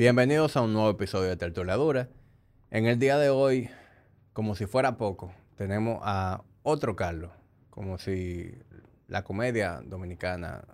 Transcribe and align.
Bienvenidos 0.00 0.56
a 0.56 0.62
un 0.62 0.72
nuevo 0.72 0.88
episodio 0.88 1.28
de 1.28 1.36
Tertuliadura. 1.36 2.08
En 2.70 2.86
el 2.86 2.98
día 2.98 3.18
de 3.18 3.28
hoy, 3.28 3.68
como 4.32 4.54
si 4.54 4.64
fuera 4.64 4.96
poco, 4.96 5.30
tenemos 5.56 6.00
a 6.02 6.42
otro 6.62 6.96
Carlos, 6.96 7.30
como 7.68 7.98
si 7.98 8.50
la 9.08 9.24
comedia 9.24 9.82
dominicana 9.84 10.64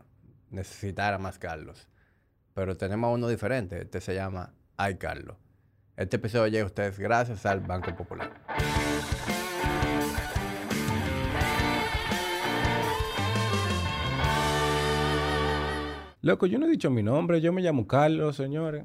necesitara 0.51 1.19
más 1.19 1.41
Carlos. 1.41 1.89
Pero 2.55 2.77
tenemos 2.77 3.09
a 3.09 3.15
uno 3.15 3.27
diferente, 3.27 3.83
este 3.83 4.01
se 4.01 4.15
llama 4.15 4.55
Ay 4.77 4.95
Carlos. 4.95 5.37
Este 5.97 6.19
episodio 6.19 6.47
llega 6.47 6.63
a 6.63 6.67
ustedes 6.67 6.97
gracias 6.97 7.45
al 7.47 7.59
Banco 7.59 7.97
Popular. 7.97 8.31
Loco, 16.23 16.47
yo 16.47 16.61
no 16.61 16.67
he 16.67 16.71
dicho 16.71 16.91
mi 16.91 17.03
nombre, 17.03 17.41
yo 17.41 17.53
me 17.53 17.61
llamo 17.61 17.89
Carlos, 17.89 18.37
señores. 18.37 18.85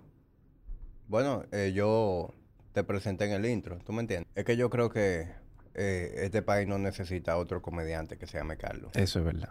Bueno, 1.12 1.44
eh, 1.52 1.74
yo 1.76 2.34
te 2.72 2.86
presenté 2.86 3.26
en 3.26 3.34
el 3.34 3.46
intro, 3.46 3.80
¿tú 3.86 3.92
me 3.92 4.00
entiendes? 4.00 4.32
Es 4.34 4.46
que 4.46 4.56
yo 4.56 4.70
creo 4.70 4.90
que 4.90 5.28
eh, 5.74 6.14
este 6.20 6.42
país 6.42 6.70
no 6.70 6.78
necesita 6.80 7.36
otro 7.36 7.62
comediante 7.62 8.18
que 8.18 8.26
se 8.28 8.38
llame 8.38 8.56
Carlos. 8.56 8.92
Eso 8.96 9.20
es 9.20 9.26
verdad. 9.26 9.50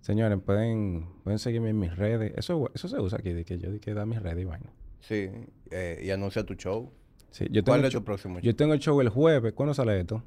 Señores, 0.00 0.38
pueden, 0.40 1.06
pueden 1.22 1.38
seguirme 1.38 1.68
en 1.68 1.78
mis 1.78 1.94
redes. 1.94 2.32
Eso, 2.34 2.70
eso 2.74 2.88
se 2.88 2.98
usa 2.98 3.18
aquí, 3.18 3.34
de 3.34 3.44
que 3.44 3.58
yo 3.58 3.70
di 3.70 3.78
que 3.78 3.92
da 3.92 4.06
mis 4.06 4.22
redes 4.22 4.40
y 4.40 4.44
vaina. 4.46 4.72
Sí, 5.00 5.30
eh, 5.70 6.00
y 6.02 6.10
anuncia 6.12 6.42
tu 6.46 6.54
show. 6.54 6.90
Sí, 7.30 7.46
yo 7.50 7.62
¿Cuál 7.62 7.84
es 7.84 7.92
tu 7.92 8.02
próximo 8.02 8.36
show? 8.36 8.42
Yo 8.42 8.56
tengo 8.56 8.72
el 8.72 8.80
show 8.80 8.98
el 9.02 9.10
jueves. 9.10 9.52
¿Cuándo 9.52 9.74
sale 9.74 10.00
esto? 10.00 10.22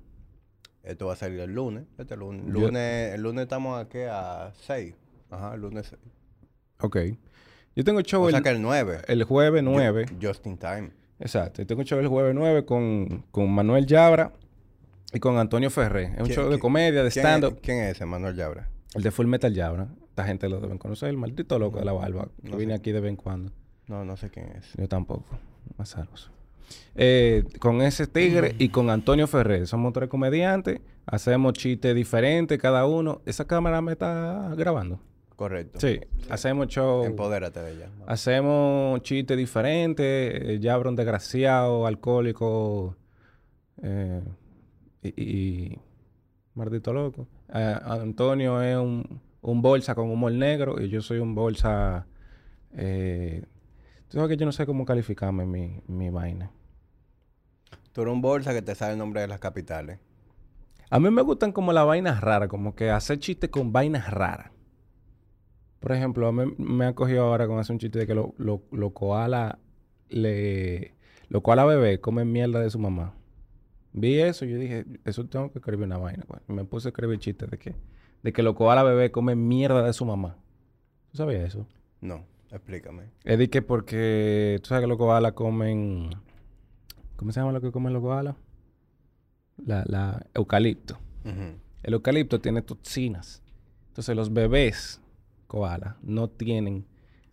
Esto 0.83 1.07
va 1.07 1.13
a 1.13 1.15
salir 1.15 1.39
el 1.39 1.51
lunes. 1.55 1.85
Este 1.97 2.15
lunes. 2.15 2.45
Yo- 2.45 2.51
lunes 2.67 3.15
el 3.15 3.23
lunes 3.23 3.41
estamos 3.41 3.83
aquí 3.83 4.01
a 4.07 4.53
6. 4.53 4.93
Ajá, 5.31 5.55
el 5.55 5.61
lunes 5.61 5.87
6. 5.87 5.99
Ok. 6.81 6.97
Yo 7.75 7.83
tengo 7.83 7.99
el 7.99 8.05
show 8.05 8.23
O 8.23 8.29
sea 8.29 8.37
el, 8.39 8.43
que 8.43 8.49
el 8.49 8.61
9. 8.61 8.99
el 9.07 9.23
jueves 9.23 9.63
9. 9.63 10.05
Just 10.21 10.45
in 10.47 10.57
time. 10.57 10.91
Exacto. 11.19 11.61
Yo 11.61 11.67
tengo 11.67 11.81
el 11.81 11.87
show 11.87 11.99
el 11.99 12.07
jueves 12.07 12.33
9 12.35 12.65
con, 12.65 13.23
con 13.31 13.49
Manuel 13.51 13.85
Yabra 13.85 14.33
y 15.13 15.19
con 15.19 15.37
Antonio 15.37 15.69
Ferré. 15.69 16.03
Es 16.05 16.09
un 16.19 16.25
¿Quién- 16.25 16.35
show 16.35 16.49
de 16.49 16.59
comedia, 16.59 17.03
de 17.03 17.09
¿Quién 17.11 17.25
es- 17.25 17.31
stand-up. 17.31 17.59
¿Quién 17.61 17.77
es 17.79 17.95
ese, 17.95 18.05
Manuel 18.05 18.35
Yabra? 18.35 18.69
El 18.93 19.03
de 19.03 19.11
Full 19.11 19.27
Metal 19.27 19.53
Yabra. 19.53 19.87
Esta 20.09 20.25
gente 20.25 20.49
lo 20.49 20.59
deben 20.59 20.77
conocer. 20.77 21.09
El 21.09 21.17
maldito 21.17 21.57
loco 21.59 21.79
de 21.79 21.85
la 21.85 21.93
barba. 21.93 22.27
Que 22.43 22.49
No 22.49 22.57
viene 22.57 22.73
sé. 22.73 22.79
aquí 22.79 22.91
de 22.91 22.99
vez 22.99 23.09
en 23.11 23.15
cuando. 23.15 23.51
No, 23.87 24.03
no 24.03 24.17
sé 24.17 24.29
quién 24.29 24.47
es. 24.57 24.73
Yo 24.77 24.87
tampoco. 24.89 25.25
Más. 25.77 25.95
Eh, 26.95 27.43
con 27.59 27.81
ese 27.81 28.07
tigre 28.07 28.55
y 28.59 28.69
con 28.69 28.89
Antonio 28.89 29.27
Ferrer. 29.27 29.67
Somos 29.67 29.93
tres 29.93 30.09
comediantes. 30.09 30.81
Hacemos 31.05 31.53
chistes 31.53 31.95
diferentes 31.95 32.57
cada 32.59 32.85
uno. 32.85 33.21
¿Esa 33.25 33.45
cámara 33.45 33.81
me 33.81 33.93
está 33.93 34.53
grabando? 34.57 34.99
Correcto. 35.35 35.79
Sí. 35.79 35.99
Hacemos 36.29 36.67
show. 36.67 37.03
Empodérate 37.03 37.59
de 37.61 37.71
ella. 37.73 37.89
Hacemos 38.07 39.01
chistes 39.01 39.35
diferentes. 39.37 40.05
Eh, 40.05 40.59
Yabra 40.59 40.89
un 40.89 40.95
desgraciado, 40.95 41.85
alcohólico. 41.87 42.95
eh, 43.81 44.21
y, 45.01 45.23
y- 45.23 45.79
Maldito 46.53 46.93
loco. 46.93 47.27
Eh, 47.53 47.75
Antonio 47.83 48.61
es 48.61 48.75
un, 48.77 49.21
un 49.41 49.61
bolsa 49.61 49.95
con 49.95 50.09
humor 50.11 50.31
negro. 50.33 50.79
Y 50.81 50.89
yo 50.89 51.01
soy 51.01 51.19
un 51.19 51.33
bolsa... 51.33 52.05
Eh, 52.73 53.43
Tú 54.09 54.17
sabes 54.17 54.29
que 54.29 54.37
yo 54.37 54.45
no 54.45 54.51
sé 54.51 54.65
cómo 54.65 54.83
calificarme 54.83 55.45
mi, 55.45 55.79
mi 55.87 56.09
vaina. 56.09 56.51
Tú 57.93 58.01
eres 58.01 58.13
un 58.13 58.21
bolsa 58.21 58.53
que 58.53 58.61
te 58.61 58.75
sabe 58.75 58.91
el 58.91 58.97
nombre 58.99 59.21
de 59.21 59.27
las 59.27 59.39
capitales. 59.39 59.99
A 60.89 60.99
mí 60.99 61.09
me 61.09 61.21
gustan 61.21 61.53
como 61.53 61.71
las 61.71 61.85
vainas 61.85 62.19
raras, 62.19 62.49
como 62.49 62.75
que 62.75 62.89
hacer 62.91 63.19
chistes 63.19 63.49
con 63.49 63.71
vainas 63.71 64.11
raras. 64.11 64.51
Por 65.81 65.91
ejemplo, 65.93 66.31
mí 66.31 66.53
me 66.59 66.85
ha 66.85 66.93
cogido 66.93 67.23
ahora 67.23 67.47
con 67.47 67.57
hacer 67.59 67.73
un 67.73 67.79
chiste 67.79 67.99
de 67.99 68.07
que 68.07 68.13
los 68.13 68.27
lo, 68.37 68.61
lo 68.71 68.91
koala 68.91 69.57
le... 70.09 70.93
Los 71.27 71.41
koala 71.41 71.65
bebé 71.65 71.99
comen 71.99 72.31
mierda 72.31 72.59
de 72.59 72.69
su 72.69 72.77
mamá. 72.77 73.15
Vi 73.91 74.19
eso 74.19 74.45
y 74.45 74.51
yo 74.51 74.57
dije, 74.57 74.85
eso 75.05 75.25
tengo 75.25 75.51
que 75.51 75.57
escribir 75.57 75.85
una 75.85 75.97
vaina. 75.97 76.23
pues. 76.27 76.41
Me 76.47 76.65
puse 76.65 76.87
a 76.87 76.91
escribir 76.91 77.17
chistes 77.19 77.49
de 77.49 77.57
que... 77.57 77.75
De 78.21 78.31
que 78.31 78.43
los 78.43 78.55
koala 78.55 78.83
bebé 78.83 79.11
comen 79.11 79.47
mierda 79.47 79.81
de 79.81 79.91
su 79.91 80.05
mamá. 80.05 80.37
¿Tú 81.11 81.17
sabías 81.17 81.41
eso? 81.41 81.65
No, 81.99 82.25
explícame. 82.51 83.05
Es 83.23 83.39
de 83.39 83.49
que 83.49 83.63
porque... 83.63 84.59
Tú 84.61 84.67
sabes 84.67 84.83
que 84.83 84.87
los 84.87 84.99
koalas 84.99 85.33
comen... 85.33 86.11
¿Cómo 87.15 87.31
se 87.31 87.39
llama 87.39 87.53
lo 87.53 87.61
que 87.61 87.71
comen 87.71 87.91
los 87.91 88.03
koalas? 88.03 88.35
La, 89.57 89.83
la 89.87 90.27
eucalipto. 90.35 90.99
El 91.81 91.93
eucalipto 91.93 92.39
tiene 92.39 92.61
toxinas. 92.61 93.41
Entonces 93.87 94.15
los 94.15 94.31
bebés 94.31 95.01
koala 95.51 95.97
no 96.01 96.29
tienen 96.29 96.85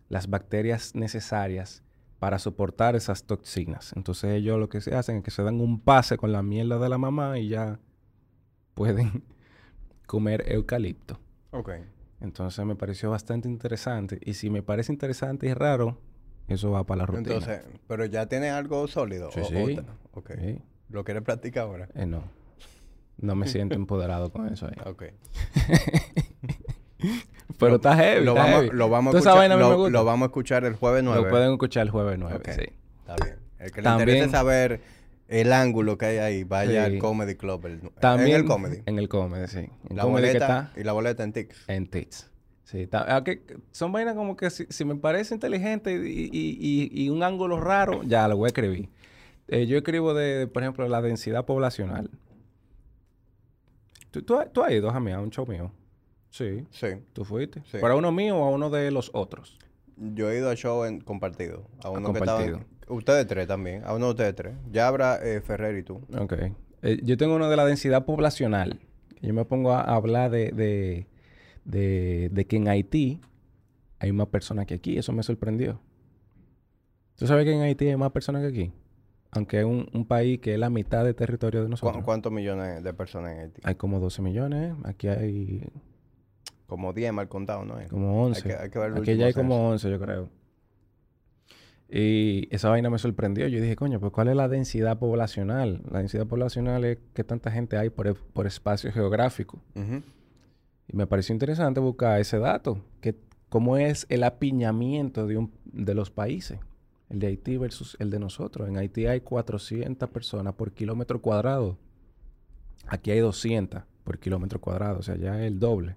las 0.09 0.29
bacterias 0.29 0.93
necesarias 0.93 1.83
para 2.19 2.37
soportar 2.37 2.97
esas 2.97 3.23
toxinas. 3.23 3.93
Entonces 3.95 4.31
ellos 4.31 4.59
lo 4.59 4.67
que 4.67 4.81
se 4.81 4.93
hacen 4.93 5.17
es 5.17 5.23
que 5.23 5.31
se 5.31 5.41
dan 5.41 5.61
un 5.61 5.79
pase 5.79 6.17
con 6.17 6.33
la 6.33 6.43
mierda 6.43 6.77
de 6.79 6.89
la 6.89 6.97
mamá 6.97 7.39
y 7.39 7.47
ya 7.47 7.79
pueden 8.73 9.23
comer 10.05 10.43
eucalipto. 10.51 11.17
Ok. 11.51 11.69
Entonces 12.19 12.65
me 12.65 12.75
pareció 12.75 13.09
bastante 13.09 13.47
interesante. 13.47 14.19
Y 14.21 14.33
si 14.33 14.49
me 14.49 14.63
parece 14.63 14.91
interesante 14.91 15.47
y 15.47 15.53
raro, 15.53 15.97
eso 16.49 16.71
va 16.71 16.83
para 16.85 16.99
la 16.99 17.05
rutina. 17.05 17.35
Entonces, 17.35 17.61
pero 17.87 18.03
ya 18.03 18.25
tienes 18.25 18.51
algo 18.51 18.85
sólido. 18.89 19.31
Sí, 19.31 19.39
o- 19.39 19.45
sí. 19.45 19.77
o 20.13 20.19
ok. 20.19 20.31
Sí. 20.37 20.61
¿Lo 20.89 21.05
quieres 21.05 21.23
practicar 21.23 21.63
ahora? 21.63 21.87
Eh, 21.95 22.05
no. 22.05 22.23
No 23.17 23.35
me 23.35 23.47
siento 23.47 23.75
empoderado 23.83 24.29
con 24.33 24.51
eso 24.51 24.67
ahí. 24.67 24.75
Ok. 24.85 25.03
Pero 27.57 27.75
está 27.75 27.95
heavy. 27.95 28.23
Lo 28.25 28.31
está 28.31 28.43
vamos, 28.43 28.61
heavy. 28.63 28.77
lo, 28.77 28.89
vamos 28.89 29.13
a 29.15 29.17
escuchar, 29.17 29.37
vaina 29.37 29.55
a 29.55 29.57
mí 29.57 29.63
me 29.63 29.69
lo, 29.69 29.75
gusta. 29.77 29.91
lo 29.91 30.05
vamos 30.05 30.25
a 30.25 30.27
escuchar 30.27 30.65
el 30.65 30.75
jueves 30.75 31.03
9. 31.03 31.21
Lo 31.23 31.29
pueden 31.29 31.51
escuchar 31.53 31.83
el 31.83 31.89
jueves 31.91 32.17
9, 32.19 32.35
Ok. 32.35 32.49
sí. 32.49 32.65
Está 32.99 33.15
bien. 33.23 33.35
El 33.59 33.71
que 33.71 33.77
le 33.81 33.83
También- 33.83 34.09
interese 34.09 34.31
saber 34.31 34.81
el 35.27 35.51
ángulo 35.53 35.97
que 35.97 36.05
hay 36.05 36.17
ahí, 36.17 36.43
vaya 36.43 36.85
Sí. 36.87 36.93
al 36.93 36.99
Comedy 36.99 37.35
Club. 37.35 37.65
el- 37.65 37.81
También 37.99 38.29
en 38.31 38.35
el 38.41 38.45
Comedy. 38.45 38.81
En 38.85 38.99
el 38.99 39.09
comedy, 39.09 39.47
sí. 39.47 39.67
La 39.89 40.03
comedy 40.03 40.27
que 40.27 40.33
boleta, 40.39 40.59
está 40.69 40.79
y 40.79 40.83
la 40.83 40.91
boleta 40.93 41.23
en 41.23 41.33
Tix. 41.33 41.63
en 41.67 41.87
Tits. 41.87 42.29
Sí, 42.63 42.87
ah, 42.93 43.21
que- 43.25 43.41
son 43.71 43.91
vainas 43.91 44.13
como 44.15 44.35
que 44.37 44.49
si, 44.51 44.65
si 44.69 44.85
me 44.85 44.95
parece 44.95 45.33
inteligente 45.33 45.91
y, 45.91 46.29
y- 46.31 46.57
y- 46.91 47.03
y 47.05 47.09
un 47.09 47.23
ángulo 47.23 47.59
raro, 47.59 48.03
ya 48.03 48.27
lo 48.27 48.37
voy 48.37 48.45
a 48.45 48.49
escribir. 48.49 48.89
Eh, 49.47 49.65
yo 49.65 49.77
escribo 49.77 50.13
de, 50.13 50.37
de, 50.37 50.47
por 50.47 50.61
ejemplo, 50.61 50.87
la 50.87 51.01
densidad 51.01 51.45
poblacional. 51.45 52.11
¿Tú, 54.11 54.21
tú, 54.21 54.37
tú 54.53 54.63
has 54.63 54.71
ido, 54.71 54.89
a 54.89 54.97
un 55.19 55.29
show 55.31 55.45
mío? 55.47 55.71
Sí. 56.29 56.65
Sí. 56.71 56.87
¿Tú 57.13 57.25
fuiste? 57.25 57.61
Sí. 57.71 57.77
¿Para 57.79 57.95
uno 57.95 58.11
mío 58.11 58.37
o 58.37 58.45
a 58.45 58.49
uno 58.51 58.69
de 58.69 58.91
los 58.91 59.11
otros? 59.13 59.57
Yo 59.97 60.29
he 60.31 60.37
ido 60.37 60.49
a 60.49 60.55
show 60.55 60.85
en 60.85 61.01
compartido. 61.01 61.67
A 61.83 61.89
uno 61.89 62.13
que 62.13 62.19
compartido. 62.19 62.57
estaban... 62.59 62.79
Ustedes 62.87 63.27
tres 63.27 63.47
también. 63.47 63.83
A 63.85 63.93
uno 63.93 64.05
de 64.07 64.11
ustedes 64.11 64.35
tres. 64.35 64.55
Ya 64.71 64.87
habrá 64.87 65.17
eh, 65.23 65.41
Ferrer 65.41 65.77
y 65.77 65.83
tú. 65.83 66.01
Ok. 66.17 66.33
Eh, 66.81 66.99
yo 67.03 67.17
tengo 67.17 67.35
uno 67.35 67.49
de 67.49 67.55
la 67.55 67.65
densidad 67.65 68.05
poblacional. 68.05 68.79
Yo 69.21 69.33
me 69.33 69.43
pongo 69.45 69.73
a 69.73 69.81
hablar 69.81 70.31
de, 70.31 70.51
de, 70.51 71.07
de, 71.65 72.29
de 72.31 72.45
que 72.47 72.55
en 72.55 72.67
Haití 72.69 73.19
hay 73.99 74.11
más 74.13 74.27
personas 74.27 74.65
que 74.65 74.75
aquí. 74.75 74.97
Eso 74.97 75.11
me 75.11 75.23
sorprendió. 75.23 75.81
¿Tú 77.15 77.27
sabes 77.27 77.43
que 77.45 77.51
en 77.53 77.61
Haití 77.61 77.87
hay 77.87 77.97
más 77.97 78.11
personas 78.11 78.41
que 78.43 78.47
aquí? 78.47 78.71
Aunque 79.31 79.59
es 79.59 79.65
un, 79.65 79.89
un 79.93 80.05
país 80.07 80.39
que 80.39 80.53
es 80.53 80.59
la 80.59 80.69
mitad 80.69 81.03
del 81.03 81.15
territorio 81.15 81.59
de 81.59 81.65
¿Cu- 81.67 81.71
nosotros. 81.71 82.03
¿Cuántos 82.05 82.31
millones 82.31 82.81
de 82.83 82.93
personas 82.93 83.33
en 83.33 83.39
Haití? 83.41 83.61
Hay 83.65 83.75
como 83.75 83.99
12 83.99 84.21
millones. 84.21 84.73
Aquí 84.85 85.07
hay 85.09 85.67
Como 86.69 86.93
10 86.93 87.11
mal 87.11 87.27
contado, 87.27 87.65
¿no? 87.65 87.75
como 87.89 88.23
11. 88.23 88.39
Hay 88.39 88.43
que, 88.55 88.63
hay 88.63 88.69
que 88.69 88.79
ver 88.79 88.91
el 88.93 88.97
Aquí 88.99 89.17
ya 89.17 89.25
hay 89.25 89.33
como 89.33 89.69
11, 89.69 89.89
yo 89.89 89.99
creo. 89.99 90.29
Y 91.91 92.47
esa 92.55 92.69
vaina 92.69 92.89
me 92.91 92.99
sorprendió. 92.99 93.47
Yo 93.47 93.59
dije, 93.59 93.75
coño, 93.75 93.99
pues 93.99 94.11
¿cuál 94.13 94.27
es 94.27 94.35
la 94.35 94.47
densidad 94.47 94.99
poblacional? 94.99 95.81
La 95.89 95.99
densidad 95.99 96.27
poblacional 96.27 96.85
es 96.85 96.99
que 97.13 97.23
tanta 97.23 97.51
gente 97.51 97.77
hay 97.77 97.89
por, 97.89 98.07
e- 98.07 98.13
por 98.13 98.45
espacio 98.45 98.91
geográfico. 98.91 99.59
Y 100.87 100.95
me 100.95 101.07
pareció 101.07 101.33
interesante 101.33 101.79
buscar 101.79 102.19
ese 102.19 102.37
dato, 102.39 102.83
que 103.01 103.15
cómo 103.49 103.77
es 103.77 104.05
el 104.09 104.23
apiñamiento 104.23 105.25
de, 105.25 105.37
un, 105.37 105.51
de 105.65 105.95
los 105.95 106.11
países, 106.11 106.59
el 107.09 107.19
de 107.19 107.27
Haití 107.27 107.57
versus 107.57 107.97
el 107.99 108.11
de 108.11 108.19
nosotros. 108.19 108.69
En 108.69 108.77
Haití 108.77 109.07
hay 109.07 109.21
400 109.21 110.07
personas 110.09 110.53
por 110.53 110.71
kilómetro 110.71 111.19
cuadrado. 111.21 111.77
Aquí 112.87 113.09
hay 113.09 113.19
200 113.19 113.81
por 114.03 114.19
kilómetro 114.19 114.61
cuadrado, 114.61 114.99
o 114.99 115.01
sea, 115.03 115.15
ya 115.15 115.39
es 115.39 115.47
el 115.47 115.59
doble. 115.59 115.95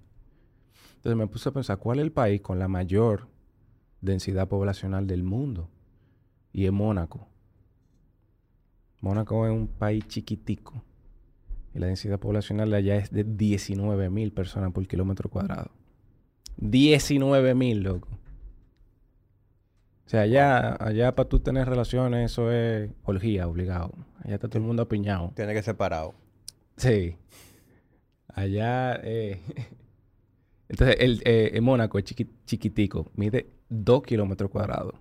Entonces 1.03 1.19
me 1.19 1.27
puse 1.27 1.49
a 1.49 1.53
pensar, 1.53 1.79
¿cuál 1.79 1.99
es 1.99 2.05
el 2.05 2.13
país 2.13 2.41
con 2.41 2.61
la 2.61 2.69
mayor 2.69 3.27
densidad 4.01 4.47
poblacional 4.47 5.09
del 5.09 5.25
mundo? 5.25 5.69
Y 6.53 6.67
es 6.67 6.71
Mónaco. 6.71 7.27
Mónaco 9.01 9.45
es 9.45 9.53
un 9.53 9.67
país 9.67 10.07
chiquitico. 10.07 10.81
Y 11.75 11.81
la 11.81 11.89
densidad 11.89 12.21
poblacional 12.21 12.71
de 12.71 12.77
allá 12.77 12.95
es 12.95 13.11
de 13.11 13.25
19 13.25 14.11
mil 14.11 14.33
personas 14.33 14.71
por 14.71 14.87
kilómetro 14.87 15.29
cuadrado. 15.29 15.73
19 16.59 17.57
mil, 17.57 17.83
loco. 17.83 18.09
O 20.07 20.09
sea, 20.09 20.21
allá, 20.21 20.77
allá 20.79 21.17
para 21.17 21.29
tú 21.29 21.41
tener 21.41 21.69
relaciones, 21.69 22.31
eso 22.31 22.53
es 22.53 22.93
orgía, 23.03 23.49
obligado. 23.49 23.91
Allá 24.23 24.37
está 24.37 24.47
todo 24.47 24.61
el 24.61 24.67
mundo 24.67 24.85
apiñado. 24.85 25.33
Tiene 25.35 25.53
que 25.53 25.65
ser 25.65 25.77
parado. 25.77 26.15
Sí. 26.77 27.17
Allá, 28.29 29.01
eh, 29.03 29.41
entonces, 30.73 30.97
el, 30.99 31.23
eh, 31.25 31.61
Mónaco 31.61 31.99
es 31.99 32.05
chiqui- 32.05 32.29
chiquitico, 32.47 33.11
mide 33.15 33.47
2 33.69 34.03
kilómetros 34.03 34.51
cuadrados. 34.51 34.95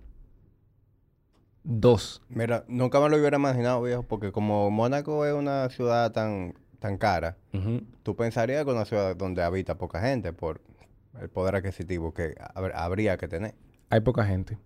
Dos. 1.64 2.22
Mira, 2.28 2.64
nunca 2.68 3.00
me 3.00 3.08
lo 3.08 3.16
hubiera 3.16 3.36
imaginado, 3.36 3.82
viejo, 3.82 4.02
porque 4.02 4.32
como 4.32 4.70
Mónaco 4.70 5.24
es 5.26 5.32
una 5.32 5.68
ciudad 5.70 6.10
tan, 6.12 6.54
tan 6.80 6.98
cara, 6.98 7.36
tú 8.02 8.16
pensarías 8.16 8.64
que 8.64 8.70
es 8.70 8.74
una 8.76 8.84
ciudad 8.84 9.14
donde 9.16 9.42
habita 9.42 9.78
poca 9.78 10.00
gente 10.00 10.32
por 10.32 10.60
el 11.20 11.28
poder 11.28 11.54
adquisitivo 11.56 12.12
que 12.12 12.34
hab- 12.34 12.72
habría 12.74 13.16
que 13.16 13.28
tener. 13.28 13.54
Hay 13.90 14.00
poca 14.00 14.24
gente. 14.24 14.58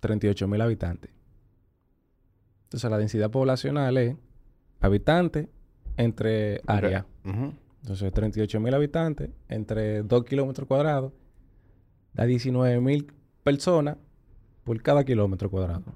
38 0.00 0.46
mil 0.46 0.60
habitantes. 0.60 1.10
Entonces 2.64 2.88
la 2.90 2.98
densidad 2.98 3.30
poblacional 3.30 3.96
es 3.96 4.14
habitantes 4.80 5.48
entre 5.96 6.60
área. 6.68 7.06
Ujú. 7.24 7.54
Entonces 7.88 8.12
38 8.12 8.60
mil 8.60 8.74
habitantes 8.74 9.30
entre 9.48 10.02
2 10.02 10.24
kilómetros 10.26 10.68
cuadrados 10.68 11.10
da 12.12 12.26
19 12.26 12.80
mil 12.82 13.10
personas 13.42 13.96
por 14.62 14.82
cada 14.82 15.04
kilómetro 15.04 15.50
cuadrado. 15.50 15.94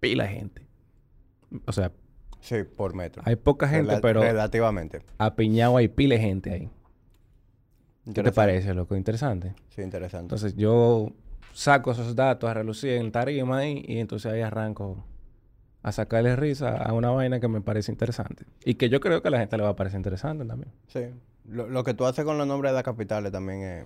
Pila 0.00 0.24
de 0.24 0.30
gente. 0.30 0.66
O 1.66 1.72
sea, 1.72 1.92
Sí, 2.40 2.56
por 2.64 2.94
metro. 2.94 3.22
hay 3.26 3.36
poca 3.36 3.68
gente, 3.68 3.98
pero 4.00 4.22
Relativamente. 4.22 5.02
apiñado 5.18 5.76
hay 5.76 5.88
pila 5.88 6.14
de 6.14 6.20
gente 6.22 6.50
ahí. 6.50 6.70
¿Qué 8.14 8.22
te 8.22 8.32
parece, 8.32 8.72
loco? 8.72 8.96
Interesante. 8.96 9.54
Sí, 9.68 9.82
interesante. 9.82 10.24
Entonces 10.24 10.56
yo 10.56 11.12
saco 11.52 11.92
esos 11.92 12.16
datos 12.16 12.48
a 12.48 12.54
relucir 12.54 12.92
en 12.92 13.12
tarima 13.12 13.58
ahí 13.58 13.84
y 13.86 13.98
entonces 13.98 14.32
ahí 14.32 14.40
arranco 14.40 15.04
a 15.82 15.92
sacarle 15.92 16.36
risa 16.36 16.76
a 16.76 16.92
una 16.92 17.10
vaina 17.10 17.40
que 17.40 17.48
me 17.48 17.60
parece 17.60 17.90
interesante. 17.92 18.44
Y 18.64 18.74
que 18.74 18.88
yo 18.88 19.00
creo 19.00 19.20
que 19.22 19.28
a 19.28 19.30
la 19.32 19.38
gente 19.40 19.56
le 19.56 19.62
va 19.64 19.70
a 19.70 19.76
parecer 19.76 19.98
interesante 19.98 20.44
también. 20.44 20.72
sí. 20.88 21.00
Lo, 21.44 21.66
lo 21.68 21.82
que 21.82 21.92
tú 21.92 22.04
haces 22.04 22.24
con 22.24 22.38
los 22.38 22.46
nombres 22.46 22.70
de 22.70 22.74
las 22.74 22.84
capitales 22.84 23.32
también 23.32 23.62
es, 23.62 23.84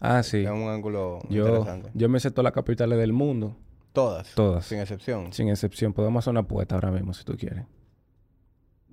Ah, 0.00 0.22
sí. 0.22 0.38
es 0.38 0.50
un 0.50 0.68
ángulo 0.70 1.18
Yo, 1.28 1.46
interesante. 1.48 1.90
yo 1.92 2.08
me 2.08 2.18
sé 2.18 2.30
todas 2.30 2.44
las 2.44 2.54
capitales 2.54 2.98
del 2.98 3.12
mundo, 3.12 3.56
Todas. 3.92 4.34
Todas. 4.34 4.64
Sin 4.64 4.78
excepción. 4.80 5.30
sin 5.32 5.48
excepción. 5.50 5.92
Podemos 5.92 6.24
hacer 6.24 6.30
una 6.30 6.40
apuesta 6.40 6.74
ahora 6.76 6.90
mismo 6.90 7.12
si 7.12 7.22
tú 7.24 7.36
quieres. 7.36 7.64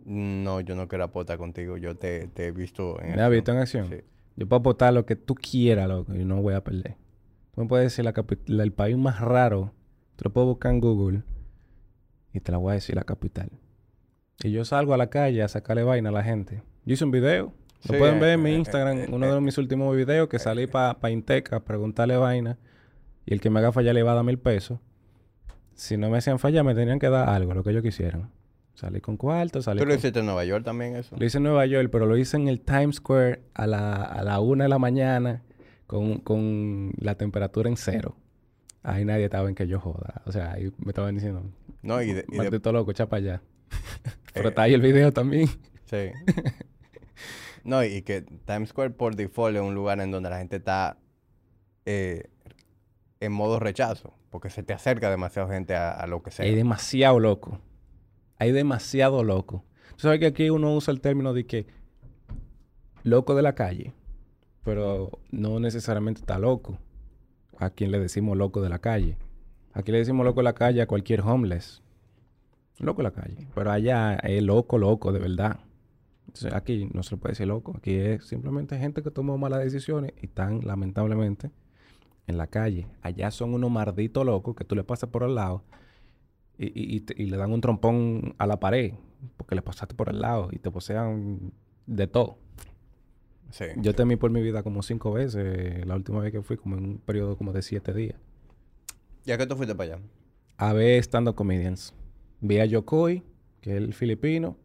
No, 0.05 0.59
yo 0.61 0.75
no 0.75 0.87
quiero 0.87 1.05
apostar 1.05 1.37
contigo. 1.37 1.77
Yo 1.77 1.95
te, 1.95 2.27
te 2.27 2.47
he 2.47 2.51
visto 2.51 2.99
en 3.01 3.15
¿Me 3.15 3.21
has 3.21 3.31
visto 3.31 3.51
en 3.51 3.57
acción? 3.59 3.87
Sí. 3.89 4.01
Yo 4.35 4.47
puedo 4.47 4.59
apostar 4.59 4.93
lo 4.93 5.05
que 5.05 5.15
tú 5.15 5.35
quieras, 5.35 5.87
loco, 5.87 6.13
y 6.15 6.25
no 6.25 6.41
voy 6.41 6.53
a 6.55 6.63
perder. 6.63 6.97
Tú 7.55 7.61
me 7.61 7.67
puedes 7.67 7.85
decir 7.85 8.03
la 8.05 8.13
la- 8.47 8.63
el 8.63 8.73
país 8.73 8.97
más 8.97 9.19
raro. 9.21 9.71
Te 10.15 10.25
lo 10.25 10.33
puedo 10.33 10.47
buscar 10.47 10.73
en 10.73 10.79
Google 10.81 11.23
y 12.33 12.39
te 12.39 12.51
la 12.51 12.57
voy 12.57 12.71
a 12.71 12.73
decir 12.75 12.95
la 12.95 13.03
capital. 13.03 13.49
Y 14.43 14.51
yo 14.51 14.65
salgo 14.65 14.93
a 14.93 14.97
la 14.97 15.07
calle 15.09 15.43
a 15.43 15.47
sacarle 15.47 15.83
vaina 15.83 16.09
a 16.09 16.11
la 16.11 16.23
gente. 16.23 16.63
Yo 16.85 16.93
hice 16.93 17.03
un 17.05 17.11
video. 17.11 17.53
Lo 17.87 17.93
Sí, 17.93 17.99
pueden 17.99 18.19
ver 18.19 18.29
eh, 18.29 18.33
en 18.33 18.43
mi 18.43 18.51
eh, 18.51 18.55
Instagram. 18.57 18.97
eh, 18.97 19.07
uno 19.11 19.25
eh, 19.27 19.33
de 19.33 19.41
mis 19.41 19.57
últimos 19.57 19.95
videos 19.95 20.27
que 20.29 20.39
salí 20.39 20.67
para 20.67 20.99
pa 20.99 21.09
Inteca 21.11 21.57
a 21.57 21.59
preguntarle 21.59 22.15
vaina. 22.17 22.57
Y 23.25 23.33
el 23.33 23.41
que 23.41 23.49
me 23.49 23.59
haga 23.59 23.71
fallar 23.71 23.93
le 23.93 24.01
iba 24.01 24.11
a 24.11 24.15
dar 24.15 24.23
mil 24.23 24.39
pesos. 24.39 24.79
Si 25.75 25.97
no 25.97 26.09
me 26.09 26.17
hacían 26.17 26.37
fallar, 26.39 26.63
me 26.63 26.75
tenían 26.75 26.99
que 26.99 27.09
dar 27.09 27.29
algo, 27.29 27.53
lo 27.53 27.63
que 27.63 27.71
ellos 27.71 27.83
quisieran. 27.83 28.29
Salí 28.73 29.01
con 29.01 29.17
cuarto, 29.17 29.61
salí 29.61 29.79
¿Tú 29.79 29.85
lo 29.85 29.91
con... 29.91 29.99
hiciste 29.99 30.19
en 30.19 30.25
Nueva 30.25 30.43
York 30.45 30.63
también 30.63 30.95
eso? 30.95 31.15
Lo 31.17 31.25
hice 31.25 31.37
en 31.37 31.43
Nueva 31.43 31.65
York, 31.65 31.89
pero 31.91 32.05
lo 32.05 32.17
hice 32.17 32.37
en 32.37 32.47
el 32.47 32.61
Times 32.61 32.95
Square 32.97 33.41
a 33.53 33.67
la, 33.67 34.03
a 34.03 34.23
la 34.23 34.39
una 34.39 34.63
de 34.65 34.69
la 34.69 34.79
mañana 34.79 35.43
con, 35.87 36.19
con 36.19 36.91
la 36.97 37.15
temperatura 37.15 37.69
en 37.69 37.77
cero. 37.77 38.15
Ahí 38.83 39.05
nadie 39.05 39.25
estaba 39.25 39.49
en 39.49 39.55
que 39.55 39.67
yo 39.67 39.79
joda. 39.79 40.21
O 40.25 40.31
sea, 40.31 40.53
ahí 40.53 40.71
me 40.77 40.89
estaban 40.91 41.13
diciendo, 41.13 41.43
No, 41.81 42.01
y 42.01 42.13
de, 42.13 42.25
y 42.27 42.31
de- 42.31 42.37
maldito 42.37 42.71
loco, 42.71 42.91
echa 42.91 43.07
para 43.07 43.19
allá. 43.21 43.41
pero 44.33 44.49
está 44.49 44.63
ahí 44.63 44.73
el 44.73 44.81
video 44.81 45.11
también. 45.11 45.47
Sí. 45.85 46.11
no, 47.63 47.83
y 47.83 48.01
que 48.01 48.21
Times 48.21 48.69
Square 48.69 48.91
por 48.91 49.15
default 49.15 49.55
es 49.55 49.61
un 49.61 49.75
lugar 49.75 49.99
en 49.99 50.11
donde 50.11 50.29
la 50.29 50.37
gente 50.37 50.57
está 50.57 50.97
eh, 51.85 52.29
en 53.19 53.31
modo 53.31 53.59
rechazo, 53.59 54.13
porque 54.29 54.49
se 54.49 54.63
te 54.63 54.73
acerca 54.73 55.09
demasiada 55.09 55.51
gente 55.53 55.75
a, 55.75 55.91
a 55.91 56.07
lo 56.07 56.21
que 56.23 56.31
sea. 56.31 56.45
Hay 56.45 56.55
demasiado 56.55 57.19
loco. 57.19 57.59
Hay 58.37 58.51
demasiado 58.51 59.23
loco. 59.23 59.63
Tú 59.91 59.99
sabes 60.07 60.19
que 60.19 60.25
aquí 60.27 60.49
uno 60.49 60.73
usa 60.75 60.91
el 60.93 61.01
término 61.01 61.33
de 61.33 61.45
que 61.45 61.67
loco 63.03 63.35
de 63.35 63.41
la 63.43 63.53
calle, 63.53 63.93
pero 64.63 65.19
no 65.31 65.59
necesariamente 65.59 66.21
está 66.21 66.39
loco. 66.39 66.77
A 67.57 67.69
quien 67.69 67.91
le 67.91 67.99
decimos 67.99 68.35
loco 68.37 68.61
de 68.61 68.69
la 68.69 68.79
calle. 68.79 69.17
Aquí 69.73 69.91
le 69.91 69.99
decimos 69.99 70.25
loco 70.25 70.41
la 70.41 70.53
calle 70.53 70.81
a 70.81 70.87
cualquier 70.87 71.21
homeless. 71.21 71.81
Loco 72.79 72.97
de 72.99 73.03
la 73.03 73.11
calle. 73.11 73.47
Pero 73.53 73.71
allá 73.71 74.15
es 74.15 74.41
loco, 74.43 74.77
loco, 74.77 75.11
de 75.11 75.19
verdad. 75.19 75.59
Entonces 76.27 76.53
aquí 76.53 76.89
no 76.93 77.03
se 77.03 77.15
le 77.15 77.21
puede 77.21 77.31
decir 77.33 77.47
loco. 77.47 77.73
Aquí 77.77 77.93
es 77.95 78.25
simplemente 78.25 78.77
gente 78.79 79.01
que 79.03 79.11
tomó 79.11 79.37
malas 79.37 79.59
decisiones 79.63 80.13
y 80.21 80.25
están, 80.25 80.61
lamentablemente, 80.65 81.51
en 82.27 82.37
la 82.37 82.47
calle. 82.47 82.87
Allá 83.01 83.29
son 83.31 83.53
unos 83.53 83.69
malditos 83.71 84.25
locos 84.25 84.55
que 84.55 84.63
tú 84.63 84.75
le 84.75 84.83
pasas 84.83 85.09
por 85.09 85.23
el 85.23 85.35
lado 85.35 85.63
y, 86.57 86.67
y- 86.67 86.95
y 86.95 86.99
te- 87.01 87.21
y 87.21 87.25
le 87.27 87.37
dan 87.37 87.51
un 87.51 87.61
trompón 87.61 88.33
a 88.37 88.47
la 88.47 88.59
pared 88.59 88.93
porque 89.37 89.55
le 89.55 89.61
pasaste 89.61 89.93
por 89.95 90.09
el 90.09 90.19
lado 90.21 90.49
y 90.51 90.57
te 90.59 90.71
posean 90.71 91.51
de 91.85 92.07
todo. 92.07 92.37
Sí. 93.51 93.65
Yo 93.77 93.93
temí 93.93 94.15
por 94.15 94.31
mi 94.31 94.41
vida 94.41 94.63
como 94.63 94.81
cinco 94.81 95.11
veces. 95.11 95.85
La 95.85 95.95
última 95.95 96.19
vez 96.21 96.31
que 96.31 96.41
fui, 96.41 96.55
como 96.57 96.77
en 96.77 96.85
un 96.85 96.97
periodo 96.99 97.37
como 97.37 97.51
de 97.51 97.61
siete 97.61 97.93
días. 97.93 98.15
¿Ya 99.25 99.37
que 99.37 99.45
tú 99.45 99.55
fuiste 99.55 99.75
para 99.75 99.95
allá? 99.95 100.03
A 100.57 100.73
ver 100.73 100.99
stand-up 101.03 101.35
comedians. 101.35 101.93
Vi 102.39 102.59
a 102.59 102.65
Yokoi, 102.65 103.23
que 103.61 103.71
es 103.71 103.77
el 103.77 103.93
filipino. 103.93 104.57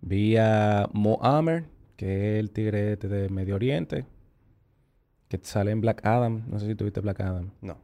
Vi 0.00 0.36
a 0.36 0.88
Mo 0.92 1.18
Amer, 1.22 1.64
que 1.96 2.34
es 2.34 2.40
el 2.40 2.50
tigre 2.50 2.92
este 2.92 3.08
de 3.08 3.28
Medio 3.28 3.54
Oriente. 3.54 4.04
Que 5.28 5.38
sale 5.42 5.70
en 5.70 5.80
Black 5.80 6.04
Adam. 6.06 6.44
No 6.48 6.58
sé 6.58 6.66
si 6.66 6.74
tuviste 6.74 7.00
Black 7.00 7.20
Adam. 7.20 7.50
No. 7.60 7.78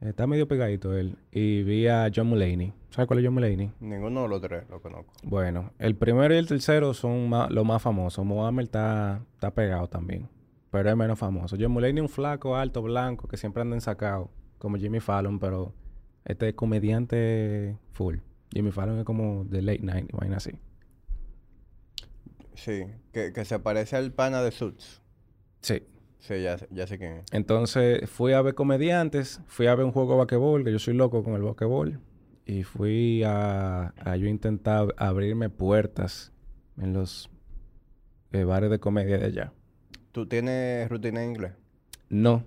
Está 0.00 0.26
medio 0.26 0.46
pegadito 0.46 0.96
él. 0.96 1.16
Y 1.32 1.62
vi 1.62 1.86
a 1.88 2.10
John 2.14 2.26
Mulaney. 2.28 2.72
¿Sabes 2.90 3.06
cuál 3.08 3.20
es 3.20 3.24
John 3.24 3.34
Mulaney? 3.34 3.72
Ninguno 3.80 4.22
de 4.24 4.28
los 4.28 4.40
tres 4.40 4.64
lo 4.68 4.80
conozco. 4.82 5.12
Bueno, 5.22 5.72
el 5.78 5.96
primero 5.96 6.34
y 6.34 6.36
el 6.36 6.46
tercero 6.46 6.92
son 6.94 7.28
ma- 7.28 7.48
los 7.48 7.64
más 7.64 7.80
famosos. 7.80 8.24
Mohamed 8.24 8.64
está, 8.64 9.22
está 9.34 9.52
pegado 9.52 9.88
también. 9.88 10.28
Pero 10.70 10.90
es 10.90 10.96
menos 10.96 11.18
famoso. 11.18 11.56
John 11.58 11.72
Mulaney 11.72 11.96
es 11.96 12.02
un 12.02 12.08
flaco, 12.08 12.54
alto, 12.56 12.82
blanco, 12.82 13.26
que 13.28 13.36
siempre 13.36 13.62
anda 13.62 13.76
ensacado. 13.76 14.30
Como 14.58 14.76
Jimmy 14.76 15.00
Fallon, 15.00 15.38
pero 15.38 15.72
este 16.24 16.48
es 16.50 16.54
comediante 16.54 17.76
full. 17.92 18.16
Jimmy 18.52 18.70
Fallon 18.70 18.98
es 18.98 19.04
como 19.04 19.44
de 19.44 19.62
late 19.62 19.82
night, 19.82 20.10
vaina 20.12 20.36
así. 20.36 20.52
Sí, 22.54 22.84
que, 23.12 23.32
que 23.32 23.44
se 23.44 23.58
parece 23.58 23.96
al 23.96 24.12
pana 24.12 24.42
de 24.42 24.50
Suits. 24.52 25.02
Sí. 25.60 25.82
Sí, 26.20 26.40
ya, 26.42 26.56
sé- 26.56 26.68
ya 26.70 26.86
sé 26.86 26.98
quién 26.98 27.12
es. 27.18 27.24
Entonces 27.32 28.08
fui 28.08 28.32
a 28.32 28.40
ver 28.42 28.54
comediantes, 28.54 29.40
fui 29.46 29.66
a 29.66 29.74
ver 29.74 29.84
un 29.84 29.92
juego 29.92 30.12
de 30.12 30.18
basquetbol, 30.18 30.64
que 30.64 30.72
yo 30.72 30.78
soy 30.78 30.94
loco 30.94 31.22
con 31.22 31.34
el 31.34 31.42
basquetbol. 31.42 32.00
Y 32.46 32.62
fui 32.62 33.22
a, 33.24 33.92
a 33.98 34.16
yo 34.16 34.26
intentar 34.28 34.94
abrirme 34.98 35.50
puertas 35.50 36.32
en 36.78 36.92
los 36.92 37.30
eh, 38.32 38.44
bares 38.44 38.70
de 38.70 38.78
comedia 38.78 39.18
de 39.18 39.26
allá. 39.26 39.52
¿Tú 40.12 40.26
tienes 40.26 40.88
rutina 40.88 41.22
en 41.24 41.30
inglés? 41.30 41.52
No, 42.08 42.44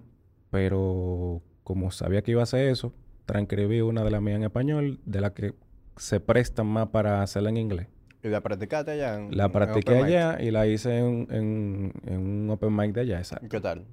pero 0.52 1.42
como 1.68 1.92
sabía 1.92 2.22
que 2.22 2.32
iba 2.32 2.40
a 2.40 2.44
hacer 2.44 2.70
eso, 2.70 2.94
transcribí 3.26 3.82
una 3.82 4.06
de 4.06 4.10
las 4.12 4.22
mías 4.22 4.38
en 4.38 4.44
español, 4.44 5.02
de 5.06 5.20
las 5.20 5.32
que 5.32 5.54
se 5.98 6.22
prestan 6.22 6.66
más 6.68 6.88
para 6.88 7.22
hacerla 7.22 7.50
en 7.50 7.58
inglés. 7.58 7.88
¿Y 8.24 8.30
la 8.30 8.40
practicaste 8.40 8.92
allá? 8.92 9.16
En, 9.20 9.36
La 9.36 9.46
en 9.48 9.52
practiqué 9.52 9.96
mic? 9.96 10.04
allá 10.06 10.42
y 10.42 10.50
la 10.52 10.66
hice 10.66 10.98
en, 10.98 11.28
en- 11.30 11.92
en 12.06 12.18
un 12.20 12.50
open 12.50 12.74
mic 12.74 12.94
de 12.94 13.02
allá, 13.02 13.18
¿Y 13.18 13.20
exacto. 13.20 13.50
qué 13.50 13.60
tal? 13.60 13.86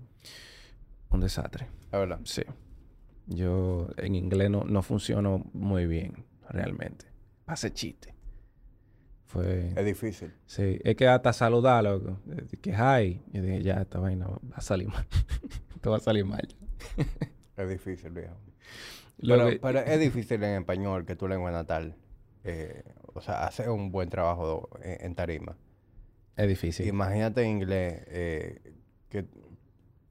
Un 1.10 1.18
desastre. 1.20 1.66
La 1.90 1.98
verdad. 1.98 2.20
Sí. 2.22 2.42
Yo 3.26 3.88
en 3.96 4.14
inglés 4.14 4.50
no, 4.50 4.62
no 4.62 4.82
funciono 4.82 5.44
muy 5.52 5.86
bien, 5.86 6.24
realmente. 6.48 7.06
Hace 7.46 7.72
chiste. 7.72 8.14
Fue... 9.26 9.72
Es 9.74 9.84
difícil. 9.84 10.32
Sí, 10.46 10.78
es 10.84 10.94
que 10.94 11.08
hasta 11.08 11.32
saludar, 11.32 11.82
loco. 11.82 12.20
eh, 12.30 12.46
Que 12.62 12.70
hi. 12.70 13.20
Yo 13.32 13.42
dije, 13.42 13.62
ya, 13.62 13.74
esta 13.82 13.98
vaina 13.98 14.28
va 14.28 14.38
a 14.54 14.60
salir 14.60 14.86
mal. 14.88 15.04
Esto 15.74 15.90
va 15.90 15.96
a 15.96 16.00
salir 16.00 16.24
mal. 16.24 16.46
Es 17.56 17.68
difícil, 17.68 18.10
viejo. 18.10 18.34
Pero, 19.20 19.44
que- 19.50 19.58
pero 19.60 19.78
es 19.80 20.00
difícil 20.00 20.42
en 20.42 20.60
español 20.60 21.04
que 21.06 21.16
tu 21.16 21.28
lengua 21.28 21.50
natal. 21.50 21.94
eh, 22.46 22.82
o 23.14 23.20
sea, 23.22 23.46
hacer 23.46 23.70
un 23.70 23.90
buen 23.92 24.10
trabajo 24.10 24.68
en, 24.82 25.06
en 25.06 25.14
tarima. 25.14 25.56
Es 26.36 26.48
difícil. 26.48 26.86
Imagínate 26.88 27.42
en 27.42 27.48
inglés. 27.50 28.02
eh, 28.08 28.60
que, 29.08 29.24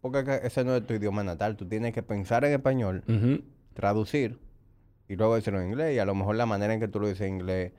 porque 0.01 0.19
es 0.19 0.25
que 0.25 0.47
ese 0.47 0.63
no 0.63 0.75
es 0.75 0.85
tu 0.87 0.93
idioma 0.93 1.23
natal. 1.23 1.55
Tú 1.57 1.67
tienes 1.67 1.93
que 1.93 2.01
pensar 2.01 2.43
en 2.45 2.53
español, 2.53 3.03
traducir 3.73 4.39
y 5.07 5.15
luego 5.15 5.35
decirlo 5.35 5.61
en 5.61 5.67
inglés. 5.67 5.95
Y 5.95 5.99
a 5.99 6.05
lo 6.05 6.15
mejor 6.15 6.35
la 6.35 6.45
manera 6.45 6.73
en 6.73 6.79
que 6.79 6.87
tú 6.87 6.99
lo 6.99 7.07
dices 7.07 7.27
en 7.27 7.35
inglés 7.35 7.71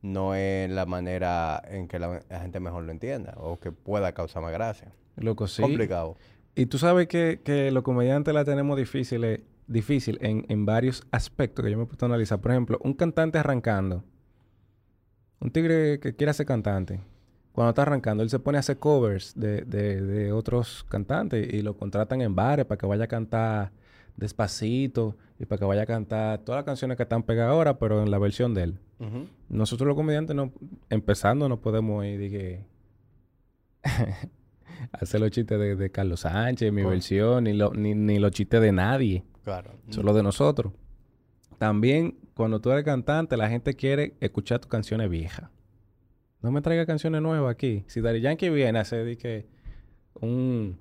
no 0.00 0.34
es 0.34 0.70
la 0.70 0.86
manera 0.86 1.60
en 1.68 1.88
que 1.88 1.98
la, 1.98 2.22
la 2.28 2.40
gente 2.40 2.60
mejor 2.60 2.84
lo 2.84 2.92
entienda 2.92 3.34
o 3.36 3.58
que 3.58 3.72
pueda 3.72 4.12
causar 4.12 4.42
más 4.42 4.52
gracia. 4.52 4.92
Loco, 5.16 5.48
sí. 5.48 5.60
Complicado. 5.62 6.16
Y 6.58 6.66
tú 6.66 6.76
sabes 6.78 7.06
que, 7.06 7.40
que 7.44 7.70
los 7.70 7.82
comediantes 7.84 8.34
la 8.34 8.44
tenemos 8.44 8.76
difícil, 8.76 9.22
eh, 9.24 9.44
difícil 9.68 10.18
en, 10.20 10.44
en 10.48 10.66
varios 10.66 11.06
aspectos 11.12 11.64
que 11.64 11.70
yo 11.70 11.76
me 11.78 11.84
he 11.84 11.86
puesto 11.86 12.04
a 12.06 12.08
analizar. 12.08 12.40
Por 12.40 12.50
ejemplo, 12.50 12.78
un 12.82 12.94
cantante 12.94 13.38
arrancando. 13.38 14.02
Un 15.40 15.50
tigre 15.52 16.00
que 16.00 16.16
quiere 16.16 16.32
ser 16.34 16.46
cantante. 16.46 17.00
Cuando 17.52 17.68
está 17.70 17.82
arrancando, 17.82 18.22
él 18.24 18.30
se 18.30 18.40
pone 18.40 18.58
a 18.58 18.60
hacer 18.60 18.78
covers 18.78 19.34
de, 19.38 19.62
de- 19.62 20.00
de 20.02 20.32
otros 20.32 20.84
cantantes 20.88 21.52
y 21.54 21.62
lo 21.62 21.76
contratan 21.76 22.20
en 22.22 22.34
bares 22.34 22.66
para 22.66 22.78
que 22.78 22.86
vaya 22.86 23.04
a 23.04 23.08
cantar 23.08 23.70
despacito 24.16 25.16
y 25.38 25.44
para 25.46 25.60
que 25.60 25.64
vaya 25.64 25.82
a 25.82 25.86
cantar 25.86 26.40
todas 26.40 26.58
las 26.58 26.64
canciones 26.64 26.96
que 26.96 27.04
están 27.04 27.22
pegadas 27.22 27.52
ahora, 27.52 27.78
pero 27.78 28.02
en 28.02 28.10
la 28.10 28.18
versión 28.18 28.52
de 28.54 28.62
él. 28.64 28.78
Nosotros 29.48 29.86
los 29.86 29.94
comediantes, 29.96 30.34
no, 30.34 30.50
empezando, 30.90 31.48
no 31.48 31.60
podemos 31.60 32.04
ir 32.04 32.18
dije, 32.18 32.64
hacer 34.92 35.20
los 35.20 35.30
chistes 35.30 35.78
de, 35.78 35.90
Carlos 35.90 36.20
Sánchez, 36.20 36.72
mi 36.72 36.82
versión, 36.82 37.44
ni, 37.44 37.52
ni, 37.52 37.94
ni, 37.94 38.18
los 38.18 38.32
chistes 38.32 38.60
de 38.60 38.72
nadie. 38.72 39.24
Claro. 39.44 39.72
Solo 39.90 40.12
de 40.12 40.22
nosotros. 40.22 40.72
También, 41.58 42.18
cuando 42.34 42.60
tú 42.60 42.70
eres 42.70 42.84
cantante, 42.84 43.36
la 43.36 43.48
gente 43.48 43.74
quiere 43.74 44.14
escuchar 44.20 44.60
tus 44.60 44.70
canciones 44.70 45.10
viejas. 45.10 45.50
No 46.40 46.52
me 46.52 46.62
traiga 46.62 46.86
canciones 46.86 47.20
nuevas 47.20 47.50
aquí. 47.50 47.84
Si 47.88 48.00
Dari 48.00 48.20
Yankee 48.20 48.48
viene 48.48 48.78
a 48.78 48.82
hacer 48.82 49.18
que 49.18 49.46
un, 50.20 50.78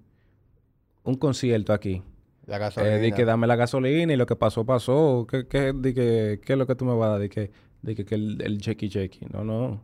un 1.03 1.15
concierto 1.15 1.73
aquí. 1.73 2.03
La 2.45 2.59
gasolina. 2.59 3.03
Eh, 3.03 3.11
que 3.11 3.25
dame 3.25 3.47
la 3.47 3.55
gasolina 3.55 4.13
y 4.13 4.15
lo 4.15 4.25
que 4.25 4.35
pasó, 4.35 4.65
pasó. 4.65 5.25
¿Qué, 5.29 5.47
qué, 5.47 5.73
que, 5.81 6.39
¿qué 6.45 6.53
es 6.53 6.59
lo 6.59 6.67
que 6.67 6.75
tú 6.75 6.85
me 6.85 6.93
vas 6.93 7.07
a 7.07 7.11
dar? 7.13 7.19
De 7.21 7.29
que, 7.29 8.05
que, 8.05 8.15
el, 8.15 8.41
el 8.41 8.59
checky 8.59 8.89
checky. 8.89 9.25
No, 9.33 9.43
no. 9.43 9.81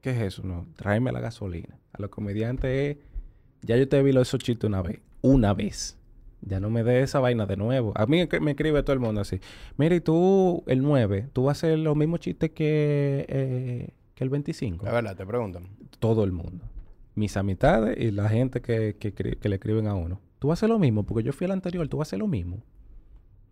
¿Qué 0.00 0.10
es 0.10 0.20
eso? 0.20 0.42
No. 0.42 0.66
Tráeme 0.76 1.12
la 1.12 1.20
gasolina. 1.20 1.78
A 1.92 2.02
los 2.02 2.10
comediantes 2.10 2.96
es... 2.96 3.11
Ya 3.62 3.76
yo 3.76 3.88
te 3.88 4.02
vi 4.02 4.16
esos 4.16 4.40
chistes 4.40 4.68
una 4.68 4.82
vez. 4.82 5.00
Una 5.20 5.54
vez. 5.54 5.98
Ya 6.40 6.58
no 6.58 6.70
me 6.70 6.82
dé 6.82 7.02
esa 7.02 7.20
vaina 7.20 7.46
de 7.46 7.56
nuevo. 7.56 7.92
A 7.94 8.06
mí 8.06 8.26
me 8.40 8.50
escribe 8.50 8.82
todo 8.82 8.94
el 8.94 9.00
mundo 9.00 9.20
así. 9.20 9.40
Mira, 9.76 9.94
y 9.94 10.00
tú, 10.00 10.64
el 10.66 10.82
9, 10.82 11.28
tú 11.32 11.44
vas 11.44 11.62
a 11.62 11.66
hacer 11.66 11.78
los 11.78 11.96
mismos 11.96 12.20
chistes 12.20 12.50
que... 12.50 13.24
Eh, 13.28 13.88
que 14.14 14.24
el 14.24 14.30
25. 14.30 14.84
La 14.84 14.92
verdad, 14.92 15.16
te 15.16 15.24
preguntan. 15.24 15.68
Todo 15.98 16.24
el 16.24 16.32
mundo. 16.32 16.64
Mis 17.14 17.36
amistades 17.36 17.96
y 17.98 18.10
la 18.10 18.28
gente 18.28 18.60
que, 18.60 18.96
que, 18.98 19.48
le 19.48 19.54
escriben 19.54 19.86
a 19.86 19.94
uno. 19.94 20.20
Tú 20.38 20.48
vas 20.48 20.58
a 20.58 20.60
hacer 20.60 20.70
lo 20.70 20.78
mismo, 20.78 21.04
porque 21.04 21.22
yo 21.22 21.32
fui 21.32 21.44
al 21.44 21.52
anterior, 21.52 21.86
tú 21.88 21.98
vas 21.98 22.08
a 22.08 22.10
hacer 22.10 22.18
lo 22.18 22.26
mismo. 22.26 22.62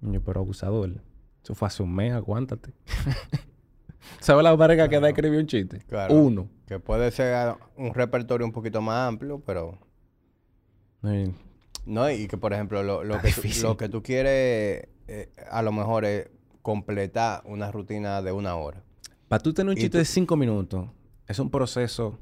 Yo, 0.00 0.20
pero 0.22 0.40
abusador. 0.40 1.02
Eso 1.42 1.54
fue 1.54 1.68
hace 1.68 1.82
un 1.82 1.94
mes, 1.94 2.12
aguántate. 2.12 2.72
¿Sabes 4.20 4.42
la 4.42 4.56
pareja 4.56 4.88
que 4.88 4.98
da 4.98 5.08
escribir 5.08 5.40
un 5.40 5.46
chiste? 5.46 5.78
Claro. 5.86 6.14
Uno. 6.14 6.48
Que 6.66 6.78
puede 6.78 7.10
ser 7.10 7.54
un 7.76 7.94
repertorio 7.94 8.46
un 8.46 8.52
poquito 8.52 8.80
más 8.80 9.08
amplio, 9.08 9.40
pero. 9.40 9.78
No, 11.86 12.10
y 12.10 12.28
que 12.28 12.36
por 12.36 12.52
ejemplo, 12.52 12.82
lo, 12.82 13.04
lo, 13.04 13.20
que, 13.20 13.32
tú, 13.32 13.48
lo 13.62 13.76
que 13.76 13.88
tú 13.88 14.02
quieres 14.02 14.88
eh, 15.08 15.32
a 15.50 15.62
lo 15.62 15.72
mejor 15.72 16.04
es 16.04 16.28
completar 16.62 17.42
una 17.44 17.72
rutina 17.72 18.22
de 18.22 18.32
una 18.32 18.54
hora. 18.54 18.82
Para 19.28 19.42
tú 19.42 19.52
tener 19.52 19.70
un 19.70 19.76
chiste 19.76 19.98
de 19.98 20.04
cinco 20.04 20.36
minutos, 20.36 20.88
es 21.26 21.38
un 21.38 21.50
proceso 21.50 22.18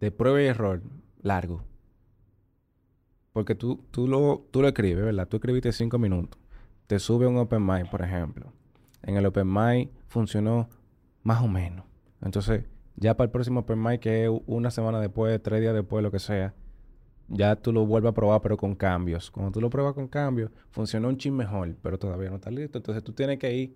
de 0.00 0.10
prueba 0.10 0.42
y 0.42 0.46
error 0.46 0.82
largo. 1.22 1.64
Porque 3.32 3.54
tú, 3.54 3.84
tú, 3.90 4.08
lo, 4.08 4.46
tú 4.50 4.62
lo 4.62 4.68
escribes, 4.68 5.04
¿verdad? 5.04 5.28
Tú 5.28 5.36
escribiste 5.36 5.72
cinco 5.72 5.98
minutos. 5.98 6.40
Te 6.86 6.98
sube 6.98 7.26
un 7.26 7.36
open 7.36 7.64
mic, 7.64 7.90
por 7.90 8.02
ejemplo. 8.02 8.52
En 9.02 9.16
el 9.16 9.26
open 9.26 9.52
mic 9.52 9.90
funcionó 10.08 10.68
más 11.22 11.42
o 11.42 11.48
menos. 11.48 11.84
Entonces, 12.22 12.64
ya 12.96 13.16
para 13.16 13.26
el 13.26 13.30
próximo 13.30 13.60
open 13.60 13.82
mic, 13.82 14.00
que 14.00 14.24
es 14.24 14.30
una 14.46 14.70
semana 14.70 15.00
después, 15.00 15.42
tres 15.42 15.60
días 15.60 15.74
después, 15.74 16.02
lo 16.02 16.10
que 16.10 16.18
sea, 16.18 16.54
ya 17.28 17.56
tú 17.56 17.72
lo 17.72 17.86
vuelves 17.86 18.10
a 18.10 18.14
probar, 18.14 18.40
pero 18.42 18.56
con 18.56 18.74
cambios. 18.74 19.30
Cuando 19.30 19.52
tú 19.52 19.60
lo 19.60 19.70
pruebas 19.70 19.94
con 19.94 20.08
cambios, 20.08 20.50
funcionó 20.70 21.08
un 21.08 21.16
chin 21.16 21.34
mejor, 21.34 21.74
pero 21.82 21.98
todavía 21.98 22.30
no 22.30 22.36
está 22.36 22.50
listo. 22.50 22.78
Entonces, 22.78 23.02
tú 23.02 23.12
tienes 23.12 23.38
que 23.38 23.52
ir 23.54 23.74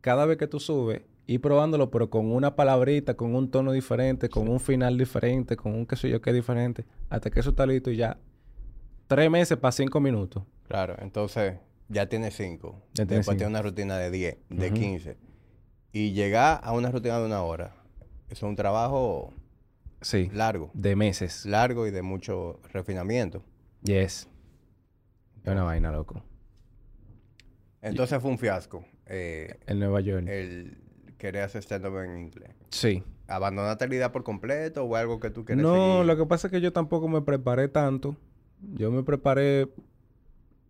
cada 0.00 0.26
vez 0.26 0.36
que 0.36 0.46
tú 0.46 0.60
subes, 0.60 1.02
ir 1.26 1.40
probándolo, 1.40 1.90
pero 1.90 2.10
con 2.10 2.30
una 2.30 2.56
palabrita, 2.56 3.14
con 3.14 3.34
un 3.34 3.50
tono 3.50 3.72
diferente, 3.72 4.28
con 4.28 4.48
un 4.48 4.60
final 4.60 4.98
diferente, 4.98 5.56
con 5.56 5.74
un 5.74 5.86
qué 5.86 5.96
sé 5.96 6.10
yo 6.10 6.20
qué 6.20 6.32
diferente, 6.32 6.84
hasta 7.08 7.30
que 7.30 7.40
eso 7.40 7.50
está 7.50 7.66
listo 7.66 7.90
y 7.90 7.96
ya. 7.96 8.18
Tres 9.06 9.30
meses 9.30 9.56
para 9.58 9.72
cinco 9.72 10.00
minutos. 10.00 10.42
Claro, 10.66 10.96
entonces 10.98 11.54
ya 11.88 12.08
tienes 12.08 12.34
cinco. 12.36 12.82
Ya 12.94 13.04
Después 13.04 13.36
tienes 13.36 13.50
una 13.50 13.62
rutina 13.62 13.96
de 13.98 14.10
diez, 14.10 14.36
de 14.48 14.72
quince. 14.72 15.16
Y 15.92 16.12
llegar 16.12 16.60
a 16.62 16.72
una 16.72 16.90
rutina 16.90 17.18
de 17.18 17.26
una 17.26 17.42
hora. 17.42 17.74
Eso 18.28 18.46
es 18.46 18.50
un 18.50 18.56
trabajo 18.56 19.32
sí, 20.04 20.30
largo. 20.32 20.70
De 20.74 20.94
meses. 20.94 21.44
Largo 21.46 21.86
y 21.86 21.90
de 21.90 22.02
mucho 22.02 22.60
refinamiento. 22.72 23.42
Yes. 23.82 24.28
Es 25.42 25.52
una 25.52 25.64
vaina, 25.64 25.90
loco. 25.90 26.22
Entonces 27.82 28.20
fue 28.22 28.30
un 28.30 28.38
fiasco. 28.38 28.84
Eh, 29.06 29.58
en 29.66 29.78
Nueva 29.78 30.00
York. 30.00 30.26
El 30.28 30.78
querer 31.18 31.42
hacer 31.42 31.62
stand-up 31.62 31.98
en 31.98 32.18
inglés. 32.18 32.50
Sí. 32.70 33.02
¿Abandonaste 33.28 33.88
la 33.88 33.94
idea 33.94 34.12
por 34.12 34.24
completo 34.24 34.84
o 34.84 34.96
algo 34.96 35.20
que 35.20 35.30
tú 35.30 35.44
quieres 35.44 35.62
No, 35.62 36.04
lo 36.04 36.16
que 36.16 36.26
pasa 36.26 36.48
es 36.48 36.50
que 36.50 36.60
yo 36.60 36.72
tampoco 36.72 37.08
me 37.08 37.22
preparé 37.22 37.68
tanto. 37.68 38.16
Yo 38.60 38.90
me 38.90 39.02
preparé 39.02 39.68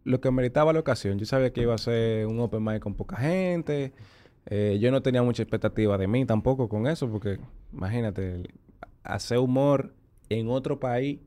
lo 0.04 0.20
que 0.20 0.30
meritaba 0.30 0.72
la 0.72 0.80
ocasión. 0.80 1.18
Yo 1.18 1.26
sabía 1.26 1.52
que 1.52 1.62
iba 1.62 1.74
a 1.74 1.78
ser 1.78 2.26
un 2.26 2.38
open 2.40 2.62
mic 2.62 2.80
con 2.80 2.94
poca 2.94 3.16
gente. 3.16 3.92
Eh, 4.46 4.78
yo 4.80 4.90
no 4.90 5.02
tenía 5.02 5.22
mucha 5.22 5.42
expectativa 5.42 5.96
de 5.96 6.06
mí 6.06 6.26
tampoco 6.26 6.68
con 6.68 6.86
eso, 6.86 7.10
porque 7.10 7.38
imagínate, 7.72 8.42
hacer 9.04 9.38
humor 9.38 9.94
en 10.28 10.48
otro 10.48 10.80
país 10.80 11.20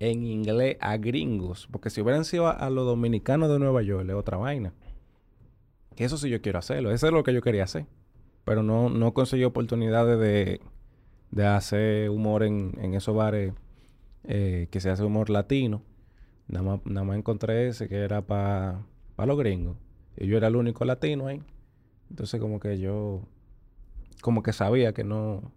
en 0.00 0.24
inglés 0.24 0.76
a 0.80 0.96
gringos, 0.98 1.68
porque 1.70 1.88
si 1.88 2.00
hubieran 2.00 2.24
sido 2.24 2.48
a 2.48 2.68
los 2.68 2.84
dominicanos 2.84 3.48
de 3.48 3.58
Nueva 3.58 3.82
York, 3.82 4.06
es 4.08 4.14
otra 4.14 4.36
vaina. 4.36 4.74
Que 5.96 6.04
eso 6.04 6.18
sí 6.18 6.28
yo 6.28 6.42
quiero 6.42 6.58
hacerlo. 6.58 6.90
Eso 6.90 7.06
es 7.06 7.12
lo 7.12 7.22
que 7.22 7.32
yo 7.32 7.40
quería 7.40 7.64
hacer. 7.64 7.86
Pero 8.44 8.62
no, 8.62 8.90
no 8.90 9.14
conseguí 9.14 9.44
oportunidades 9.44 10.18
de, 10.18 10.60
de 11.30 11.46
hacer 11.46 12.10
humor 12.10 12.42
en, 12.42 12.72
en 12.80 12.94
esos 12.94 13.14
bares 13.14 13.54
eh, 14.24 14.68
que 14.70 14.80
se 14.80 14.90
hace 14.90 15.04
humor 15.04 15.30
latino. 15.30 15.82
Nada 16.48 16.64
más, 16.64 16.80
nada 16.84 17.04
más 17.04 17.16
encontré 17.16 17.68
ese 17.68 17.88
que 17.88 17.96
era 17.96 18.22
para 18.22 18.84
los 19.18 19.38
gringos. 19.38 19.76
Y 20.16 20.26
yo 20.26 20.36
era 20.36 20.48
el 20.48 20.56
único 20.56 20.84
latino 20.84 21.28
ahí. 21.28 21.42
Entonces 22.10 22.40
como 22.40 22.60
que 22.60 22.78
yo... 22.78 23.22
Como 24.20 24.42
que 24.42 24.52
sabía 24.52 24.92
que 24.92 25.04
no... 25.04 25.52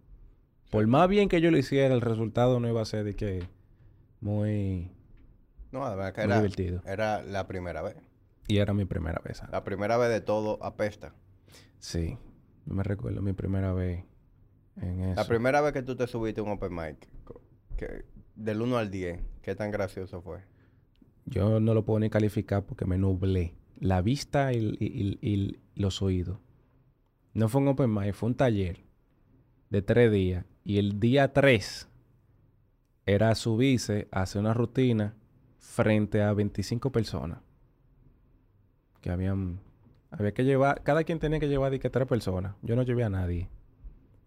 Por 0.69 0.85
más 0.87 1.07
bien 1.07 1.29
que 1.29 1.41
yo 1.41 1.51
lo 1.51 1.57
hiciera, 1.57 1.93
el 1.93 2.01
resultado 2.01 2.59
no 2.59 2.67
iba 2.67 2.81
a 2.81 2.85
ser 2.85 3.03
de 3.03 3.15
que 3.15 3.43
muy... 4.19 4.91
No, 5.71 5.85
además 5.85 6.13
que 6.13 6.21
era, 6.21 6.37
divertido. 6.37 6.81
Era 6.85 7.21
la 7.23 7.47
primera 7.47 7.81
vez. 7.81 7.95
Y 8.47 8.57
era 8.57 8.73
mi 8.73 8.85
primera 8.85 9.21
vez. 9.23 9.41
La 9.51 9.63
primera 9.63 9.97
vez 9.97 10.09
de 10.09 10.21
todo 10.21 10.63
apesta. 10.63 11.13
Sí. 11.79 12.17
No 12.65 12.75
me 12.75 12.83
recuerdo 12.83 13.21
mi 13.21 13.33
primera 13.33 13.73
vez 13.73 14.03
en 14.81 15.01
eso. 15.01 15.15
La 15.15 15.27
primera 15.27 15.61
vez 15.61 15.73
que 15.73 15.83
tú 15.83 15.95
te 15.95 16.07
subiste 16.07 16.41
a 16.41 16.43
un 16.43 16.51
open 16.51 16.73
mic, 16.73 17.07
que, 17.77 18.05
del 18.35 18.61
1 18.61 18.77
al 18.77 18.91
10, 18.91 19.19
¿qué 19.41 19.55
tan 19.55 19.71
gracioso 19.71 20.21
fue? 20.21 20.39
Yo 21.25 21.59
no 21.59 21.73
lo 21.73 21.83
puedo 21.83 21.99
ni 21.99 22.09
calificar 22.09 22.63
porque 22.63 22.85
me 22.85 22.97
nublé. 22.97 23.55
La 23.79 24.01
vista 24.01 24.53
y, 24.53 25.59
los 25.75 26.01
oídos. 26.01 26.39
No 27.33 27.49
fue 27.49 27.61
un 27.61 27.67
open 27.67 27.93
mic, 27.93 28.13
fue 28.13 28.29
un 28.29 28.35
taller 28.35 28.79
de 29.69 29.81
tres 29.81 30.11
días. 30.11 30.45
Y 30.67 30.79
el 30.79 30.99
día 30.99 31.31
3 31.31 31.87
era 33.05 33.33
subirse 33.35 34.09
a 34.11 34.23
hacer 34.23 34.41
una 34.41 34.53
rutina 34.53 35.15
frente 35.59 36.21
a 36.21 36.33
25 36.33 36.91
personas 36.91 37.39
que 38.99 39.09
habían... 39.09 39.61
Había 40.11 40.33
que 40.33 40.43
llevar... 40.43 40.83
Cada 40.83 41.05
quien 41.05 41.19
tenía 41.19 41.39
que 41.39 41.47
llevar 41.47 41.71
de 41.71 41.79
que 41.79 41.89
tres 41.89 42.05
personas. 42.05 42.55
Yo 42.63 42.75
no 42.75 42.83
llevé 42.83 43.05
a 43.05 43.09
nadie. 43.09 43.47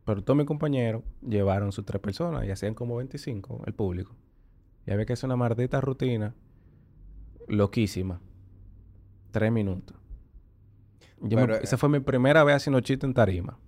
Pero 0.06 0.25
todos 0.25 0.38
mis 0.38 0.47
compañeros 0.47 1.02
llevaron 1.20 1.73
sus 1.73 1.85
tres 1.85 2.00
personas 2.00 2.47
y 2.47 2.50
hacían 2.50 2.73
como 2.73 2.97
25 2.97 3.64
el 3.66 3.75
público. 3.75 4.16
Y 4.87 4.92
había 4.92 5.04
que 5.04 5.12
hacer 5.12 5.28
una 5.28 5.37
maldita 5.37 5.82
rutina 5.82 6.35
loquísima. 7.49 8.18
Tres 9.30 9.52
minutos. 9.52 9.94
esa 11.61 11.76
fue 11.76 11.90
mi 11.90 12.00
primera 12.00 12.44
vez 12.44 12.56
haciendo 12.56 12.80
chiste 12.80 13.04
en 13.04 13.12
tarima. 13.12 13.59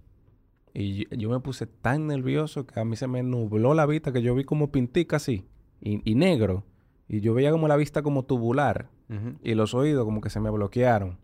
Y 0.75 1.07
yo, 1.17 1.29
me 1.29 1.41
puse 1.41 1.67
tan 1.67 2.07
nervioso 2.07 2.67
que 2.67 2.81
a 2.81 2.85
mí 2.85 2.97
se 2.97 3.07
me 3.07 3.23
nubló 3.23 3.75
la 3.75 3.85
vista 3.85 4.12
que 4.12 4.23
yo 4.23 4.35
vi 4.35 4.45
como 4.45 4.73
pintica 4.73 5.17
así. 5.17 5.47
Y, 5.81 6.14
negro. 6.14 6.64
Y 7.09 7.21
yo 7.21 7.35
veía 7.35 7.50
como 7.50 7.69
la 7.69 7.76
vista 7.76 8.02
como 8.02 8.25
tubular. 8.25 8.88
Y 9.43 9.55
los 9.55 9.75
oídos 9.75 10.07
como 10.07 10.23
que 10.23 10.31
se 10.31 10.41
me 10.41 10.49
bloquearon. 10.49 11.19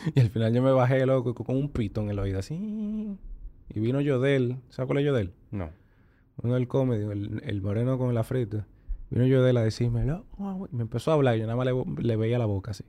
y 0.14 0.20
al 0.20 0.30
final 0.30 0.54
yo 0.54 0.62
me 0.62 0.72
bajé 0.72 1.04
loco 1.04 1.34
con 1.34 1.56
un 1.56 1.68
pito 1.68 2.00
en 2.00 2.08
el 2.08 2.18
oído 2.18 2.38
así. 2.38 2.54
Y 3.68 3.80
vino 3.80 4.00
Yodel. 4.00 4.56
¿Sabes 4.70 4.86
cuál 4.86 5.00
es 5.00 5.04
Yodel? 5.04 5.34
No. 5.50 5.68
Uno 6.42 6.54
del 6.54 6.68
comedio, 6.68 7.12
el, 7.12 7.60
moreno 7.60 7.98
con 7.98 8.14
la 8.14 8.24
frita. 8.24 8.66
Vino 9.10 9.26
Yodel 9.26 9.58
a 9.58 9.62
decirme, 9.62 10.06
me 10.70 10.82
empezó 10.82 11.10
a 11.10 11.14
hablar. 11.14 11.36
Y 11.36 11.40
yo 11.40 11.46
nada 11.46 11.56
más 11.56 11.66
le, 11.98 12.16
veía 12.16 12.38
la 12.38 12.46
boca 12.46 12.70
así. 12.70 12.84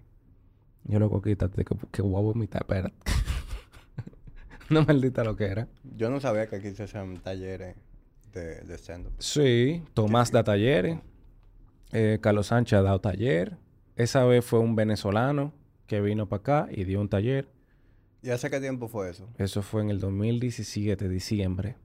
Yo 0.85 0.99
loco, 0.99 1.21
quítate, 1.21 1.65
que, 1.65 1.75
que 1.91 2.01
voy 2.01 2.15
a 2.15 2.21
vomitar, 2.21 2.61
espérate. 2.61 2.95
Una 4.71 4.81
maldita 4.81 5.23
lo 5.23 5.35
que 5.35 5.45
era. 5.45 5.67
Yo 5.95 6.09
no 6.09 6.19
sabía 6.19 6.47
que 6.47 6.55
aquí 6.55 6.71
se 6.71 6.83
hacían 6.83 7.17
talleres 7.21 7.75
de, 8.33 8.61
de 8.61 8.75
stand-up. 8.77 9.11
Sí, 9.19 9.83
Tomás 9.93 10.31
da 10.31 10.43
talleres. 10.43 10.97
Eh, 11.91 12.19
Carlos 12.21 12.47
Sánchez 12.47 12.79
ha 12.79 12.81
dado 12.81 12.99
taller. 13.01 13.57
Esa 13.97 14.23
vez 14.23 14.45
fue 14.45 14.59
un 14.59 14.75
venezolano 14.75 15.53
que 15.87 15.99
vino 16.01 16.27
para 16.29 16.39
acá 16.39 16.67
y 16.71 16.85
dio 16.85 17.01
un 17.01 17.09
taller. 17.09 17.49
¿Y 18.23 18.29
hace 18.29 18.49
qué 18.49 18.59
tiempo 18.59 18.87
fue 18.87 19.09
eso? 19.09 19.27
Eso 19.37 19.61
fue 19.61 19.81
en 19.81 19.89
el 19.89 19.99
2017, 19.99 21.09
diciembre. 21.09 21.75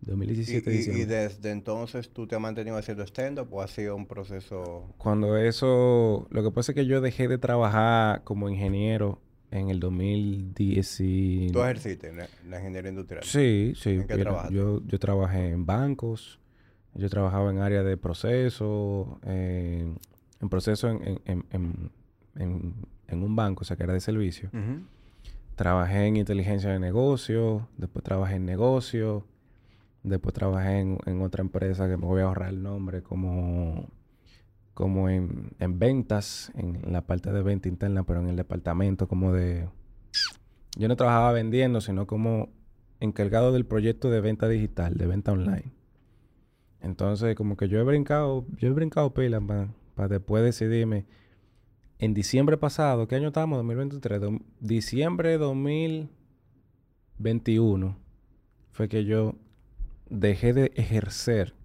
2017 0.00 0.70
¿Y, 0.70 0.74
y- 0.74 0.76
diciembre. 0.78 1.02
y 1.02 1.06
desde 1.06 1.50
entonces 1.50 2.10
tú 2.10 2.26
te 2.26 2.34
has 2.36 2.40
mantenido 2.40 2.76
haciendo 2.76 3.02
stand-up 3.04 3.48
o 3.52 3.62
ha 3.62 3.68
sido 3.68 3.94
un 3.96 4.06
proceso... 4.06 4.92
Cuando 4.98 5.36
eso, 5.36 6.26
lo 6.30 6.42
que 6.42 6.50
pasa 6.50 6.72
es 6.72 6.76
que 6.76 6.86
yo 6.86 7.00
dejé 7.00 7.28
de 7.28 7.38
trabajar 7.38 8.24
como 8.24 8.48
ingeniero 8.48 9.20
en 9.50 9.70
el 9.70 9.80
2010. 9.80 11.52
¿Tú 11.52 11.62
ejerciste 11.62 12.08
en 12.08 12.18
la, 12.18 12.24
en 12.24 12.50
la 12.50 12.58
ingeniería 12.58 12.90
industrial? 12.90 13.24
Sí, 13.24 13.72
sí. 13.76 13.90
¿En 13.90 14.06
qué 14.06 14.18
trabajaste? 14.18 14.54
yo, 14.54 14.82
yo 14.86 14.98
trabajé 14.98 15.50
en 15.50 15.66
bancos, 15.66 16.38
yo 16.94 17.08
trabajaba 17.08 17.50
en 17.50 17.58
área 17.58 17.82
de 17.82 17.96
proceso, 17.96 19.18
eh, 19.24 19.94
en 20.40 20.48
proceso 20.48 20.88
en, 20.88 21.90
un 23.10 23.36
banco, 23.36 23.62
o 23.62 23.64
sea, 23.64 23.76
que 23.76 23.84
era 23.84 23.92
de 23.92 24.00
servicio. 24.00 24.50
Trabajé 25.54 26.06
en 26.06 26.16
inteligencia 26.16 26.70
de 26.70 26.78
negocio, 26.78 27.68
después 27.76 28.04
trabajé 28.04 28.36
en 28.36 28.46
negocio, 28.46 29.24
después 30.02 30.34
trabajé 30.34 30.80
en 30.80 31.22
otra 31.22 31.42
empresa 31.42 31.88
que 31.88 31.96
me 31.96 32.06
voy 32.06 32.20
a 32.20 32.24
ahorrar 32.24 32.50
el 32.50 32.62
nombre, 32.62 33.02
como, 33.02 33.88
como 34.78 35.08
en, 35.08 35.50
en 35.58 35.80
ventas, 35.80 36.52
en 36.54 36.92
la 36.92 37.04
parte 37.04 37.32
de 37.32 37.42
venta 37.42 37.68
interna, 37.68 38.04
pero 38.04 38.20
en 38.20 38.28
el 38.28 38.36
departamento 38.36 39.08
como 39.08 39.32
de... 39.32 39.68
Yo 40.76 40.86
no 40.86 40.94
trabajaba 40.94 41.32
vendiendo, 41.32 41.80
sino 41.80 42.06
como 42.06 42.50
encargado 43.00 43.50
del 43.50 43.66
proyecto 43.66 44.08
de 44.08 44.20
venta 44.20 44.48
digital, 44.48 44.96
de 44.96 45.06
venta 45.08 45.32
online. 45.32 45.72
Entonces, 46.80 47.34
como 47.34 47.56
que 47.56 47.68
yo 47.68 47.80
he 47.80 47.82
brincado, 47.82 48.46
yo 48.56 48.68
he 48.68 48.70
brincado 48.70 49.12
pilas 49.12 49.42
para 49.96 50.06
después 50.06 50.44
decidirme. 50.44 51.06
En 51.98 52.14
diciembre 52.14 52.56
pasado, 52.56 53.08
¿qué 53.08 53.16
año 53.16 53.26
estamos? 53.28 53.56
2023. 53.58 54.20
Dom- 54.20 54.42
diciembre 54.60 55.30
de 55.30 55.38
2021 55.38 57.96
fue 58.70 58.88
que 58.88 59.04
yo 59.04 59.34
dejé 60.08 60.52
de 60.52 60.70
ejercer 60.76 61.57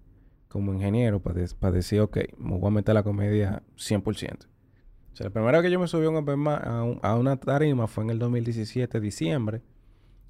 como 0.54 0.72
ingeniero 0.72 1.18
para 1.18 1.72
decir, 1.72 2.00
ok, 2.00 2.16
me 2.38 2.56
voy 2.56 2.68
a 2.68 2.70
meter 2.70 2.92
a 2.92 2.94
la 2.94 3.02
comedia 3.02 3.64
100%. 3.76 4.04
O 4.04 5.16
sea, 5.16 5.24
la 5.24 5.30
primera 5.30 5.58
vez 5.58 5.66
que 5.66 5.72
yo 5.72 5.80
me 5.80 5.88
subí 5.88 6.06
a, 6.06 7.14
una 7.16 7.36
tarima 7.38 7.88
fue 7.88 8.04
en 8.04 8.10
el 8.10 8.20
2017, 8.20 9.00
diciembre. 9.00 9.62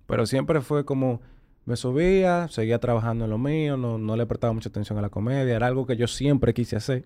Pero 0.06 0.24
siempre 0.24 0.62
fue 0.62 0.86
como, 0.86 1.20
me 1.66 1.76
subía, 1.76 2.48
seguía 2.48 2.78
trabajando 2.78 3.26
en 3.26 3.32
lo 3.32 3.36
mío, 3.36 3.76
no, 3.76 4.16
le 4.16 4.24
prestaba 4.24 4.54
mucha 4.54 4.70
atención 4.70 4.98
a 4.98 5.02
la 5.02 5.10
comedia. 5.10 5.56
Era 5.56 5.66
algo 5.66 5.84
que 5.84 5.94
yo 5.94 6.06
siempre 6.06 6.54
quise 6.54 6.76
hacer. 6.76 7.04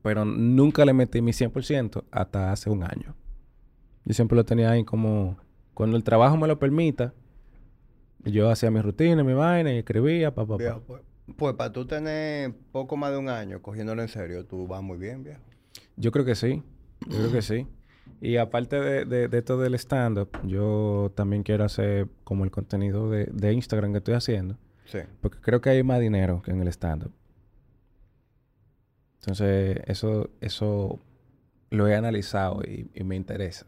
Pero 0.00 0.24
nunca 0.24 0.86
le 0.86 0.94
metí 0.94 1.20
mi 1.20 1.32
100% 1.32 2.04
hasta 2.10 2.52
hace 2.52 2.70
un 2.70 2.84
año. 2.84 3.14
Yo 4.06 4.14
siempre 4.14 4.34
lo 4.34 4.46
tenía 4.46 4.70
ahí 4.70 4.82
como, 4.82 5.36
cuando 5.74 5.98
el 5.98 6.04
trabajo 6.04 6.38
me 6.38 6.48
lo 6.48 6.58
permita, 6.58 7.12
yo 8.24 8.48
hacía 8.48 8.70
mi 8.70 8.80
rutina, 8.80 9.22
mi 9.22 9.34
vaina 9.34 9.74
y 9.74 9.76
escribía, 9.76 10.34
pa, 10.34 10.46
pa, 10.46 10.56
pa. 10.56 11.02
Pues, 11.36 11.54
para 11.54 11.72
tú 11.72 11.86
tener 11.86 12.52
poco 12.72 12.96
más 12.96 13.12
de 13.12 13.18
un 13.18 13.28
año 13.28 13.62
cogiéndolo 13.62 14.02
en 14.02 14.08
serio, 14.08 14.46
tú 14.46 14.66
vas 14.66 14.82
muy 14.82 14.98
bien, 14.98 15.22
viejo. 15.22 15.40
Yo 15.96 16.10
creo 16.10 16.24
que 16.24 16.34
sí. 16.34 16.62
Yo 17.06 17.18
creo 17.18 17.32
que 17.32 17.42
sí. 17.42 17.66
Y 18.20 18.36
aparte 18.38 18.80
de, 18.80 19.04
de, 19.04 19.28
de 19.28 19.38
esto 19.38 19.58
del 19.58 19.74
stand-up, 19.74 20.30
yo 20.44 21.12
también 21.14 21.42
quiero 21.42 21.64
hacer 21.64 22.08
como 22.24 22.44
el 22.44 22.50
contenido 22.50 23.10
de, 23.10 23.26
de 23.26 23.52
Instagram 23.52 23.92
que 23.92 23.98
estoy 23.98 24.14
haciendo. 24.14 24.56
Sí. 24.86 24.98
Porque 25.20 25.38
creo 25.40 25.60
que 25.60 25.70
hay 25.70 25.82
más 25.82 26.00
dinero 26.00 26.42
que 26.42 26.50
en 26.50 26.60
el 26.60 26.68
stand-up. 26.68 27.12
Entonces, 29.20 29.78
eso, 29.86 30.30
eso 30.40 30.98
lo 31.70 31.86
he 31.86 31.94
analizado 31.94 32.62
y, 32.62 32.90
y 32.94 33.04
me 33.04 33.14
interesa. 33.14 33.66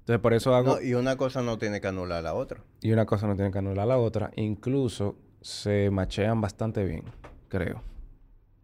Entonces, 0.00 0.20
por 0.20 0.34
eso 0.34 0.54
hago... 0.54 0.76
No, 0.76 0.82
y 0.82 0.94
una 0.94 1.16
cosa 1.16 1.40
no 1.40 1.56
tiene 1.58 1.80
que 1.80 1.86
anular 1.86 2.24
la 2.24 2.34
otra. 2.34 2.64
Y 2.80 2.90
una 2.90 3.06
cosa 3.06 3.28
no 3.28 3.36
tiene 3.36 3.52
que 3.52 3.58
anular 3.58 3.86
la 3.86 3.98
otra. 3.98 4.32
Incluso 4.34 5.16
se 5.40 5.90
machean 5.90 6.40
bastante 6.40 6.84
bien, 6.84 7.04
creo. 7.48 7.82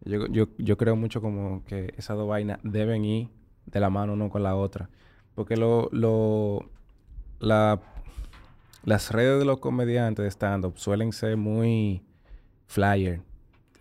Yo, 0.05 0.27
yo, 0.29 0.47
yo 0.59 0.77
creo 0.77 0.95
mucho 0.97 1.21
como 1.21 1.65
que 1.65 1.93
esas 1.97 2.17
dos 2.17 2.29
vainas 2.29 2.59
deben 2.63 3.05
ir 3.05 3.29
de 3.67 3.81
la 3.81 3.91
mano 3.91 4.13
uno 4.13 4.31
con 4.31 4.43
la 4.43 4.55
otra. 4.55 4.89
Porque 5.35 5.57
lo, 5.57 5.89
lo, 5.93 6.61
la, 7.41 7.81
las 8.85 9.11
redes 9.11 9.39
de 9.41 9.45
los 9.45 9.59
comediantes 9.59 10.23
de 10.23 10.31
stand-up 10.31 10.75
suelen 10.79 11.13
ser 11.13 11.37
muy 11.37 12.03
flyer 12.67 13.21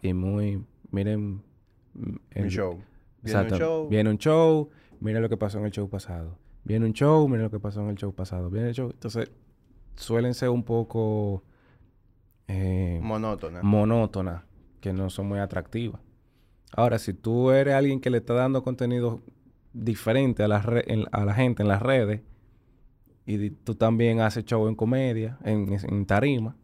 y 0.02 0.14
muy, 0.14 0.64
miren... 0.92 1.36
mm, 1.94 2.00
Un 2.04 2.20
el- 2.32 2.50
show. 2.50 2.82
Viene 3.22 3.42
un 3.42 3.50
show. 3.50 3.88
Viene 3.90 4.10
un 4.12 4.18
show, 4.18 4.70
mira 5.00 5.20
lo 5.20 5.30
que 5.30 5.38
pasó 5.38 5.58
en 5.60 5.66
el 5.66 5.72
show 5.72 5.90
pasado. 5.90 6.38
Viene 6.64 6.86
un 6.86 6.94
show, 6.94 7.28
mira 7.28 7.44
lo 7.44 7.50
que 7.52 7.60
pasó 7.60 7.82
en 7.82 7.90
el 7.90 7.96
show 7.96 8.14
pasado. 8.14 8.50
Viene 8.52 8.70
el 8.70 8.76
show. 8.76 8.90
Entonces, 8.92 9.32
suelen 9.96 10.34
ser 10.36 10.50
un 10.50 10.64
poco 10.64 11.44
eh, 12.48 13.00
Monótona. 13.02 13.62
monótonas, 13.64 14.44
que 14.82 14.94
no 14.94 15.10
son 15.10 15.28
muy 15.28 15.40
atractivas. 15.40 16.02
Ahora, 16.72 17.00
si 17.00 17.14
tú 17.14 17.52
eres 17.52 17.74
alguien 17.74 18.00
que 18.02 18.10
le 18.10 18.18
está 18.18 18.34
dando 18.34 18.64
contenido 18.64 19.22
diferente 19.74 20.44
a 20.44 20.48
la, 20.48 20.64
en- 20.88 21.06
a 21.12 21.26
la 21.26 21.34
gente 21.34 21.64
en 21.64 21.70
las 21.70 21.82
redes, 21.82 22.22
y 23.26 23.50
tú 23.50 23.76
también 23.76 24.20
haces 24.20 24.46
show 24.46 24.68
en 24.68 24.76
comedia, 24.76 25.38
en, 25.44 25.74
en 25.74 26.06
tarima, 26.06 26.56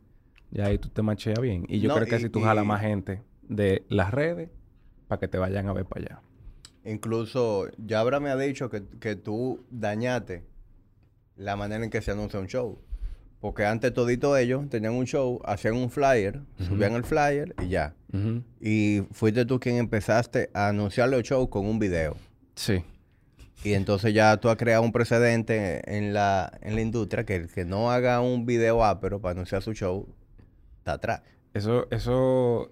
y 0.52 0.62
ahí 0.62 0.78
tú 0.78 0.89
te 0.89 1.02
macheas 1.02 1.39
bien. 1.39 1.65
Y 1.67 1.80
yo 1.80 1.88
No, 1.89 1.96
creo 1.96 2.06
que 2.08 2.13
y- 2.13 2.17
así 2.17 2.30
tú 2.30 2.41
jalas 2.41 2.63
y- 2.65 2.67
más 2.67 2.82
gente 2.82 3.24
de 3.44 3.86
las 3.89 4.12
redes 4.12 4.50
para 5.08 5.20
que 5.20 5.28
te 5.28 5.38
vayan 5.38 5.67
a 5.67 5.74
ver 5.74 5.86
para 5.86 6.06
allá. 6.06 6.22
Incluso, 6.84 7.67
Yabra 7.78 8.20
me 8.20 8.30
ha 8.30 8.38
dicho 8.38 8.70
que, 8.70 8.84
que 9.00 9.15
tú 9.15 9.63
dañaste 9.70 10.44
la 11.36 11.56
manera 11.56 11.84
en 11.84 11.89
que 11.89 12.02
se 12.02 12.12
anuncia 12.12 12.39
un 12.39 12.48
show. 12.48 12.80
Porque 13.41 13.65
antes 13.65 13.91
todito 13.91 14.38
ellos 14.38 14.69
tenían 14.69 14.93
un 14.93 15.06
show, 15.06 15.41
hacían 15.43 15.73
un 15.73 15.89
flyer, 15.89 16.41
subían 16.60 16.93
el 16.93 17.04
flyer 17.04 17.56
y 17.63 17.69
ya. 17.69 17.95
Y 18.60 19.01
fuiste 19.12 19.45
tú 19.45 19.60
quien 19.60 19.77
empezaste 19.77 20.51
a 20.54 20.67
anunciar 20.67 21.10
los 21.10 21.23
shows 21.23 21.49
con 21.49 21.65
un 21.65 21.80
video. 21.80 22.15
Sí. 22.56 22.84
Y 23.63 23.73
entonces 23.73 24.13
ya 24.13 24.38
tú 24.38 24.49
has 24.49 24.58
creado 24.58 24.84
un 24.84 24.91
precedente 24.91 25.97
en 25.97 26.13
la, 26.13 26.51
en 26.62 26.75
la 26.75 26.82
industria 26.82 27.25
que 27.25 27.36
el 27.36 27.47
que 27.51 27.65
no 27.65 27.91
haga 27.91 28.21
un 28.21 28.45
video 28.45 28.84
ápero 28.84 29.19
para 29.21 29.32
anunciar 29.34 29.63
su 29.63 29.73
show 29.73 30.08
está 30.77 30.93
atrás. 30.93 31.21
Eso, 31.56 31.88
eso, 31.89 32.71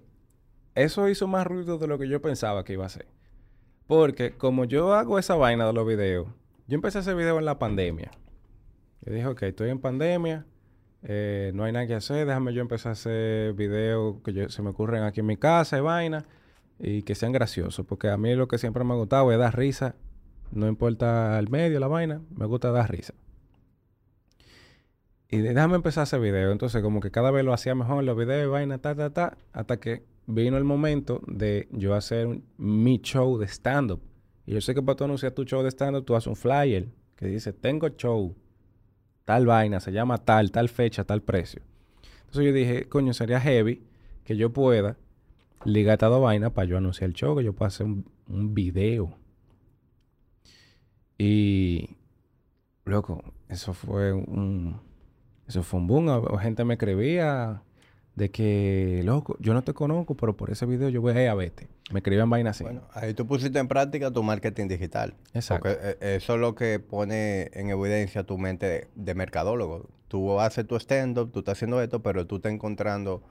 eso 0.76 1.08
hizo 1.08 1.26
más 1.26 1.46
ruido 1.48 1.78
de 1.78 1.88
lo 1.88 1.98
que 1.98 2.08
yo 2.08 2.22
pensaba 2.22 2.64
que 2.64 2.74
iba 2.74 2.84
a 2.84 2.86
hacer. 2.86 3.06
Porque 3.88 4.36
como 4.36 4.64
yo 4.64 4.94
hago 4.94 5.18
esa 5.18 5.34
vaina 5.34 5.66
de 5.66 5.72
los 5.72 5.86
videos, 5.86 6.28
yo 6.68 6.76
empecé 6.76 6.98
a 6.98 7.00
hacer 7.00 7.16
videos 7.16 7.40
en 7.40 7.44
la 7.44 7.58
pandemia. 7.58 8.12
Yo 9.02 9.12
dije, 9.12 9.26
ok, 9.26 9.42
estoy 9.42 9.70
en 9.70 9.80
pandemia, 9.80 10.46
eh, 11.02 11.52
no 11.54 11.64
hay 11.64 11.72
nada 11.72 11.86
que 11.86 11.94
hacer, 11.94 12.26
déjame 12.26 12.52
yo 12.52 12.60
empezar 12.60 12.90
a 12.90 12.92
hacer 12.92 13.54
videos 13.54 14.16
que 14.22 14.48
se 14.48 14.62
me 14.62 14.70
ocurren 14.70 15.02
aquí 15.02 15.20
en 15.20 15.26
mi 15.26 15.36
casa 15.36 15.78
y 15.78 15.80
vaina, 15.80 16.26
y 16.78 17.02
que 17.02 17.14
sean 17.14 17.32
graciosos. 17.32 17.84
Porque 17.86 18.08
a 18.08 18.16
mí 18.16 18.34
lo 18.34 18.48
que 18.48 18.58
siempre 18.58 18.84
me 18.84 18.92
ha 18.94 18.96
gustado 18.96 19.30
es 19.32 19.38
dar 19.38 19.56
risa. 19.56 19.94
No 20.52 20.66
importa 20.66 21.38
el 21.38 21.48
medio, 21.48 21.78
la 21.78 21.86
vaina, 21.86 22.20
me 22.34 22.46
gusta 22.46 22.70
dar 22.72 22.90
risa. 22.90 23.14
Y 25.28 25.38
déjame 25.38 25.76
empezar 25.76 26.02
a 26.02 26.04
hacer 26.04 26.20
videos. 26.20 26.50
Entonces, 26.50 26.82
como 26.82 27.00
que 27.00 27.10
cada 27.10 27.30
vez 27.30 27.44
lo 27.44 27.52
hacía 27.52 27.74
mejor, 27.74 28.02
los 28.02 28.16
videos, 28.16 28.46
y 28.46 28.50
vaina, 28.50 28.78
ta, 28.78 28.94
ta, 28.96 29.10
ta, 29.10 29.38
hasta 29.52 29.78
que 29.78 30.02
vino 30.26 30.56
el 30.56 30.64
momento 30.64 31.20
de 31.26 31.68
yo 31.70 31.94
hacer 31.94 32.26
un- 32.26 32.44
mi 32.56 32.98
show 33.00 33.38
de 33.38 33.46
stand-up. 33.46 34.00
Y 34.46 34.54
yo 34.54 34.60
sé 34.60 34.74
que 34.74 34.82
para 34.82 34.96
tú 34.96 35.04
anunciar 35.04 35.32
tu 35.32 35.44
show 35.44 35.62
de 35.62 35.70
stand-up, 35.70 36.04
tú 36.04 36.16
haces 36.16 36.26
un 36.26 36.36
flyer 36.36 36.88
que 37.14 37.26
dice, 37.26 37.52
tengo 37.52 37.88
show, 37.90 38.34
tal 39.24 39.46
vaina, 39.46 39.80
se 39.80 39.92
llama 39.92 40.18
tal, 40.18 40.50
tal 40.50 40.68
fecha, 40.68 41.04
tal 41.04 41.22
precio. 41.22 41.62
Entonces 42.20 42.44
yo 42.46 42.52
dije, 42.52 42.88
coño, 42.88 43.12
sería 43.12 43.40
heavy 43.40 43.82
que 44.24 44.36
yo 44.36 44.52
pueda 44.52 44.96
ligar 45.64 45.94
estas 45.94 46.10
dos 46.10 46.22
vainas 46.22 46.52
para 46.52 46.66
yo 46.66 46.76
anunciar 46.76 47.08
el 47.08 47.14
show, 47.14 47.36
que 47.36 47.44
yo 47.44 47.52
pueda 47.52 47.68
hacer 47.68 47.86
un, 47.86 48.04
un 48.28 48.54
video. 48.54 49.16
Y, 51.18 51.96
loco, 52.84 53.22
eso 53.48 53.74
fue 53.74 54.12
un... 54.12 54.80
Eso 55.46 55.64
fue 55.64 55.80
un 55.80 55.88
boom. 55.88 56.38
Gente 56.38 56.64
me 56.64 56.74
escribía 56.74 57.62
de 58.20 58.30
que, 58.30 59.00
loco, 59.02 59.34
yo 59.40 59.54
no 59.54 59.62
te 59.62 59.72
conozco, 59.72 60.14
pero 60.14 60.36
por 60.36 60.50
ese 60.50 60.66
video 60.66 60.90
yo 60.90 61.00
voy 61.00 61.14
a 61.16 61.22
ir 61.22 61.28
a 61.30 61.34
verte. 61.34 61.68
Me 61.90 62.00
escribían 62.00 62.28
vainas 62.28 62.56
así. 62.56 62.64
Bueno, 62.64 62.82
ahí 62.92 63.14
tú 63.14 63.26
pusiste 63.26 63.58
en 63.58 63.66
práctica 63.66 64.10
tu 64.10 64.22
marketing 64.22 64.68
digital. 64.68 65.14
Exacto. 65.32 65.66
Porque 65.70 65.96
eh, 66.02 66.16
eso 66.16 66.34
es 66.34 66.40
lo 66.40 66.54
que 66.54 66.78
pone 66.80 67.50
en 67.54 67.70
evidencia 67.70 68.22
tu 68.24 68.36
mente 68.36 68.66
de, 68.66 68.88
de 68.94 69.14
mercadólogo. 69.14 69.88
Tú 70.08 70.38
haces 70.38 70.66
tu 70.66 70.76
stand-up, 70.76 71.32
tú 71.32 71.38
estás 71.38 71.56
haciendo 71.56 71.80
esto, 71.82 72.02
pero 72.02 72.26
tú 72.26 72.36
estás 72.36 72.52
encontrando, 72.52 73.22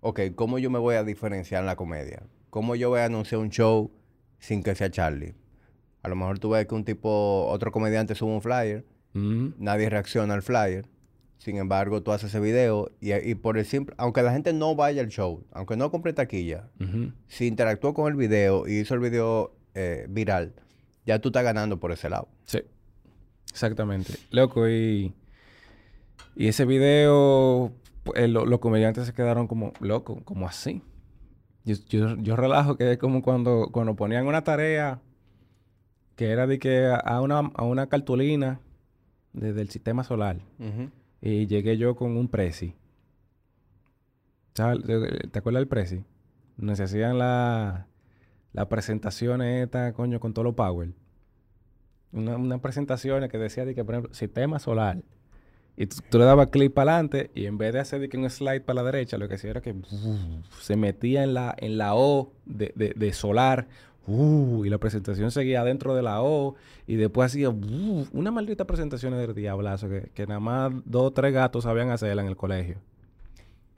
ok, 0.00 0.20
¿cómo 0.34 0.58
yo 0.58 0.68
me 0.68 0.78
voy 0.78 0.96
a 0.96 1.02
diferenciar 1.02 1.62
en 1.62 1.66
la 1.66 1.76
comedia? 1.76 2.22
¿Cómo 2.50 2.74
yo 2.76 2.90
voy 2.90 3.00
a 3.00 3.06
anunciar 3.06 3.40
un 3.40 3.48
show 3.48 3.90
sin 4.38 4.62
que 4.62 4.74
sea 4.74 4.90
Charlie? 4.90 5.34
A 6.02 6.08
lo 6.10 6.14
mejor 6.14 6.38
tú 6.38 6.50
ves 6.50 6.66
que 6.66 6.74
un 6.74 6.84
tipo, 6.84 7.46
otro 7.48 7.72
comediante 7.72 8.14
sube 8.14 8.32
un 8.32 8.42
flyer, 8.42 8.84
Ujú. 9.14 9.54
nadie 9.58 9.88
reacciona 9.88 10.34
al 10.34 10.42
flyer. 10.42 10.84
Sin 11.38 11.56
embargo, 11.58 12.02
tú 12.02 12.12
haces 12.12 12.30
ese 12.30 12.40
video 12.40 12.90
y, 13.00 13.12
y 13.14 13.34
por 13.34 13.58
el 13.58 13.64
simple, 13.66 13.94
aunque 13.98 14.22
la 14.22 14.32
gente 14.32 14.52
no 14.52 14.74
vaya 14.74 15.02
al 15.02 15.08
show, 15.08 15.44
aunque 15.52 15.76
no 15.76 15.90
compre 15.90 16.12
taquilla, 16.12 16.68
si 17.28 17.46
interactuó 17.46 17.94
con 17.94 18.10
el 18.10 18.16
video 18.16 18.66
y 18.66 18.78
hizo 18.80 18.94
el 18.94 19.00
video 19.00 19.54
eh, 19.74 20.06
viral, 20.08 20.54
ya 21.04 21.18
tú 21.20 21.28
estás 21.28 21.44
ganando 21.44 21.78
por 21.78 21.92
ese 21.92 22.08
lado. 22.10 22.28
Sí. 22.44 22.62
Exactamente. 23.50 24.14
Loco, 24.30 24.68
y... 24.68 25.14
Y 26.34 26.48
ese 26.48 26.64
video 26.66 27.72
eh, 28.14 28.28
lo- 28.28 28.44
los 28.46 28.58
comediantes 28.60 29.06
se 29.06 29.12
quedaron 29.14 29.46
como 29.46 29.72
locos, 29.80 30.18
como 30.24 30.46
así. 30.46 30.82
Yo, 31.64 31.76
yo, 31.88 32.16
yo 32.16 32.36
relajo 32.36 32.76
que 32.76 32.92
es 32.92 32.98
como 32.98 33.22
cuando, 33.22 33.70
cuando 33.72 33.94
ponían 33.96 34.26
una 34.26 34.42
tarea 34.44 35.00
que 36.14 36.30
era 36.30 36.46
de 36.46 36.58
que 36.58 36.86
a- 36.86 37.20
una, 37.20 37.38
a 37.54 37.64
una 37.64 37.86
cartulina 37.88 38.60
desde 39.32 39.60
el 39.62 39.68
sistema 39.70 40.04
solar. 40.04 40.38
Ujú. 40.58 40.90
Y 41.28 41.46
llegué 41.46 41.76
yo 41.76 41.96
con 41.96 42.16
un. 42.16 42.30
¿Sabes? 44.54 44.78
¿Te 45.32 45.38
acuerdas 45.38 45.60
del 45.60 45.68
Prezi? 45.68 46.04
Donde 46.56 46.76
se 46.76 46.84
hacían 46.84 47.18
la- 47.18 47.86
las 48.52 48.66
presentaciones 48.66 49.64
estas, 49.64 49.92
coño, 49.92 50.20
con 50.20 50.32
todos 50.32 50.44
los 50.46 50.54
power. 50.54 50.90
Una- 52.12 52.36
Unas 52.36 52.60
presentaciones 52.60 53.28
que 53.30 53.38
decía 53.38 53.64
de 53.64 53.74
que, 53.74 53.84
por 53.84 53.94
ejemplo, 53.96 54.14
sistema 54.14 54.58
solar. 54.58 55.02
Y 55.76 55.86
tú, 55.86 56.18
le 56.18 56.24
dabas 56.24 56.46
clic 56.48 56.72
para 56.72 56.92
adelante 56.92 57.30
y 57.34 57.44
en 57.44 57.58
vez 57.58 57.74
de 57.74 57.80
hacer 57.80 58.00
de 58.00 58.08
que 58.08 58.16
un 58.16 58.30
slide 58.30 58.62
para 58.62 58.82
la 58.82 58.90
derecha, 58.90 59.18
lo 59.18 59.28
que 59.28 59.34
hacía 59.34 59.50
era 59.50 59.60
que 59.60 59.74
se 60.62 60.76
metía 60.76 61.22
en 61.24 61.34
la, 61.34 61.54
en 61.58 61.76
la 61.76 61.94
O 61.96 62.32
de- 62.46 62.72
de 62.96 63.12
solar. 63.12 63.66
Uh, 64.06 64.64
y 64.64 64.68
la 64.70 64.78
presentación 64.78 65.30
seguía 65.30 65.64
dentro 65.64 65.94
de 65.94 66.02
la 66.02 66.22
O. 66.22 66.54
Y 66.86 66.96
después 66.96 67.32
hacía 67.32 67.50
uh, 67.50 68.06
una 68.12 68.30
maldita 68.30 68.64
presentación 68.66 69.12
del 69.14 69.34
diablazo 69.34 69.88
que, 69.88 70.10
que 70.14 70.26
nada 70.26 70.40
más 70.40 70.72
dos 70.84 71.04
o 71.04 71.10
tres 71.12 71.32
gatos 71.32 71.64
sabían 71.64 71.90
hacerla 71.90 72.22
en 72.22 72.28
el 72.28 72.36
colegio. 72.36 72.76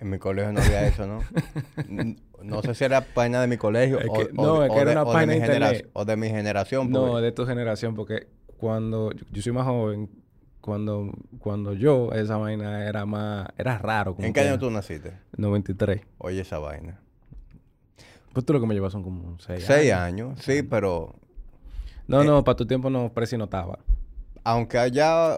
En 0.01 0.11
mi 0.11 0.19
colegio 0.19 0.53
no 0.53 0.61
había 0.61 0.87
eso, 0.87 1.07
¿no? 1.07 1.21
No 2.43 2.63
sé 2.63 2.73
si 2.77 2.85
era 2.85 3.01
página 3.01 3.41
de 3.41 3.49
mi 3.49 3.57
colegio 3.57 3.99
Es 3.99 4.07
o, 4.09 4.13
que- 4.13 4.29
o 4.37 4.47
no, 4.47 4.61
de, 4.61 4.67
es 4.69 4.73
que 4.73 4.79
o 4.79 4.83
era 4.83 4.91
de- 4.91 4.93
una 4.97 5.03
o 5.03 5.07
de 5.09 5.13
página 5.13 5.33
mi 5.35 5.41
de 5.41 5.47
genera- 5.47 5.67
internet. 5.73 5.91
o 5.93 6.05
de 6.05 6.17
mi 6.17 6.29
generación. 6.29 6.91
No, 6.91 7.07
porque- 7.09 7.23
de 7.23 7.33
tu 7.33 7.47
generación, 7.47 7.95
porque 7.97 8.27
cuando 8.59 9.11
yo, 9.13 9.25
yo 9.33 9.43
soy 9.43 9.53
más 9.53 9.67
joven, 9.67 10.09
cuando, 10.61 11.11
cuando 11.41 11.73
yo, 11.73 12.13
esa 12.13 12.37
vaina 12.37 12.87
era 12.87 13.07
más, 13.07 13.49
era 13.59 13.79
raro. 13.79 14.15
como 14.15 14.25
¿En 14.29 14.33
qué 14.33 14.41
año 14.41 14.57
tú 14.59 14.71
naciste? 14.71 15.15
93. 15.37 16.03
Oye, 16.19 16.41
esa 16.43 16.59
vaina. 16.61 17.01
Pues 18.39 18.47
tú 18.47 18.53
lo 18.53 18.61
que 18.61 18.67
me 18.69 18.75
llevas 18.75 18.93
son 18.93 19.03
como 19.03 19.37
6 19.41 19.65
Seis 19.67 19.93
años, 19.93 20.39
sí, 20.41 20.63
pero 20.63 21.13
No, 22.07 22.23
no, 22.23 22.45
para 22.45 22.55
tu 22.55 22.67
tiempo 22.69 22.89
no, 22.89 23.13
Prezi 23.13 23.37
no 23.37 23.45
estaba. 23.45 23.81
aunque 24.45 24.79
allá 24.79 25.35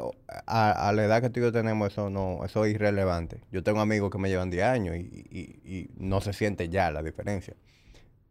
a, 0.47 0.89
a 0.89 0.93
la 0.93 1.05
edad 1.07 1.23
que 1.23 1.31
tú 1.31 1.41
y 1.41 1.45
yo 1.45 1.51
tenemos, 1.51 1.91
eso 1.93 2.11
no, 2.11 2.45
eso 2.45 2.63
es 2.67 2.75
irrelevante. 2.75 3.41
Yo 3.51 3.63
tengo 3.63 3.81
amigos 3.81 4.11
que 4.11 4.19
me 4.19 4.29
llevan 4.29 4.51
10 4.51 4.65
años 4.65 4.97
y, 4.97 5.01
y- 5.31 5.61
y 5.65 5.91
no 5.97 6.21
se 6.21 6.35
siente 6.35 6.69
ya 6.69 6.91
la 6.91 7.03
diferencia. 7.03 7.57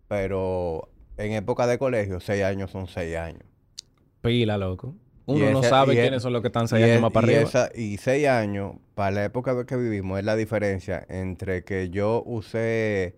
Pero 0.08 0.90
en 1.18 1.32
época 1.32 1.66
de 1.66 1.80
colegio, 1.80 2.20
6 2.20 2.44
años 2.44 2.70
son 2.70 2.86
6 2.86 3.18
años. 3.18 3.42
Pila, 4.22 4.60
loco. 4.60 4.94
Uno 5.26 5.50
no 5.50 5.64
sabe 5.64 5.94
e- 5.94 6.02
quiénes 6.02 6.22
son 6.22 6.34
los 6.34 6.44
que 6.44 6.50
están 6.50 6.66
Y, 6.66 6.68
6 6.68 6.84
años 6.84 6.96
es- 6.98 7.02
más 7.02 7.12
para 7.12 7.26
y 7.26 7.36
arriba. 7.38 7.50
esa- 7.50 7.72
y 7.76 7.98
seis 7.98 8.28
años, 8.28 8.76
para 8.94 9.10
la 9.10 9.26
época 9.26 9.66
que 9.66 9.76
vivimos, 9.78 10.20
es 10.20 10.26
la 10.26 10.36
diferencia 10.36 11.04
entre 11.10 11.64
que 11.64 11.90
yo 11.90 12.22
usé 12.24 13.16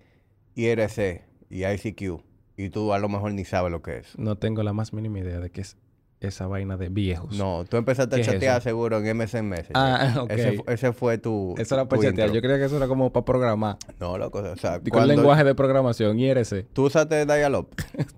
IRC 0.56 1.30
y 1.52 1.66
ICQ 1.66 2.22
y 2.58 2.70
tú 2.70 2.94
a 2.94 3.00
lo 3.00 3.10
mejor 3.10 3.34
ni 3.34 3.46
sabes 3.46 3.72
lo 3.72 3.82
que 3.82 3.98
es. 3.98 4.18
No 4.18 4.36
tengo 4.38 4.64
la 4.64 4.74
más 4.74 4.94
mínima 4.94 5.20
idea 5.20 5.40
de 5.40 5.50
qué 5.52 5.62
es 5.62 5.78
esa 6.20 6.46
vaina 6.46 6.78
de 6.78 6.90
viejos. 6.90 7.36
No, 7.36 7.66
tú 7.68 7.78
empezaste 7.78 8.16
a 8.16 8.18
¿Qué 8.18 8.22
es 8.22 8.28
chatear 8.28 8.62
seguro 8.62 9.00
en 9.04 9.18
MSN 9.18 9.44
Messenger. 9.50 9.72
Ah, 9.76 10.14
ok. 10.22 10.30
Ese, 10.32 10.52
fu- 10.54 10.64
ese 10.68 10.94
fue 10.94 11.18
tu. 11.18 11.56
Eso 11.58 11.74
era 11.76 11.88
para 11.88 12.02
chatear. 12.02 12.28
intro. 12.28 12.36
Yo 12.36 12.42
creía 12.42 12.58
que 12.60 12.66
eso 12.66 12.78
era 12.78 12.88
como 12.88 13.12
para 13.12 13.26
programar. 13.26 13.78
No, 14.00 14.18
loco. 14.20 14.38
O 14.40 14.56
sea, 14.56 14.80
Con 14.80 14.90
cuando 14.92 15.16
lenguaje 15.16 15.44
de 15.44 15.56
programación, 15.56 16.20
IRC. 16.20 16.68
tú 16.74 16.86
usaste 16.86 17.26
Dial-Up, 17.26 17.70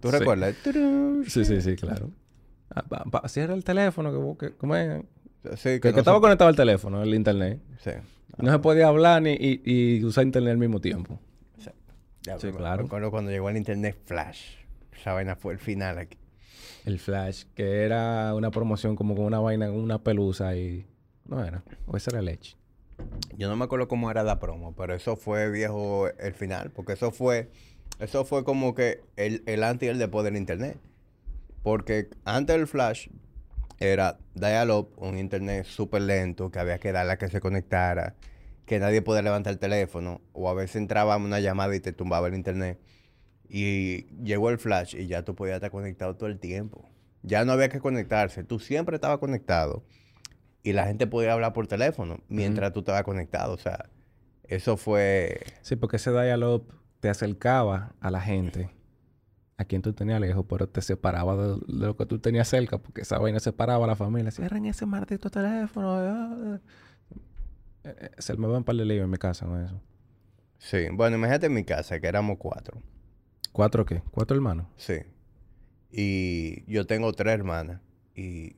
¿tú 0.01 0.09
Sí. 0.11 0.17
recuerdas? 0.17 0.55
Sí, 1.27 1.45
sí, 1.45 1.61
sí, 1.61 1.75
claro. 1.77 2.09
Ah, 2.75 2.83
pa- 2.83 3.05
pa- 3.05 3.27
cierra 3.29 3.53
el 3.53 3.63
teléfono, 3.63 4.37
que, 4.37 4.47
que, 4.47 4.55
¿cómo 4.57 4.75
es? 4.75 5.01
Sí, 5.55 5.69
Que, 5.69 5.79
que 5.79 5.91
no 5.93 5.97
estaba 5.99 6.17
se- 6.17 6.21
conectado 6.21 6.49
al 6.49 6.55
teléfono, 6.57 7.01
el 7.03 7.13
internet. 7.13 7.61
Sí. 7.83 7.91
No 8.37 8.51
se 8.51 8.59
podía 8.59 8.87
hablar 8.87 9.21
ni 9.21 9.31
y, 9.33 9.61
y 9.63 10.03
usar 10.03 10.25
internet 10.25 10.51
al 10.51 10.57
mismo 10.57 10.81
tiempo. 10.81 11.19
Ya, 12.25 12.39
Sí, 12.39 12.47
me- 12.47 12.53
claro. 12.53 12.87
Cuando 12.87 13.31
llegó 13.31 13.49
el 13.49 13.57
internet 13.57 13.97
flash. 14.05 14.55
Esa 14.95 15.13
vaina 15.13 15.35
fue 15.35 15.53
el 15.53 15.59
final 15.59 15.97
aquí. 15.97 16.17
El 16.85 16.99
Flash, 16.99 17.45
que 17.55 17.83
era 17.83 18.33
una 18.35 18.51
promoción 18.51 18.95
como 18.95 19.15
con 19.15 19.25
una 19.25 19.39
vaina, 19.39 19.71
una 19.71 19.99
pelusa 20.03 20.55
y... 20.55 20.85
No 21.25 21.43
era. 21.43 21.63
O 21.87 21.95
esa 21.97 22.11
era 22.11 22.21
leche. 22.21 22.55
Yo 23.37 23.47
no 23.49 23.55
me 23.55 23.65
acuerdo 23.65 23.87
cómo 23.87 24.11
era 24.11 24.23
la 24.23 24.39
promo, 24.39 24.73
pero 24.75 24.93
eso 24.93 25.15
fue 25.15 25.49
viejo 25.49 26.07
el 26.19 26.33
final, 26.33 26.71
porque 26.71 26.93
eso 26.93 27.11
fue, 27.11 27.49
eso 27.99 28.23
fue 28.25 28.43
como 28.43 28.75
que 28.75 29.01
el, 29.15 29.43
el 29.45 29.63
antes 29.63 29.87
y 29.87 29.89
el 29.89 29.97
después 29.97 30.23
del 30.25 30.35
internet. 30.37 30.77
Porque 31.63 32.09
antes 32.25 32.55
del 32.57 32.67
flash 32.67 33.07
era 33.79 34.17
dial-up, 34.35 34.89
un 34.97 35.17
internet 35.17 35.65
súper 35.65 36.01
lento, 36.03 36.51
que 36.51 36.59
había 36.59 36.77
que 36.79 36.91
darle 36.91 37.13
a 37.13 37.17
que 37.17 37.29
se 37.29 37.39
conectara, 37.39 38.15
que 38.65 38.79
nadie 38.79 39.01
podía 39.01 39.21
levantar 39.21 39.53
el 39.53 39.59
teléfono, 39.59 40.21
o 40.33 40.49
a 40.49 40.53
veces 40.53 40.77
entraba 40.77 41.17
una 41.17 41.39
llamada 41.39 41.75
y 41.75 41.79
te 41.79 41.93
tumbaba 41.93 42.27
el 42.27 42.35
internet. 42.35 42.79
Y 43.49 44.05
llegó 44.23 44.49
el 44.49 44.57
flash 44.57 44.95
y 44.95 45.07
ya 45.07 45.23
tú 45.23 45.35
podías 45.35 45.55
estar 45.55 45.71
conectado 45.71 46.15
todo 46.15 46.29
el 46.29 46.39
tiempo. 46.39 46.89
Ya 47.21 47.45
no 47.45 47.51
había 47.53 47.69
que 47.69 47.79
conectarse, 47.79 48.43
tú 48.43 48.59
siempre 48.59 48.95
estabas 48.95 49.19
conectado 49.19 49.83
y 50.63 50.73
la 50.73 50.85
gente 50.85 51.07
podía 51.07 51.33
hablar 51.33 51.53
por 51.53 51.67
teléfono 51.67 52.19
mientras 52.29 52.71
tú 52.73 52.79
estabas 52.79 53.03
conectado. 53.03 53.53
O 53.53 53.57
sea, 53.57 53.89
eso 54.43 54.77
fue... 54.77 55.41
Sí, 55.61 55.75
porque 55.75 55.97
ese 55.97 56.11
dial-up 56.11 56.73
te 57.01 57.09
acercaba 57.09 57.93
a 57.99 58.09
la 58.09 58.21
gente, 58.21 58.69
a 59.57 59.65
quien 59.65 59.81
tú 59.81 59.93
tenías 59.93 60.21
lejos, 60.21 60.45
pero 60.47 60.67
te 60.67 60.81
separaba 60.81 61.35
de, 61.35 61.57
lo 61.67 61.97
que 61.97 62.05
tú 62.05 62.19
tenías 62.19 62.47
cerca, 62.47 62.77
porque 62.77 63.01
esa 63.01 63.19
vaina 63.19 63.39
separaba 63.39 63.83
a 63.83 63.87
la 63.87 63.95
familia. 63.97 64.31
Cierren 64.31 64.65
ese 64.65 64.85
maldito 64.85 65.29
teléfono. 65.29 65.97
ah". 65.97 66.59
Eh, 67.83 67.95
eh, 67.99 68.09
Se 68.17 68.35
me 68.37 68.47
va 68.47 68.57
un 68.57 68.63
par 68.63 68.75
de 68.75 68.85
líos 68.85 69.03
en 69.03 69.09
mi 69.09 69.17
casa 69.17 69.45
con 69.45 69.63
eso. 69.63 69.81
Sí, 70.57 70.87
bueno, 70.91 71.17
imagínate 71.17 71.47
en 71.47 71.53
mi 71.53 71.63
casa, 71.65 71.99
que 71.99 72.07
éramos 72.07 72.37
cuatro. 72.37 72.81
¿Cuatro 73.51 73.85
qué? 73.85 74.01
¿Cuatro 74.11 74.35
hermanos? 74.35 74.67
Sí. 74.77 74.99
Y 75.91 76.63
yo 76.71 76.87
tengo 76.87 77.11
tres 77.13 77.33
hermanas. 77.33 77.81
Y 78.15 78.55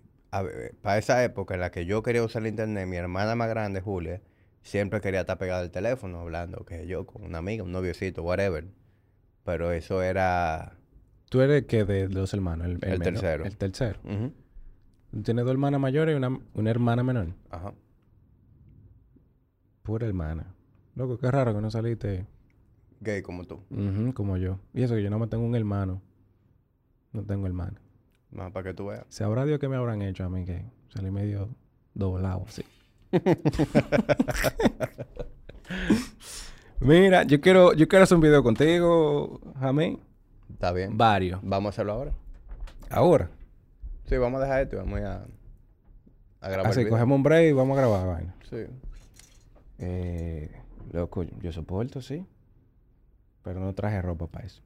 para 0.82 0.98
esa 0.98 1.24
época 1.24 1.56
en 1.56 1.62
la 1.62 1.72
que 1.72 1.86
yo 1.86 2.04
quería 2.04 2.24
usar 2.24 2.44
el 2.44 2.50
internet, 2.50 2.88
mi 2.88 2.98
hermana 2.98 3.36
más 3.36 3.50
grande, 3.50 3.82
Julia, 3.82 4.22
siempre 4.62 5.02
quería 5.02 5.22
estar 5.22 5.38
pegada 5.38 5.62
al 5.62 5.72
teléfono 5.72 6.20
hablando, 6.20 6.64
que 6.64 6.88
yo, 6.88 7.06
con 7.06 7.24
una 7.24 7.40
amiga, 7.40 7.64
un 7.64 7.72
noviocito, 7.72 8.24
whatever. 8.24 8.66
Pero 9.44 9.72
eso 9.72 10.02
era... 10.02 10.78
¿Tú 11.30 11.42
eres 11.42 11.66
qué 11.66 11.86
de, 11.86 12.08
los 12.08 12.34
hermanos? 12.34 12.68
El 12.68 12.80
menor? 12.80 13.00
tercero. 13.00 13.46
El 13.46 13.58
tercero. 13.58 14.00
Tienes 15.24 15.46
dos 15.46 15.52
hermanas 15.52 15.80
mayores 15.80 16.14
y 16.14 16.18
una, 16.18 16.40
una 16.54 16.70
hermana 16.70 17.04
menor. 17.04 17.34
Ajá. 17.50 17.74
Pura 19.86 20.08
hermana. 20.08 20.48
Loco, 20.96 21.18
qué 21.20 21.30
raro 21.30 21.54
que 21.54 21.62
no 21.62 21.70
saliste 21.70 22.26
Gay 23.02 23.22
como 23.22 23.44
tú. 23.44 23.60
como 24.16 24.36
yo. 24.38 24.58
Y 24.74 24.82
eso 24.82 24.96
que 24.96 25.04
yo 25.04 25.12
no 25.12 25.20
me 25.20 25.28
tengo 25.28 25.46
un 25.46 25.56
hermano. 25.56 26.02
No 27.14 27.22
tengo 27.24 27.46
hermano. 27.46 27.78
Más 28.32 28.52
para 28.52 28.64
que 28.64 28.74
tú 28.74 28.88
veas. 28.88 29.06
Sabrá 29.10 29.46
Dios 29.46 29.60
qué 29.60 29.68
me 29.70 29.76
habrán 29.76 30.02
hecho 30.02 30.24
a 30.24 30.30
mí 30.30 30.44
que 30.44 30.66
salí 30.90 31.12
medio 31.12 31.50
doblado 31.94 32.46
así. 32.48 32.64
Mira, 36.80 37.24
yo 37.24 37.40
quiero, 37.40 37.74
yo 37.74 37.88
quiero 37.88 38.04
hacer 38.04 38.16
un 38.16 38.22
video 38.22 38.42
contigo, 38.44 39.40
Jamín. 39.60 40.00
¿Está 40.52 40.72
bien? 40.72 40.98
Varios. 40.98 41.40
Vamos 41.44 41.68
a 41.68 41.70
hacerlo 41.70 41.94
ahora. 41.94 42.12
Ahora. 42.90 43.30
Sí, 44.06 44.18
vamos 44.18 44.42
a 44.42 44.46
dejar 44.46 44.64
esto 44.64 44.76
y 44.78 44.80
vamos 44.80 45.00
a, 45.02 45.26
a 46.42 46.50
grabar. 46.50 46.72
Así, 46.72 46.80
el 46.80 46.86
video. 46.86 46.98
cogemos 46.98 47.16
un 47.18 47.24
break 47.24 47.50
y 47.50 47.54
vamos 47.54 47.78
a 47.78 47.82
grabar 47.82 48.08
vaina. 48.08 48.36
Sí. 48.50 48.58
Eh, 49.78 50.52
loco, 50.92 51.24
yo 51.24 51.52
soporto, 51.52 52.02
sí. 52.02 52.26
Pero 53.44 53.60
no 53.60 53.74
traje 53.74 54.02
ropa 54.02 54.28
para 54.28 54.46
eso. 54.46 54.62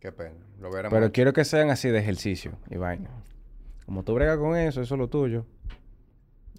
Qué 0.00 0.12
pena. 0.12 0.36
Lo 0.60 0.70
veremos. 0.70 0.96
Pero 0.96 1.12
quiero 1.12 1.32
que 1.32 1.44
sean 1.44 1.70
así 1.70 1.88
de 1.88 1.98
ejercicio 1.98 2.52
y 2.70 2.76
vaina. 2.76 3.10
Como 3.84 4.04
tú 4.04 4.14
bregas 4.14 4.38
con 4.38 4.56
eso, 4.56 4.80
eso 4.80 4.94
es 4.94 4.98
lo 4.98 5.08
tuyo. 5.08 5.46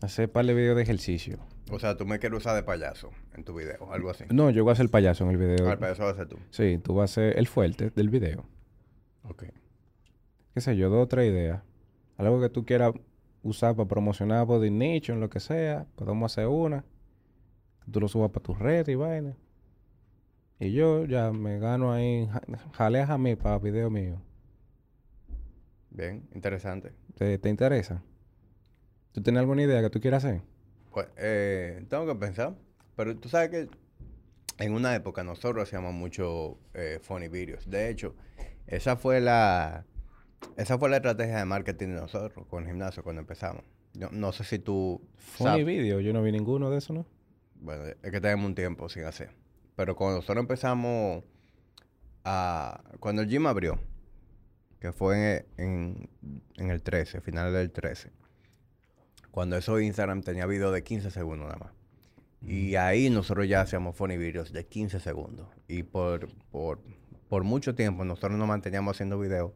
Hacer 0.02 0.32
par 0.32 0.46
de 0.46 0.54
videos 0.54 0.76
de 0.76 0.84
ejercicio. 0.84 1.40
O 1.72 1.78
sea, 1.80 1.96
tú 1.96 2.06
me 2.06 2.20
quieres 2.20 2.40
usar 2.40 2.56
de 2.56 2.64
payaso 2.64 3.12
en 3.36 3.44
tu 3.44 3.54
video, 3.54 3.94
algo 3.94 4.10
así. 4.10 4.24
No, 4.32 4.50
yo 4.50 4.64
voy 4.64 4.74
a 4.74 4.76
ser 4.76 4.86
el 4.86 4.90
payaso 4.90 5.24
en 5.24 5.32
el 5.32 5.38
video. 5.38 5.70
Ah, 5.70 5.74
el 5.74 5.78
payaso 5.78 6.04
va 6.04 6.12
a 6.12 6.16
ser 6.16 6.28
tú. 6.28 6.38
Sí, 6.50 6.80
tú 6.84 6.96
vas 6.96 7.12
a 7.12 7.14
ser 7.16 7.38
el 7.38 7.48
fuerte 7.48 7.92
del 7.92 8.10
video. 8.10 8.46
Ok. 9.24 9.44
Qué 10.54 10.62
sé 10.62 10.76
yo, 10.76 10.90
dos 10.90 11.04
o 11.04 11.08
tres 11.08 11.32
ideas. 11.32 11.62
Algo 12.18 12.42
que 12.42 12.50
tú 12.50 12.66
quieras 12.66 12.94
usar 13.44 13.76
para 13.76 13.88
promocionar 13.88 14.46
Body 14.46 14.68
en 14.68 15.20
lo 15.20 15.30
que 15.30 15.40
sea. 15.40 15.86
Podemos 15.96 16.32
hacer 16.32 16.48
una. 16.48 16.84
Tú 17.92 18.00
lo 18.00 18.08
subas 18.08 18.32
para 18.32 18.44
tu 18.44 18.54
red 18.54 18.88
y 18.88 18.96
vaina. 18.96 19.36
Y 20.60 20.72
yo 20.74 21.06
ya 21.06 21.32
me 21.32 21.60
gano 21.60 21.92
ahí. 21.94 22.28
ja- 22.28 22.42
Jalé 22.74 23.02
a 23.02 23.18
mí 23.18 23.36
para 23.36 23.58
video 23.60 23.90
mío. 23.90 24.22
Bien, 25.90 26.28
interesante. 26.34 26.94
¿Te, 27.16 27.38
te 27.38 27.50
interesa? 27.50 28.04
¿Tú 29.12 29.22
tienes 29.22 29.40
alguna 29.40 29.64
idea 29.64 29.82
que 29.82 29.90
tú 29.90 30.00
quieras 30.00 30.24
hacer? 30.24 30.42
Pues, 30.92 31.08
eh, 31.18 31.84
tengo 31.90 32.06
que 32.06 32.16
pensar. 32.16 32.56
Pero 32.96 33.16
tú 33.18 33.30
sabes 33.30 33.50
que 33.50 33.70
en 34.64 34.74
una 34.74 34.94
época 34.96 35.24
nosotros 35.24 35.64
hacíamos 35.64 35.94
mucho 35.94 36.58
eh, 36.74 37.00
funny 37.02 37.28
videos. 37.30 37.70
De 37.70 37.90
hecho, 37.90 38.14
esa 38.68 38.98
fue 38.98 39.22
la 39.22 39.86
esa 40.58 40.78
fue 40.78 40.90
la 40.90 40.98
estrategia 40.98 41.38
de 41.38 41.46
marketing 41.46 41.88
de 41.88 41.96
nosotros 42.02 42.46
con 42.48 42.64
el 42.64 42.70
gimnasio 42.70 43.04
cuando 43.04 43.22
empezamos. 43.22 43.64
Yo 43.94 44.10
no 44.12 44.32
sé 44.32 44.44
si 44.44 44.60
tú 44.60 45.02
Funny 45.18 45.50
sabes. 45.50 45.66
video. 45.66 46.00
Yo 46.02 46.14
no 46.14 46.22
vi 46.22 46.32
ninguno 46.32 46.70
de 46.70 46.78
eso, 46.78 46.94
¿no? 46.94 47.06
Bueno, 47.60 47.86
es 47.86 48.12
que 48.12 48.22
tenemos 48.22 48.46
un 48.46 48.56
tiempo 48.56 48.90
sin 48.90 49.04
hacer. 49.04 49.32
Pero 49.76 49.96
cuando 49.96 50.18
nosotros 50.18 50.42
empezamos 50.42 51.24
a... 52.24 52.82
Cuando 53.00 53.22
el 53.22 53.30
gym 53.30 53.48
abrió, 53.48 53.80
que 54.80 54.92
fue 54.92 55.46
en, 55.58 56.10
en, 56.58 56.70
el 56.70 56.82
13, 56.82 57.22
final 57.22 57.54
del 57.54 57.72
13. 57.72 58.12
Cuando 59.32 59.58
eso 59.58 59.80
Instagram 59.80 60.22
tenía 60.22 60.46
video 60.46 60.72
de 60.72 60.84
15 60.84 61.12
segundos 61.12 61.48
nada 61.48 61.60
más. 61.60 61.74
Y 62.42 62.76
ahí 62.76 63.10
nosotros 63.10 63.48
ya 63.48 63.62
hacíamos 63.62 63.96
funny 63.96 64.18
videos 64.18 64.54
de 64.54 64.66
15 64.66 65.00
segundos. 65.00 65.48
Y 65.68 65.84
por, 65.84 66.30
por, 66.52 66.82
por 67.28 67.44
mucho 67.44 67.76
tiempo 67.76 68.06
nosotros 68.06 68.38
nos 68.38 68.48
manteníamos 68.48 68.96
haciendo 68.96 69.20
videos 69.20 69.52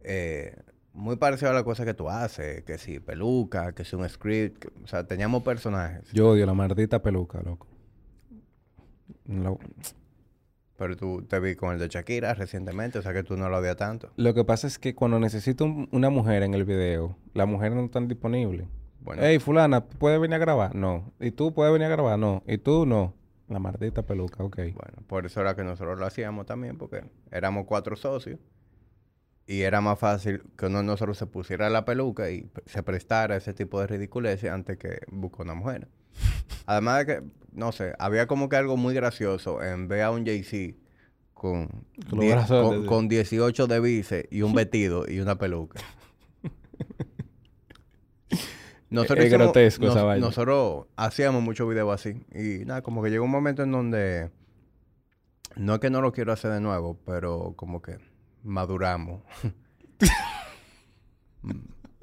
eh, 0.00 0.56
muy 0.94 1.16
parecido 1.16 1.50
a 1.50 1.54
la 1.54 1.64
cosa 1.64 1.84
que 1.84 1.94
tú 1.94 2.08
haces, 2.08 2.62
que 2.64 2.78
si 2.78 3.00
peluca, 3.00 3.72
que 3.72 3.84
si 3.84 3.96
un 3.96 4.08
script, 4.08 4.66
o 4.84 4.86
sea, 4.86 5.06
teníamos 5.06 5.42
personajes. 5.42 6.10
Yo 6.12 6.30
odio 6.30 6.46
la 6.46 6.54
maldita 6.54 7.02
peluca, 7.02 7.40
loco. 7.42 7.66
Pero 10.76 10.96
tú 10.96 11.22
te 11.22 11.38
vi 11.40 11.54
con 11.54 11.72
el 11.72 11.78
de 11.78 11.88
Shakira 11.88 12.34
recientemente, 12.34 12.98
o 12.98 13.02
sea 13.02 13.12
que 13.12 13.22
tú 13.22 13.36
no 13.36 13.48
lo 13.48 13.58
odias 13.58 13.76
tanto. 13.76 14.10
Lo 14.16 14.34
que 14.34 14.44
pasa 14.44 14.66
es 14.66 14.78
que 14.78 14.94
cuando 14.94 15.18
necesito 15.18 15.64
una 15.92 16.10
mujer 16.10 16.42
en 16.42 16.54
el 16.54 16.64
video, 16.64 17.16
las 17.34 17.46
mujeres 17.46 17.76
no 17.76 17.84
están 17.84 18.08
disponibles. 18.08 18.66
Bueno. 19.00 19.22
Hey, 19.24 19.38
fulana, 19.38 19.84
¿puedes 19.84 20.20
venir 20.20 20.36
a 20.36 20.38
grabar? 20.38 20.74
No. 20.74 21.12
¿Y 21.18 21.32
tú 21.32 21.52
puedes 21.52 21.72
venir 21.72 21.86
a 21.86 21.90
grabar? 21.90 22.18
No. 22.18 22.42
¿Y 22.46 22.58
tú 22.58 22.86
no? 22.86 23.14
La 23.48 23.58
maldita 23.58 24.02
peluca, 24.02 24.44
ok. 24.44 24.56
Bueno, 24.56 25.02
por 25.06 25.26
eso 25.26 25.40
era 25.40 25.54
que 25.54 25.64
nosotros 25.64 25.98
lo 25.98 26.06
hacíamos 26.06 26.46
también, 26.46 26.78
porque 26.78 27.04
éramos 27.30 27.66
cuatro 27.66 27.96
socios. 27.96 28.38
Y 29.46 29.62
era 29.62 29.80
más 29.80 29.98
fácil 29.98 30.42
que 30.56 30.66
uno 30.66 30.78
de 30.78 30.84
nosotros 30.84 31.18
se 31.18 31.26
pusiera 31.26 31.68
la 31.68 31.84
peluca 31.84 32.30
y 32.30 32.48
se 32.66 32.82
prestara 32.82 33.36
ese 33.36 33.52
tipo 33.52 33.80
de 33.80 33.88
ridiculeces 33.88 34.50
antes 34.50 34.78
que 34.78 35.00
buscar 35.08 35.46
una 35.46 35.54
mujer. 35.54 35.88
Además 36.66 36.98
de 36.98 37.06
que, 37.06 37.22
no 37.52 37.72
sé, 37.72 37.94
había 37.98 38.26
como 38.26 38.48
que 38.48 38.56
algo 38.56 38.76
muy 38.76 38.94
gracioso 38.94 39.62
en 39.62 39.88
ver 39.88 40.02
a 40.02 40.10
un 40.10 40.24
Jay-Z 40.24 40.78
con, 41.34 41.68
con, 42.86 43.08
18 43.08 43.66
de 43.66 43.80
bice 43.80 44.28
y 44.30 44.42
un 44.42 44.54
vestido 44.54 45.10
y 45.10 45.18
una 45.18 45.38
peluca. 45.38 45.80
Nosotros 48.90 49.24
es 49.24 49.32
grotesco 49.32 49.88
esa 49.88 50.04
vaina. 50.04 50.24
Nosotros 50.24 50.86
hacíamos 50.96 51.42
muchos 51.42 51.68
videos 51.68 51.92
así. 51.92 52.22
Y 52.32 52.64
nada, 52.64 52.82
como 52.82 53.02
que 53.02 53.10
llegó 53.10 53.24
un 53.24 53.30
momento 53.30 53.64
en 53.64 53.72
donde... 53.72 54.30
No 55.56 55.74
es 55.74 55.80
que 55.80 55.90
no 55.90 56.00
lo 56.00 56.12
quiero 56.12 56.32
hacer 56.32 56.52
de 56.52 56.60
nuevo, 56.60 56.98
pero 57.04 57.54
como 57.56 57.82
que 57.82 57.98
maduramos. 58.42 59.22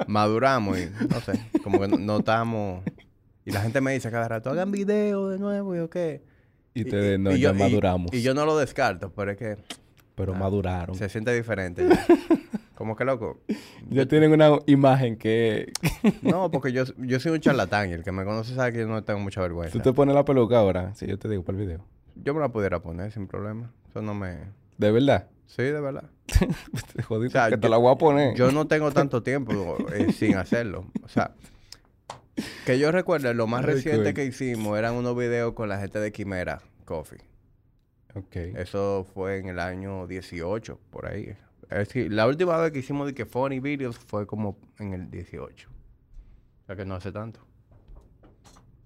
maduramos 0.07 0.79
y 0.79 0.89
no 1.07 1.21
sé, 1.21 1.39
como 1.63 1.79
que 1.79 1.87
notamos. 1.87 2.83
Y 3.45 3.51
la 3.51 3.61
gente 3.61 3.81
me 3.81 3.93
dice 3.93 4.11
cada 4.11 4.27
rato, 4.27 4.49
hagan 4.49 4.71
video 4.71 5.29
de 5.29 5.39
nuevo 5.39 5.75
y 5.75 5.79
o 5.79 5.89
qué. 5.89 6.23
Y, 6.73 6.85
te 6.85 7.17
no, 7.17 7.35
ya 7.35 7.53
maduramos. 7.53 8.13
Y, 8.13 8.21
yo 8.21 8.33
no 8.33 8.45
lo 8.45 8.57
descarto, 8.57 9.11
pero 9.11 9.31
es 9.31 9.37
que. 9.37 9.57
Pero 10.15 10.33
maduraron. 10.33 10.95
Se 10.95 11.09
siente 11.09 11.33
diferente. 11.33 11.87
como 12.75 12.95
que 12.95 13.05
loco. 13.05 13.41
Ya 13.89 14.05
tienen 14.05 14.31
una 14.31 14.59
imagen 14.67 15.17
que. 15.17 15.71
no, 16.21 16.51
porque 16.51 16.71
yo, 16.71 16.83
yo 16.97 17.19
soy 17.19 17.33
un 17.33 17.39
charlatán 17.39 17.89
y 17.89 17.93
el 17.93 18.03
que 18.03 18.11
me 18.11 18.23
conoce 18.23 18.53
sabe 18.53 18.73
que 18.73 18.79
yo 18.79 18.87
no 18.87 19.03
tengo 19.03 19.19
mucha 19.19 19.41
vergüenza. 19.41 19.73
¿Tú 19.73 19.79
te 19.79 19.93
pones 19.93 20.15
la 20.15 20.25
peluca 20.25 20.59
ahora? 20.59 20.93
Si 20.95 21.07
yo 21.07 21.17
te 21.17 21.27
digo 21.27 21.43
para 21.43 21.57
el 21.57 21.65
video. 21.65 21.85
Yo 22.15 22.33
me 22.33 22.41
la 22.41 22.49
pudiera 22.49 22.81
poner 22.81 23.11
sin 23.11 23.27
problema. 23.27 23.71
Eso 23.89 24.01
no 24.01 24.13
me. 24.13 24.37
¿De 24.79 24.91
verdad? 24.91 25.27
Sí, 25.45 25.63
de 25.63 25.81
verdad. 25.81 26.09
te 26.95 27.03
jodiste, 27.03 27.37
que 27.49 27.57
te 27.57 27.67
la 27.67 27.75
voy 27.75 27.93
a 27.93 27.97
poner. 27.97 28.33
Yo 28.35 28.49
no 28.51 28.65
tengo 28.65 28.91
tanto 28.91 29.21
tiempo 29.21 29.77
eh, 29.93 30.13
sin 30.13 30.37
hacerlo. 30.37 30.89
O 31.03 31.09
sea, 31.09 31.35
que 32.65 32.79
yo 32.79 32.89
recuerdo, 32.91 33.33
lo 33.33 33.45
más 33.45 33.65
reciente 33.65 34.13
que 34.13 34.23
hicimos 34.23 34.79
eran 34.79 34.95
unos 34.95 35.17
videos 35.17 35.53
con 35.53 35.67
la 35.67 35.79
gente 35.79 35.99
de 35.99 36.13
Quimera 36.13 36.61
Coffee. 36.85 37.19
Ok. 38.15 38.35
Eso 38.55 39.05
fue 39.13 39.39
en 39.39 39.49
el 39.49 39.59
año 39.59 40.07
18, 40.07 40.79
por 40.89 41.07
ahí. 41.07 41.35
Es 41.69 41.77
decir, 41.79 42.13
la 42.13 42.25
última 42.25 42.55
vez 42.57 42.71
que 42.71 42.79
hicimos 42.79 43.05
de 43.05 43.13
que 43.13 43.25
funny 43.25 43.59
videos 43.59 43.99
fue 43.99 44.25
como 44.25 44.57
en 44.79 44.93
el 44.93 45.11
18. 45.11 45.69
O 45.69 46.65
sea 46.67 46.75
que 46.77 46.85
no 46.85 46.95
hace 46.95 47.11
tanto. 47.11 47.41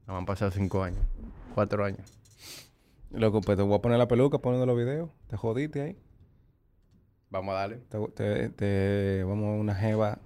Nos 0.07 0.17
han 0.17 0.25
pasado 0.25 0.49
cinco 0.49 0.81
años, 0.81 1.05
cuatro 1.53 1.85
años. 1.85 2.22
Loco, 3.13 3.41
pues 3.41 3.57
te 3.57 3.63
voy 3.63 3.75
a 3.75 3.79
poner 3.79 3.99
la 3.99 4.07
peluca 4.07 4.39
poniendo 4.39 4.65
los 4.65 4.75
videos. 4.75 5.11
Te 5.27 5.37
jodiste 5.37 5.81
ahí. 5.81 5.97
Vamos 7.29 7.53
a 7.53 7.59
darle. 7.59 7.77
Te, 8.15 9.23
vamos 9.23 9.49
a 9.49 9.51
una 9.51 9.75
jeva. 9.75 10.17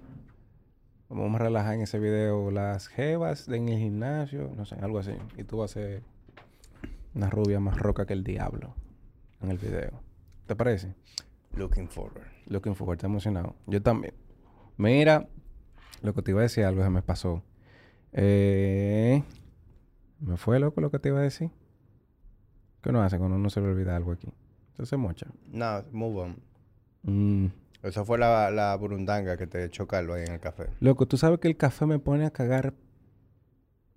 Vamos 1.09 1.35
a 1.35 1.43
relajar 1.43 1.73
en 1.73 1.81
ese 1.81 1.99
video 1.99 2.49
las 2.49 2.87
jevas 2.87 3.49
en 3.49 3.67
el 3.67 3.77
gimnasio. 3.77 4.53
No 4.55 4.65
sé, 4.65 4.75
algo 4.75 4.99
así. 4.99 5.11
Y 5.35 5.43
tú 5.43 5.57
vas 5.57 5.71
a 5.71 5.73
ser 5.73 6.03
una 7.13 7.29
rubia 7.29 7.59
más 7.59 7.77
roca 7.77 8.05
que 8.05 8.13
el 8.13 8.23
diablo 8.23 8.73
en 9.41 9.51
el 9.51 9.57
video. 9.57 9.99
¿Te 10.45 10.55
parece? 10.55 10.95
Looking 11.57 11.89
forward. 11.89 12.27
Looking 12.45 12.73
forward. 12.73 12.95
Estoy 12.99 13.09
emocionado. 13.09 13.55
Yo 13.65 13.81
también. 13.81 14.13
Mira, 14.77 15.27
lo 16.01 16.13
que 16.13 16.21
te 16.21 16.31
iba 16.31 16.39
a 16.39 16.43
decir 16.43 16.63
algo 16.63 16.83
se 16.83 16.89
me 16.89 17.01
pasó. 17.01 17.43
Eh, 18.13 19.23
me 20.21 20.37
fue 20.37 20.59
loco 20.59 20.79
lo 20.79 20.89
que 20.89 20.99
te 20.99 21.09
iba 21.09 21.19
a 21.19 21.23
decir. 21.23 21.51
¿Qué 22.81 22.89
uno 22.89 23.01
hace 23.01 23.17
cuando 23.17 23.35
uno 23.35 23.49
se 23.49 23.61
le 23.61 23.67
olvida 23.67 23.95
algo 23.95 24.11
aquí? 24.11 24.27
Entonces 24.71 24.97
mocha. 24.97 25.27
No, 25.51 25.83
move 25.91 26.21
on. 26.21 26.35
Mm. 27.03 27.47
Esa 27.83 28.03
fue 28.05 28.17
la, 28.17 28.51
la 28.51 28.75
burundanga 28.75 29.37
que 29.37 29.47
te 29.47 29.63
echó 29.63 29.87
Carlos 29.87 30.17
ahí 30.17 30.25
en 30.25 30.33
el 30.33 30.39
café. 30.39 30.67
Loco, 30.79 31.07
tú 31.07 31.17
sabes 31.17 31.39
que 31.39 31.47
el 31.47 31.57
café 31.57 31.85
me 31.85 31.99
pone 31.99 32.25
a 32.25 32.31
cagar 32.31 32.73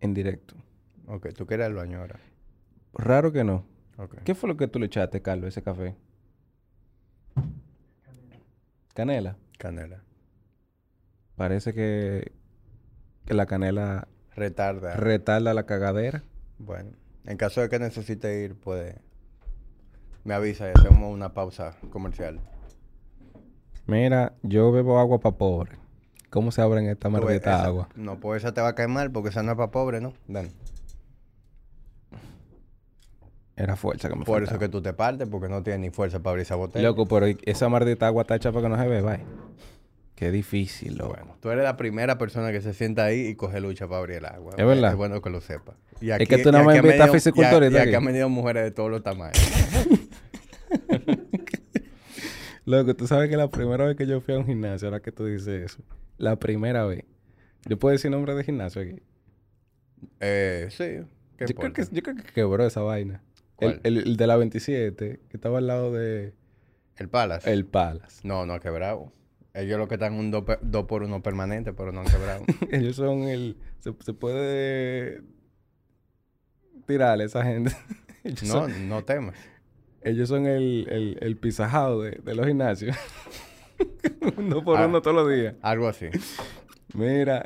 en 0.00 0.14
directo. 0.14 0.54
Ok, 1.06 1.28
tú 1.34 1.46
quieres 1.46 1.66
el 1.66 1.74
baño 1.74 2.00
ahora. 2.00 2.20
Raro 2.94 3.32
que 3.32 3.44
no. 3.44 3.64
Okay. 3.96 4.20
¿Qué 4.24 4.34
fue 4.34 4.48
lo 4.48 4.56
que 4.56 4.68
tú 4.68 4.78
le 4.78 4.86
echaste, 4.86 5.20
Carlos, 5.20 5.48
ese 5.48 5.62
café? 5.62 5.96
Canela. 8.94 9.36
Canela. 9.58 10.02
Parece 11.36 11.74
que, 11.74 12.32
que 13.24 13.34
la 13.34 13.46
canela 13.46 14.08
retarda. 14.34 14.94
Retarda 14.94 15.54
la 15.54 15.66
cagadera. 15.66 16.22
Bueno, 16.58 16.90
en 17.26 17.36
caso 17.36 17.60
de 17.60 17.68
que 17.68 17.78
necesite 17.78 18.42
ir, 18.42 18.54
puede. 18.54 18.96
Me 20.24 20.34
avisa 20.34 20.68
y 20.68 20.72
hacemos 20.78 21.12
una 21.12 21.32
pausa 21.32 21.76
comercial. 21.90 22.40
Mira, 23.86 24.34
yo 24.42 24.70
bebo 24.70 24.98
agua 24.98 25.18
para 25.18 25.36
pobre. 25.36 25.72
¿Cómo 26.30 26.52
se 26.52 26.62
abren 26.62 26.86
esta 26.86 27.08
maldita 27.08 27.64
agua? 27.64 27.88
No, 27.96 28.20
pues 28.20 28.44
esa 28.44 28.54
te 28.54 28.60
va 28.60 28.68
a 28.68 28.74
caer 28.74 28.88
mal 28.88 29.10
porque 29.10 29.30
esa 29.30 29.42
no 29.42 29.50
es 29.50 29.56
para 29.56 29.70
pobre, 29.70 30.00
¿no? 30.00 30.12
Dan. 30.28 30.50
Era 33.56 33.76
fuerza 33.76 34.08
que 34.08 34.16
me 34.16 34.24
Por 34.24 34.42
eso 34.42 34.58
que 34.58 34.68
tú 34.68 34.80
te 34.80 34.92
partes, 34.92 35.28
porque 35.28 35.48
no 35.48 35.62
tienes 35.62 35.80
ni 35.80 35.90
fuerza 35.90 36.20
para 36.20 36.30
abrir 36.30 36.42
esa 36.42 36.54
botella. 36.54 36.88
Loco, 36.88 37.06
pero 37.06 37.26
esa 37.26 37.68
maldita 37.68 38.06
agua 38.06 38.22
está 38.22 38.36
hecha 38.36 38.52
para 38.52 38.62
que 38.62 38.68
no 38.70 38.78
se 38.80 38.88
beba. 38.88 39.16
¿eh? 39.16 39.24
Qué 40.20 40.30
difícil, 40.30 40.98
loco. 40.98 41.14
Bueno, 41.14 41.38
tú 41.40 41.48
eres 41.48 41.64
la 41.64 41.78
primera 41.78 42.18
persona 42.18 42.52
que 42.52 42.60
se 42.60 42.74
sienta 42.74 43.06
ahí 43.06 43.28
y 43.28 43.34
coge 43.36 43.58
lucha 43.58 43.88
para 43.88 44.00
abrir 44.00 44.18
el 44.18 44.26
agua. 44.26 44.52
Es 44.54 44.66
verdad. 44.66 44.90
Es 44.90 44.96
bueno 44.98 45.22
que 45.22 45.30
lo 45.30 45.40
sepa. 45.40 45.78
Y 45.98 46.10
aquí, 46.10 46.24
es 46.24 46.28
que 46.28 46.42
tú 46.42 46.52
no 46.52 46.62
me 46.62 46.76
invitas 46.76 47.08
a 47.08 47.10
fisicultores. 47.10 47.72
Y, 47.72 47.76
aquí 47.78 47.94
han 47.94 48.04
venido 48.04 48.28
mujeres 48.28 48.64
de 48.64 48.70
todos 48.70 48.90
los 48.90 49.02
tamaños. 49.02 49.38
Loco, 52.66 52.94
tú 52.94 53.06
sabes 53.06 53.30
que 53.30 53.38
la 53.38 53.48
primera 53.48 53.86
vez 53.86 53.96
que 53.96 54.06
yo 54.06 54.20
fui 54.20 54.34
a 54.34 54.36
un 54.36 54.44
gimnasio, 54.44 54.88
ahora 54.88 55.00
que 55.00 55.10
tú 55.10 55.24
dices 55.24 55.72
eso, 55.72 55.82
la 56.18 56.36
primera 56.36 56.84
vez. 56.84 57.06
¿Yo 57.64 57.78
puedo 57.78 57.94
decir 57.94 58.10
nombre 58.10 58.34
de 58.34 58.44
gimnasio 58.44 58.82
aquí? 58.82 59.00
Eh, 60.20 60.68
sí. 60.68 60.98
yo, 61.38 61.46
creo 61.46 61.72
que, 61.72 61.86
yo 61.90 62.02
creo 62.02 62.16
que 62.16 62.24
quebró 62.24 62.66
esa 62.66 62.82
vaina. 62.82 63.22
El, 63.58 63.80
el, 63.84 64.18
de 64.18 64.26
la 64.26 64.36
27, 64.36 65.20
que 65.30 65.36
estaba 65.38 65.56
al 65.56 65.66
lado 65.66 65.94
de... 65.94 66.34
¿El 66.98 67.08
Palace? 67.08 67.50
El 67.50 67.64
Palace. 67.64 68.20
No, 68.22 68.44
no 68.44 68.52
ha 68.52 68.60
quebrado. 68.60 69.10
Ellos 69.52 69.78
lo 69.78 69.88
que 69.88 69.94
están 69.94 70.14
un 70.14 70.30
2 70.30 70.44
por 70.86 71.02
1 71.02 71.22
permanente, 71.22 71.72
pero 71.72 71.92
no 71.92 72.00
han 72.00 72.06
quebrado. 72.06 72.44
Ellos 72.70 72.96
son 72.96 73.22
el... 73.24 73.56
Se, 73.80 73.92
puede 74.12 75.22
tirar 76.86 77.20
a 77.20 77.24
esa 77.24 77.44
gente. 77.44 77.72
no, 78.46 78.68
no 78.68 79.04
temas. 79.04 79.34
Ellos 80.02 80.28
son 80.28 80.46
el, 80.46 80.86
el, 80.88 81.18
el 81.20 81.36
pisajado 81.36 82.02
de, 82.02 82.12
de 82.22 82.34
los 82.34 82.46
gimnasios. 82.46 82.96
uno 84.36 84.62
por 84.62 84.78
ah, 84.78 84.86
uno 84.86 85.02
todos 85.02 85.16
los 85.16 85.34
días. 85.34 85.54
Algo 85.62 85.88
así. 85.88 86.06
Mira. 86.94 87.44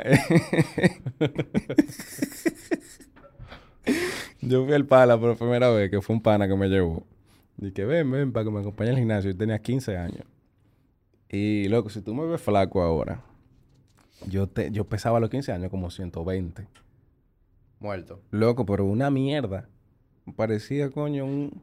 yo 4.40 4.64
fui 4.64 4.74
al 4.74 4.86
Pala 4.86 5.18
por 5.18 5.36
primera 5.36 5.70
vez, 5.70 5.90
que 5.90 6.00
fue 6.00 6.16
un 6.16 6.22
pana 6.22 6.46
que 6.48 6.54
me 6.54 6.68
llevó. 6.68 7.06
Que 7.74 7.84
ven, 7.84 8.10
ven, 8.10 8.32
para 8.32 8.44
que 8.44 8.50
me 8.50 8.60
acompañe 8.60 8.90
al 8.90 8.96
gimnasio. 8.96 9.30
Yo 9.30 9.36
tenía 9.36 9.58
15 9.58 9.96
años. 9.96 10.24
Y, 11.34 11.68
loco, 11.68 11.90
si 11.90 12.00
tú 12.00 12.14
me 12.14 12.26
ves 12.26 12.40
flaco 12.40 12.82
ahora, 12.82 13.24
yo, 14.28 14.46
te, 14.46 14.70
yo 14.70 14.84
pesaba 14.84 15.18
a 15.18 15.20
los 15.20 15.30
15 15.30 15.52
años 15.52 15.70
como 15.70 15.90
120. 15.90 16.68
Muerto. 17.80 18.20
Loco, 18.30 18.64
pero 18.64 18.84
una 18.84 19.10
mierda. 19.10 19.68
Parecía, 20.36 20.90
coño, 20.90 21.24
un 21.24 21.62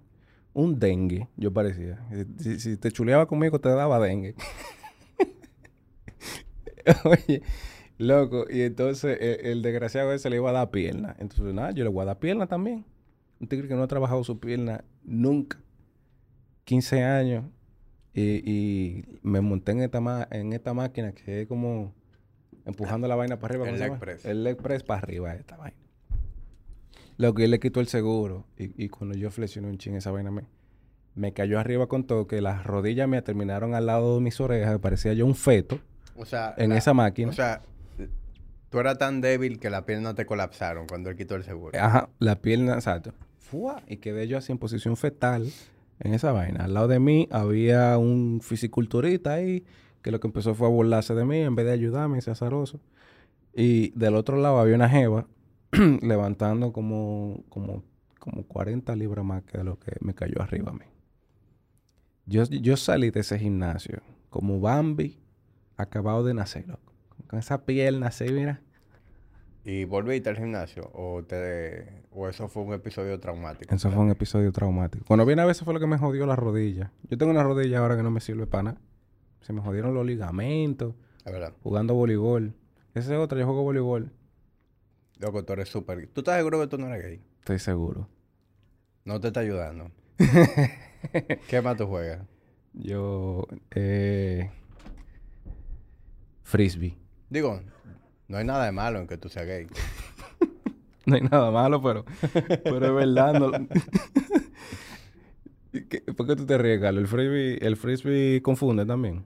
un 0.53 0.79
dengue, 0.79 1.27
yo 1.37 1.53
parecía. 1.53 2.05
Si, 2.37 2.77
te 2.77 2.91
chuleaba 2.91 3.25
conmigo, 3.25 3.59
te 3.59 3.69
daba 3.69 3.99
dengue. 3.99 4.35
Oye, 7.05 7.41
Loco, 7.97 8.45
y 8.49 8.61
entonces 8.61 9.17
el, 9.21 9.45
el 9.45 9.61
desgraciado 9.61 10.11
ese 10.11 10.29
le 10.29 10.37
iba 10.37 10.49
a 10.49 10.53
dar 10.53 10.71
pierna. 10.71 11.15
Entonces, 11.19 11.53
nada, 11.53 11.71
yo 11.71 11.83
le 11.83 11.89
voy 11.89 12.01
a 12.01 12.05
dar 12.05 12.19
pierna 12.19 12.47
también. 12.47 12.85
Un 13.39 13.47
tigre 13.47 13.67
que 13.67 13.75
no 13.75 13.83
ha 13.83 13.87
trabajado 13.87 14.23
su 14.23 14.39
pierna 14.39 14.83
nunca. 15.03 15.59
15 16.65 17.03
años. 17.03 17.45
Y, 18.13 18.21
y 18.49 19.05
me 19.21 19.39
monté 19.41 19.71
en 19.71 19.81
esta, 19.81 20.01
ma- 20.01 20.27
en 20.31 20.51
esta 20.53 20.73
máquina 20.73 21.13
que 21.13 21.41
es 21.43 21.47
como 21.47 21.93
empujando 22.65 23.07
la 23.07 23.15
vaina 23.15 23.39
para 23.39 23.53
arriba. 23.53 23.69
El 23.69 23.75
¿cómo 23.75 23.83
se 23.83 23.89
leg 23.89 23.99
press. 23.99 24.25
El 24.25 24.43
leg 24.43 24.57
press 24.57 24.83
para 24.83 24.99
arriba, 25.01 25.33
esta 25.35 25.55
vaina. 25.57 25.77
Loco, 27.17 27.41
y 27.41 27.45
él 27.45 27.51
le 27.51 27.59
quitó 27.59 27.79
el 27.79 27.87
seguro. 27.87 28.45
Y, 28.57 28.83
y 28.83 28.89
cuando 28.89 29.15
yo 29.17 29.29
flexioné 29.31 29.67
un 29.69 29.77
ching, 29.77 29.95
esa 29.95 30.11
vaina 30.11 30.31
me, 30.31 30.43
me 31.15 31.33
cayó 31.33 31.59
arriba 31.59 31.87
con 31.87 32.05
todo, 32.05 32.27
que 32.27 32.41
las 32.41 32.63
rodillas 32.65 33.07
me 33.07 33.21
terminaron 33.21 33.75
al 33.75 33.85
lado 33.85 34.15
de 34.15 34.21
mis 34.21 34.39
orejas. 34.41 34.79
Parecía 34.79 35.13
yo 35.13 35.25
un 35.25 35.35
feto 35.35 35.79
O 36.15 36.25
sea, 36.25 36.53
en 36.57 36.71
la- 36.71 36.77
esa 36.77 36.93
máquina. 36.93 37.29
O 37.29 37.33
sea, 37.33 37.61
tú 38.69 38.79
eras 38.79 38.97
tan 38.97 39.21
débil 39.21 39.59
que 39.59 39.69
las 39.69 39.83
piernas 39.83 40.15
te 40.15 40.25
colapsaron 40.25 40.87
cuando 40.87 41.09
él 41.09 41.15
quitó 41.15 41.35
el 41.35 41.43
seguro. 41.43 41.77
Ajá, 41.79 42.09
la 42.19 42.35
pierna, 42.41 42.73
exacto. 42.73 43.13
Fua, 43.39 43.81
y 43.87 43.97
quedé 43.97 44.27
yo 44.27 44.37
así 44.37 44.51
en 44.51 44.57
posición 44.57 44.95
fetal 44.97 45.49
en 46.01 46.13
esa 46.13 46.31
vaina. 46.31 46.65
Al 46.65 46.73
lado 46.73 46.87
de 46.87 46.99
mí 46.99 47.27
había 47.31 47.97
un 47.97 48.41
fisiculturista 48.41 49.33
ahí 49.33 49.63
que 50.01 50.11
lo 50.11 50.19
que 50.19 50.27
empezó 50.27 50.55
fue 50.55 50.67
a 50.67 50.69
burlarse 50.69 51.13
de 51.13 51.25
mí 51.25 51.37
en 51.37 51.55
vez 51.55 51.65
de 51.65 51.71
ayudarme, 51.73 52.17
ese 52.17 52.31
azaroso. 52.31 52.79
Y 53.53 53.91
del 53.91 54.15
otro 54.15 54.37
lado 54.37 54.59
había 54.59 54.75
una 54.75 54.89
jeva 54.89 55.27
levantando 56.01 56.73
como, 56.73 57.43
como, 57.49 57.83
como 58.19 58.43
40 58.43 58.95
libras 58.95 59.23
más 59.23 59.43
que 59.43 59.63
lo 59.63 59.79
que 59.79 59.93
me 60.01 60.13
cayó 60.13 60.41
arriba 60.41 60.71
a 60.71 60.73
mí. 60.73 60.85
Yo, 62.25 62.43
yo 62.45 62.77
salí 62.77 63.11
de 63.11 63.19
ese 63.19 63.37
gimnasio 63.37 64.01
como 64.29 64.59
Bambi 64.59 65.19
acabado 65.77 66.23
de 66.23 66.33
nacer. 66.33 66.65
Con 67.27 67.39
esa 67.39 67.65
pierna 67.65 68.07
así, 68.07 68.25
mira. 68.31 68.61
¿Y 69.63 69.85
volviste 69.85 70.29
al 70.29 70.37
gimnasio? 70.37 70.89
¿O, 70.93 71.23
te, 71.23 72.03
¿O 72.11 72.27
eso 72.27 72.47
fue 72.47 72.63
un 72.63 72.73
episodio 72.73 73.19
traumático? 73.19 73.73
Eso 73.73 73.91
fue 73.91 74.01
un 74.01 74.09
episodio 74.09 74.51
traumático. 74.51 75.05
Cuando 75.05 75.25
viene 75.25 75.43
a 75.43 75.45
veces 75.45 75.63
fue 75.63 75.73
lo 75.73 75.79
que 75.79 75.85
me 75.87 75.97
jodió 75.99 76.25
la 76.25 76.35
rodilla. 76.35 76.91
Yo 77.09 77.17
tengo 77.17 77.31
una 77.31 77.43
rodilla 77.43 77.79
ahora 77.79 77.95
que 77.95 78.03
no 78.03 78.09
me 78.09 78.21
sirve 78.21 78.47
para 78.47 78.63
nada. 78.63 78.81
Se 79.41 79.53
me 79.53 79.61
jodieron 79.61 79.93
los 79.93 80.05
ligamentos, 80.05 80.95
La 81.25 81.31
verdad. 81.31 81.53
jugando 81.61 81.93
voleibol. 81.93 82.55
Esa 82.95 83.13
es 83.13 83.19
otra, 83.19 83.39
yo 83.39 83.45
juego 83.45 83.63
voleibol. 83.63 84.11
Loco, 85.19 85.45
tú 85.45 85.53
eres 85.53 85.69
súper... 85.69 86.07
¿Tú 86.07 86.21
estás 86.21 86.37
seguro 86.37 86.59
que 86.59 86.67
tú 86.67 86.77
no 86.79 86.87
eres 86.87 87.03
gay? 87.03 87.21
Estoy 87.39 87.59
seguro. 87.59 88.07
No 89.05 89.19
te 89.19 89.27
está 89.27 89.41
ayudando. 89.41 89.91
¿Qué 91.47 91.61
más 91.61 91.77
tú 91.77 91.85
juegas? 91.85 92.21
Yo, 92.73 93.45
eh... 93.71 94.49
Frisbee. 96.43 96.97
Digo, 97.29 97.61
no 98.31 98.37
hay 98.37 98.45
nada 98.45 98.65
de 98.65 98.71
malo 98.71 98.99
en 98.99 99.07
que 99.07 99.17
tú 99.17 99.29
seas 99.29 99.45
gay. 99.45 99.67
No 101.03 101.15
hay 101.15 101.21
nada 101.23 101.49
malo, 101.49 101.81
pero, 101.81 102.05
pero 102.63 102.85
es 102.85 102.93
verdad. 102.93 103.33
No... 103.39 103.51
¿Qué- 105.89 106.01
¿Por 106.15 106.27
qué 106.27 106.35
tú 106.35 106.45
te 106.45 106.57
ríes, 106.59 106.79
Carlos? 106.79 107.01
El 107.01 107.07
frisbee, 107.07 107.57
el 107.65 107.75
frisbee 107.75 108.41
confunde 108.41 108.85
también. 108.85 109.25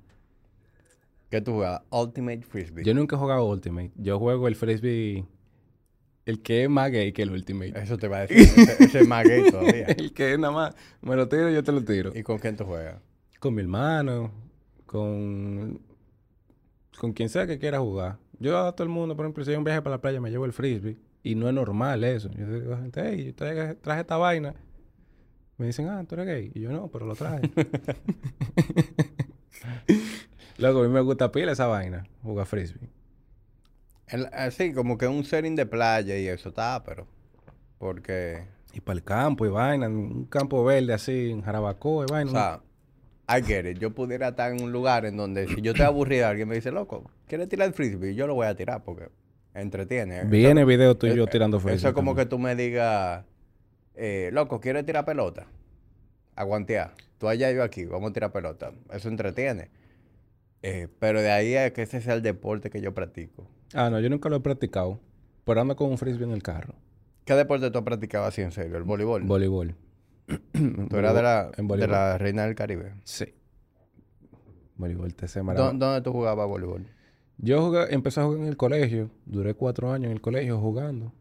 ¿Qué 1.29 1.41
tú 1.41 1.53
juegas? 1.55 1.81
Ultimate 1.89 2.43
Frisbee. 2.43 2.83
Yo 2.85 2.93
nunca 2.93 3.15
he 3.15 3.19
jugado 3.19 3.45
Ultimate. 3.45 3.91
Yo 3.95 4.19
juego 4.19 4.47
el 4.47 4.55
frisbee... 4.55 5.25
El 6.25 6.41
que 6.41 6.63
es 6.63 6.69
más 6.69 6.91
gay 6.91 7.11
que 7.11 7.23
el 7.23 7.31
Ultimate. 7.31 7.73
Eso 7.79 7.97
te 7.97 8.07
va 8.07 8.19
a 8.19 8.21
decir. 8.21 8.37
Ese, 8.37 8.83
ese 8.83 8.99
es 9.01 9.07
más 9.07 9.27
gay 9.27 9.43
todavía. 9.51 9.85
el 9.87 10.13
que 10.13 10.33
es 10.33 10.39
nada 10.39 10.53
más, 10.53 10.75
me 11.01 11.15
lo 11.15 11.27
tiro, 11.27 11.49
yo 11.51 11.63
te 11.63 11.71
lo 11.71 11.83
tiro. 11.83 12.11
¿Y 12.15 12.23
con 12.23 12.39
quién 12.39 12.55
tú 12.55 12.63
juegas? 12.63 12.99
Con 13.39 13.53
mi 13.53 13.61
hermano, 13.61 14.31
con, 14.85 15.79
con 16.97 17.13
quien 17.13 17.29
sea 17.29 17.45
que 17.45 17.59
quiera 17.59 17.79
jugar. 17.79 18.17
Yo 18.39 18.57
a 18.65 18.73
todo 18.75 18.83
el 18.83 18.89
mundo, 18.89 19.15
por 19.15 19.25
ejemplo, 19.25 19.43
si 19.45 19.51
hay 19.51 19.57
un 19.57 19.63
viaje 19.63 19.81
para 19.81 19.95
la 19.95 20.01
playa, 20.01 20.19
me 20.21 20.29
llevo 20.29 20.45
el 20.45 20.53
frisbee. 20.53 20.97
Y 21.23 21.35
no 21.35 21.47
es 21.47 21.53
normal 21.53 22.03
eso. 22.03 22.29
Yo 22.31 22.45
digo 22.47 22.73
a 22.73 22.77
la 22.77 22.81
gente, 22.83 23.01
hey, 23.03 23.25
yo 23.25 23.35
traje, 23.35 23.75
traje 23.75 24.01
esta 24.01 24.17
vaina. 24.17 24.53
Me 25.57 25.67
dicen, 25.67 25.87
ah, 25.87 26.03
tú 26.07 26.15
eres 26.15 26.27
gay. 26.27 26.51
Y 26.53 26.61
yo 26.61 26.71
no, 26.71 26.87
pero 26.89 27.05
lo 27.05 27.15
traje. 27.15 27.49
Luego, 30.57 30.81
a 30.81 30.83
mí 30.83 30.89
me 30.89 31.01
gusta 31.01 31.31
pila 31.31 31.51
esa 31.51 31.67
vaina, 31.67 32.05
jugar 32.23 32.45
frisbee. 32.45 32.89
El- 34.07 34.27
así, 34.33 34.73
como 34.73 34.97
que 34.97 35.07
un 35.07 35.23
setting 35.25 35.55
de 35.55 35.65
playa 35.65 36.17
y 36.17 36.27
eso 36.27 36.49
está, 36.49 36.83
pero... 36.83 37.07
Porque... 37.77 38.45
Y 38.73 38.81
para 38.81 38.97
el 38.97 39.03
campo 39.03 39.45
y 39.45 39.49
vaina, 39.49 39.87
un 39.87 40.25
campo 40.25 40.63
verde 40.63 40.93
así, 40.93 41.31
en 41.31 41.41
Jarabacoa 41.41 42.05
y 42.07 42.11
vaina. 42.11 42.29
O 42.29 42.33
sea, 42.33 42.61
I 43.27 43.41
get 43.43 43.65
it. 43.65 43.79
Yo 43.79 43.91
pudiera 43.93 44.29
estar 44.29 44.51
en 44.51 44.61
un 44.61 44.71
lugar 44.71 45.05
en 45.05 45.17
donde 45.17 45.47
si 45.47 45.61
yo 45.61 45.71
estoy 45.71 45.85
aburrido, 45.85 46.27
alguien 46.27 46.47
me 46.47 46.55
dice, 46.55 46.71
loco, 46.71 47.09
¿quieres 47.27 47.49
tirar 47.49 47.67
el 47.67 47.73
frisbee? 47.73 48.13
Yo 48.15 48.27
lo 48.27 48.35
voy 48.35 48.47
a 48.47 48.55
tirar 48.55 48.83
porque 48.83 49.09
entretiene. 49.53 50.19
Eso- 50.21 50.29
Viene 50.29 50.63
video 50.65 50.95
tú 50.95 51.07
y 51.07 51.15
yo 51.15 51.23
eh, 51.23 51.27
tirando 51.31 51.59
frisbee. 51.59 51.77
Eso 51.77 51.87
es 51.87 51.93
como 51.93 52.11
también. 52.11 52.27
que 52.27 52.29
tú 52.29 52.39
me 52.39 52.55
digas, 52.55 53.25
eh, 53.95 54.29
loco, 54.31 54.59
¿quieres 54.59 54.85
tirar 54.85 55.05
pelota? 55.05 55.47
Aguantea. 56.35 56.93
Tú 57.17 57.27
allá, 57.27 57.51
yo 57.51 57.63
aquí, 57.63 57.85
vamos 57.85 58.11
a 58.11 58.13
tirar 58.13 58.31
pelota. 58.31 58.71
Eso 58.91 59.07
entretiene. 59.09 59.69
Eh, 60.61 60.87
pero 60.99 61.21
de 61.21 61.31
ahí 61.31 61.55
a 61.55 61.71
que 61.73 61.83
ese 61.83 62.01
sea 62.01 62.13
el 62.15 62.21
deporte 62.21 62.69
que 62.69 62.81
yo 62.81 62.93
practico. 62.93 63.47
Ah, 63.73 63.89
no, 63.89 63.99
yo 63.99 64.09
nunca 64.09 64.29
lo 64.29 64.35
he 64.37 64.39
practicado. 64.41 64.99
Pero 65.45 65.61
ando 65.61 65.75
con 65.75 65.89
un 65.89 65.97
frisbee 65.97 66.25
en 66.25 66.31
el 66.31 66.43
carro. 66.43 66.73
¿Qué 67.23 67.33
deporte 67.33 67.69
tú 67.71 67.77
has 67.79 67.83
practicado 67.83 68.25
así 68.25 68.41
en 68.41 68.51
serio? 68.51 68.77
¿El 68.77 68.83
voleibol? 68.83 69.23
Voleibol. 69.23 69.75
¿Tú 70.89 70.97
eras 70.97 71.13
de 71.15 71.21
la, 71.21 71.51
de 71.51 71.87
la 71.87 72.17
Reina 72.17 72.45
del 72.45 72.55
Caribe? 72.55 72.93
Sí. 73.03 73.25
Voleibol 74.77 75.13
TC 75.15 75.39
¿Dó- 75.39 75.43
Maradona. 75.43 75.79
¿Dónde 75.79 76.01
tú 76.01 76.11
jugabas 76.11 76.47
voleibol? 76.47 76.87
Yo 77.37 77.61
jugué, 77.65 77.93
empecé 77.93 78.21
a 78.21 78.23
jugar 78.25 78.39
en 78.41 78.47
el 78.47 78.57
colegio. 78.57 79.09
Duré 79.25 79.53
cuatro 79.53 79.91
años 79.91 80.05
en 80.07 80.11
el 80.13 80.21
colegio 80.21 80.59
jugando. 80.59 81.13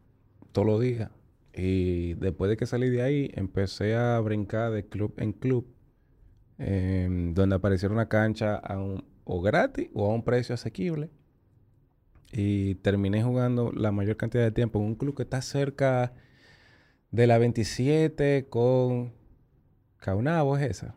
Todos 0.51 0.65
los 0.67 0.81
días. 0.81 1.11
Y 1.53 2.15
después 2.15 2.49
de 2.49 2.57
que 2.57 2.65
salí 2.65 2.89
de 2.89 3.01
ahí, 3.01 3.31
empecé 3.33 3.95
a 3.95 4.19
brincar 4.19 4.71
de 4.71 4.85
club 4.87 5.13
en 5.17 5.33
club. 5.33 5.67
em, 6.57 7.33
donde 7.33 7.57
apareciera 7.57 7.93
una 7.93 8.07
cancha 8.07 8.55
a 8.55 8.79
un- 8.79 9.03
o 9.25 9.41
gratis 9.41 9.89
o 9.93 10.09
a 10.09 10.13
un 10.13 10.23
precio 10.23 10.55
asequible. 10.55 11.09
Y 12.31 12.75
terminé 12.75 13.23
jugando 13.23 13.73
la 13.73 13.91
mayor 13.91 14.15
cantidad 14.15 14.43
de 14.45 14.51
tiempo 14.51 14.79
en 14.79 14.85
un 14.85 14.95
club 14.95 15.15
que 15.17 15.23
está 15.23 15.41
cerca 15.41 16.13
de 17.15 17.27
la 17.27 17.37
27 17.37 18.47
con 18.49 19.13
Caunabo, 19.99 20.57
es 20.57 20.69
esa. 20.69 20.95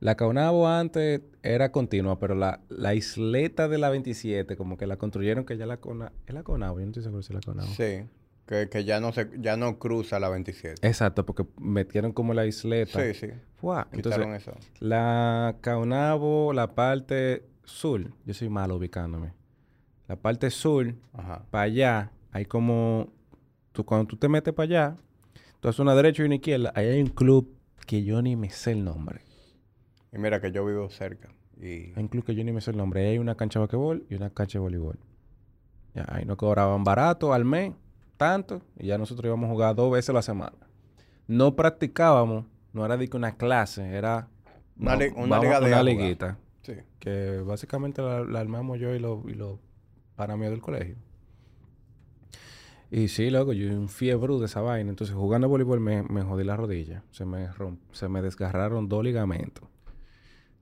La 0.00 0.16
Caunabo 0.16 0.66
antes 0.68 1.20
era 1.42 1.70
continua, 1.70 2.18
pero 2.18 2.34
la, 2.34 2.60
la 2.70 2.94
isleta 2.94 3.68
de 3.68 3.76
la 3.78 3.90
27, 3.90 4.56
como 4.56 4.78
que 4.78 4.86
la 4.86 4.96
construyeron 4.96 5.44
que 5.44 5.56
ya 5.58 5.66
la 5.66 5.76
Cona... 5.78 6.12
¿Es 6.26 6.34
la 6.34 6.42
Caunabo? 6.42 6.78
Yo 6.78 6.86
no 6.86 6.90
estoy 6.92 7.02
seguro 7.02 7.22
si 7.22 7.32
es 7.32 7.34
la 7.34 7.40
Caunabo. 7.40 7.68
Sí. 7.72 8.04
Que, 8.46 8.68
que 8.70 8.84
ya 8.84 9.00
no 9.00 9.12
se, 9.12 9.28
ya 9.38 9.56
no 9.58 9.78
cruza 9.78 10.18
la 10.18 10.30
27. 10.30 10.86
Exacto, 10.86 11.26
porque 11.26 11.46
metieron 11.58 12.12
como 12.12 12.32
la 12.32 12.46
isleta. 12.46 13.00
Sí, 13.02 13.12
sí. 13.14 13.26
Fua, 13.56 13.88
Entonces, 13.92 14.20
Quitaron 14.20 14.34
eso. 14.34 14.52
la 14.80 15.56
Caunabo, 15.60 16.52
la 16.54 16.74
parte 16.74 17.44
sur, 17.64 18.10
yo 18.24 18.34
soy 18.34 18.48
malo 18.48 18.76
ubicándome. 18.76 19.32
La 20.08 20.16
parte 20.16 20.50
sur, 20.50 20.94
para 21.50 21.64
allá, 21.64 22.12
hay 22.32 22.46
como... 22.46 23.12
Tú, 23.72 23.84
cuando 23.84 24.06
tú 24.06 24.16
te 24.16 24.28
metes 24.28 24.54
para 24.54 24.64
allá, 24.64 24.96
tú 25.64 25.70
haces 25.70 25.80
una 25.80 25.94
derecha 25.94 26.22
y 26.22 26.26
una 26.26 26.34
izquierda, 26.34 26.72
ahí 26.76 26.88
hay 26.88 27.00
un 27.00 27.06
club 27.08 27.56
que 27.86 28.04
yo 28.04 28.20
ni 28.20 28.36
me 28.36 28.50
sé 28.50 28.72
el 28.72 28.84
nombre. 28.84 29.22
Y 30.12 30.18
mira 30.18 30.38
que 30.38 30.52
yo 30.52 30.62
vivo 30.66 30.90
cerca. 30.90 31.30
Y 31.58 31.90
Hay 31.96 32.02
un 32.02 32.08
club 32.08 32.22
que 32.22 32.34
yo 32.34 32.44
ni 32.44 32.52
me 32.52 32.60
sé 32.60 32.70
el 32.72 32.76
nombre. 32.76 33.00
Ahí 33.00 33.12
hay 33.12 33.18
una 33.18 33.34
cancha 33.34 33.58
de 33.58 33.62
basquetbol 33.64 34.04
y 34.10 34.14
una 34.14 34.28
cancha 34.28 34.58
de 34.58 34.62
voleibol. 34.62 34.98
Ya, 35.94 36.04
ahí 36.08 36.26
nos 36.26 36.36
cobraban 36.36 36.84
barato 36.84 37.32
al 37.32 37.46
mes, 37.46 37.72
tanto, 38.18 38.60
y 38.78 38.88
ya 38.88 38.98
nosotros 38.98 39.24
íbamos 39.24 39.48
a 39.48 39.52
jugar 39.54 39.74
dos 39.74 39.90
veces 39.90 40.10
a 40.10 40.12
la 40.12 40.20
semana. 40.20 40.52
No 41.28 41.56
practicábamos, 41.56 42.44
no 42.74 42.84
era 42.84 42.98
de 42.98 43.08
que 43.08 43.16
una 43.16 43.34
clase, 43.38 43.88
era 43.88 44.28
Una 44.78 44.96
li- 44.96 45.12
una 45.16 45.38
liga 45.40 45.60
de 45.60 45.66
una 45.68 45.82
liguita. 45.82 46.36
sí. 46.60 46.74
Que 46.98 47.38
básicamente 47.38 48.02
la, 48.02 48.20
la 48.22 48.40
armamos 48.40 48.78
yo 48.78 48.94
y 48.94 48.98
los 48.98 49.24
y 49.26 49.32
los 49.32 49.58
para 50.14 50.36
mí 50.36 50.44
del 50.44 50.60
colegio. 50.60 50.96
Y 52.96 53.08
sí, 53.08 53.28
loco, 53.28 53.52
yo 53.52 53.66
un 53.76 53.88
fiebre 53.88 54.38
de 54.38 54.44
esa 54.44 54.60
vaina. 54.60 54.88
Entonces, 54.88 55.16
jugando 55.16 55.48
voleibol 55.48 55.80
me, 55.80 56.04
me 56.04 56.22
jodí 56.22 56.44
la 56.44 56.56
rodilla. 56.56 57.02
Se 57.10 57.24
me, 57.24 57.50
romp- 57.50 57.80
se 57.90 58.08
me 58.08 58.22
desgarraron 58.22 58.88
dos 58.88 59.02
ligamentos. 59.02 59.68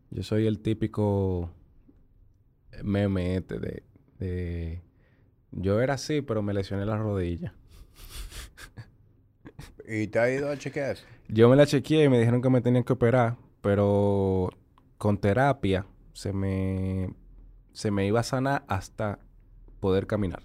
Yo 0.09 0.23
soy 0.23 0.47
el 0.47 0.61
típico 0.61 1.51
meme 2.83 3.37
este 3.37 3.59
de, 3.59 3.83
de... 4.19 4.83
Yo 5.51 5.83
era 5.83 5.93
así, 5.93 6.23
pero 6.23 6.41
me 6.41 6.55
lesioné 6.55 6.87
la 6.87 6.97
rodilla. 6.97 7.53
¿Y 9.87 10.07
te 10.07 10.19
ha 10.19 10.33
ido 10.33 10.49
a 10.49 10.57
chequear? 10.57 10.97
Yo 11.29 11.51
me 11.51 11.57
la 11.57 11.67
chequeé 11.67 12.05
y 12.05 12.09
me 12.09 12.19
dijeron 12.19 12.41
que 12.41 12.49
me 12.49 12.63
tenían 12.63 12.85
que 12.85 12.95
operar, 12.95 13.37
pero 13.61 14.49
con 14.97 15.19
terapia 15.19 15.85
se 16.15 16.33
me, 16.33 17.15
se 17.75 17.91
me 17.91 18.07
iba 18.07 18.21
a 18.21 18.23
sanar 18.23 18.65
hasta 18.69 19.19
poder 19.81 20.07
caminar. 20.07 20.43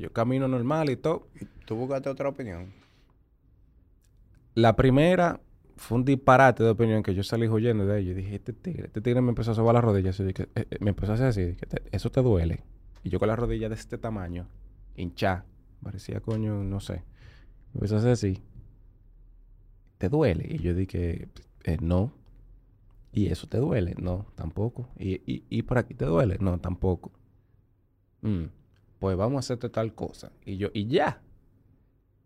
Yo 0.00 0.12
camino 0.12 0.48
normal 0.48 0.90
y 0.90 0.96
todo. 0.96 1.28
¿Y 1.40 1.44
tú 1.64 1.76
buscaste 1.76 2.08
otra 2.08 2.28
opinión? 2.28 2.72
La 4.54 4.74
primera 4.76 5.40
fue 5.76 5.98
un 5.98 6.04
disparate 6.04 6.62
de 6.64 6.70
opinión 6.70 7.02
que 7.02 7.14
yo 7.14 7.22
salí 7.22 7.48
huyendo 7.48 7.86
de 7.86 8.00
ello. 8.00 8.10
Y 8.12 8.14
dije, 8.14 8.34
este 8.36 8.52
tigre, 8.52 8.86
este 8.86 9.00
tigre 9.00 9.20
me 9.20 9.28
empezó 9.30 9.52
a 9.52 9.54
sobar 9.54 9.74
las 9.74 9.84
rodillas. 9.84 10.18
Y 10.20 10.24
dije, 10.24 10.48
eh, 10.54 10.66
eh, 10.70 10.76
me 10.80 10.90
empezó 10.90 11.12
a 11.12 11.14
hacer 11.14 11.26
así. 11.28 11.44
dije, 11.44 11.66
"Te- 11.66 11.82
eso 11.92 12.10
te 12.10 12.20
duele. 12.22 12.62
Y 13.02 13.08
yo 13.10 13.18
con 13.18 13.28
la 13.28 13.36
rodilla 13.36 13.68
de 13.68 13.74
este 13.76 13.96
tamaño, 13.98 14.46
hinchá, 14.96 15.44
parecía 15.82 16.20
coño, 16.20 16.62
no 16.64 16.80
sé. 16.80 17.02
Empezó 17.74 17.94
a 17.96 17.98
hacer 17.98 18.10
así. 18.10 18.42
¿Te 19.98 20.08
duele? 20.08 20.46
Y 20.50 20.58
yo 20.58 20.74
dije, 20.74 21.28
eh, 21.64 21.76
no. 21.80 22.12
¿Y 23.12 23.26
eso 23.26 23.46
te 23.46 23.58
duele? 23.58 23.94
No, 24.00 24.26
tampoco. 24.34 24.88
¿Y, 24.98 25.14
y, 25.30 25.44
y 25.48 25.62
por 25.62 25.78
aquí 25.78 25.94
te 25.94 26.04
duele? 26.04 26.36
No, 26.40 26.58
tampoco. 26.58 27.10
Mm, 28.22 28.44
pues 29.00 29.16
vamos 29.16 29.36
a 29.36 29.40
hacerte 29.40 29.68
tal 29.68 29.92
cosa. 29.94 30.30
Y 30.44 30.56
yo, 30.58 30.68
y 30.72 30.86
ya. 30.86 31.20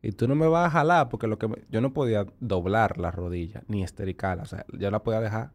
Y 0.02 0.12
tú 0.12 0.28
no 0.28 0.34
me 0.34 0.46
vas 0.46 0.66
a 0.66 0.70
jalar 0.70 1.08
porque 1.08 1.26
lo 1.26 1.38
que 1.38 1.48
me- 1.48 1.64
yo 1.70 1.80
no 1.80 1.94
podía 1.94 2.26
doblar 2.40 2.98
la 2.98 3.10
rodilla 3.10 3.62
ni 3.68 3.82
estericarla. 3.82 4.42
O 4.42 4.46
sea, 4.46 4.66
yo 4.78 4.90
la 4.90 5.02
podía 5.02 5.22
dejar 5.22 5.52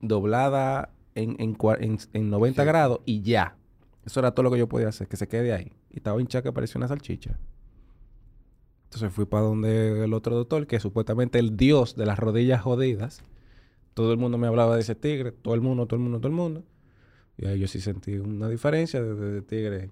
doblada 0.00 0.90
en, 1.14 1.36
en, 1.40 1.56
en- 1.80 1.98
en 2.12 2.28
90 2.30 2.62
Sí. 2.62 2.66
grados 2.66 3.00
y 3.06 3.22
ya. 3.22 3.56
Eso 4.04 4.20
era 4.20 4.32
todo 4.32 4.44
lo 4.44 4.50
que 4.50 4.58
yo 4.58 4.68
podía 4.68 4.88
hacer, 4.88 5.08
que 5.08 5.16
se 5.16 5.26
quede 5.28 5.54
ahí. 5.54 5.72
Y 5.90 5.96
estaba 5.96 6.20
hinchada 6.20 6.42
que 6.42 6.52
parecía 6.52 6.78
una 6.78 6.88
salchicha. 6.88 7.38
Entonces 8.84 9.12
fui 9.12 9.24
para 9.24 9.44
donde 9.44 10.04
el 10.04 10.12
otro 10.14 10.36
doctor, 10.36 10.66
que 10.66 10.76
es 10.76 10.82
supuestamente 10.82 11.38
el 11.38 11.56
dios 11.56 11.96
de 11.96 12.06
las 12.06 12.18
rodillas 12.18 12.60
jodidas. 12.60 13.22
Todo 13.94 14.12
el 14.12 14.18
mundo 14.18 14.36
me 14.38 14.46
hablaba 14.46 14.74
de 14.74 14.82
ese 14.82 14.94
tigre, 14.94 15.32
todo 15.32 15.54
el 15.54 15.60
mundo, 15.60 15.86
todo 15.86 15.96
el 15.96 16.02
mundo, 16.02 16.18
todo 16.18 16.28
el 16.28 16.34
mundo. 16.34 16.64
Y 17.38 17.46
ahí 17.46 17.58
yo 17.58 17.66
sí 17.66 17.80
sentí 17.80 18.16
una 18.16 18.48
diferencia 18.48 19.02
de, 19.02 19.14
de- 19.14 19.32
de 19.32 19.42
tigre 19.42 19.90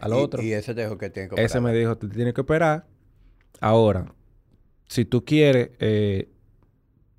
al 0.00 0.12
Y- 0.12 0.14
otro. 0.14 0.42
Y 0.42 0.52
ese 0.52 0.74
te 0.74 0.82
dijo 0.82 0.98
que 0.98 1.10
tiene 1.10 1.28
que 1.28 1.42
Ese 1.42 1.60
me 1.60 1.70
operar. 1.70 1.78
dijo, 1.80 1.98
te 1.98 2.08
tienes 2.08 2.34
que 2.34 2.40
operar. 2.40 2.86
Ahora, 3.60 4.12
si 4.88 5.04
tú 5.04 5.24
quieres, 5.24 5.70
eh, 5.80 6.28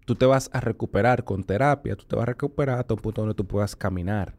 tú 0.06 0.16
te 0.16 0.26
vas 0.26 0.50
a 0.54 0.60
recuperar 0.60 1.24
con 1.24 1.44
terapia, 1.44 1.96
tú 1.96 2.06
te 2.06 2.16
vas 2.16 2.24
a 2.24 2.28
recuperar 2.28 2.80
hasta 2.80 2.94
un 2.94 3.00
punto 3.02 3.22
donde 3.22 3.36
tú 3.36 3.46
puedas 3.46 3.76
caminar 3.76 4.36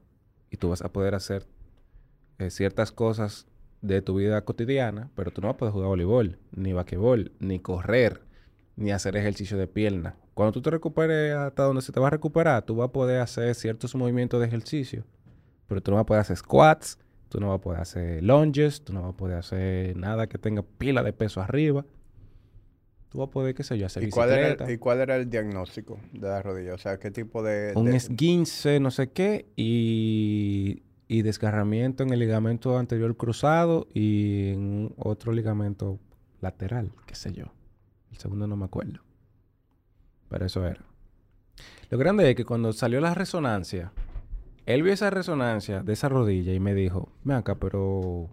y 0.50 0.56
tú 0.56 0.70
vas 0.70 0.82
a 0.82 0.92
poder 0.92 1.14
hacer 1.14 1.46
eh, 2.38 2.50
ciertas 2.50 2.90
cosas 2.92 3.46
de 3.82 4.02
tu 4.02 4.14
vida 4.16 4.44
cotidiana, 4.44 5.10
pero 5.14 5.30
tú 5.30 5.40
no 5.40 5.48
vas 5.48 5.54
a 5.54 5.58
poder 5.58 5.72
jugar 5.72 5.88
voleibol, 5.88 6.38
ni 6.54 6.72
basquetbol, 6.72 7.32
ni 7.38 7.60
correr, 7.60 8.22
ni 8.76 8.92
hacer 8.92 9.16
ejercicio 9.16 9.56
de 9.58 9.66
pierna. 9.66 10.16
Cuando 10.34 10.52
tú 10.52 10.62
te 10.62 10.70
recuperes 10.70 11.34
hasta 11.34 11.64
donde 11.64 11.82
se 11.82 11.92
te 11.92 12.00
va 12.00 12.06
a 12.06 12.10
recuperar, 12.10 12.62
tú 12.64 12.76
vas 12.76 12.88
a 12.88 12.92
poder 12.92 13.20
hacer 13.20 13.54
ciertos 13.54 13.94
movimientos 13.94 14.40
de 14.40 14.46
ejercicio, 14.46 15.04
pero 15.68 15.82
tú 15.82 15.90
no 15.90 15.96
vas 15.96 16.02
a 16.02 16.06
poder 16.06 16.20
hacer 16.22 16.36
squats, 16.36 16.98
tú 17.30 17.40
no 17.40 17.48
vas 17.48 17.58
a 17.58 17.62
poder 17.62 17.80
hacer 17.80 18.22
lunges, 18.22 18.82
tú 18.82 18.92
no 18.92 19.02
vas 19.02 19.14
a 19.14 19.16
poder 19.16 19.38
hacer 19.38 19.96
nada 19.96 20.26
que 20.26 20.36
tenga 20.36 20.62
pila 20.62 21.02
de 21.02 21.12
peso 21.12 21.40
arriba. 21.40 21.86
Tú 23.08 23.18
vas 23.18 23.28
a 23.28 23.30
poder, 23.30 23.54
qué 23.54 23.62
sé 23.62 23.78
yo, 23.78 23.86
hacer 23.86 24.02
¿Y 24.02 24.10
cuál, 24.10 24.30
era 24.30 24.64
el, 24.64 24.70
¿Y 24.70 24.78
cuál 24.78 25.00
era 25.00 25.16
el 25.16 25.30
diagnóstico 25.30 25.98
de 26.12 26.28
la 26.28 26.42
rodilla? 26.42 26.74
O 26.74 26.78
sea, 26.78 26.98
¿qué 26.98 27.10
tipo 27.10 27.42
de...? 27.42 27.72
un 27.74 27.86
de- 27.86 27.96
esguince, 27.96 28.78
no 28.78 28.90
sé 28.90 29.10
qué, 29.10 29.46
y, 29.56 30.82
y 31.08 31.22
desgarramiento 31.22 32.02
en 32.02 32.12
el 32.12 32.18
ligamento 32.18 32.78
anterior 32.78 33.16
cruzado 33.16 33.88
y 33.94 34.50
en 34.50 34.94
otro 34.96 35.32
ligamento 35.32 35.98
lateral, 36.40 36.92
qué 37.06 37.14
sé 37.14 37.32
yo. 37.32 37.46
El 38.10 38.18
segundo 38.18 38.46
no 38.46 38.56
me 38.56 38.64
acuerdo. 38.64 39.00
Pero 40.28 40.46
eso 40.46 40.66
era. 40.66 40.84
Lo 41.90 41.98
grande 41.98 42.28
es 42.28 42.36
que 42.36 42.44
cuando 42.44 42.72
salió 42.72 43.00
la 43.00 43.14
resonancia, 43.14 43.92
él 44.74 44.82
vio 44.82 44.92
esa 44.92 45.10
resonancia 45.10 45.82
de 45.82 45.92
esa 45.92 46.08
rodilla 46.08 46.52
y 46.52 46.60
me 46.60 46.74
dijo, 46.74 47.12
ven 47.24 47.38
acá, 47.38 47.56
pero... 47.56 48.30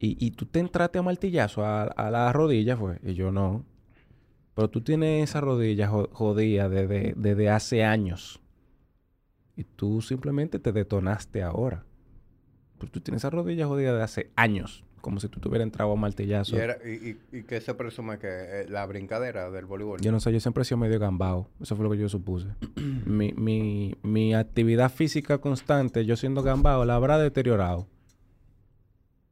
¿Y, 0.00 0.24
y 0.24 0.30
tú 0.30 0.46
te 0.46 0.60
entraste 0.60 0.98
a 0.98 1.02
martillazo 1.02 1.64
a, 1.64 1.82
a 1.82 2.10
la 2.10 2.32
rodilla, 2.32 2.76
fue? 2.76 3.00
Y 3.02 3.14
yo 3.14 3.32
no. 3.32 3.64
Pero 4.54 4.70
tú 4.70 4.80
tienes 4.80 5.28
esa 5.28 5.40
rodilla 5.40 5.88
jo- 5.88 6.08
jodida 6.12 6.68
desde, 6.68 7.14
desde 7.16 7.50
hace 7.50 7.84
años. 7.84 8.40
Y 9.56 9.64
tú 9.64 10.00
simplemente 10.00 10.60
te 10.60 10.70
detonaste 10.72 11.42
ahora. 11.42 11.84
Pero 12.78 12.92
tú 12.92 13.00
tienes 13.00 13.22
esa 13.22 13.30
rodilla 13.30 13.66
jodida 13.66 13.92
de 13.96 14.02
hace 14.04 14.30
años. 14.36 14.84
Como 15.08 15.20
si 15.20 15.28
tú 15.30 15.40
te 15.40 15.48
hubieras 15.48 15.64
entrado 15.64 15.90
a 15.90 15.96
martillazo. 15.96 16.54
¿Y, 16.54 16.58
era, 16.58 16.76
y, 16.84 17.16
y, 17.32 17.38
y 17.38 17.42
qué 17.44 17.62
se 17.62 17.72
presume 17.72 18.18
que 18.18 18.28
eh, 18.28 18.66
la 18.68 18.84
brincadera 18.84 19.50
del 19.50 19.64
voleibol? 19.64 19.98
Yo 20.02 20.12
no 20.12 20.20
sé, 20.20 20.30
yo 20.34 20.38
siempre 20.38 20.60
he 20.60 20.64
sido 20.66 20.76
medio 20.76 20.98
gambao. 20.98 21.48
Eso 21.62 21.76
fue 21.76 21.84
lo 21.86 21.90
que 21.90 21.96
yo 21.96 22.10
supuse. 22.10 22.48
mi, 23.06 23.32
mi, 23.32 23.94
mi 24.02 24.34
actividad 24.34 24.92
física 24.92 25.38
constante, 25.38 26.04
yo 26.04 26.14
siendo 26.14 26.42
gambao, 26.42 26.84
la 26.84 26.94
habrá 26.96 27.16
deteriorado. 27.18 27.88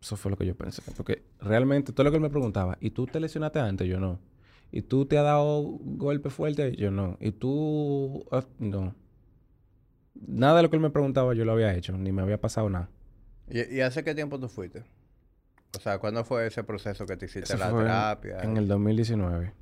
Eso 0.01 0.16
fue 0.16 0.31
lo 0.31 0.39
que 0.39 0.47
yo 0.47 0.55
pensé. 0.55 0.81
Porque 0.97 1.24
realmente, 1.41 1.93
todo 1.93 2.05
lo 2.05 2.11
que 2.11 2.16
él 2.16 2.22
me 2.22 2.31
preguntaba, 2.31 2.79
¿y 2.81 2.89
tú 2.89 3.05
te 3.05 3.20
lesionaste 3.20 3.59
antes? 3.59 3.87
Yo 3.87 4.01
no. 4.01 4.18
¿Y 4.72 4.81
tú 4.81 5.05
te 5.05 5.18
has 5.18 5.24
dado 5.24 5.62
golpe 5.62 6.31
fuerte? 6.31 6.74
Yo 6.74 6.91
no. 6.91 7.18
¿Y 7.20 7.33
tú...? 7.33 8.24
ah, 8.33 8.47
no. 8.59 8.95
Nada 10.27 10.57
de 10.57 10.62
lo 10.62 10.70
que 10.70 10.77
él 10.77 10.83
me 10.83 10.89
preguntaba 10.89 11.35
yo 11.35 11.45
lo 11.45 11.53
había 11.53 11.74
hecho. 11.74 11.99
Ni 11.99 12.12
me 12.12 12.22
había 12.22 12.41
pasado 12.41 12.70
nada. 12.70 12.89
¿Y, 13.51 13.77
y 13.77 13.81
hace 13.83 14.03
qué 14.03 14.14
tiempo 14.14 14.41
tú 14.41 14.49
fuiste? 14.49 14.85
O 15.77 15.81
sea, 15.81 15.99
¿cuándo 15.99 16.24
fue 16.24 16.47
ese 16.47 16.64
proceso 16.64 17.05
que 17.07 17.16
te 17.16 17.27
hiciste 17.27 17.53
Eso 17.55 17.59
la 17.59 17.70
fue 17.70 17.81
en- 17.81 17.87
terapia? 17.87 18.43
En 18.43 18.57
el 18.57 18.66
2019. 18.68 19.53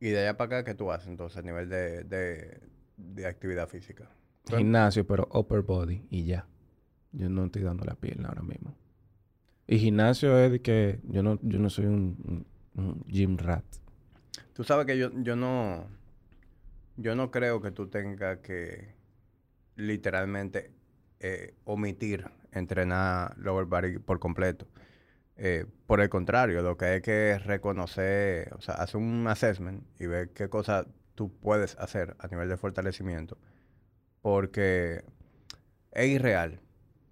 Y 0.00 0.08
de 0.10 0.20
allá 0.20 0.36
para 0.36 0.58
acá, 0.58 0.64
¿qué 0.64 0.74
tú 0.74 0.90
haces 0.90 1.08
entonces 1.08 1.38
a 1.38 1.42
nivel 1.42 1.68
de, 1.68 2.02
de, 2.04 2.60
de 2.96 3.26
actividad 3.26 3.68
física? 3.68 4.10
Tú- 4.44 4.56
Gimnasio, 4.56 5.06
pero 5.06 5.28
upper 5.32 5.62
body 5.62 6.04
y 6.10 6.24
ya. 6.24 6.46
Yo 7.12 7.28
no 7.28 7.44
estoy 7.44 7.62
dando 7.62 7.84
la 7.84 7.94
pierna 7.94 8.28
ahora 8.28 8.42
mismo. 8.42 8.74
Y 9.68 9.78
gimnasio 9.78 10.36
es 10.40 10.50
de 10.50 10.60
que 10.60 10.98
yo 11.04 11.22
no, 11.22 11.38
yo 11.42 11.58
no 11.60 11.70
soy 11.70 11.86
un, 11.86 12.44
un- 12.74 12.84
un 12.84 13.04
gym 13.06 13.36
rat. 13.38 13.64
Tú 14.54 14.64
sabes 14.64 14.86
que 14.86 14.98
yo, 14.98 15.10
yo 15.22 15.36
no... 15.36 15.86
Yo 16.96 17.14
no 17.14 17.30
creo 17.30 17.62
que 17.62 17.70
tú 17.70 17.86
tengas 17.88 18.38
que 18.38 18.94
literalmente 19.76 20.72
eh, 21.20 21.54
omitir 21.64 22.26
entrenar 22.52 23.36
lower 23.38 23.64
body 23.64 23.98
por 23.98 24.18
completo. 24.18 24.66
Eh, 25.36 25.66
por 25.86 26.00
el 26.00 26.08
contrario, 26.08 26.62
lo 26.62 26.76
que 26.76 26.84
hay 26.84 27.00
que 27.00 27.38
reconocer, 27.38 28.52
o 28.54 28.60
sea, 28.60 28.74
hacer 28.74 28.96
un 28.96 29.26
assessment 29.26 29.84
y 29.98 30.06
ver 30.06 30.30
qué 30.30 30.48
cosas 30.48 30.86
tú 31.14 31.32
puedes 31.40 31.76
hacer 31.78 32.16
a 32.18 32.28
nivel 32.28 32.48
de 32.48 32.56
fortalecimiento. 32.56 33.38
Porque 34.20 35.04
es 35.92 36.08
irreal. 36.08 36.60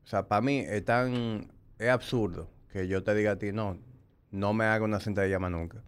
O 0.05 0.07
sea, 0.07 0.29
para 0.29 0.43
mí 0.43 0.59
es 0.61 0.85
tan... 0.85 1.53
Es 1.79 1.89
absurdo 1.89 2.51
que 2.73 2.89
yo 2.89 3.03
te 3.03 3.15
diga 3.15 3.33
a 3.33 3.37
ti, 3.37 3.53
no, 3.53 3.79
no 4.31 4.53
me 4.53 4.65
haga 4.65 4.85
una 4.85 5.01
sentadilla 5.01 5.39
más 5.39 5.51
nunca. 5.51 5.83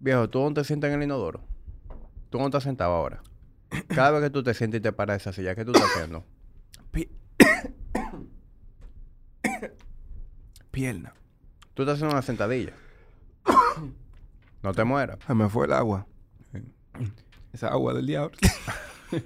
Viejo, 0.00 0.28
¿tú 0.28 0.40
no 0.40 0.52
te 0.52 0.64
sientas 0.64 0.90
en 0.90 0.96
el 0.96 1.04
inodoro? 1.04 1.44
¿Tú 2.28 2.38
no 2.38 2.46
estás 2.46 2.64
sentado 2.64 2.92
ahora? 2.92 3.22
Cada 3.88 4.10
vez 4.10 4.22
que 4.22 4.30
tú 4.30 4.42
te 4.42 4.54
sientes 4.54 4.80
y 4.80 4.82
te 4.82 4.92
paras 4.92 5.14
de 5.14 5.18
esa 5.18 5.32
silla, 5.32 5.54
¿qué 5.54 5.64
tú 5.64 5.72
estás 5.72 5.90
haciendo? 5.94 6.24
Pierna. 10.70 11.14
Tú 11.74 11.82
estás 11.82 11.96
haciendo 11.96 12.14
una 12.14 12.22
sentadilla. 12.22 12.72
No 14.62 14.74
te 14.74 14.84
mueras. 14.84 15.16
Se 15.26 15.32
me 15.32 15.48
fue 15.48 15.64
el 15.64 15.72
agua. 15.72 16.06
Esa 17.50 17.68
agua 17.68 17.94
del 17.94 18.06
diablo. 18.06 18.36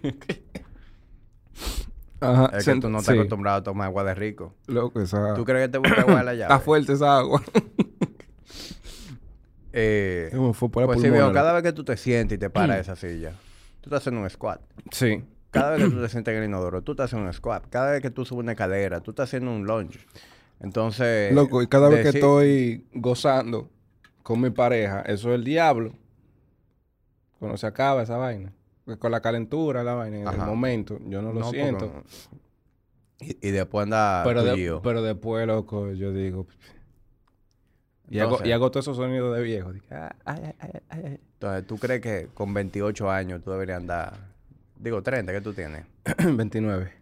Ajá. 2.20 2.56
Es 2.56 2.64
que 2.64 2.76
tú 2.76 2.88
no 2.88 2.98
estás 2.98 3.14
sí. 3.14 3.18
acostumbrado 3.18 3.58
a 3.58 3.62
tomar 3.64 3.88
agua 3.88 4.04
de 4.04 4.14
rico. 4.14 4.54
Loco, 4.68 5.00
esa... 5.00 5.34
¿Tú 5.34 5.44
crees 5.44 5.66
que 5.66 5.72
te 5.72 5.78
busca 5.78 6.02
agua 6.02 6.18
de 6.18 6.24
la 6.24 6.34
llave? 6.34 6.54
Está 6.54 6.60
fuerte 6.60 6.92
esa 6.92 7.18
agua. 7.18 7.42
Eh, 9.76 10.30
fue 10.52 10.70
por 10.70 10.82
la 10.82 10.86
pues 10.86 11.00
sí, 11.00 11.10
viejo, 11.10 11.32
cada 11.32 11.52
vez 11.52 11.64
que 11.64 11.72
tú 11.72 11.82
te 11.82 11.96
sientes 11.96 12.36
y 12.36 12.38
te 12.38 12.48
paras 12.48 12.76
de 12.76 12.82
esa 12.82 12.94
silla, 12.94 13.32
tú 13.80 13.88
estás 13.88 14.02
haciendo 14.02 14.20
un 14.20 14.30
squat. 14.30 14.60
Sí. 14.92 15.24
Cada 15.50 15.70
vez 15.70 15.82
que 15.82 15.90
tú 15.90 16.00
te 16.00 16.08
sientes 16.08 16.32
en 16.32 16.44
el 16.44 16.48
inodoro, 16.48 16.82
tú 16.82 16.92
estás 16.92 17.06
haciendo 17.06 17.26
un 17.26 17.32
squat. 17.34 17.66
Cada 17.70 17.90
vez 17.90 18.00
que 18.00 18.10
tú 18.10 18.24
subes 18.24 18.44
una 18.44 18.52
escalera, 18.52 19.00
tú 19.00 19.10
estás 19.10 19.28
haciendo 19.28 19.50
un 19.50 19.64
lunge. 19.64 19.98
Entonces... 20.60 21.32
Loco, 21.34 21.62
y 21.62 21.66
cada 21.66 21.88
vez 21.88 22.02
que 22.02 22.16
estoy 22.18 22.86
gozando 22.94 23.70
con 24.22 24.40
mi 24.40 24.50
pareja, 24.50 25.02
eso 25.02 25.28
es 25.30 25.34
el 25.34 25.44
diablo. 25.44 25.92
Cuando 27.38 27.56
se 27.58 27.66
acaba 27.66 28.02
esa 28.02 28.16
vaina. 28.16 28.52
Porque 28.84 28.98
Con 28.98 29.12
la 29.12 29.20
calentura, 29.20 29.82
la 29.84 29.94
vaina, 29.94 30.18
en 30.18 30.28
el 30.28 30.46
momento, 30.46 30.98
yo 31.06 31.20
no 31.22 31.32
lo 31.32 31.40
No, 31.40 31.46
porque- 31.46 31.60
siento. 31.62 32.02
Y, 33.20 33.48
y 33.48 33.50
después 33.50 33.84
anda 33.84 34.22
Pero, 34.24 34.42
de- 34.42 34.80
pero 34.82 35.02
después, 35.02 35.46
loco, 35.46 35.92
yo 35.92 36.12
digo... 36.12 36.46
Y 38.10 38.18
hago, 38.18 38.38
y 38.44 38.52
hago 38.52 38.70
todos 38.70 38.84
esos 38.84 38.96
sonidos 38.98 39.34
de 39.34 39.42
viejo. 39.42 39.72
Digo, 39.72 39.86
"Ah, 39.90 40.14
ay, 40.26 40.40
ay, 40.44 40.52
ay, 40.58 40.70
ay, 40.90 41.02
ay". 41.06 41.20
Entonces, 41.34 41.66
¿tú 41.66 41.78
crees 41.78 42.02
que 42.02 42.28
con 42.34 42.52
28 42.52 43.10
años 43.10 43.42
tú 43.42 43.50
deberías 43.50 43.78
andar... 43.78 44.14
Digo, 44.78 45.02
30, 45.02 45.32
¿qué 45.32 45.40
tú 45.40 45.54
tienes? 45.54 45.86
29. 46.18 46.92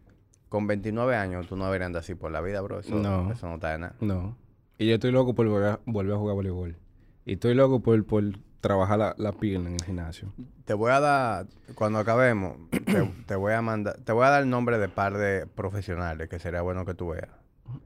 Con 0.53 0.67
29 0.67 1.17
años 1.17 1.47
tú 1.47 1.57
no 1.57 1.65
deberías 1.65 1.87
andar 1.87 2.01
así 2.01 2.15
por 2.15 2.31
la 2.31 2.43
vida, 2.43 2.61
bro. 2.61 2.81
Eso 2.81 2.95
No. 2.95 3.33
eso 3.33 3.49
no 3.49 3.55
está 3.55 3.71
de 3.73 3.79
nada. 3.79 3.95
No. 4.03 4.37
Y 4.77 4.87
yo 4.87 4.97
estoy 4.97 5.11
loco 5.11 5.35
por 5.35 5.49
volver 5.49 5.71
a, 5.71 5.81
volver 5.87 6.13
a 6.15 6.19
jugar 6.19 6.35
voleibol. 6.35 6.77
Y 7.25 7.33
estoy 7.33 7.55
loco 7.55 7.81
por, 7.81 8.05
por 8.05 8.23
trabajar 8.61 8.99
la, 8.99 9.15
la 9.17 9.33
pierna 9.33 9.71
en 9.71 9.77
el 9.77 9.83
gimnasio. 9.83 10.31
Te 10.67 10.75
voy 10.75 10.91
a 10.93 11.01
dar, 11.01 11.47
cuando 11.75 11.99
acabemos, 12.01 12.59
te, 12.71 13.11
te 13.27 13.35
voy 13.35 13.55
a 13.55 13.63
mandar, 13.63 13.97
te 14.05 14.13
voy 14.13 14.27
a 14.27 14.29
dar 14.29 14.43
el 14.43 14.51
nombre 14.51 14.77
de 14.77 14.91
par 14.91 15.17
de 15.17 15.47
profesionales 15.47 16.29
que 16.29 16.39
sería 16.39 16.61
bueno 16.61 16.85
que 16.85 16.93
tú 16.93 17.09
veas. 17.09 17.31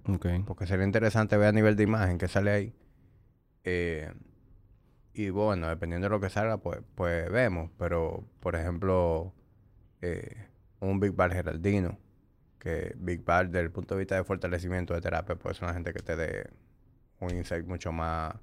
Ok. 0.09 0.27
Porque 0.45 0.67
sería 0.67 0.85
interesante 0.85 1.37
ver 1.37 1.51
a 1.51 1.53
nivel 1.53 1.77
de 1.77 1.85
imagen 1.85 2.19
que 2.19 2.27
sale 2.27 2.51
ahí. 2.51 2.75
Eh, 3.63 4.13
y 5.15 5.31
bueno, 5.31 5.69
dependiendo 5.69 6.07
de 6.07 6.11
lo 6.11 6.21
que 6.21 6.31
salga, 6.31 6.57
pues, 6.59 6.81
pues 6.97 7.31
vemos. 7.31 7.71
Pero, 7.79 8.25
por 8.41 8.57
ejemplo, 8.57 9.33
eh, 10.03 10.35
un 10.81 10.99
Big 10.99 11.13
Bar 11.15 11.33
Geraldino, 11.33 11.97
que 12.67 12.97
Big 12.99 13.25
Bar, 13.25 13.47
desde 13.47 13.67
el 13.67 13.71
punto 13.71 13.95
de 13.95 14.01
vista 14.01 14.17
de 14.17 14.25
fortalecimiento 14.25 14.93
de 14.93 15.01
terapia, 15.01 15.37
puede 15.37 15.55
ser 15.55 15.65
una 15.65 15.75
gente 15.75 15.93
que 15.93 16.01
te 16.01 16.17
dé 16.17 16.51
un 17.21 17.31
insight 17.31 17.65
mucho 17.65 17.93
más 17.93 18.35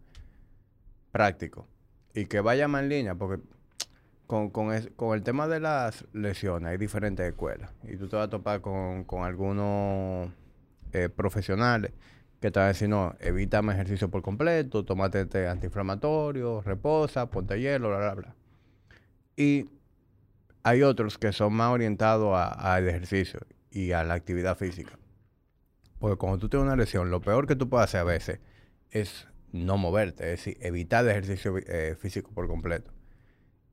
práctico. 1.12 1.68
Y 2.14 2.28
que 2.28 2.40
vaya 2.40 2.70
más 2.70 2.84
en 2.84 2.90
línea, 2.90 3.16
porque 3.16 3.44
con, 4.26 4.50
con, 4.50 4.72
el 4.72 5.24
tema 5.24 5.50
de 5.50 5.60
las 5.60 6.06
lesiones 6.14 6.70
hay 6.70 6.78
diferentes 6.78 7.26
escuelas. 7.26 7.70
Y 7.84 7.98
tú 7.98 8.08
te 8.08 8.16
vas 8.16 8.28
a 8.28 8.30
topar 8.30 8.62
con, 8.62 9.04
con 9.04 9.24
algunos 9.24 10.32
eh, 10.94 11.10
profesionales 11.10 11.92
que 12.40 12.50
te 12.50 12.60
van 12.60 12.68
a 12.68 12.70
decir, 12.70 12.88
no, 12.88 13.16
evítame 13.20 13.74
ejercicio 13.74 14.10
por 14.10 14.22
completo, 14.22 14.86
tómate 14.86 15.20
este 15.20 15.50
antiinflamatorio, 15.50 16.62
reposa, 16.62 17.26
ponte 17.30 17.60
hielo, 17.60 17.90
bla, 17.90 17.98
bla, 17.98 18.14
bla. 18.14 18.36
Y 19.36 19.70
hay 20.64 20.82
otros 20.82 21.18
que 21.18 21.34
son 21.34 21.54
más 21.54 21.74
orientados 21.74 22.34
al 22.38 22.88
ejercicio 22.88 23.42
y 23.74 23.92
a 23.92 24.04
la 24.04 24.14
actividad 24.14 24.58
física. 24.58 24.98
Porque 26.00 26.18
cuando 26.18 26.38
tú 26.38 26.50
tienes 26.50 26.66
una 26.68 26.76
lesión, 26.76 27.10
lo 27.12 27.22
peor 27.22 27.48
que 27.48 27.56
tú 27.56 27.68
puedes 27.70 27.86
hacer 27.86 28.02
a 28.02 28.04
veces 28.06 28.40
es 28.92 29.28
no 29.52 29.78
moverte, 29.78 30.24
es 30.34 30.40
decir, 30.40 30.58
evitar 30.62 31.04
el 31.06 31.12
ejercicio 31.12 31.58
eh, 31.58 31.96
físico 32.00 32.32
por 32.32 32.48
completo. 32.48 32.92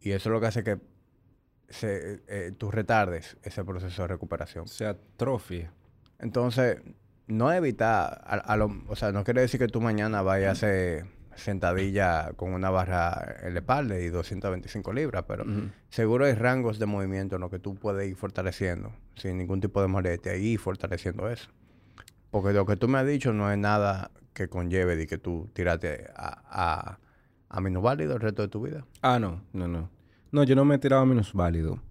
Y 0.00 0.12
eso 0.12 0.28
es 0.28 0.32
lo 0.32 0.40
que 0.40 0.46
hace 0.46 0.64
que 0.64 0.78
se, 1.68 2.22
eh, 2.28 2.52
tú 2.56 2.70
retardes 2.70 3.36
ese 3.42 3.64
proceso 3.64 4.02
de 4.02 4.08
recuperación. 4.08 4.66
Se 4.68 4.86
atrofia. 4.86 5.72
Entonces, 6.18 6.78
no 7.26 7.52
evitar, 7.52 8.20
a, 8.24 8.34
a 8.36 8.56
lo- 8.56 8.84
o 8.88 8.96
sea, 8.96 9.12
no 9.12 9.24
quiere 9.24 9.40
decir 9.42 9.60
que 9.60 9.68
tú 9.68 9.80
mañana 9.80 10.22
vayas 10.22 10.48
a 10.48 10.52
hacer 10.52 11.06
sentadilla 11.36 12.32
con 12.36 12.52
una 12.52 12.70
barra 12.70 13.36
en 13.42 13.54
la 13.54 13.60
espalda 13.60 13.98
y 13.98 14.08
225 14.08 14.92
libras, 14.92 15.24
pero 15.26 15.44
seguro 15.88 16.24
hay 16.26 16.34
rangos 16.34 16.78
de 16.78 16.86
movimiento 16.86 17.36
en 17.36 17.40
los 17.42 17.50
que 17.50 17.58
tú 17.58 17.74
puedes 17.74 18.08
ir 18.08 18.16
fortaleciendo 18.16 18.92
sin 19.16 19.38
ningún 19.38 19.60
tipo 19.60 19.80
de 19.82 19.88
molestia 19.88 20.36
y 20.36 20.56
fortaleciendo 20.56 21.28
eso. 21.30 21.50
Porque 22.30 22.52
lo 22.52 22.64
que 22.66 22.76
tú 22.76 22.88
me 22.88 22.98
has 22.98 23.06
dicho 23.06 23.32
no 23.32 23.50
es 23.50 23.58
nada 23.58 24.10
que 24.32 24.48
conlleve 24.48 24.96
de 24.96 25.06
que 25.06 25.18
tú 25.18 25.50
tírate 25.52 26.06
a, 26.14 26.42
a, 26.48 26.98
a 27.48 27.60
minusválido 27.60 28.14
el 28.14 28.20
resto 28.20 28.42
de 28.42 28.48
tu 28.48 28.62
vida. 28.62 28.84
Ah, 29.02 29.18
no, 29.18 29.42
no, 29.52 29.66
no. 29.66 29.90
No, 30.32 30.44
yo 30.44 30.54
no 30.54 30.64
me 30.64 30.76
he 30.76 30.78
tirado 30.78 31.02
a 31.02 31.06
menos 31.06 31.32
válido. 31.32 31.82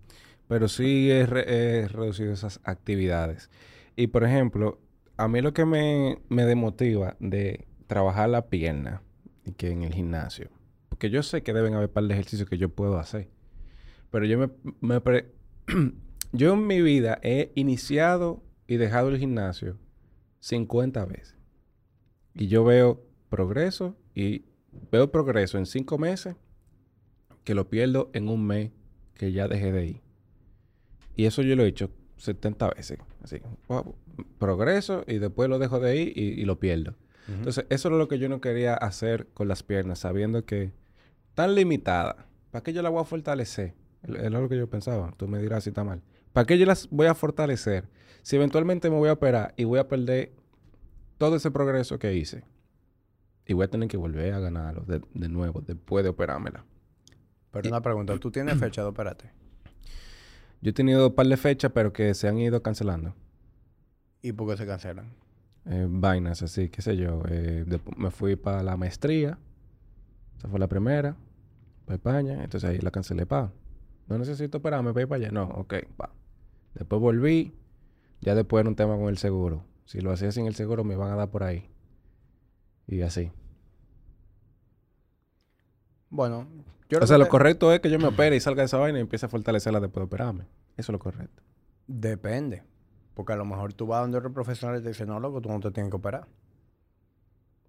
Pero 0.48 0.68
sí 0.70 1.12
he, 1.12 1.26
re- 1.26 1.46
he 1.84 1.88
reducido 1.90 2.32
esas 2.34 2.62
actividades. 2.64 3.50
Y 3.98 4.08
por 4.08 4.24
ejemplo, 4.24 4.80
a 5.18 5.28
mí 5.28 5.42
lo 5.42 5.54
que 5.54 5.66
me, 5.66 6.20
me 6.30 6.46
demotiva 6.46 7.18
de 7.20 7.68
trabajar 7.88 8.30
la 8.30 8.48
pierna 8.48 9.02
que 9.54 9.72
en 9.72 9.84
el 9.84 9.94
gimnasio. 9.94 10.50
Porque 10.90 11.10
yo 11.10 11.24
sé 11.24 11.44
que 11.44 11.54
deben 11.54 11.74
haber 11.76 11.90
par 11.90 12.04
de 12.06 12.14
ejercicios 12.14 12.50
que 12.50 12.58
yo 12.58 12.70
puedo 12.70 12.98
hacer. 12.98 13.30
Pero 14.12 14.26
yo 14.26 14.38
me, 14.38 14.50
me 14.82 15.02
yo 16.32 16.54
en 16.54 16.68
mi 16.68 16.82
vida 16.82 17.20
he 17.22 17.52
iniciado 17.56 18.44
y 18.68 18.78
dejado 18.78 19.10
el 19.10 19.18
gimnasio 19.18 19.78
50 20.40 21.06
veces. 21.06 21.36
Y 22.34 22.48
yo 22.48 22.64
veo 22.64 23.04
progreso 23.30 23.96
y 24.16 24.46
veo 24.92 25.12
progreso 25.12 25.58
en 25.58 25.66
5 25.66 25.98
meses 25.98 26.36
que 27.44 27.56
lo 27.56 27.70
pierdo 27.70 28.10
en 28.14 28.30
un 28.30 28.46
mes 28.46 28.72
que 29.16 29.32
ya 29.32 29.48
dejé 29.48 29.72
de 29.72 29.86
ir. 29.88 30.02
Y 31.16 31.26
eso 31.26 31.42
yo 31.42 31.56
lo 31.56 31.64
he 31.64 31.68
hecho 31.68 31.92
70 32.18 32.70
veces. 32.70 33.00
Así, 33.22 33.42
progreso 34.38 35.04
y 35.08 35.18
después 35.18 35.50
lo 35.50 35.60
dejo 35.60 35.80
de 35.80 35.98
ir 35.98 36.18
y, 36.18 36.42
y 36.42 36.46
lo 36.46 36.60
pierdo. 36.60 36.96
Entonces, 37.28 37.66
eso 37.70 37.90
es 37.90 37.96
lo 37.96 38.08
que 38.08 38.18
yo 38.18 38.28
no 38.28 38.42
quería 38.42 38.74
hacer 38.74 39.28
con 39.34 39.48
las 39.48 39.62
piernas, 39.62 40.00
sabiendo 40.00 40.46
que 40.46 40.72
tan 41.36 41.54
limitada. 41.54 42.26
¿Para 42.50 42.64
qué 42.64 42.74
yo 42.74 42.82
la 42.82 42.90
voy 42.90 43.02
a 43.02 43.06
fortalecer? 43.06 43.76
Es 44.04 44.32
lo 44.32 44.50
que 44.50 44.58
yo 44.58 44.68
pensaba. 44.68 45.14
Tú 45.16 45.28
me 45.28 45.40
dirás 45.40 45.64
si 45.64 45.70
está 45.70 45.84
mal. 45.84 46.02
¿Para 46.34 46.48
qué 46.48 46.58
yo 46.58 46.66
las 46.66 46.90
voy 46.90 47.08
a 47.08 47.14
fortalecer? 47.14 47.88
Si 48.24 48.36
eventualmente 48.36 48.90
me 48.90 48.98
voy 48.98 49.10
a 49.10 49.14
operar 49.14 49.54
y 49.58 49.64
voy 49.64 49.80
a 49.80 49.88
perder 49.88 50.32
todo 51.18 51.36
ese 51.36 51.52
progreso 51.52 52.00
que 52.00 52.16
hice. 52.16 52.44
Y 53.46 53.54
voy 53.54 53.66
a 53.66 53.70
tener 53.70 53.90
que 53.90 53.98
volver 53.98 54.34
a 54.34 54.40
ganarlo 54.40 54.82
de, 54.82 55.02
de 55.14 55.30
nuevo 55.30 55.62
después 55.62 56.04
de 56.04 56.10
operármela. 56.10 56.66
Pero 57.52 57.70
una 57.70 57.82
pregunta, 57.82 58.18
¿tú 58.18 58.32
tienes 58.32 58.58
fecha 58.60 58.82
de 58.82 58.88
operarte? 58.88 59.32
Yo 60.62 60.72
he 60.72 60.74
tenido 60.74 61.08
un 61.08 61.16
par 61.16 61.28
de 61.28 61.38
fechas, 61.38 61.72
pero 61.74 61.94
que 61.94 62.14
se 62.14 62.28
han 62.28 62.38
ido 62.38 62.62
cancelando. 62.62 63.16
¿Y 64.22 64.34
por 64.34 64.50
qué 64.50 64.58
se 64.58 64.66
cancelan? 64.66 65.14
Eh, 65.70 65.86
vainas 65.88 66.42
así, 66.42 66.70
qué 66.70 66.82
sé 66.82 66.98
yo. 66.98 67.22
Eh, 67.30 67.64
me 67.96 68.10
fui 68.10 68.36
para 68.36 68.64
la 68.64 68.76
maestría. 68.76 69.38
Esa 70.38 70.50
fue 70.50 70.60
la 70.60 70.68
primera. 70.68 71.16
Para 71.86 71.96
España. 71.96 72.44
Entonces 72.44 72.70
ahí 72.70 72.80
la 72.80 72.92
cancelé, 72.92 73.26
pa. 73.26 73.52
No 74.08 74.18
necesito 74.18 74.58
operarme 74.58 74.92
para 74.92 75.04
ir 75.04 75.08
para 75.08 75.22
allá. 75.22 75.32
No, 75.32 75.44
ok, 75.44 75.76
pa. 75.96 76.10
Después 76.74 77.00
volví. 77.00 77.54
Ya 78.22 78.34
después 78.36 78.62
era 78.62 78.70
un 78.70 78.76
tema 78.76 78.98
con 78.98 79.10
el 79.10 79.18
seguro. 79.18 79.64
Si 79.86 80.02
lo 80.02 80.12
hacía 80.12 80.32
sin 80.32 80.48
el 80.48 80.56
seguro, 80.56 80.84
me 80.84 80.96
iban 80.96 81.12
a 81.12 81.16
dar 81.16 81.30
por 81.30 81.44
ahí. 81.44 81.70
Y 82.88 83.02
así. 83.02 83.32
Bueno, 86.10 86.48
yo 86.90 86.98
o 86.98 87.00
creo 87.00 87.08
sea, 87.08 87.18
que 87.18 87.24
lo 87.24 87.30
correcto 87.30 87.72
es 87.72 87.80
que 87.82 87.92
yo 87.92 88.00
me 88.00 88.08
opere 88.08 88.36
y 88.36 88.40
salga 88.40 88.64
de 88.64 88.66
esa 88.66 88.78
vaina 88.78 88.98
y 88.98 89.02
empiece 89.02 89.28
a 89.28 89.30
fortalecerla 89.30 89.80
después 89.80 90.02
de 90.02 90.06
operarme. 90.06 90.46
Eso 90.76 90.92
es 90.92 90.94
lo 90.94 91.00
correcto. 91.00 91.44
Depende. 91.86 92.64
Porque 93.14 93.34
a 93.34 93.36
lo 93.36 93.46
mejor 93.46 93.74
tú 93.74 93.88
vas 93.88 94.02
donde 94.02 94.18
otro 94.18 94.32
profesional 94.34 94.80
y 94.80 94.84
te 94.84 94.90
dice, 94.90 95.06
no, 95.06 95.20
loco, 95.20 95.42
tú 95.42 95.50
no 95.50 95.60
te 95.60 95.72
tienes 95.72 95.90
que 95.90 95.98
operar. 95.98 96.28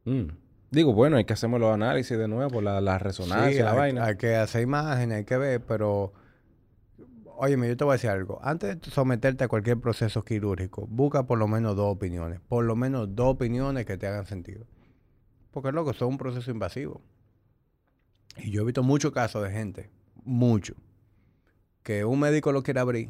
Mm. 0.05 0.29
Digo, 0.71 0.93
bueno, 0.95 1.17
hay 1.17 1.25
que 1.25 1.33
hacerme 1.33 1.59
los 1.59 1.73
análisis 1.75 2.17
de 2.17 2.29
nuevo, 2.29 2.61
la, 2.61 2.81
la 2.81 2.99
resonancia, 2.99 3.51
Sí, 3.51 3.59
la 3.59 3.73
hay, 3.73 3.77
vaina. 3.77 4.05
hay 4.05 4.17
que 4.17 4.37
hacer 4.37 4.63
imágenes, 4.63 5.19
hay 5.19 5.25
que 5.25 5.37
ver, 5.37 5.61
pero... 5.65 6.13
Óyeme, 7.43 7.69
yo 7.69 7.77
te 7.77 7.85
voy 7.85 7.93
a 7.93 7.95
decir 7.95 8.11
algo. 8.11 8.39
Antes 8.43 8.81
de 8.81 8.91
someterte 8.91 9.45
a 9.45 9.49
cualquier 9.49 9.81
proceso 9.81 10.23
quirúrgico, 10.23 10.87
busca 10.89 11.23
por 11.25 11.39
lo 11.39 11.49
menos 11.49 11.75
dos 11.75 11.91
opiniones. 11.91 12.39
Por 12.47 12.65
lo 12.67 12.77
menos 12.77 13.15
dos 13.17 13.29
opiniones 13.29 13.87
que 13.87 13.97
te 13.97 14.07
hagan 14.07 14.27
sentido. 14.27 14.67
Porque, 15.51 15.73
loco, 15.73 15.91
eso 15.93 16.05
es 16.05 16.11
un 16.11 16.19
proceso 16.19 16.51
invasivo. 16.51 17.01
Y 18.37 18.51
yo 18.51 18.61
he 18.63 18.65
visto 18.67 18.83
muchos 18.83 19.11
casos 19.13 19.43
de 19.43 19.51
gente, 19.51 19.91
mucho, 20.23 20.75
que 21.83 22.05
un 22.05 22.21
médico 22.21 22.53
lo 22.53 22.63
quiere 22.63 22.79
abrir 22.81 23.09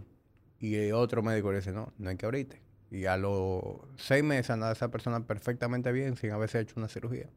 y 0.61 0.77
el 0.77 0.93
otro 0.93 1.23
médico 1.23 1.51
le 1.51 1.59
dice, 1.59 1.73
no, 1.73 1.93
no 1.99 2.11
hay 2.11 2.17
que 2.17 2.27
abrirte. 2.27 2.63
Y 2.91 3.07
a 3.07 3.17
los 3.17 3.77
seis 3.97 4.23
meses 4.23 4.51
anda 4.51 4.71
esa 4.71 4.91
persona 4.91 5.27
perfectamente 5.27 5.91
bien 5.91 6.17
sin 6.17 6.33
haberse 6.33 6.61
hecho 6.61 6.75
una 6.77 6.89
cirugía. 6.89 7.31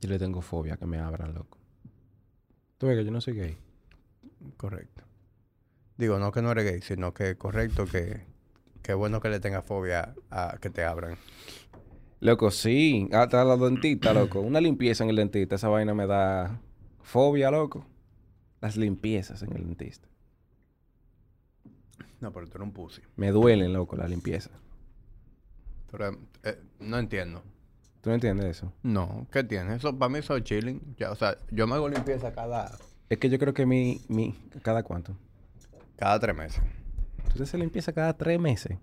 Yo 0.00 0.10
le 0.10 0.18
tengo 0.18 0.42
fobia 0.42 0.74
a 0.74 0.76
que 0.76 0.86
me 0.86 0.98
abran, 0.98 1.32
loco. 1.32 1.58
Tú 2.78 2.88
ves 2.88 2.98
que 2.98 3.04
yo 3.04 3.10
no 3.10 3.20
soy 3.20 3.34
gay. 3.34 3.56
Correcto. 4.56 5.04
Digo, 5.96 6.18
no 6.18 6.32
que 6.32 6.42
no 6.42 6.50
eres 6.50 6.64
gay, 6.64 6.80
sino 6.82 7.14
que 7.14 7.36
correcto 7.36 7.86
que, 7.86 8.26
que 8.82 8.92
bueno 8.92 9.20
que 9.20 9.28
le 9.28 9.40
tengas 9.40 9.64
fobia 9.64 10.14
a 10.30 10.58
que 10.60 10.68
te 10.68 10.84
abran. 10.84 11.16
Loco, 12.18 12.50
sí. 12.50 13.08
Hasta 13.12 13.44
la 13.44 13.56
dentista, 13.56 14.12
loco. 14.12 14.40
Una 14.40 14.60
limpieza 14.60 15.04
en 15.04 15.10
el 15.10 15.16
dentista. 15.16 15.54
Esa 15.54 15.68
vaina 15.68 15.94
me 15.94 16.06
da 16.06 16.60
fobia, 17.02 17.50
loco. 17.50 17.86
Las 18.60 18.76
limpiezas 18.76 19.42
en 19.42 19.52
el 19.56 19.64
dentista. 19.64 20.11
No, 22.22 22.32
pero 22.32 22.46
tú 22.46 22.52
eres 22.56 22.66
un 22.68 22.72
pussy. 22.72 23.02
Me 23.16 23.32
duelen, 23.32 23.72
loco, 23.72 23.96
las 23.96 24.08
limpiezas. 24.08 24.52
Pero 25.90 26.16
eh, 26.44 26.58
no 26.80 26.98
entiendo. 26.98 27.42
¿Tú 28.00 28.10
no 28.10 28.14
entiendes 28.14 28.46
eso? 28.46 28.72
No, 28.82 29.26
¿qué 29.30 29.44
tienes? 29.44 29.76
Eso 29.76 29.96
para 29.98 30.08
mí 30.08 30.20
eso 30.20 30.36
es 30.36 30.44
chilling. 30.44 30.94
Ya, 30.96 31.10
o 31.10 31.16
sea, 31.16 31.36
yo 31.50 31.66
me 31.66 31.74
hago 31.74 31.88
limpieza 31.88 32.32
cada, 32.32 32.72
Es 33.10 33.18
que 33.18 33.28
yo 33.28 33.38
creo 33.38 33.52
que 33.52 33.66
mi... 33.66 34.00
mi 34.08 34.34
¿Cada 34.62 34.82
cuánto? 34.82 35.16
cada 35.96 36.18
tres 36.18 36.34
meses. 36.34 36.62
Te 37.36 37.42
haces 37.42 37.60
limpieza 37.60 37.92
cada 37.92 38.16
tres 38.16 38.40
meses. 38.40 38.78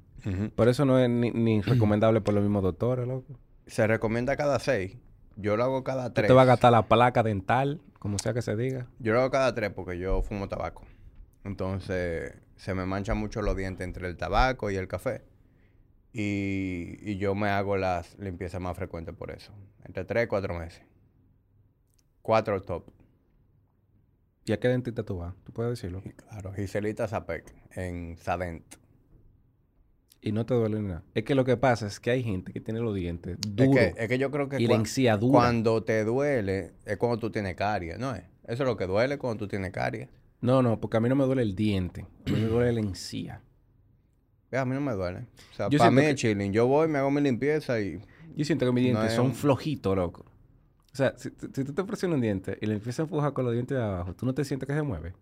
Por 0.56 0.68
eso 0.68 0.86
no 0.86 1.00
es 1.00 1.10
ni, 1.10 1.32
ni 1.32 1.62
recomendable 1.64 2.22
por 2.22 2.34
los 2.34 2.44
mismos 2.44 2.64
doctores, 2.64 3.08
loco. 3.08 3.40
Se 3.68 3.88
recomienda 3.88 4.36
cada 4.38 4.60
seis. 4.60 4.98
Yo 5.38 5.56
lo 5.56 5.64
hago 5.64 5.84
cada 5.84 6.14
tres. 6.14 6.28
te 6.28 6.34
va 6.34 6.42
a 6.42 6.46
gastar 6.46 6.72
la 6.74 6.88
placa 6.88 7.24
dental, 7.24 7.80
como 8.00 8.20
sea 8.20 8.34
que 8.34 8.42
se 8.42 8.56
diga. 8.58 8.88
Yo 9.00 9.14
lo 9.14 9.22
hago 9.22 9.32
cada 9.32 9.56
tres 9.56 9.72
porque 9.72 9.98
yo 9.98 10.22
fumo 10.22 10.50
tabaco. 10.50 10.84
Entonces, 11.46 12.34
se 12.60 12.76
me 12.76 12.86
manchan 12.86 13.18
mucho 13.18 13.42
los 13.42 13.56
dientes 13.56 13.86
entre 13.86 14.08
el 14.08 14.18
tabaco 14.18 14.70
y 14.70 14.76
el 14.76 14.88
café. 14.88 15.24
Y, 16.12 16.98
y 17.02 17.18
yo 17.18 17.34
me 17.36 17.50
hago 17.50 17.78
las 17.78 18.18
limpiezas 18.20 18.60
más 18.60 18.76
frecuentes 18.76 19.16
por 19.16 19.32
eso. 19.32 19.54
Entre 19.86 20.04
tres 20.04 20.26
y 20.26 20.28
cuatro 20.28 20.54
meses. 20.58 20.82
Cuatro 22.22 22.62
top. 22.62 22.84
¿Y 24.46 24.52
a 24.52 24.60
qué 24.60 24.68
dentista 24.68 25.04
tú 25.04 25.18
vas? 25.20 25.34
¿Tú 25.44 25.54
puedes 25.54 25.72
decirlo? 25.80 26.02
Y 26.04 26.10
claro, 26.10 26.52
Giselita 26.54 27.08
Zapec 27.08 27.54
en 27.72 28.18
Sadent. 28.18 28.64
Y 30.22 30.32
no 30.34 30.46
te 30.46 30.54
duele 30.54 30.82
nada. 30.82 31.04
Es 31.14 31.24
que 31.24 31.34
lo 31.36 31.46
que 31.46 31.56
pasa 31.56 31.88
es 31.88 32.00
que 32.00 32.12
hay 32.12 32.24
gente 32.24 32.52
que 32.52 32.60
tiene 32.60 32.82
los 32.82 32.94
dientes 32.94 33.38
Es 33.42 33.56
duros. 33.56 33.74
que, 33.76 33.94
es 33.98 34.08
que 34.10 34.18
yo 34.18 34.32
creo 34.32 34.50
que 34.50 34.58
y 34.60 34.68
la 34.68 34.74
cua- 34.76 34.80
encía 34.80 35.16
dura. 35.16 35.32
cuando 35.40 35.82
te 35.84 36.04
duele 36.04 36.74
es 36.86 36.98
cuando 36.98 37.20
tú 37.20 37.32
tienes 37.32 37.56
caries, 37.56 37.98
¿no 38.00 38.14
es? 38.14 38.24
Eso 38.44 38.64
es 38.64 38.68
lo 38.68 38.76
que 38.76 38.86
duele 38.88 39.18
cuando 39.18 39.38
tú 39.38 39.48
tienes 39.48 39.72
caries. 39.72 40.10
No, 40.42 40.62
no, 40.62 40.80
porque 40.80 40.98
a 40.98 41.00
mí 41.00 41.10
no 41.10 41.16
me 41.16 41.26
duele 41.26 41.42
el 41.42 41.56
diente. 41.56 42.08
A 42.28 42.32
mí 42.32 42.40
me 42.40 42.48
duele 42.48 42.72
la 42.74 42.80
encía. 42.80 43.42
A 44.52 44.66
mí 44.66 44.74
no 44.74 44.82
me 44.82 44.94
duele. 44.94 45.28
O 45.52 45.56
sea, 45.56 45.70
Yo 45.70 45.78
para 45.78 45.92
mí 45.92 46.02
que- 46.02 46.10
es 46.12 46.16
chilling. 46.16 46.52
Yo 46.54 46.66
voy, 46.68 46.88
me 46.88 46.98
hago 46.98 47.12
mi 47.12 47.22
limpieza 47.22 47.80
y... 47.82 48.02
Yo 48.36 48.46
siento 48.46 48.66
que 48.66 48.72
mis 48.72 48.84
No 48.84 48.90
dientes 49.00 49.12
es 49.12 49.16
son 49.16 49.34
flojitos, 49.36 49.96
loco. 49.96 50.26
O 50.92 50.96
sea, 50.96 51.14
si, 51.18 51.30
si 51.30 51.64
tú 51.64 51.74
te 51.74 51.84
presionas 51.84 52.16
un 52.16 52.22
diente 52.22 52.58
y 52.62 52.66
le 52.66 52.76
empiezas 52.76 53.00
a 53.00 53.04
empujar 53.04 53.34
con 53.34 53.46
los 53.46 53.54
dientes 53.54 53.78
de 53.78 53.84
abajo, 53.84 54.16
¿tú 54.16 54.26
no 54.26 54.34
te 54.34 54.44
sientes 54.46 54.66
que 54.68 54.74
se 54.74 54.82
mueve? 54.82 55.14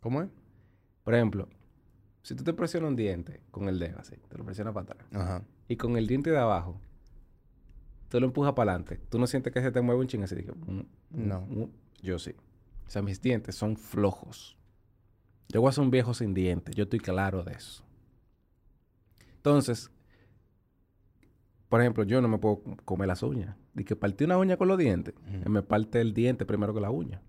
¿Cómo 0.00 0.22
es? 0.22 0.28
Por 1.04 1.14
ejemplo, 1.14 1.48
Si 2.22 2.34
tú 2.34 2.44
te 2.44 2.52
presionas 2.52 2.90
un 2.90 2.96
diente 2.96 3.40
con 3.50 3.68
el 3.68 3.78
dedo 3.78 3.98
así, 4.00 4.16
te 4.28 4.36
lo 4.36 4.44
presionas 4.44 4.74
para 4.74 4.84
atrás. 4.92 5.06
Ajá. 5.14 5.42
Y 5.68 5.76
con 5.76 5.96
el 5.96 6.06
diente 6.06 6.30
de 6.30 6.38
abajo, 6.38 6.78
tú 8.10 8.20
lo 8.20 8.26
empujas 8.26 8.52
para 8.52 8.72
adelante. 8.72 9.00
Tú 9.08 9.18
no 9.18 9.26
sientes 9.26 9.52
que 9.52 9.62
se 9.62 9.70
te 9.72 9.80
mueve 9.80 10.00
un 10.02 10.06
ching 10.08 10.22
así. 10.24 10.34
Mm, 10.36 10.72
mm, 10.72 10.84
No. 11.10 11.40
mm. 11.48 11.64
Yo 12.02 12.18
sí. 12.18 12.32
O 12.90 12.92
sea, 12.92 13.02
mis 13.02 13.22
dientes 13.22 13.54
son 13.54 13.76
flojos. 13.76 14.56
Yo 15.48 15.60
voy 15.60 15.68
a 15.68 15.72
ser 15.72 15.84
un 15.84 15.92
viejo 15.92 16.12
sin 16.12 16.34
dientes. 16.34 16.74
Yo 16.74 16.82
estoy 16.82 16.98
claro 16.98 17.44
de 17.44 17.52
eso. 17.52 17.84
Entonces, 19.36 19.92
por 21.68 21.80
ejemplo, 21.80 22.02
yo 22.02 22.20
no 22.20 22.26
me 22.26 22.38
puedo 22.38 22.62
comer 22.84 23.06
las 23.06 23.22
uñas. 23.22 23.54
Y 23.76 23.84
que 23.84 23.94
partí 23.94 24.24
una 24.24 24.38
uña 24.38 24.56
con 24.56 24.66
los 24.66 24.76
dientes, 24.76 25.14
me 25.46 25.62
parte 25.62 26.00
el 26.00 26.14
diente 26.14 26.44
primero 26.44 26.74
que 26.74 26.80
la 26.80 26.90
uña. 26.90 27.22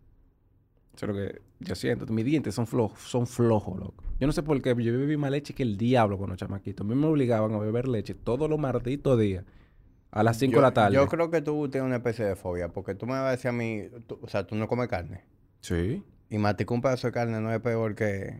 Eso 0.95 1.05
es 1.05 1.09
lo 1.09 1.13
que 1.15 1.41
yo 1.59 1.75
siento. 1.75 2.07
Mis 2.11 2.25
dientes 2.25 2.55
son 2.55 2.65
flojos, 2.65 2.99
son 3.01 3.27
flojos, 3.27 3.77
loco. 3.79 4.03
Yo 4.19 4.25
no 4.25 4.33
sé 4.33 4.41
por 4.41 4.59
qué, 4.63 4.69
yo 4.69 4.75
bebí 4.97 5.15
más 5.15 5.29
leche 5.29 5.53
que 5.53 5.61
el 5.61 5.77
diablo 5.77 6.17
cuando 6.17 6.35
chamaquito. 6.37 6.81
A 6.81 6.87
mí 6.87 6.95
me 6.95 7.05
obligaban 7.05 7.53
a 7.53 7.59
beber 7.59 7.87
leche 7.87 8.15
todos 8.15 8.49
los 8.49 8.57
malditos 8.57 9.19
días. 9.19 9.45
A 10.09 10.23
las 10.23 10.37
5 10.39 10.55
de 10.55 10.61
la 10.63 10.73
tarde. 10.73 10.95
Yo 10.95 11.07
creo 11.07 11.29
que 11.29 11.43
tú 11.43 11.69
tienes 11.69 11.85
una 11.85 11.97
especie 11.97 12.25
de 12.25 12.35
fobia, 12.35 12.69
porque 12.69 12.95
tú 12.95 13.05
me 13.05 13.11
vas 13.13 13.25
a 13.27 13.31
decir 13.31 13.49
a 13.49 13.51
mí, 13.51 13.83
tú- 14.07 14.17
o 14.23 14.27
sea, 14.27 14.47
tú 14.47 14.55
no 14.55 14.67
comes 14.67 14.87
carne. 14.87 15.21
Sí. 15.61 16.03
Y 16.29 16.37
masticar 16.37 16.75
un 16.75 16.81
pedazo 16.81 17.07
de 17.07 17.13
carne 17.13 17.39
no 17.39 17.51
es 17.51 17.59
peor 17.59 17.95
que. 17.95 18.39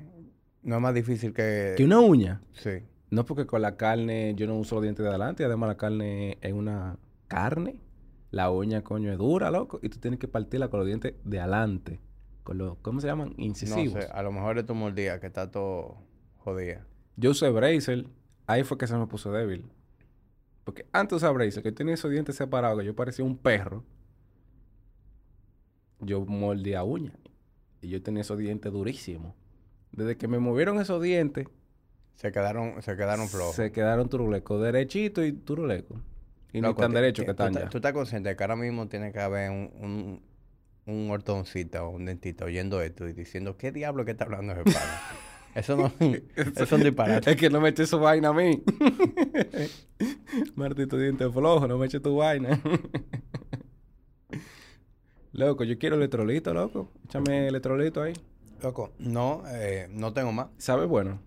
No 0.64 0.76
es 0.76 0.82
más 0.82 0.94
difícil 0.94 1.34
que. 1.34 1.74
Que 1.78 1.84
una 1.86 2.00
uña. 2.00 2.42
Sí. 2.54 2.84
No 3.10 3.26
porque 3.26 3.46
con 3.46 3.62
la 3.62 3.76
carne 3.78 4.34
yo 4.36 4.48
no 4.48 4.58
uso 4.58 4.76
los 4.76 4.84
dientes 4.84 5.04
de 5.04 5.10
adelante. 5.10 5.44
Además 5.44 5.68
la 5.70 5.78
carne 5.78 6.38
es 6.42 6.54
una 6.54 6.98
carne. 7.28 7.82
La 8.30 8.50
uña, 8.50 8.82
coño, 8.84 9.12
es 9.12 9.18
dura, 9.18 9.52
loco. 9.52 9.80
Y 9.84 9.90
tú 9.90 10.00
tienes 10.00 10.20
que 10.20 10.28
partirla 10.30 10.70
con 10.70 10.80
los 10.80 10.88
dientes 10.88 11.16
de 11.26 11.40
adelante. 11.40 12.00
Con 12.44 12.58
los, 12.58 12.78
¿cómo 12.78 13.02
se 13.02 13.08
llaman? 13.08 13.34
No 13.38 13.44
Incisivos. 13.44 14.04
sé, 14.06 14.10
a 14.12 14.24
lo 14.24 14.32
mejor 14.32 14.58
es 14.58 14.66
tu 14.66 14.74
mordida 14.74 15.20
que 15.20 15.28
está 15.28 15.52
todo 15.52 15.98
jodida. 16.38 16.86
Yo 17.18 17.32
usé 17.32 17.50
bracer. 17.50 18.06
Ahí 18.48 18.64
fue 18.64 18.78
que 18.78 18.88
se 18.88 18.96
me 18.96 19.06
puso 19.08 19.32
débil. 19.34 19.70
Porque 20.64 20.86
antes 20.94 21.18
usar 21.18 21.34
bracer, 21.34 21.62
que 21.62 21.70
yo 21.70 21.76
tenía 21.76 21.96
esos 21.96 22.10
dientes 22.10 22.36
separados, 22.36 22.80
que 22.80 22.86
yo 22.86 22.96
parecía 22.96 23.26
un 23.26 23.38
perro. 23.38 23.84
Yo 26.02 26.26
mordía 26.26 26.84
uña. 26.84 27.14
Y 27.82 27.90
yo 27.90 28.02
tenía 28.02 28.22
esos 28.22 28.38
dientes 28.38 28.72
durísimos. 28.72 29.34
Desde 29.92 30.18
que 30.18 30.28
me 30.28 30.40
movieron 30.40 30.80
esos 30.80 31.02
dientes, 31.02 31.48
Se 32.16 32.32
quedaron, 32.32 32.82
se 32.82 32.96
quedaron 32.96 33.28
flojos. 33.28 33.56
se 33.56 33.72
quedaron 33.72 34.10
turulecos. 34.10 34.62
Derechito 34.62 35.24
y 35.26 35.32
turulecos. 35.34 36.00
Y 36.54 36.62
no 36.62 36.76
tan 36.76 36.92
derechos 36.92 37.26
que 37.26 37.34
tú 37.34 37.44
están 37.44 37.54
ta- 37.54 37.60
ya. 37.62 37.70
Tú 37.70 37.78
estás 37.78 37.94
consciente 37.94 38.30
de 38.30 38.36
que 38.36 38.44
ahora 38.44 38.56
mismo 38.58 38.88
tiene 38.88 39.12
que 39.12 39.20
haber 39.20 39.50
un, 39.50 39.72
un, 39.80 40.94
un 40.94 41.10
ortodoncista 41.12 41.84
o 41.84 41.90
un 41.92 42.06
dentista 42.06 42.46
oyendo 42.46 42.82
esto 42.82 43.08
y 43.08 43.14
diciendo, 43.14 43.58
¿qué 43.58 43.72
diablo 43.72 44.04
que 44.06 44.12
está 44.12 44.26
hablando 44.26 44.54
ese 44.54 44.64
pana? 44.66 45.02
Eso 45.56 45.76
no... 45.76 45.92
eso 46.00 46.64
es 46.64 46.72
un 46.72 46.82
disparate. 46.82 47.32
Es 47.32 47.36
que 47.36 47.50
no 47.50 47.60
me 47.60 47.68
eches 47.70 47.90
su 47.90 48.00
vaina 48.00 48.30
a 48.30 48.34
mí. 48.34 48.64
Martito 50.56 50.98
diente 50.98 51.30
flojo, 51.30 51.68
no 51.68 51.78
me 51.78 51.88
eches 51.88 52.02
tu 52.02 52.16
vaina. 52.16 52.58
loco, 55.34 55.64
yo 55.64 55.78
quiero 55.78 55.96
electrolito, 55.96 56.54
loco. 56.54 56.92
Échame 57.06 57.48
electrolito 57.48 58.02
ahí. 58.02 58.14
Loco, 58.62 58.92
no, 59.00 59.44
eh, 59.48 59.88
no 59.90 60.14
tengo 60.14 60.32
más. 60.32 60.48
¿Sabe 60.58 60.86
bueno? 60.86 61.20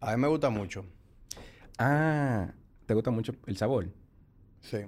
A 0.00 0.14
mí 0.14 0.22
me 0.22 0.28
gusta 0.28 0.50
mucho. 0.50 0.84
Ah, 1.78 2.52
¿te 2.86 2.94
gusta 2.94 3.10
mucho 3.10 3.34
el 3.46 3.56
sabor? 3.56 3.88
Sí. 4.60 4.78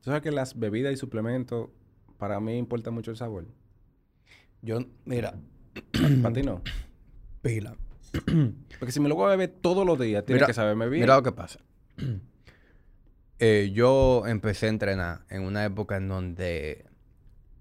¿Tú 0.00 0.04
sabes 0.10 0.22
que 0.22 0.30
las 0.32 0.58
bebidas 0.58 0.92
y 0.92 0.96
suplementos, 0.96 1.68
para 2.18 2.40
mí 2.40 2.56
importa 2.56 2.90
mucho 2.90 3.10
el 3.10 3.16
sabor? 3.16 3.46
Yo, 4.62 4.78
mira, 5.04 5.34
Para 6.22 6.32
ti 6.34 6.42
no. 6.42 6.62
pila. 7.42 7.76
Porque 8.78 8.92
si 8.92 9.00
me 9.00 9.08
lo 9.08 9.14
voy 9.16 9.26
a 9.26 9.30
beber 9.30 9.50
todos 9.60 9.84
los 9.86 9.98
días, 9.98 10.24
tiene 10.24 10.38
Mira- 10.38 10.46
que 10.46 10.54
saberme 10.54 10.88
bien. 10.88 11.02
Mira 11.02 11.16
lo 11.16 11.22
que 11.22 11.32
pasa. 11.32 11.60
Eh, 13.44 13.72
yo 13.74 14.24
empecé 14.26 14.66
a 14.66 14.68
entrenar 14.68 15.24
en 15.28 15.42
una 15.42 15.64
época 15.64 15.96
en 15.96 16.06
donde 16.06 16.86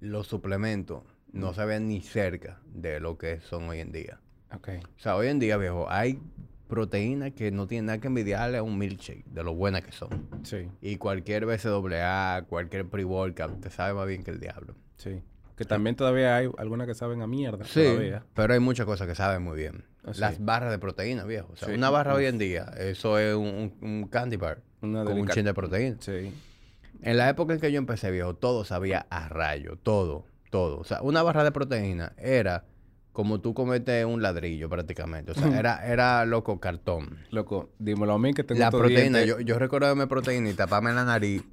los 0.02 0.28
suplementos 0.28 1.04
no 1.32 1.54
se 1.54 1.64
ven 1.64 1.88
ni 1.88 2.02
cerca 2.02 2.60
de 2.74 2.99
lo 2.99 3.18
que 3.18 3.39
son 3.39 3.70
hoy 3.70 3.80
en 3.80 3.93
día. 3.93 4.20
Ok. 4.54 4.70
O 4.97 4.99
sea, 4.99 5.16
hoy 5.16 5.28
en 5.28 5.39
día, 5.39 5.56
viejo, 5.56 5.89
hay 5.89 6.20
proteínas 6.68 7.32
que 7.32 7.52
no 7.52 7.68
tienen 7.68 7.86
nada 7.86 7.99
que 7.99 8.08
envidiarle 8.08 8.58
a 8.58 8.64
un 8.64 8.78
milkshake, 8.78 9.26
de 9.26 9.43
lo 9.43 9.54
buenas 9.54 9.82
que 9.84 9.91
son. 9.91 10.28
Sí, 10.43 10.70
Y 10.82 10.97
cualquier 10.97 11.45
BCAA, 11.45 12.43
cualquier 12.49 12.88
pre-workout, 12.89 13.62
te 13.62 13.70
sabe 13.70 13.93
más 13.93 14.08
bien 14.08 14.24
que 14.24 14.32
el 14.32 14.39
diablo. 14.41 14.76
sí. 14.97 15.22
Que 15.58 15.66
también 15.66 15.95
todavía 15.95 16.38
hay 16.38 16.49
algunas 16.58 16.88
que 16.88 16.95
saben 16.95 17.22
a 17.22 17.28
mierda. 17.28 17.66
Sí, 17.66 17.84
Todavía. 17.84 18.24
pero 18.34 18.56
hay 18.56 18.60
muchas 18.60 18.88
cosas 18.88 19.08
que 19.08 19.14
saben 19.14 19.43
muy 19.43 19.56
bien. 19.58 19.84
Ah, 20.04 20.12
sí. 20.12 20.20
Las 20.20 20.43
barras 20.43 20.72
de 20.72 20.80
proteína, 20.80 21.24
viejo. 21.24 21.49
O 21.54 21.56
sea, 21.56 21.68
Sí. 21.68 21.76
una 21.76 21.91
barra 21.91 22.16
hoy 22.16 22.26
en 22.26 22.39
día, 22.39 22.64
eso 22.80 23.20
es 23.20 23.36
un, 23.36 24.08
candy 24.10 24.38
bar 24.38 24.64
Una 24.82 25.06
con 25.06 25.20
un 25.20 25.28
chin 25.28 25.45
de 25.45 25.54
proteína. 25.54 25.97
Sí. 25.99 26.34
En 27.02 27.18
la 27.18 27.30
época 27.30 27.54
en 27.54 27.60
que 27.60 27.72
yo 27.72 27.78
empecé, 27.78 28.12
viejo, 28.12 28.36
todo 28.36 28.64
sabía 28.64 29.08
a 29.10 29.28
rayo, 29.28 29.78
todo, 29.82 30.26
todo. 30.49 30.80
O 30.80 30.84
sea, 30.84 31.02
una 31.02 31.24
barra 31.24 31.43
de 31.43 31.52
proteína 31.52 32.14
era 32.18 32.66
como 33.12 33.41
tú 33.41 33.54
comete 33.54 34.06
un 34.06 34.22
ladrillo 34.22 34.70
prácticamente. 34.70 35.32
O 35.32 35.36
sea, 35.36 35.58
era, 35.58 35.86
era 35.86 36.26
loco 36.26 36.60
cartón. 36.60 37.18
Loco, 37.32 37.72
dímelo 37.80 38.14
a 38.14 38.20
mí 38.20 38.34
que 38.34 38.43
tengo 38.43 38.60
La 38.60 38.72
proteína, 38.72 39.24
yo, 39.24 39.39
yo 39.39 39.60
recuerdo 39.60 39.88
darme 39.88 40.08
proteína 40.08 40.49
y 40.49 40.54
taparme 40.54 40.93
la 40.93 41.04
nariz 41.04 41.43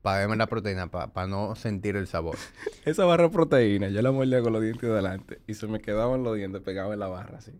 para 0.00 0.18
verme 0.18 0.36
la 0.36 0.46
proteína, 0.46 0.90
para 0.90 1.26
no 1.26 1.54
sentir 1.56 1.96
el 1.96 2.06
sabor. 2.06 2.36
Esa 2.84 3.04
barra 3.06 3.24
de 3.24 3.30
proteína, 3.30 3.88
yo 3.88 4.02
la 4.02 4.12
mordía 4.12 4.42
con 4.42 4.52
los 4.52 4.62
dientes 4.62 4.82
de 4.82 4.92
adelante 4.92 5.40
y 5.46 5.54
se 5.54 5.66
me 5.66 5.80
quedaban 5.80 6.22
los 6.22 6.36
dientes 6.36 6.60
pegados 6.62 6.92
en 6.92 7.00
la 7.00 7.08
barra, 7.08 7.38
así. 7.38 7.52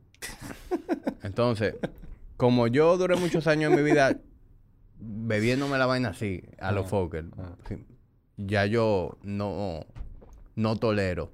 Entonces, 1.23 1.75
como 2.37 2.67
yo 2.67 2.97
duré 2.99 3.17
muchos 3.17 3.47
años 3.47 3.73
en 3.73 3.83
mi 3.83 3.91
vida 3.91 4.19
bebiéndome 4.99 5.79
la 5.79 5.87
vaina 5.87 6.11
así, 6.11 6.43
a 6.59 6.73
los 6.73 6.87
Ah, 6.87 6.89
Fokker, 6.89 7.25
ah. 7.39 7.57
ya 8.37 8.67
yo 8.67 9.19
no, 9.23 9.87
no 10.57 10.77
tolero 10.77 11.33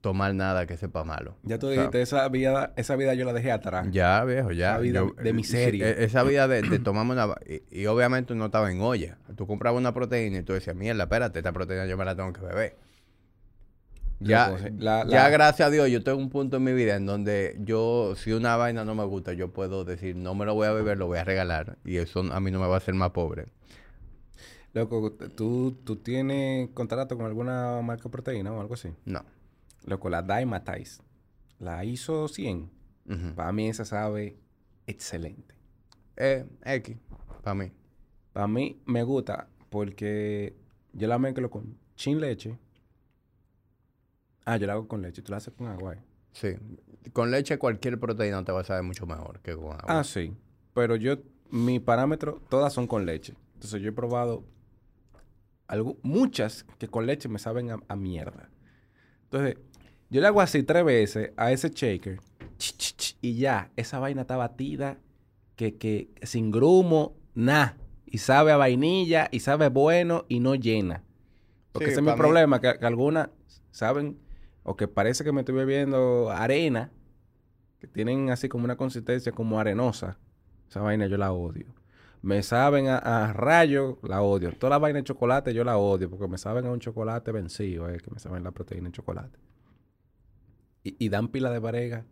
tomar 0.00 0.34
nada 0.34 0.66
que 0.66 0.76
sepa 0.78 1.04
malo. 1.04 1.36
Ya 1.42 1.58
tú 1.58 1.68
dijiste, 1.68 2.00
esa 2.00 2.26
vida, 2.30 2.72
esa 2.76 2.96
vida 2.96 3.12
yo 3.14 3.26
la 3.26 3.34
dejé 3.34 3.52
atrás. 3.52 3.86
Ya, 3.90 4.24
viejo, 4.24 4.50
ya. 4.50 4.70
Esa 4.72 4.78
vida 4.78 5.00
Yo- 5.00 5.22
de 5.22 5.28
eh, 5.28 5.32
miseria. 5.34 5.88
eh, 5.90 6.04
esa 6.04 6.22
vida 6.22 6.48
de, 6.48 6.62
de 6.62 6.78
tomarme 6.78 7.12
una... 7.12 7.34
Y, 7.46 7.82
y 7.82 7.86
obviamente 7.86 8.34
no 8.34 8.46
estaba 8.46 8.72
en 8.72 8.80
olla. 8.80 9.18
Tú 9.36 9.46
comprabas 9.46 9.78
una 9.78 9.92
proteína 9.92 10.38
y 10.38 10.42
tú 10.42 10.54
decías, 10.54 10.74
mierda, 10.74 11.02
espérate, 11.04 11.40
esta 11.40 11.52
proteína 11.52 11.84
yo 11.86 11.98
me 11.98 12.06
la 12.06 12.16
tengo 12.16 12.32
que 12.32 12.40
beber. 12.40 12.76
Ya. 14.20 14.54
La- 14.78 15.06
ya 15.08 15.28
gracias 15.30 15.66
a 15.68 15.70
Dios, 15.70 15.88
yo 15.88 16.02
tengo 16.04 16.18
un 16.18 16.28
punto 16.30 16.58
en 16.58 16.64
mi 16.64 16.72
vida 16.74 16.94
en 16.96 17.06
donde 17.06 17.56
yo, 17.60 18.14
si 18.16 18.32
una 18.32 18.56
vaina 18.56 18.84
no 18.84 18.94
me 18.94 19.04
gusta, 19.04 19.32
yo 19.32 19.50
puedo 19.52 19.84
decir, 19.84 20.14
no 20.14 20.34
me 20.34 20.44
lo 20.44 20.54
voy 20.54 20.66
a 20.66 20.72
beber, 20.72 20.98
lo 20.98 21.06
voy 21.06 21.18
a 21.18 21.24
regalar. 21.24 21.78
Y 21.84 21.96
eso 21.96 22.20
a 22.20 22.38
mí 22.40 22.50
no 22.50 22.60
me 22.60 22.66
va 22.66 22.74
a 22.74 22.78
hacer 22.78 22.94
más 22.94 23.10
pobre. 23.10 23.46
Loco, 24.72 25.12
¿tú, 25.36 25.76
tú 25.84 25.96
tienes 25.96 26.68
contrato 26.74 27.16
con 27.16 27.26
alguna 27.26 27.80
marca 27.82 28.04
de 28.04 28.10
proteína 28.10 28.52
o 28.52 28.60
algo 28.60 28.74
así. 28.74 28.90
No. 29.04 29.24
Loco, 29.84 30.08
la 30.10 30.22
Dymatize, 30.22 31.02
la 31.58 31.84
ISO 31.84 32.28
100, 32.28 32.70
Ujú. 33.08 33.34
para 33.34 33.50
mí 33.52 33.68
esa 33.68 33.84
sabe 33.84 34.36
excelente. 34.86 35.54
Eh, 36.16 36.44
X, 36.64 36.96
para 37.42 37.54
mí. 37.54 37.72
Para 38.32 38.46
mí 38.46 38.80
me 38.86 39.02
gusta 39.02 39.48
porque 39.70 40.54
yo 40.92 41.08
la 41.08 41.18
mezclo 41.18 41.50
con 41.50 41.76
chin 41.96 42.20
leche. 42.20 42.56
Ah, 44.52 44.56
yo 44.56 44.66
la 44.66 44.72
hago 44.74 44.88
con 44.88 45.02
leche. 45.02 45.22
Tú 45.22 45.30
la 45.32 45.38
haces 45.38 45.54
con 45.54 45.68
agua. 45.68 45.94
eh. 45.94 45.98
Sí. 46.32 46.48
Con 47.12 47.30
leche 47.30 47.58
cualquier 47.58 47.98
proteína 47.98 48.44
te 48.44 48.52
va 48.52 48.60
a 48.60 48.64
saber 48.64 48.82
mucho 48.82 49.06
mejor 49.06 49.40
que 49.40 49.54
con 49.54 49.66
agua. 49.72 49.84
Ah, 49.86 50.04
sí. 50.04 50.32
Pero 50.74 50.96
yo, 50.96 51.16
mi 51.50 51.78
parámetro, 51.80 52.40
todas 52.48 52.72
son 52.72 52.86
con 52.86 53.06
leche. 53.06 53.34
Entonces 53.54 53.80
yo 53.82 53.88
he 53.90 53.92
probado 53.92 54.44
algo, 55.66 55.98
muchas 56.02 56.64
que 56.78 56.88
con 56.88 57.06
leche 57.06 57.28
me 57.28 57.38
saben 57.38 57.70
a, 57.70 57.78
a 57.88 57.96
mierda. 57.96 58.48
Entonces, 59.24 59.56
yo 60.08 60.20
le 60.20 60.26
hago 60.26 60.40
así 60.40 60.62
tres 60.62 60.84
veces 60.84 61.30
a 61.36 61.52
ese 61.52 61.70
shaker. 61.70 62.18
y 63.20 63.34
ya, 63.36 63.70
esa 63.76 63.98
vaina 64.00 64.22
está 64.22 64.36
batida, 64.36 64.98
que, 65.56 65.76
que 65.76 66.08
sin 66.22 66.50
grumo, 66.50 67.14
nada. 67.34 67.76
Y 68.06 68.18
sabe 68.18 68.50
a 68.50 68.56
vainilla, 68.56 69.28
y 69.30 69.40
sabe 69.40 69.68
bueno, 69.68 70.24
y 70.28 70.40
no 70.40 70.56
llena. 70.56 71.04
Porque 71.70 71.86
Sí, 71.86 71.90
ese 71.92 72.00
es 72.00 72.04
mi 72.04 72.10
mí- 72.10 72.16
problema, 72.18 72.60
que, 72.60 72.76
que 72.78 72.86
algunas 72.86 73.28
saben, 73.70 74.18
o 74.62 74.76
que 74.76 74.88
parece 74.88 75.24
que 75.24 75.32
me 75.32 75.40
estoy 75.40 75.54
bebiendo 75.54 76.30
arena, 76.30 76.90
que 77.78 77.86
tienen 77.86 78.30
así 78.30 78.48
como 78.48 78.64
una 78.64 78.76
consistencia 78.76 79.32
como 79.32 79.58
arenosa. 79.58 80.18
Esa 80.68 80.80
vaina 80.80 81.06
yo 81.06 81.16
la 81.16 81.32
odio. 81.32 81.66
Me 82.22 82.42
saben 82.42 82.86
a, 82.88 83.32
rayo, 83.32 83.98
la 84.02 84.20
odio. 84.22 84.52
Toda 84.52 84.70
la 84.70 84.78
vaina 84.78 84.98
de 84.98 85.04
chocolate 85.04 85.54
yo 85.54 85.64
la 85.64 85.78
odio 85.78 86.10
porque 86.10 86.28
me 86.28 86.36
saben 86.38 86.66
a 86.66 86.70
un 86.70 86.78
chocolate 86.78 87.32
vencido, 87.32 87.88
eh, 87.88 87.98
que 87.98 88.10
me 88.10 88.18
saben 88.18 88.44
la 88.44 88.50
proteína 88.50 88.88
en 88.88 88.92
chocolate. 88.92 89.38
Y, 90.82 91.08
dan 91.10 91.28
pila 91.28 91.50
de 91.50 91.58
varega 91.58 92.06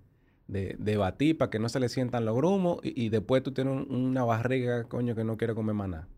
de, 0.46 0.76
de 0.78 0.96
batir 0.98 1.38
para 1.38 1.50
que 1.50 1.58
no 1.58 1.68
se 1.70 1.80
le 1.80 1.88
sientan 1.88 2.24
los 2.26 2.36
grumos 2.36 2.80
y, 2.82 3.08
después 3.08 3.42
tú 3.42 3.52
tienes 3.52 3.74
un- 3.74 3.94
una 3.94 4.24
barriga, 4.24 4.84
coño, 4.84 5.14
que 5.14 5.24
no 5.24 5.36
quiere 5.36 5.54
comer 5.54 5.74
nada. 5.76 6.08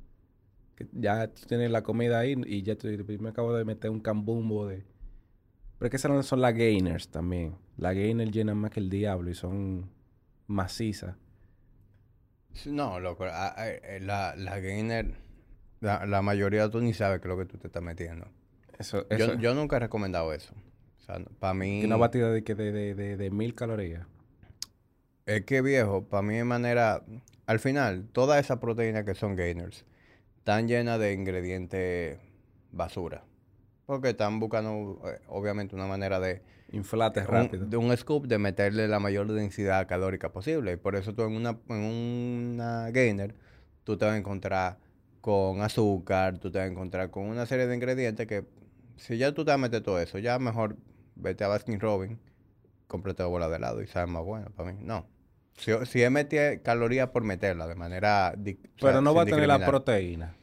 Que 0.76 0.88
ya 0.92 1.28
tú 1.28 1.42
tienes 1.46 1.70
la 1.70 1.82
comida 1.82 2.18
ahí 2.20 2.40
y 2.46 2.62
ya 2.62 2.76
tú, 2.76 2.88
me 3.20 3.28
acabo 3.30 3.52
de 3.54 3.64
meter 3.64 3.90
un 3.90 4.00
cambumbo 4.00 4.66
de... 4.66 4.84
Pero 5.80 5.86
es 5.86 5.90
que 5.92 5.96
esas 5.96 6.26
son 6.26 6.42
las 6.42 6.52
gainers 6.52 7.08
también. 7.08 7.56
Las 7.78 7.94
gainers 7.94 8.30
llenan 8.30 8.58
más 8.58 8.70
que 8.70 8.80
el 8.80 8.90
diablo 8.90 9.30
y 9.30 9.34
son 9.34 9.88
maciza. 10.46 11.16
No, 12.66 13.00
loco, 13.00 13.24
la, 13.24 14.34
la 14.36 14.60
gainer, 14.60 15.14
la, 15.80 16.20
mayoría 16.20 16.68
tú 16.68 16.82
ni 16.82 16.92
sabes 16.92 17.22
qué 17.22 17.28
es 17.28 17.30
lo 17.30 17.38
que 17.38 17.46
tú 17.46 17.56
te 17.56 17.68
estás 17.68 17.82
metiendo. 17.82 18.28
Eso, 18.78 19.08
yo, 19.08 19.38
yo 19.38 19.54
nunca 19.54 19.76
he 19.76 19.80
recomendado 19.80 20.34
eso. 20.34 20.52
O 20.98 21.02
sea, 21.02 21.18
para 21.38 21.54
mí... 21.54 21.82
Una 21.82 21.96
batida 21.96 22.30
de, 22.30 22.42
de, 22.42 22.94
de, 22.94 23.16
de 23.16 23.30
mil 23.30 23.54
calorías. 23.54 24.06
Es 25.24 25.46
que 25.46 25.62
viejo, 25.62 26.04
para 26.04 26.20
mí 26.20 26.36
de 26.36 26.44
manera, 26.44 27.02
al 27.46 27.58
final, 27.58 28.06
todas 28.12 28.38
esas 28.38 28.58
proteínas 28.58 29.04
que 29.06 29.14
son 29.14 29.34
gainers 29.34 29.86
están 30.36 30.68
llenas 30.68 31.00
de 31.00 31.14
ingredientes 31.14 32.18
basura. 32.70 33.24
Porque 33.90 34.10
están 34.10 34.38
buscando, 34.38 35.02
eh, 35.04 35.18
obviamente, 35.26 35.74
una 35.74 35.88
manera 35.88 36.20
de... 36.20 36.42
Inflate 36.70 37.24
rápido. 37.24 37.66
de 37.66 37.76
un 37.76 37.96
scoop 37.96 38.28
de 38.28 38.38
meterle 38.38 38.86
la 38.86 39.00
mayor 39.00 39.26
densidad 39.32 39.88
calórica 39.88 40.30
posible. 40.30 40.74
Y 40.74 40.76
por 40.76 40.94
eso 40.94 41.12
tú 41.12 41.22
en 41.22 41.34
una, 41.34 41.58
en 41.68 41.82
una 41.82 42.90
gainer, 42.92 43.34
tú 43.82 43.96
te 43.96 44.04
vas 44.04 44.14
a 44.14 44.16
encontrar 44.16 44.78
con 45.20 45.60
azúcar, 45.62 46.38
tú 46.38 46.52
te 46.52 46.58
vas 46.58 46.68
a 46.68 46.70
encontrar 46.70 47.10
con 47.10 47.24
una 47.24 47.46
serie 47.46 47.66
de 47.66 47.74
ingredientes 47.74 48.28
que, 48.28 48.44
si 48.94 49.18
ya 49.18 49.32
tú 49.32 49.44
te 49.44 49.50
vas 49.50 49.56
a 49.56 49.58
meter 49.58 49.82
todo 49.82 49.98
eso, 49.98 50.20
ya 50.20 50.38
mejor 50.38 50.76
vete 51.16 51.42
a 51.42 51.48
Baskin 51.48 51.80
Robin, 51.80 52.20
cómprate 52.86 53.24
bola 53.24 53.48
de 53.48 53.56
helado 53.56 53.82
y 53.82 53.88
sabe 53.88 54.06
más 54.06 54.22
bueno 54.24 54.50
para 54.54 54.72
mí. 54.72 54.78
No. 54.80 55.04
Si, 55.56 55.72
si 55.86 56.00
es 56.00 56.10
meter 56.12 56.62
calorías 56.62 57.08
por 57.08 57.24
meterla 57.24 57.66
de 57.66 57.74
manera... 57.74 58.36
Pero 58.80 59.02
no 59.02 59.12
va 59.16 59.22
a 59.22 59.26
tener 59.26 59.48
la 59.48 59.66
proteína. 59.66 60.36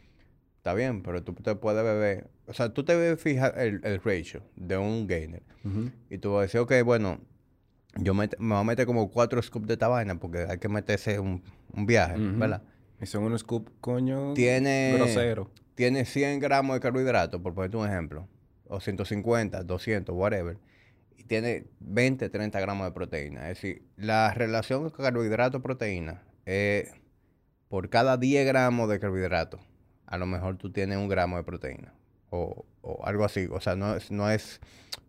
Está 0.68 0.76
bien, 0.76 1.02
pero 1.02 1.24
tú 1.24 1.34
te 1.34 1.56
puedes 1.56 1.82
beber... 1.82 2.30
O 2.46 2.54
sea, 2.54 2.74
tú 2.74 2.84
te 2.84 3.16
fijar 3.16 3.58
el, 3.58 3.80
el 3.86 4.02
ratio 4.02 4.44
de 4.58 4.78
un 4.78 5.08
gainer. 5.08 5.44
Y 6.10 6.18
tú 6.18 6.34
vas 6.34 6.40
a 6.40 6.42
decir, 6.42 6.60
ok, 6.60 6.74
bueno, 6.84 7.22
yo 7.96 8.14
me, 8.14 8.28
voy 8.38 8.58
a 8.58 8.64
meter 8.66 8.86
como 8.86 9.10
cuatro 9.10 9.42
scoops 9.42 9.66
de 9.66 9.74
esta 9.74 9.88
vaina 9.88 10.20
porque 10.20 10.46
hay 10.50 10.58
que 10.58 10.68
meterse 10.68 11.20
un, 11.20 11.42
un 11.74 11.86
viaje, 11.86 12.16
¿verdad? 12.18 12.64
Y 13.00 13.06
son 13.06 13.24
unos 13.24 13.42
scoops, 13.42 13.72
coño, 13.80 14.34
tiene, 14.34 14.96
grosero. 14.98 15.50
Tiene 15.76 16.04
100 16.04 16.42
gramos 16.42 16.76
de 16.76 16.82
carbohidratos, 16.82 17.40
por 17.40 17.54
ponerte 17.54 17.78
un 17.78 17.88
ejemplo. 17.88 18.28
O 18.68 18.82
150, 18.82 19.64
200, 19.64 20.14
whatever 20.14 20.58
tiene 21.28 21.66
20, 21.80 22.30
30 22.30 22.60
gramos 22.60 22.88
de 22.88 22.92
proteína. 22.92 23.50
Es 23.50 23.62
decir, 23.62 23.84
la 23.96 24.34
relación 24.34 24.90
carbohidrato-proteína 24.90 26.24
es 26.46 26.92
por 27.70 27.90
cada 27.90 28.18
10 28.18 28.46
gramos 28.48 28.90
de 28.90 29.00
carbohidrato, 29.00 29.60
a 30.08 30.18
lo 30.18 30.26
mejor 30.26 30.58
tú 30.58 30.72
tienes 30.72 30.98
un 30.98 31.10
gramo 31.10 31.38
de 31.38 31.44
proteína. 31.44 31.94
O, 32.30 32.66
algo 33.04 33.26
así. 33.26 33.48
O 33.52 33.60
sea, 33.60 33.76
no 33.76 33.96
es, 33.96 34.10
no 34.10 34.30
es, 34.32 34.60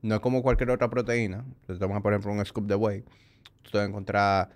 no 0.02 0.16
es 0.16 0.20
como 0.20 0.42
cualquier 0.42 0.70
otra 0.70 0.90
proteína. 0.90 1.44
Si 1.68 1.78
tomas, 1.78 2.02
por 2.02 2.12
ejemplo, 2.12 2.32
un 2.32 2.44
scoop 2.44 2.66
de 2.66 2.74
whey, 2.74 3.04
tú 3.62 3.70
te 3.70 3.78
vas 3.78 3.86
a 3.86 3.88
encontrar 3.88 4.50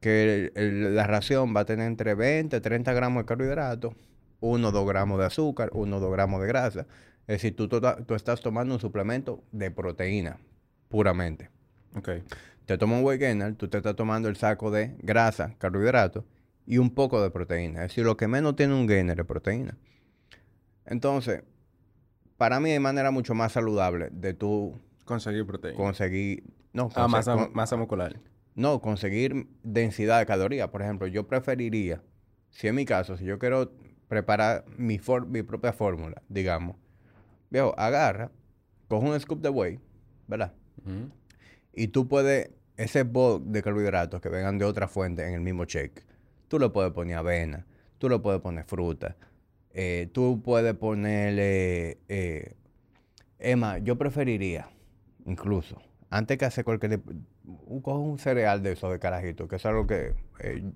que 0.00 0.52
la 0.54 1.06
ración 1.06 1.54
va 1.54 1.60
a 1.60 1.64
tener 1.64 1.86
entre 1.86 2.14
20 2.14 2.56
y 2.56 2.60
30 2.60 2.92
gramos 2.92 3.22
de 3.22 3.26
carbohidratos, 3.26 3.94
1 4.40 4.68
o 4.68 4.72
2 4.72 4.88
gramos 4.88 5.18
de 5.18 5.26
azúcar, 5.26 5.70
1 5.72 5.96
o 5.96 6.00
2 6.00 6.12
gramos 6.12 6.40
de 6.40 6.46
grasa. 6.46 6.86
Es 7.26 7.42
decir, 7.42 7.54
tú, 7.54 7.68
tú, 7.68 8.14
estás 8.14 8.40
tomando 8.40 8.74
un 8.74 8.80
suplemento 8.80 9.42
de 9.52 9.70
proteína 9.70 10.38
puramente. 10.88 11.50
Ok. 11.96 12.08
Te 12.66 12.78
tomas 12.78 12.98
un 12.98 13.04
whey 13.04 13.18
gainer, 13.18 13.54
tú 13.54 13.68
te 13.68 13.78
estás 13.78 13.96
tomando 13.96 14.28
el 14.28 14.36
saco 14.36 14.70
de 14.70 14.96
grasa, 15.00 15.54
carbohidratos 15.58 16.24
y 16.66 16.78
un 16.78 16.90
poco 16.90 17.22
de 17.22 17.30
proteína. 17.30 17.82
Es 17.82 17.90
decir, 17.90 18.04
lo 18.04 18.16
que 18.16 18.28
menos 18.28 18.56
tiene 18.56 18.74
un 18.74 18.86
gainer 18.86 19.18
es 19.18 19.26
proteína. 19.26 19.76
Entonces, 20.84 21.42
para 22.36 22.60
mí 22.60 22.70
hay 22.70 22.78
manera 22.80 23.10
mucho 23.10 23.34
más 23.34 23.52
saludable 23.52 24.08
de 24.10 24.34
tú... 24.34 24.78
Conseguir 25.04 25.46
proteína. 25.46 25.76
Conseguir... 25.76 26.44
No, 26.72 26.90
ah, 26.94 27.06
masa, 27.06 27.76
muscular. 27.76 28.18
No, 28.54 28.80
conseguir 28.80 29.46
densidad 29.62 30.18
de 30.18 30.26
calorías. 30.26 30.68
Por 30.68 30.82
ejemplo, 30.82 31.06
yo 31.06 31.26
preferiría, 31.26 32.02
si 32.50 32.68
en 32.68 32.74
mi 32.74 32.84
caso, 32.84 33.16
si 33.16 33.24
yo 33.24 33.38
quiero 33.38 33.72
preparar 34.08 34.64
mi, 34.76 35.00
mi 35.28 35.42
propia 35.42 35.72
fórmula, 35.72 36.22
digamos, 36.28 36.76
viejo, 37.50 37.74
agarra, 37.78 38.30
coge 38.88 39.08
un 39.08 39.20
scoop 39.20 39.40
de 39.40 39.48
whey, 39.50 39.80
¿verdad? 40.26 40.52
Y 41.72 41.88
tú 41.88 42.08
puedes, 42.08 42.50
ese 42.76 43.04
bulk 43.04 43.44
de 43.44 43.62
carbohidratos 43.62 44.20
que 44.20 44.28
vengan 44.28 44.58
de 44.58 44.64
otra 44.64 44.88
fuente 44.88 45.26
en 45.26 45.34
el 45.34 45.40
mismo 45.40 45.64
shake, 45.64 46.04
tú 46.52 46.58
le 46.58 46.68
puedes 46.68 46.92
poner 46.92 47.16
avena, 47.16 47.64
tú 47.96 48.10
le 48.10 48.18
puedes 48.18 48.42
poner 48.42 48.66
fruta, 48.66 49.16
eh, 49.72 50.10
tú 50.12 50.42
puedes 50.42 50.74
ponerle... 50.74 51.96
Eh, 52.10 52.56
Emma, 53.38 53.78
yo 53.78 53.96
preferiría, 53.96 54.68
incluso, 55.24 55.80
antes 56.10 56.36
que 56.36 56.44
hacer 56.44 56.62
cualquier... 56.62 57.00
Un, 57.42 57.82
un 57.86 58.18
cereal 58.18 58.62
de 58.62 58.72
eso 58.72 58.90
de 58.90 58.98
carajito, 58.98 59.48
que 59.48 59.56
es 59.56 59.64
algo 59.64 59.86
que... 59.86 60.12
Eh, 60.40 60.70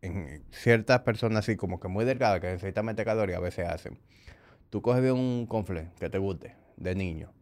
en 0.00 0.42
ciertas 0.50 1.00
personas 1.00 1.40
así 1.40 1.54
como 1.54 1.78
que 1.78 1.88
muy 1.88 2.06
delgadas, 2.06 2.40
que 2.40 2.46
necesitan 2.46 2.86
meter 2.86 3.04
calorías, 3.04 3.36
a 3.36 3.42
veces 3.42 3.68
hacen. 3.68 3.98
Tú 4.70 4.80
coges 4.80 5.12
un 5.12 5.44
confle 5.46 5.90
que 6.00 6.08
te 6.08 6.16
guste, 6.16 6.56
de 6.78 6.94
niño, 6.94 7.34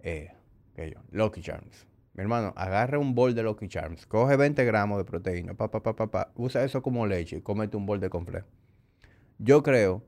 eh, 0.00 0.32
que 0.76 0.90
yo, 0.90 1.00
Lucky 1.12 1.40
Charms. 1.40 1.86
Mi 2.14 2.22
hermano, 2.22 2.52
agarra 2.56 2.98
un 2.98 3.14
bol 3.14 3.34
de 3.34 3.42
Lucky 3.42 3.68
Charms, 3.68 4.06
coge 4.06 4.36
20 4.36 4.64
gramos 4.64 4.98
de 4.98 5.04
proteína, 5.04 5.54
pa, 5.54 5.70
pa, 5.70 5.82
pa, 5.82 5.96
pa, 5.96 6.10
pa, 6.10 6.32
usa 6.34 6.62
eso 6.62 6.82
como 6.82 7.06
leche 7.06 7.36
y 7.36 7.40
cómete 7.40 7.76
un 7.76 7.86
bol 7.86 8.00
de 8.00 8.10
confle. 8.10 8.44
Yo 9.38 9.62
creo 9.62 10.02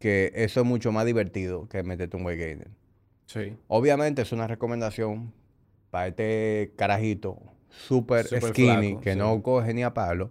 que 0.00 0.32
eso 0.34 0.60
es 0.60 0.66
mucho 0.66 0.90
más 0.90 1.06
divertido 1.06 1.68
que 1.68 1.82
meterte 1.82 2.16
un 2.16 2.26
weight 2.26 2.40
gainer. 2.40 2.70
Sí. 3.26 3.56
Obviamente 3.68 4.22
es 4.22 4.32
una 4.32 4.46
recomendación 4.46 5.32
para 5.90 6.08
este 6.08 6.72
carajito 6.76 7.38
súper 7.68 8.26
skinny 8.26 8.98
que 8.98 9.14
no 9.14 9.40
coge 9.42 9.72
ni 9.72 9.82
a 9.84 9.94
palo. 9.94 10.30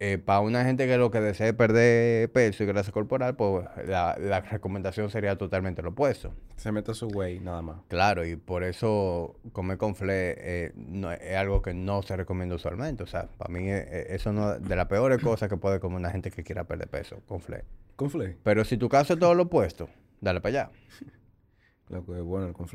Eh, 0.00 0.16
para 0.16 0.40
una 0.40 0.64
gente 0.64 0.86
que 0.86 0.96
lo 0.96 1.10
que 1.10 1.20
desee 1.20 1.52
perder 1.52 2.30
peso 2.30 2.62
y 2.62 2.66
grasa 2.66 2.92
corporal, 2.92 3.34
pues 3.34 3.66
la, 3.84 4.14
recomendación 4.48 5.10
sería 5.10 5.36
totalmente 5.36 5.82
lo 5.82 5.90
opuesto. 5.90 6.32
Se 6.56 6.70
mete 6.70 6.94
su 6.94 7.08
way, 7.08 7.40
nada 7.40 7.62
más. 7.62 7.80
Claro, 7.88 8.24
y 8.24 8.36
por 8.36 8.62
eso 8.62 9.40
comer 9.52 9.76
con 9.76 9.96
eh, 10.00 10.72
no, 10.76 11.10
es 11.10 11.36
algo 11.36 11.62
que 11.62 11.74
no 11.74 12.02
se 12.02 12.16
recomienda 12.16 12.54
usualmente. 12.54 13.02
O 13.02 13.08
sea, 13.08 13.26
para 13.26 13.52
mí 13.52 13.68
eh, 13.68 14.06
eso 14.10 14.32
no 14.32 14.54
es 14.54 14.62
de 14.62 14.76
las 14.76 14.86
peores 14.86 15.20
cosas 15.20 15.48
que 15.48 15.56
puede 15.56 15.80
comer 15.80 15.98
una 15.98 16.10
gente 16.10 16.30
que 16.30 16.44
quiera 16.44 16.62
perder 16.62 16.88
peso, 16.88 17.20
con 17.26 17.40
fle. 17.40 17.64
Con 17.96 18.08
fle. 18.08 18.36
Pero 18.44 18.64
si 18.64 18.76
tu 18.76 18.88
caso 18.88 19.14
es 19.14 19.18
todo 19.18 19.34
lo 19.34 19.44
opuesto, 19.44 19.88
dale 20.20 20.40
para 20.40 20.62
allá. 20.62 20.70
Loco, 21.88 22.14
es 22.14 22.22
bueno 22.22 22.46
el 22.46 22.52
con 22.52 22.68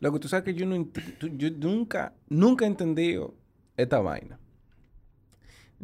Lo 0.00 0.12
que 0.12 0.18
tú 0.18 0.26
sabes 0.26 0.44
que 0.44 0.54
yo, 0.54 0.66
no, 0.66 0.88
yo 1.20 1.50
nunca, 1.52 2.12
nunca 2.28 2.64
he 2.64 2.68
entendido 2.68 3.34
esta 3.76 4.00
vaina 4.00 4.40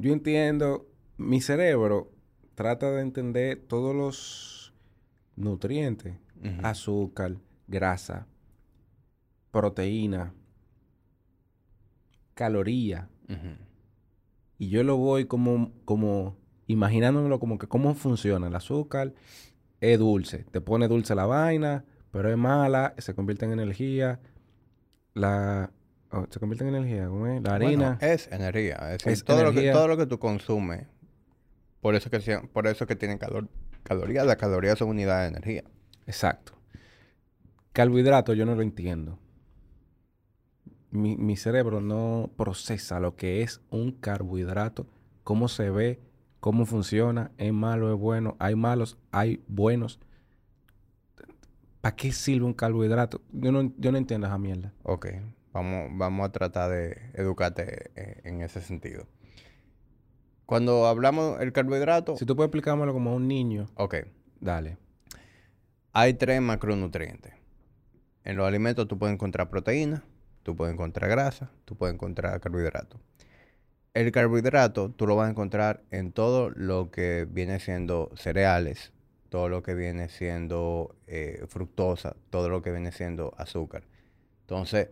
yo 0.01 0.13
entiendo, 0.13 0.87
mi 1.19 1.41
cerebro 1.41 2.11
trata 2.55 2.91
de 2.91 3.03
entender 3.03 3.63
todos 3.69 3.95
los 3.95 4.75
nutrientes, 5.37 6.17
azúcar, 6.63 7.37
grasa, 7.67 8.27
proteína, 9.51 10.33
caloría. 12.35 13.09
Y 14.59 14.69
yo 14.69 14.83
lo 14.83 14.97
voy 14.97 15.27
como, 15.27 15.73
como 15.85 16.37
imaginándomelo 16.67 17.39
como 17.39 17.59
que 17.59 17.67
cómo 17.67 17.95
funciona. 17.95 18.47
El 18.49 18.57
azúcar 18.57 19.15
es 19.81 19.99
dulce. 19.99 20.45
Te 20.51 20.61
pone 20.61 20.89
dulce 20.89 21.15
la 21.15 21.27
vaina, 21.27 21.85
pero 22.11 22.31
es 22.31 22.37
mala, 22.37 22.95
se 22.99 23.15
convierte 23.15 23.45
en 23.45 23.53
energía. 23.53 24.21
La 25.15 25.73
Oh, 26.13 26.27
se 26.29 26.41
convierte 26.41 26.67
en 26.67 26.75
energía. 26.75 27.09
¿Cómo 27.09 27.27
es? 27.27 27.43
La 27.43 27.55
harina. 27.55 27.99
es 28.01 28.29
energía. 28.33 28.95
Es, 29.05 29.25
todo, 29.25 29.45
Lo 29.45 29.53
que, 29.53 29.71
todo 29.71 29.89
lo 29.89 29.97
que 29.97 30.07
tú 30.07 30.19
consumes. 30.19 30.87
Por 31.81 31.95
eso 31.95 32.11
que, 32.11 32.39
por 32.53 32.67
eso 32.67 32.87
que 32.87 32.97
tienen 32.97 33.19
calor, 33.19 33.49
calorías. 33.85 34.27
Las 34.27 34.37
calorías 34.37 34.79
son 34.79 34.89
unidades 34.89 35.31
de 35.31 35.39
energía. 35.39 35.65
Exacto. 36.07 36.53
Carbohidrato 37.73 38.35
yo 38.35 38.45
no 38.45 38.55
lo 38.57 38.63
entiendo. 38.63 39.19
Mi, 40.91 41.17
mi, 41.17 41.37
cerebro 41.37 41.81
no 41.81 42.31
procesa 42.37 42.99
lo 42.99 43.15
que 43.15 43.43
es 43.43 43.61
un 43.71 43.93
carbohidrato, 43.93 44.89
cómo 45.23 45.47
se 45.47 45.71
ve, 45.71 46.01
cómo 46.41 46.67
funciona, 46.67 47.31
es 47.39 47.53
malo, 47.53 47.95
es 47.95 47.99
bueno, 47.99 48.35
hay 48.41 48.57
malos, 48.57 48.99
hay 49.13 49.41
buenos. 49.47 50.01
¿Para 51.81 51.95
qué 51.95 52.11
sirve 52.11 52.45
un 52.45 52.55
carbohidrato? 52.55 53.23
Yo 53.31 53.53
no, 53.53 53.73
yo 53.79 53.93
no 53.93 53.99
entiendo 53.99 54.27
esa 54.27 54.37
mierda. 54.37 54.73
Ok. 54.83 55.07
Vamos, 55.53 55.91
vamos 55.93 56.29
a 56.29 56.33
tratar 56.33 56.71
de 56.71 56.97
educarte 57.15 57.91
eh, 57.97 58.21
en 58.25 58.43
ese 58.43 58.61
sentido. 58.61 59.07
Cuando 60.47 60.87
hablamos 60.87 61.39
del 61.39 61.53
carbohidrato... 61.53 62.17
Si 62.17 62.27
tú 62.27 62.37
puedes 62.37 62.49
explicármelo 62.49 62.93
como 62.93 63.11
a 63.11 63.15
un 63.15 63.29
niño. 63.29 63.69
Ok. 63.77 63.97
Dale. 64.41 64.79
Hay 65.93 66.15
tres 66.15 66.41
macronutrientes. 66.41 67.35
En 68.25 68.37
los 68.37 68.47
alimentos 68.47 68.87
tú 68.87 68.99
puedes 68.99 69.15
encontrar 69.15 69.51
proteína, 69.51 70.05
tú 70.43 70.57
puedes 70.57 70.75
encontrar 70.75 71.11
grasa, 71.11 71.51
tú 71.65 71.77
puedes 71.77 71.95
encontrar 71.95 72.41
carbohidrato. 72.41 73.01
El 73.93 74.13
carbohidrato 74.13 74.91
tú 74.91 75.07
lo 75.07 75.17
vas 75.17 75.27
a 75.27 75.31
encontrar 75.31 75.83
en 75.91 76.13
todo 76.13 76.51
lo 76.51 76.91
que 76.91 77.27
viene 77.29 77.59
siendo 77.59 78.11
cereales, 78.15 78.93
todo 79.31 79.49
lo 79.49 79.63
que 79.63 79.75
viene 79.75 80.09
siendo 80.09 80.95
eh, 81.07 81.45
fructosa, 81.49 82.15
todo 82.31 82.49
lo 82.49 82.63
que 82.63 82.71
viene 82.71 82.93
siendo 82.93 83.35
azúcar. 83.37 83.85
Entonces, 84.43 84.89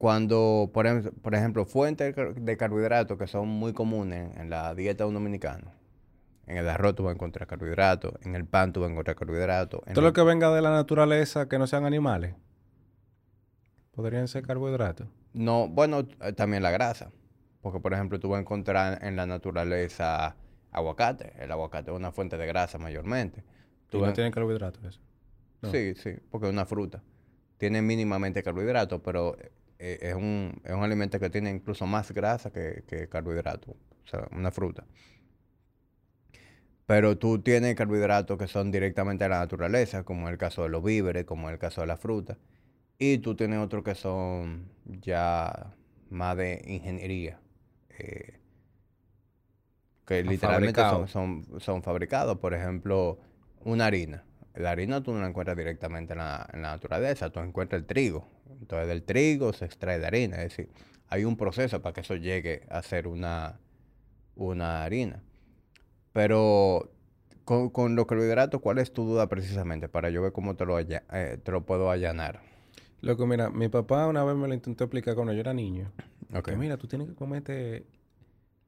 cuando, 0.00 0.70
por, 0.72 0.86
em- 0.86 1.10
por 1.20 1.34
ejemplo, 1.34 1.66
fuentes 1.66 2.06
de 2.06 2.14
car- 2.14 2.34
de 2.34 2.56
carbohidratos 2.56 3.18
que 3.18 3.26
son 3.26 3.48
muy 3.48 3.74
comunes 3.74 4.34
en 4.38 4.48
la 4.48 4.74
dieta 4.74 5.04
de 5.04 5.08
un 5.08 5.14
dominicano. 5.14 5.72
En 6.46 6.56
el 6.56 6.66
arroz 6.70 6.94
tú 6.94 7.02
vas 7.02 7.10
a 7.10 7.14
encontrar 7.16 7.46
carbohidratos, 7.46 8.14
en 8.22 8.34
el 8.34 8.46
pan 8.46 8.72
tú 8.72 8.80
vas 8.80 8.88
a 8.88 8.92
encontrar 8.92 9.14
carbohidratos. 9.14 9.82
en 9.86 9.92
Todo 9.92 10.00
el- 10.00 10.08
lo 10.08 10.12
que 10.14 10.22
venga 10.22 10.50
de 10.54 10.62
la 10.62 10.70
naturaleza 10.70 11.50
que 11.50 11.58
no 11.58 11.66
sean 11.66 11.84
animales. 11.84 12.34
Podrían 13.92 14.26
ser 14.26 14.46
carbohidratos. 14.46 15.06
No, 15.34 15.68
bueno, 15.68 16.06
eh, 16.22 16.32
también 16.32 16.62
la 16.62 16.70
grasa. 16.70 17.10
Porque, 17.60 17.78
por 17.78 17.92
ejemplo, 17.92 18.18
tú 18.18 18.30
vas 18.30 18.38
a 18.38 18.40
encontrar 18.40 19.04
en 19.04 19.16
la 19.16 19.26
naturaleza 19.26 20.34
aguacate. 20.72 21.34
El 21.38 21.52
aguacate 21.52 21.90
es 21.90 21.96
una 21.96 22.10
fuente 22.10 22.38
de 22.38 22.46
grasa 22.46 22.78
mayormente. 22.78 23.40
Y 23.88 23.90
Tú 23.90 24.00
no 24.00 24.14
tienen 24.14 24.32
carbohidratos 24.32 24.82
eso. 24.84 25.00
no. 25.60 25.70
Sí, 25.70 25.94
sí, 25.94 26.14
porque 26.30 26.46
es 26.46 26.52
una 26.54 26.64
fruta. 26.64 27.02
Tiene 27.58 27.82
mínimamente 27.82 28.42
carbohidratos, 28.42 29.02
pero 29.04 29.36
eh, 29.80 29.98
es, 30.02 30.14
un, 30.14 30.60
es 30.64 30.72
un 30.74 30.82
alimento 30.84 31.18
que 31.20 31.30
tiene 31.30 31.50
incluso 31.50 31.86
más 31.86 32.12
grasa 32.12 32.52
que, 32.52 32.84
que 32.88 33.08
carbohidratos. 33.08 33.74
O 34.04 34.08
sea, 34.08 34.28
una 34.32 34.50
fruta. 34.52 34.86
Pero 36.86 37.16
tú 37.18 37.40
tienes 37.42 37.74
carbohidratos 37.76 38.36
que 38.38 38.48
son 38.48 38.70
directamente 38.72 39.24
de 39.24 39.30
la 39.30 39.38
naturaleza, 39.38 40.04
como 40.04 40.26
es 40.28 40.32
el 40.32 40.38
caso 40.38 40.62
de 40.64 40.68
los 40.70 40.82
víveres, 40.82 41.24
como 41.24 41.48
es 41.48 41.54
el 41.54 41.58
caso 41.58 41.80
de 41.82 41.86
la 41.86 41.96
fruta. 41.96 42.36
Y 42.98 43.18
tú 43.18 43.36
tienes 43.36 43.60
otros 43.60 43.84
que 43.84 43.94
son 43.96 44.70
ya 44.86 45.74
más 46.10 46.36
de 46.38 46.62
ingeniería. 46.66 47.40
eh, 47.98 48.40
que 50.06 50.22
literalmente 50.24 50.84
son, 50.84 51.08
son 51.60 51.82
fabricados. 51.82 52.38
Por 52.38 52.54
ejemplo, 52.54 53.18
una 53.64 53.86
harina. 53.86 54.24
La 54.54 54.70
harina 54.72 55.02
tú 55.02 55.12
no 55.12 55.20
la 55.20 55.28
encuentras 55.28 55.56
directamente 55.56 56.12
en 56.14 56.18
la, 56.18 56.48
en 56.52 56.62
la 56.62 56.72
naturaleza, 56.72 57.30
tú 57.30 57.40
encuentras 57.40 57.80
el 57.80 57.86
trigo. 57.86 58.26
Entonces 58.60 58.88
del 58.88 59.02
trigo 59.04 59.52
se 59.52 59.64
extrae 59.64 59.98
la 59.98 60.08
harina. 60.08 60.36
Es 60.42 60.50
decir, 60.56 60.70
hay 61.08 61.24
un 61.24 61.36
proceso 61.36 61.80
para 61.82 61.92
que 61.92 62.00
eso 62.00 62.16
llegue 62.16 62.62
a 62.68 62.82
ser 62.82 63.06
una, 63.06 63.58
una 64.34 64.82
harina. 64.84 65.22
Pero 66.12 66.92
con, 67.44 67.70
con 67.70 67.94
los 67.96 68.06
carbohidratos, 68.06 68.60
¿cuál 68.60 68.78
es 68.78 68.92
tu 68.92 69.04
duda 69.04 69.28
precisamente? 69.28 69.88
Para 69.88 70.10
yo 70.10 70.22
ver 70.22 70.32
cómo 70.32 70.56
te 70.56 70.66
lo, 70.66 70.76
alla- 70.76 71.04
eh, 71.12 71.38
te 71.42 71.52
lo 71.52 71.64
puedo 71.64 71.90
allanar. 71.90 72.40
Loco, 73.00 73.26
mira, 73.26 73.50
mi 73.50 73.68
papá 73.68 74.06
una 74.06 74.24
vez 74.24 74.36
me 74.36 74.46
lo 74.48 74.54
intentó 74.54 74.84
explicar 74.84 75.14
cuando 75.14 75.32
yo 75.32 75.40
era 75.40 75.54
niño. 75.54 75.90
Ok. 76.34 76.50
Que 76.50 76.56
mira, 76.56 76.76
tú 76.76 76.86
tienes 76.86 77.08
que 77.08 77.14
comerte 77.14 77.86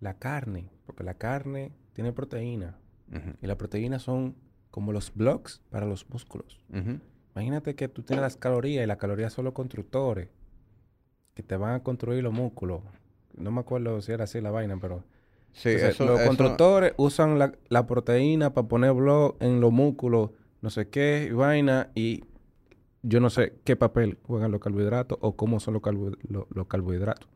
la 0.00 0.14
carne, 0.14 0.70
porque 0.86 1.04
la 1.04 1.14
carne 1.14 1.72
tiene 1.92 2.12
proteína. 2.12 2.78
Y 3.42 3.46
las 3.46 3.56
proteínas 3.58 4.00
son 4.02 4.34
como 4.72 4.90
los 4.92 5.14
blocks 5.14 5.60
para 5.70 5.86
los 5.86 6.08
músculos. 6.10 6.58
Imagínate 7.34 7.76
que 7.76 7.86
tú 7.88 8.02
tienes 8.02 8.22
las 8.22 8.36
calorías 8.36 8.82
y 8.82 8.86
las 8.88 8.96
calorías 8.96 9.32
son 9.32 9.44
los 9.44 9.54
constructores 9.54 10.28
que 11.34 11.42
te 11.44 11.56
van 11.56 11.74
a 11.74 11.82
construir 11.84 12.24
los 12.24 12.32
músculos. 12.32 12.82
No 13.36 13.50
me 13.52 13.60
acuerdo 13.60 14.00
si 14.02 14.10
era 14.12 14.24
así 14.24 14.40
la 14.40 14.50
vaina, 14.50 14.76
pero... 14.80 15.04
Sí, 15.52 15.68
Entonces, 15.68 15.94
eso, 15.94 16.06
los 16.06 16.18
eso- 16.20 16.26
constructores 16.28 16.94
usan 16.96 17.38
la, 17.38 17.52
la 17.68 17.86
proteína 17.86 18.52
para 18.54 18.66
poner 18.68 18.92
blog 18.94 19.36
en 19.40 19.60
los 19.60 19.70
músculos, 19.70 20.30
no 20.62 20.70
sé 20.70 20.88
qué, 20.88 21.28
y 21.30 21.32
vaina, 21.34 21.90
y 21.94 22.24
yo 23.02 23.20
no 23.20 23.28
sé 23.30 23.58
qué 23.64 23.76
papel 23.76 24.18
juegan 24.22 24.50
los 24.50 24.60
carbohidratos 24.60 25.18
o 25.20 25.36
cómo 25.36 25.60
son 25.60 25.74
los, 25.74 25.82
carbo- 25.82 26.16
los 26.26 26.66
carbohidratos. 26.66 27.28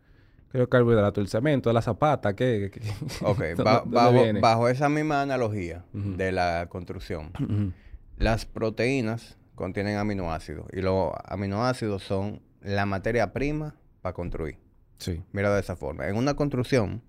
¿Qué 0.57 0.61
es 0.61 0.63
los 0.63 0.69
carbohidratos? 0.71 1.21
El 1.23 1.29
cemento, 1.29 1.71
la 1.71 1.83
zapata, 1.83 2.35
¿qué? 2.35 2.71
¿Qué- 2.73 2.81
qué- 2.81 2.91
Ok, 3.25 3.39
¿Dónde- 3.57 3.63
ba- 3.63 3.83
dónde 3.85 4.41
bajo, 4.41 4.69
esa 4.71 4.89
misma 4.89 5.21
analogía 5.21 5.85
de 5.93 6.33
la 6.33 6.67
construcción, 6.71 7.31
las 8.17 8.47
proteínas 8.47 9.37
contienen 9.55 9.99
aminoácidos 9.99 10.67
y 10.73 10.81
los 10.81 11.13
aminoácidos 11.27 12.03
son 12.03 12.41
la 12.63 12.87
materia 12.87 13.35
prima 13.35 13.75
para 14.01 14.15
construir. 14.15 14.57
Sí. 14.99 15.23
Mira 15.33 15.53
de 15.55 15.61
esa 15.61 15.77
forma. 15.77 16.09
En 16.09 16.17
una 16.17 16.35
construcción, 16.35 17.03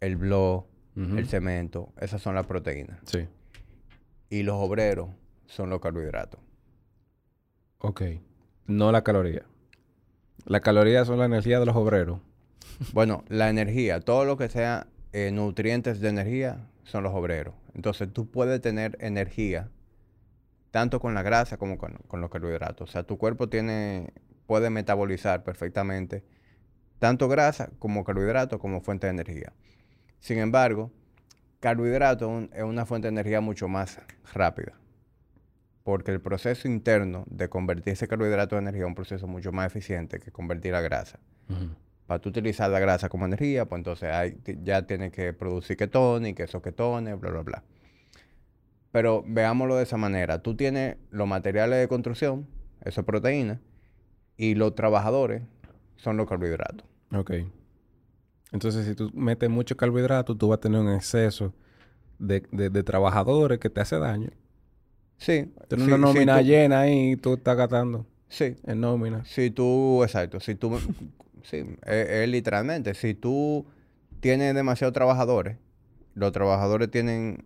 el 0.00 0.16
blog, 0.16 0.66
Ujú. 0.96 1.16
el 1.16 1.28
cemento, 1.28 1.92
esas 2.00 2.20
son 2.20 2.34
las 2.34 2.46
proteínas. 2.46 2.98
Sí. 3.04 3.28
Y 4.30 4.42
los 4.42 4.56
obreros 4.56 5.10
son 5.46 5.70
los 5.70 5.80
carbohidratos. 5.80 6.40
Ok. 7.78 8.02
No 8.66 8.90
la 8.90 9.04
caloría. 9.04 9.42
La 10.44 10.58
caloría 10.60 11.04
son 11.04 11.18
la 11.20 11.24
energía 11.26 11.60
de 11.60 11.66
los 11.66 11.76
obreros. 11.76 12.18
Bueno, 12.92 13.24
la 13.28 13.48
energía, 13.50 14.00
todo 14.00 14.24
lo 14.24 14.36
que 14.36 14.48
sea 14.48 14.86
eh, 15.12 15.30
nutrientes 15.32 16.00
de 16.00 16.08
energía 16.08 16.68
son 16.84 17.02
los 17.02 17.14
obreros. 17.14 17.54
Entonces 17.74 18.12
tú 18.12 18.30
puedes 18.30 18.60
tener 18.60 18.96
energía 19.00 19.70
tanto 20.70 21.00
con 21.00 21.14
la 21.14 21.22
grasa 21.22 21.56
como 21.56 21.78
con, 21.78 21.98
los 22.12 22.30
carbohidratos. 22.30 22.88
O 22.88 22.92
sea, 22.92 23.02
tu 23.02 23.18
cuerpo 23.18 23.48
tiene, 23.48 24.12
puede 24.46 24.70
metabolizar 24.70 25.44
perfectamente 25.44 26.24
tanto 26.98 27.28
grasa 27.28 27.70
como 27.78 28.04
carbohidratos 28.04 28.60
como 28.60 28.80
fuente 28.80 29.06
de 29.06 29.12
energía. 29.12 29.52
Sin 30.18 30.38
embargo, 30.38 30.90
carbohidrato 31.60 32.48
es 32.52 32.62
una 32.62 32.86
fuente 32.86 33.06
de 33.06 33.10
energía 33.10 33.40
mucho 33.40 33.68
más 33.68 34.00
rápida. 34.34 34.74
Porque 35.84 36.10
el 36.10 36.20
proceso 36.20 36.68
interno 36.68 37.24
de 37.30 37.48
convertir 37.48 37.94
ese 37.94 38.08
carbohidrato 38.08 38.56
en 38.56 38.64
energía 38.64 38.82
es 38.82 38.88
un 38.88 38.94
proceso 38.94 39.26
mucho 39.26 39.52
más 39.52 39.66
eficiente 39.66 40.18
que 40.18 40.30
convertir 40.30 40.72
la 40.72 40.80
grasa. 40.80 41.18
Para 42.08 42.20
tú 42.20 42.30
utilizar 42.30 42.70
la 42.70 42.80
grasa 42.80 43.08
como 43.10 43.26
energía, 43.26 43.66
pues 43.66 43.78
entonces 43.80 44.10
hay, 44.10 44.38
ya 44.64 44.86
tienes 44.86 45.12
que 45.12 45.32
producir 45.34 45.76
ketones, 45.76 46.32
y 46.32 46.34
que 46.34 46.44
esos 46.44 46.62
ketones, 46.62 47.20
bla, 47.20 47.30
bla, 47.30 47.42
bla. 47.42 47.62
Pero 48.90 49.22
veámoslo 49.26 49.76
de 49.76 49.82
esa 49.82 49.98
manera. 49.98 50.42
Tú 50.42 50.56
tienes 50.56 50.96
los 51.10 51.28
materiales 51.28 51.78
de 51.78 51.86
construcción, 51.86 52.46
eso 52.82 53.02
es 53.02 53.06
proteína, 53.06 53.60
y 54.38 54.54
los 54.54 54.74
trabajadores 54.74 55.42
son 55.96 56.16
los 56.16 56.26
carbohidratos. 56.26 56.86
Ok. 57.14 57.32
Entonces, 58.52 58.86
si 58.86 58.94
tú 58.94 59.10
metes 59.12 59.50
mucho 59.50 59.76
carbohidrato, 59.76 60.34
tú 60.34 60.48
vas 60.48 60.56
a 60.56 60.60
tener 60.62 60.80
un 60.80 60.92
exceso 60.94 61.52
de, 62.18 62.42
de- 62.50 62.70
de 62.70 62.82
trabajadores 62.82 63.58
que 63.58 63.68
te 63.68 63.82
hace 63.82 63.98
daño. 63.98 64.30
Sí. 65.18 65.52
Tienes 65.68 65.86
sí, 65.86 65.92
una 65.92 65.96
sí, 65.96 66.14
nómina 66.14 66.38
tú- 66.38 66.44
llena 66.46 66.80
ahí 66.80 67.12
y 67.12 67.16
tú 67.16 67.34
estás 67.34 67.56
gastando 67.56 68.06
Sí. 68.28 68.56
en 68.64 68.80
nómina. 68.80 69.24
Si 69.26 69.50
tú, 69.50 70.02
exacto, 70.02 70.40
si 70.40 70.54
tú, 70.54 70.78
sí, 71.48 71.64
es, 71.86 72.08
es 72.08 72.28
literalmente, 72.28 72.94
si 72.94 73.14
tú 73.14 73.66
tienes 74.20 74.54
demasiados 74.54 74.92
trabajadores, 74.92 75.56
los 76.14 76.32
trabajadores 76.32 76.90
tienen 76.90 77.44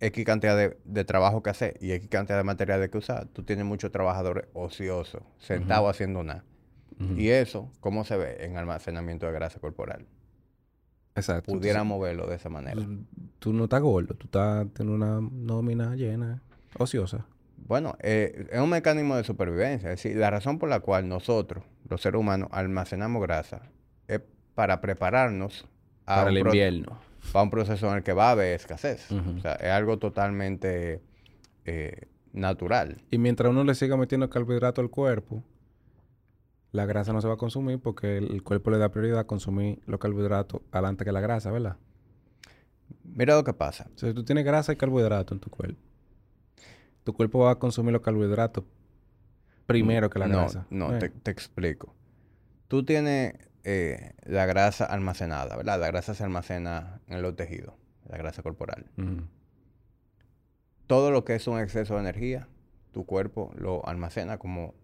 X 0.00 0.24
cantidad 0.24 0.56
de, 0.56 0.76
de 0.84 1.04
trabajo 1.04 1.42
que 1.42 1.50
hacer 1.50 1.76
y 1.80 1.92
X 1.92 2.08
cantidad 2.08 2.38
de 2.38 2.44
materiales 2.44 2.90
que 2.90 2.98
usar, 2.98 3.26
tú 3.28 3.42
tienes 3.42 3.64
muchos 3.64 3.90
trabajadores 3.92 4.46
ociosos, 4.52 5.22
sentados 5.38 5.90
haciendo 5.90 6.22
nada. 6.22 6.44
Y 7.14 7.28
eso, 7.28 7.70
¿cómo 7.80 8.04
se 8.04 8.16
ve? 8.16 8.38
En 8.40 8.56
almacenamiento 8.56 9.26
de 9.26 9.32
grasa 9.32 9.60
corporal. 9.60 10.06
Exacto. 11.14 11.52
Pudiéramos 11.52 12.00
verlo 12.00 12.26
de 12.26 12.36
esa 12.36 12.48
manera. 12.48 12.80
Entonces, 12.80 13.06
tú, 13.14 13.50
tú 13.50 13.52
no 13.52 13.64
estás 13.64 13.82
gordo, 13.82 14.14
tú 14.14 14.24
estás 14.24 14.66
teniendo 14.72 15.04
una 15.04 15.28
nómina 15.30 15.94
llena, 15.94 16.42
ociosa. 16.78 17.26
Bueno, 17.58 17.96
eh, 18.00 18.46
es 18.50 18.60
un 18.60 18.70
mecanismo 18.70 19.14
de 19.16 19.24
supervivencia. 19.24 19.92
Es 19.92 20.02
decir, 20.02 20.16
la 20.16 20.30
razón 20.30 20.58
por 20.58 20.70
la 20.70 20.80
cual 20.80 21.06
nosotros, 21.06 21.64
los 21.88 22.00
seres 22.00 22.20
humanos, 22.20 22.48
almacenamos 22.52 23.22
grasa 23.22 23.62
es 24.08 24.20
para 24.54 24.80
prepararnos 24.80 25.66
a 26.04 26.16
para 26.16 26.30
el 26.30 26.38
invierno. 26.38 26.98
para 27.32 27.42
un 27.42 27.50
proceso 27.50 27.88
en 27.90 27.98
el 27.98 28.02
que 28.02 28.12
va 28.12 28.28
a 28.28 28.30
haber 28.32 28.54
escasez. 28.54 29.10
O 29.10 29.40
sea, 29.40 29.54
es 29.54 29.70
algo 29.70 29.98
totalmente 29.98 31.02
eh, 31.64 32.08
natural. 32.32 33.02
Y 33.10 33.18
mientras 33.18 33.50
uno 33.50 33.64
le 33.64 33.74
siga 33.74 33.96
metiendo 33.96 34.30
carbohidrato 34.30 34.80
al 34.80 34.90
cuerpo, 34.90 35.42
la 36.72 36.86
grasa 36.86 37.12
no 37.12 37.20
se 37.20 37.28
va 37.28 37.34
a 37.34 37.38
consumir 37.38 37.78
porque 37.80 38.18
el, 38.18 38.32
el 38.32 38.42
cuerpo 38.42 38.70
le 38.70 38.78
da 38.78 38.90
prioridad 38.90 39.20
a 39.20 39.26
consumir 39.26 39.80
los 39.86 39.98
carbohidratos 39.98 40.60
adelante 40.70 41.04
que 41.04 41.12
la 41.12 41.20
grasa, 41.20 41.50
¿verdad? 41.50 41.76
Mira 43.04 43.34
lo 43.34 43.44
que 43.44 43.52
pasa. 43.52 43.88
O 43.94 43.98
sea, 43.98 44.10
si 44.10 44.14
tú 44.14 44.24
tienes 44.24 44.44
grasa 44.44 44.72
y 44.72 44.76
carbohidrato 44.76 45.34
en 45.34 45.40
tu 45.40 45.50
cuerpo, 45.50 45.80
tu 47.04 47.12
cuerpo 47.14 47.40
va 47.40 47.52
a 47.52 47.58
consumir 47.58 47.92
los 47.92 48.02
carbohidratos 48.02 48.64
primero 49.66 50.10
que 50.10 50.18
la 50.18 50.28
no, 50.28 50.38
grasa. 50.38 50.66
No, 50.70 50.94
Eh, 50.94 50.98
te, 50.98 51.08
te 51.10 51.30
explico. 51.30 51.94
Tú 52.68 52.84
tienes 52.84 53.34
eh, 53.64 54.12
la 54.24 54.46
grasa 54.46 54.84
almacenada, 54.84 55.56
¿verdad? 55.56 55.78
La 55.80 55.86
grasa 55.88 56.14
se 56.14 56.24
almacena 56.24 57.00
en 57.08 57.22
los 57.22 57.36
tejidos, 57.36 57.74
la 58.08 58.16
grasa 58.18 58.42
corporal. 58.42 58.86
ujú. 58.96 59.22
Todo 60.86 61.10
lo 61.10 61.24
que 61.24 61.34
es 61.34 61.46
un 61.48 61.58
exceso 61.58 61.94
de 61.94 62.00
energía, 62.00 62.48
tu 62.92 63.04
cuerpo 63.06 63.52
lo 63.56 63.84
almacena 63.86 64.38
como, 64.38 64.74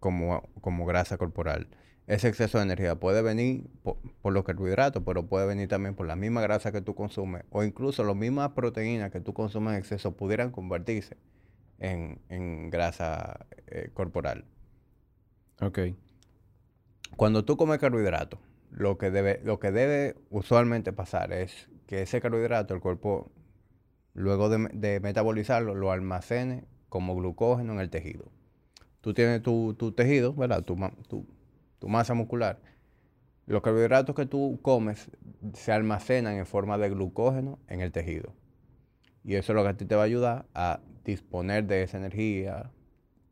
como, 0.00 0.48
como 0.60 0.86
grasa 0.86 1.18
corporal. 1.18 1.66
Ese 2.06 2.28
exceso 2.28 2.58
de 2.58 2.64
energía 2.64 2.96
puede 2.96 3.22
venir 3.22 3.66
po- 3.82 3.98
por, 4.22 4.32
los 4.32 4.44
carbohidratos, 4.44 5.02
pero 5.04 5.26
puede 5.26 5.46
venir 5.46 5.68
también 5.68 5.94
por 5.94 6.06
la 6.06 6.16
misma 6.16 6.40
grasa 6.42 6.70
que 6.70 6.82
tú 6.82 6.94
consumes, 6.94 7.42
o 7.50 7.64
incluso 7.64 8.04
las 8.04 8.14
mismas 8.14 8.50
proteínas 8.50 9.10
que 9.10 9.20
tú 9.20 9.32
consumes 9.32 9.72
en 9.72 9.78
exceso 9.80 10.12
pudieran 10.14 10.50
convertirse 10.50 11.16
en, 11.78 12.20
en 12.28 12.70
grasa 12.70 13.46
eh, 13.66 13.90
corporal. 13.94 14.44
Ok. 15.60 15.78
Cuando 17.16 17.44
tú 17.44 17.56
comes 17.56 17.78
carbohidratos, 17.78 18.40
lo 18.70 18.98
que 18.98 19.10
debe, 19.10 19.40
lo 19.44 19.60
que 19.60 19.70
debe 19.70 20.16
usualmente 20.30 20.92
pasar 20.92 21.32
es 21.32 21.68
que 21.86 22.02
ese 22.02 22.20
carbohidrato, 22.20 22.74
el 22.74 22.80
cuerpo, 22.80 23.30
luego 24.14 24.48
de, 24.48 24.58
me- 24.58 24.70
de 24.72 25.00
metabolizarlo, 25.00 25.74
lo 25.74 25.92
almacene 25.92 26.64
como 26.88 27.14
glucógeno 27.14 27.72
en 27.72 27.80
el 27.80 27.90
tejido. 27.90 28.30
Tú 29.00 29.14
tienes 29.14 29.42
tu, 29.42 29.74
tu 29.74 29.92
tejido, 29.92 30.34
¿verdad? 30.34 30.64
Tu, 30.64 30.76
tu 31.78 31.88
masa 31.88 32.14
muscular, 32.14 32.58
los 33.46 33.62
carbohidratos 33.62 34.16
que 34.16 34.26
tú 34.26 34.58
comes 34.62 35.10
se 35.52 35.70
almacenan 35.72 36.34
en 36.36 36.46
forma 36.46 36.78
de 36.78 36.88
glucógeno 36.88 37.58
en 37.68 37.80
el 37.82 37.92
tejido. 37.92 38.32
Y 39.22 39.34
eso 39.36 39.52
es 39.52 39.56
lo 39.56 39.62
que 39.62 39.68
a 39.68 39.76
ti 39.76 39.84
te 39.84 39.94
va 39.94 40.02
a 40.02 40.06
ayudar 40.06 40.46
a 40.54 40.80
disponer 41.04 41.64
de 41.64 41.82
esa 41.82 41.98
energía, 41.98 42.70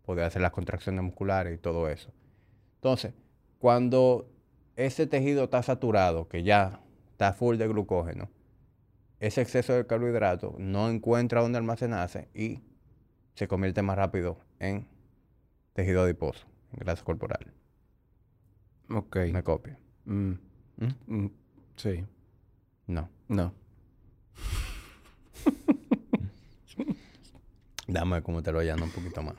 poder 0.04 0.24
hacer 0.24 0.42
las 0.42 0.52
contracciones 0.52 1.02
musculares 1.02 1.54
y 1.54 1.58
todo 1.58 1.88
eso. 1.88 2.10
Entonces, 2.76 3.14
cuando 3.58 4.28
ese 4.76 5.06
tejido 5.06 5.44
está 5.44 5.62
saturado, 5.62 6.28
que 6.28 6.42
ya 6.42 6.80
está 7.12 7.32
full 7.32 7.56
de 7.56 7.68
glucógeno, 7.68 8.30
ese 9.20 9.40
exceso 9.40 9.72
de 9.74 9.86
carbohidratos 9.86 10.58
no 10.58 10.90
encuentra 10.90 11.40
dónde 11.40 11.58
almacenarse 11.58 12.28
y 12.34 12.60
se 13.34 13.46
convierte 13.46 13.82
más 13.82 13.96
rápido 13.96 14.38
en 14.58 14.88
tejido 15.74 16.02
adiposo, 16.02 16.46
en 16.72 16.80
grasa 16.80 17.04
corporal. 17.04 17.52
Ok. 18.90 19.16
¿Me 19.32 19.42
copia? 19.42 19.78
Mm, 20.04 20.32
¿Mm? 20.76 20.86
mm, 21.06 21.30
sí. 21.76 22.04
No. 22.86 23.08
No. 23.28 23.54
Dame 27.88 28.22
como 28.22 28.42
te 28.42 28.52
lo 28.52 28.60
llamo 28.62 28.84
un 28.84 28.90
poquito 28.90 29.22
más. 29.22 29.34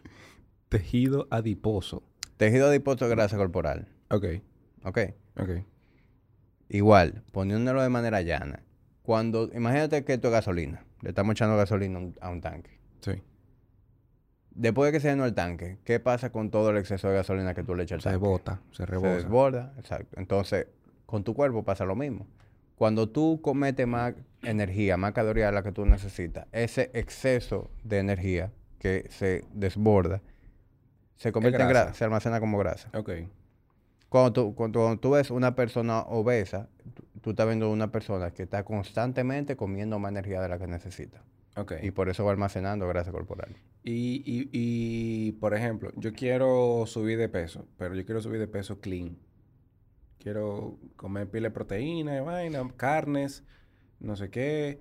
Tejido 0.70 1.28
adiposo. 1.30 2.04
Tejido 2.38 2.68
adiposo 2.68 3.06
es 3.06 3.12
grasa 3.12 3.38
corporal. 3.38 3.88
Ok. 4.10 4.26
¿Ok? 4.84 5.00
Ok. 5.40 5.50
Igual, 6.70 7.24
poniéndolo 7.32 7.82
de 7.82 7.90
manera 7.90 8.22
llana. 8.22 8.64
Cuando, 9.04 9.50
imagínate 9.54 10.04
que 10.04 10.14
esto 10.14 10.28
es 10.30 10.34
gasolina. 10.34 10.84
Le 11.02 11.10
estamos 11.10 11.34
echando 11.34 11.56
gasolina 11.58 12.00
a 12.22 12.30
un- 12.30 12.42
tanque. 12.42 12.80
Sí. 13.02 13.22
Después 14.52 14.88
de 14.92 14.98
que 14.98 15.02
se 15.02 15.10
llenó 15.10 15.26
el 15.26 15.34
tanque, 15.34 15.80
¿qué 15.84 16.00
pasa 16.00 16.32
con 16.32 16.52
todo 16.52 16.70
el 16.70 16.78
exceso 16.78 17.10
de 17.10 17.16
gasolina 17.16 17.54
que 17.54 17.64
tú 17.64 17.76
le 17.76 17.84
echas 17.84 17.98
al 17.98 18.02
Se 18.02 18.10
tanque? 18.12 18.26
bota, 18.28 18.62
se 18.72 18.78
Se 18.78 18.86
rebosa. 18.86 19.16
desborda, 19.16 19.74
exacto. 19.78 20.20
Entonces, 20.20 20.68
con 21.06 21.24
tu 21.24 21.34
cuerpo 21.34 21.64
pasa 21.64 21.86
lo 21.86 21.96
mismo. 21.96 22.28
Cuando 22.76 23.10
tú 23.10 23.40
cometes 23.42 23.88
más 23.88 24.14
energía, 24.44 24.98
más 24.98 25.14
calorías 25.14 25.50
de 25.50 25.54
la 25.54 25.64
que 25.64 25.72
tú 25.72 25.86
necesitas, 25.86 26.48
ese 26.52 26.92
exceso 26.94 27.70
de 27.84 28.00
energía 28.00 28.52
que 28.80 29.08
se 29.10 29.46
desborda, 29.54 30.22
se 31.16 31.32
convierte 31.32 31.62
en 31.62 31.70
grasa. 31.70 31.94
se 31.94 32.04
almacena 32.04 32.40
como 32.40 32.58
grasa. 32.58 32.90
Ok. 32.94 33.12
Cuando 34.10 34.34
tú, 34.34 34.56
cuando, 34.56 34.80
cuando 34.82 35.00
tú 35.00 35.12
ves 35.12 35.32
una 35.32 35.56
persona 35.56 36.02
obesa, 36.02 36.70
tú, 36.94 37.04
tú 37.22 37.30
estás 37.32 37.48
viendo 37.48 37.72
una 37.72 37.92
persona 37.92 38.32
que 38.32 38.44
está 38.44 38.64
constantemente 38.64 39.56
comiendo 39.56 39.98
más 40.00 40.12
energía 40.12 40.42
de 40.42 40.50
la 40.50 40.60
que 40.60 40.68
necesita. 40.68 41.24
Ok. 41.56 41.74
Y 41.82 41.92
por 41.92 42.10
eso 42.10 42.26
va 42.26 42.32
almacenando 42.32 42.88
grasa 42.88 43.12
corporal. 43.12 43.56
Y, 43.84 44.24
y, 44.26 44.50
y, 44.52 45.32
por 45.34 45.54
ejemplo, 45.54 45.92
yo 45.96 46.14
quiero 46.14 46.86
subir 46.88 47.18
de 47.18 47.30
peso, 47.30 47.68
pero 47.78 47.96
yo 47.96 48.06
quiero 48.06 48.22
subir 48.22 48.40
de 48.40 48.48
peso 48.48 48.80
clean. 48.80 49.18
Quiero 50.20 50.78
comer 50.96 51.30
pile 51.30 51.50
de 51.50 51.52
proteína, 51.52 52.22
vaina, 52.22 52.66
carnes, 52.78 53.44
no 54.04 54.16
sé 54.16 54.30
qué. 54.30 54.80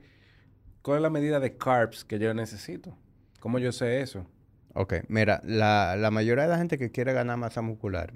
¿Cuál 0.83 0.99
es 0.99 1.03
la 1.03 1.11
medida 1.11 1.41
de 1.41 1.57
carbs 1.57 2.05
que 2.05 2.19
yo 2.19 2.35
necesito? 2.35 2.97
¿Cómo 3.41 3.59
yo 3.59 3.73
sé 3.73 4.01
eso? 4.03 4.27
Ok, 4.75 4.95
mira, 5.09 5.41
la, 5.45 5.97
la 5.97 6.11
mayoría 6.11 6.45
de 6.45 6.51
la 6.51 6.59
gente 6.59 6.79
que 6.79 6.91
quiere 6.91 7.13
ganar 7.13 7.37
masa 7.39 7.63
muscular 7.63 8.15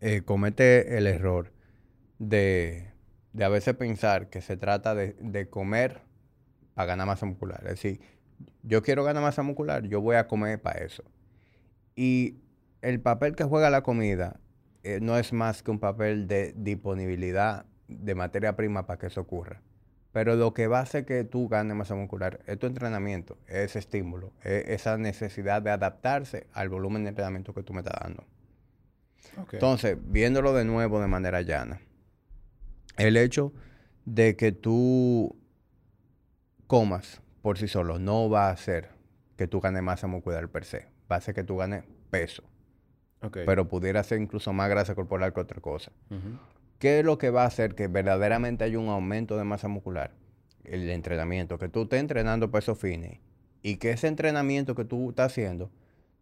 eh, 0.00 0.22
comete 0.22 0.96
el 0.96 1.06
error 1.06 1.52
de, 2.18 2.92
de 3.32 3.44
a 3.44 3.48
veces 3.48 3.74
pensar 3.74 4.30
que 4.30 4.40
se 4.40 4.56
trata 4.56 4.94
de, 4.94 5.14
de 5.20 5.48
comer 5.48 6.02
para 6.74 6.86
ganar 6.86 7.06
masa 7.06 7.26
muscular. 7.26 7.60
Es 7.64 7.70
decir, 7.70 8.00
yo 8.62 8.82
quiero 8.82 9.04
ganar 9.04 9.22
masa 9.22 9.42
muscular, 9.42 9.84
yo 9.86 10.00
voy 10.00 10.16
a 10.16 10.26
comer 10.26 10.60
para 10.60 10.84
eso. 10.84 11.04
Y 11.94 12.38
el 12.82 13.00
papel 13.00 13.34
que 13.36 13.44
juega 13.44 13.70
la 13.70 13.82
comida 13.82 14.40
eh, 14.82 15.00
no 15.02 15.18
es 15.18 15.32
más 15.32 15.62
que 15.62 15.70
un 15.70 15.80
papel 15.80 16.26
de 16.28 16.54
disponibilidad 16.56 17.66
de 17.88 18.14
materia 18.14 18.54
prima 18.56 18.86
para 18.86 18.98
que 18.98 19.06
eso 19.06 19.20
ocurra. 19.20 19.62
Pero 20.18 20.34
lo 20.34 20.52
que 20.52 20.66
va 20.66 20.80
a 20.80 20.82
hacer 20.82 21.04
que 21.04 21.22
tú 21.22 21.48
ganes 21.48 21.76
masa 21.76 21.94
muscular 21.94 22.40
es 22.48 22.58
tu 22.58 22.66
entrenamiento, 22.66 23.38
es 23.46 23.70
ese 23.70 23.78
estímulo, 23.78 24.32
es 24.42 24.68
esa 24.68 24.98
necesidad 24.98 25.62
de 25.62 25.70
adaptarse 25.70 26.48
al 26.54 26.68
volumen 26.68 27.04
de 27.04 27.10
entrenamiento 27.10 27.54
que 27.54 27.62
tú 27.62 27.72
me 27.72 27.82
estás 27.82 28.00
dando. 28.02 28.24
Entonces, 29.52 29.96
viéndolo 30.00 30.54
de 30.54 30.64
nuevo 30.64 31.00
de 31.00 31.06
manera 31.06 31.40
llana, 31.42 31.80
el 32.96 33.16
hecho 33.16 33.52
de 34.06 34.34
que 34.34 34.50
tú 34.50 35.36
comas 36.66 37.22
por 37.40 37.56
sí 37.56 37.68
solo 37.68 38.00
no 38.00 38.28
va 38.28 38.48
a 38.48 38.50
hacer 38.50 38.88
que 39.36 39.46
tú 39.46 39.60
ganes 39.60 39.84
masa 39.84 40.08
muscular 40.08 40.48
per 40.48 40.64
se, 40.64 40.88
va 41.08 41.14
a 41.14 41.18
hacer 41.18 41.32
que 41.32 41.44
tú 41.44 41.58
ganes 41.58 41.84
peso, 42.10 42.42
pero 43.46 43.68
pudiera 43.68 44.02
ser 44.02 44.20
incluso 44.20 44.52
más 44.52 44.68
grasa 44.68 44.96
corporal 44.96 45.32
que 45.32 45.38
otra 45.38 45.60
cosa. 45.60 45.92
¿Qué 46.78 47.00
es 47.00 47.04
lo 47.04 47.18
que 47.18 47.30
va 47.30 47.42
a 47.42 47.46
hacer 47.46 47.74
que 47.74 47.88
verdaderamente 47.88 48.64
haya 48.64 48.78
un 48.78 48.88
aumento 48.88 49.36
de 49.36 49.44
masa 49.44 49.68
muscular? 49.68 50.12
El 50.64 50.88
entrenamiento, 50.90 51.58
que 51.58 51.68
tú 51.68 51.82
estés 51.82 52.00
entrenando 52.00 52.50
peso 52.50 52.74
fines 52.74 53.18
y 53.62 53.76
que 53.76 53.90
ese 53.90 54.06
entrenamiento 54.06 54.74
que 54.74 54.84
tú 54.84 55.10
estás 55.10 55.32
haciendo, 55.32 55.70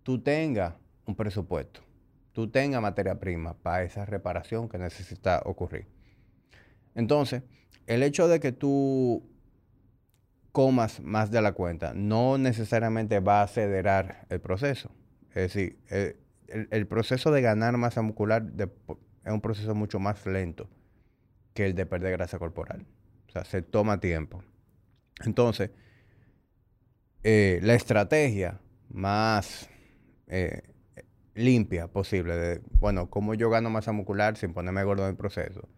tú 0.03 0.21
tengas 0.21 0.75
un 1.05 1.15
presupuesto, 1.15 1.81
tú 2.33 2.49
tengas 2.49 2.81
materia 2.81 3.19
prima 3.19 3.55
para 3.55 3.83
esa 3.83 4.07
reparación 4.07 4.69
que 4.69 4.79
necesita 4.79 5.43
ocurrir. 5.45 5.87
Entonces, 6.95 7.43
el 7.87 8.03
hecho 8.03 8.29
de 8.29 8.41
que 8.41 8.53
tú 8.53 9.29
comas 10.53 11.01
más 11.01 11.31
de 11.31 11.43
la 11.43 11.53
cuenta 11.53 11.93
no 11.93 12.39
necesariamente 12.39 13.21
va 13.21 13.41
a 13.41 13.45
acelerar 13.45 14.27
el 14.31 14.41
proceso. 14.41 14.91
Es 15.31 15.53
decir, 15.53 15.79
eh, 15.91 16.17
el, 16.49 16.69
el 16.71 16.87
proceso 16.87 17.31
de 17.31 17.43
ganar 17.43 17.77
masa 17.77 18.01
muscular 18.01 18.43
de- 18.43 18.71
es 19.27 19.33
un 19.33 19.41
proceso 19.41 19.75
mucho 19.75 19.99
más 19.99 20.25
lento 20.25 20.69
que 21.53 21.67
el 21.67 21.75
de 21.75 21.85
perder 21.85 22.13
grasa 22.13 22.39
corporal. 22.39 22.87
O 23.29 23.33
sea, 23.33 23.45
se 23.45 23.61
toma 23.61 23.99
tiempo. 23.99 24.43
Entonces, 25.25 25.71
eh, 27.25 27.59
la 27.63 27.75
estrategia 27.75 28.61
más 28.89 29.69
eh, 30.29 30.63
limpia 31.35 31.89
posible 31.89 32.37
de, 32.37 32.61
bueno, 32.79 33.11
cómo 33.11 33.35
yo 33.35 33.51
gano 33.51 33.69
masa 33.69 33.91
muscular 33.91 34.37
sin 34.37 34.53
ponerme 34.53 34.85
gordo 34.85 35.03
en 35.03 35.11
el 35.11 35.17
proceso. 35.17 35.69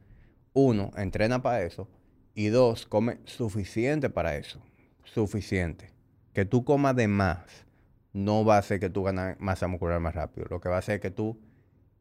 Uno, 0.52 0.90
entrena 0.96 1.40
para 1.40 1.62
eso. 1.62 1.88
Y 2.34 2.48
dos, 2.48 2.86
come 2.86 3.18
suficiente 3.24 4.10
para 4.10 4.36
eso. 4.36 4.60
Suficiente. 5.04 5.94
Que 6.34 6.44
tú 6.44 6.64
comas 6.64 6.94
de 6.94 7.08
más 7.08 7.66
no 8.12 8.44
va 8.44 8.56
a 8.56 8.58
hacer 8.58 8.78
que 8.78 8.90
tú 8.90 9.04
ganes 9.04 9.40
masa 9.40 9.68
muscular 9.68 10.00
más 10.00 10.14
rápido. 10.14 10.48
Lo 10.50 10.60
que 10.60 10.68
va 10.68 10.76
a 10.76 10.80
hacer 10.80 10.96
es 10.96 11.00
que 11.00 11.10
tú, 11.10 11.40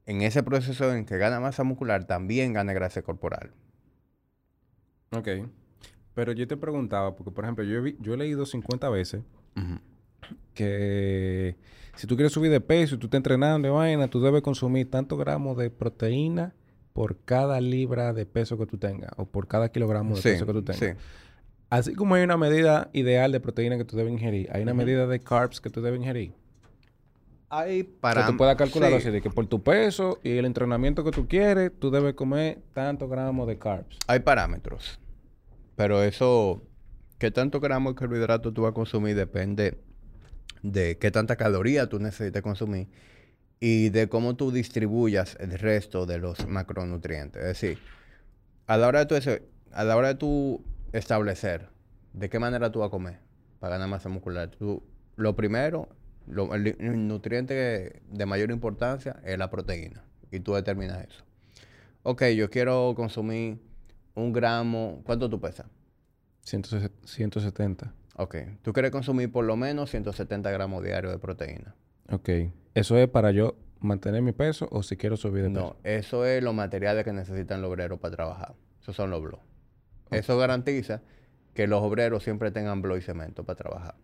en 0.07 0.21
ese 0.23 0.41
proceso 0.41 0.91
en 0.93 1.05
que 1.05 1.17
gana 1.17 1.39
masa 1.39 1.63
muscular, 1.63 2.05
también 2.05 2.53
gane 2.53 2.73
grasa 2.73 3.03
corporal. 3.03 3.51
Ok. 5.11 5.27
Pero 6.15 6.31
yo 6.31 6.47
te 6.47 6.57
preguntaba, 6.57 7.15
porque 7.15 7.29
por 7.31 7.43
ejemplo, 7.43 7.63
yo 7.63 7.85
he, 7.85 7.95
yo 7.99 8.15
he 8.15 8.17
leído 8.17 8.45
50 8.47 8.89
veces 8.89 9.21
que 10.53 11.55
si 11.95 12.07
tú 12.07 12.15
quieres 12.15 12.31
subir 12.33 12.51
de 12.51 12.61
peso 12.61 12.95
y 12.95 12.97
tú 12.97 13.07
estás 13.07 13.19
entrenando 13.19 13.67
de 13.67 13.71
vaina, 13.73 14.07
tú 14.07 14.21
debes 14.21 14.41
consumir 14.41 14.89
tantos 14.89 15.17
gramos 15.17 15.57
de 15.57 15.69
proteína 15.69 16.53
por 16.93 17.17
cada 17.23 17.61
libra 17.61 18.13
de 18.13 18.25
peso 18.25 18.57
que 18.57 18.65
tú 18.65 18.77
tengas 18.77 19.11
o 19.17 19.25
por 19.25 19.47
cada 19.47 19.69
kilogramo 19.69 20.15
de 20.15 20.21
Sí, 20.21 20.29
peso 20.29 20.45
que 20.45 20.53
tú 20.53 20.63
tengas. 20.63 20.79
sí. 20.79 20.87
Así 21.69 21.93
como 21.95 22.15
hay 22.15 22.23
una 22.23 22.37
medida 22.37 22.89
ideal 22.93 23.31
de 23.31 23.39
proteína 23.41 23.77
que 23.77 23.83
tú 23.85 23.97
debes 23.97 24.13
ingerir, 24.13 24.49
hay 24.53 24.63
una 24.63 24.73
medida 24.73 25.05
de 25.05 25.19
carbs 25.19 25.59
que 25.59 25.69
tú 25.69 25.81
debes 25.81 25.99
ingerir. 25.99 26.33
Hay 27.49 27.83
Para 27.83 28.25
que 28.25 28.31
tú 28.31 28.37
puedas 28.37 28.55
calcularlo 28.57 28.97
sí, 28.99 29.03
así, 29.07 29.11
de 29.11 29.21
que 29.21 29.29
por 29.29 29.47
tu 29.47 29.63
peso 29.63 30.19
y 30.23 30.31
el 30.37 30.45
entrenamiento 30.45 31.03
que 31.03 31.11
tú 31.11 31.27
quieres, 31.27 31.71
tú 31.79 31.91
debes 31.91 32.13
comer 32.13 32.61
tantos 32.73 33.09
gramos 33.09 33.47
de 33.47 33.57
carbs. 33.57 33.97
Hay 34.07 34.19
parámetros. 34.19 34.99
Pero 35.75 36.03
eso, 36.03 36.61
qué 37.19 37.31
tanto 37.31 37.59
gramos 37.59 37.93
de 37.93 37.99
carbohidratos 37.99 38.53
tú 38.53 38.63
vas 38.63 38.71
a 38.71 38.73
consumir 38.73 39.15
depende 39.15 39.77
de 40.63 40.97
qué 40.97 41.11
tanta 41.11 41.35
caloría 41.35 41.87
tú 41.87 41.99
necesitas 41.99 42.41
consumir 42.41 42.87
y 43.59 43.89
de 43.89 44.09
cómo 44.09 44.35
tú 44.35 44.51
distribuyas 44.51 45.37
el 45.39 45.57
resto 45.57 46.05
de 46.05 46.17
los 46.17 46.47
macronutrientes. 46.47 47.41
Es 47.41 47.47
decir, 47.47 47.79
a 48.65 48.75
la 48.77 48.87
hora 48.87 48.99
de 48.99 49.05
tú, 49.05 49.15
ese- 49.15 49.43
a 49.71 49.83
la 49.83 49.95
hora 49.95 50.09
de 50.09 50.15
tú 50.15 50.63
establecer 50.91 51.69
de 52.13 52.29
qué 52.29 52.39
manera 52.39 52.71
tú 52.71 52.79
vas 52.79 52.87
a 52.87 52.91
comer 52.91 53.19
para 53.59 53.75
ganar 53.75 53.87
masa 53.89 54.09
muscular, 54.09 54.49
tú, 54.49 54.83
lo 55.15 55.35
primero, 55.35 55.87
lo- 56.27 56.53
el, 56.55 56.67
el 56.79 57.07
nutriente 57.07 58.01
de 58.09 58.25
mayor 58.25 58.51
importancia 58.51 59.19
es 59.25 59.37
la 59.37 59.49
proteína 59.49 60.03
y 60.31 60.39
tú 60.39 60.53
determinas 60.53 61.05
eso. 61.07 61.23
Ok, 62.03 62.23
yo 62.35 62.49
quiero 62.49 62.93
consumir 62.95 63.59
un 64.15 64.33
gramo. 64.33 65.01
¿Cuánto 65.05 65.29
tú 65.29 65.39
pesas? 65.39 65.67
160 66.41 66.95
170. 67.07 67.93
Ok. 68.15 68.35
Tú 68.61 68.73
quieres 68.73 68.91
consumir 68.91 69.31
por 69.31 69.45
lo 69.45 69.55
menos 69.55 69.89
170 69.91 70.49
gramos 70.51 70.83
diarios 70.83 71.11
de 71.11 71.19
proteína. 71.19 71.75
Ok. 72.09 72.29
¿Eso 72.73 72.97
es 72.97 73.07
para 73.09 73.31
yo 73.31 73.55
mantener 73.79 74.21
mi 74.21 74.31
peso 74.31 74.67
o 74.71 74.81
si 74.83 74.95
quiero 74.97 75.17
subir 75.17 75.43
de 75.43 75.49
peso? 75.49 75.59
No, 75.61 75.75
eso 75.83 76.25
es 76.25 76.41
los 76.43 76.53
materiales 76.55 77.03
que 77.03 77.13
necesitan 77.13 77.61
los 77.61 77.69
obreros 77.69 77.99
para 77.99 78.15
trabajar. 78.15 78.55
Esos 78.81 78.95
son 78.95 79.09
los 79.11 79.21
blogs. 79.21 79.43
Eso 80.09 80.37
garantiza 80.37 81.01
que 81.53 81.67
los 81.67 81.81
obreros 81.83 82.23
siempre 82.23 82.51
tengan 82.51 82.81
blog 82.81 82.97
y 82.99 83.01
cemento 83.01 83.43
para 83.43 83.57
trabajar. 83.57 83.95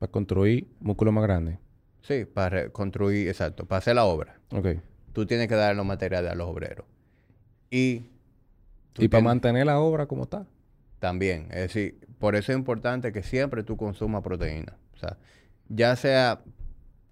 Para 0.00 0.10
construir 0.10 0.66
músculo 0.80 1.12
más 1.12 1.22
grande. 1.22 1.58
Sí, 2.02 2.24
para 2.24 2.68
construir, 2.70 3.28
exacto, 3.28 3.64
para 3.64 3.78
hacer 3.78 3.94
la 3.94 4.04
obra. 4.04 4.38
Ok. 4.50 4.68
tú 5.12 5.26
tienes 5.26 5.48
que 5.48 5.54
dar 5.54 5.74
los 5.76 5.86
materiales 5.86 6.30
a 6.30 6.34
los 6.34 6.48
obreros. 6.48 6.86
Y, 7.70 8.04
y 8.98 9.08
para 9.08 9.22
mantener 9.22 9.66
la 9.66 9.78
obra 9.80 10.06
como 10.06 10.24
está. 10.24 10.46
También, 10.98 11.48
es 11.50 11.62
decir, 11.62 11.98
por 12.18 12.36
eso 12.36 12.52
es 12.52 12.58
importante 12.58 13.12
que 13.12 13.22
siempre 13.22 13.62
tú 13.62 13.76
consumas 13.76 14.22
proteína. 14.22 14.76
O 14.94 14.98
sea, 14.98 15.16
ya 15.68 15.96
sea 15.96 16.42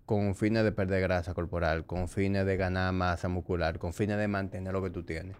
con 0.07 0.34
fines 0.34 0.64
de 0.64 0.72
perder 0.72 1.01
grasa 1.03 1.34
corporal, 1.34 1.86
con 1.86 2.09
fines 2.09 2.45
de 2.45 2.57
ganar 2.57 2.93
masa 2.93 3.28
muscular, 3.28 3.78
con 3.78 3.93
fines 3.93 4.18
de 4.18 4.28
mantener 4.28 4.72
lo 4.72 4.82
que 4.82 4.91
tú 4.91 5.05
tienes. 5.05 5.36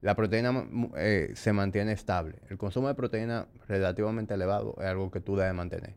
La 0.00 0.14
proteína 0.14 0.66
eh, 0.96 1.32
se 1.34 1.52
mantiene 1.52 1.92
estable. 1.92 2.36
El 2.48 2.58
consumo 2.58 2.88
de 2.88 2.94
proteína 2.94 3.46
relativamente 3.68 4.34
elevado 4.34 4.74
es 4.78 4.86
algo 4.86 5.10
que 5.10 5.20
tú 5.20 5.36
debes 5.36 5.54
mantener. 5.54 5.94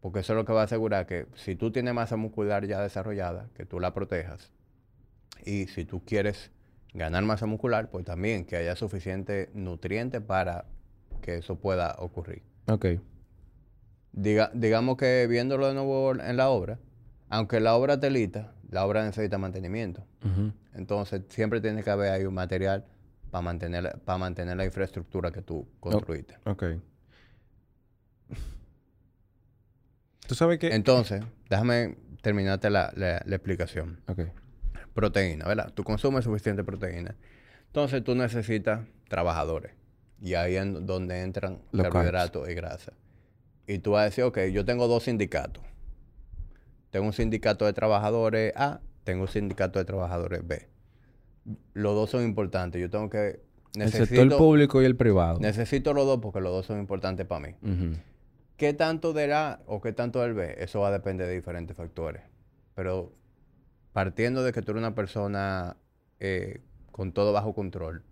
Porque 0.00 0.20
eso 0.20 0.32
es 0.32 0.36
lo 0.36 0.44
que 0.44 0.52
va 0.52 0.62
a 0.62 0.64
asegurar 0.64 1.06
que 1.06 1.26
si 1.34 1.56
tú 1.56 1.70
tienes 1.70 1.92
masa 1.94 2.16
muscular 2.16 2.66
ya 2.66 2.80
desarrollada, 2.80 3.48
que 3.54 3.66
tú 3.66 3.80
la 3.80 3.92
protejas. 3.92 4.50
Y 5.44 5.66
si 5.66 5.84
tú 5.84 6.02
quieres 6.04 6.50
ganar 6.94 7.22
masa 7.22 7.46
muscular, 7.46 7.90
pues 7.90 8.04
también 8.04 8.44
que 8.44 8.56
haya 8.56 8.76
suficiente 8.76 9.50
nutriente 9.54 10.20
para 10.20 10.64
que 11.20 11.36
eso 11.36 11.56
pueda 11.56 11.96
ocurrir. 11.98 12.42
Ok. 12.66 12.86
Diga, 14.12 14.50
digamos 14.54 14.96
que 14.96 15.26
viéndolo 15.28 15.68
de 15.68 15.74
nuevo 15.74 16.12
en 16.14 16.36
la 16.36 16.48
obra, 16.48 16.78
aunque 17.28 17.60
la 17.60 17.74
obra 17.76 18.00
telita, 18.00 18.52
la 18.70 18.84
obra 18.84 19.04
necesita 19.04 19.38
mantenimiento. 19.38 20.04
Entonces, 20.74 21.22
siempre 21.28 21.60
tiene 21.60 21.82
que 21.82 21.90
haber 21.90 22.12
ahí 22.12 22.24
un 22.24 22.34
material 22.34 22.84
para 23.30 23.42
mantener, 23.42 23.98
para 24.04 24.18
mantener 24.18 24.56
la 24.56 24.64
infraestructura 24.64 25.30
que 25.30 25.42
tú 25.42 25.68
construiste. 25.78 26.36
Ok. 26.44 26.64
¿Tú 30.30 30.36
sabes 30.36 30.60
que...? 30.60 30.72
Entonces, 30.74 31.22
déjame 31.48 31.96
terminarte 32.22 32.70
la, 32.70 32.92
explicación. 33.26 34.00
Ok. 34.06 34.20
Proteína, 34.94 35.44
¿verdad? 35.44 35.72
Tú 35.74 35.82
consumes 35.82 36.22
suficiente 36.22 36.62
proteína. 36.62 37.16
Entonces, 37.66 38.04
tú 38.04 38.14
necesitas 38.14 38.86
trabajadores. 39.08 39.72
Y 40.22 40.34
ahí 40.34 40.54
es 40.54 40.86
donde 40.86 41.22
entran 41.22 41.58
carbohidratos 41.76 42.48
y 42.48 42.54
grasa. 42.54 42.92
Y 43.66 43.80
tú 43.80 43.90
vas 43.90 44.02
a 44.02 44.04
decir, 44.04 44.22
ok, 44.22 44.38
yo 44.52 44.64
tengo 44.64 44.86
dos 44.86 45.02
sindicatos 45.02 45.64
tengo 46.90 47.06
un 47.06 47.12
sindicato 47.12 47.64
de 47.64 47.72
trabajadores 47.72 48.52
A, 48.54 48.80
tengo 49.02 49.22
un 49.22 49.28
sindicato 49.28 49.80
de 49.80 49.84
trabajadores 49.84 50.46
B. 50.46 50.68
Los 51.72 51.94
dos 51.94 52.10
son 52.10 52.22
importantes. 52.22 52.80
Yo 52.80 52.88
tengo 52.88 53.10
que... 53.10 53.40
Necesito, 53.76 54.02
el 54.02 54.08
sector 54.30 54.38
público 54.38 54.80
y 54.80 54.84
el 54.84 54.94
privado. 54.94 55.40
Necesito 55.40 55.92
los 55.92 56.06
dos 56.06 56.20
porque 56.20 56.40
los 56.40 56.52
dos 56.52 56.66
son 56.66 56.78
importantes 56.78 57.26
para 57.26 57.48
mí. 57.48 57.54
¿Qué 58.60 58.74
tanto 58.74 59.14
A 59.16 59.60
o 59.64 59.80
qué 59.80 59.94
tanto 59.94 60.20
del 60.20 60.34
B? 60.34 60.56
Eso 60.58 60.80
va 60.80 60.88
a 60.88 60.90
depender 60.90 61.26
de 61.26 61.32
diferentes 61.32 61.74
factores. 61.74 62.20
Pero 62.74 63.10
partiendo 63.94 64.44
de 64.44 64.52
que 64.52 64.60
tú 64.60 64.72
eres 64.72 64.82
una 64.82 64.94
persona 64.94 65.78
eh, 66.18 66.60
con 66.92 67.12
todo 67.12 67.32
bajo 67.32 67.54
control, 67.54 68.04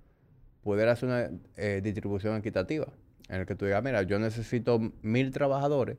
poder 0.62 0.88
hacer 0.88 1.10
una 1.10 1.30
eh, 1.58 1.82
distribución 1.84 2.34
equitativa 2.34 2.86
en 3.28 3.40
el 3.40 3.46
que 3.46 3.56
tú 3.56 3.66
digas, 3.66 3.84
mira, 3.84 4.04
yo 4.04 4.18
necesito 4.18 4.80
mil 5.02 5.32
trabajadores, 5.32 5.98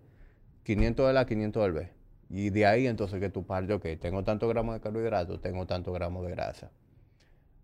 500 0.64 1.06
del 1.06 1.18
A, 1.18 1.28
500 1.28 1.64
del 1.64 1.72
B. 1.72 1.92
Y 2.32 2.50
de 2.50 2.66
ahí 2.66 2.88
entonces 2.88 3.20
que 3.20 3.30
tú 3.30 3.46
partes, 3.46 3.76
ok, 3.76 3.86
tengo 4.02 4.24
tantos 4.24 4.50
gramos 4.50 4.74
de 4.74 4.82
carbohidratos, 4.82 5.42
tengo 5.42 5.68
tantos 5.68 5.94
gramos 5.94 6.26
de 6.26 6.32
grasa. 6.32 6.72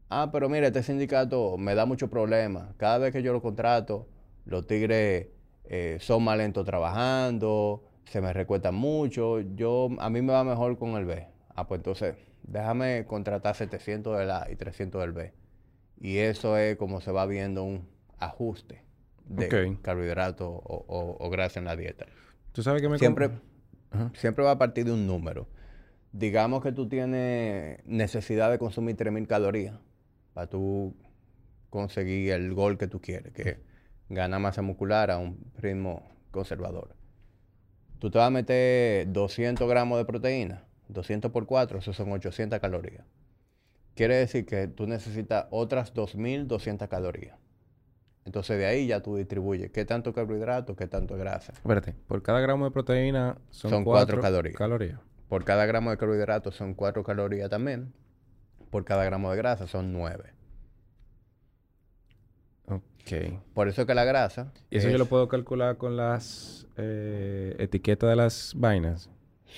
Ah, 0.10 0.30
pero 0.32 0.50
mira, 0.50 0.68
este 0.68 0.84
sindicato 0.84 1.58
me 1.58 1.74
da 1.74 1.88
muchos 1.88 2.12
problemas. 2.12 2.76
Cada 2.78 3.00
vez 3.00 3.12
que 3.12 3.24
yo 3.24 3.34
lo 3.34 3.42
contrato, 3.42 4.08
los 4.46 4.68
tigres 4.68 5.30
eh, 5.70 5.98
son 6.00 6.24
más 6.24 6.38
lentos 6.38 6.66
trabajando, 6.66 7.84
se 8.06 8.22
me 8.22 8.34
recuestan 8.34 8.76
mucho. 8.76 9.40
Yo, 9.42 9.90
a 10.00 10.10
mí 10.10 10.22
me 10.22 10.34
va 10.34 10.44
mejor 10.44 10.78
con 10.78 10.92
el 10.92 11.06
B. 11.06 11.28
Ah, 11.56 11.68
pues 11.68 11.80
entonces, 11.80 12.16
déjame 12.44 13.06
contratar 13.06 13.56
700 13.56 14.18
del 14.18 14.32
A 14.32 14.48
y 14.52 14.56
300 14.56 15.02
del 15.02 15.12
B. 15.12 15.34
Y 16.00 16.18
eso 16.18 16.58
es 16.58 16.76
como 16.76 17.02
se 17.02 17.12
va 17.12 17.26
viendo 17.26 17.64
un 17.64 17.88
ajuste 18.20 18.84
de 19.26 19.78
carbohidratos 19.82 20.48
o, 20.50 21.30
grasa 21.32 21.60
en 21.60 21.66
la 21.66 21.76
dieta. 21.76 22.06
Tú 22.52 22.62
sabes 22.62 22.82
que 22.82 22.90
me 22.90 23.00
siempre 23.00 23.32
Siempre 24.14 24.44
va 24.44 24.52
a 24.52 24.58
partir 24.58 24.86
de 24.86 24.92
un 24.92 25.08
número. 25.08 25.48
Digamos 26.12 26.64
que 26.64 26.72
tú 26.72 26.88
tienes 26.88 27.86
necesidad 27.86 28.52
de 28.52 28.58
consumir 28.58 28.96
3.000 28.96 29.28
calorías 29.28 29.80
para 30.34 30.48
tú 30.48 30.96
conseguir 31.70 32.32
el 32.32 32.54
gol 32.54 32.78
que 32.78 32.88
tú 32.88 33.02
quieres, 33.02 33.34
que 33.34 33.58
gana 34.10 34.40
masa 34.40 34.62
muscular 34.62 35.12
a 35.12 35.18
un 35.18 35.52
ritmo 35.58 36.10
conservador. 36.32 36.96
Tú 38.00 38.12
te 38.12 38.18
vas 38.18 38.28
a 38.28 38.32
meter 38.32 39.12
200 39.12 39.68
gramos 39.68 39.98
de 39.98 40.06
proteína, 40.06 40.64
200 40.90 41.32
por 41.32 41.46
4, 41.46 41.80
eso 41.80 41.94
son 41.94 42.12
800 42.12 42.60
calorías. 42.60 43.06
Quiere 43.96 44.16
decir 44.16 44.46
que 44.46 44.68
tú 44.68 44.88
necesitas 44.88 45.48
otras 45.52 45.94
2200 45.94 46.88
calorías. 46.90 47.38
Entonces 48.26 48.58
de 48.58 48.66
ahí 48.66 48.88
ya 48.88 49.02
tú 49.02 49.16
distribuyes 49.16 49.72
qué 49.72 49.86
tanto 49.86 50.14
carbohidrato, 50.14 50.76
qué 50.76 50.88
tanto 50.88 51.16
grasa. 51.16 51.54
Espérate, 51.54 51.96
por 52.08 52.22
cada 52.22 52.40
gramo 52.42 52.66
de 52.66 52.72
proteína 52.72 53.38
son, 53.52 53.72
son 53.72 53.84
4, 53.84 54.20
calorías. 54.20 54.56
calorías. 54.58 55.00
Por 55.30 55.46
cada 55.46 55.66
gramo 55.66 55.92
de 55.92 55.98
carbohidrato 55.98 56.52
son 56.52 56.74
4 56.74 57.04
calorías 57.04 57.50
también. 57.50 57.94
Por 58.70 58.84
cada 58.84 59.06
gramo 59.06 59.32
de 59.32 59.38
grasa 59.38 59.68
son 59.68 59.94
9. 59.94 60.35
Por 63.54 63.68
eso 63.68 63.86
que 63.86 63.94
la 63.94 64.04
grasa. 64.04 64.52
¿Y 64.70 64.78
eso 64.78 64.90
yo 64.90 64.98
lo 64.98 65.06
puedo 65.06 65.28
calcular 65.28 65.78
con 65.78 65.96
las 65.96 66.68
eh, 66.78 67.56
etiquetas 67.60 68.10
de 68.10 68.16
las 68.16 68.54
vainas? 68.56 69.10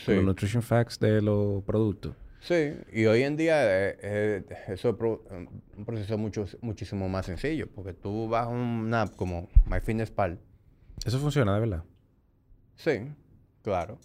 Sí. 0.06 0.14
Los 0.16 0.24
nutrition 0.24 0.62
facts 0.62 1.00
de 1.00 1.22
los 1.22 1.64
productos. 1.64 2.14
Sí, 2.40 2.76
y 2.94 3.06
hoy 3.06 3.24
en 3.24 3.36
día 3.36 3.58
eh, 3.66 3.98
eh, 4.02 4.44
eso 4.68 4.90
es 4.90 4.96
un 5.78 5.86
proceso 5.86 6.18
mucho, 6.18 6.46
muchísimo 6.62 7.10
más 7.10 7.26
sencillo, 7.26 7.68
porque 7.74 7.94
tú 7.94 8.30
vas 8.30 8.46
a 8.46 8.50
una 8.50 9.04
app 9.04 9.16
como 9.16 9.50
MyFitnessPal. 9.66 10.40
Eso 11.06 11.20
funciona, 11.20 11.54
de 11.56 11.60
verdad. 11.60 11.84
Sí, 12.76 13.12
claro. 13.64 14.00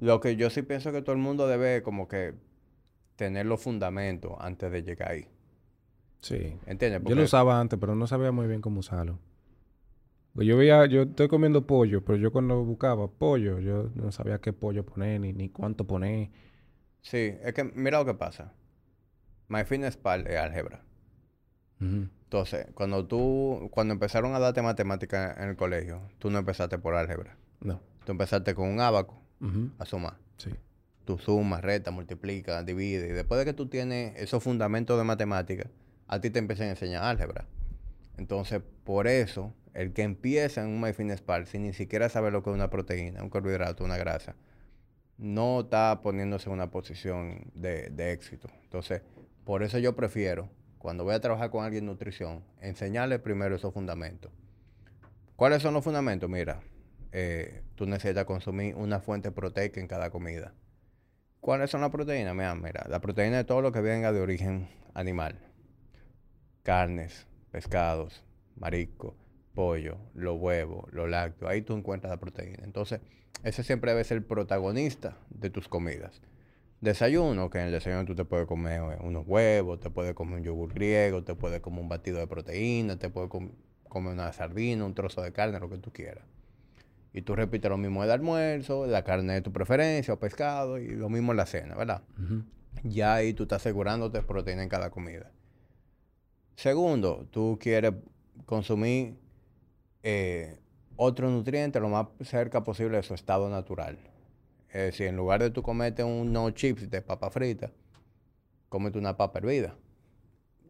Lo 0.00 0.20
que 0.20 0.36
yo 0.36 0.50
sí 0.50 0.62
pienso 0.62 0.92
que 0.92 1.02
todo 1.02 1.14
el 1.14 1.20
mundo 1.20 1.48
debe 1.48 1.82
como 1.82 2.06
que 2.06 2.34
tener 3.16 3.46
los 3.46 3.60
fundamentos 3.60 4.32
antes 4.38 4.70
de 4.70 4.82
llegar 4.82 5.10
ahí. 5.12 5.26
Sí. 6.20 6.56
¿Entiendes? 6.66 7.02
Yo 7.04 7.14
lo 7.14 7.22
usaba 7.22 7.60
antes, 7.60 7.78
pero 7.78 7.94
no 7.94 8.06
sabía 8.06 8.32
muy 8.32 8.46
bien 8.46 8.60
cómo 8.60 8.80
usarlo. 8.80 9.18
Pues 10.34 10.46
yo 10.46 10.56
veía, 10.56 10.86
yo 10.86 11.02
estoy 11.02 11.28
comiendo 11.28 11.66
pollo, 11.66 12.04
pero 12.04 12.16
yo 12.16 12.30
cuando 12.30 12.62
buscaba 12.64 13.08
pollo, 13.08 13.58
yo 13.58 13.90
no 13.94 14.12
sabía 14.12 14.40
qué 14.40 14.52
pollo 14.52 14.84
poner, 14.84 15.20
ni, 15.20 15.32
ni 15.32 15.48
cuánto 15.48 15.86
poner. 15.86 16.30
Sí, 17.02 17.34
es 17.42 17.54
que 17.54 17.64
mira 17.64 17.98
lo 17.98 18.04
que 18.04 18.14
pasa. 18.14 18.52
MyFitnessPal 19.48 20.26
es 20.26 20.38
álgebra. 20.38 20.84
Entonces, 21.80 22.66
cuando 22.74 23.06
tú, 23.06 23.68
cuando 23.72 23.94
empezaron 23.94 24.34
a 24.34 24.38
darte 24.38 24.62
matemáticas 24.62 25.38
en 25.38 25.48
el 25.48 25.56
colegio, 25.56 26.02
tú 26.18 26.30
no 26.30 26.38
empezaste 26.38 26.78
por 26.78 26.94
álgebra. 26.94 27.36
No. 27.60 27.80
Tú 28.04 28.12
empezaste 28.12 28.54
con 28.54 28.68
un 28.68 28.80
abaco 28.80 29.20
a 29.78 29.84
sumar. 29.86 30.18
Sí. 30.36 30.50
Tú 31.04 31.18
sumas, 31.18 31.62
reta, 31.62 31.90
multiplica, 31.90 32.62
divide. 32.62 33.08
Y 33.08 33.12
después 33.12 33.38
de 33.38 33.44
que 33.44 33.54
tú 33.54 33.66
tienes 33.66 34.14
esos 34.16 34.42
fundamentos 34.42 34.98
de 34.98 35.04
matemáticas, 35.04 35.68
a 36.08 36.20
ti 36.20 36.30
te 36.30 36.38
empiezan 36.38 36.68
a 36.68 36.70
enseñar 36.70 37.04
álgebra. 37.04 37.46
Entonces, 38.16 38.62
por 38.84 39.06
eso, 39.06 39.54
el 39.74 39.92
que 39.92 40.02
empieza 40.02 40.62
en 40.62 40.68
un 40.68 40.80
MyFitnessPal 40.80 41.46
sin 41.46 41.62
ni 41.62 41.72
siquiera 41.72 42.08
saber 42.08 42.32
lo 42.32 42.42
que 42.42 42.50
es 42.50 42.54
una 42.54 42.70
proteína, 42.70 43.22
un 43.22 43.30
carbohidrato, 43.30 43.84
una 43.84 43.96
grasa, 43.96 44.34
no 45.18 45.60
está 45.60 46.00
poniéndose 46.02 46.48
en 46.48 46.54
una 46.54 46.70
posición 46.70 47.50
de, 47.54 48.12
éxito. 48.12 48.48
Entonces, 48.64 49.02
por 49.44 49.62
eso 49.62 49.78
yo 49.78 49.94
prefiero, 49.94 50.48
cuando 50.78 51.04
voy 51.04 51.14
a 51.14 51.20
trabajar 51.20 51.50
con 51.50 51.64
alguien 51.64 51.84
en 51.84 51.90
nutrición, 51.90 52.42
enseñarle 52.60 53.18
primero 53.18 53.54
esos 53.54 53.74
fundamentos. 53.74 54.32
¿Cuáles 55.36 55.62
son 55.62 55.74
los 55.74 55.84
fundamentos? 55.84 56.28
Mira, 56.28 56.60
eh, 57.12 57.62
tú 57.74 57.86
necesitas 57.86 58.24
consumir 58.24 58.74
una 58.74 59.00
fuente 59.00 59.30
proteica 59.30 59.80
en 59.80 59.86
cada 59.86 60.10
comida. 60.10 60.54
¿Cuáles 61.40 61.70
son 61.70 61.80
las 61.80 61.90
proteínas? 61.90 62.34
Mira, 62.34 62.54
mira, 62.54 62.84
la 62.88 63.00
proteína 63.00 63.40
es 63.40 63.46
todo 63.46 63.62
lo 63.62 63.70
que 63.70 63.80
venga 63.80 64.12
de 64.12 64.20
origen 64.20 64.68
animal. 64.94 65.47
Carnes, 66.68 67.26
pescados, 67.50 68.22
marisco, 68.56 69.16
pollo, 69.54 69.96
los 70.12 70.38
huevos, 70.38 70.84
los 70.92 71.08
lácteos. 71.08 71.50
Ahí 71.50 71.62
tú 71.62 71.74
encuentras 71.74 72.10
la 72.10 72.20
proteína. 72.20 72.62
Entonces, 72.62 73.00
ese 73.42 73.64
siempre 73.64 73.92
debe 73.92 74.04
ser 74.04 74.18
el 74.18 74.22
protagonista 74.22 75.16
de 75.30 75.48
tus 75.48 75.66
comidas. 75.66 76.20
Desayuno, 76.82 77.48
que 77.48 77.60
en 77.60 77.68
el 77.68 77.72
desayuno 77.72 78.04
tú 78.04 78.14
te 78.14 78.26
puedes 78.26 78.46
comer 78.46 78.82
eh, 78.82 78.98
unos 79.00 79.26
huevos, 79.26 79.80
te 79.80 79.88
puedes 79.88 80.12
comer 80.12 80.40
un 80.40 80.44
yogur 80.44 80.74
griego, 80.74 81.24
te 81.24 81.34
puedes 81.34 81.62
comer 81.62 81.80
un 81.80 81.88
batido 81.88 82.18
de 82.18 82.26
proteína, 82.26 82.98
te 82.98 83.08
puedes 83.08 83.30
comer 83.30 84.12
una 84.12 84.30
sardina, 84.34 84.84
un 84.84 84.92
trozo 84.92 85.22
de 85.22 85.32
carne, 85.32 85.58
lo 85.60 85.70
que 85.70 85.78
tú 85.78 85.90
quieras. 85.90 86.26
Y 87.14 87.22
tú 87.22 87.34
repites 87.34 87.70
lo 87.70 87.78
mismo 87.78 88.02
del 88.02 88.10
almuerzo, 88.10 88.86
la 88.86 89.04
carne 89.04 89.32
de 89.32 89.40
tu 89.40 89.54
preferencia 89.54 90.12
o 90.12 90.18
pescado 90.18 90.76
y 90.76 90.88
lo 90.88 91.08
mismo 91.08 91.32
en 91.32 91.38
la 91.38 91.46
cena, 91.46 91.76
¿verdad? 91.76 92.02
Ya 92.82 93.14
ahí 93.14 93.32
tú 93.32 93.44
estás 93.44 93.62
asegurándote 93.62 94.20
proteína 94.20 94.62
en 94.62 94.68
cada 94.68 94.90
comida. 94.90 95.30
Segundo, 96.58 97.24
tú 97.30 97.56
quieres 97.60 97.92
consumir 98.44 99.14
eh, 100.02 100.58
otro 100.96 101.30
nutriente 101.30 101.78
lo 101.78 101.88
más 101.88 102.08
cerca 102.22 102.64
posible 102.64 102.96
de 102.96 103.04
su 103.04 103.14
estado 103.14 103.48
natural. 103.48 103.96
Es 104.70 104.82
decir, 104.86 105.06
en 105.06 105.14
lugar 105.16 105.40
de 105.40 105.50
tú 105.50 105.62
comerte 105.62 106.02
unos 106.02 106.54
chips 106.54 106.90
de 106.90 107.00
papa 107.00 107.30
frita, 107.30 107.70
cómete 108.68 108.98
una 108.98 109.16
papa 109.16 109.38
hervida. 109.38 109.76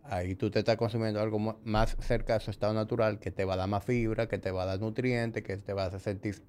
Ahí 0.03 0.35
tú 0.35 0.51
te 0.51 0.59
estás 0.59 0.77
consumiendo 0.77 1.23
algo 1.23 1.39
más 1.65 1.97
cerca 2.01 2.35
de 2.35 2.41
su 2.41 2.51
estado 2.51 2.75
natural, 2.75 3.19
que 3.19 3.31
te 3.31 3.47
va 3.47 3.55
a 3.55 3.57
dar 3.57 3.69
más 3.71 3.83
fibra, 3.83 4.29
que 4.29 4.37
te 4.37 4.51
va 4.51 4.65
a 4.65 4.67
dar 4.67 4.81
nutrientes, 4.81 5.43
que 5.43 5.57
te 5.57 5.73
vas 5.73 5.95
a 5.95 5.99
sentir 5.99 6.43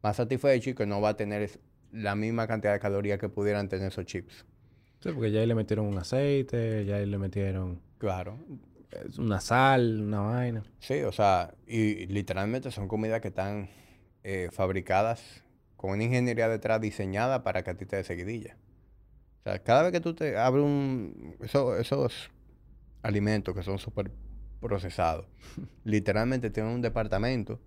más 0.00 0.14
satisfecho 0.14 0.70
y 0.70 0.74
que 0.74 0.86
no 0.86 1.00
va 1.00 1.08
a 1.08 1.16
tener 1.16 1.50
la 1.90 2.14
misma 2.14 2.46
cantidad 2.46 2.72
de 2.72 2.78
calorías 2.78 3.18
que 3.18 3.28
pudieran 3.28 3.68
tener 3.68 3.88
esos 3.88 4.04
chips. 4.04 4.46
Sí, 5.00 5.10
porque 5.10 5.32
ya 5.32 5.40
ahí 5.40 5.46
le 5.46 5.56
metieron 5.56 5.86
un 5.86 5.98
aceite, 5.98 6.84
ya 6.84 6.96
ahí 6.96 7.06
le 7.06 7.18
metieron 7.18 7.84
Claro. 7.98 8.38
Eh, 8.92 9.06
una 9.18 9.40
sal, 9.40 10.00
una 10.02 10.20
vaina. 10.20 10.64
Sí, 10.78 11.02
o 11.02 11.12
sea, 11.12 11.54
y 11.66 12.06
literalmente 12.06 12.70
son 12.70 12.88
comidas 12.88 13.20
que 13.20 13.28
están 13.28 13.68
eh, 14.24 14.48
fabricadas 14.52 15.42
con 15.76 15.90
una 15.92 16.04
ingeniería 16.04 16.48
detrás 16.48 16.80
diseñada 16.80 17.42
para 17.42 17.62
que 17.62 17.70
a 17.70 17.76
ti 17.76 17.86
te 17.86 17.96
dé 17.96 18.04
seguidilla. 18.04 18.56
O 19.40 19.44
sea, 19.44 19.62
cada 19.62 19.82
vez 19.84 19.92
que 19.92 20.00
tú 20.00 20.14
te 20.14 20.36
abres 20.38 20.64
un... 20.64 21.36
eso- 21.42 21.76
esos 21.78 22.30
alimentos 23.02 23.54
que 23.54 23.62
son 23.62 23.78
súper 23.78 24.12
procesados, 24.60 25.26
literalmente 25.84 26.50
tienen 26.50 26.72
un 26.74 26.82
departamento 26.82 27.60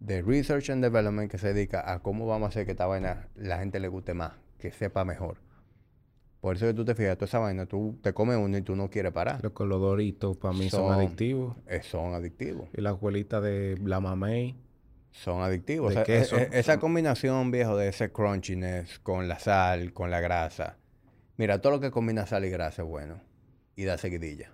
de 0.00 0.22
Research 0.22 0.70
and 0.70 0.82
Development 0.84 1.30
que 1.30 1.38
se 1.38 1.52
dedica 1.54 1.92
a 1.92 2.00
cómo 2.02 2.26
vamos 2.26 2.46
a 2.46 2.50
hacer 2.50 2.66
que 2.66 2.72
esta 2.72 2.86
vaina 2.86 3.28
la 3.36 3.58
gente 3.58 3.80
le 3.80 3.88
guste 3.88 4.14
más, 4.14 4.32
que 4.58 4.72
sepa 4.72 5.04
mejor. 5.04 5.38
Por 6.46 6.54
eso 6.54 6.66
que 6.66 6.74
tú 6.74 6.84
te 6.84 6.94
fijas, 6.94 7.16
toda 7.16 7.26
esa 7.26 7.40
vaina, 7.40 7.66
tú 7.66 7.98
te 8.00 8.12
comes 8.14 8.36
uno 8.36 8.56
y 8.56 8.62
tú 8.62 8.76
no 8.76 8.88
quieres 8.88 9.10
parar. 9.10 9.42
Los 9.42 9.50
colodoritos 9.50 10.36
para 10.36 10.54
mí 10.54 10.70
son, 10.70 10.82
Son- 10.82 10.92
adictivos. 10.92 11.56
Eh, 11.66 11.80
son 11.82 12.14
adictivos. 12.14 12.68
Y 12.72 12.82
la 12.82 12.90
abuelita 12.90 13.40
de 13.40 13.76
la 13.84 13.98
mamey. 13.98 14.56
Son 15.10 15.42
adictivos. 15.42 15.92
De 15.92 16.02
O 16.02 16.04
sea, 16.04 16.14
e- 16.14 16.18
queso. 16.20 16.36
e- 16.36 16.50
esa 16.52 16.78
combinación, 16.78 17.50
viejo, 17.50 17.76
de 17.76 17.88
ese 17.88 18.12
crunchiness 18.12 19.00
con 19.00 19.26
la 19.26 19.40
sal, 19.40 19.92
con 19.92 20.12
la 20.12 20.20
grasa. 20.20 20.76
Mira, 21.36 21.60
todo 21.60 21.72
lo 21.72 21.80
que 21.80 21.90
combina 21.90 22.26
sal 22.28 22.44
y 22.44 22.50
grasa 22.50 22.82
es 22.82 22.88
bueno. 22.88 23.20
Y 23.74 23.82
da 23.82 23.98
seguidilla. 23.98 24.52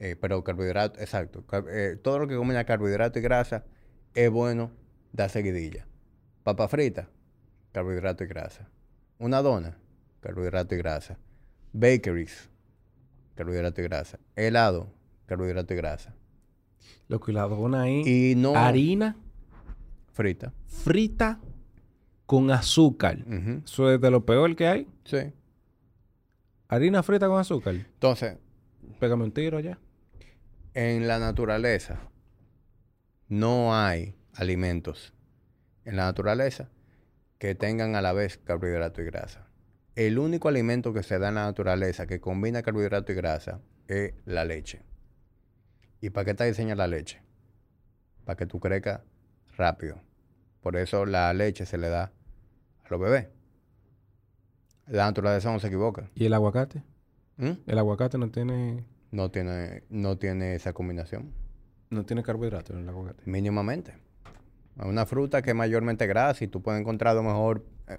Eh, 0.00 0.16
pero 0.20 0.42
carbohidrato, 0.42 0.98
exacto. 0.98 1.46
car- 1.46 1.66
eh, 1.70 1.94
todo 2.02 2.18
lo 2.18 2.26
que 2.26 2.34
combina 2.34 2.64
carbohidrato 2.64 3.20
y 3.20 3.22
grasa 3.22 3.62
es 4.16 4.28
bueno, 4.28 4.72
da 5.12 5.28
seguidilla. 5.28 5.86
Papa 6.42 6.66
frita, 6.66 7.10
carbohidrato 7.70 8.24
y 8.24 8.26
grasa. 8.26 8.68
Una 9.20 9.40
dona, 9.40 9.78
carbohidrato 10.24 10.74
y 10.74 10.78
grasa. 10.78 11.18
Bakeries, 11.74 12.48
carbohidrato 13.34 13.80
y 13.82 13.84
grasa. 13.84 14.18
Helado, 14.36 14.88
carbohidrato 15.26 15.74
y 15.74 15.76
grasa. 15.76 16.14
Lo 17.08 17.20
que 17.20 17.32
la 17.32 17.42
dona 17.42 17.82
ahí. 17.82 18.02
Y 18.06 18.34
no 18.34 18.56
Harina 18.56 19.16
frita. 20.12 20.52
frita 20.66 21.40
con 22.24 22.50
azúcar. 22.50 23.18
Eso 23.64 23.92
es 23.92 24.00
de 24.00 24.10
lo 24.10 24.24
peor 24.24 24.56
que 24.56 24.66
hay. 24.66 24.86
Sí. 25.04 25.18
Harina 26.68 27.02
frita 27.02 27.28
con 27.28 27.38
azúcar. 27.38 27.74
Entonces, 27.74 28.38
Pégame 28.98 29.24
un 29.24 29.32
tiro 29.32 29.60
ya. 29.60 29.78
en 30.72 31.06
la 31.06 31.18
naturaleza 31.18 31.98
no 33.28 33.74
hay 33.76 34.14
alimentos 34.34 35.12
en 35.84 35.96
la 35.96 36.04
naturaleza 36.04 36.70
que 37.38 37.54
tengan 37.54 37.94
a 37.96 38.00
la 38.02 38.12
vez 38.14 38.38
carbohidrato 38.38 39.02
y 39.02 39.04
grasa. 39.06 39.46
El 39.96 40.18
único 40.18 40.48
alimento 40.48 40.92
que 40.92 41.04
se 41.04 41.18
da 41.20 41.28
en 41.28 41.36
la 41.36 41.44
naturaleza 41.44 42.06
que 42.06 42.20
combina 42.20 42.62
carbohidrato 42.62 43.12
y 43.12 43.14
grasa 43.14 43.60
es 43.86 44.14
la 44.24 44.44
leche. 44.44 44.82
¿Y 46.00 46.10
para 46.10 46.24
qué 46.24 46.30
está 46.32 46.44
diseñada 46.44 46.74
la 46.74 46.88
leche? 46.88 47.22
Para 48.24 48.36
que 48.36 48.46
tú 48.46 48.58
crezcas 48.58 49.02
rápido. 49.56 50.00
Por 50.62 50.76
eso 50.76 51.06
la 51.06 51.32
leche 51.32 51.64
se 51.64 51.78
le 51.78 51.88
da 51.88 52.10
a 52.84 52.88
los 52.90 53.00
bebés. 53.00 53.28
La 54.88 55.04
naturaleza 55.04 55.52
no 55.52 55.60
se 55.60 55.68
equivoca. 55.68 56.10
¿Y 56.14 56.26
el 56.26 56.34
aguacate? 56.34 56.82
¿Mm? 57.36 57.52
El 57.66 57.78
aguacate 57.78 58.18
no 58.18 58.30
tiene. 58.30 58.84
No 59.12 59.30
tiene, 59.30 59.84
no 59.90 60.18
tiene 60.18 60.56
esa 60.56 60.72
combinación. 60.72 61.32
No 61.90 62.04
tiene 62.04 62.24
carbohidratos 62.24 62.76
en 62.76 62.82
el 62.82 62.88
aguacate. 62.88 63.22
Mínimamente. 63.26 63.94
Es 64.76 64.84
Una 64.84 65.06
fruta 65.06 65.40
que 65.40 65.50
es 65.50 65.56
mayormente 65.56 66.08
grasa 66.08 66.42
y 66.42 66.48
tú 66.48 66.62
puedes 66.62 66.80
encontrar 66.80 67.12
a 67.12 67.14
lo 67.14 67.22
mejor 67.22 67.64
eh, 67.86 67.98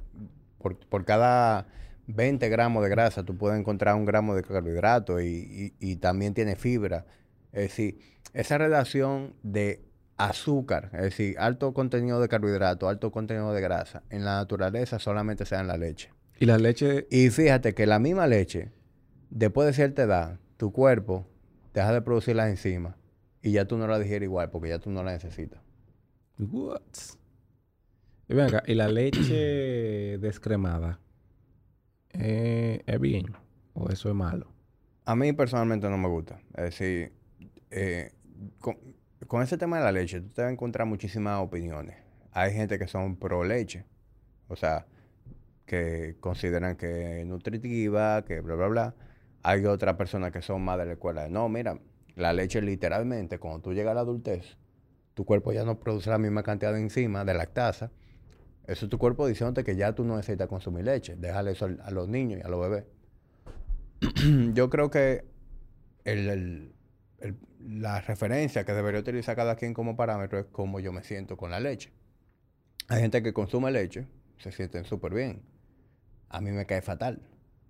por, 0.57 0.77
por 0.77 1.05
cada 1.05 1.67
20 2.07 2.47
gramos 2.49 2.83
de 2.83 2.89
grasa 2.89 3.23
tú 3.23 3.37
puedes 3.37 3.59
encontrar 3.59 3.95
un 3.95 4.05
gramo 4.05 4.35
de 4.35 4.43
carbohidrato 4.43 5.19
y, 5.21 5.27
y- 5.27 5.73
y 5.91 5.95
también 5.97 6.33
tiene 6.33 6.55
fibra. 6.55 7.05
Es 7.51 7.63
decir, 7.69 7.99
esa 8.33 8.57
relación 8.57 9.33
de 9.43 9.81
azúcar, 10.17 10.89
es 10.93 11.01
decir, 11.01 11.35
alto 11.39 11.73
contenido 11.73 12.19
de 12.21 12.27
carbohidrato, 12.27 12.87
alto 12.89 13.11
contenido 13.11 13.53
de 13.53 13.61
grasa, 13.61 14.03
en 14.09 14.23
la 14.25 14.35
naturaleza 14.37 14.99
solamente 14.99 15.45
se 15.45 15.55
da 15.55 15.61
en 15.61 15.67
la 15.67 15.77
leche. 15.77 16.09
Y 16.39 16.45
la 16.45 16.57
leche. 16.57 17.07
Y 17.09 17.29
fíjate 17.29 17.73
que 17.73 17.85
la 17.85 17.99
misma 17.99 18.27
leche, 18.27 18.71
después 19.29 19.67
de 19.67 19.73
cierta 19.73 20.03
edad, 20.03 20.39
tu 20.57 20.71
cuerpo 20.71 21.27
deja 21.73 21.91
de 21.93 22.01
producir 22.01 22.35
las 22.35 22.49
enzimas 22.49 22.95
y 23.41 23.51
ya 23.51 23.65
tú 23.65 23.77
no 23.77 23.87
la 23.87 23.99
digieres 23.99 24.27
igual 24.27 24.49
porque 24.51 24.69
ya 24.69 24.79
tú 24.79 24.89
no 24.89 25.03
la 25.03 25.11
necesitas. 25.13 25.59
What? 26.39 26.81
Y 28.27 28.33
ven 28.33 28.47
acá, 28.47 28.63
¿y 28.67 28.73
la 28.75 28.87
leche 28.89 30.17
descremada? 30.19 30.99
Eh, 32.19 32.83
¿Es 32.85 32.99
bien? 32.99 33.25
¿O 33.73 33.89
eso 33.89 34.09
es 34.09 34.15
malo? 34.15 34.47
A 35.05 35.15
mí 35.15 35.33
personalmente 35.33 35.89
no 35.89 35.97
me 35.97 36.07
gusta. 36.07 36.39
Es 36.55 36.63
decir, 36.63 37.13
eh, 37.71 38.13
con, 38.59 38.77
con 39.27 39.41
ese 39.41 39.57
tema 39.57 39.77
de 39.77 39.83
la 39.83 39.91
leche, 39.91 40.21
tú 40.21 40.29
te 40.29 40.41
vas 40.41 40.49
a 40.49 40.53
encontrar 40.53 40.87
muchísimas 40.87 41.39
opiniones. 41.41 41.97
Hay 42.31 42.53
gente 42.53 42.77
que 42.79 42.87
son 42.87 43.15
pro 43.15 43.43
leche, 43.43 43.85
o 44.47 44.55
sea, 44.55 44.85
que 45.65 46.17
consideran 46.19 46.75
que 46.75 47.21
es 47.21 47.27
nutritiva, 47.27 48.23
que 48.23 48.41
bla, 48.41 48.55
bla, 48.55 48.67
bla. 48.67 48.95
Hay 49.43 49.65
otras 49.65 49.95
personas 49.95 50.31
que 50.31 50.41
son 50.41 50.61
más 50.63 50.77
de 50.77 50.85
la 50.85 50.93
escuela. 50.93 51.27
No, 51.29 51.49
mira, 51.49 51.79
la 52.15 52.33
leche 52.33 52.61
literalmente, 52.61 53.39
cuando 53.39 53.61
tú 53.61 53.73
llegas 53.73 53.91
a 53.91 53.95
la 53.95 54.01
adultez, 54.01 54.57
tu 55.13 55.25
cuerpo 55.25 55.51
ya 55.53 55.63
no 55.63 55.79
produce 55.79 56.09
la 56.09 56.17
misma 56.17 56.43
cantidad 56.43 56.73
de 56.73 56.81
enzimas, 56.81 57.25
de 57.25 57.33
lactasa. 57.33 57.91
Eso 58.67 58.85
es 58.85 58.89
tu 58.89 58.97
cuerpo 58.97 59.27
diciéndote 59.27 59.63
que 59.63 59.75
ya 59.75 59.93
tú 59.93 60.03
no 60.03 60.15
necesitas 60.15 60.47
consumir 60.47 60.85
leche. 60.85 61.15
Déjale 61.15 61.51
eso 61.51 61.69
a 61.83 61.91
los 61.91 62.07
niños 62.07 62.39
y 62.39 62.45
a 62.45 62.49
los 62.49 62.61
bebés. 62.61 62.85
Yo 64.53 64.69
creo 64.69 64.89
que 64.89 65.25
la 67.59 68.01
referencia 68.01 68.65
que 68.65 68.73
debería 68.73 68.99
utilizar 68.99 69.35
cada 69.35 69.55
quien 69.55 69.73
como 69.73 69.95
parámetro 69.95 70.39
es 70.39 70.45
cómo 70.51 70.79
yo 70.79 70.91
me 70.91 71.03
siento 71.03 71.35
con 71.35 71.49
la 71.49 71.59
leche. 71.59 71.91
Hay 72.87 73.01
gente 73.01 73.23
que 73.23 73.33
consume 73.33 73.71
leche, 73.71 74.05
se 74.37 74.51
sienten 74.51 74.85
súper 74.85 75.15
bien. 75.15 75.41
A 76.29 76.41
mí 76.41 76.51
me 76.51 76.67
cae 76.67 76.83
fatal. 76.83 77.21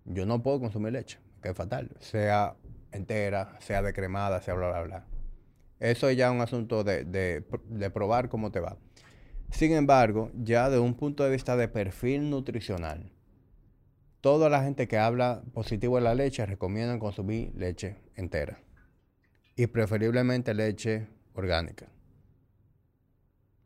Yo 0.04 0.26
no 0.26 0.44
puedo 0.44 0.60
consumir 0.60 0.92
leche, 0.92 1.20
me 1.36 1.42
cae 1.42 1.54
fatal. 1.54 1.92
Sea 2.00 2.56
entera, 2.92 3.58
sea 3.62 3.82
decremada, 3.82 4.42
sea 4.42 4.54
bla, 4.56 4.70
bla, 4.70 4.82
bla. 4.82 5.06
Eso 5.80 6.10
es 6.10 6.18
ya 6.18 6.32
un 6.32 6.42
asunto 6.42 6.84
de 6.84 7.92
probar 7.94 8.28
cómo 8.28 8.52
te 8.52 8.60
va. 8.60 8.78
Sin 9.56 9.72
embargo, 9.72 10.32
ya 10.36 10.70
de 10.70 10.80
un 10.80 10.96
punto 10.96 11.24
de 11.24 11.30
vista 11.30 11.56
de 11.56 11.70
perfil 11.70 12.30
nutricional, 12.30 13.10
toda 14.20 14.50
la 14.50 14.62
gente 14.62 14.86
que 14.90 14.98
habla 14.98 15.44
positivo 15.54 15.96
de 15.96 16.02
la 16.02 16.14
leche 16.14 16.46
recomiendan 16.46 17.00
consumir 17.00 17.54
leche 17.56 17.96
entera. 18.18 18.60
Y 19.56 19.68
preferiblemente 19.68 20.54
leche 20.54 21.08
orgánica. 21.36 21.86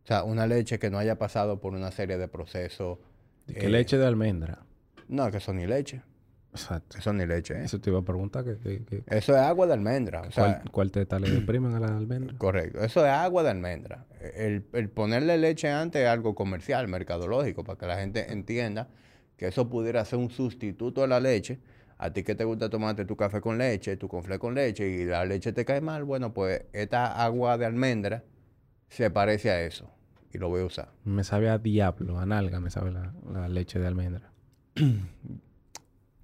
O 0.04 0.08
sea, 0.08 0.24
una 0.24 0.46
leche 0.46 0.78
que 0.78 0.92
no 0.92 1.00
haya 1.00 1.18
pasado 1.18 1.60
por 1.60 1.74
una 1.74 1.90
serie 1.92 2.20
de 2.20 2.28
procesos. 2.28 3.00
¿De 3.48 3.56
qué 3.56 3.66
eh, 3.66 3.70
leche 3.70 3.98
de 3.98 4.06
almendra? 4.06 4.60
No, 5.08 5.32
que 5.32 5.38
eso 5.38 5.56
ni 5.56 5.66
leche. 5.66 6.04
Exacto. 6.52 6.98
Eso 6.98 7.14
ni 7.14 7.26
leche, 7.26 7.54
¿eh? 7.54 7.64
Eso 7.66 7.80
te 7.80 7.90
iba 7.90 8.00
a 8.00 8.04
preguntar. 8.04 8.44
que, 8.44 8.58
que- 8.58 8.84
que- 8.84 9.04
Eso 9.08 9.34
es 9.36 9.40
agua 9.42 9.68
de 9.68 9.74
almendra. 9.74 10.22
O 10.22 10.32
sea, 10.32 10.44
¿Cuál, 10.62 10.72
cuál 10.72 10.92
teta 10.92 11.20
le 11.20 11.30
deprimen 11.30 11.74
a 11.76 11.80
la 11.80 11.96
almendra? 11.96 12.36
Correcto. 12.38 12.80
Eso 12.84 13.06
es 13.06 13.12
agua 13.12 13.44
de 13.44 13.50
almendra. 13.52 14.06
El, 14.36 14.66
el 14.74 14.90
ponerle 14.90 15.38
leche 15.38 15.70
antes 15.70 16.02
es 16.02 16.08
algo 16.08 16.34
comercial, 16.36 16.88
mercadológico, 16.88 17.64
para 17.64 17.78
que 17.78 17.86
la 17.86 17.98
gente 17.98 18.32
entienda 18.32 18.90
que 19.38 19.48
eso 19.48 19.70
pudiera 19.70 20.04
ser 20.06 20.20
un 20.20 20.30
sustituto 20.32 21.04
a 21.04 21.08
la 21.08 21.20
leche. 21.20 21.60
A 22.00 22.12
ti 22.14 22.24
que 22.24 22.34
te 22.34 22.46
gusta 22.46 22.70
tomarte 22.70 23.06
tu 23.06 23.16
café 23.18 23.42
con 23.42 23.58
leche, 23.58 23.96
tu 23.98 24.08
conflé 24.08 24.40
con 24.40 24.56
leche 24.56 24.88
y 24.90 25.06
la 25.06 25.26
leche 25.26 25.52
te 25.54 25.66
cae 25.66 25.82
mal, 25.82 26.04
bueno, 26.06 26.34
pues 26.34 26.64
esta 26.72 27.24
agua 27.24 27.58
de 27.58 27.66
almendra 27.66 28.24
se 28.88 29.12
parece 29.12 29.52
a 29.52 29.62
eso 29.62 29.92
y 30.34 30.38
lo 30.38 30.48
voy 30.50 30.62
a 30.62 30.66
usar. 30.66 30.92
Me 31.04 31.24
sabe 31.26 31.50
a 31.50 31.58
diablo, 31.58 32.18
a 32.18 32.26
nalga 32.26 32.60
me 32.62 32.70
sabe 32.70 32.92
la, 32.92 33.14
la 33.32 33.50
leche 33.50 33.80
de 33.80 33.88
almendra. 33.88 34.32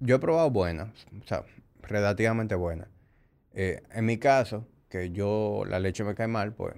Yo 0.00 0.16
he 0.16 0.18
probado 0.18 0.50
buenas, 0.50 0.88
o 1.22 1.26
sea, 1.26 1.44
relativamente 1.82 2.54
buenas. 2.54 2.88
Eh, 3.54 3.82
en 3.92 4.04
mi 4.04 4.18
caso, 4.18 4.66
que 4.88 5.10
yo 5.10 5.64
la 5.68 5.78
leche 5.80 6.04
me 6.04 6.14
cae 6.14 6.28
mal, 6.28 6.52
pues 6.52 6.74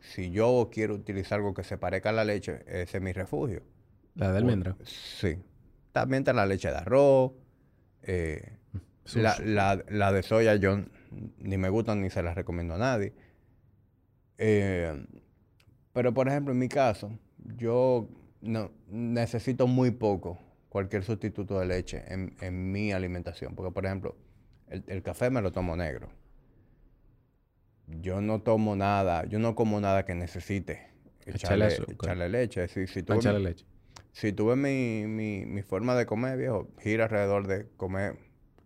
si 0.00 0.30
yo 0.30 0.70
quiero 0.72 0.94
utilizar 0.94 1.38
algo 1.38 1.52
que 1.54 1.64
se 1.64 1.76
parezca 1.76 2.08
a 2.10 2.12
la 2.12 2.24
leche, 2.24 2.60
ese 2.66 2.96
es 2.98 3.02
mi 3.02 3.12
refugio. 3.12 3.62
La 4.14 4.32
de 4.32 4.38
almendra. 4.38 4.76
Sí. 4.84 5.36
También 5.92 6.22
está 6.22 6.32
la 6.32 6.46
leche 6.46 6.68
de 6.70 6.76
arroz. 6.76 7.32
eh, 8.02 8.52
la, 9.14 9.34
Sushi. 9.34 9.48
la- 9.48 9.84
la 9.88 10.12
de 10.12 10.22
soya 10.22 10.54
yo 10.56 10.78
ni 11.38 11.56
me 11.58 11.68
gustan 11.68 12.00
ni 12.02 12.10
se 12.10 12.22
las 12.22 12.34
recomiendo 12.34 12.74
a 12.74 12.78
nadie. 12.78 13.12
Eh, 14.38 15.04
pero 15.92 16.12
por 16.14 16.28
ejemplo, 16.28 16.52
en 16.52 16.58
mi 16.58 16.68
caso, 16.68 17.10
yo 17.56 18.08
no, 18.40 18.70
necesito 18.88 19.66
muy 19.66 19.90
poco 19.90 20.38
cualquier 20.68 21.02
sustituto 21.04 21.58
de 21.60 21.66
leche 21.66 22.04
en, 22.08 22.36
en 22.40 22.72
mi 22.72 22.92
alimentación. 22.92 23.54
Porque, 23.54 23.72
por 23.72 23.86
ejemplo, 23.86 24.16
el, 24.68 24.84
el 24.86 25.02
café 25.02 25.30
me 25.30 25.40
lo 25.42 25.52
tomo 25.52 25.76
negro. 25.76 26.08
Yo 27.86 28.20
no 28.20 28.42
tomo 28.42 28.76
nada, 28.76 29.24
yo 29.26 29.38
no 29.38 29.54
como 29.54 29.80
nada 29.80 30.04
que 30.04 30.14
necesite 30.14 30.88
Echarle 31.24 31.66
echarle, 31.88 32.28
leche. 32.28 32.68
Si, 32.68 32.86
si 32.86 33.02
tú 33.02 33.14
echarle 33.14 33.40
leche. 33.40 33.64
si 34.12 34.32
tú 34.32 34.46
ves 34.46 34.56
mi, 34.58 35.04
mi, 35.06 35.46
mi 35.46 35.62
forma 35.62 35.94
de 35.94 36.04
comer, 36.06 36.36
viejo, 36.38 36.68
gira 36.80 37.04
alrededor 37.04 37.46
de 37.46 37.66
comer 37.76 38.18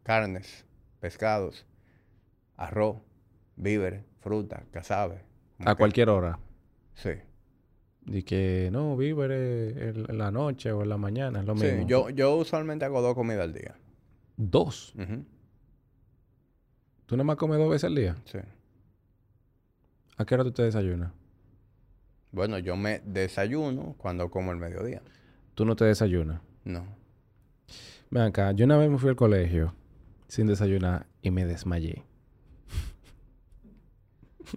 carnes, 0.03 0.65
pescados, 1.01 1.67
arroz, 2.57 2.99
víveres, 3.57 4.05
fruta, 4.21 4.65
casabe. 4.73 5.23
como 5.57 5.71
A 5.71 5.75
que- 5.75 5.79
cualquier 5.79 6.09
hora. 6.09 6.39
Sí. 6.95 7.11
Y 8.07 8.23
que 8.25 8.69
no, 8.73 8.97
víveres 8.97 9.77
en 9.97 10.19
la 10.19 10.31
noche 10.31 10.73
o 10.73 10.83
en 10.83 10.89
la 10.89 10.97
mañana, 10.97 11.41
es 11.41 11.47
lo 11.47 11.57
Sí, 11.57 11.67
mismo. 11.67 11.87
yo, 11.87 12.11
yo 12.11 12.35
usualmente 12.37 12.85
hago 12.85 13.01
dos 13.01 13.15
comidas 13.15 13.43
al 13.43 13.53
día. 13.53 13.75
Dos. 14.37 14.93
Ujú, 14.97 15.25
¿Tú 17.07 17.17
nada 17.17 17.25
más 17.25 17.37
comes 17.37 17.59
dos 17.59 17.71
veces 17.71 17.85
al 17.85 17.95
día? 17.95 18.17
Sí. 18.25 18.39
¿A 20.17 20.25
qué 20.25 20.35
hora 20.35 20.45
tú 20.45 20.53
te 20.53 20.63
desayunas? 20.63 21.13
Bueno, 22.33 22.59
yo 22.59 22.77
me 22.77 23.01
desayuno 23.05 23.95
cuando 23.99 24.31
como 24.31 24.51
el 24.53 24.59
mediodía. 24.59 25.03
Tú 25.55 25.65
no 25.65 25.77
te 25.77 25.85
desayunas. 25.85 26.41
No. 26.65 26.87
Ven 28.11 28.23
acá, 28.23 28.53
yo 28.53 28.65
una 28.65 28.79
vez 28.79 28.91
me 28.91 28.99
fui 28.99 29.11
al 29.11 29.17
colegio 29.17 29.75
sin 30.29 30.47
desayunar 30.47 31.07
y 31.21 31.31
me 31.31 31.45
desmayé. 31.45 32.05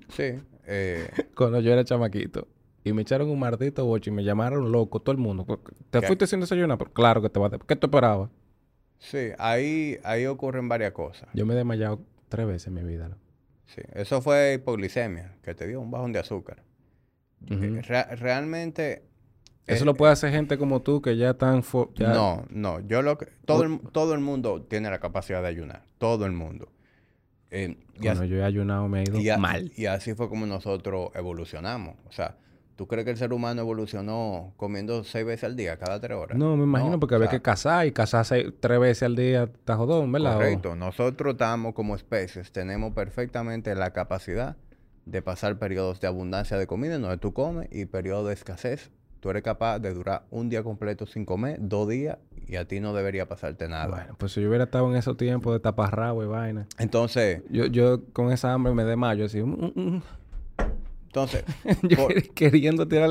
Sí. 0.09 0.39
eh, 0.65 1.09
Cuando 1.35 1.59
yo 1.59 1.71
era 1.73 1.83
chamaquito. 1.83 2.47
Y 2.85 2.93
me 2.93 3.01
echaron 3.01 3.29
un 3.29 3.39
maldito 3.39 3.83
boche 3.83 4.11
y 4.11 4.13
me 4.13 4.23
llamaron 4.23 4.71
loco, 4.71 5.01
todo 5.01 5.11
el 5.11 5.17
mundo. 5.17 5.43
¿Te 5.89 5.99
¿Qué? 5.99 6.07
fuiste 6.07 6.27
sin 6.27 6.39
desayunar? 6.39 6.77
Pero 6.77 6.93
claro 6.93 7.21
que 7.21 7.29
te 7.29 7.39
vas 7.39 7.51
a... 7.51 7.57
¿Qué 7.57 7.75
tú 7.75 7.87
esperabas? 7.87 8.29
sí, 8.99 9.29
ahí, 9.37 9.97
ahí 10.03 10.25
ocurren 10.25 10.69
varias 10.69 10.93
cosas. 10.93 11.27
Yo 11.33 11.45
me 11.45 11.53
he 11.53 11.57
desmayado 11.57 11.99
tres 12.29 12.47
veces 12.47 12.67
en 12.67 12.75
mi 12.75 12.83
vida. 12.83 13.09
¿no? 13.09 13.17
Sí. 13.65 13.81
Eso 13.93 14.21
fue 14.21 14.53
hipoglicemia, 14.53 15.35
que 15.43 15.53
te 15.53 15.67
dio 15.67 15.81
un 15.81 15.91
bajón 15.91 16.13
de 16.13 16.19
azúcar. 16.19 16.63
Eh, 17.49 17.81
re- 17.83 18.15
realmente... 18.15 19.03
Eso 19.67 19.83
eh, 19.83 19.85
lo 19.85 19.95
puede 19.95 20.13
hacer 20.13 20.31
gente 20.31 20.57
como 20.59 20.81
tú 20.83 21.01
que 21.01 21.17
ya 21.17 21.31
están... 21.31 21.63
ya- 21.95 22.13
No, 22.13 22.45
no. 22.49 22.79
Yo 22.81 23.01
lo 23.01 23.17
que... 23.17 23.27
Todo 23.45 23.63
el, 23.63 23.79
todo 23.91 24.13
el 24.13 24.21
mundo 24.21 24.61
tiene 24.61 24.89
la 24.91 24.99
capacidad 24.99 25.41
de 25.41 25.47
ayunar. 25.49 25.83
Todo 25.97 26.25
el 26.27 26.33
mundo. 26.33 26.71
Eh, 27.49 27.77
y, 27.99 28.07
así, 28.07 28.27
yo 28.27 28.37
he 28.37 28.43
ayunado 28.43 28.87
me 28.87 28.99
ha 28.99 29.03
ido 29.03 29.19
y 29.19 29.29
a- 29.29 29.37
mal. 29.37 29.71
y 29.75 29.87
así 29.87 30.13
fue 30.13 30.29
como 30.29 30.45
nosotros 30.45 31.09
evolucionamos. 31.15 31.95
O 32.07 32.11
sea, 32.11 32.37
¿tú 32.75 32.87
crees 32.87 33.05
que 33.05 33.11
el 33.11 33.17
ser 33.17 33.33
humano 33.33 33.61
evolucionó 33.61 34.53
comiendo 34.57 35.03
seis 35.03 35.25
veces 35.25 35.43
al 35.45 35.55
día, 35.55 35.77
cada 35.77 35.99
tres 35.99 36.17
horas? 36.17 36.37
No, 36.37 36.55
me 36.57 36.63
imagino 36.63 36.91
No, 36.91 36.99
porque 36.99 37.15
o 37.15 37.17
había 37.17 37.29
sea, 37.29 37.37
que 37.39 37.41
cazar 37.43 37.85
y 37.87 37.91
cazar 37.91 38.25
seis- 38.25 38.51
tres 38.59 38.79
veces 38.79 39.03
al 39.03 39.15
día 39.15 39.43
está 39.43 39.75
jodón, 39.77 40.11
¿verdad? 40.11 40.35
O- 40.35 40.39
Correcto. 40.39 40.75
Nosotros 40.75 41.33
estamos 41.33 41.73
como 41.73 41.95
especies, 41.95 42.51
tenemos 42.51 42.93
perfectamente 42.93 43.73
la 43.75 43.91
capacidad 43.91 44.57
de 45.05 45.21
pasar 45.21 45.57
periodos 45.59 45.99
de 46.01 46.07
abundancia 46.07 46.57
de 46.57 46.65
comida 46.67 46.97
donde 46.97 47.17
tú 47.17 47.31
comes 47.33 47.67
y 47.71 47.85
periodos 47.85 48.27
de 48.27 48.33
escasez. 48.33 48.91
Tú 49.19 49.29
eres 49.31 49.41
capaz 49.43 49.79
de 49.79 49.91
durar 49.93 50.23
un 50.29 50.49
día 50.49 50.61
completo 50.61 51.05
sin 51.07 51.25
comer, 51.25 51.57
dos 51.59 51.87
días, 51.89 52.17
y 52.47 52.57
a 52.57 52.67
ti 52.67 52.79
no 52.79 52.93
debería 52.93 53.27
pasarte 53.27 53.67
nada. 53.67 53.87
Bueno, 53.87 54.15
pues 54.19 54.33
si 54.33 54.41
yo 54.41 54.47
hubiera 54.49 54.65
estado 54.65 54.87
en 54.91 54.95
esos 54.97 55.17
tiempos 55.17 55.51
de 55.53 55.59
taparrabo 55.59 56.23
y 56.23 56.27
vaina. 56.27 56.67
Entonces, 56.77 57.41
Yo, 57.49 57.65
yo 57.65 58.03
con 58.13 58.31
esa 58.31 58.53
hambre 58.53 58.73
me 58.75 58.83
desmayo 58.83 59.25
así. 59.25 59.41
mm, 59.41 59.71
mm, 59.75 59.81
mm. 59.95 60.01
Entonces, 61.15 61.43
Yo 61.83 61.95
por- 61.97 62.13
quer- 62.13 62.29
queriendo 62.33 62.87
tirar 62.87 63.09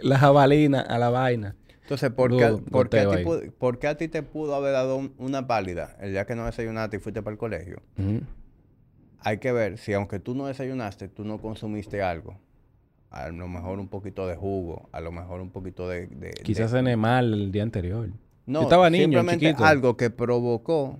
la 0.00 0.18
jabalina 0.18 0.80
a 0.82 0.98
la 0.98 1.08
vaina. 1.10 1.56
entonces 1.82 2.10
¿por, 2.10 2.36
qué, 2.36 2.58
por 2.70 2.88
qué 2.90 3.00
a 3.00 3.08
ti 3.10 3.16
ahí. 3.16 3.24
pu- 3.24 3.50
por 3.52 3.78
qué 3.78 3.86
a 3.88 3.96
ti 3.96 4.08
te 4.08 4.22
pudo 4.22 4.54
haber 4.54 4.72
dado 4.72 4.96
un- 4.96 5.14
una 5.18 5.46
pálida 5.46 5.96
el 6.00 6.12
día 6.12 6.26
que 6.26 6.34
no 6.34 6.44
desayunaste 6.44 6.98
y 6.98 7.00
fuiste 7.00 7.22
para 7.22 7.32
el 7.32 7.38
colegio? 7.38 7.80
Hay 9.20 9.38
que 9.38 9.52
ver 9.52 9.78
si 9.78 9.92
aunque 9.94 10.18
tú 10.18 10.34
no 10.34 10.46
desayunaste, 10.46 11.08
tú 11.08 11.24
no 11.24 11.38
consumiste 11.38 12.02
algo. 12.02 12.38
A 13.10 13.28
lo 13.28 13.46
mejor 13.46 13.78
un 13.78 13.88
poquito 13.88 14.26
de 14.26 14.36
jugo, 14.36 14.88
a 14.92 15.00
lo 15.00 15.12
mejor 15.12 15.40
un 15.40 15.50
poquito 15.50 15.88
de... 15.88 16.06
de- 16.06 16.28
de- 16.28 16.32
Quizás 16.42 16.70
cené 16.70 16.96
mal 16.96 17.32
el 17.32 17.52
día 17.52 17.62
anterior. 17.62 18.08
No, 18.46 18.60
Yo 18.60 18.62
estaba 18.64 18.90
niño, 18.90 19.04
simplemente 19.04 19.46
chiquito. 19.46 19.64
algo 19.64 19.96
que 19.96 20.10
provocó 20.10 20.98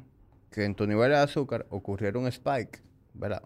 que 0.50 0.64
en 0.64 0.74
tu 0.74 0.86
nivel 0.86 1.10
de 1.10 1.16
azúcar 1.16 1.66
ocurriera 1.70 2.18
un 2.18 2.26
spike, 2.28 2.80
¿verdad? 3.14 3.42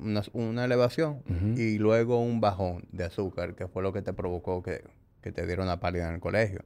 Una, 0.00 0.22
una 0.32 0.64
elevación 0.64 1.22
y 1.56 1.78
luego 1.78 2.20
un 2.22 2.40
bajón 2.40 2.86
de 2.92 3.04
azúcar, 3.04 3.54
que 3.54 3.66
fue 3.66 3.82
lo 3.82 3.92
que 3.92 4.02
te 4.02 4.12
provocó 4.12 4.62
que, 4.62 4.84
que 5.22 5.32
te 5.32 5.46
diera 5.46 5.62
una 5.62 5.80
pálida 5.80 6.08
en 6.08 6.14
el 6.14 6.20
colegio. 6.20 6.64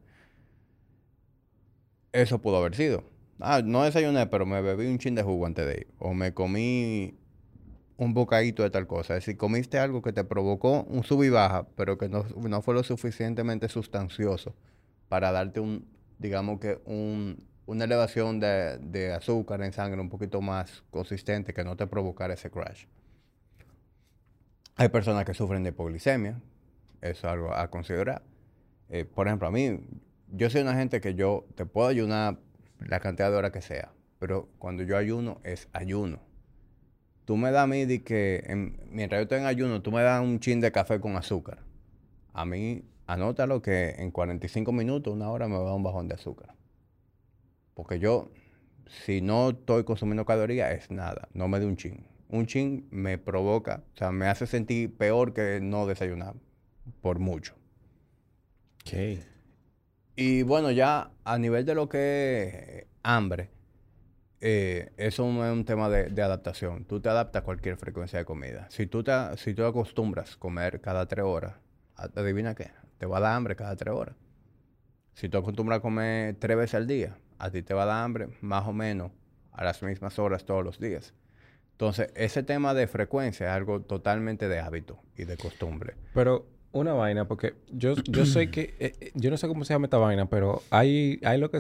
Eso 2.13 2.41
pudo 2.41 2.59
haber 2.59 2.75
sido. 2.75 3.05
Ah, 3.41 3.63
no 3.65 3.85
desayuné, 3.85 4.27
pero 4.27 4.47
me 4.47 4.61
bebí 4.61 4.87
un 4.87 4.99
chin 4.99 5.15
de 5.15 5.23
jugo 5.23 5.47
antes 5.47 5.67
de 5.67 5.73
ir. 5.73 5.87
O 5.99 6.15
me 6.15 6.35
comí 6.35 7.19
un 7.97 8.15
bocadito 8.15 8.63
de 8.63 8.71
tal 8.71 8.87
cosa. 8.87 9.17
Es 9.17 9.25
decir, 9.25 9.37
comiste 9.37 9.79
algo 9.79 10.03
que 10.03 10.13
te 10.13 10.25
provocó 10.25 10.83
un 10.85 11.05
sub 11.05 11.23
y 11.23 11.31
baja, 11.31 11.67
pero 11.77 11.99
que 11.99 12.09
no, 12.09 12.25
no 12.37 12.63
fue 12.63 12.75
lo 12.75 12.83
suficientemente 12.83 13.69
sustancioso 13.69 14.55
para 15.09 15.33
darte 15.33 15.61
un, 15.61 15.87
digamos 16.19 16.61
que 16.61 16.81
un, 16.85 17.45
una 17.67 17.85
elevación 17.85 18.41
de, 18.41 18.79
de 18.79 19.13
azúcar 19.13 19.63
en 19.63 19.73
sangre 19.73 20.01
un 20.01 20.09
poquito 20.09 20.41
más 20.41 20.83
consistente 20.91 21.53
que 21.55 21.65
no 21.65 21.77
te 21.77 21.87
provocara 21.87 22.35
ese 22.35 22.51
crash. 22.51 22.85
Hay 24.77 24.89
personas 24.89 25.25
que 25.25 25.35
sufren 25.35 25.63
de 25.63 25.71
hipoglicemia, 25.71 26.41
eso 27.01 27.27
es 27.27 27.33
algo 27.33 27.55
a 27.55 27.71
considerar. 27.71 28.23
Eh, 28.91 29.05
por 29.05 29.27
ejemplo, 29.27 29.49
a 29.49 29.51
mí, 29.51 29.81
yo 30.29 30.51
soy 30.51 30.63
una 30.63 30.75
gente 30.75 31.01
que 31.01 31.15
yo 31.15 31.47
te 31.55 31.67
puedo 31.67 31.89
ayunar 31.89 32.39
la 32.81 33.01
cantidad 33.01 33.31
de 33.31 33.37
horas 33.37 33.53
que 33.53 33.63
sea, 33.63 33.93
pero 34.19 34.49
cuando 34.59 34.83
yo 34.83 34.97
ayuno 34.97 35.41
es 35.45 35.69
ayuno. 35.73 36.21
Tú 37.25 37.37
me 37.37 37.51
das 37.51 37.65
a 37.65 37.67
mí 37.67 37.85
de 37.85 38.03
que 38.03 38.43
en- 38.47 38.81
mientras 38.91 39.19
yo 39.21 39.23
estoy 39.23 39.39
en 39.39 39.47
ayuno, 39.47 39.83
tú 39.83 39.93
me 39.93 40.03
das 40.03 40.23
un 40.23 40.41
chin 40.41 40.61
de 40.61 40.73
café 40.73 41.01
con 41.01 41.17
azúcar. 41.17 41.59
A 42.35 42.45
mí, 42.45 42.85
anótalo 43.07 43.63
que 43.63 43.91
en 43.99 44.11
45 44.11 44.73
minutos, 44.73 45.15
una 45.15 45.31
hora 45.31 45.49
me 45.49 45.55
va 45.57 45.63
a 45.63 45.65
dar 45.67 45.75
un 45.75 45.83
bajón 45.85 46.09
de 46.09 46.15
azúcar. 46.15 46.55
Porque 47.75 47.99
yo, 47.99 48.31
si 49.05 49.21
no 49.21 49.51
estoy 49.51 49.85
consumiendo 49.85 50.25
calorías, 50.25 50.73
es 50.73 50.91
nada. 50.91 51.29
No 51.35 51.49
me 51.49 51.61
da 51.61 51.67
un 51.67 51.77
chin. 51.77 52.05
Un 52.33 52.47
chin 52.47 52.89
me 52.91 53.19
provoca, 53.19 53.85
o 53.95 53.97
sea, 53.97 54.11
me 54.11 54.27
hace 54.27 54.47
sentir 54.47 54.97
peor 54.97 55.35
que 55.35 55.61
no 55.63 55.87
desayunar. 55.87 56.35
Por 57.01 57.19
mucho. 57.19 57.55
Ok. 58.81 59.21
Y 60.17 60.43
bueno, 60.43 60.71
ya 60.71 61.13
a 61.25 61.39
nivel 61.39 61.65
de 61.65 61.75
lo 61.75 61.89
que 61.89 62.79
es 62.79 62.87
hambre, 63.03 63.51
eh, 64.41 64.93
eso 64.97 65.31
no 65.31 65.47
es 65.47 65.53
un 65.53 65.65
tema 65.67 65.91
de, 65.91 66.09
de 66.09 66.23
adaptación. 66.23 66.87
Tú 66.87 67.01
te 67.01 67.11
adaptas 67.11 67.43
a 67.43 67.45
cualquier 67.45 67.77
frecuencia 67.77 68.19
de 68.19 68.25
comida. 68.25 68.67
Si 68.71 68.87
tú 68.87 69.05
te, 69.05 69.13
si 69.37 69.53
tú 69.55 69.65
acostumbras 69.65 70.35
a 70.35 70.39
comer 70.39 70.81
cada 70.81 71.07
tres 71.07 71.25
horas, 71.25 71.55
adivina 71.95 72.55
qué, 72.55 72.71
te 72.97 73.07
va 73.07 73.19
a 73.19 73.21
dar 73.21 73.35
hambre 73.35 73.55
cada 73.57 73.77
tres 73.77 73.95
horas. 73.95 74.17
Si 75.15 75.29
tú 75.29 75.37
acostumbras 75.37 75.81
a 75.81 75.83
comer 75.83 76.37
tres 76.39 76.57
veces 76.57 76.75
al 76.77 76.87
día, 76.87 77.19
a 77.39 77.51
ti 77.51 77.63
te 77.63 77.75
va 77.75 77.83
a 77.83 77.87
dar 77.87 78.05
hambre 78.05 78.29
más 78.41 78.67
o 78.67 78.73
menos 78.73 79.13
a 79.53 79.65
las 79.65 79.83
mismas 79.83 80.19
horas 80.19 80.45
todos 80.47 80.65
los 80.65 80.81
días. 80.81 81.13
Entonces, 81.83 82.13
ese 82.15 82.45
tema 82.45 82.75
de 82.75 82.87
frecuencia 82.87 83.47
es 83.49 83.53
algo 83.53 83.81
totalmente 83.81 84.47
de 84.49 84.61
hábito 84.61 85.01
y 85.17 85.25
de 85.25 85.37
costumbre. 85.37 85.95
Pero 86.15 86.47
una 86.71 86.93
vaina, 86.93 87.27
porque 87.27 87.55
yo, 87.73 87.95
yo 88.09 88.25
sé 88.25 88.53
que... 88.53 88.75
eh, 88.79 88.93
eh, 89.01 89.11
yo 89.17 89.31
no 89.31 89.37
sé 89.37 89.49
cómo 89.49 89.65
se 89.65 89.75
llama 89.75 89.87
esta 89.87 89.99
vaina, 89.99 90.27
pero 90.27 90.63
hay, 90.71 91.19
hay, 91.25 91.41
lo 91.41 91.51
que, 91.51 91.59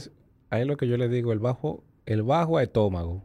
hay 0.51 0.65
lo 0.65 0.77
que 0.77 0.87
yo 0.87 0.97
le 0.97 1.09
digo, 1.09 1.33
el 1.33 1.41
bajo, 1.41 1.83
el 2.07 2.23
bajo 2.23 2.61
estómago. 2.61 3.25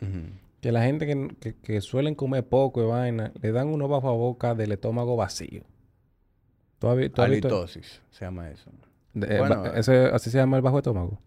Ujú. 0.00 0.18
Que 0.60 0.72
la 0.72 0.82
gente 0.82 1.06
que, 1.06 1.28
que, 1.38 1.54
que 1.54 1.80
suelen 1.80 2.16
comer 2.16 2.44
poco 2.48 2.82
y 2.82 2.86
vaina, 2.86 3.30
le 3.40 3.52
dan 3.52 3.68
uno 3.68 3.86
bajo 3.86 4.08
a 4.08 4.12
boca 4.12 4.56
del 4.56 4.72
estómago 4.72 5.14
vacío. 5.14 5.62
¿Tú 6.80 6.88
has 6.88 6.96
vi- 6.96 7.08
tú 7.08 7.22
has 7.22 7.30
visto- 7.30 7.46
Halitosis 7.46 8.02
se 8.10 8.24
llama 8.24 8.50
eso. 8.50 8.68
de- 9.14 9.36
eh, 9.36 9.38
Bueno, 9.38 9.64
ese- 9.66 10.06
así 10.06 10.28
se 10.28 10.38
llama 10.38 10.56
el 10.56 10.62
bajo 10.64 10.78
estómago. 10.78 11.20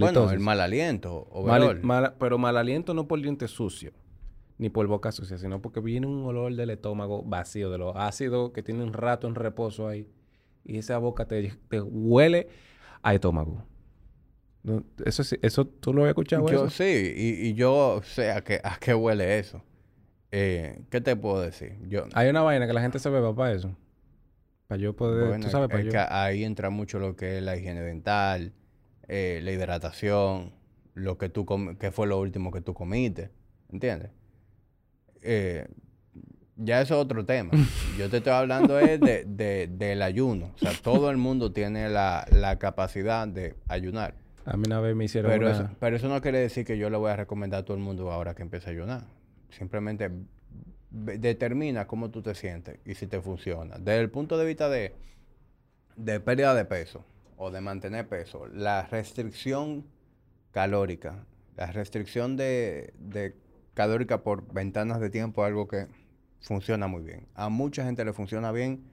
Bueno, 0.00 0.20
el 0.32 0.40
mal 0.40 0.60
aliento, 0.60 1.28
Mal- 1.46 1.60
mala- 1.84 2.14
pero 2.18 2.38
mal 2.38 2.56
aliento 2.56 2.92
no 2.92 3.06
por 3.06 3.20
dientes 3.22 3.50
sucios, 3.52 3.92
ni 4.58 4.68
por 4.70 4.86
boca 4.86 5.12
sucia, 5.12 5.38
sino 5.38 5.60
porque 5.62 5.80
viene 5.80 6.06
un 6.06 6.24
olor 6.24 6.54
del 6.54 6.70
estómago 6.70 7.22
vacío, 7.24 7.70
de 7.70 7.78
los 7.78 7.94
ácidos 7.96 8.52
que 8.52 8.62
tiene 8.62 8.82
un 8.84 8.92
rato 8.92 9.26
en 9.28 9.34
reposo 9.34 9.88
ahí. 9.88 10.08
Y 10.64 10.78
esa 10.78 10.98
boca 10.98 11.26
te, 11.26 11.52
te 11.68 11.80
huele 11.80 12.48
a 13.02 13.14
estómago. 13.14 13.64
No, 14.62 14.84
eso 15.04 15.22
eso 15.42 15.66
tú 15.66 15.92
lo 15.92 16.04
has 16.04 16.10
escuchado 16.10 16.48
Yo 16.48 16.66
eso? 16.66 16.70
sí, 16.70 17.12
y, 17.16 17.48
y 17.48 17.54
yo 17.54 18.00
sé 18.04 18.30
a 18.30 18.42
qué, 18.44 18.60
a 18.62 18.78
qué 18.78 18.94
huele 18.94 19.38
eso. 19.38 19.62
Eh, 20.30 20.84
¿Qué 20.90 21.00
te 21.00 21.16
puedo 21.16 21.40
decir? 21.42 21.78
Yo, 21.88 22.06
Hay 22.14 22.28
una 22.30 22.42
vaina 22.42 22.66
que 22.66 22.72
la 22.72 22.80
gente 22.80 22.98
se 22.98 23.10
beba 23.10 23.34
para 23.34 23.52
eso. 23.54 23.76
Para 24.68 24.80
yo 24.80 24.94
poder, 24.96 25.28
bueno, 25.28 25.44
tú 25.44 25.50
sabes, 25.50 25.68
para 25.68 25.80
es 25.80 25.86
yo. 25.86 25.92
que 25.92 25.98
ahí 25.98 26.44
entra 26.44 26.70
mucho 26.70 26.98
lo 26.98 27.16
que 27.16 27.38
es 27.38 27.42
la 27.42 27.56
higiene 27.56 27.82
dental, 27.82 28.52
eh, 29.08 29.40
la 29.42 29.52
hidratación, 29.52 30.52
lo 30.94 31.18
que 31.18 31.28
tú 31.28 31.44
que 31.78 31.90
fue 31.92 32.06
lo 32.06 32.18
último 32.20 32.50
que 32.52 32.60
tú 32.62 32.72
comiste, 32.74 33.30
¿entiendes? 33.70 34.10
Eh, 35.22 35.66
ya 36.56 36.80
eso 36.82 36.94
es 36.94 37.00
otro 37.04 37.24
tema. 37.24 37.50
Yo 37.98 38.08
te 38.10 38.18
estoy 38.18 38.32
hablando 38.32 38.78
es 38.78 39.00
de, 39.00 39.24
de- 39.24 39.68
del 39.68 40.02
ayuno. 40.02 40.52
O 40.54 40.58
sea, 40.58 40.72
todo 40.82 41.10
el 41.10 41.16
mundo 41.16 41.52
tiene 41.52 41.88
la, 41.88 42.26
la 42.30 42.58
capacidad 42.58 43.26
de 43.26 43.54
ayunar. 43.68 44.14
A 44.44 44.56
mí 44.56 44.64
una 44.66 44.80
vez 44.80 44.94
me 44.96 45.04
hicieron 45.04 45.30
Pero, 45.30 45.46
una... 45.46 45.54
eso, 45.54 45.70
pero 45.78 45.96
eso 45.96 46.08
no 46.08 46.20
quiere 46.20 46.38
decir 46.38 46.66
que 46.66 46.76
yo 46.76 46.90
le 46.90 46.96
voy 46.96 47.10
a 47.10 47.16
recomendar 47.16 47.60
a 47.60 47.64
todo 47.64 47.76
el 47.76 47.82
mundo 47.82 48.10
ahora 48.10 48.34
que 48.34 48.42
empiece 48.42 48.68
a 48.68 48.72
ayunar. 48.72 49.04
Simplemente 49.50 50.10
determina 50.90 51.86
cómo 51.86 52.10
tú 52.10 52.22
te 52.22 52.34
sientes 52.34 52.78
y 52.84 52.94
si 52.94 53.06
te 53.06 53.20
funciona. 53.20 53.76
Desde 53.78 54.00
el 54.00 54.10
punto 54.10 54.36
de 54.36 54.44
vista 54.44 54.68
de, 54.68 54.94
de 55.96 56.20
pérdida 56.20 56.54
de 56.54 56.64
peso 56.64 57.04
o 57.36 57.50
de 57.50 57.60
mantener 57.60 58.06
peso, 58.08 58.46
la 58.48 58.86
restricción 58.86 59.84
calórica, 60.50 61.24
la 61.56 61.66
restricción 61.72 62.36
de, 62.36 62.92
de 62.98 63.34
calórica 63.74 64.22
por 64.22 64.52
ventanas 64.52 65.00
de 65.00 65.10
tiempo 65.10 65.42
es 65.42 65.48
algo 65.48 65.68
que 65.68 65.86
funciona 66.40 66.86
muy 66.86 67.02
bien. 67.02 67.28
A 67.34 67.48
mucha 67.48 67.84
gente 67.84 68.04
le 68.04 68.12
funciona 68.12 68.52
bien 68.52 68.84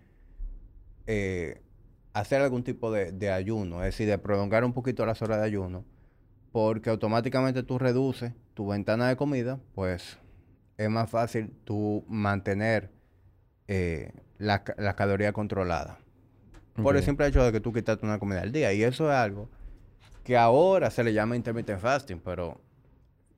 eh, 1.08 1.62
hacer 2.14 2.42
algún 2.42 2.64
tipo 2.64 2.92
de, 2.92 3.12
de 3.12 3.32
ayuno, 3.32 3.80
es 3.84 3.88
decir, 3.88 4.08
de 4.08 4.18
prolongar 4.18 4.64
un 4.64 4.74
poquito 4.74 5.06
las 5.06 5.22
horas 5.22 5.40
de 5.40 5.46
ayuno, 5.46 5.86
porque 6.52 6.90
automáticamente 6.90 7.64
tú 7.64 7.80
reduces 7.80 8.34
tu 8.54 8.68
ventana 8.68 9.08
de 9.08 9.16
comida, 9.16 9.60
pues 9.74 10.18
es 10.78 10.90
más 10.90 11.10
fácil 11.10 11.52
tú 11.66 12.06
mantener 12.08 12.92
eh, 13.68 14.12
la, 14.38 14.64
la 14.78 14.96
caloría 14.96 15.34
controlada. 15.34 16.00
Por 16.82 16.96
el 16.96 17.04
simple 17.04 17.28
hecho 17.28 17.44
de 17.44 17.52
que 17.52 17.60
tú 17.60 17.74
quitaste 17.74 18.06
una 18.06 18.20
comida 18.20 18.42
al 18.42 18.54
día. 18.54 18.72
Y 18.72 18.84
eso 18.84 19.12
es 19.12 19.18
algo 19.18 19.50
que 20.24 20.38
ahora 20.38 20.90
se 20.90 21.04
le 21.04 21.12
llama 21.12 21.36
intermittent 21.36 21.80
fasting, 21.80 22.20
pero 22.20 22.62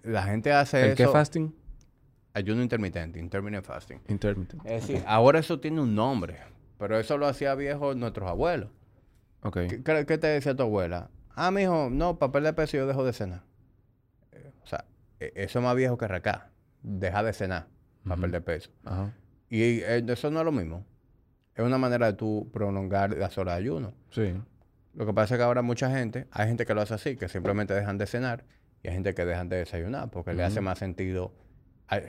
la 0.03 0.23
gente 0.23 0.51
hace 0.51 0.89
¿El 0.91 0.95
qué 0.95 1.03
eso. 1.03 1.11
fasting? 1.11 1.53
Ayuno 2.33 2.61
intermitente, 2.61 3.19
intermittent 3.19 3.65
fasting. 3.65 3.99
Intermittent. 4.07 4.65
Es 4.65 4.87
decir, 4.87 5.03
ahora 5.05 5.39
eso 5.39 5.59
tiene 5.59 5.81
un 5.81 5.93
nombre, 5.95 6.37
pero 6.77 6.97
eso 6.97 7.17
lo 7.17 7.27
hacía 7.27 7.53
viejo 7.55 7.93
nuestros 7.93 8.29
abuelos. 8.29 8.69
Ok. 9.43 9.57
¿Qué, 9.69 9.83
qué- 9.83 10.05
qué 10.05 10.17
te 10.17 10.27
decía 10.27 10.55
tu 10.55 10.63
abuela? 10.63 11.09
Ah, 11.35 11.51
mijo, 11.51 11.89
no, 11.91 12.17
para 12.19 12.31
perder 12.31 12.55
peso 12.55 12.77
yo 12.77 12.87
dejo 12.87 13.03
de 13.03 13.13
cenar. 13.13 13.43
Eh, 14.31 14.51
o 14.63 14.67
sea, 14.67 14.85
e- 15.19 15.33
eso 15.35 15.59
es 15.59 15.63
más 15.65 15.75
viejo 15.75 15.97
que 15.97 16.05
acá. 16.05 16.49
Deja 16.83 17.21
de 17.23 17.33
cenar 17.33 17.67
Ujú. 18.05 18.21
perder 18.21 18.43
peso. 18.43 18.69
Ajá. 18.85 19.13
Y 19.49 19.61
eh, 19.81 20.03
eso 20.07 20.31
no 20.31 20.39
es 20.39 20.45
lo 20.45 20.51
mismo. 20.51 20.85
Es 21.55 21.65
una 21.65 21.77
manera 21.77 22.05
de 22.07 22.13
tú 22.13 22.49
prolongar 22.53 23.11
las 23.17 23.37
horas 23.37 23.55
de 23.55 23.59
ayuno. 23.61 23.93
Sí. 24.09 24.33
Lo 24.93 25.05
que 25.05 25.13
pasa 25.13 25.35
es 25.35 25.39
que 25.39 25.43
ahora 25.43 25.61
mucha 25.61 25.89
gente, 25.91 26.27
hay 26.31 26.47
gente 26.47 26.65
que 26.65 26.73
lo 26.73 26.81
hace 26.81 26.93
así, 26.93 27.17
que 27.17 27.27
simplemente 27.27 27.73
dejan 27.73 27.97
de 27.97 28.05
cenar, 28.07 28.45
y 28.83 28.87
hay 28.87 28.93
gente 28.93 29.13
que 29.13 29.25
dejan 29.25 29.49
de 29.49 29.57
desayunar, 29.57 30.09
porque 30.09 30.33
le 30.33 30.43
hace 30.43 30.61
más 30.61 30.79
sentido, 30.79 31.33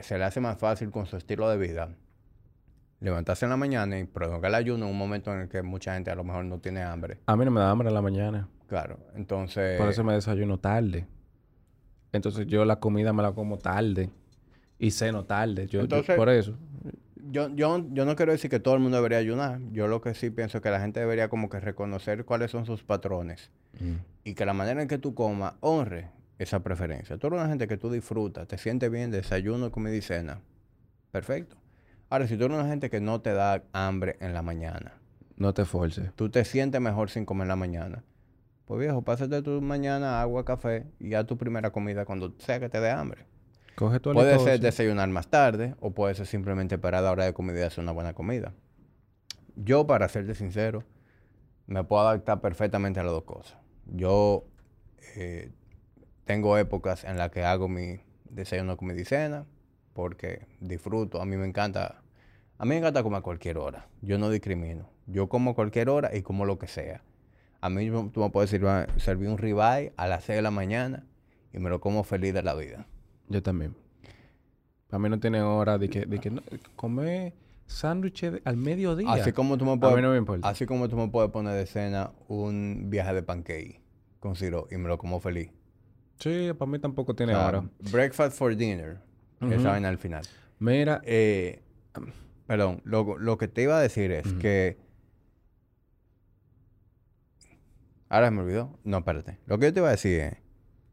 se 0.01 0.17
le 0.17 0.23
hace 0.23 0.39
más 0.39 0.57
fácil 0.57 0.91
con 0.91 1.05
su 1.05 1.17
estilo 1.17 1.49
de 1.49 1.57
vida 1.57 1.89
levantarse 2.99 3.45
en 3.45 3.49
la 3.49 3.57
mañana 3.57 3.99
y 3.99 4.05
prolongar 4.05 4.49
el 4.49 4.55
ayuno 4.55 4.85
en 4.85 4.91
un 4.91 4.97
momento 4.97 5.33
en 5.33 5.41
el 5.41 5.49
que 5.49 5.61
mucha 5.61 5.93
gente 5.93 6.09
a 6.09 6.15
lo 6.15 6.23
mejor 6.23 6.45
no 6.45 6.59
tiene 6.59 6.81
hambre. 6.83 7.19
A 7.25 7.35
mí 7.35 7.43
no 7.43 7.51
me 7.51 7.59
da 7.59 7.69
hambre 7.69 7.89
en 7.89 7.93
la 7.93 8.01
mañana. 8.01 8.47
Claro, 8.67 8.97
entonces... 9.13 9.77
Por 9.77 9.89
eso 9.89 10.05
me 10.05 10.13
desayuno 10.13 10.57
tarde. 10.57 11.05
Entonces 12.13 12.47
yo 12.47 12.63
la 12.63 12.77
comida 12.79 13.11
me 13.11 13.21
la 13.21 13.33
como 13.33 13.57
tarde. 13.57 14.09
Y 14.79 14.91
ceno 14.91 15.25
tarde. 15.25 15.67
Yo, 15.67 15.79
yo- 15.79 15.81
Entonces- 15.81 16.15
por 16.15 16.29
eso. 16.29 16.57
Yo, 17.29 17.49
yo, 17.55 17.85
yo 17.91 18.05
no 18.05 18.15
quiero 18.15 18.31
decir 18.31 18.49
que 18.49 18.59
todo 18.59 18.75
el 18.75 18.79
mundo 18.79 18.97
debería 18.97 19.17
ayunar. 19.17 19.59
Yo 19.71 19.87
lo 19.87 20.01
que 20.01 20.13
sí 20.13 20.29
pienso 20.29 20.57
es 20.59 20.61
que 20.63 20.69
la 20.69 20.79
gente 20.79 20.99
debería 20.99 21.29
como 21.29 21.49
que 21.49 21.59
reconocer 21.59 22.25
cuáles 22.25 22.51
son 22.51 22.65
sus 22.65 22.83
patrones 22.83 23.49
y 24.23 24.33
que 24.33 24.45
la 24.45 24.53
manera 24.53 24.81
en 24.81 24.87
que 24.87 24.97
tú 24.97 25.13
comas 25.15 25.55
honre 25.61 26.09
esa 26.39 26.61
preferencia. 26.61 27.17
Tú 27.17 27.27
eres 27.27 27.39
una 27.39 27.49
gente 27.49 27.67
que 27.67 27.77
tú 27.77 27.91
disfrutas, 27.91 28.47
te 28.47 28.57
sientes 28.57 28.89
bien, 28.91 29.11
desayuno, 29.11 29.71
comida 29.71 29.95
y 29.95 30.01
cena. 30.01 30.41
Perfecto. 31.11 31.55
Ahora, 32.09 32.27
si 32.27 32.37
tú 32.37 32.45
eres 32.45 32.57
una 32.57 32.67
gente 32.67 32.89
que 32.89 32.99
no 32.99 33.21
te 33.21 33.33
da 33.33 33.63
hambre 33.73 34.17
en 34.19 34.33
la 34.33 34.41
mañana, 34.41 34.93
No 35.37 35.53
te 35.53 35.65
forces. 35.65 36.11
tú 36.15 36.29
te 36.29 36.45
sientes 36.45 36.79
mejor 36.81 37.09
sin 37.09 37.25
comer 37.25 37.45
en 37.45 37.49
la 37.49 37.55
mañana, 37.55 38.03
pues 38.65 38.79
viejo, 38.79 39.01
pásate 39.01 39.41
tu 39.41 39.61
mañana 39.61 40.21
agua, 40.21 40.45
café 40.45 40.85
y 40.99 41.13
haz 41.15 41.25
tu 41.25 41.37
primera 41.37 41.71
comida 41.71 42.05
cuando 42.05 42.33
sea 42.39 42.59
que 42.59 42.69
te 42.69 42.79
dé 42.79 42.91
hambre. 42.91 43.25
Coge 43.75 43.99
tu 43.99 44.13
Puede 44.13 44.37
ser 44.39 44.59
desayunar 44.59 45.09
más 45.09 45.27
tarde 45.27 45.75
o 45.79 45.91
puede 45.91 46.13
ser 46.13 46.27
simplemente 46.27 46.77
parar 46.77 46.99
a 46.99 47.05
la 47.05 47.11
hora 47.11 47.25
de 47.25 47.33
comida 47.33 47.59
y 47.59 47.63
hacer 47.63 47.83
una 47.83 47.91
buena 47.91 48.13
comida. 48.13 48.53
Yo, 49.55 49.85
para 49.87 50.07
serte 50.09 50.35
sincero, 50.35 50.83
me 51.67 51.83
puedo 51.83 52.07
adaptar 52.07 52.39
perfectamente 52.41 52.99
a 52.99 53.03
las 53.03 53.11
dos 53.13 53.23
cosas. 53.23 53.57
Yo 53.87 54.45
eh, 55.15 55.51
tengo 56.25 56.57
épocas 56.57 57.03
en 57.03 57.17
las 57.17 57.29
que 57.31 57.43
hago 57.43 57.67
mi 57.67 57.99
desayuno, 58.29 58.77
comida 58.77 58.99
y 59.01 59.05
cena 59.05 59.45
porque 59.93 60.47
disfruto. 60.59 61.21
A 61.21 61.25
mí 61.25 61.37
me 61.37 61.45
encanta, 61.45 62.01
a 62.57 62.65
mí 62.65 62.69
me 62.69 62.77
encanta 62.77 63.03
comer 63.03 63.19
a 63.19 63.21
cualquier 63.21 63.57
hora. 63.57 63.87
Yo 64.01 64.17
no 64.17 64.29
discrimino. 64.29 64.89
Yo 65.05 65.27
como 65.29 65.51
a 65.51 65.55
cualquier 65.55 65.89
hora 65.89 66.15
y 66.15 66.21
como 66.21 66.45
lo 66.45 66.57
que 66.57 66.67
sea. 66.67 67.03
A 67.61 67.69
mí 67.69 67.89
tú 68.11 68.19
me 68.21 68.29
puedes 68.29 68.49
servir, 68.49 68.87
servir 68.97 69.29
un 69.29 69.37
ribeye 69.37 69.93
a 69.97 70.07
las 70.07 70.23
6 70.25 70.37
de 70.37 70.41
la 70.41 70.51
mañana 70.51 71.05
y 71.53 71.59
me 71.59 71.69
lo 71.69 71.79
como 71.79 72.03
feliz 72.03 72.33
de 72.33 72.43
la 72.43 72.53
vida. 72.55 72.85
Yo 73.29 73.41
también. 73.43 73.75
Para 74.89 74.99
mí 75.01 75.09
no 75.09 75.19
tiene 75.19 75.41
hora 75.41 75.77
de 75.77 75.89
que, 75.89 76.05
de 76.05 76.19
que 76.19 76.29
no, 76.29 76.41
comer 76.75 77.33
sándwiches 77.65 78.41
al 78.45 78.57
mediodía. 78.57 79.11
Así 79.11 79.31
como 79.31 79.57
tú 79.57 79.65
me 79.65 79.73
A 79.73 79.77
puedes, 79.77 79.95
mí 79.95 80.01
no 80.01 80.11
me 80.11 80.17
importa. 80.17 80.47
así 80.47 80.65
como 80.65 80.89
tú 80.89 80.97
me 80.97 81.07
puedes 81.07 81.31
poner 81.31 81.53
de 81.55 81.65
cena 81.65 82.11
un 82.27 82.85
viaje 82.89 83.13
de 83.13 83.23
pancake 83.23 83.81
con 84.19 84.35
siro 84.35 84.67
y 84.71 84.77
me 84.77 84.87
lo 84.87 84.97
como 84.97 85.19
feliz. 85.19 85.49
Sí, 86.23 86.51
para 86.57 86.71
mí 86.71 86.79
tampoco 86.79 87.11
O 87.11 87.15
tiene 87.15 87.33
sea, 87.33 87.45
hora. 87.47 87.69
breakfast 87.91 88.37
for 88.37 88.55
dinner. 88.55 88.97
Esa 89.41 89.71
vaina 89.71 89.89
al 89.89 89.97
final. 89.97 90.23
Mira, 90.59 91.01
Eh, 91.05 91.61
perdón, 92.47 92.81
lo, 92.85 93.17
lo 93.17 93.37
que 93.37 93.47
te 93.49 93.63
iba 93.63 93.77
a 93.77 93.81
decir 93.81 94.11
es 94.11 94.31
que... 94.35 94.77
Ahora 98.09 98.31
me 98.31 98.41
olvidó. 98.41 98.77
No, 98.83 98.99
espérate. 98.99 99.37
Lo 99.47 99.57
que 99.59 99.65
yo 99.67 99.73
te 99.73 99.79
iba 99.79 99.89
a 99.89 99.91
decir 99.91 100.19
es 100.21 100.37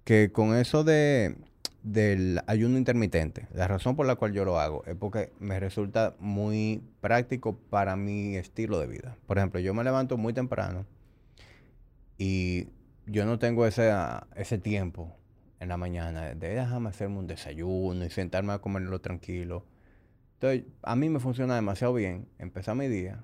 que 0.05 0.33
con 0.33 0.55
eso 0.57 0.85
de 0.85 1.37
del 1.83 2.41
ayuno 2.47 2.77
intermitente, 2.77 3.47
la 3.55 3.67
razón 3.67 3.97
por 3.97 4.05
la 4.07 4.17
cual 4.17 4.35
yo 4.35 4.45
lo 4.45 4.61
hago 4.61 4.85
es 4.87 4.95
porque 4.97 5.33
me 5.39 5.59
resulta 5.59 6.15
muy 6.19 6.83
práctico 7.01 7.57
para 7.57 7.97
mi 7.97 8.37
estilo 8.37 8.79
de 8.79 8.87
vida. 8.87 9.17
Por 9.27 9.39
ejemplo, 9.39 9.61
yo 9.61 9.73
me 9.73 9.83
levanto 9.83 10.19
muy 10.19 10.35
temprano 10.35 10.85
y 12.19 12.67
yo 13.07 13.25
no 13.25 13.39
tengo 13.39 13.67
ese, 13.67 13.91
ese 14.37 14.59
tiempo 14.59 15.17
en 15.61 15.69
la 15.69 15.77
mañana 15.77 16.35
de 16.35 16.35
déjame 16.35 16.89
hacerme 16.89 17.19
un 17.19 17.27
desayuno 17.27 18.05
y 18.05 18.11
sentarme 18.11 18.53
a 18.53 18.59
comerlo 18.59 19.01
tranquilo. 19.01 19.67
Entonces, 20.35 20.65
a 20.83 20.97
mí 20.97 21.11
me 21.11 21.21
funciona 21.21 21.55
demasiado 21.55 21.93
bien 21.93 22.27
empezar 22.39 22.75
mi 22.75 22.89
día, 22.89 23.23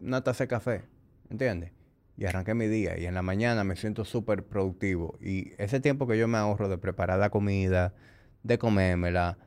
una 0.00 0.22
taza 0.22 0.44
de 0.44 0.48
café, 0.48 0.82
¿entiendes? 1.30 1.72
Y 2.16 2.26
arranqué 2.26 2.52
mi 2.54 2.66
día 2.66 2.98
y 2.98 3.06
en 3.06 3.14
la 3.14 3.22
mañana 3.22 3.62
me 3.62 3.76
siento 3.76 4.04
súper 4.04 4.44
productivo. 4.44 5.16
Y 5.20 5.52
ese 5.56 5.78
tiempo 5.80 6.06
que 6.06 6.18
yo 6.18 6.26
me 6.26 6.36
ahorro 6.36 6.68
de 6.68 6.78
preparar 6.78 7.18
la 7.20 7.30
comida, 7.30 7.94
de 8.42 8.58
comérmela, 8.58 9.38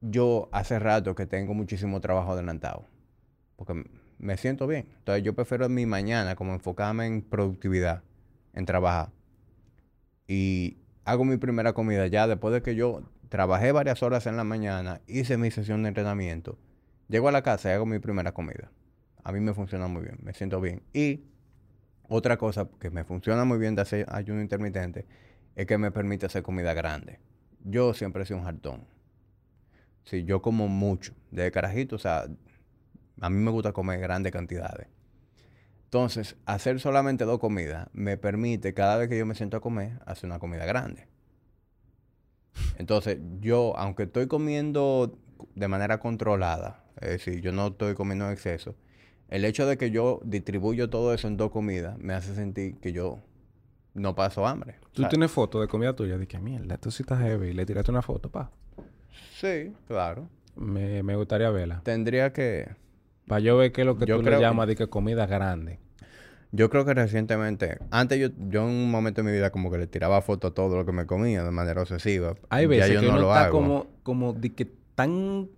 yo 0.00 0.48
hace 0.52 0.78
rato 0.78 1.14
que 1.14 1.26
tengo 1.26 1.54
muchísimo 1.54 2.00
trabajo 2.00 2.32
adelantado. 2.32 2.86
Porque 3.54 3.84
me 4.18 4.36
siento 4.36 4.66
bien. 4.66 4.88
Entonces 4.98 5.22
yo 5.22 5.34
prefiero 5.34 5.68
mi 5.68 5.86
mañana 5.86 6.34
como 6.34 6.52
enfocarme 6.52 7.06
en 7.06 7.22
productividad, 7.22 8.02
en 8.52 8.66
trabajar. 8.66 9.10
Y 10.26 10.78
hago 11.06 11.24
mi 11.24 11.36
primera 11.36 11.72
comida 11.72 12.08
ya 12.08 12.26
después 12.26 12.52
de 12.52 12.62
que 12.62 12.74
yo 12.74 13.00
trabajé 13.28 13.70
varias 13.70 14.02
horas 14.02 14.26
en 14.26 14.36
la 14.36 14.42
mañana, 14.42 15.00
hice 15.06 15.38
mi 15.38 15.52
sesión 15.52 15.82
de 15.84 15.88
entrenamiento. 15.88 16.58
Llego 17.08 17.28
a 17.28 17.32
la 17.32 17.42
casa 17.42 17.70
y 17.70 17.72
hago 17.72 17.86
mi 17.86 18.00
primera 18.00 18.32
comida. 18.32 18.72
A 19.22 19.30
mí 19.30 19.38
me 19.38 19.54
funciona 19.54 19.86
muy 19.86 20.02
bien, 20.02 20.18
me 20.22 20.34
siento 20.34 20.60
bien. 20.60 20.82
Y 20.92 21.22
otra 22.08 22.36
cosa 22.36 22.68
que 22.80 22.90
me 22.90 23.04
funciona 23.04 23.44
muy 23.44 23.58
bien 23.58 23.76
de 23.76 23.82
hacer 23.82 24.06
ayuno 24.08 24.42
intermitente 24.42 25.06
es 25.54 25.66
que 25.66 25.78
me 25.78 25.92
permite 25.92 26.26
hacer 26.26 26.42
comida 26.42 26.74
grande. 26.74 27.20
Yo 27.64 27.94
siempre 27.94 28.24
he 28.24 28.26
sido 28.26 28.40
un 28.40 28.44
jartón. 28.44 28.84
Si 30.02 30.24
yo 30.24 30.42
como 30.42 30.66
mucho, 30.66 31.14
desde 31.30 31.52
carajito, 31.52 31.96
o 31.96 32.00
sea, 32.00 32.26
a 33.20 33.30
mí 33.30 33.36
me 33.36 33.50
gusta 33.52 33.72
comer 33.72 34.00
grandes 34.00 34.32
cantidades. 34.32 34.88
Entonces, 35.86 36.36
hacer 36.46 36.80
solamente 36.80 37.24
dos 37.24 37.38
comidas 37.38 37.88
me 37.92 38.16
permite, 38.16 38.74
cada 38.74 38.96
vez 38.96 39.08
que 39.08 39.16
yo 39.16 39.24
me 39.24 39.34
siento 39.34 39.56
a 39.56 39.60
comer, 39.60 40.00
hacer 40.04 40.28
una 40.28 40.40
comida 40.40 40.66
grande. 40.66 41.06
Entonces, 42.76 43.18
yo, 43.40 43.76
aunque 43.76 44.02
estoy 44.04 44.26
comiendo 44.26 45.16
de 45.54 45.68
manera 45.68 46.00
controlada, 46.00 46.84
es 47.00 47.10
decir, 47.10 47.40
yo 47.40 47.52
no 47.52 47.68
estoy 47.68 47.94
comiendo 47.94 48.26
en 48.26 48.32
exceso, 48.32 48.74
el 49.28 49.44
hecho 49.44 49.66
de 49.66 49.78
que 49.78 49.90
yo 49.92 50.20
distribuyo 50.24 50.90
todo 50.90 51.14
eso 51.14 51.28
en 51.28 51.36
dos 51.36 51.50
comidas 51.52 51.96
me 51.98 52.14
hace 52.14 52.34
sentir 52.34 52.78
que 52.78 52.92
yo 52.92 53.20
no 53.94 54.14
paso 54.14 54.46
hambre. 54.46 54.76
tú 54.92 55.04
tienes 55.08 55.30
fotos 55.30 55.60
de 55.60 55.68
comida 55.68 55.94
tuya. 55.94 56.18
Dije, 56.18 56.38
mierda, 56.38 56.74
esto 56.74 56.90
sí 56.90 57.02
está 57.02 57.16
heavy. 57.16 57.52
Le 57.52 57.64
tiraste 57.64 57.90
una 57.90 58.02
foto, 58.02 58.30
pa. 58.30 58.50
Sí, 59.34 59.72
claro. 59.86 60.28
Me, 60.56 61.02
me 61.02 61.16
gustaría 61.16 61.50
verla. 61.50 61.80
Tendría 61.84 62.32
que... 62.32 62.74
Para 63.26 63.40
yo 63.40 63.56
ver 63.56 63.72
qué 63.72 63.82
es 63.82 63.86
lo 63.86 63.96
que 63.98 64.06
Yo 64.06 64.18
tú 64.18 64.22
creo- 64.24 64.36
le 64.38 64.40
llamas 64.44 64.66
de 64.68 64.76
que 64.76 64.86
comida 64.88 65.26
grande. 65.26 65.78
Yo 66.52 66.70
creo 66.70 66.84
que 66.84 66.94
recientemente, 66.94 67.78
antes 67.90 68.18
yo, 68.20 68.28
yo 68.48 68.62
en 68.62 68.68
un 68.68 68.90
momento 68.90 69.20
de 69.22 69.26
mi 69.28 69.32
vida 69.36 69.50
como 69.50 69.70
que 69.70 69.78
le 69.78 69.86
tiraba 69.88 70.22
fotos 70.22 70.52
a 70.52 70.54
todo 70.54 70.76
lo 70.76 70.86
que 70.86 70.92
me 70.92 71.04
comía 71.04 71.42
de 71.42 71.50
manera 71.50 71.82
obsesiva. 71.82 72.34
Hay 72.50 72.62
Ya 72.64 72.68
veces 72.68 72.94
yo 72.94 73.00
que 73.00 73.06
no 73.06 73.12
uno 73.14 73.22
lo 73.22 73.28
está 73.28 73.44
hago. 73.46 73.52
como, 73.58 73.86
como 74.04 74.32
de 74.32 74.54
que 74.54 74.64
tan 74.94 75.48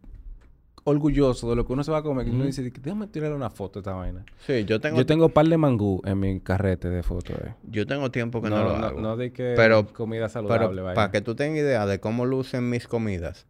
orgulloso 0.85 1.51
de 1.51 1.57
lo 1.57 1.67
que 1.67 1.73
uno 1.75 1.85
se 1.85 1.91
va 1.93 1.99
a 1.99 2.03
comer. 2.03 2.25
Que 2.25 2.31
uno 2.33 2.47
dice, 2.47 2.63
déjame 2.63 3.07
tirarle 3.09 3.37
una 3.37 3.51
foto 3.51 3.79
a 3.79 3.81
esta 3.81 3.93
vaina. 3.93 4.25
Sí, 4.47 4.65
yo 4.65 4.81
tengo, 4.81 4.97
Yo 4.97 5.05
tengo 5.07 5.27
un 5.27 5.33
par 5.33 5.47
de 5.47 5.59
mangú 5.59 6.01
en 6.07 6.19
mi 6.19 6.41
carrete 6.41 6.89
de 6.89 7.03
fotos. 7.03 7.37
eh. 7.45 7.55
yo 7.65 7.87
tengo 7.87 8.11
tiempo 8.11 8.41
que 8.41 8.49
no, 8.49 8.65
lo 8.65 8.71
hago. 8.71 8.99
No 9.01 9.17
de 9.19 9.31
que 9.33 9.53
Pero- 9.55 9.87
comida 9.93 10.31
saludable, 10.31 10.69
Pero 10.69 10.85
vaina. 10.85 10.95
para 10.95 11.11
que 11.13 11.21
tú 11.21 11.35
tengas 11.35 11.59
idea 11.59 11.85
de 11.85 12.01
cómo 12.01 12.25
lucen 12.25 12.71
mis 12.71 12.89
comidas, 12.89 13.47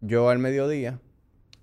yo 0.00 0.30
al 0.30 0.38
mediodía 0.38 0.98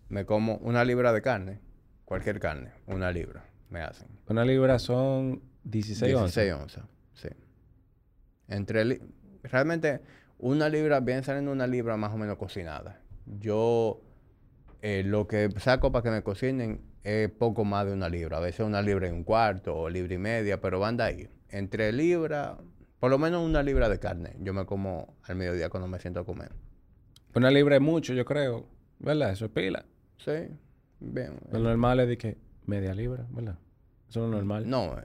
me 0.10 0.26
como 0.26 0.56
una 0.58 0.84
libra 0.86 1.14
de 1.14 1.22
carne, 1.22 1.60
cualquier 2.06 2.40
carne, 2.40 2.72
una 2.86 3.12
libra 3.12 3.46
me 3.70 3.82
hacen. 3.82 4.08
Una 4.28 4.46
libra 4.46 4.80
son 4.80 5.42
16 5.64 6.16
onzas. 6.16 6.36
16 6.36 6.54
onzas, 6.54 6.86
sí. 7.14 7.30
Entre 8.48 9.02
realmente 9.44 10.02
una 10.38 10.70
libra 10.70 11.00
viene 11.00 11.24
saliendo 11.24 11.52
una 11.52 11.68
libra 11.68 11.98
más 11.98 12.14
o 12.14 12.18
menos 12.18 12.38
cocinada. 12.38 13.02
Yo 13.26 14.02
eh, 14.82 15.04
lo 15.06 15.28
que 15.28 15.50
saco 15.58 15.92
para 15.92 16.04
que 16.04 16.12
me 16.12 16.24
cocinen 16.24 16.82
es 17.04 17.30
poco 17.30 17.66
más 17.66 17.86
de 17.86 17.94
una 17.94 18.10
libra, 18.10 18.38
a 18.38 18.40
veces 18.40 18.66
una 18.66 18.82
libra 18.82 19.08
y 19.08 19.12
un 19.12 19.24
cuarto 19.24 19.76
o 19.76 19.90
libra 19.90 20.14
y 20.14 20.18
media, 20.18 20.62
pero 20.62 20.80
van 20.80 20.98
de 20.98 21.04
ahí. 21.04 21.30
Entre 21.50 21.92
libra, 21.92 22.58
por 23.00 23.10
lo 23.10 23.18
menos 23.18 23.46
una 23.46 23.64
libra 23.64 23.90
de 23.90 24.00
carne, 24.00 24.36
yo 24.40 24.54
me 24.54 24.66
como 24.66 25.16
al 25.24 25.36
mediodía 25.36 25.70
cuando 25.70 25.88
me 25.88 26.00
siento 26.00 26.20
a 26.20 26.26
comer. 26.26 26.52
Una 27.34 27.52
libra 27.52 27.76
es 27.76 27.82
mucho, 27.82 28.14
yo 28.14 28.26
creo. 28.26 28.68
¿Verdad? 29.00 29.32
Eso 29.32 29.46
es 29.46 29.52
pila. 29.52 29.86
Sí, 30.18 30.31
bien. 30.99 31.39
Lo 31.52 31.60
normal 31.60 31.99
es 32.02 32.07
de 32.07 32.18
que 32.18 32.38
media 32.65 32.94
libra, 32.94 33.26
¿verdad? 33.31 33.57
Eso 34.10 34.23
es 34.26 34.30
lo 34.31 34.35
normal. 34.38 34.69
No, 34.69 34.98
eh, 34.98 35.03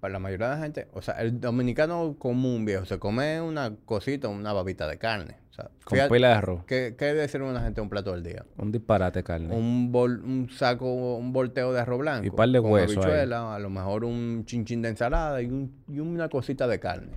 para 0.00 0.12
la 0.12 0.18
mayoría 0.18 0.48
de 0.50 0.56
la 0.56 0.62
gente, 0.62 0.88
o 0.92 1.02
sea, 1.02 1.14
el 1.14 1.40
dominicano 1.40 2.16
común 2.18 2.64
viejo 2.64 2.84
se 2.84 2.98
come 2.98 3.40
una 3.40 3.74
cosita, 3.84 4.28
una 4.28 4.52
babita 4.52 4.86
de 4.88 4.98
carne. 4.98 5.36
O 5.50 5.54
sea, 5.56 5.70
Con 5.84 5.96
fíjate- 5.96 6.12
pila 6.12 6.28
de 6.28 6.34
arroz. 6.34 6.64
¿Qué, 6.66 6.94
qué 6.98 7.06
debe 7.06 7.26
ser 7.28 7.42
una 7.42 7.60
gente 7.62 7.80
un 7.80 7.88
plato 7.88 8.12
del 8.12 8.22
día? 8.22 8.44
Un 8.58 8.72
disparate 8.72 9.20
de 9.20 9.24
carne. 9.24 9.54
Un, 9.54 9.90
bol- 9.90 10.22
un 10.22 10.50
saco, 10.50 11.16
un 11.16 11.32
volteo 11.32 11.72
de 11.72 11.80
arroz 11.80 11.98
blanco. 12.00 12.26
Y 12.26 12.30
par 12.30 12.48
de 12.50 12.60
con 12.60 12.72
hueso 12.72 13.00
ahí. 13.00 13.06
habichuela, 13.06 13.54
a 13.54 13.58
lo 13.58 13.70
mejor 13.70 14.04
un 14.04 14.44
chinchín 14.44 14.82
de 14.82 14.90
ensalada 14.90 15.40
y, 15.40 15.46
un- 15.46 15.82
y 15.88 15.98
una 16.00 16.28
cosita 16.28 16.66
de 16.66 16.78
carne. 16.78 17.12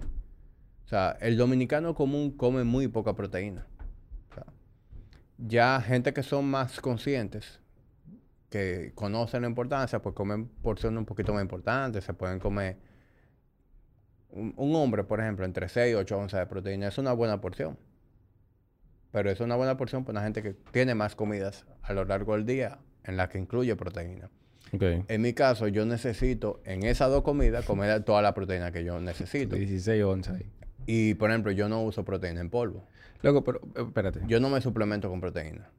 O 0.86 0.88
sea, 0.88 1.18
el 1.22 1.36
dominicano 1.38 1.94
común 1.94 2.32
come 2.32 2.64
muy 2.64 2.88
poca 2.88 3.14
proteína. 3.14 3.68
Ya 5.48 5.82
gente 5.82 6.14
que 6.14 6.24
son 6.24 6.46
más 6.46 6.80
conscientes, 6.82 7.60
que 8.50 8.92
conocen 8.96 9.44
la 9.44 9.48
importancia, 9.48 10.02
pues 10.02 10.14
comen 10.16 10.48
porciones 10.48 10.98
un 10.98 11.06
poquito 11.06 11.34
más 11.34 11.42
importantes. 11.42 12.04
Se 12.04 12.14
pueden 12.14 12.40
comer... 12.40 12.78
Un, 14.32 14.54
un 14.58 14.76
hombre, 14.76 15.04
por 15.04 15.20
ejemplo, 15.20 15.46
entre 15.46 15.68
6 15.70 15.92
y 15.92 15.96
8 15.96 16.18
onzas 16.18 16.40
de 16.42 16.46
proteína 16.46 16.88
es 16.88 16.98
una 16.98 17.14
buena 17.14 17.42
porción. 17.42 17.78
Pero 19.12 19.32
es 19.32 19.40
una 19.40 19.56
buena 19.56 19.76
porción 19.76 20.04
para 20.04 20.20
una 20.20 20.24
gente 20.24 20.44
que 20.44 20.54
tiene 20.72 20.94
más 20.94 21.16
comidas 21.16 21.66
a 21.82 21.94
lo 21.94 22.06
largo 22.06 22.34
del 22.34 22.46
día 22.46 22.80
en 23.04 23.18
la 23.18 23.28
que 23.28 23.40
incluye 23.40 23.76
proteína. 23.76 24.30
En 25.08 25.22
mi 25.22 25.34
caso, 25.34 25.68
yo 25.68 25.86
necesito 25.86 26.62
en 26.64 26.84
esas 26.84 27.10
dos 27.10 27.24
comidas 27.24 27.66
comer 27.66 28.04
toda 28.04 28.22
la 28.22 28.34
proteína 28.34 28.72
que 28.72 28.84
yo 28.84 29.00
necesito. 29.00 29.56
16 29.56 30.04
onzas 30.04 30.36
ahí. 30.36 30.52
Y, 30.92 31.14
por 31.14 31.30
ejemplo, 31.30 31.52
yo 31.52 31.70
no 31.70 31.84
uso 31.84 32.04
proteína 32.04 32.42
en 32.42 32.50
polvo. 32.50 32.84
Loco, 33.22 33.44
pero 33.44 33.60
eh, 33.76 33.84
espérate. 33.86 34.22
Yo 34.28 34.40
no 34.40 34.50
me 34.50 34.60
suplemento 34.60 35.08
con 35.10 35.22
proteína. 35.22 35.70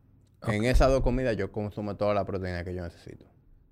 En 0.46 0.64
esas 0.64 0.88
dos 0.90 1.00
comidas 1.02 1.36
yo 1.36 1.50
consumo 1.50 1.96
toda 1.96 2.14
la 2.14 2.24
proteína 2.24 2.62
que 2.62 2.74
yo 2.74 2.82
necesito. 2.84 3.24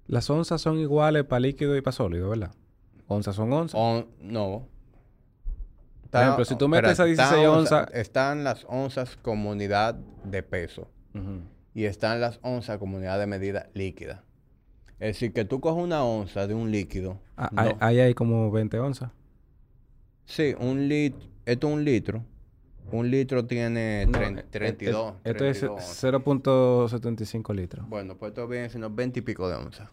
Las 0.08 0.28
onzas 0.30 0.60
son 0.60 0.78
iguales 0.78 1.24
para 1.24 1.40
líquido 1.40 1.76
y 1.76 1.80
para 1.80 1.92
sólido, 1.92 2.30
¿verdad? 2.30 2.50
Onzas 3.06 3.36
son 3.36 3.52
onzas. 3.52 3.78
On- 3.80 4.06
no. 4.20 4.66
Por 6.10 6.20
ejemplo, 6.22 6.44
si 6.44 6.56
tú 6.56 6.68
metes 6.68 6.90
está 6.92 7.04
16 7.04 7.46
onza- 7.46 7.82
onzas- 7.82 7.90
Están 7.94 8.42
las 8.44 8.64
onzas 8.68 9.16
como 9.22 9.50
unidad 9.50 9.94
de 10.24 10.42
peso. 10.42 10.88
Y 11.74 11.84
están 11.84 12.20
las 12.20 12.40
onzas 12.42 12.78
como 12.78 12.96
unidad 12.96 13.18
de 13.18 13.26
medida 13.26 13.68
líquida. 13.74 14.24
Es 14.98 15.14
decir, 15.14 15.32
que 15.32 15.44
tú 15.44 15.60
coges 15.60 15.82
una 15.84 16.02
onza 16.04 16.46
de 16.48 16.54
un 16.54 16.70
líquido. 16.72 17.20
Ah, 17.36 17.50
no- 17.52 17.60
hay- 17.62 17.76
Ahí 17.80 18.00
hay 18.00 18.14
como 18.14 18.50
20 18.50 18.78
onzas. 18.80 19.10
Sí, 20.28 20.54
un 20.60 20.88
litro. 20.88 21.26
Esto 21.46 21.68
es 21.68 21.74
un 21.74 21.84
litro. 21.84 22.24
Un 22.92 23.10
litro 23.10 23.44
tiene 23.46 24.06
No, 24.06 24.18
tren- 24.18 24.38
eh, 24.38 24.42
eh, 24.42 24.46
32. 24.50 25.14
eh, 25.24 25.30
Esto 25.30 25.44
es 25.46 25.58
32 25.58 25.70
onzas. 25.80 25.98
0.75 26.04 27.54
litros. 27.54 27.88
Bueno, 27.88 28.16
pues 28.16 28.30
esto 28.30 28.46
viene 28.46 28.68
siendo 28.68 28.90
20 28.90 29.20
y 29.20 29.22
pico 29.22 29.48
de 29.48 29.56
onzas. 29.56 29.88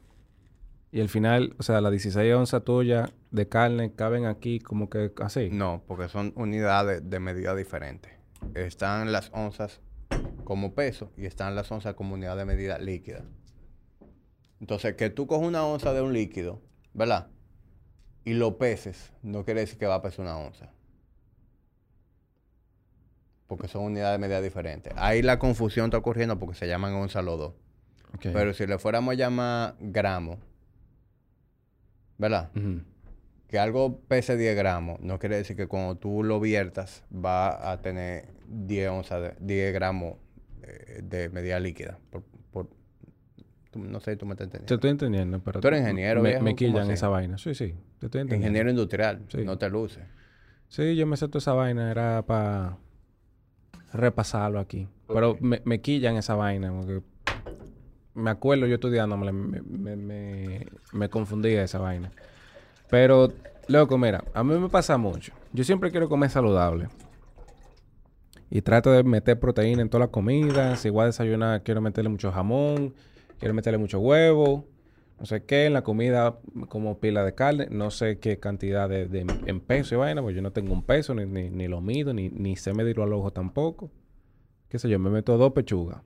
Y 0.91 1.02
al 1.02 1.10
final, 1.10 1.56
o 1.57 1.64
sea, 1.64 1.82
las 1.82 1.91
16 1.91 2.34
onzas 2.34 2.64
tuyas 2.64 3.12
de 3.32 3.48
carne 3.49 3.94
caben 3.94 4.26
aquí 4.26 4.60
como 4.60 4.90
que 4.90 5.12
así. 5.22 5.49
No, 5.52 5.84
porque 5.88 6.07
son 6.10 6.32
unidades 6.36 7.10
de 7.10 7.20
medida 7.20 7.56
diferentes. 7.56 8.12
Están 8.53 9.12
las 9.12 9.30
onzas 9.34 9.82
como 10.44 10.74
peso 10.74 11.12
y 11.18 11.26
están 11.26 11.56
las 11.56 11.72
onzas 11.72 11.95
como 11.95 12.14
unidad 12.14 12.38
de 12.38 12.45
medida 12.45 12.78
líquida. 12.78 13.24
Entonces, 14.62 14.95
que 14.95 15.10
tú 15.10 15.28
coges 15.28 15.48
una 15.48 15.66
onza 15.66 15.91
de 15.94 16.02
un 16.02 16.14
líquido, 16.14 16.62
¿verdad? 16.94 17.28
Y 18.26 18.34
lo 18.34 18.57
peses, 18.57 19.14
no 19.23 19.45
quiere 19.45 19.61
decir 19.61 19.77
que 19.77 19.85
va 19.85 19.95
a 19.95 20.02
pesar 20.02 20.22
una 20.26 20.38
onza. 20.38 20.69
Porque 23.47 23.68
son 23.68 23.84
unidades 23.84 24.15
de 24.15 24.19
medida 24.19 24.41
diferentes. 24.41 24.91
Ahí 24.97 25.22
la 25.22 25.38
confusión 25.38 25.85
está 25.85 25.97
ocurriendo 25.97 26.39
porque 26.39 26.56
se 26.56 26.68
llaman 26.68 26.93
onzas 26.95 27.23
los 27.23 27.38
dos. 27.38 27.53
Pero 28.22 28.53
si 28.53 28.65
le 28.65 28.80
fuéramos 28.80 29.11
a 29.11 29.15
llamar 29.15 29.76
gramo, 29.80 30.39
¿verdad? 32.18 32.49
Que 33.47 33.60
algo 33.60 33.99
pese 34.07 34.38
10 34.38 34.56
gramos, 34.56 34.99
no 35.02 35.19
quiere 35.19 35.35
decir 35.38 35.56
que 35.56 35.68
cuando 35.68 35.95
tú 35.95 36.23
lo 36.23 36.39
viertas 36.39 37.03
va 37.14 37.72
a 37.72 37.81
tener 37.81 38.30
10 38.47 38.89
onzas, 38.89 39.22
de, 39.22 39.35
10 39.39 39.73
gramos 39.73 40.15
eh, 40.64 41.02
de 41.03 41.30
medida 41.30 41.60
líquida. 41.60 41.99
Por, 42.10 42.23
por- 42.52 42.69
tú- 43.69 43.80
no 43.80 43.99
sé 43.99 44.14
si 44.14 44.18
tú 44.18 44.26
me 44.26 44.31
estás 44.34 44.47
Te 44.49 44.57
entendiendo. 44.57 44.76
estoy 44.76 44.89
entendiendo, 44.89 45.39
pero... 45.43 45.60
Tú 45.60 45.68
eres 45.68 45.81
ingeniero, 45.81 46.22
Me, 46.22 46.30
viejo, 46.30 46.43
me 46.43 46.49
¿cómo 46.52 46.56
quillan 46.57 46.89
esa 46.91 47.10
vaina. 47.10 47.38
Sí, 47.38 47.53
sí. 47.53 47.76
Te 48.06 48.07
estoy 48.07 48.22
entendiendo. 48.22 48.45
Ingeniero 48.48 48.69
industrial, 48.69 49.22
Sí. 49.30 49.44
no 49.44 49.57
te 49.57 49.68
luce. 49.69 50.02
Sí, 50.68 50.95
yo 50.95 51.07
me 51.07 51.18
sé 51.18 51.27
toda 51.27 51.40
esa 51.40 51.53
vaina. 51.53 51.90
Era 51.90 52.22
para 52.23 52.77
repasarlo 53.94 54.60
aquí. 54.60 54.88
Pero 55.07 55.38
me, 55.40 55.61
me 55.65 55.82
quillan 55.82 56.15
esa 56.18 56.36
vaina. 56.36 56.72
Porque 56.72 57.02
me 58.14 58.30
acuerdo 58.30 58.68
yo 58.68 58.76
estudiando, 58.76 59.18
me, 59.18 59.32
me, 59.32 59.61
me, 59.61 59.95
me, 59.95 60.68
me 60.94 61.10
confundía 61.10 61.64
esa 61.64 61.80
vaina. 61.80 62.11
Pero, 62.90 63.34
loco, 63.68 63.98
mira, 63.98 64.23
a 64.34 64.44
mí 64.44 64.56
me 64.57 64.69
pasa 64.69 64.98
mucho. 64.98 65.34
Yo 65.53 65.64
siempre 65.64 65.90
quiero 65.90 66.07
comer 66.07 66.30
saludable. 66.30 66.88
Y 68.52 68.61
trato 68.61 68.91
de 68.91 69.03
meter 69.03 69.40
proteína 69.40 69.82
en 69.82 69.90
todas 69.90 70.07
las 70.07 70.11
comidas. 70.11 70.80
Si 70.80 70.90
voy 70.91 71.03
a 71.03 71.06
desayunar, 71.07 71.64
quiero 71.64 71.82
meterle 71.82 72.10
mucho 72.10 72.32
jamón. 72.32 72.94
Quiero 73.40 73.53
meterle 73.56 73.80
mucho 73.80 73.99
huevo. 73.99 74.68
No 75.20 75.26
sé 75.26 75.44
qué. 75.46 75.66
En 75.66 75.74
la 75.74 75.82
comida, 75.84 76.40
como 76.68 77.00
pila 77.00 77.24
de 77.24 77.34
carne. 77.36 77.68
No 77.72 77.90
sé 77.92 78.20
qué 78.20 78.40
cantidad 78.40 78.90
de, 78.90 79.08
de- 79.08 79.26
en 79.46 79.60
peso 79.62 79.96
y 79.96 79.98
vaina. 79.98 80.22
Porque 80.22 80.36
yo 80.36 80.42
no 80.42 80.52
tengo 80.52 80.74
un 80.74 80.84
peso, 80.84 81.14
ni, 81.16 81.26
ni, 81.26 81.50
ni 81.50 81.68
lo 81.68 81.82
mido, 81.82 82.14
ni, 82.14 82.30
ni 82.30 82.56
sé 82.56 82.74
medirlo 82.74 83.04
al 83.04 83.14
ojo 83.14 83.32
tampoco. 83.32 83.92
Qué 84.70 84.78
sé 84.80 84.90
yo, 84.90 85.00
me 85.00 85.10
meto 85.10 85.38
dos 85.38 85.54
pechugas. 85.54 86.02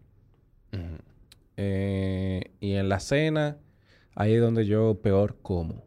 Eh, 1.57 2.51
y 2.59 2.73
en 2.73 2.87
la 2.89 2.99
cena, 2.99 3.57
ahí 4.15 4.33
es 4.33 4.41
donde 4.41 4.65
yo 4.65 4.99
peor 5.01 5.37
como. 5.41 5.83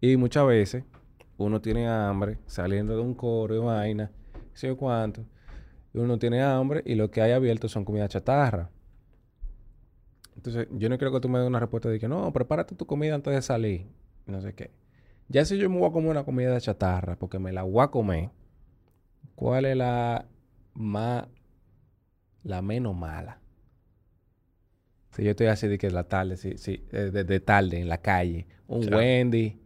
Y 0.00 0.16
muchas 0.16 0.46
veces 0.46 0.84
uno 1.36 1.60
tiene 1.60 1.88
hambre 1.88 2.38
saliendo 2.46 2.94
de 2.96 3.02
un 3.02 3.14
coro 3.14 3.54
y 3.54 3.58
vaina, 3.58 4.10
qué 4.52 4.58
sé 4.58 4.66
yo 4.68 4.76
cuánto. 4.76 5.24
Uno 5.92 6.18
tiene 6.18 6.42
hambre 6.42 6.82
y 6.86 6.94
lo 6.94 7.10
que 7.10 7.22
hay 7.22 7.32
abierto 7.32 7.68
son 7.68 7.84
comida 7.84 8.08
chatarra. 8.08 8.70
Entonces, 10.46 10.68
yo 10.78 10.88
no 10.88 10.96
quiero 10.96 11.12
que 11.12 11.20
tú 11.20 11.28
me 11.28 11.40
des 11.40 11.48
una 11.48 11.58
respuesta 11.58 11.88
de 11.88 11.98
que 11.98 12.06
no, 12.06 12.32
prepárate 12.32 12.76
tu 12.76 12.86
comida 12.86 13.16
antes 13.16 13.34
de 13.34 13.42
salir. 13.42 13.86
No 14.26 14.40
sé 14.40 14.54
qué. 14.54 14.70
Ya 15.28 15.44
si 15.44 15.58
yo 15.58 15.68
me 15.68 15.78
voy 15.78 15.88
a 15.88 15.92
comer 15.92 16.10
una 16.10 16.24
comida 16.24 16.60
chatarra, 16.60 17.16
porque 17.16 17.40
me 17.40 17.52
la 17.52 17.64
voy 17.64 17.82
a 17.82 17.88
comer, 17.88 18.30
¿cuál 19.34 19.64
es 19.64 19.76
la 19.76 20.24
más, 20.74 21.26
la 22.44 22.62
menos 22.62 22.94
mala? 22.94 23.40
Si 25.10 25.24
yo 25.24 25.30
estoy 25.30 25.48
así 25.48 25.66
de 25.66 25.78
que 25.78 25.90
la 25.90 26.04
tarde, 26.04 26.36
sí, 26.36 26.56
sí, 26.58 26.84
eh, 26.92 27.10
de, 27.12 27.24
de 27.24 27.40
tarde 27.40 27.80
en 27.80 27.88
la 27.88 27.98
calle, 27.98 28.46
un 28.68 28.82
Claro. 28.82 28.98
Wendy, 28.98 29.58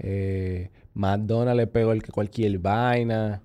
eh, 0.00 0.70
McDonald's 0.92 1.56
le 1.56 1.66
pego 1.66 1.92
el 1.92 2.02
cualquier 2.12 2.58
vaina, 2.58 3.40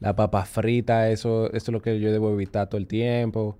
la 0.00 0.16
papa 0.16 0.44
frita, 0.44 1.10
eso, 1.10 1.46
eso 1.52 1.56
es 1.56 1.68
lo 1.68 1.80
que 1.80 2.00
yo 2.00 2.10
debo 2.10 2.32
evitar 2.32 2.68
todo 2.68 2.78
el 2.78 2.88
tiempo. 2.88 3.56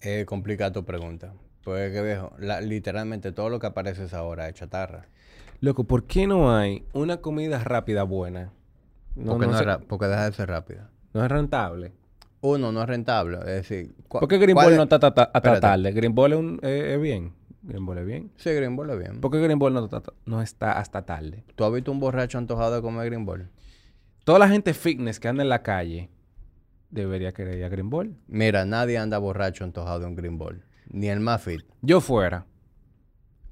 Es 0.00 0.24
complicada 0.26 0.72
tu 0.72 0.84
pregunta. 0.84 1.34
Pues 1.64 1.92
que 1.92 2.02
viejo, 2.02 2.32
la- 2.38 2.60
literalmente 2.60 3.32
todo 3.32 3.50
lo 3.50 3.58
que 3.58 3.66
aparece 3.66 4.04
es 4.04 4.14
ahora 4.14 4.48
es 4.48 4.54
chatarra. 4.54 5.06
Loco, 5.60 5.84
¿por 5.84 6.04
qué 6.04 6.26
no 6.26 6.54
hay 6.56 6.84
una 6.92 7.18
comida 7.18 7.58
rápida 7.64 8.04
buena? 8.04 8.52
No, 9.16 9.32
porque, 9.32 9.46
no 9.46 9.52
no 9.52 9.58
sé- 9.58 9.64
es 9.64 9.66
ra- 9.66 9.78
porque 9.80 10.06
deja 10.06 10.24
de 10.30 10.32
ser 10.32 10.48
rápida. 10.48 10.90
no 11.12 11.24
es 11.24 11.30
rentable. 11.30 11.92
Uno, 12.40 12.70
no 12.70 12.80
es 12.82 12.88
rentable. 12.88 13.38
Es 13.40 13.44
decir, 13.46 13.92
¿cu- 14.06 14.20
¿Por 14.20 14.28
qué 14.28 14.38
Green 14.38 14.54
Ball 14.54 14.70
es- 14.72 14.76
no 14.76 14.84
está 14.84 15.00
ta- 15.00 15.12
ta- 15.12 15.30
hasta 15.34 15.58
tarde? 15.58 15.90
Green 15.92 16.14
Ball 16.14 16.32
es, 16.32 16.38
un- 16.38 16.60
eh, 16.62 16.92
es 16.94 17.00
bien. 17.00 17.32
Green 17.62 17.84
Ball 17.84 17.98
es 17.98 18.06
bien. 18.06 18.30
Sí, 18.36 18.50
Green 18.52 18.76
Ball 18.76 18.90
es 18.90 18.98
bien. 19.00 19.20
¿Por 19.20 19.32
qué 19.32 19.40
Green 19.40 19.58
Ball 19.58 19.74
no, 19.74 19.84
está- 19.84 20.02
no 20.24 20.40
está 20.40 20.78
hasta 20.78 21.02
tarde? 21.04 21.42
¿Tú 21.56 21.64
has 21.64 21.72
visto 21.72 21.90
un 21.90 21.98
borracho 21.98 22.38
antojado 22.38 22.76
de 22.76 22.80
comer 22.80 23.06
Green 23.06 23.26
Ball? 23.26 23.48
Toda 24.24 24.38
la 24.38 24.48
gente 24.48 24.72
fitness 24.74 25.18
que 25.18 25.26
anda 25.26 25.42
en 25.42 25.48
la 25.48 25.62
calle, 25.64 26.08
debería 26.90 27.32
querer 27.32 27.58
ir 27.58 27.64
a 27.64 27.68
Green 27.68 27.90
Ball. 27.90 28.16
Mira, 28.26 28.64
nadie 28.64 28.98
anda 28.98 29.18
borracho 29.18 29.64
antojado 29.64 30.00
de 30.00 30.06
un 30.06 30.14
green 30.14 30.38
ball. 30.38 30.62
Ni 30.90 31.08
el 31.08 31.20
más 31.20 31.42
fit. 31.42 31.62
Yo 31.82 32.00
fuera. 32.00 32.46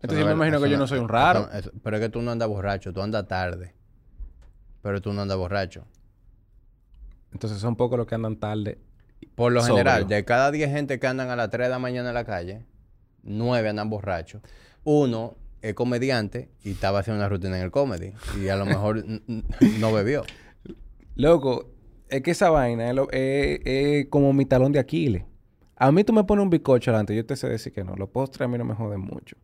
Entonces 0.00 0.20
yo 0.20 0.26
me 0.26 0.32
imagino 0.32 0.60
que 0.60 0.70
yo 0.70 0.78
no 0.78 0.86
soy 0.86 0.98
un 0.98 1.08
raro. 1.08 1.48
eso- 1.50 1.52
eso- 1.58 1.72
pero 1.82 1.96
es 1.96 2.02
que 2.02 2.08
tú 2.08 2.22
no 2.22 2.30
andas 2.30 2.48
borracho, 2.48 2.92
tú 2.92 3.02
andas 3.02 3.26
tarde. 3.28 3.74
Pero 4.82 5.00
tú 5.02 5.12
no 5.12 5.22
andas 5.22 5.36
borracho. 5.36 5.84
Entonces 7.32 7.58
son 7.58 7.76
pocos 7.76 7.98
los 7.98 8.06
que 8.06 8.14
andan 8.14 8.36
tarde. 8.36 8.78
Por 9.34 9.52
lo 9.52 9.60
Sobrio. 9.60 9.76
general, 9.78 10.06
de 10.08 10.24
cada 10.24 10.50
10 10.50 10.70
gente 10.70 10.98
que 10.98 11.06
andan 11.06 11.28
a 11.30 11.36
las 11.36 11.50
3 11.50 11.66
de 11.66 11.70
la 11.70 11.78
mañana 11.78 12.08
en 12.10 12.14
la 12.14 12.24
calle, 12.24 12.64
9 13.22 13.68
andan 13.68 13.90
borrachos. 13.90 14.42
Uno 14.84 15.36
es 15.62 15.74
comediante 15.74 16.50
y 16.62 16.70
estaba 16.70 17.00
haciendo 17.00 17.20
una 17.20 17.28
rutina 17.28 17.56
en 17.58 17.64
el 17.64 17.70
comedy. 17.70 18.12
Y 18.40 18.48
a 18.48 18.56
lo 18.56 18.64
mejor 18.64 19.04
no 19.80 19.92
bebió. 19.92 20.24
Loco, 21.16 21.70
es 22.08 22.22
que 22.22 22.30
esa 22.32 22.50
vaina 22.50 22.90
es, 23.12 24.06
como 24.08 24.32
mi 24.32 24.44
talón 24.44 24.72
de 24.72 24.78
Aquiles. 24.78 25.24
A 25.76 25.92
mí 25.92 26.04
tú 26.04 26.12
me 26.12 26.24
pones 26.24 26.42
un 26.42 26.50
bizcocho 26.50 26.90
delante, 26.90 27.14
yo 27.14 27.26
te 27.26 27.36
sé 27.36 27.48
decir 27.48 27.72
que 27.72 27.84
no. 27.84 27.94
Los 27.96 28.08
postres 28.08 28.46
a 28.46 28.48
mí 28.48 28.56
no 28.56 28.64
me 28.64 28.74
joden 28.74 29.00
mucho. 29.00 29.36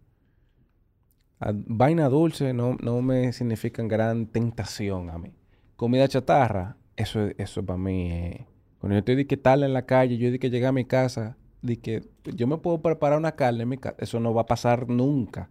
A- 1.40 1.52
vaina 1.54 2.08
dulce 2.08 2.52
no, 2.54 2.76
no 2.80 3.02
me 3.02 3.32
significan 3.32 3.88
gran 3.88 4.26
tentación 4.26 5.10
a 5.10 5.18
mí. 5.18 5.32
Comida 5.76 6.08
chatarra, 6.08 6.76
eso, 6.96 7.28
eso 7.36 7.64
para 7.64 7.78
mí. 7.78 8.46
Cuando 8.78 8.94
yo 8.94 8.98
estoy 9.00 9.16
de 9.16 9.26
que 9.26 9.36
tal 9.36 9.62
en 9.62 9.72
la 9.72 9.84
calle, 9.86 10.16
yo 10.16 10.30
de 10.30 10.38
que 10.38 10.50
llegué 10.50 10.66
a 10.66 10.72
mi 10.72 10.84
casa, 10.84 11.36
de 11.60 11.78
que 11.80 12.02
yo 12.24 12.46
me 12.46 12.58
puedo 12.58 12.80
preparar 12.80 13.18
una 13.18 13.32
carne 13.32 13.62
en 13.64 13.68
mi 13.68 13.78
casa. 13.78 13.96
Eso 13.98 14.20
no 14.20 14.32
va 14.34 14.42
a 14.42 14.46
pasar 14.46 14.88
nunca. 14.88 15.50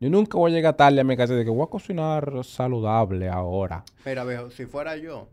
Yo 0.00 0.10
nunca 0.10 0.36
voy 0.36 0.50
a 0.50 0.54
llegar 0.54 0.76
tarde 0.76 1.00
a 1.00 1.04
mi 1.04 1.16
casa 1.16 1.34
de 1.34 1.44
que 1.44 1.50
voy 1.50 1.62
a 1.62 1.70
cocinar 1.70 2.42
saludable 2.44 3.28
ahora. 3.28 3.84
Mira, 4.04 4.24
viejo, 4.24 4.50
si 4.50 4.66
fuera 4.66 4.96
yo, 4.96 5.28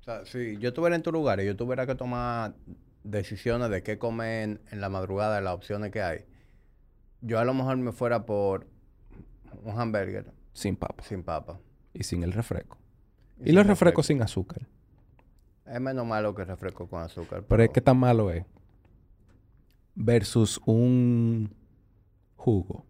o 0.00 0.02
sea, 0.02 0.24
si 0.24 0.56
yo 0.58 0.68
estuviera 0.70 0.96
en 0.96 1.02
tu 1.02 1.12
lugar 1.12 1.40
y 1.40 1.46
yo 1.46 1.56
tuviera 1.56 1.86
que 1.86 1.94
tomar 1.94 2.54
decisiones 3.04 3.70
de 3.70 3.82
qué 3.82 3.98
comer 3.98 4.42
en, 4.44 4.60
en 4.70 4.80
la 4.80 4.88
madrugada, 4.88 5.36
de 5.36 5.42
las 5.42 5.54
opciones 5.54 5.90
que 5.90 6.02
hay, 6.02 6.24
yo 7.20 7.38
a 7.38 7.44
lo 7.44 7.52
mejor 7.54 7.76
me 7.76 7.92
fuera 7.92 8.24
por 8.24 8.66
un 9.62 9.78
hamburger 9.78 10.32
Sin 10.52 10.76
papa. 10.76 11.02
sin 11.04 11.22
papa. 11.22 11.58
Y 11.92 12.04
sin 12.04 12.22
el 12.22 12.32
refresco. 12.32 12.78
Y, 13.44 13.52
los 13.52 13.66
refrescos 13.66 14.06
sin 14.06 14.22
azúcar. 14.22 14.66
Es 15.66 15.80
menos 15.80 16.06
malo 16.06 16.34
que 16.34 16.42
el 16.42 16.48
refresco 16.48 16.88
con 16.88 17.02
azúcar. 17.02 17.42
Pero 17.48 17.62
es 17.62 17.70
que 17.70 17.80
tan 17.80 17.96
malo 17.98 18.30
es. 18.30 18.44
Versus 19.94 20.60
un 20.66 21.54
jugo. 22.36 22.86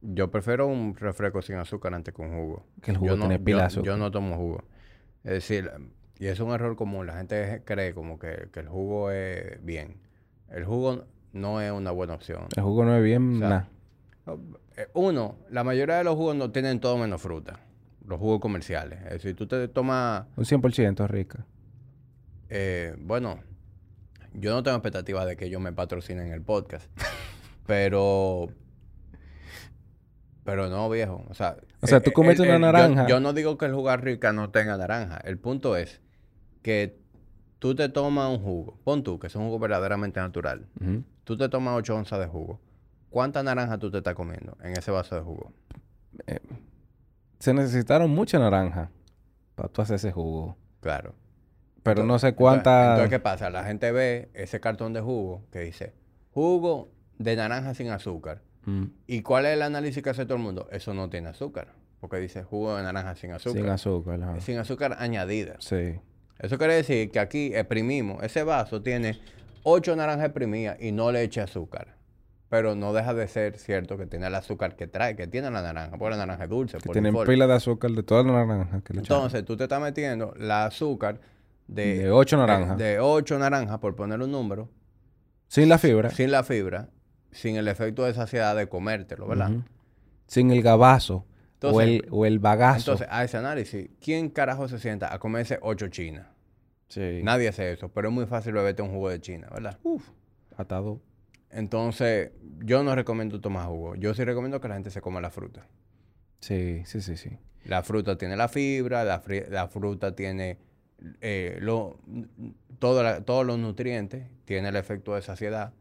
Yo 0.00 0.30
prefiero 0.30 0.66
un 0.66 0.96
refresco 0.96 1.42
sin 1.42 1.56
azúcar 1.56 1.94
antes 1.94 2.14
que 2.14 2.22
un 2.22 2.30
jugo. 2.34 2.66
Que 2.82 2.92
el 2.92 2.96
jugo 2.98 3.10
yo 3.10 3.16
no, 3.16 3.22
tiene 3.22 3.38
pila 3.38 3.58
de 3.58 3.62
yo- 3.62 3.66
azúcar. 3.66 3.86
yo 3.86 3.96
no 3.96 4.10
tomo 4.10 4.36
jugo. 4.36 4.64
Es 5.24 5.32
decir, 5.32 5.70
y 6.18 6.26
es 6.26 6.40
un 6.40 6.50
error 6.52 6.74
común. 6.76 7.06
La 7.06 7.16
gente 7.18 7.62
cree 7.64 7.94
como 7.94 8.18
que, 8.18 8.48
que 8.52 8.60
el 8.60 8.68
jugo 8.68 9.10
es 9.10 9.64
bien. 9.64 9.96
El 10.50 10.64
jugo 10.64 11.04
no 11.32 11.60
es 11.60 11.70
una 11.72 11.90
buena 11.90 12.14
opción. 12.14 12.46
El 12.56 12.62
jugo 12.62 12.84
no 12.84 12.96
es 12.96 13.02
bien 13.04 13.36
O 13.36 13.38
sea, 13.38 13.48
nada. 13.48 13.68
Eh, 14.76 14.86
Uno, 14.94 15.36
la 15.50 15.64
mayoría 15.64 15.96
de 15.96 16.04
los 16.04 16.14
jugos 16.16 16.36
no 16.36 16.50
tienen 16.50 16.80
todo 16.80 16.96
menos 16.98 17.20
fruta. 17.20 17.60
Los 18.06 18.18
jugos 18.18 18.40
comerciales. 18.40 19.00
Es 19.04 19.10
decir, 19.10 19.36
tú 19.36 19.46
te 19.46 19.68
tomas, 19.68 20.24
Un 20.36 20.44
100% 20.44 21.06
rica. 21.08 21.44
eh, 22.48 22.94
bueno, 22.98 23.40
yo 24.34 24.52
no 24.52 24.62
tengo 24.62 24.76
expectativa 24.76 25.24
de 25.26 25.36
que 25.36 25.46
ellos 25.46 25.60
me 25.60 25.72
patrocinen 25.72 26.32
el 26.32 26.42
podcast. 26.42 26.86
pero, 27.66 28.48
pero 30.44 30.68
no, 30.68 30.88
viejo. 30.88 31.24
O 31.28 31.34
sea, 31.34 31.56
O 31.82 31.86
sea, 31.86 31.98
eh, 31.98 32.00
tú 32.00 32.12
cometes 32.12 32.40
una 32.40 32.52
yo- 32.54 32.58
naranja. 32.58 33.06
Yo, 33.06 33.20
no 33.20 33.32
digo 33.32 33.58
que 33.58 33.66
el 33.66 33.74
jugar 33.74 34.02
rica 34.02 34.32
no 34.32 34.50
tenga 34.50 34.76
naranja. 34.76 35.18
El 35.24 35.38
punto 35.38 35.76
es 35.76 36.00
que 36.68 36.98
tú 37.58 37.74
te 37.74 37.88
tomas 37.88 38.28
un 38.28 38.40
jugo. 38.44 38.78
Pon 38.84 39.02
tú, 39.02 39.18
que 39.18 39.28
es 39.28 39.34
un 39.34 39.44
jugo 39.46 39.58
verdaderamente 39.58 40.20
natural. 40.20 40.66
Tú 41.24 41.38
te 41.38 41.48
tomas 41.48 41.74
8 41.78 41.96
onzas 41.96 42.20
de 42.20 42.26
jugo. 42.26 42.60
¿Cuánta 43.08 43.42
naranja 43.42 43.78
tú 43.78 43.90
te 43.90 43.98
estás 43.98 44.14
comiendo 44.14 44.54
en 44.62 44.72
ese 44.76 44.90
vaso 44.90 45.14
de 45.14 45.22
jugo? 45.22 45.50
Se 47.38 47.54
necesitaron 47.54 48.10
mucha 48.10 48.38
naranja 48.38 48.90
para 49.54 49.70
tú 49.70 49.80
hacer 49.80 49.96
ese 49.96 50.12
jugo. 50.12 50.58
Claro. 50.80 51.14
Pero 51.82 52.04
no 52.04 52.18
sé 52.18 52.34
cuánta... 52.34 52.90
Entonces, 52.90 53.08
¿qué 53.08 53.18
pasa? 53.18 53.48
La 53.48 53.64
gente 53.64 53.90
ve 53.92 54.28
ese 54.34 54.60
cartón 54.60 54.92
de 54.92 55.00
jugo 55.00 55.42
que 55.50 55.60
dice 55.60 55.94
jugo 56.32 56.90
de 57.16 57.34
naranja 57.34 57.72
sin 57.72 57.88
azúcar. 57.88 58.42
Mm, 58.66 58.84
¿Y 59.06 59.22
cuál 59.22 59.46
es 59.46 59.54
el 59.54 59.62
análisis 59.62 60.02
que 60.02 60.10
hace 60.10 60.26
todo 60.26 60.36
el 60.36 60.42
mundo? 60.42 60.68
Eso 60.70 60.92
no 60.92 61.08
tiene 61.08 61.30
azúcar. 61.30 61.68
Porque 61.98 62.18
dice 62.18 62.42
jugo 62.44 62.76
de 62.76 62.82
naranja 62.82 63.14
sin 63.14 63.32
azúcar. 63.32 63.62
Sin 63.62 63.70
azúcar. 63.70 64.22
ajá. 64.22 64.40
Sin 64.40 64.58
azúcar 64.58 64.96
añadida. 64.98 65.56
Sí. 65.60 65.98
Eso 66.38 66.58
quiere 66.58 66.74
decir 66.74 67.10
que 67.10 67.18
aquí 67.18 67.52
exprimimos. 67.54 68.22
Ese 68.22 68.42
vaso 68.44 68.82
tiene 68.82 69.18
8 69.64 69.96
naranjas 69.96 70.26
exprimidas 70.26 70.76
y 70.80 70.92
no 70.92 71.10
le 71.12 71.22
eche 71.22 71.40
azúcar. 71.40 71.96
Pero 72.48 72.74
no 72.74 72.94
deja 72.94 73.12
de 73.12 73.28
ser 73.28 73.58
cierto 73.58 73.98
que 73.98 74.06
tiene 74.06 74.26
el 74.26 74.34
azúcar 74.34 74.74
que 74.74 74.86
trae, 74.86 75.16
que 75.16 75.26
tiene 75.26 75.50
la 75.50 75.60
naranja. 75.60 75.98
Porque 75.98 76.16
la 76.16 76.24
naranja 76.24 76.44
es 76.44 76.50
dulce. 76.50 76.78
Que 76.78 76.88
tienen 76.88 77.14
pila 77.26 77.46
de 77.46 77.52
azúcar 77.54 77.90
de 77.90 78.02
toda 78.02 78.22
la 78.22 78.46
naranja 78.46 78.80
que 78.80 78.94
le 78.94 79.00
echaron. 79.00 79.24
Entonces, 79.24 79.44
tú 79.44 79.56
te 79.56 79.64
estás 79.64 79.82
metiendo 79.82 80.32
la 80.38 80.64
azúcar 80.64 81.20
de... 81.66 81.98
De 81.98 82.10
ocho 82.10 82.38
naranjas. 82.38 82.78
De 82.78 83.00
8 83.00 83.38
naranjas, 83.38 83.78
por 83.80 83.94
poner 83.96 84.22
un 84.22 84.32
número. 84.32 84.70
Sin 85.48 85.68
la 85.68 85.76
fibra. 85.76 86.08
Sin 86.10 86.30
la 86.30 86.42
fibra. 86.42 86.88
Sin 87.32 87.56
el 87.56 87.68
efecto 87.68 88.04
de 88.04 88.14
saciedad 88.14 88.56
de 88.56 88.66
comértelo, 88.70 89.26
¿verdad? 89.26 89.50
Sin 90.26 90.50
el 90.50 90.62
gabazo. 90.62 91.26
O, 91.62 91.80
el, 91.80 92.06
o 92.10 92.26
el 92.26 92.38
bagazo. 92.38 92.78
Entonces, 92.92 93.08
a 93.10 93.24
ese 93.24 93.36
análisis, 93.36 93.90
¿quién 94.00 94.28
carajo 94.30 94.68
se 94.68 94.78
sienta 94.78 95.12
a 95.12 95.18
comerse 95.18 95.58
8 95.62 95.88
chinas? 95.88 96.26
sí. 96.88 97.20
Nadie 97.22 97.48
hace 97.48 97.72
eso, 97.72 97.88
pero 97.90 98.08
es 98.08 98.14
muy 98.14 98.26
fácil 98.26 98.52
beberte 98.54 98.80
un 98.82 98.90
jugo 98.90 99.10
de 99.10 99.20
china, 99.20 99.48
¿verdad? 99.52 99.78
Uf. 99.82 100.08
Atado. 100.56 101.00
Entonces, 101.50 102.30
yo 102.64 102.82
no 102.82 102.94
recomiendo 102.94 103.40
tomar 103.40 103.66
jugo. 103.66 103.94
Yo 103.96 104.14
sí 104.14 104.24
recomiendo 104.24 104.60
que 104.60 104.68
la 104.68 104.74
gente 104.74 104.90
se 104.90 105.00
coma 105.00 105.20
la 105.20 105.30
fruta. 105.30 105.66
Sí, 106.40 106.82
sí, 106.86 107.00
sí, 107.00 107.16
sí. 107.16 107.30
La 107.64 107.82
fruta 107.82 108.16
tiene 108.16 108.36
la 108.36 108.48
fibra, 108.48 109.04
la, 109.04 109.22
la 109.50 109.68
fruta 109.68 110.14
tiene 110.14 110.58
eh, 111.20 111.58
lo, 111.60 111.98
todo 112.78 113.02
la- 113.02 113.20
todos 113.22 113.44
los 113.46 113.58
nutrientes, 113.58 114.26
tiene 114.44 114.68
el 114.68 114.76
efecto 114.76 115.14
de 115.14 115.22
saciedad. 115.22 115.72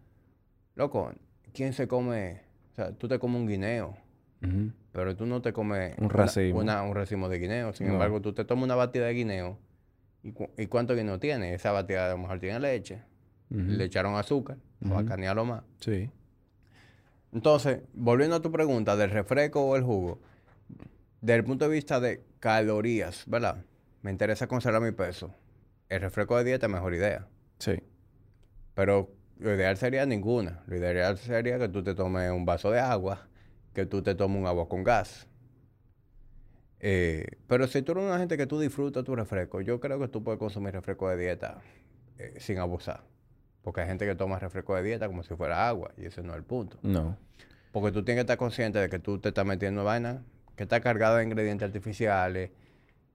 Loco, 0.75 1.11
¿quién 1.53 1.73
se 1.73 1.87
come? 1.87 2.41
O 2.71 2.75
sea, 2.75 2.91
tú 2.91 3.07
te 3.07 3.17
comes 3.19 3.39
un 3.41 3.47
guineo, 3.47 3.95
Pero 4.91 5.15
tú 5.15 5.25
no 5.25 5.41
te 5.41 5.51
comes 5.53 5.95
Un 5.97 6.09
racimo. 6.09 6.59
una- 6.59 6.83
un 6.83 6.95
racimo 6.95 7.27
de 7.29 7.39
guineo. 7.39 7.73
Sin 7.73 7.87
No. 7.87 7.93
embargo, 7.93 8.21
tú 8.21 8.33
te 8.33 8.45
tomas 8.45 8.65
una 8.65 8.75
batida 8.75 9.05
de 9.05 9.13
guineo. 9.13 9.57
¿Y, 10.23 10.31
cu- 10.31 10.49
y 10.57 10.67
cuánto 10.67 10.95
guineo 10.95 11.19
tiene? 11.19 11.53
Esa 11.53 11.71
batida 11.71 12.07
a 12.07 12.09
lo 12.11 12.17
mejor 12.19 12.39
tiene 12.39 12.59
leche. 12.59 13.01
Le 13.49 13.83
echaron 13.85 14.15
azúcar, 14.15 14.57
para 14.89 15.05
canearlo 15.07 15.45
más. 15.45 15.63
Sí. 15.79 16.09
Entonces, 17.33 17.79
volviendo 17.93 18.35
a 18.35 18.41
tu 18.41 18.51
pregunta 18.51 18.95
del 18.95 19.09
refresco 19.11 19.61
o 19.65 19.75
el 19.75 19.83
jugo, 19.83 20.19
desde 21.21 21.37
el 21.39 21.43
punto 21.43 21.65
de 21.65 21.71
vista 21.71 21.99
de 21.99 22.23
calorías, 22.39 23.23
¿verdad? 23.27 23.63
Me 24.01 24.11
interesa 24.11 24.47
conservar 24.47 24.81
mi 24.81 24.91
peso. 24.91 25.33
El 25.89 26.01
refresco 26.01 26.37
de 26.37 26.43
dieta 26.43 26.65
es 26.67 26.71
mejor 26.71 26.93
idea. 26.93 27.27
Sí. 27.59 27.81
Pero 28.75 29.09
lo 29.39 29.53
ideal 29.53 29.77
sería 29.77 30.05
ninguna. 30.05 30.63
Lo 30.67 30.75
ideal 30.77 31.17
sería 31.17 31.57
que 31.59 31.69
tú 31.69 31.83
te 31.83 31.95
tomes 31.95 32.31
un 32.31 32.45
vaso 32.45 32.69
de 32.71 32.79
agua, 32.79 33.27
que 33.77 33.85
tú 33.85 34.01
te 34.01 34.15
tomes 34.15 34.39
un 34.39 34.47
agua 34.47 34.67
con 34.67 34.83
gas. 34.83 35.27
Eh, 36.79 37.27
pero 37.45 37.67
si 37.67 37.83
tú 37.83 37.91
eres 37.91 38.05
una 38.05 38.17
gente 38.17 38.35
que 38.35 38.47
tú 38.47 38.59
disfrutas 38.59 39.03
tu 39.03 39.15
refresco, 39.15 39.61
yo 39.61 39.79
creo 39.79 39.99
que 39.99 40.07
tú 40.07 40.23
puedes 40.23 40.39
consumir 40.39 40.73
refresco 40.73 41.07
de 41.09 41.15
dieta 41.15 41.61
eh, 42.17 42.33
sin 42.39 42.57
abusar. 42.57 43.03
Porque 43.61 43.81
hay 43.81 43.87
gente 43.87 44.07
que 44.07 44.15
toma 44.15 44.39
refresco 44.39 44.73
de 44.75 44.81
dieta 44.81 45.05
como 45.05 45.21
si 45.21 45.35
fuera 45.35 45.67
agua, 45.67 45.91
y 45.95 46.05
ese 46.05 46.23
no 46.23 46.31
es 46.31 46.37
el 46.37 46.43
punto. 46.43 46.79
No. 46.81 47.19
Porque 47.71 47.91
tú 47.91 48.03
tienes 48.03 48.17
que 48.17 48.21
estar 48.21 48.37
consciente 48.37 48.79
de 48.79 48.89
que 48.89 48.97
tú 48.97 49.19
te 49.19 49.29
estás 49.29 49.45
metiendo 49.45 49.81
en 49.81 49.85
vaina 49.85 50.23
que 50.55 50.63
está 50.63 50.81
cargada 50.81 51.19
de 51.19 51.25
ingredientes 51.25 51.67
artificiales, 51.67 52.49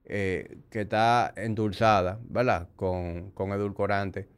eh, 0.05 0.59
que 0.71 0.83
está 0.83 1.33
endulzada, 1.35 2.21
¿verdad? 2.23 2.69
Con, 2.77 3.33
con 3.33 3.51
edulcorantes, 3.51 4.29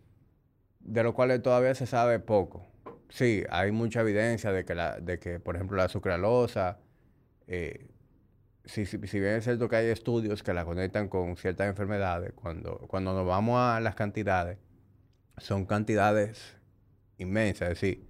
de 0.80 1.02
los 1.02 1.12
cuales 1.12 1.42
todavía 1.42 1.74
se 1.74 1.84
sabe 1.84 2.18
poco. 2.18 2.66
Sí, 3.14 3.44
hay 3.48 3.70
mucha 3.70 4.00
evidencia 4.00 4.50
de 4.50 4.64
que, 4.64 4.74
la, 4.74 4.98
de 4.98 5.20
que 5.20 5.38
por 5.38 5.54
ejemplo, 5.54 5.76
la 5.76 5.88
sucralosa, 5.88 6.80
eh, 7.46 7.86
si, 8.64 8.86
si, 8.86 8.98
si 9.06 9.20
bien 9.20 9.34
es 9.34 9.44
cierto 9.44 9.68
que 9.68 9.76
hay 9.76 9.86
estudios 9.86 10.42
que 10.42 10.52
la 10.52 10.64
conectan 10.64 11.08
con 11.08 11.36
ciertas 11.36 11.68
enfermedades, 11.68 12.32
cuando, 12.34 12.78
cuando 12.88 13.14
nos 13.14 13.24
vamos 13.24 13.60
a 13.60 13.78
las 13.78 13.94
cantidades, 13.94 14.58
son 15.38 15.64
cantidades 15.64 16.56
inmensas. 17.16 17.70
Es 17.70 17.80
decir, 17.80 18.04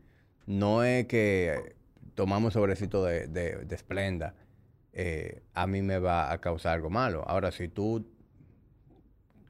no 0.46 0.84
es 0.84 1.06
que 1.06 1.76
tomamos 2.14 2.54
sobrecito 2.54 3.04
de, 3.04 3.26
de, 3.26 3.56
de 3.66 3.76
Splenda, 3.76 4.34
eh, 4.94 5.42
a 5.52 5.66
mí 5.66 5.82
me 5.82 5.98
va 5.98 6.32
a 6.32 6.40
causar 6.40 6.72
algo 6.76 6.88
malo. 6.88 7.24
Ahora, 7.28 7.52
si 7.52 7.68
tú 7.68 8.06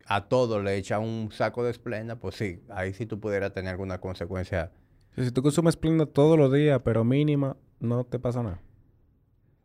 a 0.07 0.29
todo 0.29 0.61
le 0.61 0.75
echas 0.77 0.99
un 0.99 1.31
saco 1.31 1.63
de 1.63 1.73
Splenda, 1.73 2.17
pues 2.17 2.35
sí, 2.35 2.61
ahí 2.71 2.93
sí 2.93 3.07
tú 3.07 3.21
pudieras 3.21 3.53
tener 3.53 3.71
alguna 3.71 4.01
consecuencia. 4.01 4.73
Si 5.17 5.31
tú 5.31 5.43
consumes 5.43 5.75
Splenda 5.75 6.07
todos 6.07 6.37
los 6.37 6.53
días, 6.53 6.81
pero 6.85 7.05
mínima, 7.05 7.57
no 7.79 8.05
te 8.05 8.19
pasa 8.19 8.43
nada. 8.43 8.61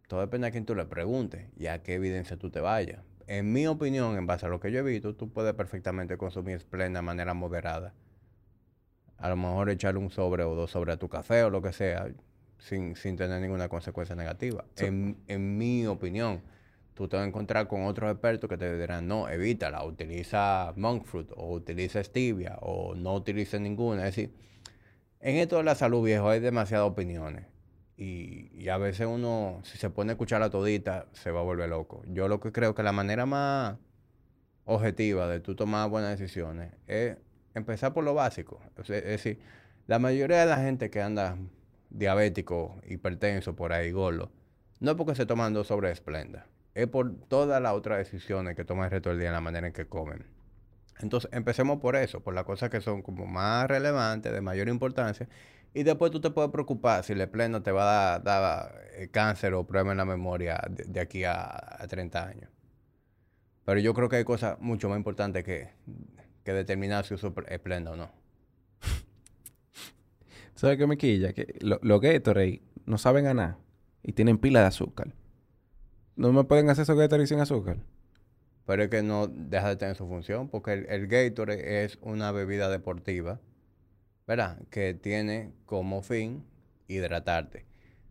Todo 0.08 0.22
depende 0.22 0.48
a 0.48 0.52
quién 0.52 0.66
tú 0.66 0.76
le 0.76 0.86
preguntes 0.86 1.48
y 1.58 1.68
a 1.68 1.82
qué 1.82 1.96
evidencia 1.96 2.38
tú 2.38 2.50
te 2.50 2.60
vayas. 2.60 3.02
en 3.28 3.54
mi 3.54 3.68
opinión, 3.68 4.18
en 4.18 4.26
base 4.26 4.48
a 4.48 4.50
lo 4.50 4.60
que 4.60 4.72
yo 4.72 4.80
he 4.80 4.82
visto, 4.84 5.16
tú 5.16 5.30
puedes 5.30 5.54
perfectamente 5.54 6.18
consumir 6.18 6.60
Splenda 6.60 7.00
de 7.00 7.06
manera 7.06 7.34
moderada. 7.36 7.94
A 9.18 9.30
lo 9.30 9.36
mejor 9.36 9.70
echarle 9.70 10.00
un 10.00 10.10
sobre 10.10 10.44
o 10.44 10.56
dos 10.56 10.72
sobre 10.72 10.94
a 10.94 10.98
tu 10.98 11.10
café 11.10 11.44
o 11.44 11.50
lo 11.50 11.62
que 11.62 11.72
sea, 11.72 12.08
sin, 12.58 12.96
sin 12.96 13.18
tener 13.18 13.40
ninguna 13.40 13.70
consecuencia 13.70 14.16
negativa. 14.16 14.66
En, 14.78 15.18
en 15.28 15.58
mi 15.58 15.86
opinión, 15.86 16.42
tú 16.96 17.08
te 17.08 17.18
vas 17.18 17.26
a 17.26 17.28
encontrar 17.28 17.68
con 17.68 17.84
otros 17.86 18.12
expertos 18.12 18.50
que 18.50 18.58
te 18.58 18.80
dirán, 18.80 19.08
no, 19.08 19.30
evítala, 19.30 19.84
utiliza 19.84 20.74
monk 20.76 21.06
fruit 21.06 21.30
o 21.36 21.54
utiliza 21.54 22.04
stevia 22.04 22.58
o 22.62 22.96
no 22.96 23.14
utilice 23.14 23.60
ninguna. 23.60 24.08
Es 24.08 24.16
decir, 24.16 24.34
en 25.20 25.36
esto 25.38 25.58
de 25.58 25.64
la 25.64 25.76
salud, 25.76 26.04
viejo, 26.04 26.30
hay 26.30 26.40
demasiadas 26.40 26.88
opiniones. 26.88 27.46
Y, 27.98 28.70
a 28.70 28.78
veces 28.78 29.08
uno, 29.08 29.60
si 29.64 29.78
se 29.78 29.90
pone 29.90 30.12
a 30.12 30.14
escuchar 30.14 30.40
la 30.40 30.50
todita, 30.50 31.08
se 31.12 31.32
va 31.32 31.42
a 31.42 31.44
volver 31.44 31.70
loco. 31.70 32.02
Yo 32.08 32.30
lo 32.30 32.40
que 32.40 32.54
creo 32.54 32.74
que 32.74 32.82
la 32.82 32.94
manera 32.94 33.26
más 33.26 33.78
objetiva 34.64 35.28
de 35.28 35.42
tú 35.42 35.56
tomar 35.56 35.90
buenas 35.90 36.18
decisiones 36.18 36.72
es 36.88 37.18
empezar 37.56 37.94
por 37.94 38.06
lo 38.06 38.14
básico. 38.14 38.62
Es, 38.78 38.88
decir, 38.88 39.40
la 39.88 40.00
mayoría 40.00 40.40
de 40.40 40.46
la 40.46 40.58
gente 40.58 40.90
que 40.90 41.02
anda 41.02 41.38
diabético, 41.90 42.80
hipertenso, 42.88 43.54
por 43.54 43.74
ahí, 43.74 43.92
golo, 43.92 44.32
no 44.80 44.92
es 44.92 44.98
porque 44.98 45.16
se 45.16 45.26
toman 45.26 45.54
dos 45.54 45.68
sobre 45.68 45.92
esplenda. 45.92 46.48
Es 46.76 46.88
por 46.88 47.14
todas 47.28 47.62
las 47.62 47.74
otras 47.74 47.98
decisiones 47.98 48.56
que 48.56 48.64
toman 48.64 48.86
el 48.86 48.92
resto 48.92 49.10
del 49.10 49.20
día 49.20 49.28
en 49.28 49.34
la 49.34 49.42
manera 49.42 49.68
en 49.68 49.74
que 49.74 49.88
comen. 49.88 50.26
Entonces, 51.02 51.30
empecemos 51.34 51.80
por 51.80 51.96
eso, 51.96 52.20
por 52.20 52.34
las 52.34 52.44
cosas 52.44 52.70
que 52.70 52.82
son 52.82 53.02
como 53.02 53.26
más 53.26 53.68
relevantes, 53.68 54.34
de 54.34 54.42
mayor 54.42 54.68
importancia. 54.68 55.28
Y 55.74 55.84
después 55.84 56.12
tú 56.12 56.20
te 56.20 56.30
puedes 56.32 56.52
preocupar 56.52 57.04
si 57.04 57.14
el 57.14 57.30
pleno 57.30 57.62
te 57.62 57.72
va 57.72 58.16
a 58.16 58.20
dar, 58.20 58.82
eh, 58.96 59.10
cáncer 59.10 59.54
o 59.54 59.66
problema 59.66 59.92
en 59.92 59.98
la 59.98 60.06
memoria 60.06 60.62
de, 60.70 61.00
aquí 61.00 61.24
a, 61.24 61.86
30 61.88 62.28
años. 62.28 62.50
Pero 63.66 63.80
yo 63.80 63.94
creo 63.94 64.10
que 64.10 64.18
hay 64.18 64.24
cosas 64.24 64.60
mucho 64.60 64.90
más 64.90 64.98
importantes 64.98 65.44
que, 65.44 65.70
que 66.44 66.54
determinar 66.54 67.06
si 67.06 67.14
uso 67.14 67.34
pleno 67.34 67.92
o 67.92 67.96
no. 67.96 68.12
¿Sabes 70.56 70.78
qué 70.78 70.88
me 70.88 70.98
quilla? 70.98 71.34
Que 71.34 71.56
los 71.62 71.80
lo 71.84 72.00
Gatorade 72.00 72.62
no 72.86 72.98
saben 72.98 73.28
a 73.28 73.34
nada 73.34 73.58
y 74.04 74.14
tienen 74.14 74.40
pila 74.40 74.62
de 74.62 74.68
azúcar. 74.68 75.14
¿No 76.16 76.34
me 76.34 76.44
pueden 76.44 76.70
hacer 76.70 76.84
esos 76.84 76.98
Gatorade 76.98 77.28
sin 77.28 77.40
azúcar? 77.40 77.78
Pero 78.70 78.84
es 78.84 78.92
que 78.92 79.02
no 79.02 79.26
deja 79.26 79.70
de 79.70 79.78
tener 79.78 79.96
su 79.96 80.08
función, 80.08 80.48
porque 80.48 80.74
el, 80.74 80.86
el 80.90 81.12
es 81.50 81.98
una 82.04 82.32
bebida 82.32 82.70
deportiva, 82.70 83.40
¿verdad? 84.28 84.60
Que 84.70 84.94
tiene 84.94 85.54
como 85.66 86.04
fin 86.04 86.46
hidratarte. 86.88 87.66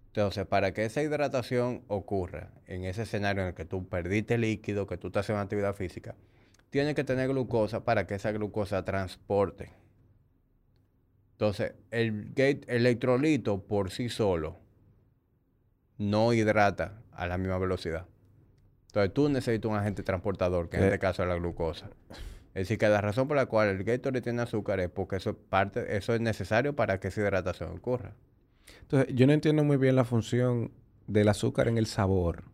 Entonces, 0.07 0.47
para 0.47 0.75
que 0.75 0.85
esa 0.85 1.01
hidratación 1.01 1.85
ocurra 1.87 2.51
en 2.67 2.83
ese 2.83 3.03
escenario 3.03 3.43
en 3.43 3.51
el 3.51 3.55
que 3.55 3.67
tú 3.67 3.89
perdiste 3.89 4.37
líquido, 4.37 4.89
que 4.89 4.97
tú 4.97 5.07
estás 5.07 5.27
haciendo 5.27 5.43
actividad 5.43 5.77
física, 5.77 6.17
tiene 6.71 6.93
que 6.97 7.05
tener 7.05 7.29
glucosa 7.29 7.85
para 7.85 8.09
que 8.09 8.17
esa 8.17 8.33
glucosa 8.33 8.85
transporte. 8.85 9.71
Entonces, 11.35 11.75
el 11.93 12.33
electrolito 12.67 13.63
por 13.63 13.93
sí 13.93 14.09
solo 14.09 14.59
no 15.99 16.33
hidrata 16.33 17.01
a 17.13 17.29
la 17.29 17.39
misma 17.39 17.59
velocidad. 17.59 18.09
Entonces 18.89 19.13
tú 19.13 19.29
necesitas 19.29 19.71
un 19.71 19.77
agente 19.77 20.03
transportador, 20.03 20.69
que 20.69 20.79
en 20.79 20.85
este 20.85 20.99
caso 20.99 21.23
es 21.23 21.29
la 21.29 21.37
glucosa. 21.37 21.91
Es 22.55 22.63
decir, 22.65 22.79
que 22.79 22.89
la 22.89 23.01
razón 23.01 23.29
por 23.29 23.37
la 23.37 23.47
cual 23.47 23.69
el 23.69 23.85
Gatorade 23.85 24.23
tiene 24.23 24.43
azúcar 24.43 24.81
es 24.81 24.89
porque 24.89 25.17
eso 25.17 25.31
es 25.31 25.37
parte, 25.37 25.97
eso 25.97 26.15
es 26.15 26.21
necesario 26.21 26.75
para 26.75 26.99
que 26.99 27.09
esa 27.09 27.21
hidratación 27.21 27.77
ocurra. 27.77 28.15
Entonces, 28.83 29.15
yo 29.15 29.27
no 29.27 29.33
entiendo 29.33 29.63
muy 29.63 29.77
bien 29.77 29.95
la 29.95 30.05
función 30.05 30.73
del 31.07 31.29
azúcar 31.29 31.69
en 31.69 31.79
el 31.79 31.87
sabor. 31.87 32.45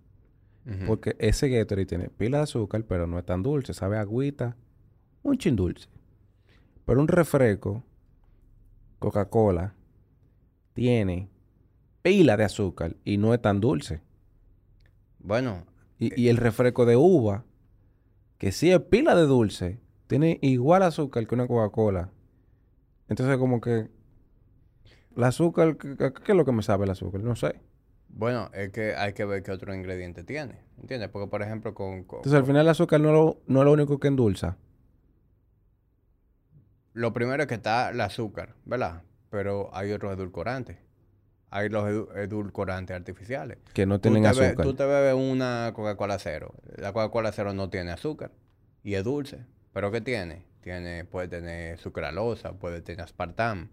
Porque 0.86 1.15
ese 1.19 1.51
Gatorade 1.51 1.85
tiene 1.85 2.09
pila 2.09 2.39
de 2.39 2.44
azúcar, 2.44 2.85
pero 2.85 3.06
no 3.06 3.19
es 3.19 3.27
tan 3.27 3.43
dulce. 3.43 3.74
Sabe 3.74 3.98
agüita, 3.98 4.56
un 5.23 5.36
chin 5.36 5.56
dulce. 5.56 5.89
Pero 6.86 7.01
un 7.01 7.09
refresco, 7.09 7.85
Coca-Cola, 8.98 9.74
tiene 10.73 11.28
pila 12.01 12.39
de 12.39 12.44
azúcar 12.44 12.97
y 13.05 13.19
no 13.19 13.35
es 13.35 13.43
tan 13.43 13.61
dulce. 13.61 14.01
Bueno, 15.19 15.66
y, 15.99 16.29
el 16.29 16.37
refresco 16.37 16.87
de 16.87 16.97
uva, 16.97 17.45
que 18.39 18.53
sí 18.53 18.71
es 18.71 18.81
pila 18.81 19.15
de 19.15 19.23
dulce, 19.23 19.79
tiene 20.07 20.39
igual 20.43 20.83
azúcar 20.83 21.27
que 21.27 21.35
una 21.35 21.47
Coca-Cola. 21.47 22.11
Entonces, 23.09 23.37
como 23.39 23.61
que. 23.61 23.89
El 25.16 25.25
azúcar, 25.25 25.77
¿qué, 25.77 26.12
es 26.27 26.35
lo 26.35 26.45
que 26.45 26.53
me 26.53 26.62
sabe 26.62 26.85
el 26.85 26.91
azúcar? 26.91 27.21
No 27.23 27.37
sé. 27.37 27.61
Bueno, 28.09 28.51
es 28.53 28.71
que 28.71 28.95
hay 28.95 29.12
que 29.12 29.25
ver 29.25 29.43
qué 29.43 29.53
otro 29.53 29.75
ingrediente 29.75 30.25
tiene. 30.25 30.61
¿Entiendes? 30.81 31.09
Porque, 31.11 31.29
por 31.29 31.43
ejemplo, 31.43 31.75
con. 31.75 31.95
Entonces, 31.95 32.35
al 32.35 32.45
final, 32.45 32.62
el 32.62 32.69
azúcar 32.69 33.01
no, 33.01 33.12
lo, 33.12 33.41
no 33.47 33.61
es 33.61 33.65
lo 33.65 33.73
único 33.73 33.99
que 33.99 34.09
endulza. 34.09 34.57
Lo 36.93 37.12
primero 37.12 37.43
es 37.43 37.49
que 37.49 37.55
está 37.55 37.91
el 37.91 38.01
azúcar, 38.01 38.55
¿verdad? 38.65 39.03
Pero 39.31 39.75
hay 39.75 39.91
otros 39.93 40.15
edulcorantes 40.15 40.84
hay 41.55 41.68
los 41.68 42.09
edulcorantes 42.16 42.97
artificiales. 42.97 43.59
Que 43.72 43.86
no 43.86 44.01
tienen 44.01 44.26
azúcar. 44.26 44.56
tú 44.56 44.74
te 44.74 44.85
bebes 44.85 45.14
una 45.14 45.72
Coca-Cola 45.72 46.18
cero. 46.18 46.52
La 46.76 46.93
Coca-Cola 46.93 47.31
cero 47.31 47.55
no 47.55 47.70
tiene 47.70 47.93
azúcar 47.93 48.32
y 48.82 48.94
es 48.94 49.05
dulce. 49.05 49.47
¿Pero 49.72 49.93
qué 49.93 50.01
tiene? 50.01 50.44
tiene 50.62 51.05
puede 51.05 51.28
tener 51.28 51.78
sucralosa, 51.78 52.55
puede 52.55 52.81
tener 52.81 53.02
aspartam, 53.02 53.68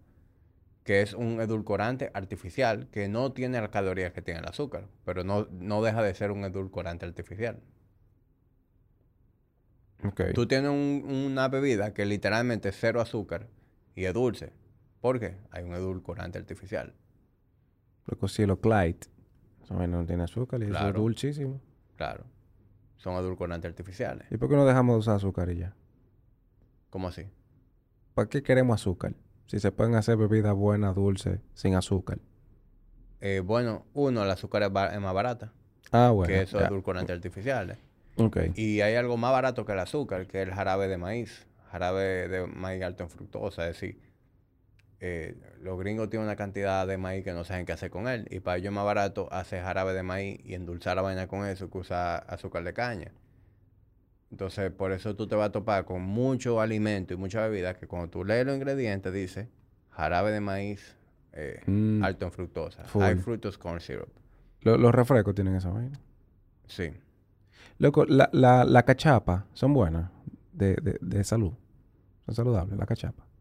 que 0.84 1.00
es 1.00 1.12
un 1.12 1.40
edulcorante 1.40 2.10
artificial 2.14 2.88
que 2.92 3.08
no 3.08 3.32
tiene 3.32 3.60
las 3.60 3.70
calorías 3.70 4.12
que 4.12 4.22
tiene 4.22 4.40
el 4.40 4.46
azúcar, 4.46 4.86
pero 5.04 5.24
no, 5.24 5.48
no 5.50 5.82
deja 5.82 6.02
de 6.02 6.14
ser 6.14 6.30
un 6.30 6.44
edulcorante 6.44 7.04
artificial. 7.04 7.60
Okay. 10.04 10.34
Tú 10.34 10.46
tienes 10.46 10.70
una 10.70 11.48
bebida 11.48 11.94
que 11.94 12.04
literalmente 12.04 12.68
es 12.68 12.76
cero 12.78 13.00
azúcar 13.00 13.48
y 13.96 14.04
es 14.04 14.14
dulce. 14.14 14.52
¿Por 15.00 15.18
qué? 15.18 15.36
Hay 15.50 15.64
un 15.64 15.74
edulcorante 15.74 16.38
artificial. 16.38 16.94
Porque 18.04 18.28
cielo 18.28 18.60
Clyde, 18.60 18.98
eso 19.62 19.74
no 19.86 20.04
tiene 20.04 20.24
azúcar 20.24 20.62
y 20.62 20.66
es 20.66 20.94
dulcísimo. 20.94 21.60
Claro. 21.96 22.24
Son 22.96 23.14
edulcorantes 23.14 23.68
artificiales. 23.68 24.26
¿Y 24.30 24.36
por 24.36 24.48
qué 24.48 24.56
no 24.56 24.64
dejamos 24.64 24.94
de 24.94 24.98
usar 25.00 25.16
azúcar 25.16 25.50
y 25.50 25.58
ya? 25.58 25.74
¿Cómo 26.90 27.08
así? 27.08 27.26
¿Para 28.14 28.28
qué 28.28 28.42
queremos 28.42 28.80
azúcar? 28.80 29.14
Si 29.46 29.58
se 29.60 29.72
pueden 29.72 29.94
hacer 29.94 30.16
bebidas 30.16 30.54
buenas, 30.54 30.94
dulces, 30.94 31.40
sin 31.54 31.74
azúcar. 31.74 32.18
Eh, 33.20 33.40
bueno, 33.40 33.86
uno, 33.94 34.24
el 34.24 34.30
azúcar 34.30 34.62
es, 34.62 34.70
más 34.70 35.14
barata. 35.14 35.52
Ah, 35.90 36.10
bueno. 36.10 36.28
Que 36.28 36.42
esos 36.42 36.62
edulcorantes 36.62 37.14
artificiales. 37.14 37.78
Ok. 38.16 38.38
Y 38.56 38.80
hay 38.80 38.96
algo 38.96 39.16
más 39.16 39.32
barato 39.32 39.64
que 39.64 39.72
el 39.72 39.78
azúcar, 39.78 40.26
que 40.26 40.42
es 40.42 40.48
el 40.48 40.54
jarabe 40.54 40.88
de 40.88 40.98
maíz. 40.98 41.46
Jarabe 41.70 42.28
de 42.28 42.46
maíz 42.46 42.82
alto 42.82 43.04
en 43.04 43.10
fructosa. 43.10 43.68
Es 43.68 43.80
decir, 43.80 44.00
eh, 45.04 45.34
los 45.60 45.76
gringos 45.80 46.10
tienen 46.10 46.28
una 46.28 46.36
cantidad 46.36 46.86
de 46.86 46.96
maíz 46.96 47.24
que 47.24 47.32
no 47.32 47.42
saben 47.42 47.66
qué 47.66 47.72
hacer 47.72 47.90
con 47.90 48.06
él. 48.06 48.28
Y 48.30 48.38
para 48.38 48.58
ellos 48.58 48.68
es 48.68 48.72
más 48.72 48.84
barato 48.84 49.28
hacer 49.32 49.60
jarabe 49.60 49.94
de 49.94 50.04
maíz 50.04 50.38
y 50.44 50.54
endulzar 50.54 50.94
la 50.94 51.02
vaina 51.02 51.26
con 51.26 51.44
eso 51.44 51.68
que 51.68 51.78
usar 51.78 52.24
azúcar 52.28 52.62
de 52.62 52.72
caña. 52.72 53.10
Entonces, 54.30 54.70
por 54.70 54.92
eso 54.92 55.16
tú 55.16 55.26
te 55.26 55.34
vas 55.34 55.48
a 55.48 55.52
topar 55.52 55.86
con 55.86 56.02
mucho 56.02 56.60
alimento 56.60 57.14
y 57.14 57.16
mucha 57.16 57.40
bebida 57.40 57.74
que 57.74 57.88
cuando 57.88 58.10
tú 58.10 58.24
lees 58.24 58.46
los 58.46 58.54
ingredientes 58.54 59.12
dice 59.12 59.48
jarabe 59.90 60.30
de 60.30 60.40
maíz 60.40 60.96
eh, 61.32 61.60
mm. 61.66 62.04
alto 62.04 62.26
en 62.26 62.30
fructosa. 62.30 62.84
High 62.84 63.16
fructose 63.16 63.58
corn 63.58 63.80
syrup. 63.80 64.08
los 64.60 64.94
refrescos 64.94 65.34
tienen 65.34 65.56
esa 65.56 65.70
vaina. 65.70 65.98
Sí. 66.68 66.92
Loco, 67.78 68.04
la, 68.04 68.30
la, 68.32 68.82
cachapa 68.84 69.46
son 69.52 69.74
buenas 69.74 70.12
de, 70.52 70.76
de, 70.76 70.96
de 71.00 71.24
salud. 71.24 71.54
Son 72.26 72.36
saludables, 72.36 72.78
la 72.78 72.86
cachapa. 72.86 73.31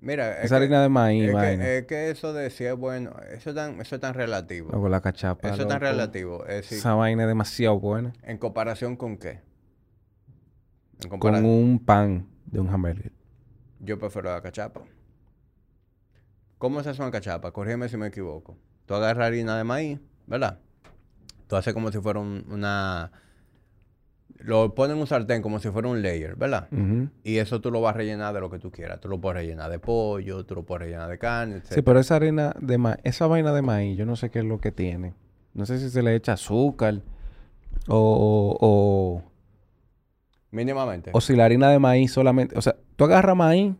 Mira, 0.00 0.40
esa 0.42 0.56
harina 0.56 0.80
de 0.82 0.88
maíz, 0.88 1.28
es 1.28 1.84
que, 1.86 2.10
eso 2.10 2.32
de 2.32 2.48
si 2.50 2.64
es 2.64 2.74
bueno, 2.74 3.12
eso 3.32 3.50
es 3.50 3.56
tan, 3.56 3.80
eso 3.80 3.94
es 3.96 4.00
tan 4.00 4.14
relativo. 4.14 4.70
Luego 4.70 4.88
la 4.88 5.02
cachapa. 5.02 5.50
Eso 5.50 5.62
es 5.62 5.68
tan 5.68 5.80
relativo. 5.80 6.46
esa 6.46 6.94
vaina 6.94 7.24
es 7.24 7.28
demasiado 7.28 7.78
buena. 7.78 8.12
¿En 8.22 8.38
comparación 8.38 8.96
con 8.96 9.18
qué? 9.18 9.42
con 11.18 11.44
un 11.44 11.78
pan 11.84 12.26
de 12.46 12.60
un 12.60 12.68
hamburger. 12.68 13.12
Yo 13.78 13.98
prefiero 13.98 14.30
la 14.30 14.42
cachapa. 14.42 14.82
¿Cómo 16.58 16.82
se 16.82 16.90
hace 16.90 17.00
una 17.00 17.10
cachapa? 17.10 17.52
Corrígeme 17.52 17.88
si 17.88 17.96
me 17.96 18.08
equivoco. 18.08 18.58
Tú 18.84 18.94
agarras 18.94 19.28
harina 19.28 19.56
de 19.56 19.64
maíz, 19.64 19.98
¿verdad? 20.26 20.58
Tú 21.46 21.56
haces 21.56 21.72
como 21.72 21.90
si 21.90 21.98
fuera 21.98 22.20
una 22.20 23.10
lo 24.42 24.74
ponen 24.74 24.96
en 24.96 25.00
un 25.02 25.06
sartén 25.06 25.42
como 25.42 25.58
si 25.58 25.68
fuera 25.70 25.88
un 25.88 26.02
layer, 26.02 26.36
¿verdad? 26.36 26.68
Y 27.22 27.38
eso 27.38 27.60
tú 27.60 27.70
lo 27.70 27.80
vas 27.80 27.94
a 27.94 27.98
rellenar 27.98 28.34
de 28.34 28.40
lo 28.40 28.50
que 28.50 28.58
tú 28.58 28.70
quieras. 28.70 29.00
Tú 29.00 29.08
lo 29.08 29.20
puedes 29.20 29.36
rellenar 29.36 29.70
de 29.70 29.78
pollo, 29.78 30.44
tú 30.44 30.54
lo 30.54 30.64
puedes 30.64 30.82
rellenar 30.86 31.08
de 31.08 31.18
carne, 31.18 31.56
etc. 31.56 31.72
Sí, 31.74 31.82
pero 31.82 32.00
esa 32.00 32.16
harina 32.16 32.54
de 32.60 32.78
maíz, 32.78 32.98
esa 33.04 33.26
vaina 33.26 33.52
de 33.52 33.62
maíz, 33.62 33.96
yo 33.96 34.06
no 34.06 34.16
sé 34.16 34.30
qué 34.30 34.40
es 34.40 34.44
lo 34.44 34.60
que 34.60 34.72
tiene. 34.72 35.14
No 35.54 35.66
sé 35.66 35.78
si 35.78 35.90
se 35.90 36.02
le 36.02 36.14
echa 36.14 36.34
azúcar 36.34 37.00
o, 37.88 38.56
o 38.60 39.22
mínimamente. 40.50 41.10
O 41.12 41.20
si 41.20 41.36
la 41.36 41.44
harina 41.44 41.70
de 41.70 41.78
maíz 41.78 42.12
solamente, 42.12 42.56
o 42.56 42.62
sea, 42.62 42.76
tú 42.96 43.04
agarras 43.04 43.36
maíz 43.36 43.74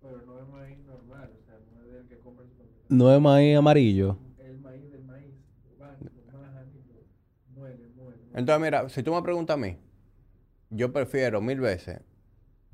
pero 0.00 0.22
no 0.26 0.40
es 0.40 0.48
maíz 0.48 0.78
normal, 0.86 1.30
o 1.38 1.44
sea, 1.44 1.56
no 1.74 1.84
es 1.84 1.92
del 1.92 2.06
que 2.06 2.16
compra 2.18 2.44
No 2.88 3.14
es 3.14 3.20
maíz 3.20 3.56
amarillo. 3.56 4.16
Entonces, 8.40 8.62
mira, 8.62 8.88
si 8.88 9.02
tú 9.02 9.14
me 9.14 9.22
preguntas 9.22 9.54
a 9.54 9.58
mí, 9.58 9.76
yo 10.70 10.92
prefiero 10.92 11.40
mil 11.40 11.60
veces 11.60 12.00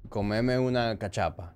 comerme 0.09 0.59
una 0.59 0.97
cachapa 0.99 1.55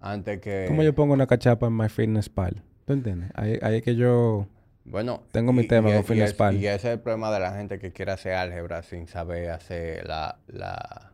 antes 0.00 0.40
que... 0.40 0.64
¿Cómo 0.66 0.82
yo 0.82 0.94
pongo 0.94 1.12
una 1.14 1.26
cachapa 1.26 1.66
en 1.66 1.76
MyFitnessPal? 1.76 2.62
¿Tú 2.86 2.92
entiendes? 2.94 3.30
Ahí, 3.34 3.58
ahí 3.62 3.76
es 3.76 3.82
que 3.82 3.94
yo 3.96 4.46
Bueno, 4.84 5.22
tengo 5.30 5.52
mi 5.52 5.62
y- 5.64 5.68
tema 5.68 5.90
y, 5.90 5.92
con 5.92 6.00
es- 6.00 6.10
y 6.10 6.20
es- 6.22 6.36
y 6.62 6.66
ese 6.66 6.74
es 6.88 6.94
el 6.94 7.00
problema 7.00 7.30
de 7.32 7.40
la 7.40 7.52
gente 7.56 7.78
que 7.78 7.92
quiere 7.92 8.12
hacer 8.12 8.34
álgebra 8.34 8.82
sin 8.82 9.06
saber 9.06 9.50
hacer 9.50 10.06
la... 10.06 10.38
la 10.48 11.12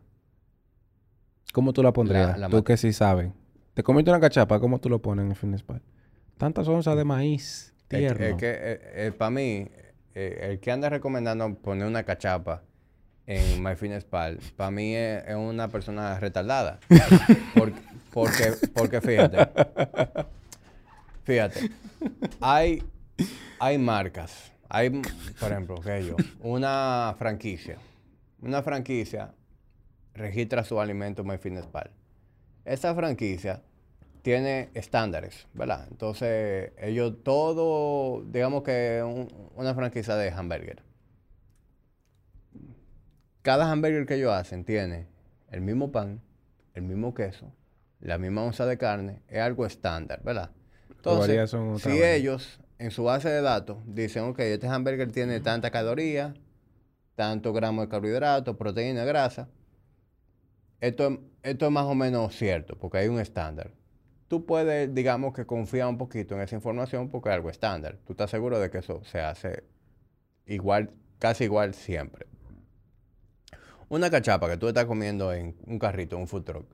¿Cómo 1.53 1.73
tú 1.73 1.83
la 1.83 1.91
pondrías? 1.91 2.37
La- 2.37 2.47
la 2.47 2.49
tú 2.49 2.63
que 2.63 2.77
sí 2.77 2.93
sabes. 2.93 3.31
Te 3.73 3.83
comiste 3.83 4.09
una 4.09 4.19
cachapa, 4.19 4.59
¿cómo 4.59 4.79
tú 4.79 4.89
lo 4.89 5.01
pones 5.01 5.23
en 5.25 5.31
el 5.31 5.35
FitnessPal? 5.37 5.81
Tantas 6.37 6.67
onzas 6.67 6.95
de 6.95 7.03
maíz 7.03 7.73
es, 7.89 7.99
tierno. 7.99 8.25
es 8.25 8.35
que 8.35 9.13
para 9.17 9.31
mí, 9.31 9.67
eh, 10.15 10.49
el 10.51 10.59
que 10.59 10.71
anda 10.71 10.89
recomendando 10.89 11.53
poner 11.55 11.87
una 11.87 12.03
cachapa 12.03 12.63
en 13.27 13.63
MyFitnessPal, 13.63 14.39
para 14.55 14.71
mí 14.71 14.95
es, 14.95 15.23
es 15.27 15.35
una 15.35 15.67
persona 15.67 16.19
retardada. 16.19 16.79
porque, 17.55 17.81
porque, 18.11 18.53
porque 18.73 19.01
fíjate, 19.01 19.49
fíjate, 21.23 21.71
hay, 22.39 22.83
hay 23.59 23.77
marcas, 23.77 24.51
hay, 24.69 24.89
por 25.39 25.51
ejemplo, 25.51 25.75
que 25.75 26.05
yo, 26.05 26.15
una 26.41 27.15
franquicia, 27.17 27.77
una 28.41 28.61
franquicia 28.61 29.33
registra 30.13 30.63
su 30.63 30.79
alimento 30.79 31.21
en 31.21 31.29
MyFitnessPal. 31.29 31.91
Esa 32.65 32.93
franquicia 32.93 33.61
tiene 34.21 34.69
estándares, 34.73 35.47
¿verdad? 35.53 35.87
Entonces, 35.89 36.71
ellos 36.77 37.23
todo, 37.23 38.23
digamos 38.25 38.63
que 38.63 39.01
un- 39.05 39.27
una 39.55 39.73
franquicia 39.73 40.15
de 40.15 40.29
hamburger. 40.31 40.83
Cada 43.41 43.71
hamburger 43.71 44.05
que 44.05 44.15
ellos 44.15 44.31
hacen 44.33 44.63
tiene 44.63 45.07
el 45.49 45.61
mismo 45.61 45.91
pan, 45.91 46.21
el 46.75 46.83
mismo 46.83 47.13
queso, 47.13 47.51
la 47.99 48.17
misma 48.17 48.43
onza 48.43 48.65
de 48.65 48.77
carne, 48.77 49.21
es 49.27 49.39
algo 49.39 49.65
estándar, 49.65 50.21
¿verdad? 50.23 50.51
Entonces, 50.89 51.35
son 51.49 51.79
si 51.79 52.03
ellos 52.03 52.59
en 52.77 52.91
su 52.91 53.03
base 53.03 53.29
de 53.29 53.41
datos 53.41 53.77
dicen, 53.85 54.23
ok, 54.23 54.39
este 54.39 54.67
hamburger 54.67 55.11
tiene 55.11 55.39
tanta 55.39 55.71
caloría, 55.71 56.33
tantos 57.15 57.53
gramos 57.53 57.85
de 57.85 57.89
carbohidratos, 57.89 58.55
proteína, 58.57 59.03
grasa, 59.03 59.49
esto, 60.79 61.07
es- 61.09 61.19
esto 61.43 61.65
es 61.65 61.71
más 61.71 61.85
o 61.85 61.95
menos 61.95 62.35
cierto, 62.35 62.77
porque 62.77 62.99
hay 62.99 63.07
un 63.07 63.19
estándar. 63.19 63.71
Tú 64.31 64.45
puedes, 64.45 64.95
digamos 64.95 65.33
que 65.33 65.45
confiar 65.45 65.89
un 65.89 65.97
poquito 65.97 66.35
en 66.35 66.39
esa 66.39 66.55
información 66.55 67.09
porque 67.09 67.27
es 67.27 67.35
algo 67.35 67.49
estándar. 67.49 67.97
Tú 68.05 68.13
estás 68.13 68.29
seguro 68.31 68.61
de 68.61 68.69
que 68.69 68.77
eso 68.77 69.03
se 69.03 69.19
hace 69.19 69.65
igual, 70.45 70.91
casi 71.19 71.43
igual 71.43 71.73
siempre. 71.73 72.27
Una 73.89 74.09
cachapa 74.09 74.49
que 74.49 74.55
tú 74.55 74.69
estás 74.69 74.85
comiendo 74.85 75.33
en 75.33 75.57
un 75.65 75.77
carrito, 75.77 76.15
en 76.15 76.21
un 76.21 76.27
food 76.29 76.43
truck. 76.43 76.65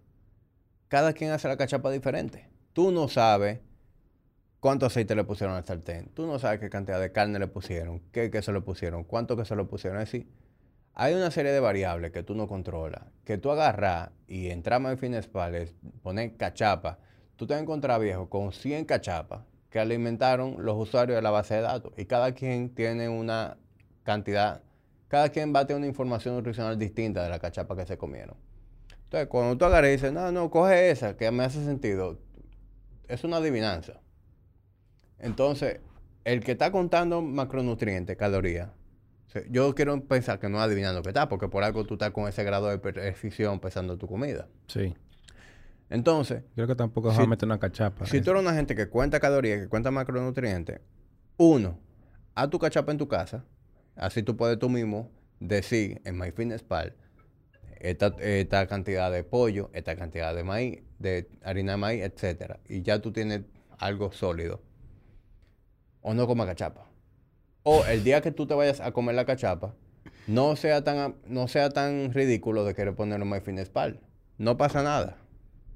Cada 0.87 1.13
quien 1.13 1.31
hace 1.31 1.47
la 1.47 1.57
cachapa 1.57 1.89
diferente. 1.89 2.47
Tú 2.73 2.91
no 2.91 3.07
sabes 3.07 3.59
cuánto 4.59 4.85
aceite 4.85 5.15
le 5.15 5.23
pusieron 5.23 5.55
al 5.55 5.65
sartén. 5.65 6.11
Tú 6.13 6.27
no 6.27 6.37
sabes 6.37 6.59
qué 6.59 6.69
cantidad 6.69 7.01
de 7.01 7.11
carne 7.11 7.39
le 7.39 7.47
pusieron, 7.47 8.01
qué 8.11 8.29
queso 8.29 8.51
le 8.53 8.61
pusieron, 8.61 9.03
cuánto 9.03 9.35
queso 9.35 9.55
le 9.55 9.63
pusieron. 9.63 9.99
Es 9.99 10.11
decir, 10.11 10.29
hay 10.93 11.15
una 11.15 11.31
serie 11.31 11.53
de 11.53 11.59
variables 11.59 12.11
que 12.11 12.21
tú 12.21 12.35
no 12.35 12.47
controlas. 12.47 13.01
Que 13.25 13.39
tú 13.39 13.49
agarras 13.49 14.11
y 14.27 14.51
en 14.51 14.63
Finespales, 14.99 15.73
poner 16.03 16.37
cachapa. 16.37 16.99
Tú 17.37 17.47
te 17.47 17.53
vas 17.53 17.59
a 17.59 17.63
encontrar, 17.63 18.01
viejo, 18.01 18.29
con 18.29 18.51
100 18.51 18.85
cachapas 18.85 19.41
que 19.69 19.79
alimentaron 19.79 20.55
los 20.65 20.75
usuarios 20.75 21.15
de 21.15 21.21
la 21.21 21.29
base 21.29 21.55
de 21.55 21.61
datos. 21.61 21.93
Y 21.97 22.05
cada 22.05 22.33
quien 22.33 22.73
tiene 22.73 23.09
una 23.09 23.57
cantidad, 24.03 24.63
cada 25.07 25.29
quien 25.29 25.53
va 25.53 25.61
a 25.61 25.67
tener 25.67 25.77
una 25.77 25.87
información 25.87 26.35
nutricional 26.35 26.77
distinta 26.77 27.23
de 27.23 27.29
la 27.29 27.39
cachapa 27.39 27.75
que 27.75 27.85
se 27.85 27.97
comieron. 27.97 28.35
Entonces, 29.03 29.27
cuando 29.27 29.57
tú 29.57 29.65
agarras 29.65 29.89
y 29.89 29.91
dices, 29.93 30.11
no, 30.11 30.31
no, 30.31 30.49
coge 30.49 30.89
esa, 30.89 31.15
que 31.15 31.29
me 31.31 31.43
hace 31.43 31.63
sentido, 31.63 32.19
es 33.07 33.23
una 33.23 33.37
adivinanza. 33.37 34.01
Entonces, 35.19 35.79
el 36.25 36.43
que 36.43 36.53
está 36.53 36.71
contando 36.71 37.21
macronutrientes, 37.21 38.17
calorías, 38.17 38.69
yo 39.49 39.75
quiero 39.75 40.01
pensar 40.03 40.39
que 40.39 40.49
no 40.49 40.59
adivinando 40.59 41.03
qué 41.03 41.09
está, 41.09 41.29
porque 41.29 41.47
por 41.47 41.63
algo 41.63 41.85
tú 41.85 41.93
estás 41.93 42.11
con 42.11 42.27
ese 42.27 42.43
grado 42.43 42.67
de 42.67 42.79
precisión 42.79 43.59
pesando 43.59 43.97
tu 43.97 44.07
comida. 44.07 44.47
Sí. 44.67 44.95
Entonces, 45.89 46.43
Creo 46.55 46.67
que 46.67 46.75
tampoco 46.75 47.11
Si- 47.11 47.17
vas 47.17 47.25
a 47.25 47.29
meter 47.29 47.47
una 47.47 47.59
cachapa. 47.59 48.05
si 48.05 48.21
tú 48.21 48.31
eres 48.31 48.41
una 48.41 48.53
gente 48.53 48.75
que 48.75 48.89
cuenta 48.89 49.19
calorías, 49.19 49.61
que 49.61 49.67
cuenta 49.69 49.89
macronutrientes, 49.91 50.81
uno, 51.37 51.79
haz 52.35 52.49
tu 52.49 52.59
cachapa 52.59 52.91
en 52.91 52.97
tu 52.97 53.07
casa. 53.07 53.45
Así 53.95 54.21
tú 54.23 54.35
puedes 54.35 54.59
tú 54.59 54.69
mismo 54.69 55.09
decir 55.39 56.01
en 56.05 56.17
MyFitnessPal 56.17 56.95
esta, 57.79 58.07
esta 58.19 58.67
cantidad 58.67 59.11
de 59.11 59.23
pollo, 59.23 59.69
esta 59.73 59.95
cantidad 59.95 60.35
de 60.35 60.43
maíz, 60.43 60.79
de 60.99 61.29
harina 61.43 61.73
de 61.73 61.77
maíz, 61.77 62.03
etcétera. 62.03 62.59
Y 62.67 62.81
ya 62.81 63.01
tú 63.01 63.11
tienes 63.11 63.41
algo 63.79 64.11
sólido. 64.11 64.61
O 66.01 66.13
no 66.13 66.27
coma 66.27 66.45
cachapa. 66.45 66.85
O 67.63 67.85
el 67.85 68.03
día 68.03 68.21
que 68.21 68.31
tú 68.31 68.45
te 68.47 68.53
vayas 68.53 68.79
a 68.81 68.91
comer 68.91 69.15
la 69.15 69.25
cachapa, 69.25 69.73
no 70.27 70.55
sea 70.55 70.83
tan, 70.83 71.15
no 71.27 71.47
sea 71.47 71.69
tan 71.69 72.13
ridículo 72.13 72.63
de 72.65 72.73
querer 72.75 72.95
ponerlo 72.95 73.25
en 73.25 73.31
MyFitnessPal. 73.31 73.99
No 74.37 74.57
pasa 74.57 74.83
nada. 74.83 75.17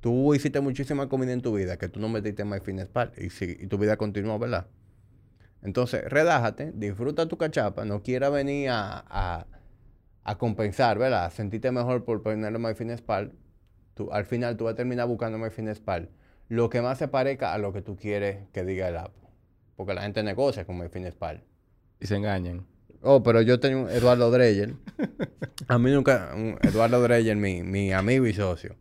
Tú 0.01 0.33
hiciste 0.33 0.59
muchísima 0.61 1.07
comida 1.09 1.31
en 1.31 1.41
tu 1.41 1.53
vida 1.55 1.77
que 1.77 1.87
tú 1.87 1.99
no 1.99 2.09
metiste 2.09 2.41
en 2.41 2.49
MyFitnessPal 2.49 3.13
y, 3.17 3.29
si- 3.29 3.57
y 3.59 3.67
tu 3.67 3.77
vida 3.77 3.97
continuó, 3.97 4.39
¿verdad? 4.39 4.67
Entonces, 5.61 6.03
relájate, 6.05 6.71
disfruta 6.73 7.27
tu 7.27 7.37
cachapa, 7.37 7.85
no 7.85 8.01
quieras 8.01 8.31
venir 8.31 8.69
a, 8.69 9.05
a, 9.07 9.45
a 10.23 10.37
compensar, 10.39 10.97
¿verdad? 10.97 11.25
A 11.25 11.29
sentirte 11.29 11.71
mejor 11.71 12.03
por 12.03 12.23
ponerlo 12.23 12.57
en 12.57 12.63
MyFitnessPal. 12.65 13.33
Tú, 13.93 14.11
al 14.11 14.25
final 14.25 14.57
tú 14.57 14.63
vas 14.65 14.73
a 14.73 14.75
terminar 14.77 15.07
buscando 15.07 15.37
en 15.37 15.43
MyFitnessPal 15.43 16.09
lo 16.49 16.69
que 16.69 16.81
más 16.81 16.97
se 16.97 17.07
parezca 17.07 17.53
a 17.53 17.57
lo 17.59 17.71
que 17.73 17.81
tú 17.81 17.95
quieres 17.95 18.47
que 18.53 18.63
diga 18.65 18.87
el 18.89 18.97
app. 18.97 19.13
Porque 19.75 19.93
la 19.93 20.01
gente 20.01 20.23
negocia 20.23 20.65
con 20.65 20.79
MyFitnessPal. 20.79 21.43
Y 21.99 22.07
se 22.07 22.15
engañan. 22.15 22.65
Oh, 23.03 23.21
pero 23.21 23.41
yo 23.41 23.59
tengo 23.59 23.83
un 23.83 23.89
Eduardo 23.89 24.31
Dreyer. 24.31 24.73
A 25.67 25.77
mí 25.77 25.91
nunca, 25.91 26.31
un 26.35 26.57
Eduardo 26.61 27.01
Dreyer, 27.01 27.35
mi, 27.37 27.61
mi 27.63 27.91
amigo 27.93 28.25
y 28.25 28.33
socio. 28.33 28.75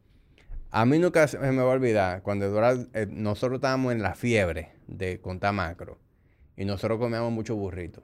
A 0.73 0.87
mí 0.87 0.99
nunca 0.99 1.27
se 1.27 1.39
me 1.39 1.57
va 1.57 1.63
a 1.63 1.75
olvidar 1.75 2.23
cuando 2.23 2.47
Eduardo, 2.47 2.87
eh, 2.95 3.07
nosotros 3.11 3.57
estábamos 3.57 3.93
en 3.93 4.03
la 4.03 4.15
fiebre 4.15 4.73
de 4.87 5.21
contar 5.21 5.53
macro 5.53 5.99
y 6.57 6.65
nosotros 6.65 7.01
comíamos 7.01 7.33
mucho 7.33 7.57
burrito. 7.57 8.03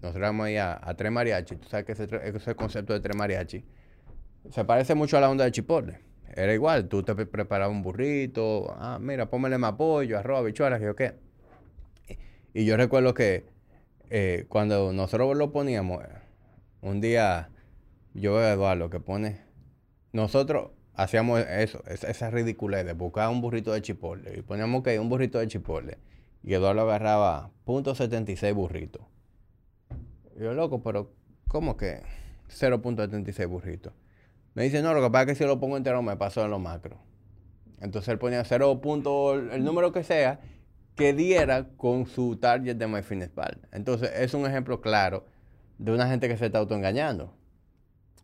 Nosotros 0.00 0.22
íbamos 0.22 0.46
ahí 0.46 0.56
a, 0.56 0.80
a 0.82 0.94
Tres 0.94 1.12
Mariachi. 1.12 1.56
Tú 1.56 1.68
sabes 1.68 1.84
que 1.84 1.92
ese, 1.92 2.54
concepto 2.54 2.94
de 2.94 3.00
Tres 3.00 3.16
Mariachi 3.16 3.64
se 4.50 4.64
parece 4.64 4.94
mucho 4.94 5.18
a 5.18 5.20
la 5.20 5.28
onda 5.28 5.44
de 5.44 5.52
Chipotle. 5.52 5.98
Era 6.34 6.54
igual, 6.54 6.88
tú 6.88 7.02
te 7.02 7.14
pre- 7.14 7.26
preparabas 7.26 7.74
un 7.74 7.82
burrito, 7.82 8.74
ah, 8.78 8.98
mira, 9.00 9.28
póngale 9.28 9.58
más 9.58 9.72
pollo, 9.72 10.18
arroz, 10.18 10.38
habichuelas, 10.38 10.80
y 10.80 10.84
yo 10.84 10.94
qué. 10.94 11.16
Y 12.54 12.64
yo 12.64 12.76
recuerdo 12.76 13.12
que 13.12 13.46
eh, 14.08 14.46
cuando 14.48 14.92
nosotros 14.92 15.36
lo 15.36 15.52
poníamos, 15.52 16.02
un 16.80 17.00
día 17.00 17.50
yo 18.14 18.34
veo 18.34 18.44
a 18.44 18.52
Eduardo 18.52 18.88
que 18.88 19.00
pone, 19.00 19.40
nosotros 20.12 20.70
hacíamos 20.98 21.40
eso, 21.40 21.82
es- 21.86 22.04
esa 22.04 22.30
ridiculez 22.30 22.84
de 22.84 22.92
buscar 22.92 23.28
un 23.30 23.40
burrito 23.40 23.72
de 23.72 23.80
chipotle 23.80 24.36
y 24.38 24.42
poníamos 24.42 24.82
que 24.82 24.98
un 24.98 25.08
burrito 25.08 25.38
de 25.38 25.46
chipotle 25.46 25.98
y 26.42 26.54
Eduardo 26.54 26.82
agarraba 26.82 27.50
.76 27.64 28.52
burritos. 28.52 29.02
Yo, 30.36 30.54
loco, 30.54 30.82
pero 30.82 31.12
¿cómo 31.46 31.76
que 31.76 32.02
0.76 32.48 33.46
burritos? 33.48 33.92
Me 34.54 34.64
dice, 34.64 34.82
no, 34.82 34.92
lo 34.92 35.00
que 35.02 35.10
pasa 35.10 35.22
es 35.22 35.28
que 35.28 35.34
si 35.36 35.44
lo 35.44 35.60
pongo 35.60 35.76
entero 35.76 36.02
me 36.02 36.16
paso 36.16 36.44
en 36.44 36.50
los 36.50 36.60
macros. 36.60 36.98
Entonces 37.80 38.08
él 38.08 38.18
ponía 38.18 38.44
0. 38.44 38.80
punto, 38.80 39.34
el 39.34 39.64
número 39.64 39.92
que 39.92 40.02
sea 40.02 40.40
que 40.96 41.12
diera 41.12 41.68
con 41.76 42.06
su 42.06 42.36
target 42.36 42.74
de 42.76 42.88
MyFitnessPal. 42.88 43.60
Entonces 43.70 44.10
es 44.16 44.34
un 44.34 44.46
ejemplo 44.46 44.80
claro 44.80 45.26
de 45.78 45.92
una 45.92 46.08
gente 46.08 46.26
que 46.26 46.36
se 46.36 46.46
está 46.46 46.58
autoengañando. 46.58 47.37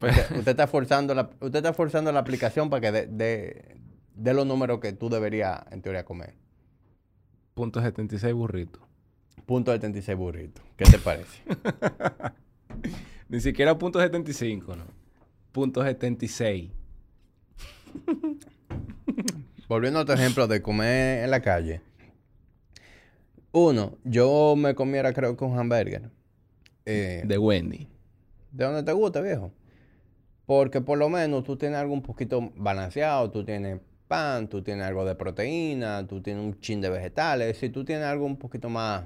Usted, 0.01 0.31
usted 0.39 0.49
está 0.53 0.67
forzando 0.67 1.15
la, 1.15 1.31
usted 1.41 1.57
está 1.57 1.73
forzando 1.73 2.13
la 2.13 2.21
aplicación 2.21 2.71
para 2.71 2.81
que 2.81 2.93
dé 2.93 3.07
de, 3.07 3.77
de 4.15 4.35
los 4.35 4.47
números 4.47 4.81
que 4.81 4.93
tú 4.93 5.09
deberías 5.09 5.63
en 5.71 5.83
teoría 5.83 6.05
comer. 6.05 6.35
Punto 7.55 7.81
76 7.81 8.35
burritos. 8.35 8.83
Punto 9.47 9.73
76 9.73 10.19
burritos. 10.19 10.65
¿Qué 10.77 10.85
te 10.85 10.99
parece? 10.99 11.43
Ni 13.29 13.41
siquiera 13.41 13.77
punto 13.79 14.01
75, 14.01 14.77
¿no? 14.77 14.85
Punto 15.53 15.83
76. 15.85 16.71
Volviendo 19.69 19.99
a 19.99 20.03
otro 20.03 20.15
ejemplo 20.15 20.47
de 20.47 20.63
comer 20.63 21.25
en 21.25 21.31
la 21.31 21.41
calle. 21.41 21.81
Uno, 23.53 23.99
yo 24.05 24.55
me 24.57 24.75
comiera 24.75 25.13
creo 25.13 25.37
que 25.37 25.45
un 25.45 25.59
hamburger. 25.59 26.11
Eh, 26.87 27.23
De 27.25 27.39
Wendy. 27.39 27.89
¿De 28.51 28.65
dónde 28.65 28.83
te 28.83 28.93
gusta, 28.93 29.21
viejo? 29.21 29.53
Porque 30.47 30.81
por 30.81 30.99
lo 30.99 31.09
menos 31.09 31.45
tú 31.45 31.57
tienes 31.57 31.79
algo 31.79 31.95
un 31.95 32.03
poquito 32.03 32.53
balanceado, 32.57 33.31
tú 33.31 33.45
tienes 33.45 33.81
pan, 34.09 34.49
tú 34.49 34.63
tienes 34.63 34.87
algo 34.87 35.05
de 35.05 35.15
proteína, 35.15 36.07
tú 36.07 36.21
tienes 36.21 36.45
un 36.45 36.61
chin 36.61 36.81
de 36.81 36.91
vegetales, 36.91 37.59
si 37.59 37.71
tú 37.71 37.85
tienes 37.85 38.07
algo 38.07 38.27
un 38.27 38.37
poquito 38.37 38.69
más 38.69 39.05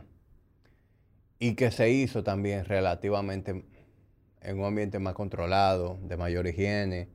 y 1.38 1.54
que 1.54 1.70
se 1.70 1.90
hizo 1.90 2.24
también 2.24 2.64
relativamente 2.64 3.64
en 4.42 4.58
un 4.58 4.64
ambiente 4.64 4.98
más 4.98 5.14
controlado, 5.14 5.98
de 6.02 6.16
mayor 6.16 6.46
higiene. 6.46 7.08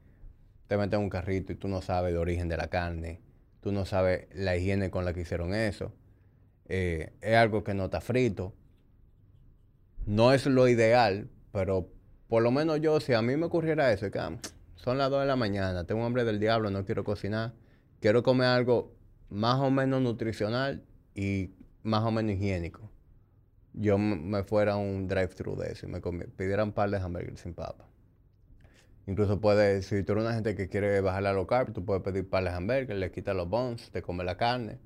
Te 0.68 0.78
metes 0.78 0.98
en 0.98 1.04
un 1.04 1.10
carrito 1.10 1.52
y 1.52 1.56
tú 1.56 1.68
no 1.68 1.82
sabes 1.82 2.12
el 2.12 2.18
origen 2.18 2.48
de 2.48 2.58
la 2.58 2.68
carne, 2.68 3.22
tú 3.62 3.72
no 3.72 3.86
sabes 3.86 4.28
la 4.34 4.56
higiene 4.56 4.90
con 4.90 5.06
la 5.06 5.14
que 5.14 5.22
hicieron 5.22 5.54
eso. 5.54 5.94
Eh, 6.66 7.14
es 7.22 7.36
algo 7.36 7.64
que 7.64 7.74
no 7.74 7.86
está 7.86 8.02
frito. 8.02 8.54
No 10.06 10.34
es 10.34 10.45
lo 10.45 10.68
ideal, 10.68 11.30
pero 11.52 11.90
por 12.34 12.41
lo 12.41 12.49
menos 12.49 12.81
yo, 12.81 12.99
si 12.99 13.14
a 13.14 13.22
mí 13.22 13.38
me 13.38 13.45
ocurriera 13.45 13.93
eso, 13.93 14.10
que 14.10 14.18
ah, 14.18 14.35
son 14.73 14.97
las 14.97 15.11
2 15.11 15.22
de 15.22 15.27
la 15.27 15.35
mañana, 15.35 15.84
tengo 15.84 16.03
hambre 16.03 16.23
del 16.23 16.39
diablo, 16.39 16.72
no 16.72 16.84
quiero 16.84 17.03
cocinar, 17.03 17.53
quiero 17.99 18.23
comer 18.23 18.47
algo 18.47 18.91
más 19.30 19.60
o 19.60 19.69
menos 19.69 20.01
nutricional 20.01 20.84
y 21.14 21.51
más 21.84 22.01
o 22.03 22.10
menos 22.10 22.34
higiénico. 22.34 22.89
Yo 23.73 23.99
me 23.99 24.43
fuera 24.43 24.73
a 24.73 24.77
un 24.77 25.07
drive-thru 25.07 25.55
de 25.57 25.73
eso 25.73 25.85
y 25.85 25.89
me 25.89 26.01
pidiera 26.01 26.64
un 26.64 26.72
par 26.72 26.89
de 26.89 26.97
hamburguesas 26.97 27.41
sin 27.41 27.53
papa. 27.53 27.85
Incluso 29.05 29.39
puedes, 29.39 29.85
si 29.85 30.01
tú 30.01 30.14
eres 30.14 30.23
una 30.23 30.34
gente 30.34 30.55
que 30.55 30.69
quiere 30.69 31.01
bajar 31.01 31.22
la 31.22 31.34
low 31.34 31.45
carb, 31.45 31.72
tú 31.72 31.85
puedes 31.85 32.01
pedir 32.01 32.27
par 32.27 32.45
de 32.45 32.49
hamburguesas, 32.49 32.97
le 32.97 33.11
quitas 33.11 33.35
los 33.35 33.47
buns, 33.47 33.91
te 33.91 34.01
comes 34.01 34.26
la 34.26 34.38
carne. 34.38 34.80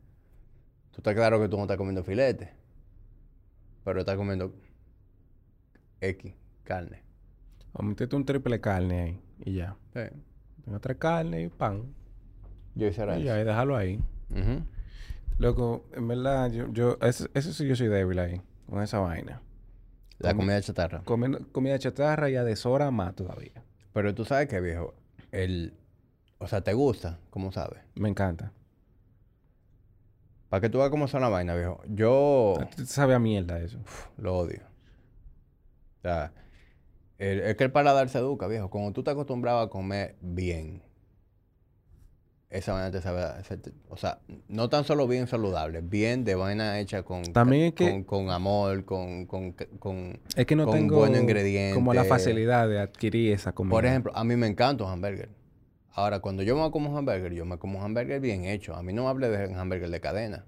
Tú 0.92 0.98
estás 0.98 1.16
claro 1.16 1.40
que 1.40 1.48
tú 1.48 1.56
no 1.56 1.64
estás 1.64 1.78
comiendo 1.78 2.04
filete, 2.04 2.52
pero 3.86 4.02
estás 4.02 4.18
comiendo 4.18 4.54
X, 6.02 6.34
carne. 6.66 7.07
O 7.78 7.84
metete 7.84 8.16
un 8.16 8.26
triple 8.26 8.60
carne 8.60 9.02
ahí 9.02 9.22
y 9.46 9.54
ya. 9.54 9.76
Sí. 9.94 10.02
Tengo 10.66 10.80
tres 10.80 10.98
carnes 10.98 11.46
y 11.46 11.50
pan. 11.50 11.84
Yo 12.76 12.88
hiciera 12.88 13.18
y 13.18 13.24
ya, 13.24 13.40
y 13.40 13.44
déjalo 13.44 13.78
ahí. 13.78 14.04
Loco, 15.38 15.86
en 15.94 16.08
verdad, 16.08 16.52
yo, 16.52 16.72
yo 16.74 16.98
eso, 17.02 17.28
sí 17.34 17.68
yo 17.68 17.76
soy 17.76 17.88
débil 17.88 18.18
ahí, 18.20 18.42
con 18.68 18.82
esa 18.82 19.00
vaina. 19.00 19.42
La 20.18 20.34
comida 20.34 20.60
chatarra. 20.60 21.04
comida 21.04 21.78
chatarra 21.78 22.30
y 22.30 22.36
adesora 22.36 22.90
más 22.90 23.16
todavía. 23.16 23.64
Pero 23.94 24.16
tú 24.16 24.26
sabes 24.26 24.48
que, 24.48 24.60
viejo, 24.60 24.96
el... 25.32 25.74
O 26.40 26.48
sea, 26.48 26.62
¿te 26.62 26.74
gusta? 26.74 27.20
¿Cómo 27.30 27.52
sabes? 27.52 27.80
Me 27.96 28.10
encanta. 28.10 28.52
Para 30.50 30.62
que 30.62 30.70
tú 30.70 30.80
veas 30.80 30.90
cómo 30.90 31.08
son 31.08 31.22
la 31.22 31.30
vaina, 31.30 31.56
viejo. 31.56 31.82
Yo... 31.88 32.56
Sabe 32.86 33.14
a 33.14 33.20
mierda 33.20 33.60
eso. 33.60 33.80
lo 34.18 34.38
odio. 34.38 34.62
O 36.00 36.02
sea, 36.02 36.32
es 37.18 37.56
que 37.56 37.64
el 37.64 37.72
paladar 37.72 38.10
se 38.10 38.20
educa, 38.20 38.48
viejo. 38.48 38.70
Cuando 38.70 38.92
tú 38.92 39.04
te 39.04 39.12
acostumbrado 39.12 39.60
a 39.60 39.70
comer 39.70 40.16
bien, 40.22 40.84
esa 42.50 42.74
vaina 42.74 42.92
te 42.92 43.02
sabe, 43.02 43.24
o 43.90 43.98
sea, 43.98 44.20
no 44.48 44.70
tan 44.70 44.86
solo 44.86 45.08
bien 45.08 45.28
saludable, 45.28 45.82
bien 45.82 46.24
de 46.24 46.36
vaina 46.36 46.80
hecha 46.80 47.04
con, 47.04 47.24
También 47.34 47.74
que, 47.74 48.06
con, 48.06 48.30
amor, 48.30 48.86
con, 48.86 49.26
con, 49.26 49.52
con, 49.80 50.20
es 50.36 50.46
que 50.46 50.56
no 50.56 50.70
tengo 50.70 50.98
buenos 50.98 51.20
ingredientes. 51.20 51.76
Como 51.76 51.94
la 51.94 52.06
facilidad 52.06 52.70
de 52.70 52.80
adquirir 52.80 53.34
esa 53.34 53.52
comida. 53.52 53.72
Por 53.72 53.86
ejemplo, 53.86 54.12
a 54.16 54.24
mí 54.24 54.36
me 54.36 54.48
encanta 54.48 54.86
un 54.86 54.92
hamburger. 54.92 55.30
Ahora, 55.92 56.20
cuando 56.20 56.44
yo 56.44 56.56
me 56.56 56.72
como 56.72 56.90
un 56.90 56.98
hamburger, 56.98 57.34
yo 57.34 57.44
me 57.44 57.58
como 57.58 57.80
un 57.80 57.86
hamburger 57.86 58.22
bien 58.22 58.46
hecho. 58.46 58.76
A 58.76 58.84
mí 58.84 58.94
no 58.94 59.04
me 59.04 59.10
hable 59.10 59.30
de 59.30 59.54
hamburger 59.54 59.90
de 59.90 60.00
cadena. 60.00 60.46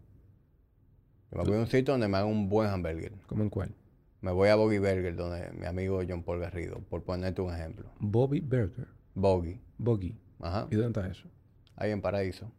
Yo 1.31 1.39
me 1.39 1.43
voy 1.43 1.57
a 1.57 1.59
un 1.61 1.67
sitio 1.67 1.93
donde 1.93 2.07
me 2.07 2.17
haga 2.17 2.27
un 2.27 2.47
buen 2.47 2.69
hamburger. 2.69 3.13
¿Cómo 3.27 3.43
en 3.43 3.49
cuál? 3.49 3.73
Me 4.21 4.31
voy 4.31 4.49
a 4.49 4.55
Boggy 4.55 4.79
Burger, 4.79 5.15
donde 5.15 5.51
mi 5.53 5.65
amigo 5.65 6.01
John 6.07 6.23
Paul 6.23 6.39
Garrido, 6.39 6.79
por 6.89 7.03
ponerte 7.03 7.41
un 7.41 7.53
ejemplo. 7.53 7.89
Bobby 7.99 8.41
Burger. 8.41 8.87
Boggy. 9.15 9.59
Boggy. 9.77 10.15
Ajá. 10.41 10.67
¿Y 10.69 10.75
dónde 10.75 10.99
está 10.99 11.09
eso? 11.09 11.27
ahí 11.79 11.91
en 11.91 12.01
Paraíso. 12.01 12.51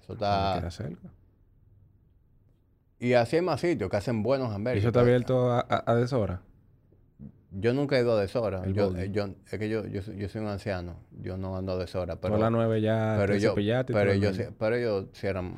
Eso 0.00 0.14
está... 0.14 0.70
cerca. 0.70 1.10
Y 3.00 3.12
así 3.12 3.36
hay 3.36 3.42
más 3.42 3.60
sitios 3.60 3.90
que 3.90 3.96
hacen 3.96 4.22
buenos 4.22 4.52
hamburguesas. 4.52 4.76
¿Y 4.76 4.78
eso 4.80 4.88
está 4.88 5.00
abierto 5.00 5.52
a, 5.52 5.84
a, 5.86 5.94
deshora? 5.94 6.42
Yo 7.52 7.72
nunca 7.72 7.96
he 7.96 8.00
ido 8.00 8.16
a 8.16 8.20
deshora. 8.20 8.66
Yo, 8.66 8.96
eh, 8.96 9.10
yo, 9.12 9.28
es 9.50 9.58
que 9.58 9.68
yo, 9.68 9.86
yo, 9.86 10.00
yo, 10.00 10.28
soy 10.28 10.40
un 10.40 10.48
anciano. 10.48 10.96
Yo 11.20 11.36
no 11.36 11.56
ando 11.56 11.72
a 11.72 11.76
deshora. 11.76 12.16
Pero, 12.16 12.36
a 12.36 12.38
las 12.38 12.50
nueve 12.50 12.80
ya 12.80 13.16
pero 13.18 13.36
yo, 13.36 13.54
pero, 13.86 14.14
yo, 14.14 14.30
pero 14.58 14.76
ellos 14.76 15.06
cierran 15.12 15.56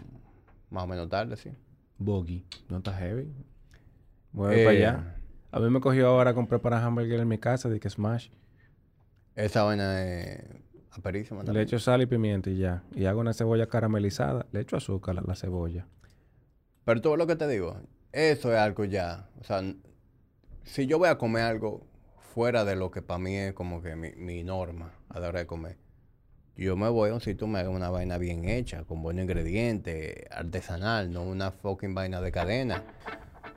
más 0.70 0.84
o 0.84 0.86
menos 0.86 1.08
tarde, 1.08 1.36
sí. 1.36 1.50
Boggy. 1.98 2.44
¿No 2.68 2.78
está 2.78 2.92
heavy? 2.94 3.32
Voy 4.32 4.56
para 4.64 4.70
allá. 4.70 5.16
Eh, 5.16 5.20
a 5.52 5.60
mí 5.60 5.70
me 5.70 5.80
cogió 5.80 6.08
ahora 6.08 6.34
comprar 6.34 6.60
para 6.60 6.84
hamburger 6.84 7.20
en 7.20 7.28
mi 7.28 7.38
casa 7.38 7.68
de 7.68 7.80
que 7.80 7.90
Smash. 7.90 8.28
Esa 9.34 9.62
vaina 9.62 10.04
es 10.04 10.44
Aperísima 10.92 11.44
Le 11.44 11.62
echo 11.62 11.78
sal 11.78 12.02
y 12.02 12.06
pimienta 12.06 12.50
y 12.50 12.58
ya. 12.58 12.82
Y 12.94 13.04
hago 13.04 13.20
una 13.20 13.32
cebolla 13.32 13.66
caramelizada. 13.66 14.46
Le 14.52 14.60
echo 14.60 14.76
azúcar 14.76 15.18
a 15.18 15.22
la 15.22 15.34
cebolla. 15.34 15.86
Pero 16.84 17.00
todo 17.00 17.16
lo 17.16 17.26
que 17.26 17.36
te 17.36 17.46
digo, 17.46 17.76
eso 18.12 18.52
es 18.52 18.58
algo 18.58 18.84
ya. 18.84 19.28
O 19.40 19.44
sea, 19.44 19.62
si 20.64 20.86
yo 20.86 20.98
voy 20.98 21.08
a 21.08 21.18
comer 21.18 21.44
algo 21.44 21.86
fuera 22.34 22.64
de 22.64 22.74
lo 22.74 22.90
que 22.90 23.02
para 23.02 23.18
mí 23.18 23.36
es 23.36 23.52
como 23.54 23.82
que 23.82 23.94
mi, 23.96 24.42
norma 24.42 24.92
a 25.08 25.20
la 25.20 25.28
hora 25.28 25.40
de 25.40 25.46
comer, 25.46 25.76
yo 26.56 26.76
me 26.76 26.88
voy 26.88 27.10
a 27.10 27.14
un 27.14 27.20
sitio 27.20 27.46
me 27.46 27.60
hago 27.60 27.70
una 27.70 27.90
vaina 27.90 28.18
bien 28.18 28.48
hecha, 28.48 28.84
con 28.84 29.02
buenos 29.02 29.22
ingredientes, 29.22 30.24
artesanal, 30.30 31.12
no 31.12 31.22
una 31.22 31.52
fucking 31.52 31.94
vaina 31.94 32.20
de 32.20 32.32
cadena. 32.32 32.84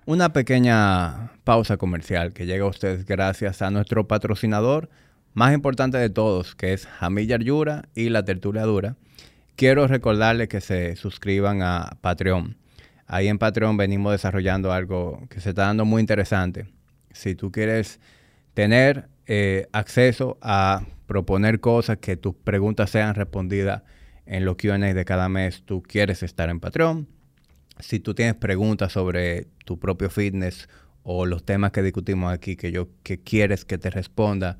Una 0.05 0.33
pequeña 0.33 1.31
pausa 1.45 1.77
comercial 1.77 2.33
que 2.33 2.45
llega 2.45 2.65
a 2.65 2.67
ustedes 2.67 3.05
gracias 3.05 3.61
a 3.61 3.71
nuestro 3.71 4.05
patrocinador 4.05 4.89
más 5.33 5.53
importante 5.53 5.97
de 5.97 6.09
todos, 6.09 6.55
que 6.55 6.73
es 6.73 6.87
Jamilla 6.87 7.37
Yura 7.37 7.83
y 7.95 8.09
La 8.09 8.25
Tertulia 8.25 8.63
Dura, 8.63 8.97
quiero 9.55 9.87
recordarles 9.87 10.49
que 10.49 10.59
se 10.59 10.97
suscriban 10.97 11.61
a 11.61 11.97
Patreon. 12.01 12.57
Ahí 13.07 13.29
en 13.29 13.37
Patreon 13.37 13.77
venimos 13.77 14.11
desarrollando 14.11 14.73
algo 14.73 15.25
que 15.29 15.39
se 15.39 15.49
está 15.49 15.67
dando 15.67 15.85
muy 15.85 16.01
interesante. 16.01 16.65
Si 17.13 17.33
tú 17.35 17.49
quieres 17.49 18.01
tener 18.53 19.07
eh, 19.25 19.67
acceso 19.71 20.37
a 20.41 20.83
proponer 21.07 21.61
cosas, 21.61 21.99
que 21.99 22.17
tus 22.17 22.35
preguntas 22.35 22.89
sean 22.89 23.15
respondidas 23.15 23.83
en 24.25 24.43
los 24.43 24.57
QA 24.57 24.77
de 24.77 25.05
cada 25.05 25.29
mes, 25.29 25.63
tú 25.63 25.81
quieres 25.81 26.23
estar 26.23 26.49
en 26.49 26.59
Patreon. 26.59 27.07
Si 27.79 27.99
tú 27.99 28.13
tienes 28.13 28.35
preguntas 28.35 28.91
sobre 28.91 29.47
tu 29.65 29.79
propio 29.79 30.09
fitness 30.09 30.69
o 31.03 31.25
los 31.25 31.43
temas 31.43 31.71
que 31.71 31.81
discutimos 31.81 32.31
aquí 32.31 32.55
que 32.55 32.71
yo 32.71 32.89
que 33.03 33.19
quieres 33.19 33.65
que 33.65 33.77
te 33.77 33.89
responda, 33.89 34.57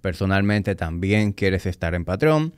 personalmente 0.00 0.74
también 0.74 1.32
quieres 1.32 1.66
estar 1.66 1.94
en 1.94 2.04
Patreon. 2.04 2.54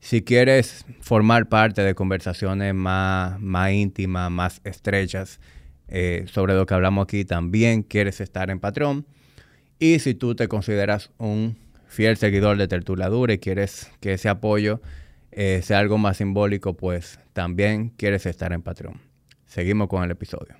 Si 0.00 0.22
quieres 0.22 0.86
formar 1.00 1.48
parte 1.48 1.82
de 1.82 1.94
conversaciones 1.94 2.74
más, 2.74 3.38
más 3.40 3.72
íntimas, 3.72 4.30
más 4.30 4.60
estrechas 4.64 5.40
eh, 5.88 6.24
sobre 6.28 6.54
lo 6.54 6.66
que 6.66 6.74
hablamos 6.74 7.04
aquí, 7.04 7.24
también 7.24 7.82
quieres 7.82 8.20
estar 8.20 8.50
en 8.50 8.60
Patreon. 8.60 9.06
Y 9.78 9.98
si 10.00 10.14
tú 10.14 10.34
te 10.34 10.48
consideras 10.48 11.10
un 11.18 11.56
fiel 11.86 12.16
seguidor 12.16 12.58
de 12.58 12.68
Tertuladura 12.68 13.34
y 13.34 13.38
quieres 13.38 13.90
que 14.00 14.14
ese 14.14 14.28
apoyo 14.28 14.80
eh, 15.32 15.60
sea 15.62 15.78
algo 15.78 15.98
más 15.98 16.18
simbólico, 16.18 16.74
pues 16.74 17.18
también 17.32 17.90
quieres 17.90 18.26
estar 18.26 18.52
en 18.52 18.62
Patreon. 18.62 19.07
Seguimos 19.48 19.88
con 19.88 20.04
el 20.04 20.10
episodio. 20.10 20.54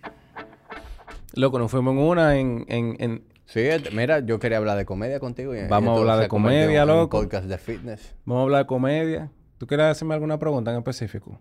Loco, 1.34 1.58
nos 1.58 1.70
fuimos 1.70 1.92
en 1.92 1.98
una 2.00 2.36
en, 2.38 3.22
Sí, 3.44 3.60
mira, 3.92 4.20
yo 4.20 4.38
quería 4.38 4.58
hablar 4.58 4.76
de 4.76 4.84
comedia 4.84 5.20
contigo. 5.20 5.52
Vamos 5.68 5.96
a 5.96 6.00
hablar 6.00 6.20
de 6.20 6.28
comedia, 6.28 6.84
loco. 6.84 7.20
podcast 7.20 7.46
de 7.46 7.58
fitness. 7.58 8.14
Vamos 8.24 8.40
a 8.40 8.42
hablar 8.44 8.62
de 8.64 8.66
comedia. 8.66 9.30
¿Tú 9.58 9.66
quieres 9.66 9.86
hacerme 9.86 10.14
alguna 10.14 10.38
pregunta 10.38 10.70
en 10.70 10.78
específico? 10.78 11.38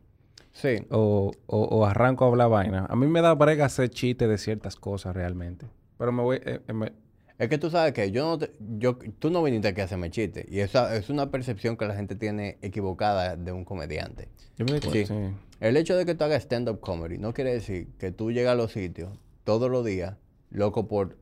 Sí. 0.52 0.86
O, 0.90 1.32
o, 1.45 1.86
arranco 1.86 2.26
a 2.26 2.28
hablar 2.28 2.49
vaina. 2.49 2.86
A 2.90 2.95
mí 2.95 3.07
me 3.07 3.22
da 3.22 3.34
brega 3.34 3.65
hacer 3.65 3.90
chistes 3.90 4.28
de 4.28 4.38
ciertas 4.38 4.76
cosas 4.76 5.15
realmente. 5.15 5.68
Pero 5.98 6.11
me 6.11 6.24
voy... 6.24 6.38
Eh, 6.44 6.60
eh, 6.68 6.94
es 7.38 7.49
que 7.49 7.57
tú 7.57 7.69
sabes 7.69 7.94
que 7.94 8.11
yo 8.11 8.26
no 8.26 8.38
te, 8.40 8.52
yo, 8.60 8.98
tú 9.19 9.30
no 9.30 9.44
viniste 9.44 9.68
aquí 9.68 9.82
a 9.82 9.84
hacerme 9.86 10.10
chistes. 10.10 10.45
Y 10.49 10.60
esa 10.60 10.95
es 10.95 11.10
una 11.10 11.30
percepción 11.30 11.78
que 11.78 11.86
la 11.86 11.95
gente 11.95 12.15
tiene 12.15 12.57
equivocada 12.61 13.36
de 13.36 13.52
un 13.52 13.64
comediante. 13.64 14.28
Yo 14.57 14.65
me 14.65 14.82
sí. 14.82 15.06
sí. 15.06 15.14
El 15.59 15.75
hecho 15.75 15.95
de 15.95 16.05
que 16.05 16.13
tú 16.13 16.23
hagas 16.23 16.43
stand-up 16.43 16.79
comedy 16.79 17.17
no 17.17 17.34
quiere 17.34 17.53
decir 17.53 17.88
que 17.97 18.11
tú 18.11 18.31
llegas 18.31 18.53
a 18.53 18.55
los 18.55 18.71
sitios 18.71 19.17
todos 19.43 19.71
los 19.71 19.84
días, 19.84 20.17
loco 20.51 20.88
por 20.88 21.17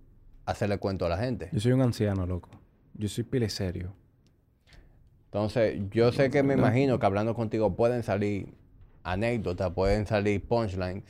hacerle 0.45 0.77
cuento 0.77 1.05
a 1.05 1.09
la 1.09 1.17
gente. 1.17 1.49
Yo 1.53 1.59
soy 1.59 1.71
un 1.71 1.81
anciano, 1.81 2.25
loco. 2.25 2.49
Yo 2.95 3.07
soy 3.07 3.23
pile 3.23 3.49
serio. 3.49 3.93
Entonces, 5.25 5.81
yo 5.91 6.11
sé 6.11 6.29
que 6.29 6.43
me 6.43 6.53
imagino 6.53 6.97
que 6.97 7.05
hablando 7.05 7.33
contigo 7.33 7.75
pueden 7.75 8.03
salir 8.03 8.53
anécdotas, 9.03 9.71
pueden 9.71 10.05
salir 10.05 10.45
punchlines, 10.45 11.03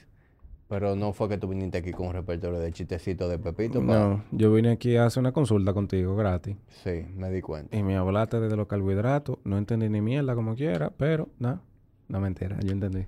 pero 0.68 0.96
no 0.96 1.14
fue 1.14 1.30
que 1.30 1.38
tú 1.38 1.48
viniste 1.48 1.78
aquí 1.78 1.92
con 1.92 2.08
un 2.08 2.14
repertorio 2.14 2.60
de 2.60 2.72
chistecitos 2.72 3.30
de 3.30 3.38
Pepito. 3.38 3.82
No, 3.82 4.24
yo 4.32 4.52
vine 4.52 4.72
aquí 4.72 4.98
a 4.98 5.06
hacer 5.06 5.22
una 5.22 5.32
consulta 5.32 5.74
contigo 5.74 6.16
gratis. 6.16 6.58
Sí, 6.84 7.06
me 7.16 7.30
di 7.30 7.42
cuenta. 7.42 7.76
Y 7.76 7.84
me 7.84 7.96
hablaste 7.96 8.40
de 8.40 8.56
los 8.56 8.68
carbohidratos. 8.68 9.38
No 9.44 9.58
entendí 9.58 9.90
ni 9.90 10.02
mierda 10.02 10.34
como 10.34 10.56
quiera, 10.56 10.92
pero 10.98 11.30
no, 11.38 11.62
no 12.08 12.20
me 12.20 12.28
entera, 12.28 12.60
yo 12.62 12.72
entendí. 12.72 13.06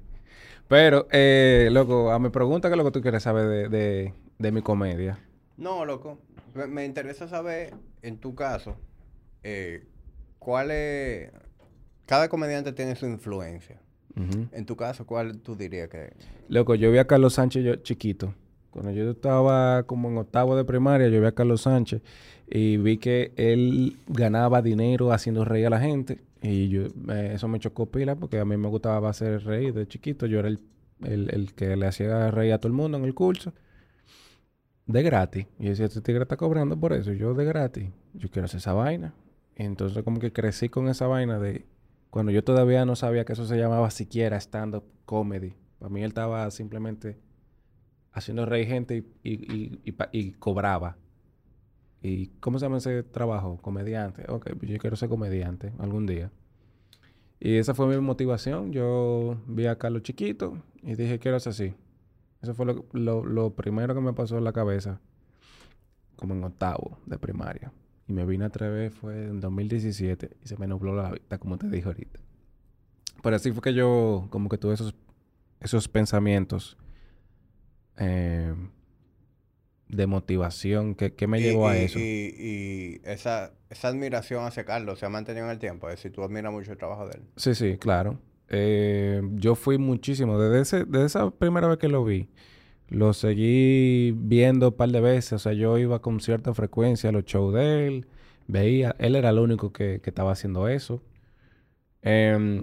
Pero, 0.68 1.08
eh, 1.12 1.70
loco, 1.72 2.12
a 2.12 2.20
mi 2.20 2.30
pregunta, 2.30 2.68
¿qué 2.68 2.74
es 2.74 2.78
lo 2.78 2.84
que 2.84 2.92
tú 2.92 3.02
quieres 3.02 3.24
saber 3.24 3.48
de, 3.48 3.70
de, 3.70 4.14
de 4.38 4.52
mi 4.52 4.62
comedia? 4.62 5.20
No, 5.56 5.86
loco. 5.86 6.20
Me, 6.54 6.86
interesa 6.86 7.28
saber, 7.28 7.74
en 8.02 8.18
tu 8.18 8.36
caso, 8.36 8.76
eh, 9.44 9.86
cuál 10.40 10.72
es... 10.72 11.32
Cada 12.06 12.30
comediante 12.30 12.72
tiene 12.74 12.96
su 12.96 13.06
influencia. 13.06 13.80
En 14.52 14.66
tu 14.66 14.76
caso, 14.76 15.06
¿cuál 15.06 15.40
tú 15.42 15.56
dirías 15.56 15.90
que...? 15.90 16.12
Loco, 16.50 16.74
yo 16.74 16.92
vi 16.92 16.98
a 16.98 17.06
Carlos 17.06 17.36
Sánchez 17.36 17.64
yo, 17.64 17.76
chiquito. 17.76 18.34
Cuando 18.72 18.92
yo 18.92 19.12
estaba 19.12 19.84
como 19.84 20.10
en 20.10 20.18
octavo 20.18 20.56
de 20.56 20.66
primaria, 20.66 21.08
yo 21.08 21.22
vi 21.22 21.28
a 21.28 21.34
Carlos 21.34 21.62
Sánchez 21.62 22.02
y 22.50 22.78
vi 22.78 22.98
que 22.98 23.32
él 23.36 23.98
ganaba 24.08 24.64
dinero 24.64 25.12
haciendo 25.12 25.46
reír 25.46 25.68
a 25.68 25.70
la 25.70 25.80
gente. 25.80 26.20
Y 26.42 26.70
yo, 26.70 26.88
eso 27.12 27.48
me 27.48 27.60
chocó 27.60 27.90
pila 27.90 28.16
porque 28.16 28.40
a 28.40 28.46
mí 28.46 28.58
me 28.58 28.68
gustaba 28.68 29.10
hacer 29.10 29.44
reír 29.44 29.74
de 29.74 29.88
chiquito. 29.88 30.26
Yo 30.26 30.40
era 30.40 30.50
el, 30.50 30.60
el, 31.02 31.54
que 31.54 31.76
le 31.76 31.88
hacía 31.88 32.32
reír 32.32 32.54
a 32.54 32.60
todo 32.60 32.68
el 32.68 32.74
mundo 32.74 32.98
en 32.98 33.06
el 33.06 33.14
curso. 33.14 33.54
De 34.86 35.04
gratis. 35.04 35.48
Y 35.60 35.70
decía, 35.70 35.86
este 35.86 36.02
tigre 36.02 36.24
está 36.24 36.38
cobrando 36.38 36.80
por 36.80 36.94
eso. 36.94 37.12
Yo 37.12 37.34
de 37.34 37.46
gratis. 37.46 37.90
Yo 38.14 38.30
quiero 38.30 38.46
hacer 38.46 38.60
esa 38.60 38.74
vaina. 38.74 39.14
Entonces 39.56 40.04
como 40.04 40.20
que 40.20 40.32
crecí 40.32 40.70
con 40.70 40.88
esa 40.88 41.08
vaina 41.08 41.40
de... 41.40 41.66
Cuando 42.10 42.32
yo 42.32 42.44
todavía 42.44 42.86
no 42.86 42.96
sabía 42.96 43.26
que 43.26 43.34
eso 43.34 43.46
se 43.46 43.58
llamaba 43.58 43.90
siquiera 43.92 44.38
stand-up 44.38 44.84
comedy. 45.06 45.56
Para 45.80 45.90
mí 45.90 46.02
él 46.02 46.08
estaba 46.08 46.50
simplemente 46.52 47.18
haciendo 48.12 48.46
reír 48.46 48.68
gente 48.68 49.04
y, 49.24 49.30
y, 49.32 49.80
y, 49.84 49.96
y 50.12 50.32
cobraba. 50.34 50.98
¿Y 52.08 52.28
cómo 52.40 52.58
se 52.58 52.66
llama 52.66 52.78
ese 52.78 53.04
trabajo? 53.04 53.58
Comediante. 53.62 54.24
Ok, 54.30 54.52
pues 54.58 54.72
yo 54.72 54.78
quiero 54.78 54.96
ser 54.96 55.10
comediante 55.10 55.74
algún 55.78 56.06
día. 56.06 56.32
Y 57.38 57.58
esa 57.58 57.74
fue 57.74 57.86
mi 57.86 57.98
motivación. 58.00 58.72
Yo 58.72 59.38
vi 59.46 59.66
a 59.66 59.78
Carlos 59.78 60.04
chiquito 60.04 60.58
y 60.82 60.96
dije, 60.96 61.20
quiero 61.20 61.38
ser 61.42 61.52
así. 61.52 61.74
Eso 62.42 62.54
fue 62.54 62.66
lo, 62.66 63.26
lo, 63.26 63.56
primero 63.56 63.94
que 63.94 64.00
me 64.00 64.14
pasó 64.14 64.38
en 64.38 64.46
la 64.46 64.54
cabeza, 64.54 65.02
como 66.16 66.34
en 66.34 66.46
octavo 66.46 66.98
de 67.06 67.18
primaria. 67.18 67.74
Y 68.08 68.14
me 68.14 68.26
vine 68.26 68.46
a 68.46 68.48
atrever 68.48 68.90
fue 68.90 69.26
en 69.26 69.42
2017 69.42 70.38
y 70.42 70.48
se 70.48 70.56
me 70.56 70.66
nubló 70.66 70.96
la 70.96 71.12
vista, 71.12 71.38
como 71.40 71.58
te 71.58 71.68
dije 71.68 71.88
ahorita. 71.88 72.22
Pero 73.22 73.36
así 73.36 73.52
fue 73.52 73.62
que 73.62 73.74
yo 73.74 74.28
como 74.30 74.48
que 74.48 74.58
tuve 74.58 74.76
esos, 74.76 74.96
esos 75.60 75.90
pensamientos. 75.90 76.78
Eh, 77.98 78.54
de 79.90 80.08
motivación? 80.08 80.96
¿Qué, 80.96 81.14
qué 81.14 81.28
me 81.28 81.42
llevó 81.42 81.68
a 81.68 81.78
eso? 81.78 82.00
Y, 82.00 82.02
y, 82.02 83.02
esa, 83.06 83.52
esa 83.70 83.88
admiración 83.88 84.46
hacia 84.46 84.66
Carlos 84.66 85.00
se 85.00 85.06
ha 85.06 85.10
mantenido 85.10 85.46
en 85.46 85.52
el 85.52 85.60
tiempo. 85.60 85.90
Es 85.90 85.96
decir, 85.96 86.12
tú 86.12 86.24
admiras 86.24 86.52
mucho 86.52 86.72
el 86.72 86.78
trabajo 86.78 87.08
de 87.08 87.18
él. 87.18 87.24
Sí, 87.36 87.56
sí, 87.56 87.78
claro. 87.78 88.20
Eh, 88.50 89.22
yo 89.34 89.56
fui 89.56 89.78
muchísimo. 89.78 90.40
Desde, 90.40 90.62
ese, 90.62 90.86
desde 90.86 91.06
esa 91.06 91.32
primera 91.32 91.68
vez 91.68 91.78
que 91.78 91.88
lo 91.88 92.04
vi, 92.04 92.30
lo 92.90 93.14
seguí 93.14 94.14
viendo 94.16 94.70
un 94.70 94.76
par 94.76 94.90
de 94.90 95.02
veces. 95.02 95.34
O 95.34 95.40
sea, 95.40 95.54
yo 95.54 95.78
iba 95.78 96.02
con 96.02 96.20
cierta 96.20 96.54
frecuencia 96.54 97.10
a 97.10 97.14
los 97.14 97.26
shows 97.26 97.54
de 97.54 97.88
él. 97.88 98.08
Veía, 98.48 98.96
él 99.00 99.16
era 99.16 99.30
el 99.30 99.40
único 99.40 99.74
que, 99.74 100.00
que 100.02 100.10
estaba 100.10 100.32
haciendo 100.32 100.68
eso. 100.68 101.02
Eh, 102.02 102.62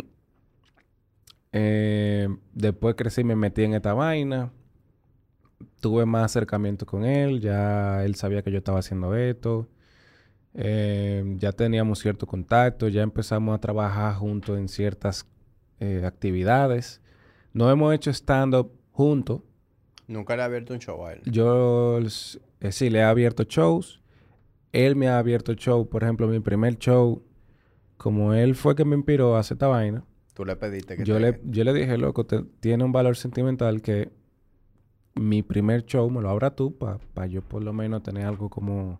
eh, 1.52 2.28
después 2.52 2.96
crecí 2.96 3.20
y 3.20 3.24
me 3.24 3.36
metí 3.36 3.62
en 3.62 3.74
esta 3.74 3.94
vaina 3.94 4.50
tuve 5.84 6.06
más 6.06 6.24
acercamiento 6.24 6.86
con 6.86 7.04
él, 7.04 7.40
ya 7.42 8.06
él 8.06 8.14
sabía 8.14 8.40
que 8.40 8.50
yo 8.50 8.56
estaba 8.56 8.78
haciendo 8.78 9.14
esto, 9.14 9.68
eh, 10.54 11.22
ya 11.36 11.52
teníamos 11.52 11.98
cierto 11.98 12.26
contacto, 12.26 12.88
ya 12.88 13.02
empezamos 13.02 13.54
a 13.54 13.58
trabajar 13.60 14.14
juntos 14.14 14.56
en 14.56 14.68
ciertas 14.68 15.26
eh, 15.80 16.04
actividades. 16.06 17.02
No 17.52 17.70
hemos 17.70 17.92
hecho 17.92 18.10
stand-up 18.12 18.72
juntos. 18.92 19.42
¿Nunca 20.06 20.36
le 20.36 20.42
ha 20.42 20.46
abierto 20.46 20.72
un 20.72 20.80
show 20.80 21.04
a 21.04 21.12
él? 21.12 21.20
Yo 21.26 21.98
eh, 21.98 22.72
sí, 22.72 22.88
le 22.88 23.00
he 23.00 23.02
abierto 23.02 23.42
shows. 23.42 24.00
Él 24.72 24.96
me 24.96 25.08
ha 25.08 25.18
abierto 25.18 25.52
show. 25.52 25.86
Por 25.86 26.02
ejemplo, 26.02 26.26
mi 26.28 26.40
primer 26.40 26.78
show, 26.78 27.22
como 27.98 28.32
él 28.32 28.54
fue 28.54 28.74
que 28.74 28.86
me 28.86 28.96
inspiró 28.96 29.36
a 29.36 29.40
hacer 29.40 29.56
esta 29.56 29.66
vaina. 29.66 30.02
Tú 30.32 30.46
le 30.46 30.56
pediste 30.56 30.96
que 30.96 31.04
yo 31.04 31.18
Le, 31.18 31.42
yo 31.44 31.62
le 31.62 31.74
dije, 31.74 31.98
loco, 31.98 32.24
tiene 32.24 32.84
un 32.84 32.92
valor 32.92 33.18
sentimental 33.18 33.82
que 33.82 34.23
mi 35.14 35.42
primer 35.42 35.84
show 35.84 36.10
me 36.10 36.20
lo 36.20 36.30
abra 36.30 36.54
tú 36.54 36.76
para 36.76 37.26
yo 37.26 37.42
por 37.42 37.62
lo 37.62 37.72
menos 37.72 38.02
tener 38.02 38.26
algo 38.26 38.48
como 38.48 38.98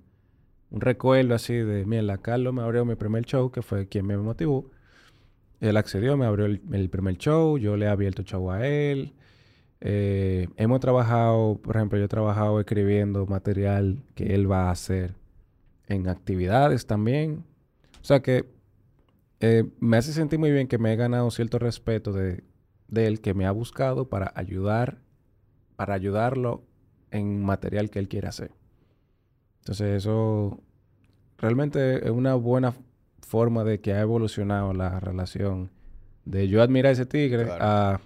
un 0.74 0.80
recuerdo 0.80 1.34
así 1.34 1.54
de, 1.54 1.86
mira, 1.86 2.18
Carlos 2.18 2.52
me 2.52 2.60
abrió 2.60 2.84
mi 2.84 2.96
primer 2.96 3.24
show, 3.24 3.52
que 3.52 3.62
fue 3.62 3.86
quien 3.86 4.06
me 4.06 4.16
motivó. 4.16 4.68
Él 5.60 5.76
accedió, 5.76 6.16
me 6.16 6.26
abrió 6.26 6.46
el, 6.46 6.90
primer 6.90 7.16
show, 7.16 7.58
yo 7.58 7.76
le 7.76 7.86
he 7.86 7.88
abierto 7.88 8.24
show 8.24 8.50
a 8.50 8.66
él. 8.66 9.12
Eh, 9.80 10.48
hemos 10.56 10.80
trabajado, 10.80 11.60
por 11.62 11.76
ejemplo, 11.76 11.96
yo 11.96 12.06
he 12.06 12.08
trabajado 12.08 12.58
escribiendo 12.58 13.24
material 13.26 14.02
que 14.16 14.34
él 14.34 14.50
va 14.50 14.68
a 14.68 14.72
hacer 14.72 15.14
en 15.86 16.08
actividades 16.08 16.86
también. 16.86 17.44
O 18.02 18.04
sea 18.04 18.20
que 18.20 18.44
eh, 19.38 19.70
me 19.78 19.96
hace 19.96 20.12
sentir 20.12 20.40
muy 20.40 20.50
bien 20.50 20.66
que 20.66 20.78
me 20.78 20.92
he 20.92 20.96
ganado 20.96 21.30
cierto 21.30 21.60
respeto 21.60 22.12
de, 22.12 22.42
de 22.88 23.06
él, 23.06 23.20
que 23.20 23.32
me 23.32 23.46
ha 23.46 23.52
buscado 23.52 24.08
para 24.08 24.32
ayudar 24.34 25.03
para 25.76 25.94
ayudarlo 25.94 26.62
en 27.10 27.44
material 27.44 27.90
que 27.90 27.98
él 27.98 28.08
quiere 28.08 28.28
hacer. 28.28 28.50
Entonces 29.60 29.96
eso 29.96 30.60
realmente 31.38 32.04
es 32.04 32.10
una 32.10 32.34
buena 32.34 32.74
forma 33.20 33.64
de 33.64 33.80
que 33.80 33.92
ha 33.92 34.00
evolucionado 34.00 34.72
la 34.72 35.00
relación 35.00 35.70
de 36.24 36.48
yo 36.48 36.62
admirar 36.62 36.90
a 36.90 36.92
ese 36.92 37.06
tigre 37.06 37.48
a 37.50 38.00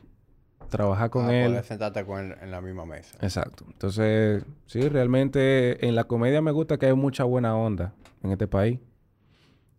trabajar 0.69 1.11
con 1.11 1.31
él. 1.31 1.51
Poder 1.51 1.65
sentarte 1.65 2.05
con 2.05 2.21
él 2.21 2.37
en 2.41 2.51
la 2.51 2.61
misma 2.61 2.85
mesa. 2.85 3.19
Exacto. 3.21 3.65
Entonces, 3.69 4.45
sí, 4.67 4.89
realmente 4.89 5.87
en 5.87 5.95
la 5.95 6.05
comedia 6.05 6.43
me 6.43 6.51
gusta 6.51 6.79
que 6.79 6.87
hay 6.87 6.95
mucha 6.95 7.25
buena 7.25 7.57
onda 7.57 7.95
en 8.23 8.33
este 8.33 8.47
país. 8.47 8.79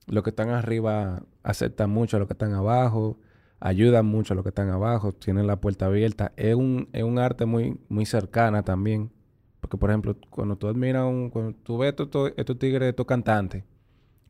Los 0.08 0.24
que 0.24 0.32
están 0.32 0.50
arriba 0.50 1.22
aceptan 1.44 1.90
mucho 1.90 2.18
a 2.18 2.20
los 2.20 2.28
que 2.28 2.34
están 2.34 2.54
abajo 2.54 3.18
ayudan 3.60 4.06
mucho 4.06 4.34
a 4.34 4.36
los 4.36 4.44
que 4.44 4.50
están 4.50 4.70
abajo, 4.70 5.12
tienen 5.12 5.48
la 5.48 5.60
puerta 5.60 5.86
abierta. 5.88 6.32
Es 6.38 6.56
un, 6.56 6.90
es 6.94 7.04
un 7.04 7.20
arte 7.20 7.46
muy, 7.46 7.80
muy 7.90 8.06
cercana 8.06 8.64
también. 8.64 9.12
Porque, 9.60 9.78
por 9.78 9.90
ejemplo, 9.90 10.16
cuando 10.30 10.56
tú 10.56 10.68
admiras 10.68 11.04
un, 11.06 11.30
cuando 11.30 11.54
tú 11.64 11.78
ves 11.78 11.94
estos, 11.98 12.34
estos 12.38 12.58
tigres, 12.58 12.90
estos 12.90 13.06
cantantes, 13.06 13.64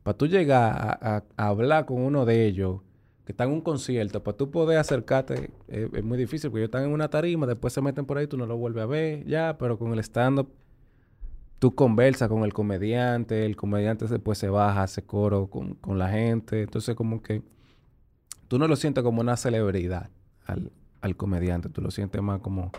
para 0.04 0.18
tú 0.18 0.28
llegar 0.28 0.98
a, 1.02 1.24
hablar 1.38 1.86
con 1.86 2.02
uno 2.02 2.26
de 2.26 2.48
ellos, 2.48 2.82
que 3.26 3.34
están 3.34 3.50
en 3.50 3.56
un 3.56 3.62
concierto, 3.62 4.24
para 4.24 4.36
tú 4.36 4.50
poder 4.50 4.80
acercarte, 4.80 5.52
es, 5.68 6.04
muy 6.04 6.18
difícil, 6.18 6.50
porque 6.50 6.62
ellos 6.62 6.70
están 6.70 6.86
en 6.86 6.92
una 6.92 7.10
tarima, 7.10 7.46
después 7.46 7.74
se 7.74 7.82
meten 7.82 8.06
por 8.06 8.18
ahí, 8.18 8.26
tú 8.26 8.38
no 8.38 8.48
lo 8.48 8.58
vuelves 8.58 8.84
a 8.84 8.88
ver, 8.88 9.24
ya, 9.28 9.58
pero 9.60 9.78
con 9.78 9.94
el 9.94 10.00
stand-up, 10.00 10.50
tú 11.60 11.76
conversas 11.76 12.28
con 12.28 12.44
el 12.44 12.54
comediante, 12.54 13.46
el 13.46 13.56
comediante 13.56 14.08
después 14.08 14.40
se 14.40 14.50
baja, 14.50 14.82
hace 14.82 15.04
coro 15.04 15.48
con, 15.48 15.76
con 15.76 16.00
la 16.00 16.10
gente, 16.10 16.64
entonces 16.64 16.96
como 16.96 17.22
que 17.22 17.44
tú 18.50 18.60
no 18.60 18.68
lo 18.68 18.76
sientes 18.76 19.02
como 19.04 19.22
una 19.22 19.38
celebridad 19.38 20.10
al, 20.46 21.16
comediante, 21.16 21.70
tú 21.70 21.82
lo 21.82 21.92
sientes 21.92 22.22
más 22.22 22.42
como 22.42 22.72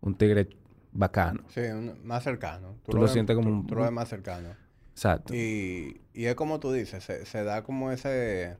un 0.00 0.14
tigre 0.14 0.50
bacano. 0.92 1.42
Sí, 1.48 1.62
más 2.04 2.22
cercano. 2.22 2.76
Tú, 2.84 2.96
lo, 2.96 3.08
sientes 3.08 3.34
como 3.34 3.48
un... 3.48 3.66
Tú 3.66 3.74
lo 3.74 3.82
ves 3.82 3.90
más 3.90 4.08
cercano. 4.08 4.50
Exacto. 4.92 5.34
Y, 5.34 6.00
y 6.14 6.26
es 6.26 6.34
como 6.36 6.60
tú 6.60 6.70
dices, 6.70 7.02
se, 7.02 7.44
da 7.44 7.64
como 7.64 7.90
ese 7.90 8.58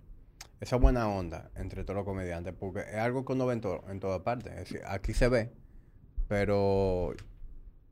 esa 0.61 0.77
buena 0.77 1.07
onda 1.07 1.51
entre 1.55 1.85
todos 1.85 1.97
los 1.97 2.07
comediantes, 2.07 2.55
porque 2.59 2.81
es 2.81 2.97
algo 2.97 3.27
que 3.27 3.35
uno 3.35 3.47
ve 3.47 3.55
en, 3.55 3.63
en 3.91 4.01
todas 4.01 4.23
partes. 4.23 4.53
Es 4.55 4.59
decir, 4.61 4.81
aquí 4.87 5.13
se 5.13 5.29
ve, 5.29 5.53
pero 6.29 7.13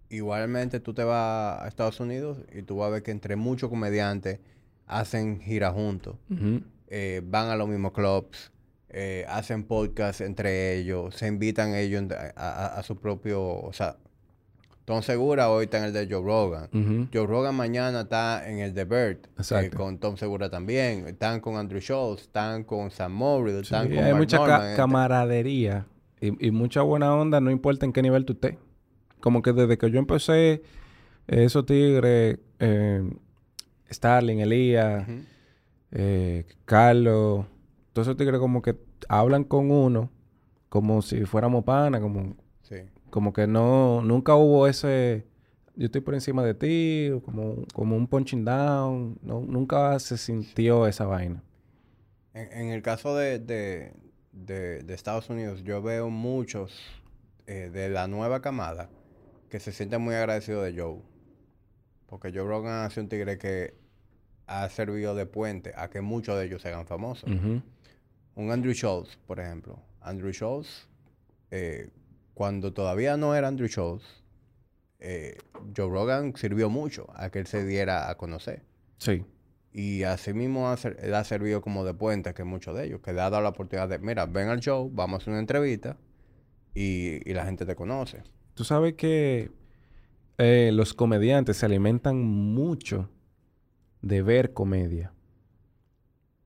igualmente 0.08 0.80
tú 0.80 0.94
te 0.94 1.04
vas 1.04 1.60
a 1.60 1.68
Estados 1.68 2.00
Unidos 2.00 2.38
y 2.54 2.62
tú 2.62 2.78
vas 2.78 2.88
a 2.88 2.90
ver 2.90 3.02
que 3.02 3.10
entre 3.10 3.36
muchos 3.36 3.68
comediantes 3.68 4.40
hacen 4.86 5.40
gira 5.40 5.70
juntos. 5.72 6.16
Eh, 6.96 7.22
van 7.24 7.48
a 7.48 7.56
los 7.56 7.66
mismos 7.66 7.90
clubs, 7.90 8.52
eh, 8.88 9.26
hacen 9.28 9.64
podcast 9.64 10.20
entre 10.20 10.78
ellos, 10.78 11.16
se 11.16 11.26
invitan 11.26 11.74
ellos 11.74 12.04
a, 12.36 12.80
su 12.84 12.94
propio, 12.94 13.42
o 13.42 13.72
sea, 13.72 13.96
Tom 14.84 15.02
Segura 15.02 15.50
hoy 15.50 15.64
está 15.64 15.78
en 15.78 15.84
el 15.86 15.92
de 15.92 16.06
Joe 16.08 16.22
Rogan. 16.22 17.08
Joe 17.12 17.26
Rogan 17.26 17.56
mañana 17.56 18.02
está 18.02 18.48
en 18.48 18.60
el 18.60 18.74
de 18.74 18.84
Bert. 18.84 19.26
Eh, 19.50 19.70
con 19.70 19.98
Tom 19.98 20.16
Segura 20.16 20.48
también. 20.50 21.08
Están 21.08 21.40
con 21.40 21.56
Andrew 21.56 21.80
Schultz, 21.80 22.22
están 22.22 22.62
con 22.62 22.92
Sam 22.92 23.12
Morrill, 23.12 23.56
están 23.56 23.88
con 23.88 23.98
Hay 23.98 24.14
mucha 24.14 24.36
este. 24.36 24.76
camaradería 24.76 25.88
y, 26.20 26.52
mucha 26.52 26.82
buena 26.82 27.12
onda, 27.12 27.40
no 27.40 27.50
importa 27.50 27.86
en 27.86 27.92
qué 27.92 28.02
nivel 28.02 28.24
tú 28.24 28.34
estés. 28.34 28.54
Como 29.18 29.42
que 29.42 29.52
desde 29.52 29.76
que 29.78 29.90
yo 29.90 29.98
empecé, 29.98 30.62
esos 31.26 31.66
tigres, 31.66 32.38
Starling, 33.90 34.38
Elías 34.38 35.08
eh, 35.94 36.44
Carlos, 36.64 37.46
todos 37.92 38.08
esos 38.08 38.16
tigres 38.16 38.40
como 38.40 38.60
que 38.60 38.76
hablan 39.08 39.44
con 39.44 39.70
uno 39.70 40.10
como 40.74 41.02
si 41.02 41.24
fuéramos 41.24 41.62
pana, 41.62 42.00
como, 42.00 42.34
como 43.10 43.32
que 43.32 43.46
no, 43.46 44.02
nunca 44.02 44.34
hubo 44.34 44.66
ese, 44.66 45.24
yo 45.76 45.86
estoy 45.86 46.00
por 46.00 46.14
encima 46.14 46.42
de 46.42 46.54
ti, 46.54 47.12
como, 47.24 47.64
como 47.72 47.96
un 47.96 48.08
punching 48.08 48.44
down, 48.44 49.16
no, 49.22 49.38
nunca 49.40 49.96
se 50.00 50.18
sintió 50.18 50.88
esa 50.88 51.06
vaina. 51.06 51.44
En, 52.32 52.70
el 52.70 52.82
caso 52.82 53.14
de, 53.14 53.38
de, 53.38 53.92
de, 54.32 54.94
Estados 54.94 55.30
Unidos, 55.30 55.62
yo 55.62 55.80
veo 55.80 56.10
muchos 56.10 56.76
eh, 57.46 57.70
de 57.72 57.88
la 57.88 58.08
nueva 58.08 58.42
camada 58.42 58.90
que 59.48 59.60
se 59.60 59.70
sienten 59.70 60.02
muy 60.02 60.16
agradecidos 60.16 60.64
de 60.64 60.76
Joe. 60.76 60.98
Porque 62.06 62.32
Joe 62.32 62.42
Rogan 62.42 62.84
hace 62.84 63.00
un 63.00 63.08
tigre 63.08 63.38
que 63.38 63.74
ha 64.46 64.68
servido 64.68 65.14
de 65.14 65.26
puente 65.26 65.72
a 65.76 65.88
que 65.90 66.00
muchos 66.00 66.38
de 66.38 66.46
ellos 66.46 66.62
se 66.62 66.68
hagan 66.68 66.86
famosos. 66.86 67.30
Un 68.36 68.50
Andrew 68.50 68.72
Schultz, 68.74 69.16
por 69.26 69.40
ejemplo. 69.40 69.78
Andrew 70.00 70.32
Schultz, 70.32 70.88
eh, 71.50 71.88
cuando 72.34 72.72
todavía 72.72 73.16
no 73.16 73.34
era 73.34 73.48
Andrew 73.48 73.68
Schultz, 73.68 74.04
eh, 74.98 75.36
Joe 75.76 75.88
Rogan 75.88 76.34
sirvió 76.36 76.68
mucho 76.68 77.06
a 77.14 77.30
que 77.30 77.38
él 77.38 77.46
se 77.46 77.64
diera 77.64 78.10
a 78.10 78.16
conocer. 78.16 78.62
Sí. 78.98 79.24
Y 79.72 80.02
así 80.04 80.32
mismo 80.32 80.68
ha, 80.70 80.76
ser- 80.76 81.14
ha 81.14 81.24
servido 81.24 81.60
como 81.60 81.84
de 81.84 81.94
puente 81.94 82.32
que 82.34 82.44
muchos 82.44 82.76
de 82.76 82.86
ellos, 82.86 83.00
que 83.00 83.12
le 83.12 83.20
ha 83.20 83.30
dado 83.30 83.42
la 83.42 83.48
oportunidad 83.50 83.88
de, 83.88 83.98
mira, 83.98 84.26
ven 84.26 84.48
al 84.48 84.60
show, 84.60 84.90
vamos 84.92 85.14
a 85.14 85.22
hacer 85.22 85.30
una 85.32 85.40
entrevista 85.40 85.96
y, 86.74 87.28
y 87.28 87.34
la 87.34 87.44
gente 87.44 87.66
te 87.66 87.74
conoce. 87.74 88.22
Tú 88.54 88.64
sabes 88.64 88.94
que 88.94 89.50
eh, 90.38 90.70
los 90.72 90.94
comediantes 90.94 91.56
se 91.56 91.66
alimentan 91.66 92.20
mucho 92.22 93.08
de 94.04 94.22
ver 94.22 94.52
comedia. 94.52 95.12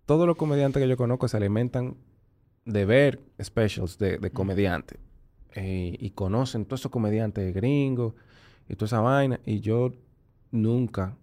Todos 0.06 0.26
los 0.26 0.36
comediantes 0.36 0.80
que 0.80 0.88
yo 0.88 0.96
conozco 0.96 1.26
se 1.26 1.36
alimentan 1.36 1.96
de 2.64 2.84
ver 2.84 3.20
specials 3.42 3.98
de, 3.98 4.18
de 4.18 4.30
comediantes. 4.30 4.98
Eh, 5.54 5.96
y 5.98 6.10
conocen 6.10 6.64
todos 6.64 6.82
esos 6.82 6.92
comediantes 6.92 7.52
gringos 7.52 8.14
y 8.68 8.76
toda 8.76 8.86
esa 8.86 9.00
vaina. 9.00 9.40
Y 9.44 9.58
yo 9.58 9.92
nunca 10.52 11.16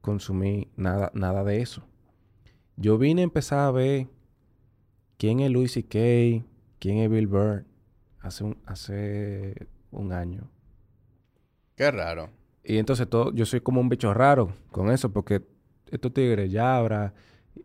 consumí 0.00 0.68
nada, 0.76 1.10
nada 1.12 1.42
de 1.42 1.60
eso. 1.60 1.82
Yo 2.76 2.96
vine 2.96 3.22
a 3.22 3.24
empezar 3.24 3.58
a 3.58 3.70
ver 3.72 4.06
quién 5.16 5.40
es 5.40 5.50
Louis 5.50 5.72
C.K., 5.72 6.46
quién 6.78 6.98
es 6.98 7.10
Bill 7.10 7.26
Burr 7.26 7.64
hace 8.20 8.44
un, 8.44 8.56
hace 8.64 9.66
un 9.90 10.12
año. 10.12 10.48
Qué 11.74 11.90
raro. 11.90 12.30
Y 12.62 12.78
entonces 12.78 13.08
todo, 13.08 13.34
yo 13.34 13.44
soy 13.44 13.60
como 13.60 13.80
un 13.80 13.88
bicho 13.88 14.14
raro 14.14 14.54
con 14.70 14.90
eso, 14.90 15.10
porque 15.10 15.42
estos 15.90 16.12
tigres, 16.12 16.50
Yabra 16.50 17.12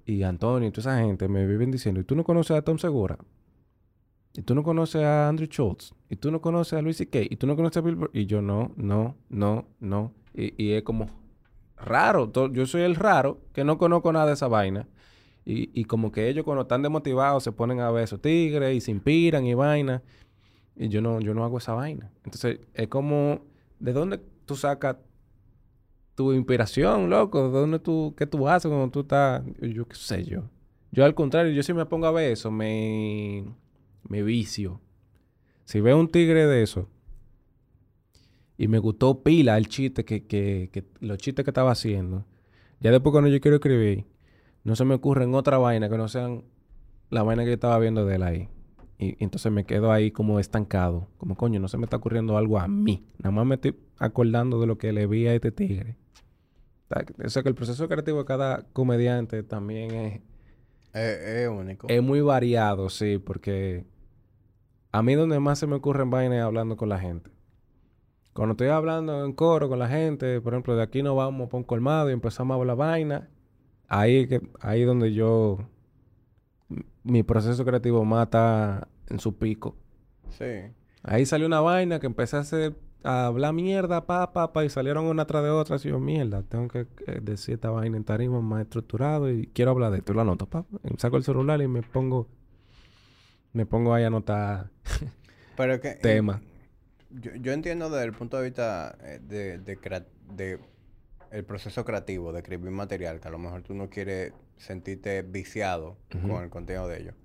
y 0.06 0.24
Antonio 0.24 0.68
y 0.68 0.72
toda 0.72 0.94
esa 0.94 1.06
gente 1.06 1.28
me 1.28 1.46
viven 1.46 1.72
diciendo, 1.72 2.02
¿y 2.02 2.04
tú 2.04 2.16
no 2.16 2.24
conoces 2.24 2.58
a 2.58 2.62
Tom 2.62 2.78
Segura? 2.78 3.18
¿Y 4.34 4.42
tú 4.42 4.54
no 4.54 4.64
conoces 4.64 5.02
a 5.04 5.30
Andrew 5.30 5.48
Schultz? 5.48 5.94
¿Y 6.10 6.18
tú 6.18 6.30
no 6.30 6.42
conoces 6.42 6.74
a 6.74 6.82
Luis 6.82 6.98
C.K.? 6.98 7.20
¿Y 7.30 7.38
tú 7.38 7.48
no 7.48 7.56
conoces 7.56 7.78
a 7.78 7.82
Bill 7.82 7.96
Burr? 7.96 8.12
Y 8.14 8.26
yo 8.26 8.42
no, 8.42 8.72
no, 8.76 9.16
no, 9.30 9.66
no. 9.80 10.12
Y, 10.34 10.62
y 10.62 10.74
es 10.74 10.84
como 10.84 11.10
raro. 11.78 12.32
Yo 12.52 12.66
soy 12.66 12.82
el 12.82 12.96
raro 12.96 13.40
que 13.54 13.64
no 13.64 13.78
conozco 13.78 14.12
nada 14.12 14.28
de 14.28 14.34
esa 14.34 14.50
vaina. 14.50 14.88
Y, 15.46 15.70
y 15.80 15.86
como 15.86 16.12
que 16.12 16.28
ellos 16.28 16.44
cuando 16.44 16.64
están 16.64 16.82
desmotivados 16.82 17.44
se 17.44 17.54
ponen 17.54 17.80
a 17.80 17.92
ver 17.92 18.04
esos 18.04 18.22
tigres 18.22 18.76
y 18.76 18.82
se 18.82 18.92
inspiran 18.92 19.46
y 19.46 19.54
vaina. 19.54 20.02
Y 20.76 20.90
yo 20.90 21.02
no, 21.02 21.22
yo 21.22 21.34
no 21.34 21.46
hago 21.46 21.60
esa 21.60 21.74
vaina. 21.74 22.12
Entonces, 22.26 22.60
es 22.74 22.88
como, 22.90 23.40
¿de 23.80 23.94
dónde 23.94 24.20
tú 24.46 24.56
sacas 24.58 24.98
tu 26.16 26.32
inspiración, 26.32 27.10
loco? 27.10 27.52
¿De 27.52 27.60
dónde 27.60 27.80
tú, 27.80 28.16
qué 28.18 28.26
tú 28.26 28.48
haces 28.48 28.70
cuando 28.70 28.90
tú 28.90 29.02
estás, 29.02 29.44
yo 29.62 29.88
qué 29.88 29.96
sé 29.96 30.24
yo? 30.24 30.44
Yo 30.92 31.04
al 31.04 31.14
contrario, 31.14 31.52
yo 31.52 31.62
si 31.62 31.74
me 31.74 31.86
pongo 31.86 32.08
a 32.08 32.12
ver 32.12 32.32
eso, 32.32 32.50
me, 32.50 33.46
me 34.08 34.24
vicio. 34.24 34.80
Si 35.66 35.82
veo 35.82 36.00
un 36.00 36.08
tigre 36.08 36.48
de 36.48 36.64
eso 36.64 36.88
y 38.58 38.70
me 38.70 38.80
gustó 38.80 39.22
pila 39.22 39.58
el 39.58 39.68
chiste 39.68 40.06
que, 40.06 40.26
que, 40.26 40.70
que 40.72 40.86
los 41.02 41.18
chistes 41.18 41.44
que 41.44 41.52
estaba 41.52 41.72
haciendo, 41.72 42.26
ya 42.80 42.92
después 42.92 43.12
cuando 43.12 43.30
yo 43.30 43.42
quiero 43.42 43.58
escribir, 43.58 44.06
no 44.64 44.76
se 44.78 44.86
me 44.86 44.96
ocurren 44.96 45.36
otra 45.36 45.58
vaina 45.58 45.90
que 45.90 45.98
no 45.98 46.08
sean 46.08 46.46
la 47.10 47.24
vaina 47.24 47.44
que 47.44 47.50
yo 47.50 47.56
estaba 47.56 47.78
viendo 47.78 48.06
de 48.06 48.16
él 48.16 48.24
ahí. 48.24 48.50
Y, 48.98 49.10
y 49.10 49.18
entonces 49.20 49.52
me 49.52 49.66
quedo 49.66 49.92
ahí 49.92 50.12
como 50.12 50.40
estancado. 50.40 51.10
Como 51.18 51.36
coño, 51.36 51.60
no 51.60 51.68
se 51.68 51.78
me 51.78 51.84
está 51.84 51.98
ocurriendo 51.98 52.38
algo 52.38 52.58
a 52.58 52.70
mí. 52.70 53.06
Nada 53.18 53.32
más 53.32 53.46
me 53.46 53.56
estoy 53.56 53.76
acordando 53.98 54.62
de 54.62 54.68
lo 54.68 54.78
que 54.78 54.94
le 54.94 55.08
vi 55.08 55.28
a 55.28 55.34
este 55.34 55.52
tigre. 55.52 55.98
O 56.90 57.30
sea 57.30 57.41
que 57.44 57.49
el 57.49 57.56
proceso 57.56 57.88
creativo 57.88 58.20
de 58.20 58.26
cada 58.26 58.64
comediante 58.74 59.44
también 59.44 59.91
es, 59.91 60.22
Es, 60.94 61.20
es 61.20 61.49
único. 61.49 61.88
es 61.90 62.02
muy 62.02 62.22
variado, 62.22 62.90
sí, 62.90 63.18
porque 63.18 63.86
a 64.91 65.02
mí 65.03 65.16
donde 65.16 65.40
más 65.40 65.60
se 65.60 65.68
me 65.68 65.76
ocurren 65.76 66.10
vainas 66.10 66.38
es 66.40 66.44
hablando 66.44 66.78
con 66.78 66.90
la 66.90 66.99
gente. 66.99 67.32
Cuando 68.34 68.52
estoy 68.53 68.68
hablando 68.68 69.26
en 69.26 69.34
coro 69.34 69.70
con 69.70 69.80
la 69.80 69.88
gente, 69.88 70.41
por 70.41 70.53
ejemplo, 70.53 70.76
de 70.76 70.84
aquí 70.84 71.02
nos 71.03 71.16
vamos 71.16 71.48
para 71.49 71.57
un 71.60 71.64
colmado 71.64 72.10
y 72.10 72.14
empezamos 72.14 72.56
a 72.56 72.60
hablar 72.60 72.76
vaina, 72.78 73.30
ahí 73.88 74.18
es 74.18 74.28
que 74.28 74.41
ahí 74.60 74.84
donde 74.84 75.14
yo 75.14 75.57
mi 77.03 77.24
proceso 77.24 77.64
creativo 77.66 78.03
mata 78.06 78.88
en 79.07 79.20
su 79.20 79.38
pico. 79.38 79.76
Sí. 80.30 80.45
Ahí 81.03 81.26
salió 81.26 81.48
una 81.48 81.62
vaina 81.62 81.99
que 81.99 82.07
empecé 82.07 82.36
a 82.38 82.40
hacer 82.41 82.76
a 83.06 83.27
hablar 83.27 83.53
mierda, 83.53 84.06
pa, 84.06 84.34
pa, 84.34 84.52
pa, 84.52 84.65
y 84.65 84.69
salieron 84.69 85.06
una 85.06 85.26
tras 85.26 85.44
de 85.44 85.49
otra. 85.49 85.77
Y 85.77 85.90
yo, 85.90 85.99
mierda, 85.99 86.44
tengo 86.44 86.68
que 86.68 86.88
eh, 87.07 87.19
decir 87.22 87.56
esta 87.56 87.69
vaina 87.69 87.98
en 87.98 88.03
tarima 88.03 88.41
más 88.41 88.64
estructurado 88.64 89.32
y 89.32 89.48
quiero 89.48 89.72
hablar 89.72 89.91
de 89.91 89.99
esto. 89.99 90.11
Y 90.11 90.15
lo 90.15 90.22
anoto, 90.22 90.48
pa. 90.48 90.65
Saco 90.98 91.18
el 91.18 91.23
celular 91.23 91.61
y 91.61 91.68
me 91.68 91.84
pongo, 91.84 92.27
me 93.53 93.65
pongo 93.65 93.94
ahí 93.94 94.03
a 94.03 94.07
anotar 94.07 94.72
Pero 95.56 95.80
que... 95.80 95.91
temas. 95.91 96.41
Yo, 97.10 97.32
yo 97.36 97.53
entiendo 97.53 97.90
desde 97.90 98.06
el 98.06 98.14
punto 98.14 98.38
de 98.38 98.44
vista 98.44 98.98
eh, 99.02 99.19
de, 99.22 99.60
de, 99.60 100.60
el 101.32 101.44
proceso 101.45 101.86
creativo, 101.86 102.34
de 102.34 102.40
escribir 102.40 102.72
material, 102.72 103.19
que 103.19 103.27
a 103.27 103.32
lo 103.32 103.38
mejor 103.38 103.61
tú 103.61 103.73
no 103.73 103.90
quieres 103.90 104.34
sentirte 104.57 105.22
viciado 105.22 105.98
con 106.10 106.44
el 106.44 106.49
contenido 106.49 106.88
de 106.88 107.02
ellos. 107.02 107.15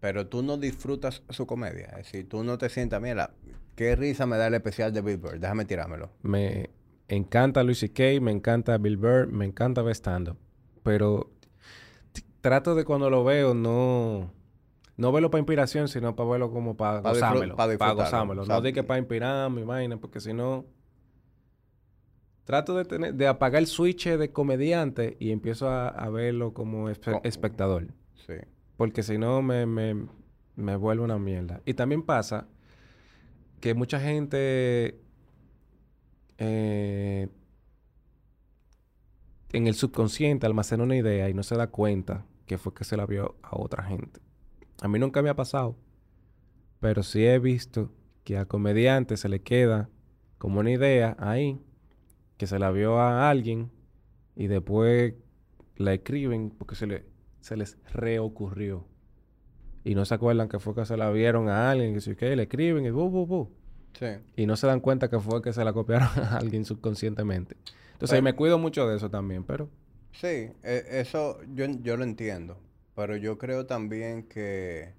Pero 0.00 0.26
tú 0.26 0.42
no 0.42 0.56
disfrutas 0.56 1.22
su 1.28 1.46
comedia. 1.46 1.86
Es 1.90 2.06
decir, 2.06 2.28
tú 2.28 2.42
no 2.42 2.58
te 2.58 2.68
sientas, 2.68 3.00
mira, 3.00 3.30
qué 3.74 3.96
risa 3.96 4.26
me 4.26 4.36
da 4.36 4.46
el 4.48 4.54
especial 4.54 4.92
de 4.92 5.00
Bill 5.00 5.16
Burr, 5.18 5.38
déjame 5.38 5.64
tirármelo. 5.64 6.10
Me 6.22 6.70
encanta 7.08 7.62
Luis 7.62 7.78
C.K., 7.80 8.20
me 8.20 8.30
encanta 8.30 8.76
Bill 8.78 8.96
Burr, 8.96 9.28
me 9.28 9.44
encanta 9.44 9.82
ver 9.82 9.94
stand-up. 9.94 10.36
Pero 10.82 11.30
trato 12.40 12.74
de 12.74 12.84
cuando 12.84 13.10
lo 13.10 13.24
veo 13.24 13.54
no... 13.54 14.32
No 14.96 15.10
verlo 15.10 15.30
para 15.30 15.40
inspiración, 15.40 15.88
sino 15.88 16.14
para 16.14 16.28
verlo 16.30 16.50
como 16.52 16.76
para 16.76 17.00
gozármelo. 17.00 17.54
pa 17.56 17.62
Para 17.64 17.70
disfrutarlo, 17.72 18.04
gozármelo. 18.04 18.42
o 18.42 18.46
No 18.46 18.60
de 18.60 18.72
que 18.74 18.82
para 18.84 18.98
inspirarme, 18.98 19.64
vaina, 19.64 19.96
porque 19.96 20.20
si 20.20 20.32
no... 20.34 20.66
Trato 22.44 22.74
de 22.76 22.84
tener, 22.84 23.14
de 23.14 23.26
apagar 23.28 23.60
el 23.60 23.68
switch 23.68 24.08
de 24.08 24.30
comediante 24.32 25.16
y 25.20 25.30
empiezo 25.30 25.68
a, 25.68 25.88
a 25.88 26.10
verlo 26.10 26.52
como 26.52 26.90
espe- 26.90 27.12
Co- 27.12 27.20
espectador. 27.22 27.86
Sí. 28.26 28.34
Porque 28.76 29.02
si 29.04 29.16
no, 29.16 29.42
me, 29.42 29.64
me, 29.64 30.06
me 30.56 30.76
vuelve 30.76 31.04
una 31.04 31.18
mierda. 31.18 31.60
Y 31.64 31.74
también 31.74 32.02
pasa 32.02 32.48
que 33.62 33.74
mucha 33.74 34.00
gente 34.00 35.00
eh, 36.36 37.28
en 39.52 39.66
el 39.68 39.74
subconsciente 39.74 40.46
almacena 40.46 40.82
una 40.82 40.96
idea 40.96 41.30
y 41.30 41.34
no 41.34 41.44
se 41.44 41.56
da 41.56 41.68
cuenta 41.68 42.26
que 42.46 42.58
fue 42.58 42.74
que 42.74 42.82
se 42.82 42.96
la 42.96 43.06
vio 43.06 43.36
a 43.40 43.56
otra 43.56 43.84
gente. 43.84 44.20
A 44.80 44.88
mí 44.88 44.98
nunca 44.98 45.22
me 45.22 45.30
ha 45.30 45.36
pasado, 45.36 45.76
pero 46.80 47.04
sí 47.04 47.24
he 47.24 47.38
visto 47.38 47.92
que 48.24 48.36
a 48.36 48.46
comediantes 48.46 49.20
se 49.20 49.28
le 49.28 49.42
queda 49.42 49.88
como 50.38 50.58
una 50.58 50.72
idea 50.72 51.14
ahí, 51.20 51.60
que 52.38 52.48
se 52.48 52.58
la 52.58 52.72
vio 52.72 52.98
a 52.98 53.30
alguien 53.30 53.70
y 54.34 54.48
después 54.48 55.14
la 55.76 55.94
escriben 55.94 56.50
porque 56.50 56.74
se, 56.74 56.88
le, 56.88 57.06
se 57.38 57.56
les 57.56 57.78
reocurrió. 57.92 58.88
Y 59.84 59.94
no 59.94 60.04
se 60.04 60.14
acuerdan 60.14 60.48
que 60.48 60.58
fue 60.60 60.74
que 60.74 60.84
se 60.84 60.96
la 60.96 61.10
vieron 61.10 61.48
a 61.48 61.70
alguien, 61.70 61.94
que 61.94 62.00
sí, 62.00 62.14
que 62.14 62.34
le 62.36 62.44
escriben 62.44 62.84
y 62.86 62.90
bu, 62.90 63.10
bu, 63.10 63.26
bu. 63.26 63.50
Sí. 63.98 64.06
Y 64.36 64.46
no 64.46 64.56
se 64.56 64.66
dan 64.66 64.80
cuenta 64.80 65.10
que 65.10 65.18
fue 65.18 65.42
que 65.42 65.52
se 65.52 65.64
la 65.64 65.72
copiaron 65.72 66.08
a 66.16 66.36
alguien 66.38 66.64
subconscientemente. 66.64 67.56
Entonces, 67.92 68.10
Pero- 68.16 68.22
me 68.22 68.34
cuido 68.34 68.58
mucho 68.58 68.88
de 68.88 68.96
eso 68.96 69.10
también, 69.10 69.44
pero... 69.44 69.68
Sí, 70.12 70.26
e- 70.62 70.84
eso 70.90 71.38
yo, 71.54 71.66
yo 71.82 71.96
lo 71.96 72.04
entiendo, 72.04 72.58
pero 72.94 73.16
yo 73.16 73.38
creo 73.38 73.66
también 73.66 74.24
que 74.24 74.94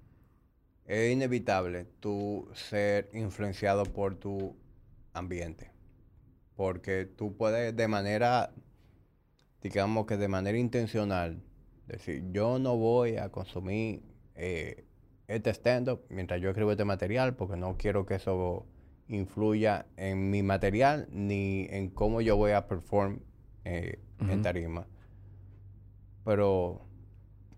es 0.86 1.12
inevitable 1.12 1.86
tú 2.00 2.48
ser 2.52 3.08
influenciado 3.14 3.84
por 3.84 4.16
tu 4.16 4.56
ambiente, 5.12 5.70
porque 6.56 7.04
tú 7.06 7.36
puedes 7.36 7.74
de 7.76 7.88
manera, 7.88 8.50
digamos 9.62 10.06
que 10.06 10.16
de 10.16 10.28
manera 10.28 10.58
intencional, 10.58 11.40
decir, 11.86 12.24
yo 12.32 12.58
no 12.58 12.76
voy 12.76 13.16
a 13.16 13.28
consumir 13.30 14.02
eh, 14.34 14.84
este 15.28 15.50
stand-up 15.50 16.02
mientras 16.10 16.40
yo 16.40 16.48
escribo 16.50 16.70
este 16.70 16.84
material, 16.84 17.34
porque 17.34 17.56
no 17.56 17.76
quiero 17.76 18.04
que 18.06 18.14
eso 18.16 18.66
influya 19.08 19.86
en 19.96 20.30
mi 20.30 20.42
material 20.42 21.06
ni 21.10 21.66
en 21.70 21.90
cómo 21.90 22.20
yo 22.20 22.36
voy 22.36 22.52
a 22.52 22.66
perform 22.66 23.20
eh, 23.64 23.98
en 24.20 24.30
Ujú. 24.30 24.42
tarima. 24.42 24.86
Pero 26.24 26.80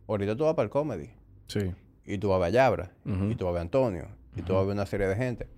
ahorita 0.09 0.37
tú 0.37 0.45
vas 0.45 0.55
para 0.55 0.65
el 0.65 0.71
comedy 0.71 1.11
Sí. 1.47 1.73
y 2.05 2.19
tú 2.19 2.29
vas 2.29 2.37
a 2.37 2.45
ver 2.45 2.53
Yabra 2.53 2.93
y 3.05 3.35
tú 3.37 3.45
vas 3.45 3.51
a 3.51 3.55
ver 3.55 3.63
Antonio 3.63 4.09
y 4.37 4.43
tú 4.43 4.55
vas 4.55 4.63
a 4.63 4.67
ver 4.67 4.75
una 4.75 4.87
serie 4.87 5.07
de 5.07 5.17
gente. 5.17 5.49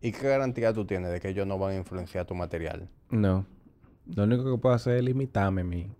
¿Y 0.00 0.12
qué 0.12 0.28
garantía 0.28 0.72
tú 0.72 0.84
tienes 0.84 1.10
de 1.10 1.20
que 1.20 1.30
ellos 1.30 1.46
no 1.46 1.58
van 1.58 1.72
a 1.72 1.76
influenciar 1.76 2.24
tu 2.26 2.34
material? 2.34 2.88
No. 3.10 3.46
Lo 4.06 4.24
único 4.24 4.44
que 4.44 4.58
puedo 4.60 4.74
hacer 4.74 4.96
es 4.98 5.02
limitarme 5.04 5.64
mi, 5.64 5.90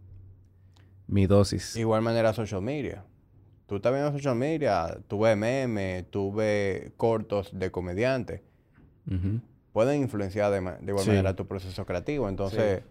mi 1.06 1.26
dosis. 1.26 1.74
Igual 1.76 2.02
manera 2.02 2.32
social 2.32 2.62
media. 2.62 3.04
Tú 3.68 3.76
estás 3.76 3.92
viendo 3.92 4.10
social 4.10 4.34
media, 4.34 4.98
tú 5.06 5.20
ves 5.20 5.36
memes, 5.36 6.10
tú 6.10 6.32
ves 6.32 6.90
cortos 6.96 7.50
de 7.56 7.70
comediantes. 7.70 8.40
Pueden 9.72 10.00
influenciar 10.02 10.50
de, 10.50 10.58
igual 10.86 11.04
Sí. 11.04 11.10
manera 11.10 11.36
tu 11.36 11.46
proceso 11.46 11.84
creativo. 11.86 12.28
Entonces, 12.28 12.82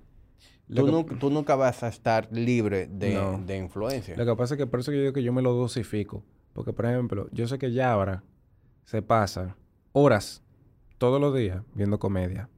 tú, 0.73 0.85
que- 0.85 0.91
nu- 0.91 1.03
tú 1.03 1.29
nunca 1.31 1.55
vas 1.55 1.83
a 1.83 1.87
estar 1.89 2.29
libre 2.31 2.87
de, 2.87 3.15
No. 3.15 3.39
de 3.43 3.57
influencia. 3.57 4.15
Lo 4.15 4.25
que 4.25 4.35
pasa 4.35 4.53
es 4.53 4.57
que 4.59 4.67
por 4.67 4.79
eso 4.79 4.91
que 4.91 4.97
yo 4.97 5.01
digo 5.01 5.13
que 5.13 5.23
yo 5.23 5.33
me 5.33 5.41
lo 5.41 5.53
dosifico. 5.53 6.23
Porque, 6.53 6.73
por 6.73 6.85
ejemplo, 6.85 7.27
yo 7.31 7.47
sé 7.47 7.57
que 7.59 7.71
Yabra 7.71 8.23
se 8.85 9.01
pasa 9.01 9.57
horas 9.93 10.43
todos 10.97 11.19
los 11.19 11.35
días 11.35 11.61
viendo 11.73 11.99
comedia. 11.99 12.49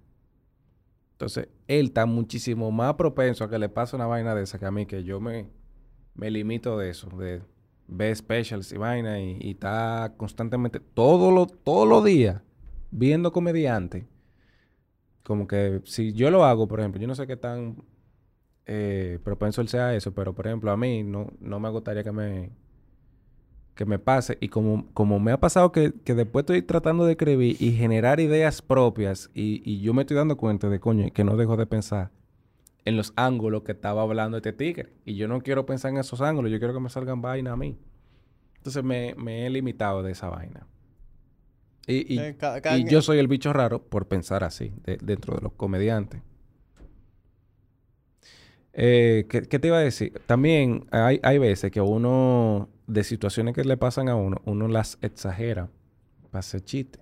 Entonces, 1.14 1.48
él 1.68 1.88
está 1.88 2.06
muchísimo 2.06 2.72
más 2.72 2.94
propenso 2.96 3.44
a 3.46 3.50
que 3.50 3.60
le 3.60 3.68
pase 3.70 3.96
una 3.96 4.06
vaina 4.08 4.36
de 4.36 4.44
esa 4.44 4.60
que 4.60 4.66
a 4.66 4.72
mí, 4.72 4.86
que 4.86 5.04
yo 5.04 5.20
me, 5.20 5.50
me 6.16 6.30
limito 6.32 6.78
de 6.78 6.90
eso, 6.90 7.10
de 7.18 7.42
ver 7.90 8.16
specials 8.16 8.72
y 8.72 8.78
vaina, 8.78 9.20
y, 9.20 9.52
está 9.52 10.14
constantemente, 10.18 10.80
todos 10.80 11.34
los 11.34 11.64
todos 11.64 11.88
los 11.88 12.04
días, 12.04 12.42
viendo 12.92 13.32
comediante. 13.32 14.08
Como 15.24 15.48
que 15.48 15.82
si 15.86 16.14
yo 16.14 16.32
lo 16.32 16.46
hago, 16.46 16.68
por 16.68 16.80
ejemplo, 16.80 17.02
yo 17.02 17.08
no 17.08 17.16
sé 17.16 17.28
qué 17.28 17.38
tan 17.38 17.84
eh, 18.66 19.20
propenso 19.24 19.62
él 19.62 19.68
sea 19.68 19.96
eso, 19.96 20.14
pero 20.14 20.34
por 20.34 20.48
ejemplo, 20.48 20.72
a 20.72 20.78
mí 20.78 21.04
no, 21.04 21.32
no 21.40 21.60
me 21.60 21.70
gustaría 21.70 22.04
que 22.04 22.12
me 22.12 22.52
que 23.76 23.86
me 23.86 23.98
pase. 23.98 24.38
Y 24.42 24.50
como, 24.50 24.88
como 24.94 25.20
me 25.20 25.32
ha 25.32 25.40
pasado 25.40 25.72
que, 25.72 25.94
que 26.04 26.14
después 26.14 26.44
estoy 26.44 26.62
tratando 26.64 27.06
de 27.06 27.14
escribir 27.14 27.56
y 27.62 27.72
generar 27.72 28.20
ideas 28.20 28.62
propias 28.62 29.30
y, 29.34 29.62
y 29.64 29.82
yo 29.82 29.94
me 29.94 30.02
estoy 30.02 30.18
dando 30.18 30.36
cuenta 30.38 30.70
de, 30.70 30.80
coño, 30.82 31.08
que 31.14 31.24
no 31.24 31.38
dejo 31.38 31.56
de 31.56 31.66
pensar 31.66 32.12
en 32.86 32.98
los 32.98 33.14
ángulos 33.16 33.64
que 33.64 33.72
estaba 33.74 34.02
hablando 34.02 34.38
este 34.38 34.54
tigre. 34.54 34.94
Y 35.06 35.16
yo 35.16 35.28
no 35.28 35.42
quiero 35.42 35.66
pensar 35.66 35.92
en 35.92 35.98
esos 35.98 36.22
ángulos, 36.22 36.52
yo 36.52 36.60
quiero 36.60 36.74
que 36.74 36.80
me 36.80 36.90
salgan 36.90 37.22
vainas 37.22 37.54
a 37.54 37.58
mí. 37.58 37.78
Entonces 38.58 38.84
me, 38.84 39.16
me 39.16 39.46
he 39.46 39.50
limitado 39.50 40.04
de 40.04 40.12
esa 40.12 40.30
vaina. 40.30 40.68
Y, 41.88 42.14
y, 42.16 42.20
Eh, 42.20 42.36
cada 42.38 42.78
y 42.78 42.84
yo 42.86 43.02
soy 43.02 43.18
el 43.20 43.28
bicho 43.28 43.52
raro 43.54 43.82
por 43.82 44.08
pensar 44.08 44.44
así, 44.44 44.74
de- 44.84 44.98
dentro 44.98 45.36
de 45.36 45.42
los 45.42 45.54
comediantes. 45.54 46.22
Eh, 48.74 49.26
¿qué, 49.30 49.42
qué 49.44 49.60
te 49.60 49.68
iba 49.68 49.78
a 49.78 49.82
decir? 49.82 50.22
También 50.26 50.86
hay, 50.92 51.20
hay 51.24 51.38
veces 51.38 51.72
que 51.72 51.82
uno, 51.82 52.70
de 52.88 53.04
situaciones 53.04 53.56
que 53.56 53.64
le 53.64 53.78
pasan 53.78 54.10
a 54.10 54.16
uno, 54.16 54.42
uno 54.46 54.68
las 54.68 54.98
exagera 55.02 55.70
para 56.32 56.40
hacer 56.40 56.62
chiste. 56.62 57.00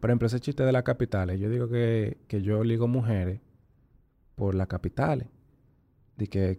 Por 0.00 0.10
ejemplo, 0.10 0.26
ese 0.26 0.40
chiste 0.40 0.62
de 0.62 0.72
las 0.72 0.82
capitales. 0.82 1.40
Yo 1.40 1.48
digo 1.50 1.68
que, 1.68 2.18
que 2.28 2.42
yo 2.42 2.62
ligo 2.64 2.88
mujeres 2.88 3.40
por 4.40 4.54
las 4.54 4.68
capitales. 4.68 5.28
De 6.16 6.26
que, 6.28 6.56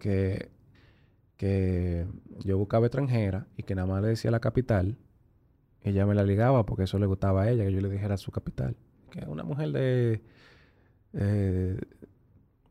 que, 1.36 2.06
yo 2.44 2.56
buscaba 2.56 2.86
extranjera 2.86 3.48
y 3.56 3.64
que 3.64 3.74
nada 3.74 3.88
más 3.88 4.02
le 4.02 4.08
decía 4.10 4.30
la 4.30 4.38
capital. 4.38 4.96
Ella 5.80 6.06
me 6.06 6.14
la 6.14 6.22
ligaba 6.22 6.64
porque 6.64 6.84
eso 6.84 7.00
le 7.00 7.06
gustaba 7.06 7.42
a 7.42 7.50
ella, 7.50 7.64
que 7.64 7.72
yo 7.72 7.80
le 7.80 7.90
dijera 7.90 8.16
su 8.18 8.30
capital. 8.30 8.76
Que 9.10 9.24
una 9.26 9.42
mujer 9.42 9.72
de, 9.72 10.22
eh, 11.14 11.80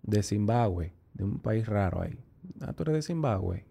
de 0.04 0.24
Zimbabue, 0.24 0.94
de 1.14 1.26
un 1.26 1.40
país 1.40 1.68
raro 1.68 2.04
ahí. 2.04 2.18
Ah, 2.62 2.72
tú 2.72 2.84
eres 2.84 2.96
de 2.96 3.02
Zimbabue. 3.02 3.66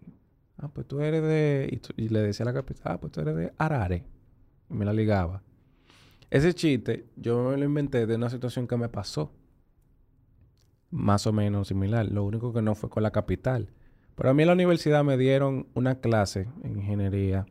Ah, 0.59 0.67
pues 0.71 0.87
tú 0.87 1.01
eres 1.01 1.23
de... 1.23 1.69
Y, 1.71 1.77
tú- 1.77 1.93
le 1.97 2.19
decía 2.21 2.43
a 2.43 2.49
la 2.49 2.53
capital, 2.53 2.83
ah, 2.85 2.99
pues 2.99 3.11
tú 3.11 3.19
eres 3.21 3.35
de 3.35 3.51
Harare. 3.57 4.05
Y 4.69 4.75
me 4.75 4.85
la 4.85 4.93
ligaba. 4.93 5.41
Ese 6.29 6.53
chiste 6.53 7.07
yo 7.15 7.49
me 7.49 7.57
lo 7.57 7.65
inventé 7.65 8.05
de 8.05 8.13
una 8.13 8.29
situación 8.29 8.67
que 8.67 8.77
me 8.77 8.89
pasó. 8.89 9.33
Más 10.91 11.25
o 11.25 11.33
menos 11.33 11.69
similar. 11.69 12.11
Lo 12.11 12.23
único 12.23 12.53
que 12.53 12.61
no 12.61 12.75
fue 12.75 12.89
con 12.89 13.03
la 13.03 13.11
capital. 13.11 13.69
Pero 14.15 14.29
a 14.29 14.33
mí 14.33 14.43
en 14.43 14.47
la 14.47 14.53
universidad 14.53 15.03
me 15.03 15.17
dieron 15.17 15.67
una 15.73 15.95
clase 15.95 16.47
en 16.63 16.77
ingeniería 16.77 17.45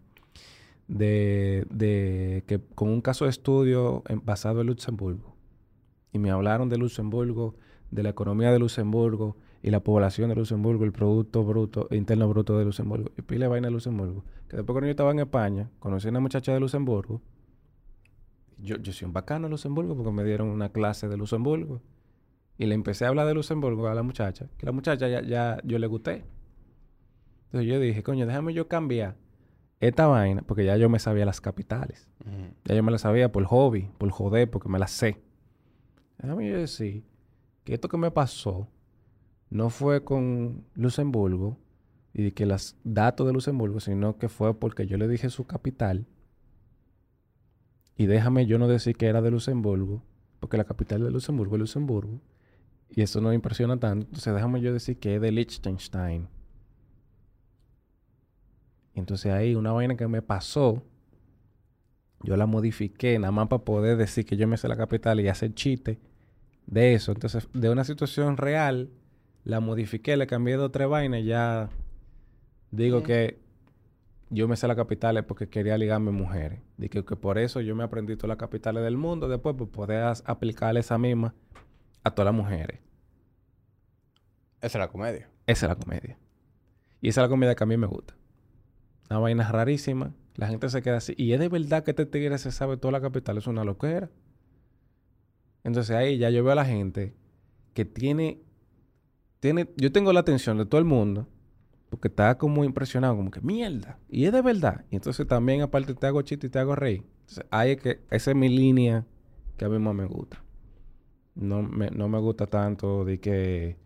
de, 0.88 1.66
de 1.70 2.44
que 2.46 2.60
con 2.74 2.88
un 2.88 3.00
caso 3.00 3.24
de 3.24 3.30
estudio 3.30 4.02
basado 4.24 4.60
en 4.60 4.66
Luxemburgo. 4.66 5.34
Y 6.12 6.18
me 6.18 6.30
hablaron 6.30 6.68
de 6.68 6.76
Luxemburgo, 6.76 7.54
de 7.90 8.02
la 8.02 8.10
economía 8.10 8.52
de 8.52 8.58
Luxemburgo 8.58 9.36
y 9.62 9.70
la 9.70 9.80
población 9.80 10.28
de 10.30 10.36
Luxemburgo, 10.36 10.84
el 10.84 10.92
producto 10.92 11.44
bruto, 11.44 11.88
interno 11.90 12.28
bruto 12.28 12.58
de 12.58 12.64
Luxemburgo. 12.64 13.10
Y 13.16 13.22
pile 13.22 13.46
vaina 13.46 13.68
de 13.68 13.72
Luxemburgo. 13.72 14.24
Que 14.48 14.56
después 14.56 14.74
cuando 14.74 14.86
yo 14.86 14.92
estaba 14.92 15.10
en 15.10 15.20
España, 15.20 15.70
conocí 15.78 16.08
a 16.08 16.10
una 16.10 16.20
muchacha 16.20 16.52
de 16.52 16.60
Luxemburgo. 16.60 17.20
Yo, 18.58 18.76
yo 18.76 18.92
soy 18.92 19.06
un 19.06 19.12
bacano 19.12 19.46
de 19.46 19.50
Luxemburgo 19.50 19.96
porque 19.96 20.10
me 20.12 20.24
dieron 20.24 20.48
una 20.48 20.70
clase 20.70 21.08
de 21.08 21.16
Luxemburgo. 21.16 21.80
Y 22.60 22.66
le 22.66 22.74
empecé 22.74 23.06
a 23.06 23.08
hablar 23.08 23.26
de 23.26 23.32
Luxemburgo 23.32 23.88
a 23.88 23.94
la 23.94 24.02
muchacha. 24.02 24.46
Que 24.58 24.66
la 24.66 24.72
muchacha 24.72 25.08
ya, 25.08 25.22
ya 25.22 25.62
yo 25.64 25.78
le 25.78 25.86
gusté. 25.86 26.26
Entonces 27.46 27.66
yo 27.66 27.80
dije, 27.80 28.02
coño, 28.02 28.26
déjame 28.26 28.52
yo 28.52 28.68
cambiar 28.68 29.16
esta 29.80 30.06
vaina, 30.06 30.42
porque 30.42 30.66
ya 30.66 30.76
yo 30.76 30.90
me 30.90 30.98
sabía 30.98 31.24
las 31.24 31.40
capitales. 31.40 32.10
Ya 32.66 32.74
yo 32.74 32.82
me 32.82 32.92
las 32.92 33.00
sabía 33.00 33.32
por 33.32 33.44
hobby, 33.44 33.88
por 33.96 34.10
joder, 34.10 34.50
porque 34.50 34.68
me 34.68 34.78
las 34.78 34.90
sé. 34.90 35.22
Déjame 36.18 36.50
yo 36.50 36.58
decir 36.58 37.02
que 37.64 37.72
esto 37.72 37.88
que 37.88 37.96
me 37.96 38.10
pasó 38.10 38.68
no 39.48 39.70
fue 39.70 40.04
con 40.04 40.66
Luxemburgo 40.74 41.56
y 42.12 42.32
que 42.32 42.44
los 42.44 42.76
datos 42.84 43.26
de 43.26 43.32
Luxemburgo, 43.32 43.80
sino 43.80 44.18
que 44.18 44.28
fue 44.28 44.52
porque 44.52 44.86
yo 44.86 44.98
le 44.98 45.08
dije 45.08 45.30
su 45.30 45.46
capital. 45.46 46.06
Y 47.96 48.04
déjame 48.04 48.44
yo 48.44 48.58
no 48.58 48.68
decir 48.68 48.96
que 48.96 49.06
era 49.06 49.22
de 49.22 49.30
Luxemburgo, 49.30 50.02
porque 50.40 50.58
la 50.58 50.64
capital 50.64 51.02
de 51.02 51.10
Luxemburgo 51.10 51.56
es 51.56 51.60
Luxemburgo. 51.60 52.20
Y 52.90 53.02
eso 53.02 53.20
no 53.20 53.32
impresiona 53.32 53.78
tanto. 53.78 54.06
Entonces 54.06 54.34
déjame 54.34 54.60
yo 54.60 54.72
decir 54.72 54.98
que 54.98 55.16
es 55.16 55.20
de 55.20 55.30
Liechtenstein. 55.30 56.28
Y 58.94 58.98
entonces 58.98 59.32
ahí 59.32 59.54
una 59.54 59.72
vaina 59.72 59.96
que 59.96 60.08
me 60.08 60.22
pasó, 60.22 60.82
yo 62.22 62.36
la 62.36 62.46
modifiqué 62.46 63.18
nada 63.18 63.30
más 63.30 63.48
para 63.48 63.64
poder 63.64 63.96
decir 63.96 64.26
que 64.26 64.36
yo 64.36 64.46
me 64.48 64.56
sé 64.56 64.68
la 64.68 64.76
capital 64.76 65.20
y 65.20 65.28
hacer 65.28 65.54
chiste 65.54 65.98
de 66.66 66.94
eso. 66.94 67.12
Entonces, 67.12 67.48
de 67.52 67.70
una 67.70 67.84
situación 67.84 68.36
real, 68.36 68.90
la 69.44 69.60
modifiqué, 69.60 70.16
le 70.16 70.26
cambié 70.26 70.56
dos 70.56 70.66
o 70.66 70.70
tres 70.70 70.88
vainas 70.88 71.20
y 71.20 71.24
ya 71.24 71.70
digo 72.72 73.02
que 73.02 73.38
yo 74.28 74.46
me 74.48 74.56
sé 74.56 74.68
la 74.68 74.76
capital 74.76 75.16
es 75.16 75.24
porque 75.24 75.48
quería 75.48 75.78
ligarme 75.78 76.10
mujeres. 76.10 76.60
Y 76.78 76.88
que, 76.88 77.04
que 77.04 77.16
por 77.16 77.38
eso 77.38 77.60
yo 77.60 77.74
me 77.76 77.84
aprendí 77.84 78.16
todas 78.16 78.28
las 78.28 78.38
capitales 78.38 78.82
del 78.82 78.96
mundo 78.96 79.28
después, 79.28 79.54
pues 79.56 79.70
poder 79.70 80.12
aplicarle 80.24 80.80
esa 80.80 80.98
misma 80.98 81.34
a 82.02 82.10
todas 82.10 82.32
las 82.32 82.34
mujeres. 82.34 82.80
Esa 84.60 84.78
es 84.78 84.80
la 84.80 84.88
comedia. 84.88 85.28
Esa 85.46 85.66
es 85.66 85.70
la 85.70 85.76
comedia. 85.76 86.18
Y 87.00 87.08
esa 87.08 87.20
es 87.20 87.24
la 87.24 87.28
comedia 87.28 87.54
que 87.54 87.64
a 87.64 87.66
mí 87.66 87.76
me 87.76 87.86
gusta. 87.86 88.14
Una 89.08 89.18
vaina 89.18 89.50
rarísima. 89.50 90.14
La 90.36 90.48
gente 90.48 90.68
se 90.68 90.82
queda 90.82 90.98
así. 90.98 91.14
Y 91.16 91.32
es 91.32 91.40
de 91.40 91.48
verdad 91.48 91.82
que 91.82 91.92
este 91.92 92.06
tigre 92.06 92.38
se 92.38 92.52
sabe 92.52 92.76
toda 92.76 92.92
la 92.92 93.00
capital. 93.00 93.38
Es 93.38 93.46
una 93.46 93.64
loquera. 93.64 94.10
Entonces 95.64 95.96
ahí 95.96 96.18
ya 96.18 96.30
yo 96.30 96.44
veo 96.44 96.52
a 96.52 96.56
la 96.56 96.64
gente 96.64 97.14
que 97.74 97.84
tiene... 97.84 98.42
tiene 99.40 99.68
yo 99.76 99.92
tengo 99.92 100.12
la 100.12 100.20
atención 100.20 100.58
de 100.58 100.66
todo 100.66 100.78
el 100.78 100.84
mundo. 100.84 101.26
Porque 101.88 102.08
está 102.08 102.36
como 102.36 102.64
impresionado. 102.64 103.16
Como 103.16 103.30
que 103.30 103.40
mierda. 103.40 103.98
Y 104.08 104.26
es 104.26 104.32
de 104.32 104.42
verdad. 104.42 104.84
Y 104.90 104.96
entonces 104.96 105.26
también 105.26 105.62
aparte 105.62 105.94
te 105.94 106.06
hago 106.06 106.22
chiste 106.22 106.48
y 106.48 106.50
te 106.50 106.58
hago 106.58 106.76
reír. 106.76 107.04
Entonces 107.20 107.46
ahí 107.50 107.72
es 107.72 107.80
que... 107.80 108.00
Esa 108.10 108.30
es 108.30 108.36
mi 108.36 108.48
línea 108.48 109.06
que 109.56 109.64
a 109.64 109.68
mí 109.68 109.78
más 109.78 109.94
me 109.94 110.04
gusta. 110.04 110.42
No 111.40 111.62
me, 111.62 111.90
no 111.90 112.08
me 112.08 112.18
gusta 112.18 112.46
tanto 112.46 113.04
de 113.04 113.18
que 113.18 113.76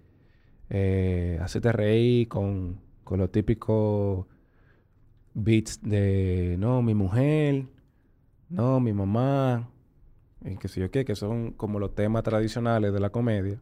eh, 0.70 1.38
hacerte 1.40 1.72
reír 1.72 2.28
con, 2.28 2.80
con 3.04 3.20
los 3.20 3.30
típicos 3.30 4.26
beats 5.34 5.80
de 5.82 6.56
no, 6.58 6.82
mi 6.82 6.94
mujer, 6.94 7.66
no, 8.48 8.80
mi 8.80 8.92
mamá, 8.92 9.68
qué 10.60 10.68
sé 10.68 10.80
yo 10.80 10.90
qué, 10.90 11.04
que 11.04 11.14
son 11.16 11.52
como 11.52 11.78
los 11.78 11.94
temas 11.94 12.22
tradicionales 12.22 12.92
de 12.92 13.00
la 13.00 13.10
comedia. 13.10 13.60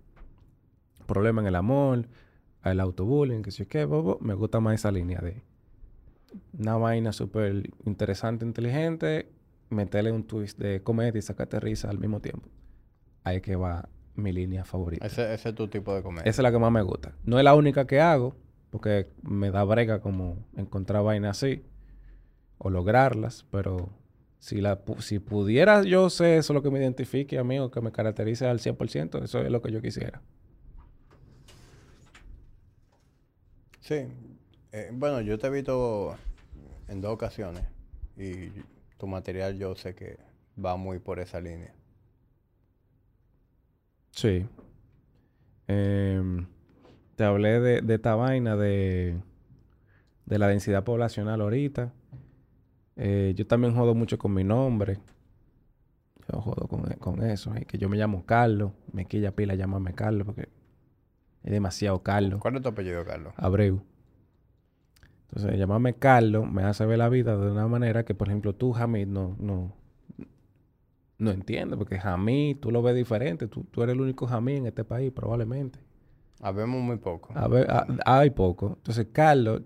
Problema 1.06 1.40
en 1.42 1.48
el 1.48 1.56
amor, 1.56 2.06
el 2.64 2.80
autobullying, 2.80 3.42
qué 3.42 3.50
sé 3.50 3.64
yo 3.64 3.68
qué, 3.68 3.84
bobo. 3.84 4.18
Me 4.20 4.34
gusta 4.34 4.60
más 4.60 4.74
esa 4.74 4.90
línea 4.90 5.20
de 5.20 5.42
una 6.58 6.76
vaina 6.76 7.12
súper 7.12 7.70
interesante, 7.84 8.44
inteligente, 8.44 9.28
meterle 9.70 10.12
un 10.12 10.24
twist 10.24 10.58
de 10.58 10.82
comedia 10.82 11.18
y 11.18 11.22
sacarte 11.22 11.60
risa 11.60 11.90
al 11.90 11.98
mismo 11.98 12.20
tiempo. 12.20 12.48
Ahí 13.24 13.36
es 13.36 13.42
que 13.42 13.56
va 13.56 13.88
mi 14.14 14.32
línea 14.32 14.64
favorita. 14.64 15.06
Ese, 15.06 15.32
ese 15.32 15.50
es 15.50 15.54
tu 15.54 15.68
tipo 15.68 15.94
de 15.94 16.02
comedia. 16.02 16.28
Esa 16.28 16.40
es 16.40 16.42
la 16.42 16.52
que 16.52 16.58
más 16.58 16.72
me 16.72 16.82
gusta. 16.82 17.14
No 17.24 17.38
es 17.38 17.44
la 17.44 17.54
única 17.54 17.86
que 17.86 18.00
hago, 18.00 18.36
porque 18.70 19.08
me 19.22 19.50
da 19.50 19.64
brega 19.64 20.00
como 20.00 20.46
encontrar 20.56 21.02
vainas 21.02 21.38
así 21.38 21.62
o 22.58 22.70
lograrlas, 22.70 23.44
pero 23.50 23.90
si, 24.38 24.60
la, 24.60 24.80
si 24.98 25.18
pudiera 25.18 25.82
yo 25.82 26.08
ser 26.10 26.38
eso 26.38 26.52
lo 26.52 26.62
que 26.62 26.70
me 26.70 26.78
identifique 26.78 27.38
a 27.38 27.44
mí 27.44 27.58
o 27.58 27.70
que 27.70 27.80
me 27.80 27.92
caracterice 27.92 28.46
al 28.46 28.58
100%, 28.58 29.22
eso 29.22 29.40
es 29.40 29.50
lo 29.50 29.60
que 29.62 29.70
yo 29.72 29.80
quisiera. 29.82 30.22
Sí. 33.80 34.06
Eh, 34.72 34.90
bueno, 34.92 35.20
yo 35.20 35.38
te 35.38 35.48
he 35.48 35.50
visto 35.50 36.16
en 36.88 37.00
dos 37.00 37.12
ocasiones 37.12 37.64
y 38.16 38.48
tu 38.96 39.06
material 39.06 39.58
yo 39.58 39.74
sé 39.74 39.94
que 39.94 40.18
va 40.62 40.76
muy 40.76 40.98
por 40.98 41.20
esa 41.20 41.40
línea. 41.40 41.74
Sí. 44.12 44.46
Em, 45.66 46.46
te 47.16 47.24
hablé 47.24 47.60
de, 47.60 47.80
de 47.82 47.94
esta 47.94 48.14
vaina 48.14 48.56
de, 48.56 49.20
de 50.26 50.38
la 50.38 50.48
densidad 50.48 50.84
poblacional 50.84 51.40
ahorita. 51.40 51.92
Eh, 52.96 53.32
yo 53.36 53.46
también 53.46 53.74
jodo 53.74 53.94
mucho 53.94 54.18
con 54.18 54.34
mi 54.34 54.44
nombre. 54.44 54.98
Yo 56.32 56.40
jodo 56.40 56.68
con, 56.68 56.82
con 56.94 57.22
eso. 57.22 57.52
y 57.60 57.64
que 57.64 57.78
yo 57.78 57.88
me 57.88 57.96
llamo 57.96 58.24
Carlos. 58.24 58.72
Me 58.92 59.06
quilla 59.06 59.34
pila 59.34 59.54
llamarme 59.54 59.94
Carlos 59.94 60.26
porque 60.26 60.48
es 61.42 61.50
demasiado 61.50 62.02
Carlos. 62.02 62.40
¿Cuál 62.40 62.56
es 62.56 62.62
tu 62.62 62.68
apellido, 62.68 63.04
Carlos? 63.04 63.32
Abreu. 63.36 63.82
Entonces, 65.28 65.58
llamarme 65.58 65.94
Carlos 65.94 66.50
me 66.50 66.62
hace 66.62 66.84
ver 66.84 66.98
la 66.98 67.08
vida 67.08 67.36
de 67.38 67.50
una 67.50 67.66
manera 67.66 68.04
que, 68.04 68.14
por 68.14 68.28
ejemplo, 68.28 68.54
tú, 68.54 68.74
Hamid, 68.76 69.06
no, 69.06 69.34
no, 69.40 69.72
no 71.22 71.30
entiende, 71.30 71.76
porque 71.76 71.98
Jamí 71.98 72.54
tú 72.54 72.70
lo 72.70 72.82
ves 72.82 72.94
diferente. 72.94 73.46
Tú, 73.48 73.64
tú 73.64 73.82
eres 73.82 73.94
el 73.94 74.00
único 74.00 74.26
Jamí 74.26 74.54
en 74.56 74.66
este 74.66 74.84
país, 74.84 75.12
probablemente. 75.12 75.78
Habemos 76.40 76.80
muy 76.82 76.96
poco. 76.96 77.32
A- 77.36 77.86
hay 78.04 78.30
poco. 78.30 78.74
Entonces, 78.76 79.06
Carlos, 79.12 79.62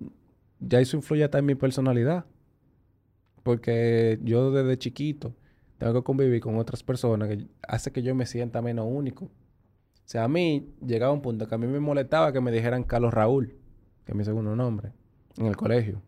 ya 0.61 0.81
eso 0.81 0.97
influye 0.97 1.25
hasta 1.25 1.39
en 1.39 1.47
mi 1.47 1.55
personalidad. 1.55 2.27
Porque 3.43 4.19
yo 4.23 4.51
desde 4.51 4.77
chiquito 4.79 5.35
tengo 5.79 5.95
que 5.95 6.03
convivir 6.03 6.41
con 6.41 6.57
otras 6.59 6.83
personas 6.83 7.29
que 7.29 7.47
hace 7.67 7.93
que 7.93 8.03
yo 8.03 8.15
me 8.15 8.27
sienta 8.27 8.61
menos 8.61 8.87
único. 8.89 9.27
O 9.27 10.09
sea, 10.09 10.25
a 10.25 10.29
mí 10.29 10.75
llegaba 10.85 11.13
un 11.13 11.23
punto 11.23 11.47
que 11.49 11.55
a 11.55 11.59
mí 11.59 11.67
me 11.67 11.81
molestaba 11.81 12.33
que 12.33 12.41
me 12.41 12.53
dijeran 12.53 12.85
Carlos 12.85 13.13
Raúl, 13.15 13.57
que 14.05 14.13
es 14.13 14.17
mi 14.17 14.25
segundo 14.25 14.55
nombre, 14.57 14.93
en 15.37 15.47
el 15.47 15.57
colegio. 15.57 16.03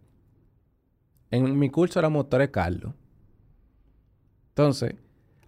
En 1.31 1.59
mi 1.59 1.69
curso 1.71 1.99
era 1.99 2.09
motores 2.09 2.49
Carlos. 2.51 2.93
Entonces, 4.51 4.95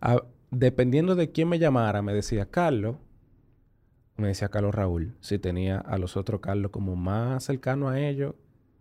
a- 0.01 0.23
dependiendo 0.51 1.15
de 1.15 1.31
quién 1.31 1.49
me 1.49 1.59
llamara, 1.59 2.03
me 2.03 2.13
decía 2.13 2.47
Carlos, 2.51 2.97
me 4.17 4.29
decía 4.29 4.49
Carlos 4.49 4.75
Raúl, 4.75 5.15
si 5.21 5.39
tenía 5.39 5.79
a 5.79 5.97
los 5.99 6.17
otros 6.17 6.41
Carlos 6.41 6.71
como 6.71 6.95
más 6.97 7.45
cercano 7.45 7.89
a 7.89 7.99
ellos, 8.01 8.35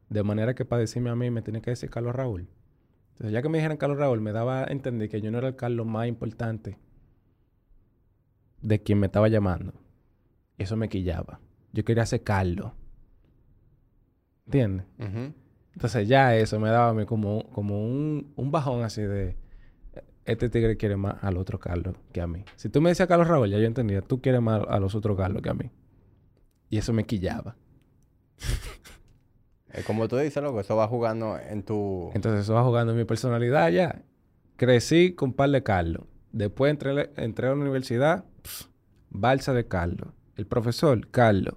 de 0.09 0.23
manera 0.23 0.55
que 0.55 0.65
para 0.65 0.81
decirme 0.81 1.09
a 1.09 1.15
mí 1.15 1.29
me 1.29 1.41
tenía 1.41 1.61
que 1.61 1.69
decir 1.71 1.89
Carlos 1.89 2.15
Raúl. 2.15 2.47
Entonces, 3.11 3.33
ya 3.33 3.41
que 3.41 3.49
me 3.49 3.57
dijeran 3.57 3.77
Carlos 3.77 3.97
Raúl, 3.99 4.21
me 4.21 4.31
daba 4.31 4.61
a 4.63 4.67
entender 4.71 5.09
que 5.09 5.21
yo 5.21 5.29
no 5.31 5.37
era 5.37 5.47
el 5.49 5.55
Carlos 5.55 5.85
más 5.85 6.07
importante 6.07 6.77
de 8.61 8.81
quien 8.81 8.99
me 8.99 9.05
estaba 9.07 9.27
llamando. 9.27 9.73
Y 10.57 10.63
eso 10.63 10.75
me 10.75 10.89
quillaba. 10.89 11.39
Yo 11.71 11.85
quería 11.85 12.05
ser 12.05 12.23
Carlos. 12.23 12.71
¿Entiendes? 14.45 14.85
Entonces 15.73 16.07
ya 16.07 16.35
eso 16.35 16.59
me 16.59 16.69
daba 16.69 16.89
a 16.89 16.93
mí 16.93 17.05
como, 17.05 17.49
como 17.51 17.81
un, 17.85 18.33
un 18.35 18.51
bajón 18.51 18.83
así 18.83 19.01
de... 19.01 19.35
Este 20.29 20.49
tigre 20.49 20.77
quiere 20.77 20.95
más 20.95 21.23
al 21.23 21.37
otro 21.37 21.59
Carlos 21.59 21.95
que 22.11 22.21
a 22.21 22.27
mí. 22.27 22.43
Si 22.55 22.69
tú 22.69 22.81
me 22.81 22.89
decías 22.89 23.07
Carlos 23.07 23.27
Raúl, 23.27 23.49
ya 23.49 23.57
yo 23.57 23.65
entendía. 23.65 24.01
Tú 24.01 24.21
quieres 24.21 24.41
más 24.41 24.61
a 24.67 24.79
los 24.79 24.93
otros 24.95 25.17
Carlos 25.17 25.41
que 25.41 25.49
a 25.49 25.53
mí. 25.53 25.71
Y 26.69 26.77
eso 26.77 26.93
me 26.93 27.05
quillaba. 27.05 27.55
Como 29.85 30.07
tú 30.07 30.17
dices, 30.17 30.41
loco, 30.41 30.59
eso 30.59 30.75
va 30.75 30.87
jugando 30.87 31.37
en 31.37 31.63
tu... 31.63 32.09
Entonces 32.13 32.41
eso 32.41 32.53
va 32.53 32.63
jugando 32.63 32.91
en 32.93 32.97
mi 32.97 33.05
personalidad 33.05 33.69
ya. 33.69 34.01
Crecí 34.55 35.13
con 35.13 35.33
par 35.33 35.49
de 35.51 35.63
Carlos. 35.63 36.03
Después 36.31 36.71
entré, 36.71 36.91
a 36.91 36.93
la- 36.93 37.09
entré 37.17 37.47
a 37.47 37.51
la 37.51 37.55
universidad, 37.55 38.25
pss, 38.43 38.69
balsa 39.09 39.53
de 39.53 39.67
Carlos. 39.67 40.09
El 40.35 40.45
profesor, 40.47 41.07
Carlos. 41.09 41.55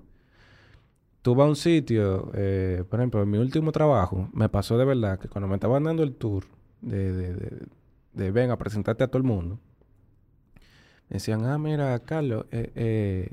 Tú 1.22 1.34
vas 1.34 1.46
a 1.46 1.48
un 1.50 1.56
sitio, 1.56 2.30
eh, 2.34 2.84
por 2.88 3.00
ejemplo, 3.00 3.22
en 3.22 3.30
mi 3.30 3.38
último 3.38 3.70
trabajo, 3.72 4.28
me 4.32 4.48
pasó 4.48 4.76
de 4.76 4.84
verdad 4.84 5.18
que 5.18 5.28
cuando 5.28 5.46
me 5.48 5.54
estaban 5.54 5.84
dando 5.84 6.02
el 6.02 6.14
tour 6.14 6.44
de, 6.80 7.12
de, 7.12 7.34
de, 7.34 7.66
de 8.12 8.30
ven 8.30 8.50
a 8.50 8.58
presentarte 8.58 9.04
a 9.04 9.08
todo 9.08 9.18
el 9.18 9.24
mundo, 9.24 9.58
me 11.08 11.16
decían, 11.16 11.44
ah, 11.44 11.58
mira, 11.58 11.98
Carlos, 12.00 12.46
eh, 12.50 12.72
eh, 12.74 13.28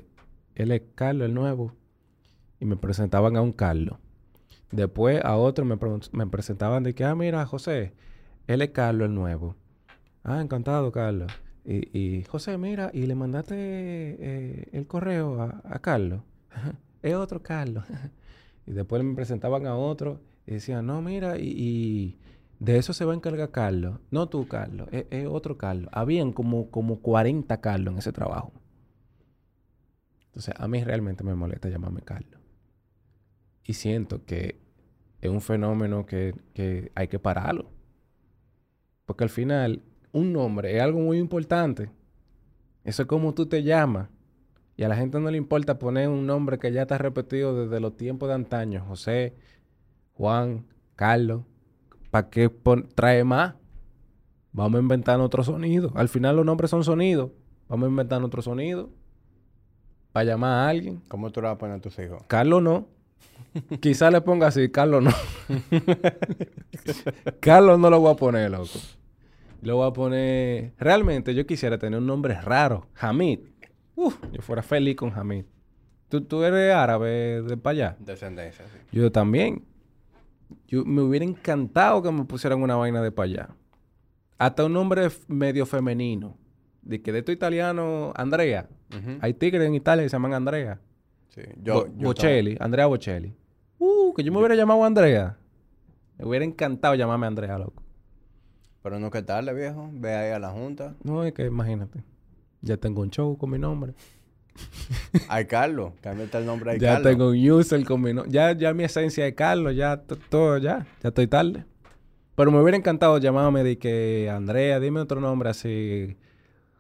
él 0.56 0.72
es 0.72 0.82
Carlos, 0.96 1.28
el 1.28 1.34
nuevo. 1.34 1.74
Y 2.60 2.66
me 2.66 2.76
presentaban 2.76 3.38
a 3.38 3.42
un 3.42 3.54
Carlos. 3.54 3.98
Después 4.72 5.24
a 5.24 5.38
otro 5.38 5.64
me, 5.64 5.78
me 6.12 6.28
presentaban 6.28 6.84
de 6.84 6.94
que, 6.94 7.06
ah, 7.06 7.16
mira, 7.16 7.46
José, 7.46 7.94
él 8.48 8.62
es 8.62 8.72
Carlos 8.72 9.08
el 9.08 9.16
nuevo. 9.16 9.56
Ah, 10.26 10.42
encantado, 10.42 10.92
Carlos. 10.92 11.32
Y, 11.64 11.98
y 11.98 12.24
José, 12.24 12.58
mira, 12.58 12.92
y 12.94 13.06
le 13.06 13.16
mandaste 13.16 13.56
eh, 13.56 14.70
el 14.74 14.86
correo 14.86 15.42
a, 15.42 15.62
a 15.64 15.80
Carlos. 15.80 16.22
es 17.02 17.16
otro 17.16 17.42
Carlos. 17.42 17.86
y 18.68 18.74
después 18.74 19.02
me 19.04 19.16
presentaban 19.16 19.66
a 19.68 19.76
otro 19.78 20.20
y 20.46 20.56
decían, 20.56 20.86
no, 20.86 21.02
mira, 21.02 21.38
y 21.38 22.18
de 22.60 22.78
eso 22.78 22.94
se 22.94 23.06
va 23.06 23.14
a 23.14 23.16
encargar 23.16 23.52
Carlos. 23.52 24.00
No 24.12 24.28
tú, 24.28 24.48
Carlos, 24.48 24.90
es, 24.92 25.28
otro 25.28 25.58
Carlos. 25.58 25.90
Habían 25.94 26.34
como, 26.34 26.70
como 26.70 27.02
40 27.02 27.62
Carlos 27.62 27.94
en 27.94 28.00
ese 28.00 28.12
trabajo. 28.12 28.52
Entonces, 30.26 30.54
a 30.58 30.68
mí 30.68 30.84
realmente 30.84 31.24
me 31.24 31.36
molesta 31.36 31.70
llamarme 31.70 32.02
Carlos. 32.02 32.40
Y 33.64 33.74
siento 33.74 34.26
que 34.26 34.60
es 35.22 35.30
un 35.30 35.42
fenómeno 35.42 36.06
que, 36.06 36.36
que 36.54 36.92
hay 36.96 37.08
que 37.08 37.18
pararlo. 37.18 37.72
Porque 39.06 39.24
al 39.24 39.30
final, 39.30 39.82
un 40.12 40.34
nombre 40.34 40.76
es 40.76 40.82
algo 40.82 41.00
muy 41.00 41.18
importante. 41.18 41.90
Eso 42.84 43.04
es 43.04 43.08
como 43.08 43.34
tú 43.34 43.46
te 43.46 43.64
llamas. 43.64 44.10
Y 44.76 44.84
a 44.84 44.90
la 44.90 44.96
gente 44.96 45.20
no 45.20 45.32
le 45.32 45.38
importa 45.38 45.80
poner 45.80 46.10
un 46.10 46.26
nombre 46.26 46.58
que 46.60 46.72
ya 46.72 46.84
está 46.84 46.98
repetido 46.98 47.66
desde 47.66 47.80
los 47.80 47.96
tiempos 47.98 48.30
de 48.30 48.36
antaño. 48.36 48.84
José, 48.86 49.36
Juan, 50.14 50.66
Carlos. 50.96 51.44
¿Para 52.12 52.30
qué 52.30 52.50
pon- 52.50 52.88
trae 52.96 53.24
más? 53.24 53.56
Vamos 54.52 54.80
a 54.80 54.82
inventar 54.82 55.20
otro 55.20 55.44
sonido. 55.44 55.92
Al 55.96 56.10
final 56.10 56.36
los 56.36 56.46
nombres 56.46 56.72
son 56.72 56.84
sonidos. 56.84 57.32
Vamos 57.68 57.88
a 57.88 57.90
inventar 57.90 58.24
otro 58.24 58.42
sonido. 58.42 58.90
Para 60.12 60.26
llamar 60.26 60.52
a 60.52 60.70
alguien. 60.70 61.02
¿Cómo 61.08 61.32
tú 61.32 61.42
le 61.42 61.48
vas 61.48 61.56
a 61.56 61.60
poner 61.60 61.78
a 61.78 61.82
tus 61.82 61.98
hijos? 62.00 62.24
Carlos 62.28 62.62
no. 62.64 62.88
Quizá 63.80 64.10
le 64.12 64.22
ponga 64.22 64.48
así, 64.48 64.70
Carlos 64.70 65.04
no. 65.04 65.12
Carlos 67.40 67.80
no 67.80 67.90
lo 67.90 68.00
voy 68.00 68.14
a 68.14 68.16
poner, 68.16 68.52
loco. 68.52 68.70
Lo 69.62 69.78
voy 69.78 69.90
a 69.90 69.94
poner. 69.94 70.74
Realmente 70.78 71.34
yo 71.36 71.46
quisiera 71.46 71.78
tener 71.78 72.00
un 72.00 72.08
nombre 72.08 72.40
raro. 72.42 72.88
Hamid. 73.00 73.40
Uf, 73.96 74.18
yo 74.32 74.42
fuera 74.42 74.64
feliz 74.64 74.96
con 74.96 75.12
Hamid. 75.18 75.46
¿Tú, 76.08 76.22
tú 76.22 76.44
eres 76.44 76.74
árabe 76.74 77.42
de 77.44 77.58
para 77.58 77.72
allá? 77.72 77.98
Descendencia, 78.00 78.66
sí. 78.66 78.78
Yo 78.92 79.12
también. 79.12 79.64
Yo, 80.68 80.84
me 80.86 81.02
hubiera 81.02 81.26
encantado 81.26 82.02
que 82.02 82.12
me 82.12 82.26
pusieran 82.26 82.62
una 82.62 82.76
vaina 82.76 83.02
de 83.02 83.12
para 83.12 83.26
allá. 83.26 83.50
Hasta 84.38 84.66
un 84.66 84.74
nombre 84.74 85.10
medio 85.28 85.66
femenino. 85.66 86.38
De 86.82 87.02
que 87.02 87.12
de 87.12 87.20
esto 87.20 87.32
italiano, 87.32 88.14
Andrea. 88.16 88.68
Hay 89.22 89.34
tigres 89.34 89.68
en 89.68 89.76
Italia 89.76 90.04
que 90.04 90.10
se 90.10 90.16
llaman 90.16 90.34
Andrea. 90.34 90.80
Sí. 91.30 91.42
Yo, 91.62 91.74
Bo- 91.74 91.88
yo 91.98 92.08
Bocelli, 92.08 92.58
Andrea 92.60 92.88
Bocelli. 92.88 93.36
Uh, 93.78 94.14
que 94.14 94.24
yo 94.24 94.32
me 94.32 94.40
hubiera 94.40 94.56
llamado 94.56 94.84
Andrea. 94.84 95.38
Me 96.18 96.26
hubiera 96.26 96.44
encantado 96.46 96.96
llamarme 96.96 97.28
Andrea, 97.28 97.58
loco. 97.58 97.84
Pero 98.82 98.98
no 99.00 99.12
que 99.12 99.22
tarde, 99.22 99.54
viejo. 99.54 99.90
Ve 99.94 100.14
ahí 100.16 100.32
a 100.32 100.40
la 100.40 100.50
junta. 100.52 100.96
No, 101.04 101.24
es 101.24 101.34
que 101.34 101.46
imagínate. 101.46 102.04
Ya 102.62 102.78
tengo 102.78 103.02
un 103.02 103.10
show 103.10 103.38
con 103.38 103.50
mi 103.52 103.60
nombre. 103.60 103.94
Ay, 105.30 105.46
Carlos. 105.46 105.94
Cámbiate 106.02 106.38
el 106.38 106.46
nombre 106.46 106.74
de 106.74 106.80
ya 106.80 106.94
Carlos. 106.96 107.12
tengo 107.12 107.30
un 107.30 107.52
user 107.52 107.84
con 107.86 108.02
mi 108.02 108.14
nombre. 108.14 108.32
Ya, 108.32 108.52
ya 108.54 108.74
mi 108.74 108.84
esencia 108.84 109.24
de 109.24 109.36
Carlos, 109.36 109.76
ya 109.76 109.98
todo, 110.30 110.58
ya. 110.58 110.86
Ya 111.02 111.10
estoy 111.10 111.28
tarde. 111.28 111.66
Pero 112.36 112.52
me 112.52 112.62
hubiera 112.62 112.78
encantado 112.78 113.18
llamarme 113.18 113.64
de 113.64 113.78
que 113.78 114.30
Andrea, 114.32 114.80
dime 114.80 115.02
otro 115.02 115.20
nombre 115.20 115.50
así. 115.50 116.18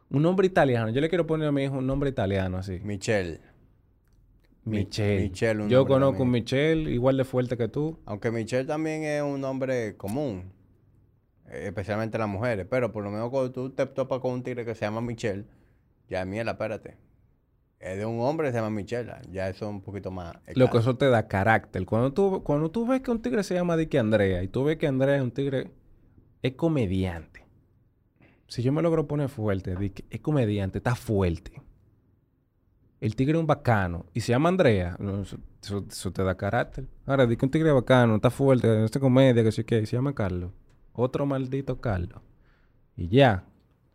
Un 0.09 0.21
nombre 0.23 0.47
italiano. 0.47 0.89
Yo 0.89 1.01
le 1.01 1.09
quiero 1.09 1.27
poner 1.27 1.47
a 1.49 1.51
mi 1.51 1.63
hijo 1.65 1.77
un 1.77 1.85
nombre 1.87 2.09
italiano 2.09 2.57
así. 2.57 2.79
Michelle. 2.83 3.41
Mi- 4.63 4.77
Michelle. 4.79 5.23
Michelle, 5.23 5.61
un 5.63 5.69
Yo 5.69 5.85
conozco 5.85 6.23
un 6.23 6.27
también. 6.27 6.43
Michelle, 6.43 6.91
igual 6.91 7.17
de 7.17 7.25
fuerte 7.25 7.57
que 7.57 7.67
tú. 7.67 7.99
Aunque 8.05 8.31
Michelle 8.31 8.65
también 8.65 9.03
es 9.03 9.21
un 9.21 9.41
nombre 9.41 9.95
común. 9.97 10.51
eh, 11.51 11.63
especialmente 11.67 12.17
las 12.17 12.27
mujeres. 12.29 12.67
Pero 12.69 12.91
por 12.91 13.03
lo 13.03 13.09
menos 13.11 13.29
cuando 13.29 13.51
tú 13.51 13.69
te 13.71 13.85
topas 13.87 14.19
con 14.19 14.31
un 14.33 14.43
tigre 14.43 14.63
que 14.65 14.75
se 14.75 14.81
llama 14.85 15.01
Michelle, 15.01 15.45
ya 16.07 16.23
mierda, 16.25 16.51
espérate. 16.51 16.95
Es 17.79 17.97
de 17.97 18.05
un 18.05 18.19
hombre 18.19 18.47
que 18.47 18.51
se 18.51 18.57
llama 18.57 18.69
Michelle. 18.69 19.13
Ya 19.31 19.47
eso 19.47 19.65
es 19.65 19.71
un 19.71 19.81
poquito 19.81 20.11
más. 20.11 20.35
Lo 20.55 20.69
que 20.69 20.79
eso 20.79 20.97
te 20.97 21.09
da 21.09 21.27
carácter. 21.27 21.85
Cuando 21.85 22.11
tú, 22.11 22.43
cuando 22.43 22.69
tú 22.69 22.85
ves 22.85 23.01
que 23.01 23.09
un 23.09 23.21
tigre 23.21 23.41
se 23.43 23.55
llama 23.55 23.77
Dicky 23.77 23.97
Andrea 23.97 24.43
y 24.43 24.49
tú 24.49 24.65
ves 24.65 24.77
que 24.77 24.87
Andrea 24.87 25.15
es 25.15 25.21
un 25.21 25.31
tigre, 25.31 25.71
es 26.41 26.53
comediante. 26.53 27.45
Si 28.47 28.63
yo 28.63 28.73
me 28.73 28.81
logro 28.81 29.07
poner 29.07 29.29
fuerte, 29.29 29.75
di 29.75 29.91
que 29.91 30.03
es 30.09 30.19
comediante, 30.19 30.79
está 30.79 30.95
fuerte. 30.95 31.61
El 32.99 33.15
tigre 33.15 33.35
es 33.35 33.39
un 33.39 33.47
bacano. 33.47 34.07
Y 34.13 34.21
se 34.21 34.33
llama 34.33 34.49
Andrea. 34.49 34.97
no, 34.99 35.21
eso, 35.21 36.11
te 36.11 36.23
da 36.23 36.35
carácter. 36.35 36.85
Ahora, 37.05 37.25
di 37.27 37.37
que 37.37 37.45
un 37.45 37.51
tigre 37.51 37.71
bacano, 37.71 38.15
está 38.15 38.29
fuerte, 38.29 38.83
esta 38.83 38.99
comedia, 38.99 39.41
que 39.41 39.53
sí 39.53 39.63
que 39.63 39.85
se 39.85 39.95
llama 39.95 40.13
Carlos. 40.13 40.51
Otro 40.93 41.25
maldito 41.25 41.79
Carlos. 41.79 42.21
Y 42.97 43.07
ya. 43.07 43.45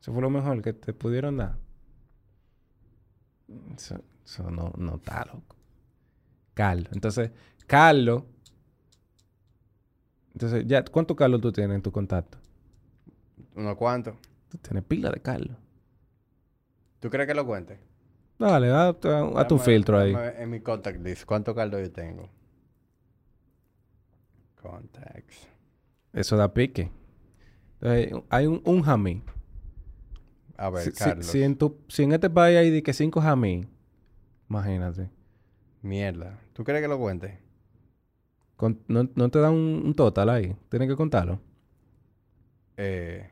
Eso 0.01 0.13
fue 0.13 0.23
lo 0.23 0.31
mejor 0.31 0.63
que 0.63 0.73
te 0.73 0.95
pudieron 0.95 1.37
dar. 1.37 1.64
Eso, 3.75 4.01
eso 4.25 4.51
no, 4.51 4.73
no 4.77 4.97
está 4.97 5.25
loco. 5.27 5.57
Carlos. 6.55 6.89
Entonces, 6.93 7.31
Carlos. 7.67 8.23
Entonces, 10.33 10.65
ya, 10.67 10.85
¿cuántos 10.85 11.17
Carlos 11.17 11.41
tú 11.41 11.53
tienes 11.53 11.77
en 11.77 11.83
tu 11.83 11.93
contacto? 11.93 12.39
¿Unos 13.55 13.77
cuantos? 13.77 14.17
Tú 14.49 14.59
tienes 14.59 14.85
pila 14.85 15.11
de 15.11 15.21
Carlos. 15.21 15.57
¿Tú 17.01 17.11
crees 17.11 17.29
que 17.29 17.35
lo 17.35 17.47
cuente? 17.47 17.79
Dale, 18.39 18.71
haz, 18.71 18.97
haz 19.37 19.47
tu 19.47 19.59
filtro 19.59 19.99
ahí. 19.99 20.15
En 20.39 20.51
mi 20.51 20.61
contact 20.61 21.01
list, 21.05 21.25
¿cuántos 21.25 21.55
Carlos 21.55 21.81
yo 21.81 21.93
tengo? 21.93 22.29
Contacts. 24.61 25.49
Eso 26.13 26.37
da 26.37 26.53
pique. 26.53 26.91
Entonces, 27.81 28.13
hay 28.31 28.47
un, 28.47 28.63
un 28.65 28.83
jamí. 28.83 29.23
A 30.57 30.71
ver, 30.71 30.85
Si, 30.85 30.91
si- 30.93 30.97
Carlos. 30.99 31.27
si 31.27 31.43
en 31.43 31.57
tu, 31.57 31.79
si 31.89 32.03
en 32.05 32.13
este 32.13 32.31
país 32.31 32.57
hay 32.59 32.71
de 32.71 32.83
que 32.83 32.93
cinco 32.93 33.21
jamí, 33.21 33.67
imagínate. 34.49 35.11
Mierda. 35.83 36.39
¿Tú 36.53 36.65
crees 36.65 36.81
que 36.83 36.89
lo 36.89 36.99
cuente? 36.99 37.39
Con- 38.57 38.81
no, 38.89 39.09
no 39.15 39.31
te 39.31 39.41
dan 39.41 39.53
un, 39.53 39.83
un 39.85 39.95
total 39.95 40.31
ahí. 40.31 40.57
Tienes 40.69 40.89
que 40.89 40.97
contarlo. 40.97 41.41
Eh, 42.77 43.31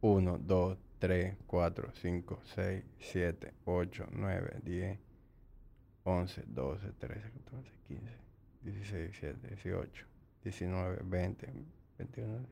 1, 0.00 0.38
2, 0.38 0.78
3, 0.98 1.36
4, 1.46 1.90
5, 2.00 2.40
6, 2.54 2.84
7, 2.98 3.54
8, 3.64 4.06
9, 4.12 4.60
10, 4.64 4.98
11, 6.04 6.44
12, 6.46 6.92
13, 6.98 7.30
14, 7.44 7.70
15, 7.88 8.12
16, 8.62 9.10
17, 9.12 9.48
18, 9.48 10.06
19, 10.44 10.98
20, 11.04 11.52
21, 11.98 12.46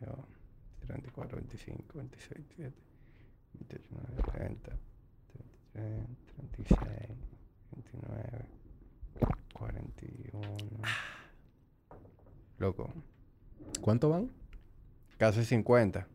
24, 0.88 1.36
25, 1.38 1.84
26, 1.94 2.30
27, 2.58 2.72
28, 3.58 4.32
30, 4.32 4.72
33, 5.72 6.06
36, 6.36 6.78
29, 7.72 8.46
41. 9.52 10.40
Loco. 12.58 12.92
¿Cuánto 13.80 14.08
van? 14.08 14.30
Casi 15.18 15.44
50. 15.44 16.06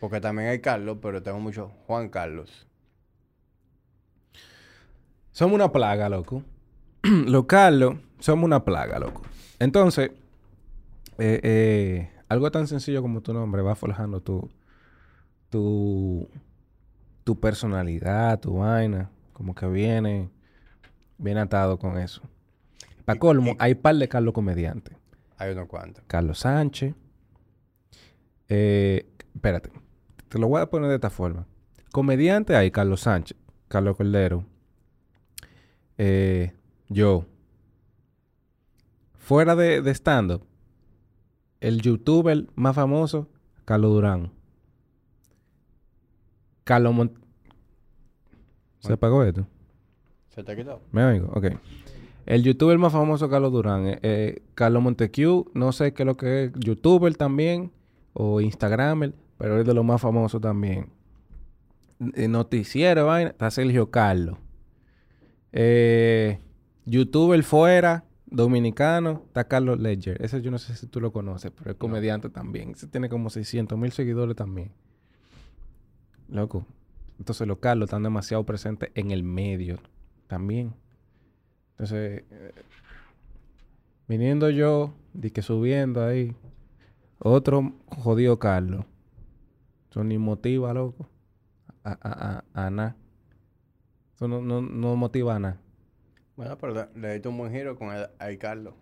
Porque 0.00 0.20
también 0.20 0.48
hay 0.48 0.60
Carlos, 0.60 0.98
pero 1.02 1.22
tengo 1.22 1.40
mucho 1.40 1.72
Juan 1.86 2.08
Carlos. 2.08 2.66
Somos 5.32 5.54
una 5.54 5.70
plaga, 5.70 6.08
loco. 6.08 6.42
Los 7.02 7.46
Carlos 7.46 7.96
somos 8.18 8.44
una 8.44 8.64
plaga, 8.64 8.98
loco. 8.98 9.22
Entonces, 9.58 10.10
eh, 11.18 11.40
eh, 11.42 12.10
algo 12.28 12.50
tan 12.50 12.66
sencillo 12.66 13.02
como 13.02 13.20
tu 13.20 13.32
nombre 13.32 13.62
va 13.62 13.74
forjando 13.74 14.20
tu, 14.20 14.50
tu, 15.50 16.28
tu 17.28 17.38
personalidad, 17.38 18.40
tu 18.40 18.54
vaina. 18.54 19.10
Como 19.34 19.54
que 19.54 19.66
viene, 19.66 20.30
viene 21.18 21.40
atado 21.40 21.78
con 21.78 21.98
eso. 21.98 22.22
Para 23.04 23.18
colmo, 23.18 23.54
hay 23.58 23.74
par 23.74 23.96
de 23.96 24.08
Carlos 24.08 24.32
comediantes. 24.32 24.96
Hay 25.36 25.52
unos 25.52 25.68
cuantos. 25.68 26.02
Carlos 26.06 26.38
Sánchez. 26.38 26.94
Eh, 28.48 29.06
espérate. 29.34 29.70
Te 30.30 30.38
lo 30.38 30.48
voy 30.48 30.62
a 30.62 30.70
poner 30.70 30.88
de 30.88 30.94
esta 30.94 31.10
forma. 31.10 31.46
Comediante 31.92 32.56
hay 32.56 32.70
Carlos 32.70 33.02
Sánchez, 33.02 33.36
Carlos 33.68 33.94
Cordero, 33.98 34.46
eh, 35.98 36.54
yo. 36.88 37.26
Fuera 39.18 39.54
de, 39.54 39.82
de 39.82 39.90
stand-up, 39.90 40.46
el 41.60 41.82
youtuber 41.82 42.46
más 42.54 42.74
famoso, 42.74 43.28
Carlos 43.66 43.90
Durán. 43.90 44.37
Carlos 46.68 46.94
Mont... 46.94 47.12
¿Se 48.80 48.92
apagó 48.92 49.24
esto? 49.24 49.46
¿Se 50.28 50.44
te 50.44 50.52
ha 50.52 50.54
quitado? 50.54 50.82
Me 50.92 51.00
amigo, 51.00 51.30
ok. 51.32 51.46
El 52.26 52.42
youtuber 52.42 52.76
más 52.76 52.92
famoso, 52.92 53.30
Carlos 53.30 53.52
Durán. 53.52 53.86
Eh, 53.86 53.98
eh, 54.02 54.42
Carlos 54.54 54.82
Montecu, 54.82 55.50
no 55.54 55.72
sé 55.72 55.94
qué 55.94 56.02
es 56.02 56.06
lo 56.06 56.18
que 56.18 56.44
es, 56.44 56.52
youtuber 56.58 57.16
también, 57.16 57.72
o 58.12 58.42
instagramer, 58.42 59.14
pero 59.38 59.58
es 59.58 59.66
de 59.66 59.72
los 59.72 59.82
más 59.82 60.02
famosos 60.02 60.42
también. 60.42 60.90
Eh, 62.14 62.28
noticiero, 62.28 63.06
vaina, 63.06 63.30
está 63.30 63.50
Sergio 63.50 63.90
Carlos. 63.90 64.36
Eh, 65.52 66.38
youtuber 66.84 67.42
fuera, 67.44 68.04
dominicano, 68.26 69.22
está 69.26 69.44
Carlos 69.48 69.80
Ledger. 69.80 70.22
Ese 70.22 70.42
yo 70.42 70.50
no 70.50 70.58
sé 70.58 70.76
si 70.76 70.86
tú 70.86 71.00
lo 71.00 71.12
conoces, 71.14 71.50
pero 71.50 71.70
es 71.70 71.78
comediante 71.78 72.28
también. 72.28 72.72
Ese 72.72 72.88
tiene 72.88 73.08
como 73.08 73.30
600 73.30 73.78
mil 73.78 73.90
seguidores 73.90 74.36
también. 74.36 74.70
Loco. 76.28 76.66
Entonces 77.18 77.46
los 77.46 77.58
Carlos 77.58 77.86
están 77.88 78.02
demasiado 78.02 78.44
presentes 78.44 78.90
en 78.94 79.10
el 79.10 79.22
medio 79.22 79.78
también. 80.26 80.74
Entonces, 81.72 82.24
eh, 82.30 82.52
viniendo 84.06 84.50
yo, 84.50 84.94
di 85.14 85.30
que 85.30 85.42
subiendo 85.42 86.04
ahí, 86.04 86.36
otro 87.18 87.72
jodido 87.88 88.38
Carlos. 88.38 88.84
Eso 89.90 90.04
ni 90.04 90.18
motiva, 90.18 90.72
loco. 90.74 91.08
A, 91.82 91.92
a, 91.92 92.44
a, 92.54 92.66
a 92.66 92.70
nada. 92.70 92.96
Eso 94.14 94.28
no, 94.28 94.42
no, 94.42 94.60
no 94.60 94.96
motiva 94.96 95.36
a 95.36 95.38
nada. 95.38 95.60
Bueno, 96.36 96.56
pero 96.58 96.88
le, 96.94 97.18
le 97.20 97.28
un 97.28 97.38
buen 97.38 97.52
giro 97.52 97.76
con 97.76 97.94
el, 97.94 98.06
ahí 98.18 98.36
Carlos. 98.36 98.74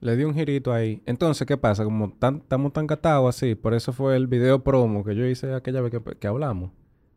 Le 0.00 0.16
di 0.16 0.24
un 0.24 0.34
girito 0.34 0.72
ahí. 0.72 1.02
Entonces, 1.04 1.46
¿qué 1.46 1.56
pasa? 1.58 1.84
Como 1.84 2.12
tan, 2.12 2.36
estamos 2.36 2.72
tan 2.72 2.86
gatados 2.86 3.36
así, 3.36 3.54
por 3.54 3.74
eso 3.74 3.92
fue 3.92 4.16
el 4.16 4.26
video 4.26 4.64
promo 4.64 5.04
que 5.04 5.14
yo 5.14 5.26
hice 5.26 5.52
aquella 5.54 5.82
vez 5.82 5.92
que, 6.18 6.26
hablamos, 6.26 6.70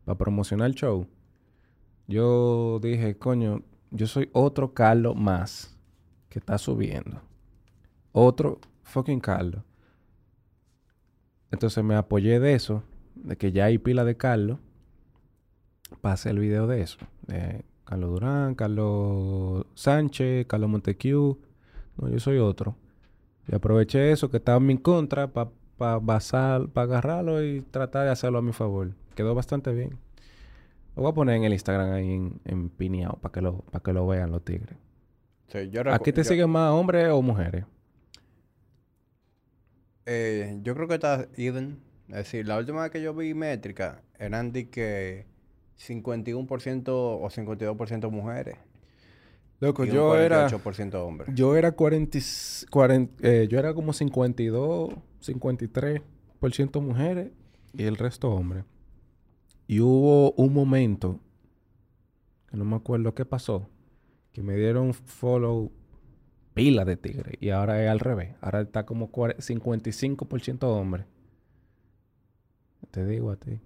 para 0.04 0.18
promocionar 0.18 0.68
el 0.68 0.74
show. 0.74 1.06
Yo 2.06 2.78
dije, 2.82 3.16
coño, 3.16 3.62
yo 3.90 4.06
soy 4.06 4.28
otro 4.32 4.74
Carlos 4.74 5.16
más 5.16 5.74
que 6.28 6.38
está 6.38 6.58
subiendo. 6.58 7.22
Otro 8.12 8.60
fucking 8.82 9.20
Carlos. 9.20 9.62
Entonces 11.50 11.82
me 11.82 11.94
apoyé 11.94 12.38
de 12.38 12.54
eso, 12.54 12.82
de 13.14 13.36
que 13.36 13.52
ya 13.52 13.64
hay 13.64 13.78
pila 13.78 14.04
de 14.04 14.16
Carlos, 14.16 14.58
hacer 16.02 16.32
el 16.32 16.40
video 16.40 16.66
de 16.66 16.82
eso. 16.82 16.98
De 17.26 17.64
Carlos 17.84 18.10
Durán, 18.10 18.54
Carlos 18.54 19.66
Sánchez, 19.74 20.46
Carlos 20.46 20.68
Montecu. 20.68 21.38
No, 21.96 22.08
yo 22.08 22.18
soy 22.18 22.38
otro. 22.38 22.76
Y 23.48 23.54
aproveché 23.54 24.12
eso 24.12 24.30
que 24.30 24.38
estaba 24.38 24.58
en 24.58 24.66
mi 24.66 24.78
contra 24.78 25.28
para 25.28 25.50
pa 25.78 25.98
basar, 25.98 26.68
para 26.68 26.84
agarrarlo 26.86 27.42
y 27.44 27.62
tratar 27.62 28.04
de 28.06 28.10
hacerlo 28.12 28.38
a 28.38 28.42
mi 28.42 28.52
favor. 28.52 28.92
Quedó 29.16 29.34
bastante 29.34 29.72
bien. 29.72 29.98
Lo 30.96 31.02
voy 31.02 31.10
a 31.12 31.14
poner 31.14 31.36
en 31.36 31.44
el 31.44 31.52
Instagram 31.52 31.92
ahí 31.92 32.12
en, 32.12 32.40
en 32.44 32.68
pineado 32.70 33.14
para 33.20 33.32
que 33.32 33.40
lo, 33.42 33.58
para 33.70 33.82
que 33.82 33.92
lo 33.92 34.06
vean 34.06 34.30
los 34.32 34.44
tigres. 34.44 34.76
Sí, 35.48 35.70
yo 35.70 35.82
¿Aquí 35.92 36.12
te 36.12 36.22
yo- 36.22 36.24
siguen 36.24 36.50
más 36.50 36.72
hombres 36.72 37.08
o 37.10 37.22
mujeres? 37.22 37.64
Eh, 40.06 40.58
yo 40.62 40.74
creo 40.74 40.88
que 40.88 40.94
está 40.94 41.28
even. 41.36 41.78
Es 42.08 42.16
decir, 42.16 42.46
la 42.46 42.58
última 42.58 42.82
vez 42.82 42.90
que 42.90 43.02
yo 43.02 43.14
vi 43.14 43.32
métrica 43.34 44.02
eran 44.18 44.52
de 44.52 44.68
que 44.70 45.26
51% 45.76 46.92
o 47.20 47.30
52% 47.30 48.10
mujeres. 48.10 48.56
Loco, 49.64 49.84
y 49.84 49.88
un 49.88 49.94
yo 49.94 50.16
era 50.16 50.46
48% 50.48 50.94
hombres. 51.06 51.30
yo 51.34 51.56
era 51.56 51.72
40, 51.72 52.18
y 52.18 52.20
s- 52.20 52.66
40 52.70 53.26
eh, 53.28 53.46
yo 53.48 53.58
era 53.58 53.74
como 53.74 53.92
52, 53.92 54.94
53% 55.20 56.80
mujeres 56.80 57.30
y 57.72 57.84
el 57.84 57.96
resto 57.96 58.30
hombres. 58.30 58.64
Y 59.66 59.80
hubo 59.80 60.32
un 60.32 60.52
momento 60.52 61.20
que 62.50 62.56
no 62.56 62.64
me 62.64 62.76
acuerdo 62.76 63.14
qué 63.14 63.24
pasó, 63.24 63.68
que 64.32 64.42
me 64.42 64.56
dieron 64.56 64.92
follow 64.94 65.72
pila 66.52 66.84
de 66.84 66.96
tigre 66.96 67.36
y 67.40 67.50
ahora 67.50 67.82
es 67.82 67.90
al 67.90 67.98
revés, 68.00 68.34
ahora 68.40 68.60
está 68.60 68.84
como 68.86 69.10
40 69.10 69.42
55% 69.42 70.62
hombres. 70.68 71.06
Te 72.90 73.04
digo 73.06 73.30
a 73.30 73.36
ti. 73.36 73.58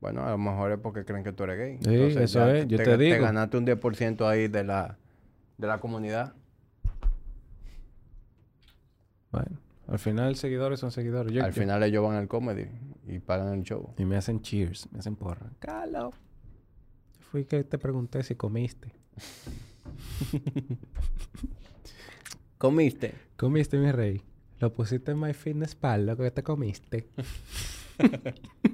Bueno, 0.00 0.24
a 0.26 0.30
lo 0.30 0.38
mejor 0.38 0.72
es 0.72 0.78
porque 0.78 1.04
creen 1.04 1.22
que 1.24 1.32
tú 1.32 1.44
eres 1.44 1.58
gay. 1.58 1.78
Sí, 1.82 2.18
eso 2.18 2.46
es, 2.50 2.66
yo 2.68 2.78
te 2.78 2.84
Te 2.84 2.96
digo. 2.96 3.22
ganaste 3.22 3.56
un 3.58 3.66
10% 3.66 4.26
ahí 4.26 4.48
de 4.48 4.64
la, 4.64 4.96
de 5.58 5.66
la 5.66 5.78
comunidad. 5.78 6.32
Bueno, 9.30 9.58
al 9.86 9.98
final 9.98 10.36
seguidores 10.36 10.80
son 10.80 10.90
seguidores. 10.90 11.32
Yo- 11.32 11.44
Al 11.44 11.52
yo- 11.52 11.60
final 11.62 11.82
ellos 11.82 12.02
van 12.02 12.16
al 12.16 12.28
comedy 12.28 12.66
y 13.06 13.18
pagan 13.18 13.52
el 13.52 13.62
show. 13.62 13.92
Y 13.98 14.04
me 14.06 14.16
hacen 14.16 14.40
cheers, 14.40 14.90
me 14.92 15.00
hacen 15.00 15.16
porra. 15.16 15.50
Carlos. 15.58 16.14
Fui 17.30 17.44
que 17.44 17.62
te 17.62 17.76
pregunté 17.78 18.22
si 18.22 18.34
comiste. 18.34 18.92
¿Comiste? 22.58 23.14
¿Comiste, 23.36 23.78
mi 23.78 23.90
rey? 23.92 24.22
Lo 24.58 24.72
pusiste 24.72 25.12
en 25.12 25.20
MyFitnessPal, 25.20 26.06
lo 26.06 26.16
que 26.16 26.30
te 26.30 26.42
comiste. 26.42 27.08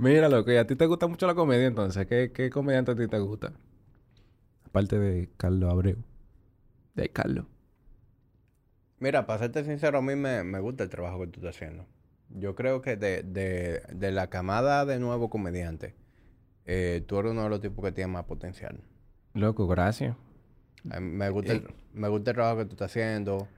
Mira, 0.00 0.30
loco, 0.30 0.50
y 0.50 0.56
a 0.56 0.66
ti 0.66 0.76
te 0.76 0.86
gusta 0.86 1.08
mucho 1.08 1.26
la 1.26 1.34
comedia 1.34 1.66
entonces. 1.66 2.06
¿Qué, 2.06 2.32
qué 2.32 2.48
comediante 2.48 2.92
a 2.92 2.94
ti 2.94 3.06
te 3.06 3.18
gusta? 3.18 3.52
Aparte 4.64 4.98
de 4.98 5.28
Carlos 5.36 5.70
Abreu. 5.70 5.98
De 6.94 7.10
Carlos. 7.10 7.44
Mira, 8.98 9.26
para 9.26 9.40
serte 9.40 9.62
sincero, 9.62 9.98
a 9.98 10.00
mí 10.00 10.16
me, 10.16 10.42
me 10.42 10.58
gusta 10.58 10.84
el 10.84 10.88
trabajo 10.88 11.20
que 11.20 11.26
tú 11.26 11.40
estás 11.40 11.54
haciendo. 11.54 11.84
Yo 12.30 12.54
creo 12.54 12.80
que 12.80 12.96
de, 12.96 13.22
de, 13.22 13.82
de 13.92 14.10
la 14.10 14.28
camada 14.30 14.86
de 14.86 14.98
nuevos 14.98 15.28
comediantes, 15.28 15.92
eh, 16.64 17.04
tú 17.06 17.18
eres 17.18 17.32
uno 17.32 17.42
de 17.42 17.50
los 17.50 17.60
tipos 17.60 17.84
que 17.84 17.92
tiene 17.92 18.10
más 18.10 18.24
potencial. 18.24 18.80
Loco, 19.34 19.66
gracias. 19.66 20.16
Me 20.82 21.28
gusta, 21.28 21.52
el, 21.52 21.74
me 21.92 22.08
gusta 22.08 22.30
el 22.30 22.36
trabajo 22.36 22.56
que 22.60 22.64
tú 22.64 22.72
estás 22.72 22.90
haciendo. 22.90 23.48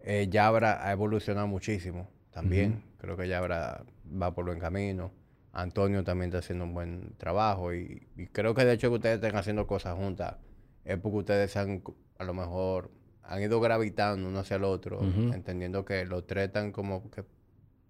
Eh, 0.00 0.26
Yabra 0.28 0.84
ha 0.84 0.90
evolucionado 0.90 1.46
muchísimo 1.46 2.08
también. 2.32 2.82
Creo 2.98 3.16
que 3.16 3.28
Yabra 3.28 3.84
va 4.20 4.34
por 4.34 4.46
buen 4.46 4.58
camino. 4.58 5.12
Antonio 5.52 6.02
también 6.04 6.28
está 6.30 6.38
haciendo 6.38 6.64
un 6.64 6.74
buen 6.74 7.14
trabajo. 7.18 7.74
Y, 7.74 8.06
y 8.16 8.26
creo 8.26 8.54
que 8.54 8.64
de 8.64 8.72
hecho 8.74 8.88
que 8.90 8.96
ustedes 8.96 9.16
estén 9.16 9.36
haciendo 9.36 9.66
cosas 9.66 9.96
juntas 9.96 10.36
es 10.84 10.98
porque 10.98 11.18
ustedes 11.18 11.56
han, 11.56 11.82
a 12.18 12.24
lo 12.24 12.34
mejor, 12.34 12.90
han 13.22 13.40
ido 13.42 13.60
gravitando 13.60 14.28
uno 14.28 14.40
hacia 14.40 14.56
el 14.56 14.64
otro, 14.64 15.00
entendiendo 15.02 15.84
que 15.84 16.04
los 16.06 16.26
tres 16.26 16.46
están 16.46 16.72
como 16.72 17.10
que 17.10 17.24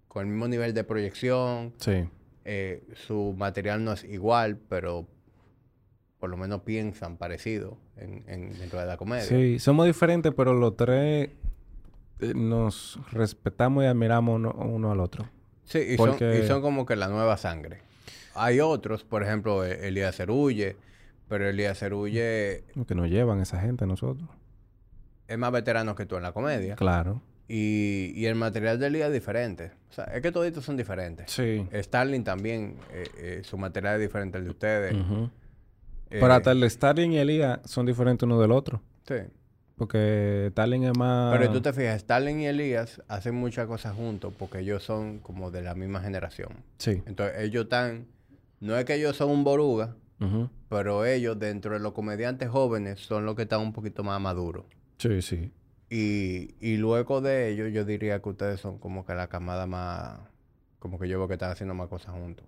con 0.07 0.25
el 0.27 0.31
mismo 0.31 0.47
nivel 0.47 0.73
de 0.73 0.83
proyección. 0.83 1.73
Sí. 1.77 2.07
eh, 2.45 2.83
su 3.07 3.33
material 3.37 3.83
no 3.83 3.93
es 3.93 4.03
igual, 4.03 4.57
pero 4.69 5.07
por 6.19 6.29
lo 6.29 6.37
menos 6.37 6.61
piensan 6.61 7.17
parecido 7.17 7.77
en, 7.97 8.23
en- 8.27 8.57
dentro 8.59 8.79
de 8.79 8.85
la 8.85 8.95
comedia. 8.97 9.23
Sí, 9.23 9.59
somos 9.59 9.85
diferentes, 9.87 10.31
pero 10.35 10.53
los 10.53 10.75
tres 10.77 11.29
eh, 12.19 12.33
nos 12.35 12.99
respetamos 13.11 13.83
y 13.83 13.87
admiramos 13.87 14.35
uno, 14.35 14.51
uno 14.51 14.91
al 14.91 14.99
otro. 14.99 15.27
Sí, 15.65 15.79
y, 15.79 15.97
son, 15.97 16.15
y 16.15 16.45
son 16.47 16.61
como 16.61 16.85
que 16.85 16.95
la 16.95 17.07
nueva 17.07 17.37
sangre. 17.37 17.79
Hay 18.35 18.59
otros, 18.59 19.03
por 19.03 19.23
ejemplo, 19.23 19.63
e- 19.65 19.87
Elías 19.87 20.15
Cerulle, 20.15 20.75
pero 21.29 21.47
Elías 21.47 21.77
Cerulle 21.79 22.63
Que 22.87 22.95
nos 22.95 23.09
llevan 23.09 23.39
esa 23.39 23.59
gente 23.59 23.83
a 23.83 23.87
nosotros. 23.87 24.27
es 25.27 25.37
más 25.37 25.51
veterano 25.51 25.95
que 25.95 26.05
tú 26.05 26.15
en 26.17 26.23
la 26.23 26.31
comedia. 26.31 26.75
Claro. 26.75 27.21
Y, 27.47 28.11
y 28.15 28.25
el 28.25 28.35
material 28.35 28.79
de 28.79 28.87
Elías 28.87 29.07
es 29.07 29.13
diferente. 29.13 29.71
O 29.89 29.93
sea, 29.93 30.05
es 30.05 30.21
que 30.21 30.31
toditos 30.31 30.63
son 30.65 30.77
diferentes. 30.77 31.29
Sí. 31.31 31.67
Starling 31.73 32.23
también, 32.23 32.77
eh, 32.91 33.03
eh, 33.17 33.41
su 33.43 33.57
material 33.57 33.95
es 33.95 34.01
diferente 34.01 34.37
al 34.37 34.43
de 34.45 34.49
ustedes. 34.49 34.93
Ujú. 34.95 35.29
Eh, 36.09 36.19
Pero 36.19 36.33
hasta 36.33 36.51
el 36.51 36.69
Starling 36.69 37.11
y 37.13 37.17
Elías 37.19 37.59
son 37.65 37.85
diferentes 37.85 38.23
uno 38.23 38.39
del 38.39 38.51
otro. 38.51 38.81
Sí. 39.07 39.15
Porque 39.75 40.49
Starling 40.51 40.83
es 40.83 40.97
más... 40.97 41.35
Pero 41.37 41.51
tú 41.51 41.61
te 41.61 41.73
fijas, 41.73 42.01
Starling 42.01 42.41
y 42.41 42.45
Elías 42.47 43.01
hacen 43.07 43.35
muchas 43.35 43.65
cosas 43.67 43.95
juntos 43.95 44.33
porque 44.37 44.59
ellos 44.59 44.83
son 44.83 45.19
como 45.19 45.49
de 45.49 45.61
la 45.63 45.73
misma 45.73 45.99
generación. 46.01 46.49
Sí. 46.77 47.01
Entonces, 47.05 47.39
ellos 47.41 47.63
están... 47.63 48.05
No 48.59 48.77
es 48.77 48.85
que 48.85 48.95
ellos 48.95 49.17
son 49.17 49.29
un 49.31 49.43
boruga, 49.43 49.95
Ujú. 50.21 50.49
pero 50.69 51.05
ellos, 51.05 51.37
dentro 51.39 51.73
de 51.73 51.79
los 51.79 51.93
comediantes 51.93 52.49
jóvenes, 52.49 52.99
son 52.99 53.25
los 53.25 53.35
que 53.35 53.41
están 53.41 53.61
un 53.61 53.73
poquito 53.73 54.03
más 54.03 54.21
maduros. 54.21 54.65
Sí, 54.99 55.21
sí. 55.21 55.51
Y, 55.89 56.55
y 56.61 56.77
luego 56.77 57.19
de 57.19 57.49
ellos, 57.49 57.73
yo 57.73 57.83
diría 57.83 58.21
que 58.21 58.29
ustedes 58.29 58.59
son 58.59 58.77
como 58.77 59.05
que 59.05 59.13
la 59.15 59.27
camada 59.27 59.65
más... 59.65 60.19
Como 60.79 60.99
que 60.99 61.07
yo 61.09 61.17
veo 61.17 61.27
que 61.27 61.33
están 61.33 61.51
haciendo 61.51 61.73
más 61.73 61.87
cosas 61.89 62.13
juntos. 62.13 62.45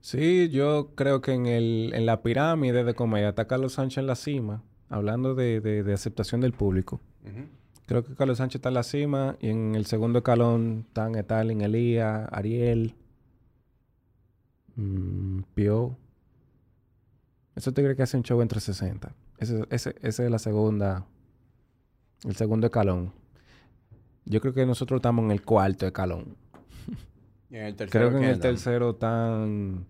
Sí, 0.00 0.48
yo 0.50 0.92
creo 0.94 1.20
que 1.20 1.32
en, 1.32 1.46
el, 1.46 1.92
en 1.94 2.06
la 2.06 2.22
pirámide 2.22 2.84
de 2.84 2.94
comedia 2.94 3.30
está 3.30 3.46
Carlos 3.46 3.72
Sánchez 3.72 3.98
en 3.98 4.06
la 4.06 4.14
cima, 4.14 4.62
hablando 4.88 5.34
de, 5.34 5.60
de- 5.60 5.82
de 5.82 5.92
aceptación 5.94 6.40
del 6.40 6.52
público. 6.52 7.00
Creo 7.86 8.04
que 8.04 8.14
Carlos 8.14 8.38
Sánchez 8.38 8.56
está 8.60 8.68
en 8.70 8.74
la 8.74 8.82
cima 8.82 9.36
y 9.40 9.48
en 9.48 9.74
el 9.76 9.86
segundo 9.86 10.18
escalón 10.18 10.84
están 10.88 11.14
Stalin, 11.14 11.60
Elías, 11.60 12.28
Ariel, 12.32 12.94
mm, 14.76 15.40
Pio. 15.54 15.96
Eso 17.54 17.72
te 17.72 17.82
cree 17.82 17.96
que 17.96 18.02
hace 18.02 18.16
un 18.16 18.22
show 18.22 18.40
entre 18.42 18.60
60. 18.60 19.14
Ese, 19.38 19.64
ese, 19.70 19.94
ese 20.02 20.24
es 20.24 20.30
la 20.30 20.38
segunda, 20.38 21.06
el 22.24 22.36
segundo 22.36 22.66
escalón. 22.66 23.12
Yo 24.24 24.40
creo 24.40 24.52
que 24.52 24.66
nosotros 24.66 24.98
estamos 24.98 25.24
en 25.24 25.30
el 25.30 25.42
cuarto 25.42 25.86
escalón. 25.86 26.36
Y 27.50 27.54
en 27.56 27.66
el 27.66 27.76
tercero, 27.76 27.90
Creo 27.92 28.10
que 28.10 28.16
en 28.16 28.22
¿quién 28.22 28.34
el 28.34 28.40
tercero 28.40 28.90
están 28.90 29.86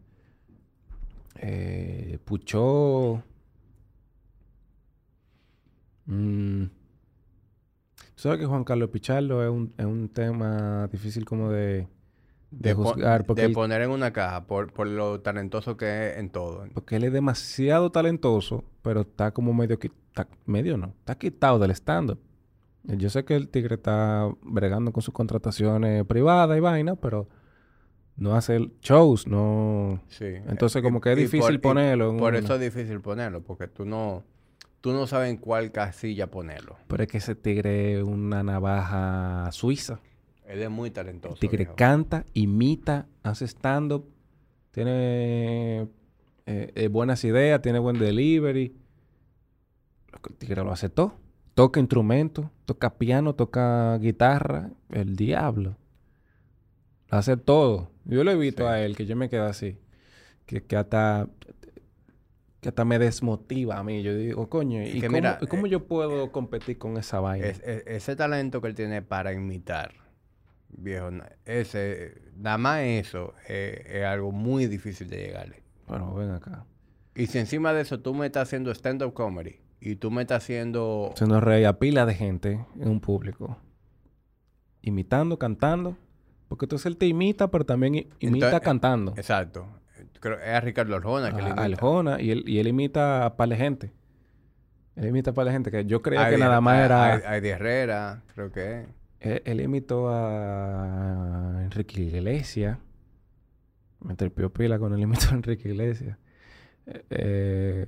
eh, 1.36 2.18
Puchó. 2.27 3.23
Mm. 6.07 6.65
Tú 8.15 8.23
sabes 8.23 8.39
que 8.39 8.47
Juan 8.47 8.65
Carlos 8.65 8.91
Pichardo 8.91 9.43
es 9.45 9.51
un, 9.51 9.73
es 9.77 9.85
un 9.85 10.09
tema 10.09 10.89
difícil 10.91 11.24
como 11.24 11.51
de, 11.51 11.87
de, 12.51 12.73
juzgar 12.74 13.24
porque 13.24 13.43
de 13.43 13.49
él, 13.49 13.53
poner 13.55 13.83
en 13.83 13.91
una 13.91 14.12
caja 14.12 14.47
por, 14.47 14.73
por 14.73 14.87
lo 14.87 15.20
talentoso 15.20 15.77
que 15.77 16.11
es 16.12 16.16
en 16.19 16.31
todo. 16.31 16.65
porque 16.73 16.97
él 16.97 17.05
es 17.05 17.12
demasiado 17.12 17.91
talentoso, 17.91 18.65
pero 18.83 19.03
está 19.03 19.33
como 19.33 19.53
medio... 19.53 19.78
está- 19.83 20.28
medio 20.47 20.77
no, 20.78 20.95
está 21.01 21.16
quitado 21.19 21.59
del 21.59 21.73
stand-up. 21.73 22.19
Yo 22.85 23.11
sé 23.11 23.24
que 23.24 23.35
el 23.35 23.49
tigre 23.49 23.74
está 23.74 24.31
bregando 24.43 24.93
con 24.93 25.03
sus 25.03 25.12
contrataciones 25.12 26.05
privadas 26.07 26.57
y 26.57 26.61
vaina, 26.61 26.95
pero 26.95 27.28
no 28.16 28.35
hace 28.37 28.70
shows, 28.81 29.27
no... 29.27 30.01
Sí. 30.09 30.24
Entonces, 30.47 30.81
Eh, 30.81 30.83
como 30.83 31.01
que 31.01 31.12
es 31.12 31.19
y 31.19 31.23
difícil 31.23 31.61
por- 31.61 31.73
ponerlo 31.73 32.12
en 32.12 32.16
Por 32.19 32.31
una. 32.33 32.39
eso 32.39 32.55
es 32.55 32.61
difícil 32.61 33.01
ponerlo, 33.01 33.43
porque 33.43 33.66
tú 33.66 33.85
no, 33.85 34.23
tú 34.86 34.92
no 34.92 35.08
sabes 35.08 35.30
en 35.30 35.38
cuál 35.38 35.72
casilla 35.72 36.30
ponerlo. 36.30 36.76
Pero 36.86 37.02
es 37.02 37.08
que 37.08 37.18
ese 37.18 37.34
tigre 37.34 37.98
es 37.98 38.04
una 38.04 38.44
navaja 38.44 39.50
suiza. 39.50 39.98
Él 40.46 40.62
es 40.62 40.70
muy 40.70 40.92
talentoso. 40.92 41.34
El 41.34 41.40
tigre 41.40 41.64
viejo. 41.64 41.74
canta, 41.74 42.24
imita, 42.34 43.08
hace 43.24 43.46
stand-up, 43.46 44.08
tiene 44.70 45.88
eh, 46.46 46.70
eh, 46.72 46.86
buenas 46.86 47.24
ideas, 47.24 47.60
tiene 47.62 47.80
buen 47.80 47.98
delivery. 47.98 48.76
El 50.28 50.36
tigre 50.36 50.62
lo 50.62 50.70
hace 50.70 50.88
todo. 50.88 51.16
Toca 51.54 51.80
instrumentos, 51.80 52.46
toca 52.64 52.96
piano, 52.96 53.34
toca 53.34 53.98
guitarra. 53.98 54.70
El 54.90 55.16
diablo. 55.16 55.76
Lo 57.10 57.18
hace 57.18 57.36
todo. 57.36 57.90
Yo 58.04 58.22
lo 58.22 58.30
he 58.30 58.36
visto 58.36 58.62
Sí. 58.62 58.68
a 58.68 58.84
él, 58.84 58.94
que 58.94 59.04
yo 59.04 59.16
me 59.16 59.28
quedo 59.28 59.46
así. 59.46 59.80
Que, 60.44 60.62
que 60.62 60.76
hasta... 60.76 61.28
Que 62.66 62.70
hasta 62.70 62.84
me 62.84 62.98
desmotiva 62.98 63.78
a 63.78 63.84
mí. 63.84 64.02
Yo 64.02 64.12
digo, 64.16 64.51
coño, 64.51 64.82
¿y 64.82 65.00
cómo, 65.00 65.12
mira, 65.12 65.39
y 65.41 65.47
cómo 65.47 65.66
eh, 65.66 65.70
yo 65.70 65.86
puedo 65.86 66.32
competir 66.32 66.78
con 66.78 66.97
esa 66.97 67.20
vaina? 67.20 67.47
Es- 67.47 67.60
es- 67.65 67.84
ese 67.86 68.16
talento 68.16 68.60
que 68.60 68.66
él 68.66 68.74
tiene 68.74 69.02
para 69.02 69.32
imitar, 69.32 69.94
viejo, 70.70 71.10
ese, 71.44 72.23
nada 72.36 72.58
más 72.58 72.81
eso 72.81 73.34
eh, 73.49 73.84
es 73.89 74.05
algo 74.05 74.32
muy 74.32 74.66
difícil 74.66 75.08
de 75.08 75.16
llegarle. 75.18 75.62
Bueno, 75.86 76.12
ven 76.12 76.31
acá. 76.32 76.65
Y 77.15 77.28
si 77.28 77.39
encima 77.39 77.73
de 77.73 77.82
eso 77.82 78.00
tú 78.00 78.15
me 78.15 78.26
estás 78.26 78.49
haciendo 78.49 78.73
stand-up 78.73 79.12
comedy 79.15 79.60
y 79.81 79.94
tú 79.94 80.10
me 80.10 80.23
estás 80.23 80.42
haciendo... 80.42 81.12
Se 81.15 81.28
nos 81.28 81.44
reía 81.44 81.78
pila 81.78 82.05
de 82.05 82.15
gente 82.15 82.66
en 82.81 82.89
un 82.89 82.99
público. 83.00 83.58
Imitando, 84.82 85.39
cantando. 85.39 85.97
Porque 86.49 86.65
entonces 86.65 86.86
él 86.86 86.97
te 86.97 87.07
imita, 87.07 87.49
pero 87.49 87.65
también 87.65 87.94
imita 87.94 88.47
Entonces, 88.47 88.60
cantando. 88.60 89.12
Exacto. 89.16 89.68
Creo, 90.20 90.39
es 90.39 90.49
a 90.49 90.61
Ricardo 90.61 90.95
Arjona 90.97 91.31
que 91.31 91.43
le 91.43 91.49
A, 91.51 91.69
imita. 91.69 92.15
a 92.15 92.20
y 92.20 92.31
él, 92.31 92.45
y 92.47 92.59
él 92.59 92.69
imita 92.69 93.27
a 93.27 93.36
par 93.36 93.49
de 93.49 93.57
gente. 93.57 93.93
Él 94.97 95.09
imita 95.09 95.31
a 95.31 95.35
par 95.35 95.47
de 95.47 95.53
gente 95.53 95.70
que 95.70 95.85
yo 95.85 96.03
creía 96.03 96.25
Ay, 96.27 96.35
que 96.35 96.39
nada 96.39 96.61
más 96.61 96.85
era... 96.85 97.41
de 97.41 97.49
Herrera, 97.49 98.23
creo 98.35 98.51
que 98.51 98.81
es. 98.81 98.89
Él, 99.20 99.43
él 99.45 99.61
imitó 99.61 100.09
a 100.09 101.61
Enrique 101.65 102.01
Iglesias. 102.03 102.78
Me 104.01 104.15
trepió 104.15 104.53
pila 104.53 104.78
con 104.78 104.93
él 104.93 105.01
imitó 105.01 105.31
a 105.31 105.35
Enrique 105.35 105.69
Iglesias. 105.69 106.19
Eh, 106.86 107.05
eh, 107.11 107.86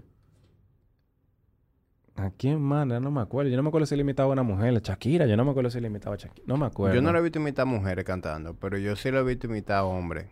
¿A 2.16 2.30
quién? 2.30 2.68
Ya 2.68 2.98
no 3.00 3.10
me 3.12 3.20
acuerdo. 3.20 3.48
Yo 3.50 3.56
no 3.56 3.62
me 3.62 3.68
acuerdo 3.68 3.86
si 3.86 3.94
él 3.94 4.00
imitaba 4.00 4.28
a 4.30 4.32
una 4.32 4.42
mujer. 4.42 4.74
A 4.76 4.80
Shakira. 4.80 5.26
Yo 5.26 5.36
no 5.36 5.44
me 5.44 5.52
acuerdo 5.52 5.70
si 5.70 5.78
él 5.78 5.86
imitaba 5.86 6.16
a 6.16 6.18
Shakira. 6.18 6.44
No 6.48 6.56
me 6.56 6.66
acuerdo. 6.66 6.96
Yo 6.96 7.00
no 7.02 7.12
lo 7.12 7.18
he 7.20 7.22
visto 7.22 7.38
imitar 7.38 7.64
mujeres 7.64 8.04
cantando, 8.04 8.54
pero 8.54 8.76
yo 8.76 8.96
sí 8.96 9.10
lo 9.10 9.20
he 9.20 9.24
visto 9.24 9.46
imitar 9.46 9.84
hombres. 9.84 10.26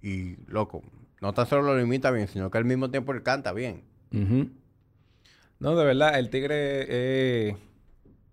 Y, 0.00 0.36
loco, 0.46 0.82
no 1.20 1.32
tan 1.32 1.46
solo 1.46 1.74
lo 1.74 1.80
imita 1.80 2.10
bien, 2.10 2.28
sino 2.28 2.50
que 2.50 2.58
al 2.58 2.64
mismo 2.64 2.90
tiempo 2.90 3.12
él 3.12 3.22
canta 3.22 3.52
bien. 3.52 3.82
No, 5.58 5.74
de 5.76 5.84
verdad, 5.84 6.18
el 6.18 6.28
tigre, 6.30 6.56
eh, 6.88 7.56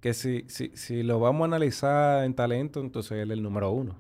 que 0.01 0.13
si, 0.13 0.45
si, 0.49 0.71
si 0.75 1.03
lo 1.03 1.19
vamos 1.19 1.41
a 1.43 1.45
analizar 1.45 2.23
en 2.25 2.33
talento, 2.33 2.81
entonces 2.81 3.13
él 3.13 3.31
es 3.31 3.37
el 3.37 3.43
número 3.43 3.71
uno. 3.71 3.95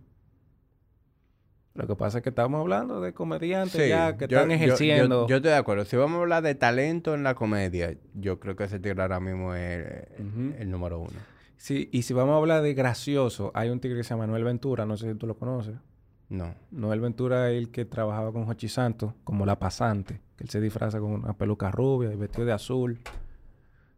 Lo 1.75 1.87
que 1.87 1.95
pasa 1.95 2.19
es 2.19 2.23
que 2.23 2.29
estamos 2.29 2.59
hablando 2.61 3.01
de 3.01 3.13
comediantes 3.13 3.81
Sí, 3.81 3.89
ya 3.89 4.15
que 4.15 4.27
yo- 4.27 4.37
están 4.37 4.51
ejerciendo. 4.51 5.23
Yo, 5.23 5.27
yo 5.29 5.35
estoy 5.37 5.51
de 5.51 5.57
acuerdo. 5.57 5.85
Si 5.85 5.95
vamos 5.95 6.19
a 6.19 6.21
hablar 6.21 6.43
de 6.43 6.53
talento 6.53 7.15
en 7.15 7.23
la 7.23 7.33
comedia, 7.33 7.97
yo 8.13 8.39
creo 8.39 8.55
que 8.55 8.65
ese 8.65 8.79
tigre 8.79 9.01
ahora 9.01 9.19
mismo 9.19 9.55
es 9.55 9.83
Ujú. 10.19 10.53
el 10.59 10.69
número 10.69 10.99
uno. 10.99 11.19
Sí, 11.57 11.89
y 11.91 12.03
si 12.03 12.13
vamos 12.13 12.33
a 12.33 12.37
hablar 12.37 12.61
de 12.61 12.73
gracioso, 12.75 13.51
hay 13.55 13.69
un 13.69 13.79
tigre 13.79 13.97
que 13.97 14.03
se 14.03 14.11
llama 14.11 14.27
Noel 14.27 14.43
Ventura, 14.43 14.85
no 14.85 14.97
sé 14.97 15.11
si 15.13 15.17
tú 15.17 15.25
lo 15.25 15.35
conoces. 15.35 15.75
No. 16.33 16.55
Noel 16.71 16.99
Ventura 16.99 17.51
es 17.51 17.59
el 17.59 17.69
que 17.69 17.85
trabajaba 17.85 18.33
con 18.33 18.45
Jochi 18.45 18.67
Santos 18.67 19.13
como 19.23 19.45
la 19.45 19.59
pasante, 19.59 20.19
que 20.35 20.43
él 20.43 20.49
se 20.49 20.59
disfraza 20.59 20.99
con 20.99 21.11
una 21.11 21.37
peluca 21.37 21.69
rubia 21.69 22.11
y 22.11 22.15
vestido 22.15 22.45
de 22.45 22.53
azul. 22.53 22.99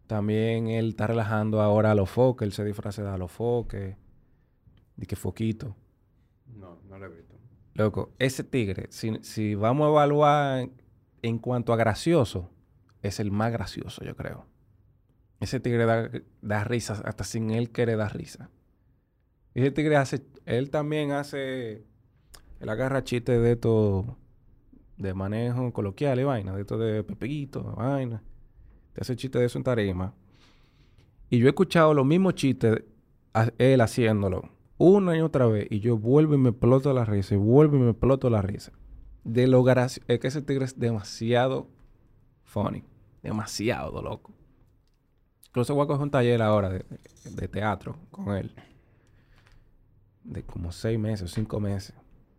También 0.06 0.68
él 0.68 0.90
está 0.90 1.08
relajando 1.08 1.62
ahora 1.62 1.92
a 1.92 1.96
los 1.96 2.10
foques, 2.10 2.46
él 2.46 2.52
se 2.52 2.66
disfraza 2.66 3.04
de 3.04 3.10
a 3.10 3.18
los 3.18 3.32
foques, 3.32 3.96
de 4.98 5.06
que 5.06 5.16
foquito. 5.16 5.78
No, 6.46 6.78
no 6.90 7.00
lo 7.00 7.06
he 7.06 7.10
visto. 7.10 7.36
Loco, 7.74 8.12
ese 8.20 8.44
tigre, 8.44 8.88
si, 8.90 9.18
si 9.22 9.56
vamos 9.56 9.86
a 9.86 9.92
evaluar 9.92 10.60
en, 10.60 10.74
en 11.22 11.40
cuanto 11.40 11.72
a 11.72 11.78
gracioso, 11.78 12.50
es 13.02 13.22
el 13.22 13.32
más 13.32 13.54
gracioso, 13.54 14.04
yo 14.04 14.14
creo. 14.18 14.46
Ese 15.40 15.62
tigre 15.62 15.86
da, 15.86 16.12
da 16.42 16.66
risas 16.66 17.02
hasta 17.06 17.24
sin 17.24 17.52
él 17.52 17.72
querer 17.72 17.98
dar 17.98 18.14
risa. 18.14 18.50
Ese 19.54 19.72
tigre 19.72 19.96
hace, 19.96 20.26
él 20.46 20.70
también 20.70 21.14
hace, 21.14 21.86
él 22.60 22.70
agarra 22.70 23.04
chistes 23.04 23.42
de 23.42 23.54
esto, 23.54 24.18
de 24.98 25.14
manejo 25.14 25.72
coloquial 25.74 26.20
y 26.20 26.24
vaina, 26.24 26.56
de 26.56 26.62
esto 26.62 26.78
de 26.78 27.04
pepito, 27.04 27.64
vaina. 27.76 28.24
Te 28.94 29.02
hace 29.02 29.16
chistes 29.16 29.40
de 29.40 29.46
eso 29.46 29.58
en 29.58 29.64
tarima. 29.64 30.14
Y 31.30 31.40
yo 31.40 31.48
he 31.48 31.50
escuchado 31.50 31.94
los 31.94 32.06
mismos 32.06 32.36
chistes, 32.36 32.84
él 33.58 33.82
haciéndolo, 33.82 34.50
una 34.78 35.18
y 35.18 35.22
otra 35.22 35.48
vez, 35.48 35.68
y 35.70 35.80
yo 35.80 35.98
vuelvo 35.98 36.36
y 36.36 36.38
me 36.38 36.50
exploto 36.50 36.94
la 36.94 37.04
risa, 37.04 37.36
y 37.36 37.38
vuelvo 37.38 37.76
y 37.78 37.80
me 37.80 37.90
exploto 37.92 38.30
la 38.30 38.42
risa. 38.42 38.72
De 39.24 39.48
lo 39.48 39.64
gracioso, 39.64 40.06
es 40.08 40.20
que 40.20 40.28
ese 40.28 40.42
tigre 40.42 40.66
es 40.66 40.80
demasiado 40.80 41.68
funny, 42.44 42.84
demasiado 43.24 44.02
loco. 44.02 44.32
Incluso 45.48 45.74
voy 45.74 45.86
a 45.86 45.88
coger 45.88 46.04
un 46.04 46.12
taller 46.12 46.42
ahora 46.42 46.70
de, 46.70 46.86
de 47.24 47.48
teatro 47.48 47.98
con 48.12 48.36
él. 48.36 48.54
De 50.24 50.44
como 50.44 50.72
seis 50.72 51.00
meses, 51.00 51.32
cinco 51.32 51.60
meses. 51.60 51.96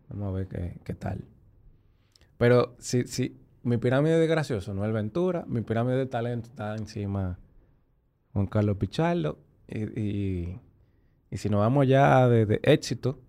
Vamos 0.09 0.29
a 0.29 0.31
ver 0.31 0.47
qué, 0.47 0.79
qué 0.83 0.93
tal. 0.93 1.25
Pero 2.37 2.75
si, 2.79 3.05
si 3.07 3.37
mi 3.63 3.77
pirámide 3.77 4.19
de 4.19 4.27
gracioso 4.27 4.73
no 4.73 4.85
es 4.85 4.93
Ventura, 4.93 5.45
mi 5.47 5.61
pirámide 5.61 5.97
de 5.97 6.05
talento 6.05 6.49
está 6.49 6.75
encima 6.75 7.37
Juan 8.33 8.47
Carlos 8.47 8.77
Pichardo 8.77 9.39
y, 9.67 9.99
y, 9.99 10.59
Y 11.29 11.37
si 11.37 11.49
nos 11.49 11.59
vamos 11.59 11.87
ya 11.87 12.27
de, 12.27 12.59
éxito, 12.63 13.19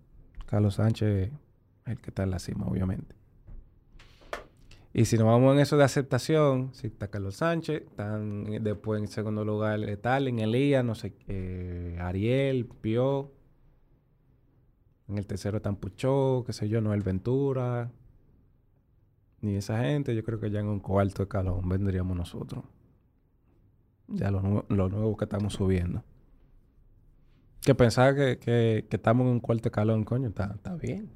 Carlos 0.45 0.75
Sánchez 0.75 1.31
el 1.85 1.99
que 1.99 2.11
está 2.11 2.23
en 2.23 2.31
la 2.31 2.39
cima, 2.39 2.67
obviamente. 2.67 3.15
Y 4.93 5.05
si 5.05 5.17
nos 5.17 5.27
vamos 5.27 5.53
en 5.55 5.59
eso 5.59 5.77
de 5.77 5.83
aceptación, 5.83 6.69
si 6.73 6.87
está 6.87 7.07
Carlos 7.07 7.37
Sánchez, 7.37 7.83
están 7.83 8.63
después 8.63 9.01
en 9.01 9.07
segundo 9.07 9.43
lugar 9.43 9.79
en 9.81 10.39
Elías, 10.39 10.83
no 10.83 10.95
sé, 10.95 11.13
eh, 11.27 11.97
Ariel, 11.99 12.65
Pio. 12.81 13.31
En 15.09 15.17
el 15.17 15.25
tercero 15.25 15.57
están 15.57 15.75
Puchó, 15.75 16.43
qué 16.45 16.53
sé 16.53 16.69
yo, 16.69 16.81
Noel 16.81 17.01
Ventura. 17.01 17.89
Ni 19.41 19.55
esa 19.55 19.81
gente, 19.81 20.15
yo 20.15 20.23
creo 20.23 20.39
que 20.39 20.51
ya 20.51 20.59
en 20.59 20.67
un 20.67 20.79
cuarto 20.79 21.23
de 21.23 21.27
calón 21.27 21.67
vendríamos 21.67 22.15
nosotros. 22.15 22.63
Ya 24.07 24.29
lo, 24.29 24.41
nuevo 24.41 25.17
que 25.17 25.25
estamos 25.25 25.53
subiendo. 25.53 26.03
Que 27.61 27.73
pensaba 27.73 28.13
que, 28.13 28.37
que, 28.39 28.85
estamos 28.89 29.25
en 29.25 29.33
un 29.33 29.39
cuarto 29.39 29.65
de 29.65 29.71
calón, 29.71 30.03
coño, 30.03 30.29
está, 30.29 30.53
está 30.55 30.75
bien. 30.75 31.09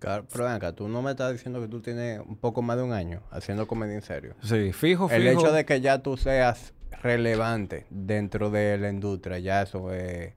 Claro, 0.00 0.26
pero 0.32 0.44
ven 0.44 0.54
acá, 0.54 0.72
tú 0.72 0.88
no 0.88 1.02
me 1.02 1.10
estás 1.10 1.32
diciendo 1.32 1.60
que 1.60 1.68
tú 1.68 1.80
tienes 1.80 2.20
un 2.20 2.36
poco 2.36 2.62
más 2.62 2.76
de 2.78 2.82
un 2.82 2.92
año 2.92 3.22
haciendo 3.30 3.66
comedia 3.66 3.94
en 3.94 4.02
serio. 4.02 4.34
Sí, 4.42 4.72
fijo, 4.72 5.08
fijo. 5.08 5.10
El 5.10 5.26
hecho 5.26 5.52
de 5.52 5.64
que 5.64 5.80
ya 5.80 6.02
tú 6.02 6.16
seas 6.16 6.72
relevante 7.02 7.86
dentro 7.90 8.50
de 8.50 8.78
la 8.78 8.90
industria, 8.90 9.38
ya 9.38 9.62
eso 9.62 9.92
es. 9.92 10.34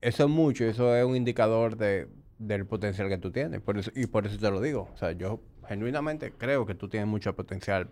Eso 0.00 0.24
es 0.24 0.30
mucho, 0.30 0.64
eso 0.64 0.94
es 0.96 1.04
un 1.04 1.16
indicador 1.16 1.76
de, 1.76 2.08
del 2.38 2.66
potencial 2.66 3.08
que 3.08 3.18
tú 3.18 3.30
tienes. 3.30 3.60
Por 3.60 3.78
eso, 3.78 3.90
y 3.94 4.06
por 4.06 4.26
eso 4.26 4.38
te 4.38 4.50
lo 4.50 4.60
digo. 4.60 4.88
O 4.94 4.96
sea, 4.96 5.12
yo 5.12 5.40
genuinamente 5.68 6.32
creo 6.32 6.66
que 6.66 6.74
tú 6.74 6.88
tienes 6.88 7.08
mucho 7.08 7.34
potencial 7.36 7.88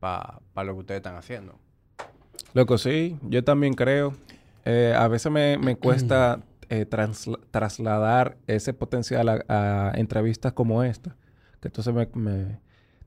para 0.00 0.40
lo 0.64 0.74
que 0.74 0.80
ustedes 0.80 0.98
están 0.98 1.16
haciendo. 1.16 1.58
Loco, 2.54 2.78
sí, 2.78 3.18
yo 3.22 3.44
también 3.44 3.74
creo. 3.74 4.14
Eh, 4.64 4.94
a 4.96 5.06
veces 5.08 5.30
me, 5.30 5.58
me 5.58 5.76
cuesta 5.78 6.40
eh, 6.70 6.86
trasladar 7.50 8.36
ese 8.46 8.72
potencial 8.72 9.44
a, 9.48 9.92
entrevistas 9.96 10.52
como 10.52 10.82
esta. 10.82 11.16
Que 11.60 11.68
entonces 11.68 11.94
me, 11.94 12.06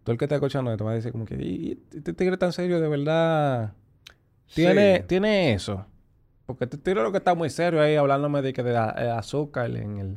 Todo 0.04 0.14
el 0.14 0.18
que 0.18 0.26
está 0.26 0.36
escuchando 0.36 0.76
te 0.78 0.84
va 0.84 0.92
a 0.92 0.96
decir 0.96 1.12
como 1.12 1.26
que... 1.26 1.36
¿Y 1.36 1.80
este 1.94 2.14
tigre 2.14 2.38
tan 2.38 2.54
serio 2.54 2.80
de 2.80 2.88
verdad 2.88 3.74
tiene, 4.54 5.02
tiene 5.02 5.54
eso? 5.54 5.86
Porque 6.48 6.64
este 6.64 6.78
tigre 6.78 7.04
lo 7.04 7.12
que 7.12 7.20
está 7.20 7.36
muy 7.36 7.52
serio 7.52 7.82
ahí 7.82 7.96
hablándome 7.96 8.42
de 8.42 8.54
que 8.54 8.64
de 8.64 8.76
azúcar 8.76 9.70
en 9.70 10.00
el... 10.00 10.16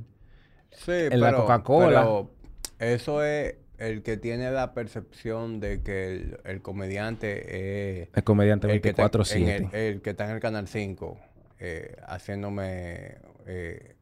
Sí, 0.70 0.92
en 0.92 1.20
la 1.20 1.34
Coca-Cola. 1.34 2.00
Pero 2.00 2.30
eso 2.78 3.22
es 3.22 3.56
el 3.76 4.02
que 4.02 4.16
tiene 4.16 4.50
la 4.50 4.72
percepción 4.72 5.60
de 5.60 5.82
que 5.82 6.38
el, 6.44 6.62
comediante 6.62 8.02
es... 8.02 8.08
El 8.14 8.24
comediante 8.24 8.68
24-7. 8.68 9.74
El, 9.74 10.00
que 10.00 10.10
está 10.10 10.24
en 10.26 10.30
el 10.30 10.40
Canal 10.40 10.66
5 10.66 11.18
eh, 11.58 11.96
haciéndome 12.06 13.18
eh, 13.46 13.96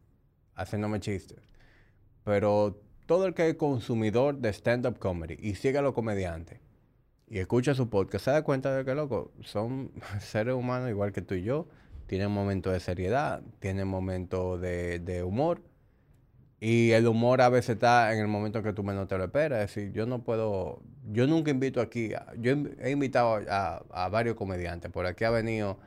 haciéndome 0.54 1.00
chistes. 1.00 1.38
Pero 2.24 2.78
todo 3.06 3.26
el 3.26 3.34
que 3.34 3.48
es 3.48 3.54
consumidor 3.54 4.36
de 4.36 4.50
stand-up 4.52 4.98
comedy 4.98 5.36
y 5.40 5.54
sigue 5.54 5.78
a 5.78 5.82
los 5.82 5.94
comediantes 5.94 6.60
y 7.30 7.38
escucha 7.38 7.74
su 7.74 7.88
podcast, 7.88 8.24
se 8.24 8.30
da 8.30 8.42
cuenta 8.42 8.74
de 8.74 8.84
que, 8.84 8.94
loco, 8.94 9.32
son 9.42 9.92
seres 10.20 10.54
humanos 10.54 10.90
igual 10.90 11.12
que 11.12 11.22
tú 11.22 11.34
y 11.34 11.42
yo. 11.42 11.68
Tienen 12.08 12.30
momentos 12.30 12.72
de 12.72 12.80
seriedad, 12.80 13.42
tienen 13.60 13.86
momentos 13.86 14.58
de, 14.62 15.22
humor. 15.22 15.60
Y 16.58 16.92
el 16.92 17.06
humor 17.06 17.42
a 17.42 17.50
veces 17.50 17.74
está 17.74 18.14
en 18.14 18.20
el 18.20 18.28
momento 18.28 18.62
que 18.62 18.72
tú 18.72 18.82
menos 18.82 19.08
te 19.08 19.18
lo 19.18 19.24
esperas. 19.24 19.60
Es 19.60 19.74
decir, 19.74 19.92
yo 19.92 20.06
no 20.06 20.24
puedo, 20.24 20.80
yo 21.12 21.26
nunca 21.26 21.50
invito 21.50 21.82
aquí, 21.82 22.12
yo 22.38 22.54
he 22.80 22.90
invitado 22.90 23.42
a, 23.50 24.08
varios 24.10 24.36
comediantes. 24.36 24.90
Por 24.90 25.04
aquí 25.04 25.24
ha 25.24 25.30
venido 25.30 25.78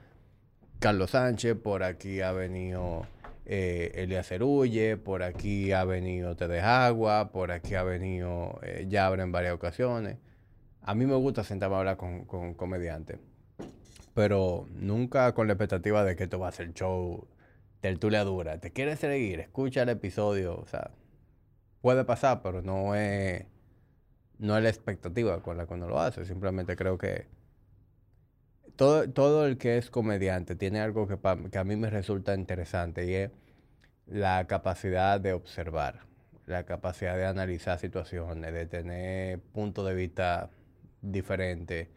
Carlos 0.78 1.10
Sánchez, 1.10 1.58
por 1.58 1.82
aquí 1.82 2.22
ha 2.22 2.32
venido 2.34 3.08
eh, 3.48 3.92
Elia 3.96 4.22
Cerulle, 4.22 4.98
por 4.98 5.24
aquí 5.24 5.72
ha 5.72 5.86
venido 5.86 6.36
Te 6.36 6.48
de 6.48 6.62
Agua, 6.62 7.32
por 7.32 7.52
aquí 7.52 7.74
ha 7.74 7.82
venido 7.82 8.60
eh, 8.62 8.86
Yabra 8.88 9.24
en 9.24 9.32
varias 9.32 9.56
ocasiones. 9.56 10.18
A 10.84 10.94
mí 10.94 11.08
me 11.08 11.16
gusta 11.16 11.44
sentarme 11.44 11.78
a 11.78 11.80
hablar 11.80 11.98
con 11.98 12.54
comediantes, 12.54 13.18
pero 14.14 14.68
nunca 14.74 15.34
con 15.34 15.48
la 15.48 15.54
expectativa 15.54 16.04
de 16.04 16.16
que 16.16 16.24
esto 16.24 16.40
va 16.40 16.50
a 16.50 16.52
ser 16.52 16.74
show 16.74 17.28
tertulia 17.82 18.24
dura. 18.24 18.60
¿Te 18.60 18.72
quieres 18.72 19.00
seguir? 19.00 19.40
Escucha 19.40 19.84
el 19.84 19.90
episodio. 19.90 20.58
O 20.58 20.68
sea, 20.68 20.92
puede 21.82 22.06
pasar, 22.06 22.42
pero 22.42 22.62
no 22.62 22.96
es, 22.96 23.46
no 24.38 24.58
es 24.58 24.64
la 24.64 24.70
expectativa 24.70 25.42
con 25.42 25.58
la 25.58 25.66
que 25.66 25.74
uno 25.74 25.88
lo 25.88 26.00
hace. 26.00 26.26
Simplemente 26.26 26.76
creo 26.76 26.98
que 26.98 27.28
todo, 28.76 29.10
todo 29.10 29.46
el 29.46 29.58
que 29.58 29.78
es 29.78 29.90
comediante 29.90 30.56
tiene 30.56 30.80
algo 30.80 31.08
que, 31.08 31.18
que 31.52 31.58
a 31.58 31.64
mí 31.64 31.76
me 31.76 31.90
resulta 31.90 32.36
interesante 32.36 33.06
y 33.06 33.14
es 33.16 33.32
la 34.08 34.46
capacidad 34.48 35.20
de 35.20 35.34
observar, 35.34 36.02
la 36.46 36.66
capacidad 36.66 37.16
de 37.16 37.26
analizar 37.26 37.80
situaciones, 37.80 38.54
de 38.54 38.66
tener 38.66 39.40
puntos 39.40 39.88
de 39.88 39.96
vista 39.96 40.50
diferentes. 41.02 41.88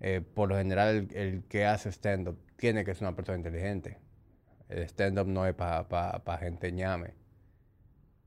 Eh, 0.00 0.22
por 0.22 0.48
lo 0.48 0.56
general, 0.56 1.08
el, 1.12 1.44
que 1.44 1.66
hace 1.66 1.90
stand-up 1.90 2.38
tiene 2.56 2.84
que 2.84 2.94
ser 2.94 3.06
una 3.06 3.16
persona 3.16 3.38
inteligente. 3.38 3.98
El 4.68 4.82
stand-up 4.84 5.26
no 5.26 5.46
es 5.46 5.54
para 5.54 6.38
gente 6.38 6.72
ñame. 6.72 7.14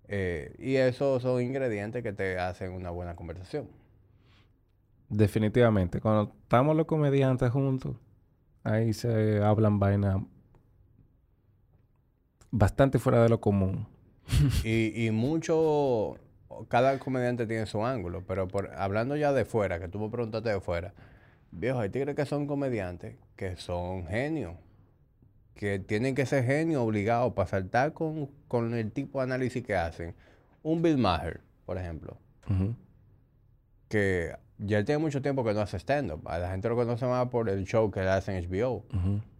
Eh, 0.08 0.56
y 0.60 0.76
esos 0.76 1.22
son 1.22 1.42
ingredientes 1.42 2.04
que 2.04 2.14
te 2.14 2.38
hacen 2.38 2.72
una 2.74 2.92
buena 2.92 3.16
conversación. 3.16 3.68
Definitivamente. 5.10 6.00
Cuando 6.00 6.36
estamos 6.44 6.76
los 6.76 6.86
comediantes 6.86 7.50
juntos, 7.52 7.96
ahí 8.64 8.94
se 8.94 9.42
hablan 9.42 9.80
vainas 9.80 10.22
bastante 12.52 13.00
fuera 13.00 13.24
de 13.24 13.30
lo 13.30 13.42
común. 13.42 13.88
y, 14.64 15.06
y 15.06 15.12
mucho, 15.12 16.18
cada 16.68 17.00
comediante 17.00 17.48
tiene 17.48 17.66
su 17.66 17.84
ángulo, 17.86 18.24
pero 18.28 18.48
por, 18.48 18.72
hablando 18.76 19.16
ya 19.16 19.34
de 19.34 19.46
fuera, 19.46 19.80
que 19.80 19.88
tú 19.88 20.00
me 20.00 20.10
preguntaste 20.10 20.50
de 20.50 20.62
fuera, 20.62 20.94
viejo, 21.60 21.80
hay 21.80 21.90
tigres 21.90 22.16
que 22.16 22.26
son 22.26 22.48
comediantes, 22.48 23.16
que 23.36 23.56
son 23.58 24.06
genios, 24.08 24.56
que 25.56 25.80
tienen 25.80 26.16
que 26.16 26.26
ser 26.26 26.44
genios 26.44 26.82
obligados 26.82 27.34
para 27.34 27.48
saltar 27.48 27.94
con, 27.94 28.30
con, 28.48 28.74
el 28.74 28.92
tipo 28.92 29.20
de 29.20 29.24
análisis 29.26 29.64
que 29.64 29.76
hacen. 29.76 30.16
Un 30.64 30.82
Bill 30.82 30.98
Maher, 30.98 31.42
por 31.66 31.78
ejemplo, 31.78 32.18
que 33.88 34.34
ya 34.58 34.84
tiene 34.84 35.00
mucho 35.00 35.22
tiempo 35.22 35.44
que 35.44 35.54
no 35.54 35.62
hace 35.62 35.78
stand-up. 35.78 36.22
A 36.28 36.40
la 36.40 36.52
gente 36.52 36.70
lo 36.70 36.76
conoce 36.76 37.06
más 37.06 37.28
por 37.30 37.50
el 37.50 37.66
show 37.66 37.92
que 37.92 38.02
le 38.02 38.10
hace 38.10 38.38
en 38.38 38.50
HBO. 38.50 38.86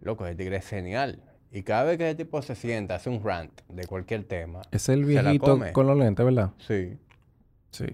Loco, 0.00 0.26
ese 0.26 0.36
tigre 0.36 0.56
es 0.56 0.66
genial. 0.66 1.22
Y 1.50 1.62
cada 1.62 1.84
vez 1.84 1.98
que 1.98 2.10
ese 2.10 2.16
tipo 2.16 2.42
se 2.42 2.54
sienta, 2.54 2.96
hace 2.96 3.10
un 3.10 3.22
rant 3.22 3.60
de 3.68 3.86
cualquier 3.86 4.24
tema. 4.24 4.62
Es 4.70 4.88
el 4.88 5.04
viejito 5.04 5.60
con 5.72 5.86
los 5.86 5.96
lentes, 5.96 6.24
¿verdad? 6.24 6.50
Sí. 6.58 6.98
Sí. 7.70 7.86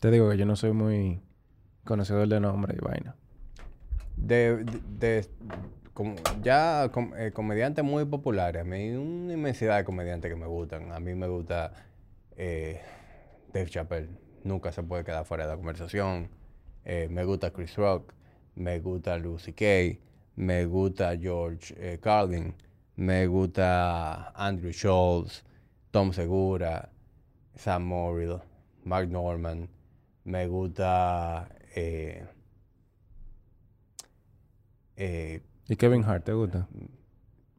Te 0.00 0.10
digo 0.10 0.30
que 0.30 0.36
yo 0.36 0.46
no 0.46 0.56
soy 0.56 0.72
muy 0.72 1.20
conocedor 1.84 2.28
de 2.28 2.40
nombre 2.40 2.76
y 2.76 2.84
vaina. 2.84 3.14
De, 4.16 4.64
de, 4.98 5.26
ya 6.42 6.90
eh, 7.16 7.30
comediantes 7.32 7.84
muy 7.84 8.04
populares. 8.04 8.62
A 8.62 8.64
mí 8.64 8.76
hay 8.76 8.96
una 8.96 9.32
inmensidad 9.32 9.76
de 9.78 9.84
comediantes 9.84 10.30
que 10.30 10.36
me 10.36 10.46
gustan. 10.46 10.92
A 10.92 11.00
mí 11.00 11.14
me 11.14 11.28
gusta 11.28 11.72
eh, 12.36 12.80
Dave 13.52 13.70
Chappelle 13.70 14.08
nunca 14.44 14.72
se 14.72 14.82
puede 14.82 15.04
quedar 15.04 15.24
fuera 15.24 15.44
de 15.44 15.50
la 15.50 15.56
conversación. 15.56 16.28
Eh, 16.84 17.08
me 17.10 17.24
gusta 17.24 17.50
Chris 17.50 17.76
Rock, 17.76 18.12
me 18.54 18.78
gusta 18.78 19.16
Lucy 19.18 19.52
Kay, 19.52 20.00
me 20.36 20.66
gusta 20.66 21.16
George 21.16 21.74
eh, 21.78 21.98
Carlin, 22.00 22.54
me 22.96 23.26
gusta 23.26 24.32
Andrew 24.34 24.72
Schultz, 24.72 25.44
Tom 25.90 26.12
Segura, 26.12 26.90
Sam 27.54 27.84
Morrill, 27.84 28.40
Mark 28.84 29.08
Norman, 29.08 29.68
me 30.24 30.46
gusta... 30.46 31.48
Eh, 31.74 32.24
¿Y 35.68 35.76
Kevin 35.76 36.04
Hart 36.04 36.24
te 36.24 36.32
gusta? 36.32 36.68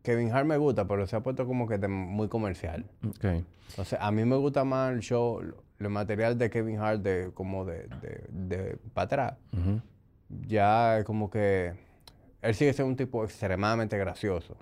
Kevin 0.03 0.31
Hart 0.31 0.45
me 0.45 0.57
gusta, 0.57 0.87
pero 0.87 1.07
se 1.07 1.15
ha 1.15 1.21
puesto 1.21 1.45
como 1.45 1.67
que 1.67 1.77
muy 1.87 2.27
comercial. 2.27 2.85
Okay. 3.17 3.43
Entonces, 3.69 3.97
a 3.99 4.11
mí 4.11 4.23
me 4.23 4.35
gusta 4.35 4.63
más 4.63 4.93
el 4.93 4.99
show, 4.99 5.41
el 5.79 5.89
material 5.89 6.37
de 6.37 6.49
Kevin 6.49 6.79
Hart 6.79 7.01
de 7.01 7.31
como 7.33 7.65
de, 7.65 7.87
de, 8.29 8.77
para 8.93 9.05
atrás. 9.05 9.33
Ya 10.47 10.99
es 10.99 11.05
como 11.05 11.29
que 11.29 11.73
él 12.41 12.55
sigue 12.55 12.73
siendo 12.73 12.91
un 12.91 12.95
tipo 12.95 13.23
extremadamente 13.23 13.97
gracioso 13.97 14.55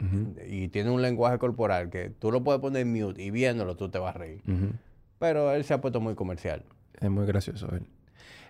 y 0.47 0.69
tiene 0.69 0.89
un 0.89 1.01
lenguaje 1.01 1.37
corporal 1.37 1.89
que 1.89 2.09
tú 2.09 2.31
lo 2.31 2.43
puedes 2.43 2.61
poner 2.61 2.83
en 2.83 2.93
mute 2.93 3.21
y 3.21 3.29
viéndolo 3.31 3.75
tú 3.75 3.89
te 3.89 3.99
vas 3.99 4.15
a 4.15 4.19
reír. 4.19 4.41
Pero 5.19 5.51
él 5.51 5.63
se 5.65 5.73
ha 5.73 5.81
puesto 5.81 5.99
muy 5.99 6.15
comercial. 6.15 6.63
Es 6.99 7.09
muy 7.09 7.25
gracioso 7.25 7.67
él. 7.75 7.85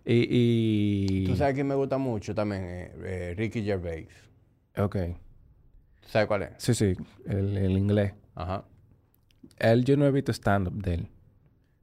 Y, 0.05 1.25
Tú 1.25 1.35
sabes 1.35 1.53
quién 1.53 1.67
me 1.67 1.75
gusta 1.75 1.97
mucho 1.97 2.35
también, 2.35 2.63
eh, 2.63 2.91
eh, 3.03 3.33
Ricky 3.37 3.63
Gervais. 3.63 4.09
Ok. 4.77 4.97
¿Sabes 6.07 6.27
cuál 6.27 6.43
es? 6.43 6.49
Sí, 6.57 6.73
sí, 6.73 6.95
el, 7.25 7.57
el 7.57 7.77
inglés. 7.77 8.13
Ajá. 8.35 8.65
Él 9.59 9.85
yo 9.85 9.95
no 9.95 10.05
he 10.05 10.11
visto 10.11 10.31
stand-up 10.31 10.73
de 10.73 10.95
él. 10.95 11.07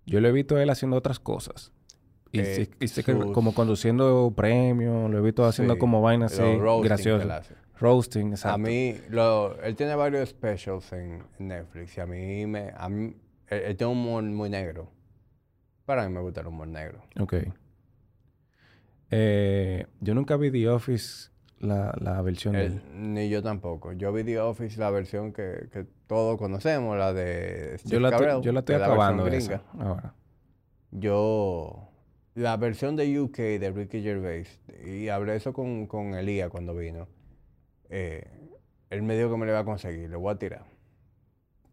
Yo 0.06 0.20
lo 0.20 0.28
he 0.28 0.32
visto 0.32 0.58
él 0.58 0.68
haciendo 0.70 0.96
otras 0.96 1.18
cosas. 1.18 1.72
Y, 2.32 2.40
eh, 2.40 2.70
como 3.32 3.54
conduciendo 3.54 4.32
premios, 4.36 5.10
lo 5.10 5.18
he 5.18 5.20
visto 5.20 5.44
haciendo 5.44 5.78
como 5.78 6.00
vainas 6.00 6.38
así 6.38 6.58
graciosas. 6.82 7.50
Roasting, 7.78 8.32
exacto. 8.32 8.54
A 8.54 8.58
mí, 8.58 8.96
lo, 9.08 9.60
él 9.62 9.74
tiene 9.74 9.94
varios 9.94 10.28
specials 10.28 10.92
en, 10.92 11.22
en 11.38 11.48
Netflix 11.48 11.96
y 11.96 12.00
a 12.00 12.06
mí 12.06 12.46
me... 12.46 12.72
A 12.76 12.88
mí, 12.90 13.16
él, 13.48 13.62
él 13.62 13.76
tiene 13.76 13.92
un 13.92 13.98
humor 13.98 14.22
muy 14.24 14.50
negro. 14.50 14.90
Para 15.86 16.06
mí 16.06 16.14
me 16.14 16.20
gusta 16.20 16.42
el 16.42 16.48
humor 16.48 16.68
negro. 16.68 17.02
Ok. 17.18 17.36
Eh, 19.10 19.86
yo 20.00 20.14
nunca 20.14 20.36
vi 20.36 20.50
The 20.50 20.68
Office, 20.68 21.30
la, 21.58 21.92
la 22.00 22.22
versión 22.22 22.54
de 22.54 22.66
Él- 22.66 22.72
él. 22.94 23.12
ni 23.14 23.28
yo 23.28 23.42
tampoco. 23.42 23.92
Yo 23.92 24.12
vi 24.12 24.24
The 24.24 24.40
Office, 24.40 24.78
la 24.78 24.90
versión 24.90 25.32
que, 25.32 25.68
que 25.72 25.84
todos 26.06 26.38
conocemos, 26.38 26.96
la 26.96 27.12
de 27.12 27.76
Steve 27.78 27.92
Yo 27.94 28.00
la, 28.00 28.08
estoy- 28.10 28.26
Carell, 28.26 28.42
yo 28.42 28.52
la 28.52 28.60
estoy 28.60 28.74
acabando 28.76 29.26
esa 29.26 29.62
ahora. 29.78 30.14
Yo... 30.90 31.86
La 32.36 32.56
versión 32.56 32.94
de 32.94 33.20
UK 33.20 33.36
de 33.36 33.72
Ricky 33.74 34.02
Gervais, 34.02 34.60
y 34.86 35.08
hablé 35.08 35.34
eso 35.34 35.52
con, 35.52 35.88
con 35.88 36.14
Elías 36.14 36.48
cuando 36.48 36.76
vino, 36.76 37.08
eh, 37.90 38.22
él 38.88 39.02
me 39.02 39.16
dijo 39.16 39.32
que 39.32 39.36
me 39.36 39.46
le 39.46 39.52
va 39.52 39.58
a 39.58 39.64
conseguir, 39.64 40.08
le 40.08 40.14
voy 40.16 40.32
a 40.32 40.38
tirar. 40.38 40.64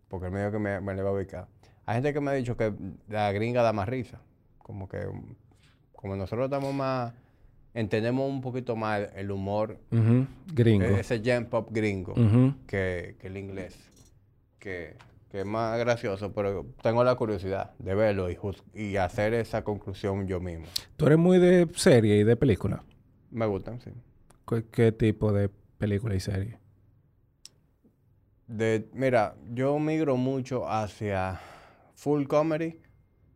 Porque 0.07 0.25
él 0.25 0.31
me 0.33 0.39
dijo 0.39 0.51
que 0.53 0.59
me, 0.59 0.81
me 0.81 0.95
le 0.95 1.03
va 1.03 1.11
a 1.11 1.13
ubicar. 1.13 1.47
Hay 1.85 1.95
gente 1.97 2.11
que 2.11 2.19
me 2.21 2.31
ha 2.31 2.33
dicho 2.33 2.57
que 2.57 2.73
la 3.07 3.31
gringa 3.31 3.61
da 3.61 3.71
más 3.71 3.87
risa. 3.87 4.19
Como 4.57 4.89
que, 4.89 4.97
como 5.95 6.15
nosotros 6.15 6.45
estamos 6.45 6.73
más, 6.73 7.13
entendemos 7.77 8.29
un 8.29 8.41
poquito 8.41 8.75
más 8.75 9.09
el 9.15 9.29
humor, 9.31 9.77
Gringo. 10.53 10.85
ese 10.85 11.21
jam 11.23 11.45
pop 11.45 11.69
gringo, 11.71 12.13
que, 12.65 13.15
que 13.19 13.27
el 13.27 13.37
inglés. 13.37 13.77
Que, 14.59 14.97
que 15.29 15.41
es 15.41 15.45
más 15.45 15.77
gracioso, 15.79 16.33
pero 16.33 16.65
tengo 16.81 17.03
la 17.03 17.15
curiosidad 17.15 17.73
de 17.77 17.93
verlo 17.93 18.29
y, 18.31 18.37
y 18.73 18.97
hacer 18.97 19.33
esa 19.35 19.63
conclusión 19.63 20.27
yo 20.27 20.39
mismo. 20.39 20.65
¿Tú 20.95 21.05
eres 21.05 21.17
muy 21.19 21.37
de 21.37 21.67
serie 21.75 22.17
y 22.17 22.23
de 22.23 22.35
película? 22.35 22.83
Me 23.29 23.45
gustan, 23.45 23.79
sí. 23.79 23.91
¿Qué, 24.47 24.65
qué 24.71 24.91
tipo 24.91 25.31
de 25.31 25.49
película 25.77 26.15
y 26.15 26.19
serie? 26.19 26.57
De, 28.47 28.89
mira, 28.93 29.35
yo 29.53 29.77
migro 29.77 30.17
mucho 30.17 30.67
hacia 30.67 31.39
full 31.93 32.25
comedy 32.25 32.79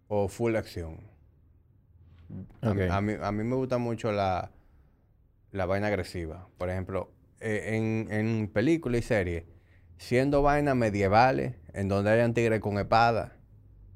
o 0.07 0.27
full 0.27 0.55
acción. 0.55 1.10
A, 2.61 3.01
mí, 3.01 3.13
a 3.21 3.31
mí 3.31 3.43
me 3.43 3.55
gusta 3.55 3.77
mucho 3.77 4.11
la, 4.11 4.51
la 5.51 5.65
vaina 5.65 5.87
agresiva. 5.87 6.47
Por 6.57 6.69
ejemplo, 6.69 7.11
eh, 7.39 7.75
en, 7.75 8.07
en 8.11 8.47
películas 8.47 9.01
y 9.01 9.03
series, 9.03 9.43
siendo 9.97 10.41
vainas 10.41 10.75
medievales, 10.75 11.55
en 11.73 11.87
donde 11.87 12.11
hayan 12.11 12.33
tigres 12.33 12.59
con 12.59 12.77
espada, 12.79 13.33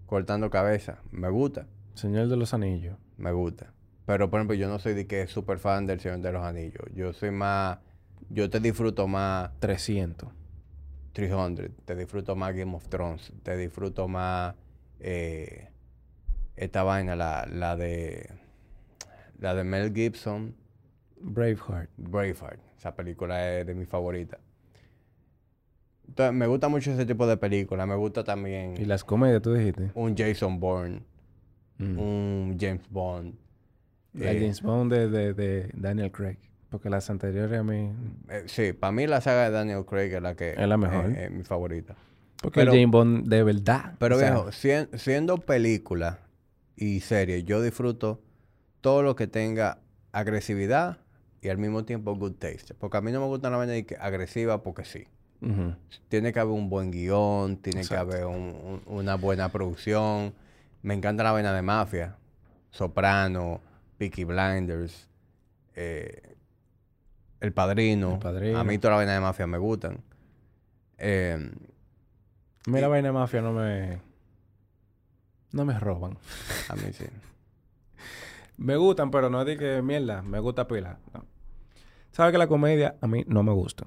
cortando 0.06 0.50
cabeza, 0.50 1.00
me 1.12 1.30
gusta, 1.30 1.68
Señor 1.94 2.28
de 2.28 2.38
los 2.38 2.54
Anillos. 2.54 2.98
me 3.18 3.32
gusta. 3.32 3.74
Pero, 4.06 4.30
por 4.30 4.40
ejemplo, 4.40 4.56
yo 4.56 4.68
no 4.68 4.78
soy 4.78 4.94
de 4.94 5.08
que 5.08 5.26
súper 5.28 5.58
fan 5.58 5.88
del 5.88 6.00
Señor 6.00 6.20
de 6.20 6.32
los 6.32 6.44
Anillos. 6.44 6.84
Yo 6.94 7.12
soy 7.14 7.32
más, 7.32 7.80
yo 8.30 8.50
te 8.50 8.60
disfruto 8.60 9.08
más 9.08 9.50
300. 9.60 10.30
300, 11.14 11.70
te 11.86 11.96
disfruto 11.96 12.36
más 12.36 12.54
Game 12.54 12.76
of 12.76 12.88
Thrones, 12.90 13.32
te 13.42 13.56
disfruto 13.58 14.08
más 14.08 14.54
eh, 15.00 15.70
esta 16.56 16.84
vaina, 16.84 17.16
la, 17.16 17.48
la 17.52 17.76
de 17.76 18.30
la 19.40 19.54
de 19.54 19.64
Mel 19.64 19.94
Gibson, 19.94 20.56
Braveheart. 21.20 21.90
Braveheart. 21.98 22.60
Esa 22.78 22.96
película 22.96 23.58
es 23.60 23.66
de 23.68 23.74
mis 23.76 23.88
favoritas. 23.88 24.40
Entonces, 26.08 26.34
me 26.36 26.48
gusta 26.48 26.68
mucho 26.70 26.92
ese 26.92 27.06
tipo 27.06 27.26
de 27.28 27.36
películas. 27.38 27.88
Me 27.88 27.96
gusta 27.96 28.24
también 28.24 28.76
Y 28.78 28.86
las 28.86 29.04
comedias, 29.04 29.42
tú 29.42 29.54
dijiste. 29.54 29.92
un 29.96 30.16
Jason 30.16 30.60
Bourne, 30.60 31.02
Mm. 31.78 32.00
un 32.00 32.58
James 32.60 32.88
Bond. 32.90 33.36
La 34.14 34.32
Eh, 34.32 34.40
James 34.40 34.62
Bond 34.62 34.94
de, 34.94 35.10
de, 35.10 35.34
de 35.34 35.70
Daniel 35.74 36.10
Craig. 36.12 36.38
Porque 36.70 36.90
las 36.90 37.10
anteriores 37.10 37.60
a 37.60 37.64
mí... 37.64 37.92
eh, 38.30 38.44
sí, 38.46 38.72
para 38.72 38.92
mí 38.94 39.08
la 39.08 39.20
saga 39.20 39.46
de 39.46 39.52
Daniel 39.52 39.84
Craig 39.86 40.14
es 40.14 40.22
la 40.22 40.36
que 40.36 40.52
Es 40.52 40.68
la 40.68 40.78
mejor. 40.78 41.10
es 41.12 41.30
mi 41.32 41.44
favorita. 41.44 41.96
Porque 42.42 42.62
Pero- 42.62 42.72
el 42.72 42.78
James 42.80 42.92
Bond 42.92 43.28
de 43.28 43.44
verdad. 43.44 43.96
Pero 44.00 44.18
sea, 44.18 44.32
viejo, 44.32 44.52
sien- 44.52 44.88
siendo 44.98 45.38
película 45.38 46.20
y 46.76 47.00
serie, 47.02 47.44
yo 47.44 47.62
disfruto 47.62 48.22
todo 48.82 49.02
lo 49.04 49.16
que 49.16 49.28
tenga 49.28 49.80
agresividad 50.12 50.98
y 51.42 51.50
al 51.50 51.58
mismo 51.58 51.86
tiempo 51.86 52.16
good 52.16 52.34
taste. 52.34 52.74
Porque 52.74 52.98
a 52.98 53.02
mí 53.02 53.12
no 53.12 53.20
me 53.22 53.28
gusta 53.28 53.50
la 53.50 53.58
vaina 53.58 53.74
agresiva 54.00 54.62
porque 54.64 54.86
sí. 54.86 55.06
Tiene 56.10 56.34
que 56.34 56.40
haber 56.40 56.54
un 56.54 56.70
buen 56.70 56.90
guion, 56.92 57.58
tiene 57.58 57.82
Exacto. 57.82 58.10
que 58.12 58.16
haber 58.18 58.26
un- 58.26 58.56
un- 58.56 58.82
una 58.88 59.16
buena 59.16 59.50
producción. 59.50 60.34
Me 60.82 60.94
encanta 60.96 61.24
la 61.24 61.32
vaina 61.34 61.54
de 61.54 61.62
mafia. 61.62 62.16
Soprano, 62.72 63.62
Peaky 63.98 64.24
Blinders, 64.24 65.08
eh, 65.76 66.36
El 67.42 67.54
Padrino. 67.54 68.14
El 68.14 68.20
Padrino. 68.20 68.58
A 68.60 68.64
mí 68.64 68.78
toda 68.80 68.92
la 68.94 68.98
vaina 68.98 69.14
de 69.14 69.20
mafia 69.20 69.46
me 69.46 69.58
gustan. 69.60 70.00
Eh, 70.98 71.52
A 72.68 72.72
mí 72.72 72.82
la 72.82 72.88
vaina 72.88 73.10
de 73.10 73.14
mafia 73.14 73.42
no 73.42 73.54
me... 73.54 74.00
No 75.56 75.64
me 75.64 75.80
roban. 75.80 76.18
a 76.68 76.76
mí 76.76 76.92
sí. 76.92 77.06
Me 78.58 78.76
gustan, 78.76 79.10
pero 79.10 79.30
no 79.30 79.40
es 79.40 79.48
de 79.48 79.58
que 79.58 79.82
mierda, 79.82 80.22
me 80.22 80.40
gusta 80.40 80.68
pila. 80.68 81.00
No. 81.14 81.24
¿Sabes 82.12 82.34
que 82.34 82.38
la 82.38 82.48
comedia 82.48 82.98
a 83.00 83.08
mí 83.08 83.24
no 83.26 83.42
me 83.42 83.54
gusta? 83.54 83.86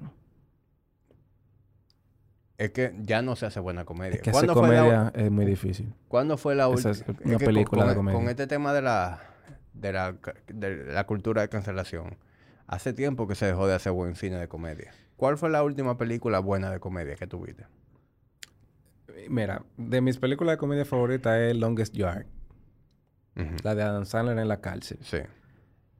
Es 2.57 2.71
que 2.71 2.95
ya 3.01 3.21
no 3.21 3.35
se 3.35 3.45
hace 3.45 3.59
buena 3.59 3.85
comedia. 3.85 4.15
Es 4.15 4.21
que 4.23 4.31
hacer 4.31 4.47
la, 4.47 4.55
comedia 4.55 5.11
es 5.13 5.29
muy 5.29 5.45
difícil. 5.45 5.93
¿Cuándo 6.07 6.37
fue 6.37 6.55
la 6.55 6.67
última? 6.67 6.89
es 6.89 7.05
una 7.23 7.37
película 7.37 7.85
de 7.85 7.95
comedia. 7.95 8.19
Con 8.19 8.29
este 8.29 8.47
tema 8.47 8.73
de 8.73 8.81
la, 8.81 9.21
de 9.73 9.93
la 9.93 10.15
de 10.47 10.91
la 10.91 11.05
cultura 11.05 11.43
de 11.43 11.49
cancelación, 11.49 12.17
hace 12.65 12.93
tiempo 12.93 13.27
que 13.27 13.35
se 13.35 13.45
dejó 13.45 13.67
de 13.67 13.75
hacer 13.75 13.91
buen 13.91 14.15
cine 14.15 14.37
de 14.37 14.47
comedia. 14.47 14.91
¿Cuál 15.17 15.37
fue 15.37 15.51
la 15.51 15.61
última 15.61 15.99
película 15.99 16.39
buena 16.39 16.71
de 16.71 16.79
comedia 16.79 17.15
que 17.15 17.27
tuviste? 17.27 17.67
Mira, 19.29 19.63
de 19.77 20.01
mis 20.01 20.17
películas 20.17 20.53
de 20.53 20.57
comedia 20.57 20.85
favoritas 20.85 21.37
es 21.39 21.57
Longest 21.57 21.95
Yard. 21.95 22.25
La 23.63 23.73
de 23.73 23.83
Adam 23.83 24.05
Sandler 24.05 24.37
en 24.37 24.47
la 24.47 24.59
cárcel. 24.59 24.99
Sí. 25.01 25.19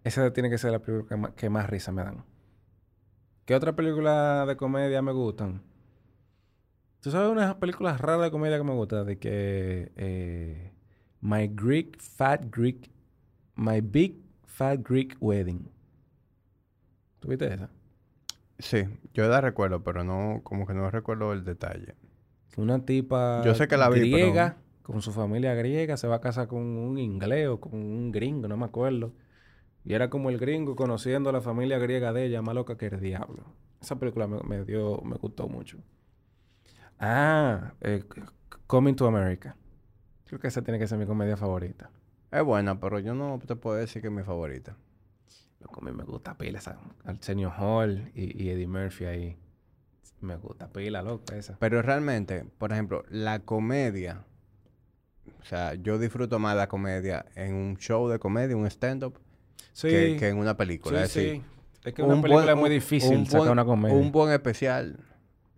Esa 0.03 0.31
tiene 0.33 0.49
que 0.49 0.57
ser 0.57 0.71
la 0.71 0.79
película 0.79 1.07
que 1.07 1.15
más, 1.15 1.31
que 1.33 1.49
más 1.49 1.69
risa 1.69 1.91
me 1.91 2.03
dan. 2.03 2.25
¿Qué 3.45 3.55
otra 3.55 3.75
película 3.75 4.45
de 4.45 4.57
comedia 4.57 5.01
me 5.01 5.11
gustan? 5.11 5.61
¿Tú 7.01 7.11
sabes 7.11 7.29
unas 7.29 7.55
películas 7.55 7.99
raras 8.01 8.23
de 8.23 8.31
comedia 8.31 8.57
que 8.57 8.63
me 8.63 8.73
gustan? 8.73 9.05
De 9.05 9.17
que... 9.17 9.91
eh, 9.95 10.73
My 11.21 11.47
Greek 11.47 11.99
Fat 11.99 12.45
Greek... 12.55 12.91
My 13.55 13.81
Big 13.81 14.21
Fat 14.45 14.79
Greek 14.87 15.15
Wedding. 15.19 15.69
¿Tú 17.19 17.29
viste 17.29 17.53
esa? 17.53 17.69
Sí, 18.57 18.83
yo 19.13 19.27
la 19.29 19.39
recuerdo, 19.39 19.83
pero 19.83 20.03
no, 20.03 20.41
como 20.43 20.67
que 20.67 20.73
no 20.73 20.91
recuerdo 20.91 21.31
el 21.31 21.45
detalle. 21.45 21.95
Una 22.59 22.85
tipa 22.85 23.41
Yo 23.45 23.55
sé 23.55 23.67
que 23.67 23.77
la 23.77 23.89
vi, 23.89 24.01
pero- 24.01 24.11
griega, 24.11 24.57
con 24.83 25.01
su 25.01 25.11
familia 25.11 25.53
griega, 25.53 25.97
se 25.97 26.07
va 26.07 26.15
a 26.17 26.21
casar 26.21 26.47
con 26.47 26.61
un 26.61 26.97
inglés 26.97 27.47
o 27.47 27.59
con 27.59 27.73
un 27.75 28.11
gringo, 28.11 28.47
no 28.47 28.57
me 28.57 28.65
acuerdo. 28.65 29.13
Y 29.85 29.93
era 29.93 30.09
como 30.09 30.29
el 30.29 30.37
gringo 30.37 30.75
conociendo 30.75 31.29
a 31.29 31.33
la 31.33 31.41
familia 31.41 31.77
griega 31.79 32.11
de 32.11 32.25
ella, 32.25 32.41
más 32.41 32.53
loca 32.55 32.77
que 32.77 32.87
el 32.87 32.99
diablo. 32.99 33.43
Esa 33.81 33.97
película 33.97 34.27
me, 34.27 34.41
me 34.43 34.65
dio, 34.65 35.01
me 35.03 35.15
gustó 35.15 35.47
mucho. 35.47 35.77
Ah, 36.99 37.73
eh, 37.81 38.03
Coming 38.67 38.95
to 38.95 39.07
America. 39.07 39.55
Creo 40.25 40.39
que 40.39 40.47
esa 40.47 40.61
tiene 40.61 40.77
que 40.79 40.87
ser 40.87 40.97
mi 40.97 41.05
comedia 41.05 41.37
favorita. 41.37 41.89
Es 42.31 42.43
buena, 42.43 42.79
pero 42.79 42.99
yo 42.99 43.13
no 43.15 43.39
te 43.45 43.55
puedo 43.55 43.77
decir 43.77 44.01
que 44.01 44.09
es 44.09 44.13
mi 44.13 44.23
favorita. 44.23 44.75
Loco, 45.61 45.79
a 45.81 45.85
mí 45.85 45.91
me 45.91 46.03
gusta 46.03 46.37
pila. 46.37 46.59
Arsenio 47.05 47.51
Hall 47.57 48.11
y, 48.13 48.43
y 48.43 48.49
Eddie 48.49 48.67
Murphy 48.67 49.05
ahí. 49.05 49.37
Me 50.21 50.35
gusta 50.37 50.67
pila, 50.67 51.01
loco, 51.01 51.33
esa. 51.33 51.57
Pero 51.59 51.81
realmente, 51.81 52.45
por 52.57 52.71
ejemplo, 52.73 53.03
la 53.09 53.39
comedia, 53.39 54.25
o 55.41 55.45
sea, 55.45 55.75
yo 55.75 55.97
disfruto 55.97 56.39
más 56.39 56.55
la 56.57 56.67
comedia 56.67 57.25
en 57.35 57.53
un 57.55 57.77
show 57.77 58.09
de 58.09 58.19
comedia, 58.19 58.55
un 58.57 58.65
stand-up, 58.67 59.17
Sí, 59.73 59.87
que, 59.89 60.17
que 60.19 60.27
en 60.29 60.37
una 60.37 60.57
película. 60.57 60.99
sí, 60.99 61.03
es 61.05 61.13
decir, 61.13 61.41
sí. 61.41 61.43
Es 61.85 61.93
que 61.93 62.03
una 62.03 62.15
un 62.15 62.21
película 62.21 62.45
buen- 62.45 62.55
es 62.57 62.59
muy 62.59 62.69
difícil 62.69 63.17
un 63.17 63.25
sacar 63.25 63.39
buen- 63.39 63.51
una 63.51 63.65
comedia. 63.65 63.95
Un 63.95 64.11
buen 64.11 64.31
especial 64.33 64.99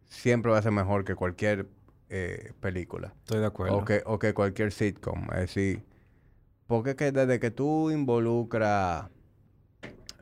siempre 0.07 0.51
va 0.51 0.59
a 0.59 0.61
ser 0.61 0.71
mejor 0.71 1.03
que 1.05 1.15
cualquier 1.15 1.67
eh, 2.09 2.51
película. 2.59 3.13
Estoy 3.21 3.39
de 3.39 3.45
acuerdo. 3.47 3.77
O 3.77 3.85
que, 3.85 4.03
o 4.05 4.19
que 4.19 4.33
cualquier 4.33 4.71
sitcom. 4.71 5.23
Es 5.33 5.39
decir, 5.39 5.81
porque 6.67 6.91
es 6.91 6.95
que 6.97 7.11
desde 7.11 7.39
que 7.39 7.49
tú 7.51 7.89
involucras 7.89 9.05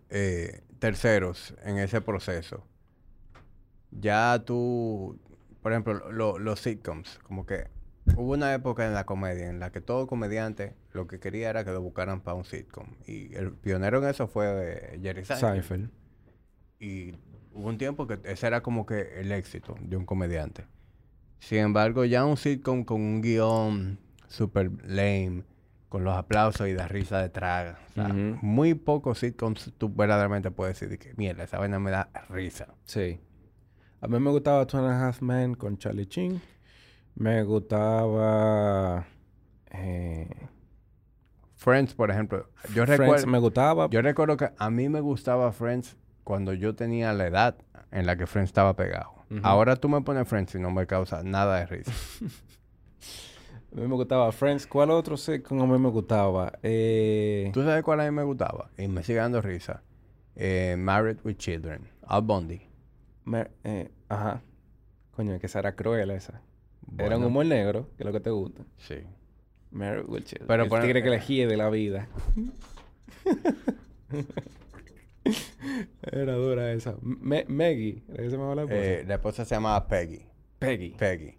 eh, 0.10 0.62
terceros 0.80 1.54
en 1.64 1.78
ese 1.80 2.00
proceso, 2.02 2.64
ya 3.92 4.44
tú, 4.46 5.18
por 5.62 5.72
ejemplo, 5.72 6.12
lo- 6.12 6.40
los 6.40 6.60
sitcoms, 6.60 7.20
como 7.24 7.46
que 7.46 7.68
hubo 8.16 8.34
una 8.34 8.54
época 8.54 8.86
en 8.86 8.94
la 8.94 9.06
comedia 9.06 9.50
en 9.50 9.60
la 9.60 9.72
que 9.72 9.82
todo 9.82 10.08
comediante 10.08 10.74
lo 10.94 11.08
que 11.08 11.20
quería 11.20 11.50
era 11.50 11.64
que 11.64 11.72
lo 11.72 11.82
buscaran 11.82 12.22
para 12.22 12.36
un 12.36 12.46
sitcom. 12.46 12.88
Y 13.06 13.34
el 13.36 13.52
pionero 13.52 14.00
en 14.02 14.10
eso 14.10 14.28
fue 14.28 14.46
eh, 14.94 15.00
Jerry 15.02 15.26
Seinfeld. 15.26 15.52
Seinfeld. 15.54 15.90
Y 16.80 17.12
hubo 17.54 17.68
un 17.68 17.78
tiempo 17.78 18.08
que 18.08 18.20
ese 18.24 18.48
era 18.48 18.62
como 18.62 18.86
que 18.86 19.20
el 19.20 19.32
éxito 19.32 19.76
de 19.82 19.98
un 19.98 20.06
comediante. 20.06 20.66
Sin 21.40 21.60
embargo, 21.60 22.06
ya 22.06 22.26
un 22.26 22.38
sitcom 22.38 22.84
con 22.84 23.02
un 23.02 23.22
guion 23.22 23.98
super 24.28 24.70
lame, 24.86 25.44
con 25.88 26.04
los 26.04 26.16
aplausos 26.16 26.68
y 26.68 26.74
la 26.74 26.88
risa 26.88 27.20
de 27.22 27.30
traga. 27.30 27.80
O 27.90 27.94
sea, 27.94 28.08
muy 28.42 28.74
pocos 28.76 29.20
sitcoms 29.20 29.72
tú 29.78 29.94
verdaderamente 29.94 30.52
puedes 30.52 30.80
decir 30.80 30.98
que, 31.00 31.14
mierda, 31.16 31.44
esa 31.44 31.58
vaina 31.58 31.80
me 31.80 31.92
da 31.92 32.10
risa. 32.30 32.68
Sí. 32.84 33.20
A 34.02 34.08
mí 34.08 34.20
me 34.20 34.32
gustaba 34.32 34.66
Two 34.66 34.78
and 34.80 34.88
a 34.88 35.08
Half 35.08 35.22
Men 35.22 35.56
con 35.56 35.78
Charlie 35.78 36.06
Chin. 36.08 36.42
Me 37.16 37.44
gustaba... 37.44 39.06
eh, 39.72 40.30
Friends, 41.56 41.94
por 41.94 42.10
ejemplo. 42.10 42.48
Yo 42.74 42.86
Friends 42.86 43.00
recuerdo, 43.00 43.28
me 43.28 43.40
gustaba. 43.40 43.90
yo 43.90 44.02
recuerdo 44.02 44.38
que 44.38 44.50
a 44.58 44.70
mí 44.70 44.88
me 44.88 45.02
gustaba 45.02 45.52
Friends 45.52 45.98
cuando 46.24 46.54
yo 46.54 46.76
tenía 46.76 47.12
la 47.14 47.28
edad 47.28 47.56
en 47.92 48.06
la 48.06 48.16
que 48.16 48.26
Friends 48.28 48.50
estaba 48.50 48.76
pegado. 48.76 49.16
Ahora 49.44 49.76
tú 49.76 49.90
me 49.90 50.02
pones 50.02 50.28
Friends 50.28 50.56
y 50.56 50.60
no 50.60 50.72
me 50.72 50.88
causa 50.88 51.22
nada 51.24 51.58
de 51.60 51.66
risa. 51.66 51.92
A 53.72 53.76
mí 53.76 53.88
me 53.88 53.94
gustaba 53.96 54.32
Friends. 54.32 54.66
¿Cuál 54.66 54.90
otro 54.90 55.16
sitcom 55.16 55.62
a 55.62 55.68
mí 55.68 55.78
me 55.78 55.90
gustaba? 55.90 56.54
Eh, 56.64 57.52
¿Tú 57.54 57.62
sabes 57.64 57.84
cuál 57.84 58.00
a 58.00 58.06
mí 58.06 58.10
me 58.12 58.24
gustaba? 58.24 58.72
Y 58.80 58.88
me 58.88 59.04
sigue 59.04 59.20
dando 59.20 59.42
risa. 59.44 59.84
Eh, 60.36 60.76
Married 60.76 61.18
with 61.24 61.36
Children. 61.36 61.88
Al 62.08 62.24
Bundy. 62.24 62.62
Eh, 63.64 63.90
ajá. 64.10 64.42
Coño, 65.12 65.34
es 65.34 65.40
que 65.40 65.48
esa 65.48 65.60
era 65.60 65.76
cruel 65.76 66.12
esa. 66.12 66.42
Era 66.98 67.16
un 67.18 67.22
Bueno, 67.22 67.28
humor 67.28 67.46
negro, 67.46 67.90
que 67.98 68.04
es 68.04 68.06
lo 68.06 68.12
que 68.14 68.20
te 68.20 68.30
gusta. 68.30 68.64
Sí. 68.78 68.96
With 69.72 70.24
Children. 70.24 70.48
Pero 70.48 70.64
el 70.64 70.70
tigre 70.82 71.02
que 71.04 71.10
elegí 71.10 71.44
de 71.46 71.58
la 71.58 71.70
vida. 71.70 72.08
Era 76.12 76.34
dura 76.34 76.72
esa. 76.72 76.96
Me- 77.02 77.46
Maggie, 77.48 78.04
¿era 78.08 78.24
que 78.24 78.30
se 78.30 78.36
llamaba 78.38 78.56
la 78.56 78.62
esposa? 78.64 78.82
Eh, 78.82 79.04
la 79.08 79.14
esposa 79.16 79.46
se 79.46 79.56
llamaba 79.56 79.88
Peggy. 79.88 80.22
Peggy. 80.58 80.90
Peggy. 80.98 81.36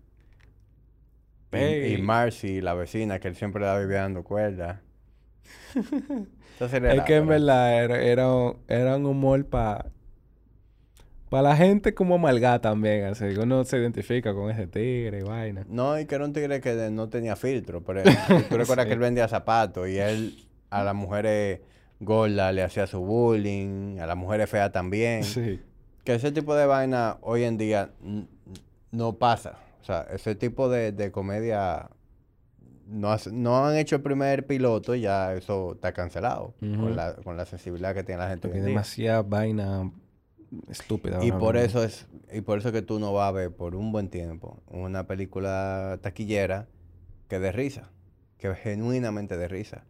Peggy. 1.50 1.94
Y, 1.94 2.02
Marcy, 2.02 2.60
la 2.60 2.75
vecina, 2.75 3.18
que 3.18 3.28
él 3.28 3.34
siempre 3.36 3.62
la 3.62 3.78
vivía 3.78 4.02
dando 4.02 4.23
cuerda. 4.23 4.83
Entonces 5.75 6.75
era 6.75 6.94
Es 6.94 7.02
que 7.02 7.17
en 7.17 7.26
verdad 7.26 7.83
era, 7.83 8.00
era, 8.02 8.33
un- 8.33 8.59
era 8.68 8.97
un 8.97 9.07
humor 9.07 9.44
para 9.47 9.86
para 11.31 11.42
la 11.50 11.57
gente 11.57 11.94
como 11.94 12.17
amalgada 12.17 12.60
también, 12.60 13.05
así 13.05 13.25
que 13.33 13.39
uno 13.39 13.65
se 13.65 13.78
identifica 13.78 14.34
con 14.34 14.50
ese 14.50 14.67
tigre 14.67 15.20
y 15.20 15.23
vaina. 15.23 15.65
No, 15.68 15.99
y 15.99 16.05
que 16.05 16.17
era 16.17 16.25
un 16.26 16.33
tigre 16.34 16.60
que 16.60 16.91
no 16.91 17.09
tenía 17.09 17.36
filtro. 17.36 17.83
Pero 17.83 18.02
tú 18.50 18.57
recuerdas 18.59 18.84
Sí. 18.84 18.89
que 18.89 18.92
él 18.94 18.99
vendía 18.99 19.28
zapatos 19.28 19.89
y 19.89 19.97
él 19.99 20.36
a 20.68 20.84
las 20.84 20.94
mujeres 20.94 21.60
gordas 22.00 22.52
le 22.55 22.62
hacía 22.62 22.86
su 22.86 23.00
bullying, 23.00 23.99
a 24.00 24.07
las 24.07 24.17
mujeres 24.17 24.50
feas 24.50 24.73
también. 24.73 25.25
Sí. 25.25 25.60
Que 26.05 26.15
ese 26.17 26.33
tipo 26.33 26.55
de 26.55 26.67
vaina 26.67 27.17
hoy 27.23 27.44
en 27.44 27.57
día 27.59 27.91
no 28.91 29.12
pasa. 29.15 29.59
O 29.83 29.84
sea, 29.84 30.07
ese 30.12 30.34
tipo 30.34 30.68
de, 30.68 30.92
de 30.92 31.10
comedia 31.12 31.89
no, 32.86 33.17
no 33.33 33.67
han 33.67 33.76
hecho 33.76 33.97
el 33.97 34.02
primer 34.02 34.47
piloto 34.47 34.94
y 34.94 35.02
ya 35.02 35.33
eso 35.34 35.75
está 35.75 35.92
cancelado 35.92 36.55
Ujú. 36.60 36.75
con, 36.83 36.97
la, 36.97 37.15
con 37.15 37.36
la 37.36 37.44
sensibilidad 37.44 37.94
que 37.94 38.02
tiene 38.02 38.20
la 38.23 38.28
gente 38.31 38.49
Porque 38.49 38.57
hoy 38.59 38.59
hay 38.59 38.60
en 38.62 38.67
día. 38.67 38.75
demasiada 38.75 39.23
vaina 39.23 39.91
estúpida. 40.69 41.19
Y 41.25 41.33
por 41.33 41.57
eso 41.57 41.83
es 41.85 42.07
y 42.33 42.41
por 42.41 42.59
eso 42.59 42.73
que 42.73 42.83
tú 42.83 42.99
no 42.99 43.12
vas 43.12 43.29
a 43.29 43.33
ver 43.33 43.55
por 43.55 43.75
un 43.75 43.93
buen 43.93 44.09
tiempo 44.09 44.62
una 44.69 45.07
película 45.07 45.99
taquillera 46.03 46.69
que 47.29 47.39
de 47.39 47.53
risa, 47.53 47.91
que 48.39 48.55
genuinamente 48.55 49.37
de 49.37 49.49
risa. 49.49 49.85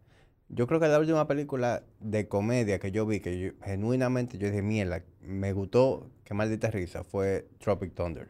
Yo 0.49 0.67
creo 0.67 0.79
que 0.79 0.87
la 0.87 0.99
última 0.99 1.27
película 1.27 1.83
de 1.99 2.27
comedia 2.27 2.79
que 2.79 2.91
yo 2.91 3.05
vi 3.05 3.21
que 3.21 3.39
yo- 3.39 3.51
genuinamente 3.63 4.37
yo 4.37 4.47
dije, 4.47 4.61
"Mierda, 4.61 5.03
me 5.21 5.53
gustó, 5.53 6.09
qué 6.25 6.33
maldita 6.33 6.69
risa", 6.69 7.03
fue 7.03 7.47
Tropic 7.59 7.93
Thunder. 7.93 8.27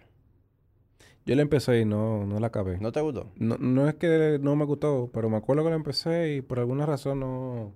Yo 1.25 1.35
la 1.35 1.41
empecé 1.43 1.79
y 1.81 1.85
no, 1.85 2.25
no 2.25 2.39
la 2.39 2.47
acabé. 2.47 2.75
No. 2.77 2.83
¿No 2.83 2.91
te 2.91 3.01
gustó? 3.01 3.31
No, 3.35 3.87
es 3.87 3.95
que 3.95 4.39
no 4.41 4.55
me 4.55 4.65
gustó, 4.65 5.09
pero 5.13 5.29
me 5.29 5.37
acuerdo 5.37 5.63
que 5.63 5.69
la 5.69 5.75
empecé 5.75 6.35
y 6.35 6.41
por 6.41 6.59
alguna 6.59 6.85
razón 6.85 7.19
no, 7.19 7.73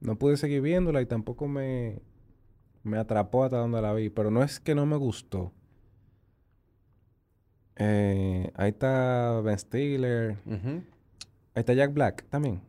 no 0.00 0.18
pude 0.18 0.36
seguir 0.36 0.60
viéndola 0.60 1.00
y 1.00 1.06
tampoco 1.06 1.48
me, 1.48 2.00
me 2.84 2.98
atrapó 2.98 3.44
hasta 3.44 3.56
donde 3.58 3.82
la 3.82 3.92
vi. 3.92 4.08
Pero 4.10 4.30
no 4.30 4.42
es 4.42 4.60
que 4.60 4.74
no 4.74 4.86
me 4.86 4.96
gustó. 4.96 5.52
Eh, 7.76 8.50
ahí 8.54 8.70
está 8.70 9.40
Ben 9.40 9.58
Stiller. 9.58 10.36
Ahí 10.46 11.60
está 11.60 11.72
Jack 11.72 11.92
Black 11.92 12.24
también. 12.28 12.60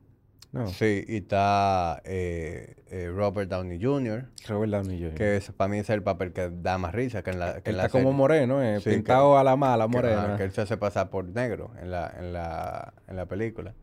No, 0.51 0.67
Sí, 0.67 1.03
y 1.07 1.17
está 1.17 2.01
eh, 2.05 2.77
eh, 2.87 3.11
Robert 3.13 3.49
Downey 3.51 3.77
Jr., 3.83 4.29
Robert 4.47 4.71
Downey 4.71 4.97
Jr. 4.99 5.13
que 5.15 5.35
es, 5.35 5.51
para 5.51 5.67
mí 5.67 5.79
es 5.79 5.89
el 5.89 6.01
papel 6.01 6.31
que 6.31 6.49
da 6.49 6.77
más 6.77 6.95
risa 6.95 7.21
que 7.23 7.31
en 7.31 7.39
la, 7.39 7.55
que 7.61 7.71
en 7.71 7.75
Él 7.75 7.77
la 7.77 7.85
está 7.87 7.99
como 7.99 8.13
moreno, 8.13 8.63
eh, 8.63 8.77
Sí, 8.79 8.85
que- 8.85 8.91
pintado 8.95 9.37
a 9.37 9.43
la 9.43 9.57
mala, 9.57 9.85
que, 9.89 9.97
ajá, 9.97 10.37
que 10.37 10.43
él 10.45 10.51
se 10.53 10.61
hace 10.61 10.77
pasar 10.77 11.09
por 11.09 11.25
negro 11.25 11.71
en 11.81 11.91
la, 11.91 12.09
en 12.17 12.31
la, 12.31 12.93
en 13.09 13.17
la 13.17 13.25
película. 13.25 13.73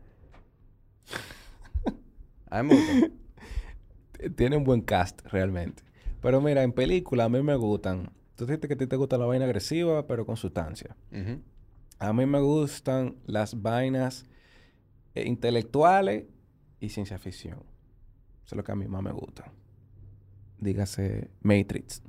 Tiene 4.35 4.57
un 4.57 4.63
buen 4.63 4.81
cast, 4.81 5.21
realmente. 5.27 5.83
Pero 6.23 6.39
mira, 6.39 6.63
en 6.63 6.71
películas 6.71 7.25
a 7.25 7.29
mí 7.29 7.43
me 7.43 7.57
gustan. 7.57 8.09
Tú 8.37 8.45
dijiste 8.45 8.69
que 8.69 8.75
a 8.75 8.77
ti 8.77 8.87
te 8.87 8.95
gusta 8.95 9.17
la 9.17 9.25
vaina 9.25 9.43
agresiva, 9.43 10.07
pero 10.07 10.25
con 10.25 10.37
sustancia. 10.37 10.95
A 11.99 12.13
mí 12.13 12.25
me 12.25 12.39
gustan 12.39 13.17
las 13.25 13.61
vainas 13.61 14.25
eh, 15.15 15.27
intelectuales 15.27 16.23
y 16.79 16.89
ciencia 16.89 17.19
ficción. 17.19 17.59
Eso 18.45 18.45
es 18.45 18.53
lo 18.55 18.63
que 18.63 18.71
a 18.71 18.75
mí 18.75 18.87
más 18.87 19.03
me 19.03 19.11
gusta. 19.11 19.51
Dígase 20.59 21.29
Matrix. 21.41 22.01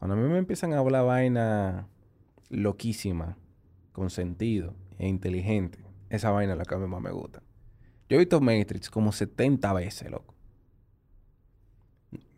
Cuando 0.00 0.16
a 0.16 0.18
mí 0.18 0.28
me 0.28 0.38
empiezan 0.38 0.72
a 0.72 0.78
hablar 0.78 1.06
vaina 1.06 1.86
loquísima, 2.50 3.38
con 3.92 4.10
sentido 4.10 4.74
e 4.98 5.06
inteligente, 5.06 5.78
esa 6.10 6.32
vaina 6.32 6.54
es 6.54 6.58
la 6.58 6.64
que 6.64 6.74
a 6.74 6.78
mí 6.78 6.88
más 6.88 7.00
me 7.00 7.12
gusta. 7.12 7.40
Yo 8.08 8.16
he 8.16 8.18
visto 8.18 8.40
Matrix 8.40 8.90
como 8.90 9.12
70 9.12 9.72
veces, 9.72 10.10
loco. 10.10 10.35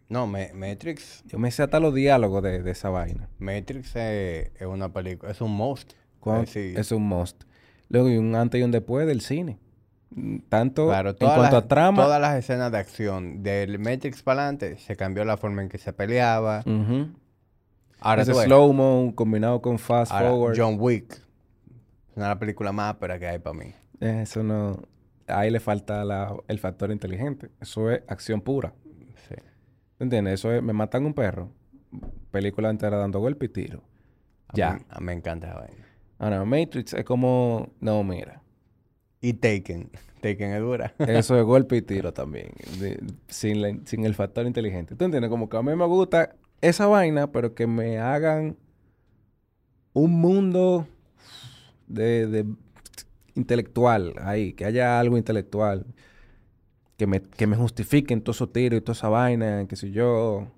No, 0.09 0.27
Ma- 0.27 0.39
Matrix, 0.55 1.23
Yo 1.27 1.39
me 1.39 1.51
sé 1.51 1.63
hasta 1.63 1.81
los 1.81 1.95
diálogos 1.95 2.43
de, 2.43 2.63
de 2.63 2.71
esa 2.71 2.89
vaina. 2.89 3.29
Matrix 3.39 3.93
eh, 3.95 4.53
es 4.59 4.67
una 4.67 4.93
película, 4.93 5.31
es 5.33 5.41
un 5.41 5.51
must. 5.53 5.93
Es 6.27 6.41
decir, 6.41 6.79
Es 6.79 6.93
un 6.93 7.03
must. 7.07 7.45
Luego, 7.89 8.09
y 8.11 8.17
un 8.17 8.35
antes 8.35 8.61
y 8.61 8.65
un 8.65 8.71
después 8.71 9.07
del 9.07 9.21
cine. 9.21 9.59
Mm, 10.11 10.39
Tanto 10.49 10.87
claro, 10.87 11.11
en 11.11 11.17
cuanto 11.17 11.43
las, 11.43 11.55
a 11.55 11.69
trama. 11.69 12.03
todas 12.03 12.21
las 12.21 12.37
escenas 12.37 12.73
de 12.73 12.79
acción 12.79 13.43
del 13.43 13.79
Matrix 13.79 14.23
para 14.23 14.43
adelante 14.43 14.79
se 14.79 14.97
cambió 14.97 15.25
la 15.25 15.37
forma 15.37 15.63
en 15.63 15.69
que 15.69 15.79
se 15.79 15.93
peleaba. 15.93 16.61
Ujú. 16.67 17.09
Ahora 18.01 18.23
Ese 18.23 18.33
slow-mo 18.33 19.13
combinado 19.15 19.61
con 19.61 19.79
fast 19.79 20.13
ahora 20.13 20.31
forward. 20.31 20.55
John 20.59 20.77
Wick 20.79 21.13
es 21.13 22.17
una 22.17 22.39
películas 22.39 22.73
más 22.73 22.93
ásperas 22.95 23.19
que 23.19 23.27
hay 23.27 23.39
para 23.39 23.57
mí. 23.59 23.75
Eso 24.01 24.43
no... 24.43 24.81
Ahí 25.27 25.51
le 25.51 25.61
falta 25.61 26.05
la- 26.05 26.35
el 26.49 26.59
factor 26.59 26.91
inteligente. 26.91 27.51
Eso 27.61 27.91
es 27.91 28.03
acción 28.09 28.41
pura. 28.41 28.73
Sí. 29.99 29.99
¿Te 29.99 30.05
entiendes? 30.05 30.35
Eso 30.35 30.53
es... 30.53 30.63
Me 30.63 30.73
matan 30.73 31.05
un 31.07 31.15
perro. 31.15 31.51
Película 32.31 32.71
entera 32.71 32.97
dando 32.99 33.21
golpe 33.21 33.47
y 33.47 33.49
tiro. 33.49 33.83
A 34.49 34.55
Ya. 34.55 34.75
mí, 34.75 34.81
a 34.91 35.01
mí 35.01 35.07
me 35.07 35.13
encanta 35.13 35.49
esa 35.49 35.61
vaina. 35.61 35.85
Ahora, 36.19 36.45
Matrix 36.45 36.95
es 36.95 37.05
como... 37.05 37.71
No, 37.81 38.03
mira. 38.05 38.43
Y 39.21 39.35
Taken. 39.35 39.91
Taken 40.21 40.53
es 40.53 40.61
dura. 40.61 40.95
Eso 40.99 41.39
es 41.39 41.45
golpe 41.45 41.77
y 41.77 41.83
tiro 41.83 42.13
también. 42.13 42.51
de- 42.81 43.01
sin, 43.29 43.63
la- 43.63 43.79
sin 43.85 44.05
el 44.05 44.15
factor 44.15 44.47
inteligente. 44.47 44.95
¿Tú 44.97 45.05
entiendes? 45.05 45.31
Como 45.31 45.49
que 45.49 45.57
a 45.57 45.63
mí 45.63 45.75
me 45.75 45.87
gusta 45.87 46.35
esa 46.61 46.87
vaina, 46.87 47.31
pero 47.33 47.55
que 47.55 47.67
me 47.67 47.99
hagan 47.99 48.57
un 49.93 50.13
mundo 50.21 50.87
de, 51.87 52.27
de 52.27 52.45
intelectual 53.35 54.15
ahí. 54.21 54.53
Que 54.53 54.65
haya 54.65 54.99
algo 55.01 55.17
intelectual. 55.17 55.87
Que 56.99 57.07
me, 57.07 57.23
que 57.23 57.47
me 57.47 57.57
justifiquen 57.57 58.21
todos 58.21 58.37
esos 58.37 58.53
tiros 58.53 58.79
y 58.79 58.81
toda 58.83 58.93
esa 58.93 59.09
vaina, 59.09 59.65
qué 59.67 59.77
sé 59.77 59.91
yo. 59.91 60.49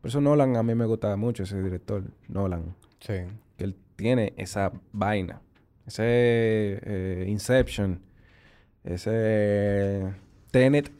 Por 0.00 0.08
eso 0.08 0.20
Nolan 0.20 0.56
a 0.56 0.62
mí 0.62 0.74
me 0.74 0.86
gustaba 0.86 1.16
mucho, 1.16 1.44
ese 1.44 1.62
director, 1.62 2.02
Nolan. 2.26 2.74
Sí. 3.00 3.20
Que 3.56 3.64
él 3.64 3.76
tiene 3.94 4.32
esa 4.36 4.72
vaina. 4.92 5.40
Ese 5.86 6.02
eh, 6.04 7.26
Inception. 7.28 8.00
Ese 8.82 10.12
Tenet. 10.50 10.90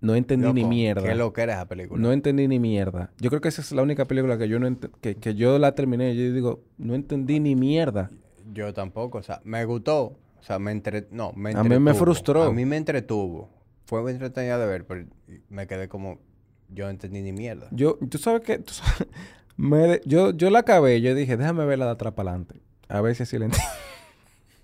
No 0.00 0.14
entendí 0.14 0.52
ni 0.52 0.64
mierda. 0.64 1.02
Qué 1.02 1.14
lo 1.14 1.32
que 1.32 1.42
era 1.42 1.54
esa 1.54 1.66
película. 1.66 2.00
No 2.00 2.12
entendí 2.12 2.48
ni 2.48 2.58
mierda. 2.58 3.10
Yo 3.18 3.28
creo 3.28 3.42
que 3.42 3.48
esa 3.48 3.60
es 3.60 3.72
la 3.72 3.82
única 3.82 4.06
película 4.06 4.38
que 4.38 4.48
yo 4.48 4.58
no 4.58 4.78
que, 5.02 5.16
que 5.16 5.34
yo 5.34 5.58
la 5.58 5.74
terminé 5.74 6.16
yo 6.16 6.32
digo, 6.32 6.62
no 6.78 6.94
entendí 6.94 7.40
ni 7.40 7.56
mierda. 7.56 8.10
Yo 8.52 8.72
tampoco, 8.72 9.18
o 9.18 9.22
sea, 9.22 9.40
me 9.44 9.64
gustó, 9.64 10.16
o 10.40 10.42
sea, 10.42 10.58
me 10.58 10.72
entre... 10.72 11.06
no, 11.10 11.32
me 11.32 11.52
A 11.52 11.62
mí 11.62 11.68
me 11.68 11.76
entretuvo. 11.76 12.04
frustró. 12.04 12.42
A 12.44 12.52
mí 12.52 12.64
me 12.64 12.76
entretuvo. 12.76 13.50
Fue 13.84 14.02
muy 14.02 14.12
entretenida 14.12 14.58
de 14.58 14.66
ver, 14.66 14.86
pero 14.86 15.06
me 15.48 15.66
quedé 15.66 15.88
como, 15.88 16.20
yo 16.68 16.84
no 16.84 16.90
entendí 16.90 17.22
ni 17.22 17.32
mierda. 17.32 17.68
Yo, 17.72 17.98
tú 18.10 18.18
sabes 18.18 18.42
que 18.42 18.62
me 19.56 20.00
yo, 20.04 20.30
yo 20.32 20.50
la 20.50 20.60
acabé, 20.60 21.00
yo 21.00 21.14
dije, 21.14 21.36
déjame 21.36 21.64
verla 21.64 21.86
de 21.86 21.90
atrás 21.92 22.14
para 22.14 22.30
adelante. 22.30 22.60
A 22.88 23.00
ver 23.00 23.14
si 23.14 23.24
así 23.24 23.38
la 23.38 23.46
entiendo. 23.46 23.68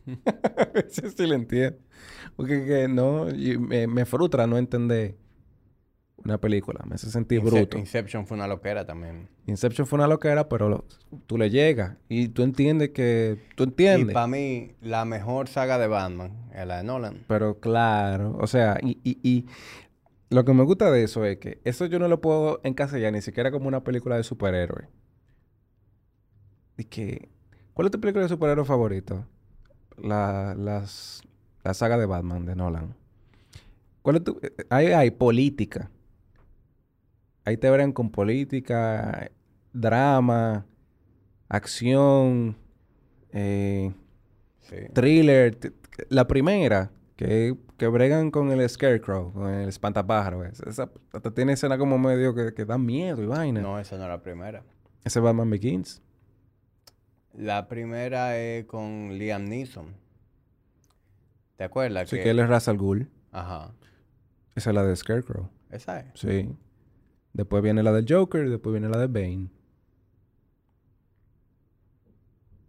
a 0.58 0.64
ver 0.72 0.86
si 0.90 1.04
así 1.06 1.26
la 1.26 1.34
entiendo. 1.34 1.78
Porque 2.36 2.64
que 2.64 2.88
no, 2.88 3.28
y 3.30 3.58
me, 3.58 3.86
me 3.86 4.04
frustra 4.04 4.46
no 4.46 4.58
entender 4.58 5.16
una 6.24 6.38
película. 6.38 6.82
Me 6.86 6.94
hace 6.96 7.10
sentir 7.10 7.40
Ince- 7.40 7.50
bruto. 7.50 7.78
Inception 7.78 8.26
fue 8.26 8.36
una 8.36 8.46
loquera 8.48 8.84
también. 8.86 9.28
Inception 9.46 9.86
fue 9.86 9.98
una 9.98 10.06
loquera, 10.08 10.48
pero 10.48 10.68
lo- 10.68 10.84
tú 11.26 11.38
le 11.38 11.50
llegas 11.50 11.96
y 12.08 12.28
tú 12.28 12.42
entiendes 12.42 12.90
que... 12.90 13.38
Tú 13.54 13.64
Y 13.64 13.66
entiendes. 13.68 14.14
para 14.14 14.26
mí, 14.26 14.72
la 14.80 15.04
mejor 15.04 15.48
saga 15.48 15.78
de 15.78 15.86
Batman 15.86 16.48
es 16.54 16.66
la 16.66 16.78
de 16.78 16.84
Nolan. 16.84 17.24
Pero 17.28 17.60
claro, 17.60 18.36
o 18.40 18.46
sea, 18.46 18.78
y, 18.82 18.98
y, 19.04 19.18
y 19.22 19.46
lo 20.30 20.44
que 20.44 20.52
me 20.54 20.64
gusta 20.64 20.90
de 20.90 21.04
eso 21.04 21.24
es 21.24 21.36
que 21.38 21.60
eso 21.64 21.86
yo 21.86 21.98
no 22.00 22.08
lo 22.08 22.20
puedo 22.20 22.60
encasillar 22.64 23.12
ni 23.12 23.22
siquiera 23.22 23.50
como 23.52 23.68
una 23.68 23.84
película 23.84 24.16
de 24.16 24.24
superhéroes. 24.24 24.88
Y 26.78 26.84
que, 26.84 27.28
¿cuál 27.74 27.86
es 27.86 27.92
tu 27.92 28.00
película 28.00 28.24
de 28.24 28.28
superhéroe 28.28 28.64
favorito? 28.64 29.26
La, 29.96 30.54
las, 30.58 31.22
la 31.62 31.72
saga 31.74 31.96
de 31.96 32.06
Batman 32.06 32.44
de 32.44 32.56
Nolan. 32.56 32.94
¿Cuál 34.02 34.16
es 34.16 34.24
tu, 34.24 34.38
eh, 34.42 34.52
ahí 34.70 34.86
hay 34.88 35.10
política. 35.10 35.90
Ahí 37.46 37.56
te 37.56 37.70
verán 37.70 37.92
con 37.92 38.10
política, 38.10 39.30
drama, 39.72 40.66
acción, 41.48 42.56
eh, 43.32 43.94
Sí. 44.60 44.76
thriller. 44.92 45.56
La 46.08 46.26
primera, 46.26 46.90
que, 47.14 47.56
que 47.78 47.86
bregan 47.86 48.30
con 48.32 48.50
el 48.50 48.68
Scarecrow, 48.68 49.32
con 49.32 49.48
el 49.48 49.68
espantapájaro. 49.68 50.44
es- 50.44 50.60
Esa 50.60 50.90
hasta 51.12 51.30
tiene 51.32 51.52
escena 51.52 51.78
como 51.78 51.98
medio 51.98 52.34
que, 52.34 52.52
que 52.52 52.64
da 52.64 52.76
miedo 52.78 53.22
y 53.22 53.26
vaina. 53.26 53.60
No, 53.60 53.78
esa 53.78 53.96
no 53.96 54.02
es 54.02 54.08
la 54.08 54.22
primera. 54.22 54.62
Ese 55.04 55.20
Batman 55.20 55.48
Begins. 55.48 56.02
La 57.32 57.68
primera 57.68 58.36
es 58.38 58.64
con 58.64 59.16
Liam 59.16 59.44
Neeson. 59.44 59.94
¿Te 61.56 61.64
acuerdas? 61.64 62.04
Así 62.04 62.16
que 62.16 62.30
él 62.30 62.40
es 62.40 62.48
Ra's 62.48 62.66
al 62.68 62.76
Ghul. 62.76 63.08
Ajá. 63.30 63.72
Esa 64.56 64.70
es 64.70 64.74
la 64.74 64.82
de 64.82 64.96
Scarecrow. 64.96 65.48
Esa 65.70 66.00
es. 66.00 66.06
Sí. 66.14 66.54
Después 67.36 67.62
viene 67.62 67.82
la 67.82 67.92
del 67.92 68.06
Joker 68.08 68.46
y 68.46 68.48
después 68.48 68.72
viene 68.72 68.88
la 68.88 68.96
de 68.96 69.08
Bane. 69.08 69.50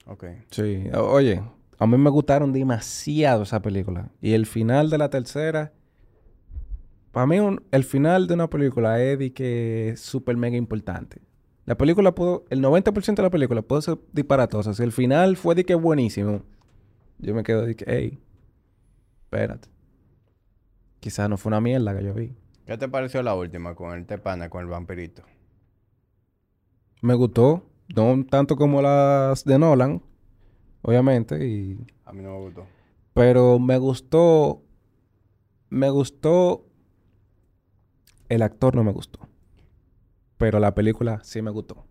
Ok. 0.06 0.26
Sí. 0.52 0.84
O- 0.94 1.12
oye, 1.14 1.42
a 1.80 1.88
mí 1.88 1.98
me 1.98 2.10
gustaron 2.10 2.52
demasiado 2.52 3.44
esa 3.44 3.62
película. 3.62 4.10
Y 4.22 4.34
el 4.34 4.46
final 4.46 4.90
de 4.90 4.98
la 4.98 5.10
tercera... 5.10 5.72
Para 7.14 7.28
mí, 7.28 7.40
un- 7.40 7.64
el 7.72 7.86
final 7.86 8.28
de 8.28 8.34
una 8.34 8.50
película 8.50 9.02
es 9.02 9.18
de 9.18 9.32
que 9.34 9.90
es 9.90 10.02
súper 10.02 10.36
mega 10.36 10.58
importante. 10.58 11.22
La 11.66 11.78
película 11.78 12.14
pudo... 12.14 12.44
El 12.50 12.62
90% 12.62 13.16
de 13.16 13.24
la 13.24 13.30
película 13.30 13.62
puede 13.62 13.84
ser 13.84 13.98
disparatosa. 14.12 14.74
Si 14.74 14.84
el 14.84 14.92
final 14.92 15.38
fue 15.38 15.56
de 15.56 15.64
que 15.66 15.76
buenísimo, 15.76 16.42
yo 17.20 17.34
me 17.34 17.44
quedo 17.44 17.66
de 17.66 17.74
que, 17.78 17.86
hey, 17.88 18.20
espérate. 19.24 19.70
Quizás 21.00 21.30
no 21.30 21.38
fue 21.38 21.52
una 21.52 21.62
mierda 21.62 21.98
que 21.98 22.04
yo 22.04 22.14
vi. 22.14 22.36
¿Qué 22.68 22.78
te 22.78 22.90
pareció 22.90 23.24
la 23.24 23.34
última 23.34 23.76
con 23.76 23.98
el 23.98 24.06
Tepana, 24.06 24.50
con 24.50 24.62
el 24.62 24.68
vampirito? 24.68 25.24
Me 27.02 27.14
gustó. 27.14 27.64
No 27.96 28.26
tanto 28.30 28.58
como 28.58 28.82
las 28.82 29.46
de 29.46 29.58
Nolan, 29.58 30.04
obviamente. 30.82 31.48
Y... 31.48 31.88
A 32.04 32.12
mí 32.12 32.22
no 32.22 32.34
me 32.34 32.40
gustó. 32.40 32.68
Pero 33.14 33.58
me 33.58 33.78
gustó... 33.78 34.62
Me 35.70 35.90
gustó... 35.90 36.66
El 38.28 38.42
actor 38.42 38.76
no 38.76 38.84
me 38.84 38.92
gustó. 38.92 39.22
Pero 40.36 40.60
la 40.60 40.76
película 40.76 41.22
sí 41.24 41.42
me 41.42 41.52
gustó. 41.52 41.86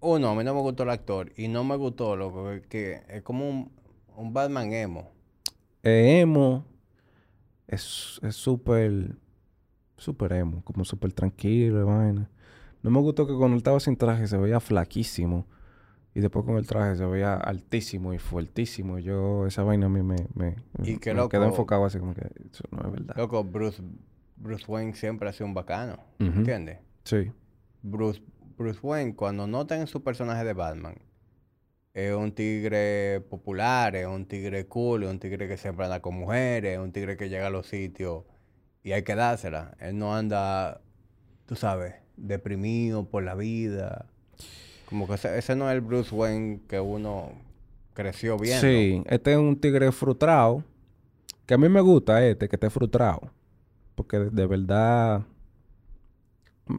Uno, 0.00 0.30
a 0.30 0.34
mí 0.34 0.42
no 0.42 0.54
me 0.54 0.62
gustó 0.62 0.84
el 0.84 0.90
actor. 0.90 1.32
Y 1.36 1.48
no 1.48 1.64
me 1.64 1.76
gustó, 1.76 2.16
loco, 2.16 2.48
que 2.70 3.02
es 3.08 3.22
como 3.22 3.46
un, 3.46 3.72
un 4.16 4.32
Batman 4.32 4.72
emo. 4.72 5.10
Eh, 5.82 6.20
emo 6.20 6.64
es 7.68 8.18
es 8.22 8.34
súper 8.34 9.16
súper 9.96 10.32
emo, 10.32 10.62
como 10.64 10.84
súper 10.84 11.12
tranquilo 11.12 11.80
y 11.80 11.84
vaina. 11.84 12.30
No 12.82 12.90
me 12.90 13.00
gustó 13.00 13.26
que 13.26 13.34
cuando 13.34 13.54
él 13.54 13.58
estaba 13.58 13.80
sin 13.80 13.96
traje 13.96 14.26
se 14.26 14.36
veía 14.36 14.60
flaquísimo 14.60 15.46
y 16.14 16.20
después 16.20 16.44
con 16.44 16.56
el 16.56 16.66
traje 16.66 16.96
se 16.96 17.04
veía 17.04 17.34
altísimo 17.34 18.14
y 18.14 18.18
fuertísimo. 18.18 18.98
Yo 18.98 19.46
esa 19.46 19.62
vaina 19.62 19.86
a 19.86 19.88
mí 19.88 20.02
me 20.02 20.16
me, 20.34 20.56
Y 20.84 20.92
me 20.92 21.28
quedé 21.28 21.44
enfocado 21.44 21.84
así 21.84 21.98
como 21.98 22.14
que 22.14 22.22
eso 22.52 22.64
no 22.70 22.86
es 22.86 22.92
verdad. 22.92 23.16
Loco, 23.16 23.44
Bruce, 23.44 23.82
Bruce 24.36 24.64
Wayne 24.66 24.94
siempre 24.94 25.28
ha 25.28 25.32
sido 25.32 25.46
un 25.46 25.54
bacano. 25.54 25.98
Ujú. 26.20 26.30
¿Entiendes? 26.38 26.78
Sí. 27.04 27.32
Bruce, 27.82 28.22
Bruce 28.56 28.80
Wayne, 28.82 29.14
cuando 29.14 29.46
no 29.46 29.62
está 29.62 29.76
en 29.76 29.86
su 29.86 30.02
personaje 30.02 30.44
de 30.44 30.52
Batman, 30.52 30.96
es 31.98 32.14
un 32.14 32.30
tigre 32.30 33.20
popular, 33.28 33.96
es 33.96 34.06
un 34.06 34.24
tigre 34.26 34.66
cool, 34.66 35.02
es 35.02 35.10
un 35.10 35.18
tigre 35.18 35.48
que 35.48 35.56
siempre 35.56 35.84
anda 35.84 36.00
con 36.00 36.14
mujeres, 36.14 36.74
es 36.74 36.78
un 36.78 36.92
tigre 36.92 37.16
que 37.16 37.28
llega 37.28 37.48
a 37.48 37.50
los 37.50 37.66
sitios 37.66 38.22
y 38.84 38.92
hay 38.92 39.02
que 39.02 39.16
dársela. 39.16 39.76
Él 39.80 39.98
no 39.98 40.14
anda, 40.14 40.80
tú 41.46 41.56
sabes, 41.56 41.96
deprimido 42.16 43.04
por 43.08 43.24
la 43.24 43.34
vida. 43.34 44.06
Como 44.88 45.08
que 45.08 45.14
ese, 45.14 45.56
no 45.56 45.68
es 45.68 45.74
el 45.74 45.80
Bruce 45.80 46.14
Wayne 46.14 46.60
que 46.68 46.78
uno 46.78 47.32
creció 47.94 48.38
viendo. 48.38 48.60
Sí, 48.60 49.02
este 49.06 49.32
es 49.32 49.38
un 49.38 49.60
tigre 49.60 49.90
frustrado. 49.90 50.62
Que 51.46 51.54
a 51.54 51.58
mí 51.58 51.68
me 51.68 51.80
gusta 51.80 52.24
este, 52.24 52.48
que 52.48 52.54
esté 52.54 52.70
frustrado. 52.70 53.32
Porque 53.96 54.18
de, 54.18 54.46
verdad. 54.46 55.24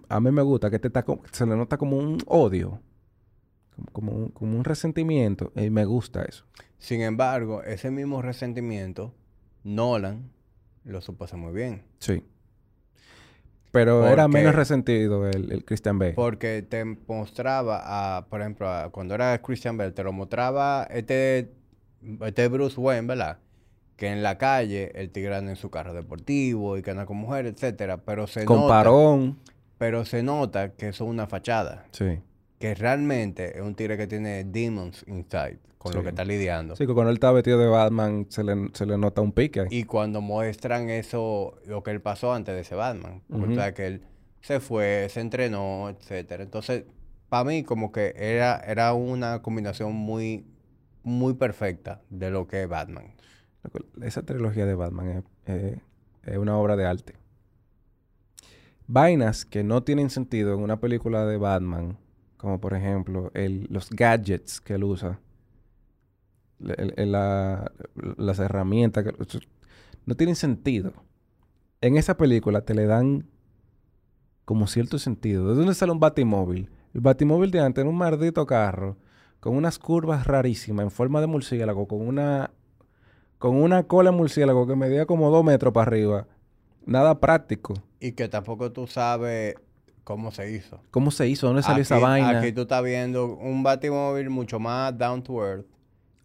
A 0.08 0.20
mí 0.22 0.32
me 0.32 0.44
gusta 0.44 0.70
que 0.70 0.78
este 0.78 0.88
está 0.88 1.04
se 1.32 1.46
le 1.46 1.58
nota 1.58 1.78
como 1.78 1.98
un 1.98 2.20
odio. 2.26 2.80
Como, 3.92 4.12
un, 4.12 4.30
como 4.30 4.58
un 4.58 4.64
resentimiento. 4.64 5.52
Y 5.56 5.70
me 5.70 5.86
gusta 5.86 6.24
eso. 6.24 6.46
Sin 6.78 7.02
embargo, 7.02 7.64
ese 7.64 7.92
mismo 7.92 8.22
resentimiento, 8.22 9.14
Nolan 9.64 10.32
lo 10.86 11.02
supo 11.02 11.26
hacer 11.26 11.38
muy 11.40 11.54
bien. 11.54 11.84
Sí. 12.00 12.24
Pero 13.72 14.08
era 14.08 14.28
menos 14.28 14.56
resentido 14.56 15.28
el, 15.28 15.52
el 15.52 15.64
Christian 15.64 16.00
Bale. 16.00 16.14
Porque 16.14 16.64
te 16.68 16.84
mostraba, 16.86 18.18
a, 18.18 18.26
por 18.28 18.42
ejemplo, 18.42 18.68
a- 18.68 18.90
cuando 18.90 19.14
era 19.14 19.40
Christian 19.42 19.78
Bale, 19.78 19.92
te 19.92 20.04
lo 20.04 20.12
mostraba 20.12 20.88
este, 20.90 21.52
este 22.22 22.48
Bruce 22.48 22.80
Wayne, 22.80 23.08
¿verdad? 23.08 23.38
Que 23.96 24.08
en 24.08 24.24
la 24.24 24.38
calle 24.40 24.92
el 24.96 25.12
tigre 25.12 25.36
anda 25.36 25.52
en 25.52 25.58
su 25.58 25.70
carro 25.70 25.94
deportivo 25.94 26.78
y 26.78 26.82
que 26.82 26.90
anda 26.92 27.06
con 27.06 27.18
mujeres, 27.18 27.54
etcétera. 27.54 27.98
Pero 27.98 28.26
se 28.26 28.44
Con 28.46 28.62
nota, 28.62 28.70
parón. 28.70 29.38
pero 29.78 30.04
se 30.04 30.24
nota 30.24 30.72
que 30.74 30.88
eso 30.88 31.04
es 31.04 31.10
una 31.12 31.28
fachada. 31.28 31.86
Sí. 31.92 32.20
Que 32.60 32.76
realmente 32.76 33.58
es 33.58 33.64
un 33.64 33.74
tigre 33.74 33.98
que 33.98 34.06
tiene 34.06 34.44
demons 34.44 35.04
inside 35.08 35.60
con 35.80 35.94
lo 35.94 36.04
que 36.04 36.10
está 36.10 36.26
lidiando. 36.26 36.76
Sí, 36.76 36.86
que 36.86 36.94
cuando 36.94 37.10
él 37.10 37.16
está 37.16 37.32
vestido 37.32 37.58
de 37.58 37.68
Batman 37.68 38.28
se 38.30 38.44
le, 38.44 38.70
se 38.74 38.86
le 38.86 38.98
nota 38.98 39.22
un 39.22 39.32
pique. 39.32 39.66
Y 39.70 39.86
cuando 39.86 40.20
muestran 40.20 40.90
eso, 40.90 41.58
lo 41.66 41.82
que 41.84 41.92
él 41.92 42.02
pasó 42.02 42.34
antes 42.34 42.54
de 42.54 42.62
ese 42.62 42.76
Batman. 42.76 43.24
Ujú. 43.30 43.56
sabes 43.56 43.74
que 43.74 43.88
él 43.88 44.02
se 44.42 44.60
fue, 44.60 45.08
se 45.10 45.22
entrenó, 45.22 45.90
etcétera. 45.90 46.44
Entonces, 46.44 46.84
para 47.30 47.46
mí, 47.46 47.64
como 47.64 47.94
que 47.94 48.14
era, 48.18 48.58
era 48.58 48.94
una 48.94 49.42
combinación 49.42 49.96
muy, 49.96 50.46
muy 51.04 51.36
perfecta 51.36 52.02
de 52.10 52.30
lo 52.30 52.46
que 52.46 52.64
es 52.64 52.68
Batman. 52.68 53.14
Esa 54.02 54.24
trilogía 54.24 54.66
de 54.66 54.76
Batman 54.76 55.24
es 56.26 56.38
una 56.38 56.58
obra 56.58 56.76
de 56.76 56.86
arte. 56.86 57.14
Vainas 58.88 59.46
que 59.46 59.64
no 59.64 59.84
tienen 59.84 60.10
sentido 60.10 60.54
en 60.54 60.62
una 60.62 60.80
película 60.80 61.26
de 61.26 61.38
Batman, 61.38 61.98
como 62.40 62.60
por 62.62 62.74
ejemplo 62.74 63.32
el- 63.34 63.68
los 63.70 63.90
gadgets 63.90 64.62
que 64.62 64.74
él 64.76 64.86
usa, 64.86 65.20
el- 66.62 66.94
el- 66.96 67.12
la- 67.12 67.72
las 68.18 68.40
herramientas, 68.40 69.04
que, 69.04 69.14
no 70.06 70.16
tienen 70.16 70.36
sentido. 70.36 70.94
En 71.82 71.98
esa 71.98 72.16
película 72.18 72.62
te 72.62 72.74
le 72.74 72.86
dan 72.86 73.26
como 74.46 74.68
cierto 74.68 74.98
sentido. 74.98 75.50
¿De 75.50 75.56
dónde 75.56 75.76
sale 75.76 75.92
un 75.92 76.00
batimóvil? 76.00 76.70
El 76.94 77.02
batimóvil 77.02 77.52
de 77.52 77.60
antes 77.60 77.82
era 77.82 77.90
un 77.90 77.98
maldito 77.98 78.46
carro 78.46 78.98
con 79.42 79.56
unas 79.56 79.78
curvas 79.78 80.26
rarísimas 80.26 80.84
en 80.86 80.92
forma 80.92 81.22
de 81.22 81.28
murciélago, 81.28 81.88
con 81.88 82.02
una 82.02 82.52
con 83.38 83.56
una 83.56 83.84
cola 83.84 84.12
de 84.12 84.18
murciélago 84.18 84.66
que 84.66 84.76
medía 84.76 85.06
como 85.06 85.30
dos 85.30 85.44
metros 85.44 85.74
para 85.74 85.88
arriba. 85.88 86.28
Nada 86.86 87.20
práctico. 87.20 87.74
Y 88.00 88.14
que 88.14 88.28
tampoco 88.28 88.72
tú 88.72 88.88
sabes 88.88 89.56
cómo 90.04 90.32
se 90.32 90.52
hizo. 90.52 90.82
¿Cómo 90.92 91.12
se 91.12 91.28
hizo? 91.28 91.48
¿Dónde 91.48 91.64
salió 91.64 91.82
esa 91.82 92.00
vaina? 92.00 92.40
Aquí 92.40 92.52
tú 92.52 92.62
estás 92.62 92.84
viendo 92.84 93.26
un 93.36 93.64
batimóvil 93.64 94.30
mucho 94.30 94.60
más 94.60 94.98
down 94.98 95.22
to 95.24 95.46
earth. 95.46 95.66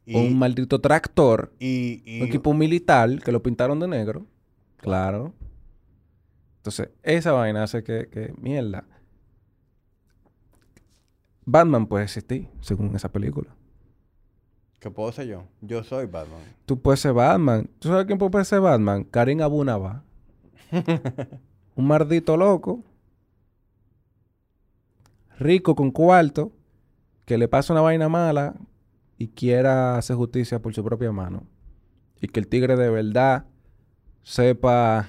Y, 0.06 0.16
Un 0.16 0.38
maldito 0.38 0.80
tractor. 0.80 1.52
y, 1.58 2.02
y- 2.04 2.20
Un 2.20 2.28
equipo 2.28 2.52
militar 2.52 3.18
que 3.22 3.32
lo 3.32 3.42
pintaron 3.42 3.80
de 3.80 3.88
negro. 3.88 4.26
Claro. 4.76 5.32
Entonces, 6.58 6.90
esa 7.02 7.32
vaina 7.32 7.62
hace 7.62 7.82
que, 7.82 8.08
que 8.10 8.32
mierda. 8.38 8.84
Batman 11.46 11.86
puede 11.86 12.04
existir, 12.04 12.48
según 12.60 12.94
esa 12.96 13.10
película. 13.10 13.54
¿Qué 14.80 14.90
puedo 14.90 15.12
ser 15.12 15.26
yo? 15.26 15.44
Yo 15.62 15.82
soy 15.84 16.06
Batman. 16.06 16.40
Tú 16.66 16.80
puedes 16.80 17.00
ser 17.00 17.12
Batman. 17.14 17.68
¿Tú 17.78 17.88
sabes 17.88 18.06
quién 18.06 18.18
puede 18.18 18.44
ser 18.44 18.60
Batman? 18.60 19.04
Karim 19.04 19.40
Abunaba. 19.40 20.02
Un 21.76 21.86
maldito 21.86 22.36
loco. 22.36 22.82
Rico 25.38 25.74
con 25.74 25.90
cuarto. 25.90 26.52
Que 27.24 27.38
le 27.38 27.48
pasa 27.48 27.72
una 27.72 27.82
vaina 27.82 28.08
mala. 28.08 28.54
Y 29.18 29.28
quiera 29.28 29.96
hacer 29.96 30.16
justicia 30.16 30.60
por 30.60 30.74
su 30.74 30.84
propia 30.84 31.12
mano. 31.12 31.44
Y 32.20 32.28
que 32.28 32.40
el 32.40 32.48
tigre 32.48 32.76
de 32.76 32.90
verdad 32.90 33.46
sepa 34.22 35.08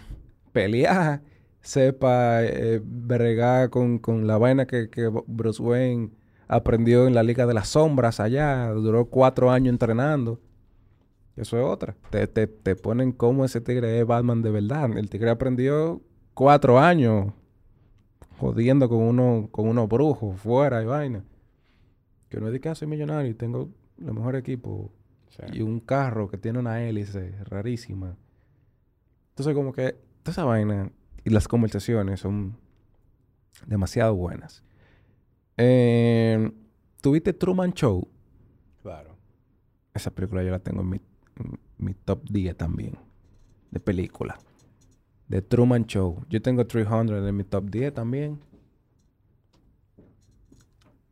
pelear. 0.51 1.21
sepa 1.61 2.43
eh, 2.43 2.79
bregar 2.83 3.71
con, 3.71 3.97
con 3.97 4.27
la 4.27 4.37
vaina 4.37 4.67
que, 4.67 4.89
que 4.89 5.09
Bruce 5.25 5.61
Wayne 5.61 6.11
aprendió 6.47 7.07
en 7.07 7.15
la 7.15 7.23
Liga 7.23 7.47
de 7.47 7.55
las 7.55 7.69
Sombras 7.69 8.19
allá, 8.19 8.69
duró 8.69 9.05
cuatro 9.05 9.49
años 9.49 9.71
entrenando. 9.71 10.39
Eso 11.35 11.57
es 11.57 11.65
otra. 11.65 11.95
Te, 12.11 12.27
te, 12.27 12.47
te 12.47 12.75
ponen 12.75 13.11
como 13.11 13.43
ese 13.43 13.61
tigre 13.61 13.99
es 13.99 14.05
Batman 14.05 14.41
de 14.41 14.51
verdad. 14.51 14.97
El 14.97 15.09
tigre 15.09 15.31
aprendió 15.31 16.01
cuatro 16.33 16.79
años 16.79 17.33
jodiendo 18.39 18.89
con 18.89 18.99
uno, 18.99 19.49
con 19.51 19.67
unos 19.67 19.87
brujos 19.89 20.39
fuera 20.39 20.81
y 20.81 20.85
vaina. 20.85 21.23
Que 22.29 22.39
no 22.39 22.47
es 22.47 22.53
de 22.53 22.59
que 22.59 22.73
soy 22.75 22.87
millonario 22.87 23.31
y 23.31 23.33
tengo 23.35 23.69
el 23.99 24.13
mejor 24.13 24.35
equipo 24.35 24.91
Sí. 25.29 25.41
y 25.59 25.61
un 25.61 25.79
carro 25.81 26.29
que 26.29 26.37
tiene 26.37 26.59
una 26.59 26.81
hélice 26.83 27.31
rarísima. 27.45 28.15
Entonces, 29.29 29.53
como 29.53 29.73
que 29.73 29.93
toda 30.23 30.31
esa 30.31 30.43
vaina 30.45 30.91
y 31.25 31.29
las 31.29 31.47
conversaciones 31.47 32.21
son 32.21 32.57
demasiado 33.67 34.15
buenas. 34.15 34.63
Eh, 35.57 36.51
¿Tuviste 37.01 37.33
Truman 37.33 37.73
Show? 37.73 38.07
Claro. 38.81 39.15
Esa 39.93 40.11
película 40.11 40.43
yo 40.43 40.51
la 40.51 40.59
tengo 40.59 40.81
en 40.81 40.89
mi, 40.89 41.01
en 41.37 41.59
mi 41.77 41.93
top 41.93 42.23
10 42.29 42.55
también. 42.55 42.97
De 43.71 43.79
película. 43.79 44.37
De 45.27 45.41
Truman 45.41 45.85
Show. 45.85 46.23
Yo 46.29 46.41
tengo 46.41 46.65
300 46.67 47.27
en 47.27 47.35
mi 47.35 47.43
top 47.43 47.65
10 47.69 47.93
también. 47.93 48.39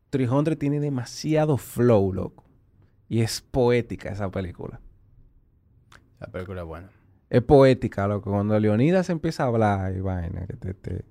300 0.10 0.58
tiene 0.58 0.80
demasiado 0.80 1.58
flow, 1.58 2.14
loco. 2.14 2.44
Y 3.10 3.22
es 3.22 3.42
poética 3.42 4.10
esa 4.12 4.30
película. 4.30 4.80
La 6.20 6.28
película 6.28 6.62
es 6.62 6.68
buena. 6.68 6.90
Es 7.30 7.42
poética, 7.42 8.08
loco. 8.08 8.30
Cuando 8.32 8.60
Leonidas 8.60 9.10
empieza 9.10 9.44
a 9.44 9.48
hablar 9.48 9.96
y 9.96 10.02
vaina, 10.02 10.46
que 10.46 10.54
te, 10.56 10.74
te- 10.74 11.06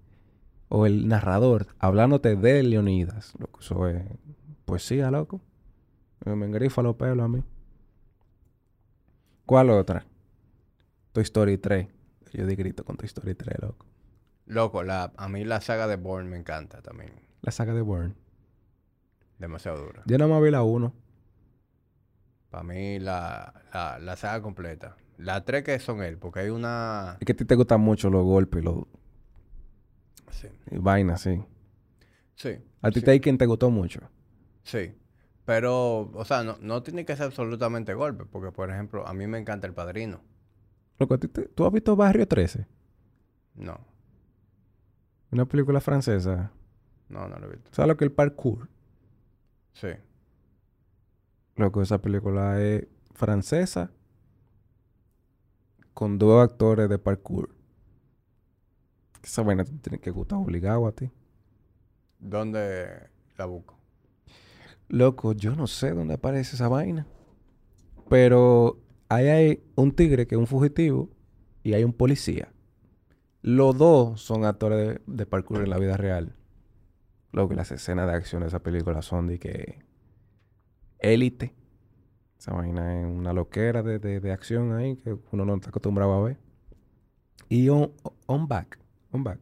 o 0.68 0.86
el 0.86 1.08
narrador 1.08 1.66
hablándote 1.80 2.36
de 2.36 2.62
Leonidas, 2.62 3.34
loco. 3.38 3.60
Eso 3.60 3.88
es 3.88 4.02
poesía, 4.64 5.10
loco. 5.10 5.40
Me 6.24 6.36
me 6.36 6.46
engrifa 6.46 6.82
los 6.82 6.94
pelos 6.96 7.24
a 7.24 7.28
mí. 7.28 7.42
¿Cuál 9.44 9.70
otra? 9.70 10.06
Toy 11.12 11.24
Story 11.24 11.58
3. 11.58 11.88
Yo 12.32 12.46
di 12.46 12.54
grito 12.54 12.84
con 12.84 12.96
Toy 12.96 13.06
Story 13.06 13.34
3, 13.34 13.58
loco. 13.60 13.86
Loco, 14.46 14.82
la, 14.82 15.12
a 15.16 15.28
mí 15.28 15.44
la 15.44 15.60
saga 15.60 15.86
de 15.86 15.96
Bourne 15.96 16.28
me 16.30 16.36
encanta 16.38 16.82
también. 16.82 17.12
La 17.42 17.52
saga 17.52 17.74
de 17.74 17.82
Bourne. 17.82 18.14
Demasiado 19.38 19.84
dura. 19.84 20.02
Yo 20.06 20.18
nada 20.18 20.30
más 20.30 20.42
vi 20.42 20.50
la 20.50 20.62
1. 20.62 20.94
Para 22.50 22.64
mí 22.64 22.98
la, 22.98 23.62
la, 23.72 23.98
la 23.98 24.16
saga 24.16 24.42
completa. 24.42 24.96
Las 25.18 25.44
tres 25.44 25.62
que 25.62 25.78
son 25.78 26.02
él, 26.02 26.18
porque 26.18 26.40
hay 26.40 26.48
una... 26.50 27.16
Es 27.20 27.26
que 27.26 27.32
a 27.32 27.36
ti 27.36 27.44
te 27.44 27.54
gustan 27.54 27.80
mucho 27.80 28.10
los 28.10 28.24
golpes 28.24 28.62
y 28.62 28.64
los 28.64 28.84
Sí. 30.30 30.48
y 30.70 30.78
vainas, 30.78 31.20
sí. 31.20 31.42
Sí. 32.34 32.58
A 32.80 32.90
ti 32.90 33.00
sí, 33.00 33.04
te 33.04 33.10
hay 33.12 33.20
quien 33.20 33.38
te 33.38 33.46
gustó 33.46 33.70
mucho. 33.70 34.00
Sí. 34.64 34.94
Pero, 35.44 36.10
o 36.14 36.24
sea, 36.24 36.42
no, 36.42 36.56
no 36.60 36.82
tiene 36.82 37.04
que 37.04 37.14
ser 37.16 37.26
absolutamente 37.26 37.94
golpe, 37.94 38.24
porque, 38.24 38.50
por 38.52 38.70
ejemplo, 38.70 39.06
a 39.06 39.12
mí 39.12 39.26
me 39.26 39.38
encanta 39.38 39.66
El 39.66 39.74
Padrino. 39.74 40.20
Loco, 41.02 41.14
¿a 41.14 41.18
ti 41.18 41.26
te- 41.28 41.48
¿tú 41.48 41.66
has 41.66 41.72
visto 41.72 41.96
Barrio 41.96 42.26
13? 42.28 42.66
No, 43.56 43.78
Una 45.32 45.46
película 45.46 45.80
francesa. 45.80 46.52
no, 47.08 47.28
no 47.28 47.38
lo 47.38 47.46
he 47.46 47.50
visto. 47.56 47.70
¿Sabes 47.72 47.88
lo 47.88 47.96
que 47.96 48.04
es 48.04 48.10
el 48.10 48.14
parkour? 48.14 48.68
Sí. 49.72 49.88
Loco, 51.56 51.82
esa 51.82 51.98
película 52.00 52.60
es 52.60 52.86
francesa 53.14 53.90
con 55.94 56.18
dos 56.18 56.42
actores 56.42 56.88
de 56.88 56.98
parkour. 56.98 57.50
Esa 59.22 59.42
vaina 59.42 59.64
te 59.64 59.72
tiene 59.78 59.98
que 59.98 60.10
gustar 60.10 60.38
obligado 60.38 60.86
a 60.86 60.92
ti. 60.92 61.10
¿Dónde 62.18 63.08
la 63.36 63.46
busco? 63.46 63.76
Loco, 64.88 65.32
yo 65.32 65.54
no 65.56 65.66
sé 65.66 65.90
dónde 65.92 66.14
aparece 66.14 66.56
esa 66.56 66.68
vaina. 66.68 67.06
Pero 68.08 68.78
ahí 69.14 69.28
hay 69.28 69.64
un 69.74 69.92
tigre 69.92 70.26
que 70.26 70.34
es 70.34 70.38
un 70.38 70.46
fugitivo 70.46 71.10
y 71.62 71.74
hay 71.74 71.84
un 71.84 71.92
policía. 71.92 72.52
Los 73.42 73.76
dos 73.76 74.20
son 74.20 74.44
actores 74.44 74.78
de, 74.78 75.00
de 75.06 75.26
parkour 75.26 75.62
en 75.62 75.70
la 75.70 75.78
vida 75.78 75.96
real. 75.96 76.34
Loco, 77.32 77.54
las 77.54 77.72
escenas 77.72 78.06
de 78.08 78.14
acción 78.14 78.42
de 78.42 78.48
esa 78.48 78.62
película 78.62 79.02
son 79.02 79.26
de 79.26 79.38
que... 79.38 79.78
Élite. 80.98 81.54
Esa 82.38 82.52
vaina 82.52 83.00
es 83.00 83.06
una 83.06 83.32
loquera 83.32 83.82
de, 83.82 83.98
de- 83.98 84.20
de 84.20 84.32
acción 84.32 84.72
ahí 84.76 84.96
que 84.96 85.16
uno 85.30 85.44
no 85.44 85.54
está 85.54 85.70
acostumbrado 85.70 86.12
a 86.12 86.22
ver. 86.24 86.38
Y 87.48 87.68
On, 87.68 87.92
on 88.26 88.48
Back. 88.48 88.78
On 89.12 89.24
Back. 89.24 89.40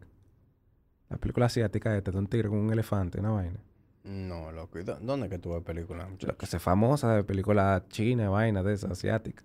La 1.08 1.16
película 1.18 1.47
asiática 1.47 1.97
esta 1.97 2.10
de 2.10 2.18
un 2.18 2.26
tigre 2.28 2.49
con 2.49 2.58
un 2.58 2.73
elefante, 2.73 3.18
una 3.20 3.31
vaina. 3.31 3.60
No, 4.05 4.50
loco. 4.52 4.78
¿Y 4.78 4.82
dó- 4.84 4.99
¿Dónde 5.00 5.26
es 5.26 5.31
que 5.31 5.39
tuve 5.39 5.60
película, 5.60 6.05
La 6.05 6.08
muchacho? 6.08 6.36
que 6.39 6.47
se 6.47 6.58
famosa 6.58 7.15
de 7.15 7.24
película 7.24 7.84
china, 7.89 8.31
vaina 8.31 8.62
de 8.62 8.74
esas 8.74 8.92
asiáticas. 8.92 9.44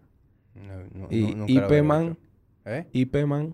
No, 0.55 0.77
no, 0.93 1.07
Y 1.09 1.35
nunca 1.35 1.51
IP 1.51 1.83
Man. 1.83 2.17
¿Eh? 2.65 2.87
IP 2.93 3.25
Man, 3.25 3.53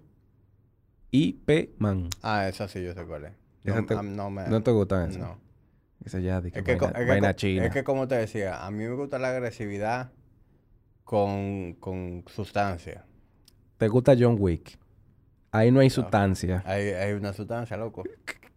IP 1.11 1.69
Man. 1.79 2.09
Ah, 2.21 2.47
esa 2.47 2.67
sí 2.67 2.83
yo 2.83 2.93
sé 2.93 3.03
cuál 3.05 3.25
es. 3.25 3.31
No, 3.63 3.85
te- 3.85 4.01
no 4.01 4.29
me... 4.29 4.47
¿No 4.47 4.63
te 4.63 4.71
gustan 4.71 5.09
esas? 5.09 5.21
No. 5.21 5.37
Esa 6.05 6.19
ya 6.19 6.41
de 6.41 6.51
que 6.51 6.59
Es 6.59 6.65
que, 6.65 6.75
vaina, 6.75 6.87
es 6.99 7.03
que 7.05 7.09
vaina 7.09 7.27
co- 7.33 7.37
china. 7.37 7.65
es 7.65 7.73
que 7.73 7.83
como 7.83 8.07
te 8.07 8.15
decía, 8.15 8.65
a 8.65 8.71
mí 8.71 8.83
me 8.85 8.95
gusta 8.95 9.19
la 9.19 9.29
agresividad 9.29 10.11
con, 11.03 11.73
con 11.79 12.23
sustancia. 12.27 13.05
¿Te 13.77 13.87
gusta 13.87 14.15
John 14.17 14.37
Wick? 14.39 14.79
Ahí 15.51 15.71
no 15.71 15.79
hay 15.81 15.89
sustancia. 15.89 16.63
Hay, 16.65 16.87
hay 16.89 17.13
una 17.13 17.33
sustancia, 17.33 17.75
loco. 17.77 18.03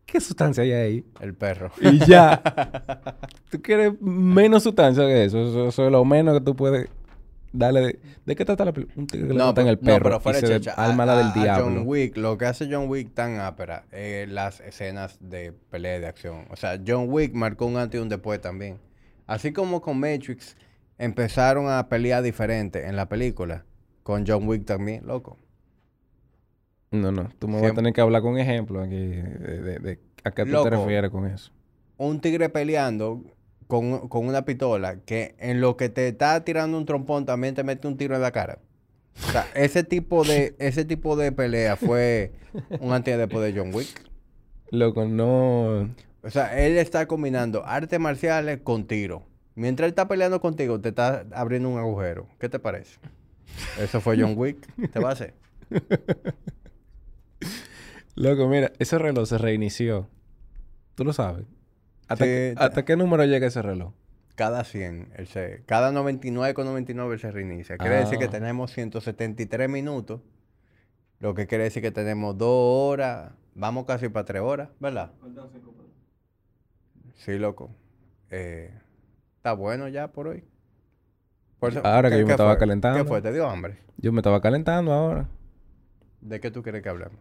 ¿Qué 0.06 0.20
sustancia 0.20 0.62
hay 0.62 0.72
ahí? 0.72 1.04
El 1.20 1.34
perro. 1.34 1.72
Y 1.80 1.98
ya. 2.06 2.40
¿Tú 3.50 3.60
quieres 3.60 4.00
menos 4.00 4.62
sustancia 4.62 5.04
que 5.04 5.24
eso? 5.24 5.38
Eso, 5.40 5.68
eso 5.68 5.86
es 5.86 5.90
lo 5.92 6.04
menos 6.04 6.38
que 6.38 6.44
tú 6.44 6.54
puedes 6.54 6.88
darle. 7.54 7.80
¿De, 7.80 7.98
¿de 8.26 8.36
qué 8.36 8.44
trata 8.44 8.64
la 8.64 8.72
película? 8.72 8.94
Un 9.00 9.06
tigre 9.06 9.28
que 9.28 9.32
le 9.34 9.38
matan 9.38 9.64
pe- 9.64 9.70
el 9.70 9.78
perro 9.78 10.04
pero 10.04 10.16
y 10.16 10.20
fuera 10.20 10.62
se 10.62 10.70
alma 10.76 11.06
la 11.06 11.16
del 11.16 11.32
diablo. 11.32 11.64
John 11.64 11.82
Wick, 11.86 12.16
lo 12.16 12.36
que 12.36 12.46
hace 12.46 12.68
John 12.70 12.88
Wick 12.88 13.14
tan 13.14 13.40
ápera 13.40 13.84
es 13.92 14.28
las 14.28 14.60
escenas 14.60 15.16
de 15.20 15.52
pelea 15.52 15.98
de 16.00 16.06
acción. 16.06 16.46
O 16.50 16.56
sea, 16.56 16.80
John 16.86 17.06
Wick 17.08 17.32
marcó 17.34 17.66
un 17.66 17.76
antes 17.76 17.98
y 17.98 18.02
un 18.02 18.08
después 18.08 18.40
también. 18.40 18.78
Así 19.26 19.52
como 19.52 19.80
con 19.80 19.98
Matrix 19.98 20.56
empezaron 20.98 21.68
a 21.70 21.88
pelear 21.88 22.22
diferente 22.22 22.86
en 22.86 22.96
la 22.96 23.08
película, 23.08 23.64
con 24.02 24.24
John 24.26 24.46
Wick 24.46 24.64
también, 24.64 25.06
loco. 25.06 25.38
No, 26.90 27.10
no. 27.10 27.28
Tú 27.38 27.48
me 27.48 27.60
vas 27.60 27.72
a 27.72 27.74
tener 27.74 27.92
que 27.92 28.00
hablar 28.00 28.22
con 28.22 28.38
ejemplo 28.38 28.80
aquí. 28.80 28.96
De, 28.96 29.60
de- 29.62 29.78
de- 29.78 30.00
¿A 30.22 30.30
qué 30.30 30.44
tú 30.46 30.62
te 30.62 30.70
refieres 30.70 31.10
con 31.10 31.26
eso? 31.26 31.50
un 31.96 32.20
tigre 32.20 32.48
peleando 32.48 33.22
con, 33.66 34.08
con 34.08 34.26
una 34.26 34.44
pistola 34.44 34.96
que 35.00 35.34
en 35.38 35.60
lo 35.60 35.76
que 35.76 35.88
te 35.88 36.08
está 36.08 36.44
tirando 36.44 36.78
un 36.78 36.84
trompón 36.84 37.26
también 37.26 37.54
te 37.54 37.64
mete 37.64 37.88
un 37.88 37.96
tiro 37.96 38.14
en 38.14 38.22
la 38.22 38.32
cara. 38.32 38.58
O 39.28 39.32
sea, 39.32 39.46
ese 39.54 39.84
tipo 39.84 40.24
de, 40.24 40.54
ese 40.58 40.84
tipo 40.84 41.16
de 41.16 41.32
pelea 41.32 41.76
fue 41.76 42.32
un 42.80 42.92
antes 42.92 43.14
y 43.14 43.18
después 43.18 43.44
de 43.44 43.58
John 43.58 43.74
Wick. 43.74 43.88
Loco, 44.70 45.04
no. 45.04 45.90
O 46.22 46.30
sea, 46.30 46.58
él 46.58 46.78
está 46.78 47.06
combinando 47.06 47.64
artes 47.64 48.00
marciales 48.00 48.60
con 48.62 48.86
tiro. 48.86 49.26
Mientras 49.54 49.86
él 49.86 49.90
está 49.90 50.08
peleando 50.08 50.40
contigo, 50.40 50.80
te 50.80 50.88
está 50.88 51.26
abriendo 51.32 51.68
un 51.68 51.78
agujero. 51.78 52.26
¿Qué 52.40 52.48
te 52.48 52.58
parece? 52.58 52.98
Eso 53.78 54.00
fue 54.00 54.18
John 54.18 54.34
Wick. 54.36 54.66
¿Te 54.90 54.98
va 54.98 55.10
a 55.10 55.12
hacer? 55.12 55.34
Loco, 58.16 58.48
mira, 58.48 58.72
ese 58.78 58.98
reloj 58.98 59.28
se 59.28 59.38
reinició. 59.38 60.08
¿Tú 60.94 61.04
lo 61.04 61.12
sabes? 61.12 61.44
¿Hasta, 62.08 62.24
Sí, 62.24 62.30
qué, 62.30 62.54
ta- 62.56 62.64
hasta 62.66 62.84
qué 62.84 62.96
número 62.96 63.24
llega 63.24 63.46
ese 63.46 63.62
reloj? 63.62 63.92
Cada 64.34 64.64
100, 64.64 65.12
él 65.16 65.26
se, 65.28 65.62
cada 65.66 65.92
99 65.92 66.54
con 66.54 66.66
99 66.66 67.14
él 67.14 67.20
se 67.20 67.30
reinicia. 67.30 67.78
Quiere 67.78 67.96
decir 67.96 68.18
que 68.18 68.24
Ah. 68.24 68.30
tenemos 68.30 68.72
173 68.72 69.68
minutos. 69.70 70.20
Lo 71.20 71.34
que 71.34 71.46
quiere 71.46 71.64
decir 71.64 71.82
que 71.82 71.92
tenemos 71.92 72.36
2 72.36 72.48
horas. 72.50 73.32
Vamos 73.54 73.84
casi 73.86 74.08
para 74.08 74.24
3 74.24 74.42
horas, 74.42 74.68
¿verdad? 74.80 75.12
Sí, 77.14 77.38
loco. 77.38 77.70
Eh, 78.30 78.70
está 79.36 79.52
bueno 79.52 79.86
ya 79.88 80.08
por 80.08 80.26
hoy. 80.28 80.44
Por 81.60 81.70
eso- 81.70 81.86
Ahora 81.86 82.10
que 82.10 82.16
¿qué- 82.16 82.20
yo 82.22 82.26
me 82.26 82.32
estaba 82.32 82.50
fue? 82.54 82.58
calentando. 82.58 82.98
¿Qué 83.02 83.08
fue? 83.08 83.22
¿Te 83.22 83.32
dio 83.32 83.48
hambre? 83.48 83.78
Yo 83.98 84.12
me 84.12 84.18
estaba 84.18 84.40
calentando 84.40 84.92
ahora. 84.92 85.28
¿De 86.20 86.40
qué 86.40 86.50
tú 86.50 86.62
quieres 86.62 86.82
que 86.82 86.88
hablemos? 86.88 87.18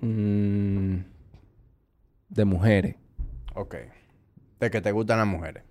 Mm, 0.00 0.98
de 2.28 2.44
mujeres. 2.44 2.96
Ok. 3.58 3.74
De 4.60 4.70
que 4.70 4.80
te 4.80 4.92
gustan 4.92 5.18
las 5.18 5.26
mujeres. 5.26 5.64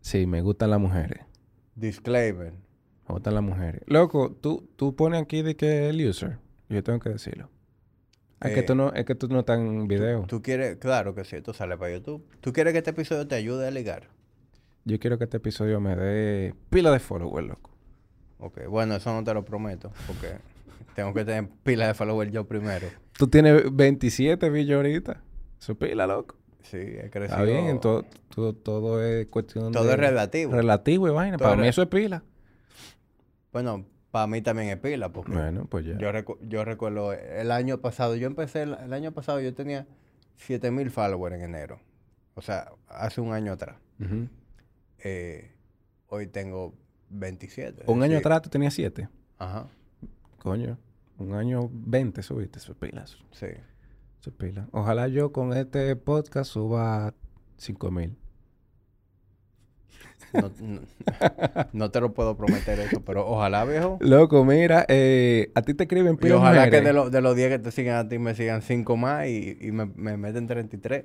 Sí, 0.00 0.26
me 0.26 0.42
gustan 0.42 0.70
las 0.70 0.80
mujeres. 0.80 1.24
Disclaimer. 1.74 2.52
Me 2.52 3.14
gustan 3.14 3.34
las 3.34 3.42
mujeres. 3.42 3.82
Loco, 3.86 4.30
tú, 4.40 4.68
tú 4.76 4.94
pones 4.94 5.20
aquí 5.20 5.42
de 5.42 5.56
que 5.56 5.88
el 5.88 6.08
user. 6.08 6.38
Yo 6.68 6.84
tengo 6.84 7.00
que 7.00 7.10
decirlo. 7.10 7.50
Es, 8.40 8.52
que 8.52 8.60
Eh, 8.60 8.62
tú 8.62 8.76
no, 8.76 8.92
es 8.92 9.04
que 9.04 9.16
tú 9.16 9.26
no 9.26 9.40
estás 9.40 9.58
en 9.58 9.88
video. 9.88 10.24
¿Tú 10.28 10.40
quieres? 10.40 10.76
Claro 10.76 11.16
que 11.16 11.24
sí, 11.24 11.34
esto 11.34 11.52
sale 11.52 11.76
para 11.76 11.92
YouTube. 11.92 12.24
¿Tú 12.40 12.52
quieres 12.52 12.72
que 12.72 12.78
este 12.78 12.90
episodio 12.90 13.26
te 13.26 13.34
ayude 13.34 13.66
a 13.66 13.70
ligar? 13.72 14.08
Yo 14.84 15.00
quiero 15.00 15.18
que 15.18 15.24
este 15.24 15.38
episodio 15.38 15.80
me 15.80 15.96
dé 15.96 16.54
pila 16.70 16.92
de 16.92 17.00
followers, 17.00 17.48
loco. 17.48 17.70
Ok, 18.38 18.66
bueno, 18.68 18.94
eso 18.94 19.12
no 19.12 19.24
te 19.24 19.34
lo 19.34 19.44
prometo, 19.44 19.90
porque 20.06 20.36
tengo 20.94 21.12
que 21.12 21.24
tener 21.24 21.48
pila 21.64 21.88
de 21.88 21.94
followers 21.94 22.30
yo 22.30 22.46
primero. 22.46 22.86
Tú 23.18 23.26
tienes 23.26 23.64
27 23.74 24.48
billones 24.48 24.92
ahorita. 24.92 25.22
Es 25.58 25.76
pila, 25.76 26.06
loco. 26.06 26.36
Sí, 26.70 26.78
he 26.78 27.10
crecido. 27.10 27.24
Está 27.24 27.42
bien, 27.42 27.80
todo, 27.80 28.04
todo, 28.34 28.52
todo 28.54 29.02
es 29.04 29.26
cuestión 29.28 29.72
Todo 29.72 29.84
de... 29.84 29.92
es 29.92 29.98
relativo. 29.98 30.52
Relativo 30.52 31.08
y 31.08 31.10
vaina. 31.12 31.36
Todo 31.38 31.48
Para 31.50 31.60
mí 31.62 31.68
eso 31.68 31.82
es 31.82 31.88
pila. 31.88 32.22
Bueno, 33.52 33.84
para 34.10 34.26
mí 34.26 34.42
también 34.42 34.68
es 34.70 34.76
pila, 34.78 35.10
porque 35.10 35.32
Bueno, 35.32 35.66
pues 35.66 35.84
ya. 35.86 35.96
yo, 35.98 36.10
recu- 36.10 36.38
yo 36.42 36.64
recuerdo 36.64 37.12
el 37.12 37.50
año 37.50 37.78
pasado, 37.80 38.16
yo 38.16 38.26
empecé, 38.26 38.62
el, 38.62 38.74
el 38.74 38.92
año 38.92 39.12
pasado 39.12 39.40
yo 39.40 39.54
tenía 39.54 39.86
7000 40.36 40.90
followers 40.90 41.36
en 41.36 41.42
enero. 41.42 41.80
O 42.34 42.42
sea, 42.42 42.72
hace 42.88 43.20
un 43.20 43.32
año 43.32 43.52
atrás. 43.52 43.76
Eh, 44.98 45.52
hoy 46.08 46.26
tengo 46.26 46.74
27. 47.10 47.82
es 47.82 47.88
Un 47.88 48.02
año 48.02 48.18
atrás 48.18 48.42
tú 48.42 48.50
tenías 48.50 48.74
7. 48.74 49.08
Ajá, 49.38 49.68
Coño. 50.38 50.78
Un 51.18 51.32
año 51.34 51.70
20 51.72 52.22
subiste. 52.22 52.58
Eso 52.58 52.72
es 52.72 52.78
pila. 52.78 53.04
Eso 53.04 53.18
sí. 53.32 53.46
Pila. 54.32 54.68
Ojalá 54.72 55.08
yo 55.08 55.32
con 55.32 55.52
este 55.56 55.94
podcast 55.96 56.50
suba 56.50 57.14
5 57.58 57.90
mil. 57.90 58.16
No, 60.32 60.50
no- 60.60 60.80
no 61.72 61.90
te 61.90 62.00
lo 62.00 62.12
puedo 62.12 62.36
prometer 62.36 62.78
eso, 62.80 63.00
pero 63.04 63.26
ojalá, 63.26 63.64
viejo. 63.64 63.96
Loco, 64.00 64.44
mira, 64.44 64.84
eh, 64.88 65.50
a 65.54 65.62
ti 65.62 65.72
te 65.74 65.84
escriben 65.84 66.18
Y 66.20 66.30
ojalá 66.30 66.68
que 66.68 66.80
de, 66.80 66.92
los 66.92 67.10
de 67.10 67.20
los 67.20 67.34
10 67.36 67.48
que 67.50 67.58
te 67.60 67.70
sigan 67.70 67.96
a 67.96 68.08
ti 68.08 68.18
me 68.18 68.34
sigan 68.34 68.60
5 68.62 68.96
más 68.96 69.26
y, 69.28 69.56
y 69.60 69.72
me, 69.72 69.86
me 69.86 70.16
meten 70.16 70.46
33. 70.46 71.04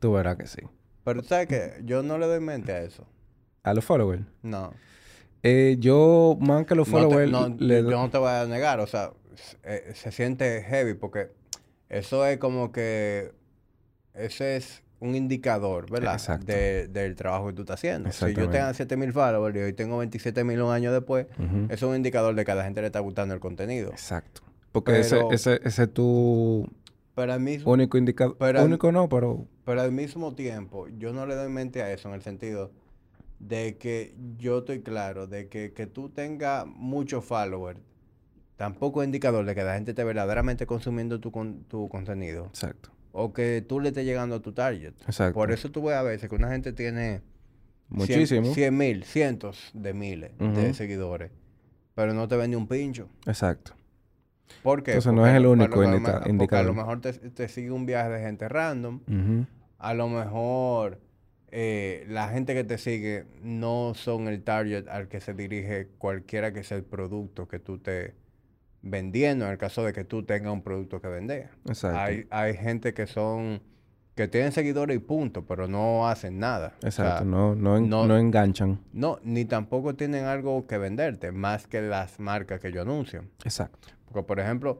Tú 0.00 0.12
verás 0.12 0.36
que 0.36 0.46
sí. 0.46 0.60
Pero 1.04 1.22
tú 1.22 1.28
sabes 1.28 1.46
que 1.46 1.80
yo 1.84 2.02
no 2.02 2.18
le 2.18 2.26
doy 2.26 2.40
mente 2.40 2.72
a 2.72 2.82
eso. 2.82 3.06
A 3.62 3.72
los 3.74 3.84
followers. 3.84 4.24
No. 4.42 4.72
Eh, 5.42 5.76
yo, 5.78 6.36
más 6.40 6.66
que 6.66 6.74
los 6.74 6.88
No 6.88 6.98
te- 6.98 7.04
followers, 7.04 7.30
no, 7.30 7.48
le 7.58 7.82
yo 7.82 7.90
no 7.90 8.10
te 8.10 8.18
voy 8.18 8.30
a 8.30 8.44
negar, 8.46 8.80
o 8.80 8.86
sea, 8.86 9.12
s- 9.34 9.56
eh, 9.62 9.92
se 9.94 10.10
siente 10.10 10.62
heavy 10.62 10.94
porque 10.94 11.28
eso 11.88 12.26
es 12.26 12.38
como 12.38 12.72
que 12.72 13.32
ese 14.14 14.56
es 14.56 14.82
un 14.98 15.14
indicador, 15.14 15.90
¿verdad? 15.90 16.14
Exacto. 16.14 16.46
De- 16.46 16.88
del 16.88 17.14
trabajo 17.16 17.48
que 17.48 17.52
tú 17.52 17.62
estás 17.62 17.74
haciendo. 17.80 18.10
Si 18.12 18.32
yo 18.34 18.48
tengo 18.48 18.72
7000 18.72 19.12
followers 19.12 19.56
y 19.56 19.60
hoy 19.60 19.72
tengo 19.74 19.96
27000 19.96 20.60
un 20.62 20.72
año 20.72 20.92
después, 20.92 21.26
eso 21.68 21.72
es 21.74 21.82
un 21.82 21.96
indicador 21.96 22.34
de 22.34 22.44
que 22.44 22.50
a 22.52 22.54
la 22.54 22.64
gente 22.64 22.80
le 22.80 22.86
está 22.86 23.00
gustando 23.00 23.34
el 23.34 23.40
contenido. 23.40 23.90
Exacto. 23.90 24.40
Porque 24.72 24.98
ese, 25.00 25.16
Pero- 25.16 25.32
ese, 25.32 25.60
ese 25.64 25.82
es 25.84 25.92
tu 25.92 26.66
Pero 27.14 27.32
al 27.32 27.40
mismo, 27.40 27.70
único 27.72 27.98
indicador. 27.98 28.36
pero- 28.38 28.64
único 28.64 28.90
no, 28.92 29.08
pero... 29.08 29.46
pero 29.64 29.80
al 29.82 29.92
mismo 29.92 30.34
tiempo, 30.34 30.88
yo 30.98 31.12
no 31.12 31.26
le 31.26 31.34
doy 31.34 31.48
mente 31.50 31.82
a 31.82 31.92
eso 31.92 32.08
en 32.08 32.14
el 32.14 32.22
sentido 32.22 32.72
de 33.38 33.76
que 33.76 34.14
yo 34.38 34.58
estoy 34.58 34.80
claro 34.80 35.26
de 35.26 35.48
que, 35.48 35.72
que 35.74 35.86
tú 35.86 36.08
tengas 36.08 36.66
muchos 36.66 37.22
followers 37.24 37.78
tampoco 38.56 39.02
es 39.02 39.06
indicador 39.06 39.44
de 39.44 39.54
que 39.54 39.62
la 39.62 39.74
gente 39.74 39.90
esté 39.92 40.04
verdaderamente 40.04 40.66
consumiendo 40.66 41.20
tu, 41.20 41.30
con- 41.30 41.64
tu 41.64 41.88
contenido 41.88 42.46
Exacto. 42.46 42.90
o 43.12 43.32
que 43.32 43.64
tú 43.66 43.80
le 43.80 43.88
estés 43.88 44.04
llegando 44.04 44.36
a 44.36 44.40
tu 44.40 44.52
target. 44.52 44.94
Exacto. 45.06 45.34
Por 45.34 45.52
eso 45.52 45.70
tú 45.70 45.82
ves 45.84 45.96
a 45.96 46.02
veces 46.02 46.28
que 46.28 46.34
una 46.34 46.50
gente 46.50 46.72
tiene 46.72 47.20
Muchísimo. 47.88 48.52
100 48.52 48.76
mil, 48.76 49.04
cientos 49.04 49.70
de 49.74 49.94
miles 49.94 50.32
de 50.38 50.74
seguidores, 50.74 51.30
pero 51.94 52.14
no 52.14 52.26
te 52.26 52.36
vende 52.36 52.56
un 52.56 52.66
pincho. 52.66 53.08
Exacto. 53.26 53.74
¿Por 54.62 54.82
qué? 54.82 54.92
Entonces, 54.92 55.12
no 55.12 55.18
Porque 55.22 55.30
es 55.30 55.36
el 55.36 55.46
único 55.46 55.80
a 55.80 55.84
indica- 56.28 56.56
me- 56.56 56.58
a 56.58 56.62
lo 56.62 56.74
mejor 56.74 57.00
te, 57.00 57.12
te 57.12 57.48
sigue 57.48 57.70
un 57.70 57.84
viaje 57.86 58.10
de 58.10 58.20
gente 58.20 58.48
random 58.48 59.00
a 59.78 59.92
lo 59.94 60.08
mejor 60.08 61.00
eh, 61.52 62.04
la 62.08 62.28
gente 62.28 62.54
que 62.54 62.64
te 62.64 62.78
sigue 62.78 63.24
no 63.42 63.92
son 63.94 64.26
el 64.26 64.42
target 64.42 64.88
al 64.88 65.08
que 65.08 65.20
se 65.20 65.34
dirige 65.34 65.88
cualquiera 65.98 66.52
que 66.52 66.64
sea 66.64 66.76
el 66.78 66.84
producto 66.84 67.46
que 67.46 67.58
tú 67.60 67.76
estés 67.76 68.14
vendiendo, 68.88 69.44
en 69.46 69.52
el 69.52 69.58
caso 69.58 69.84
de 69.84 69.92
que 69.92 70.04
tú 70.04 70.22
tengas 70.24 70.52
un 70.52 70.62
producto 70.62 71.00
que 71.00 71.08
vender. 71.08 71.50
Exacto. 71.66 71.98
Hay, 71.98 72.26
hay 72.30 72.54
gente 72.56 72.94
que 72.94 73.06
son, 73.06 73.60
que 74.14 74.28
tienen 74.28 74.52
seguidores 74.52 74.96
y 74.96 75.00
punto, 75.00 75.44
pero 75.44 75.66
no 75.68 76.08
hacen 76.08 76.38
nada. 76.38 76.74
O 76.78 76.90
sea, 76.90 77.04
Exacto. 77.06 77.24
no, 77.24 77.54
no, 77.54 77.76
en- 77.76 77.88
no- 77.88 78.06
no 78.06 78.16
enganchan. 78.16 78.80
no, 78.92 79.18
ni 79.22 79.44
tampoco 79.44 79.94
tienen 79.94 80.24
algo 80.24 80.66
que 80.66 80.78
venderte, 80.78 81.32
más 81.32 81.66
que 81.66 81.82
las 81.82 82.18
marcas 82.20 82.60
que 82.60 82.72
yo 82.72 82.82
anuncio. 82.82 83.24
Exacto. 83.44 83.88
Porque, 84.06 84.22
por 84.22 84.40
ejemplo, 84.40 84.78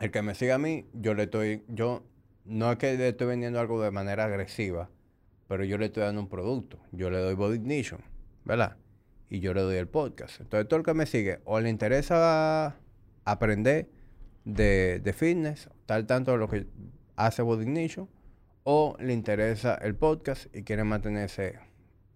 el 0.00 0.10
que 0.10 0.22
me 0.22 0.34
sigue 0.34 0.52
a 0.52 0.58
mí, 0.58 0.86
yo 0.94 1.14
le 1.14 1.24
estoy, 1.24 1.64
yo, 1.68 2.02
no 2.44 2.70
es 2.72 2.78
que 2.78 2.96
le 2.96 3.08
estoy 3.08 3.26
vendiendo 3.26 3.58
algo 3.60 3.82
de 3.82 3.90
manera 3.90 4.24
agresiva, 4.24 4.88
pero 5.48 5.64
yo 5.64 5.78
le 5.78 5.86
estoy 5.86 6.02
dando 6.04 6.20
un 6.20 6.28
producto. 6.28 6.78
Yo 6.92 7.10
le 7.10 7.18
doy 7.18 7.34
Body 7.34 7.56
Ignition, 7.56 8.00
¿verdad? 8.44 8.76
Y 9.28 9.40
yo 9.40 9.52
le 9.54 9.62
doy 9.62 9.76
el 9.76 9.88
podcast. 9.88 10.40
Entonces, 10.40 10.68
todo 10.68 10.78
el 10.78 10.86
que 10.86 10.94
me 10.94 11.06
sigue, 11.06 11.40
o 11.44 11.58
le 11.60 11.68
interesa 11.70 12.76
aprender 13.26 13.90
de, 14.44 15.00
de 15.04 15.12
fitness, 15.12 15.68
tal 15.84 16.06
tanto 16.06 16.32
de 16.32 16.38
lo 16.38 16.48
que 16.48 16.66
hace 17.16 17.42
Body 17.42 17.64
Ignition, 17.64 18.08
o 18.64 18.96
le 18.98 19.12
interesa 19.12 19.74
el 19.74 19.94
podcast 19.94 20.46
y 20.56 20.62
quiere 20.62 20.82
mantenerse 20.84 21.58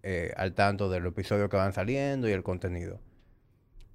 eh, 0.02 0.32
al 0.36 0.55
tanto 0.55 0.89
de 0.89 1.00
los 1.00 1.12
episodios 1.12 1.48
que 1.50 1.56
van 1.56 1.72
saliendo 1.72 2.28
y 2.28 2.32
el 2.32 2.42
contenido. 2.42 3.00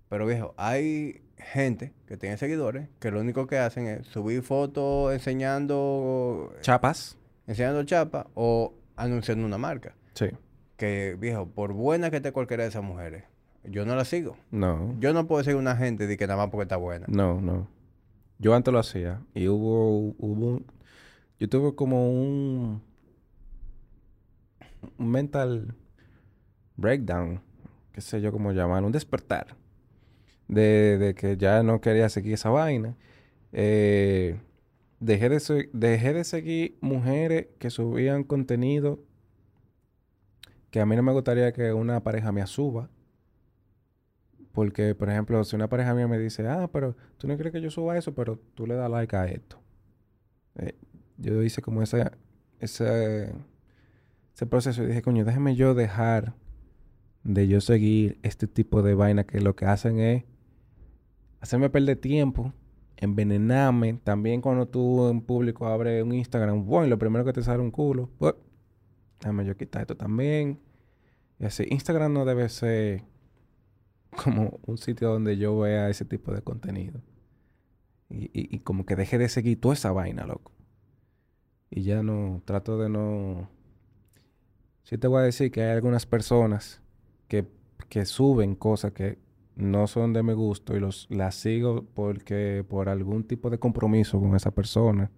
Pero 0.10 0.26
viejo, 0.28 0.54
hay 0.58 1.24
gente 1.38 1.94
que 2.08 2.16
tiene 2.16 2.38
seguidores 2.38 2.88
que 3.00 3.12
lo 3.12 3.20
único 3.20 3.48
que 3.48 3.58
hacen 3.58 3.88
es 3.88 4.08
subir 4.08 4.42
fotos 4.44 5.14
enseñando, 5.14 6.54
Chapas. 6.62 7.18
enseñando 7.48 7.84
chapa 7.84 8.28
o 8.36 8.74
anunciando 8.96 9.46
una 9.46 9.58
marca. 9.58 9.96
Sí. 10.14 10.30
Que 10.78 11.16
viejo, 11.20 11.48
por 11.48 11.74
buena 11.74 12.10
que 12.12 12.18
esté 12.18 12.32
cualquiera 12.32 12.64
de 12.64 12.70
esas 12.70 12.84
mujeres, 12.84 13.24
yo 13.70 13.86
no 13.86 13.96
la 13.96 14.06
sigo. 14.06 14.38
No. 14.52 14.96
Yo 15.00 15.14
no 15.14 15.28
puedo 15.28 15.44
seguir 15.44 15.58
una 15.58 15.76
gente 15.76 16.08
de 16.08 16.18
que 16.18 16.28
nada 16.28 16.38
más 16.38 16.50
porque 16.52 16.64
está 16.64 16.78
buena. 16.78 17.06
No, 17.10 17.40
no. 17.42 17.68
Yo 18.40 18.54
antes 18.54 18.72
lo 18.72 18.80
hacía. 18.80 19.22
Y 19.34 19.48
hubo, 19.48 20.14
hubo 20.18 20.48
un- 20.48 20.66
Yo 21.40 21.50
tuve 21.50 21.76
como 21.76 22.10
un... 22.12 22.82
Un 24.98 25.10
mental 25.12 25.74
breakdown. 26.78 27.42
Qué 27.92 28.02
sé 28.02 28.22
yo 28.22 28.32
cómo 28.32 28.52
llamarlo. 28.52 28.88
Un 28.88 28.92
despertar. 28.94 29.56
De, 30.48 30.98
de 30.98 31.16
que 31.16 31.38
ya 31.38 31.64
no 31.64 31.82
quería 31.82 32.08
seguir 32.10 32.34
esa 32.34 32.50
vaina. 32.50 32.96
Eh, 33.52 34.40
dejé, 35.00 35.30
de 35.30 35.70
dejé 35.74 36.14
de 36.14 36.24
seguir 36.24 36.78
mujeres 36.82 37.48
que 37.58 37.70
subían 37.70 38.24
contenido 38.24 39.00
que 40.72 40.82
a 40.82 40.86
mí 40.86 40.96
no 40.98 41.04
me 41.04 41.14
gustaría 41.14 41.54
que 41.54 41.72
una 41.72 42.04
pareja 42.04 42.34
mía 42.34 42.48
suba. 42.48 42.90
Porque, 44.56 44.96
por 44.96 45.10
ejemplo, 45.10 45.44
si 45.44 45.56
una 45.58 45.68
pareja 45.68 45.94
mía 45.94 46.08
me 46.08 46.18
dice, 46.18 46.48
ah, 46.48 46.70
pero 46.72 46.96
tú 47.18 47.28
no 47.28 47.38
crees 47.38 47.52
que 47.52 47.62
yo 47.62 47.70
suba 47.70 47.98
eso, 47.98 48.16
pero 48.16 48.40
tú 48.56 48.66
le 48.66 48.76
das 48.76 48.90
like 48.90 49.14
a 49.14 49.26
esto. 49.28 49.60
Eh, 50.56 50.74
yo 51.18 51.44
hice 51.44 51.62
como 51.62 51.84
ese, 51.84 52.10
ese, 52.60 53.36
proceso 54.50 54.82
y 54.82 54.88
dije, 54.88 55.02
coño, 55.02 55.26
déjame 55.26 55.58
yo 55.58 55.74
dejar 55.74 56.34
de 57.26 57.50
yo 57.50 57.60
seguir 57.60 58.18
este 58.24 58.48
tipo 58.48 58.82
de 58.82 58.96
vaina 58.96 59.26
que 59.26 59.42
lo 59.42 59.58
que 59.58 59.66
hacen 59.66 60.00
es 60.00 60.24
hacerme 61.42 61.70
perder 61.70 61.98
tiempo, 61.98 62.54
envenenarme. 62.96 64.00
También 64.06 64.40
cuando 64.40 64.70
tú 64.70 65.10
en 65.10 65.20
público 65.20 65.68
abres 65.68 66.02
un 66.02 66.14
Instagram, 66.14 66.66
bueno, 66.66 66.88
lo 66.88 66.98
primero 66.98 67.26
que 67.26 67.34
te 67.34 67.44
sale 67.44 67.62
un 67.62 67.72
culo, 67.72 68.10
pues, 68.20 68.36
déjame 69.20 69.44
yo 69.44 69.58
quitar 69.58 69.82
esto 69.82 69.98
también. 69.98 70.62
Y 71.40 71.46
así, 71.46 71.68
Instagram 71.70 72.14
no 72.14 72.24
debe 72.24 72.48
ser 72.48 73.04
como 74.24 74.60
un 74.66 74.78
sitio 74.78 75.10
donde 75.12 75.38
yo 75.38 75.58
vea 75.60 75.90
ese 75.90 76.06
tipo 76.06 76.34
de 76.34 76.42
contenido. 76.42 77.02
Y, 78.10 78.26
y- 78.34 78.56
y 78.56 78.60
como 78.60 78.86
que 78.86 78.96
deje 78.96 79.18
de 79.18 79.30
seguir 79.30 79.60
toda 79.60 79.74
esa 79.74 79.92
vaina, 79.92 80.26
loco. 80.26 80.52
Y 81.70 81.84
ya 81.84 82.04
no, 82.04 82.42
trato 82.46 82.78
de 82.78 82.90
no... 82.90 83.50
Sí 84.84 84.98
te 84.98 85.08
voy 85.08 85.20
a 85.20 85.24
decir 85.24 85.52
que 85.52 85.64
hay 85.64 85.72
algunas 85.72 86.06
personas 86.06 86.82
que, 87.28 87.48
que 87.90 88.06
suben 88.06 88.56
cosas 88.56 88.92
que 88.94 89.18
no 89.56 89.88
son 89.88 90.14
de 90.14 90.22
mi 90.22 90.34
gusto 90.34 90.76
y 90.76 90.80
los, 90.80 91.08
las 91.10 91.36
sigo 91.36 91.86
porque 91.96 92.64
por 92.68 92.88
algún 92.90 93.24
tipo 93.24 93.50
de 93.50 93.58
compromiso 93.58 94.20
con 94.20 94.36
esa 94.36 94.52
persona. 94.52 95.10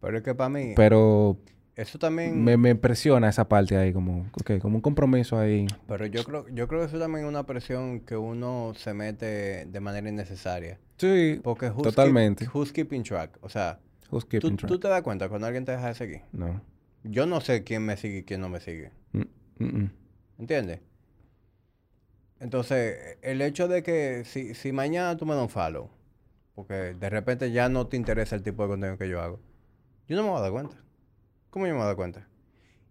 Pero 0.00 0.18
es 0.18 0.22
que 0.24 0.34
para 0.34 0.48
mí, 0.50 0.72
Pero 0.76 1.38
eso 1.76 1.98
también... 1.98 2.42
me, 2.44 2.56
me 2.56 2.70
impresiona 2.70 3.28
esa 3.28 3.48
parte 3.48 3.76
ahí, 3.76 3.92
como, 3.92 4.26
ok, 4.40 4.58
como 4.60 4.76
un 4.76 4.80
compromiso 4.80 5.38
ahí. 5.38 5.66
Pero 5.88 6.06
yo 6.06 6.24
creo, 6.24 6.48
yo 6.48 6.68
creo 6.68 6.80
que 6.80 6.86
eso 6.86 6.98
también 6.98 7.24
es 7.24 7.28
una 7.28 7.44
presión 7.46 8.00
que 8.00 8.16
uno 8.16 8.72
se 8.76 8.94
mete 8.94 9.66
de 9.66 9.80
manera 9.80 10.08
innecesaria. 10.08 10.78
Sí, 10.98 11.40
Porque 11.42 11.70
who's 11.70 11.82
Totalmente. 11.82 12.44
keep- 12.46 12.54
who's 12.54 12.72
keeping 12.72 13.02
track? 13.02 13.36
O 13.40 13.48
sea, 13.48 13.80
who's 14.10 14.24
¿tú, 14.24 14.28
keeping 14.28 14.56
tú 14.56 14.66
track? 14.68 14.80
te 14.82 14.88
das 14.88 15.02
cuenta 15.02 15.28
cuando 15.28 15.46
alguien 15.48 15.64
te 15.64 15.72
deja 15.72 15.88
de 15.88 15.94
seguir. 15.94 16.20
No. 16.32 16.60
Yo 17.02 17.26
no 17.26 17.40
sé 17.40 17.64
quién 17.64 17.84
me 17.84 17.96
sigue 17.96 18.18
y 18.18 18.22
quién 18.24 18.40
no 18.40 18.48
me 18.48 18.60
sigue. 18.60 18.90
Mm, 19.12 19.22
mm, 19.58 19.64
mm. 19.64 19.90
¿Entiendes? 20.38 20.80
Entonces, 22.40 23.18
el 23.22 23.40
hecho 23.42 23.68
de 23.68 23.82
que 23.82 24.24
si, 24.24 24.54
si 24.54 24.72
mañana 24.72 25.16
tú 25.16 25.24
me 25.26 25.34
das 25.34 25.42
un 25.42 25.48
follow, 25.48 25.90
porque 26.54 26.74
de 26.94 27.10
repente 27.10 27.50
ya 27.52 27.68
no 27.68 27.86
te 27.86 27.96
interesa 27.96 28.36
el 28.36 28.42
tipo 28.42 28.62
de 28.62 28.68
contenido 28.70 28.98
que 28.98 29.08
yo 29.08 29.20
hago, 29.20 29.40
yo 30.08 30.16
no 30.16 30.22
me 30.24 30.28
voy 30.30 30.38
a 30.38 30.42
dar 30.42 30.52
cuenta. 30.52 30.76
¿Cómo 31.54 31.68
yo 31.68 31.74
me 31.74 31.84
dar 31.84 31.94
cuenta? 31.94 32.26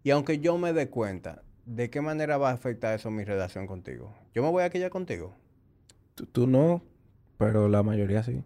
Y 0.03 0.11
aunque 0.11 0.39
yo 0.39 0.57
me 0.57 0.71
dé 0.71 0.89
cuenta, 0.89 1.43
¿de 1.65 1.89
qué 1.89 1.99
manera 1.99 2.37
va 2.37 2.49
a 2.49 2.53
afectar 2.53 2.95
eso 2.95 3.11
mi 3.11 3.25
relación 3.25 3.67
contigo? 3.67 4.15
Yo 4.33 4.41
me 4.41 4.49
voy 4.49 4.63
a 4.63 4.69
quedar 4.69 4.89
contigo. 4.89 5.35
Tú, 6.15 6.27
tú 6.27 6.47
no, 6.47 6.81
pero 7.37 7.67
la 7.67 7.83
mayoría 7.83 8.23
sí. 8.23 8.41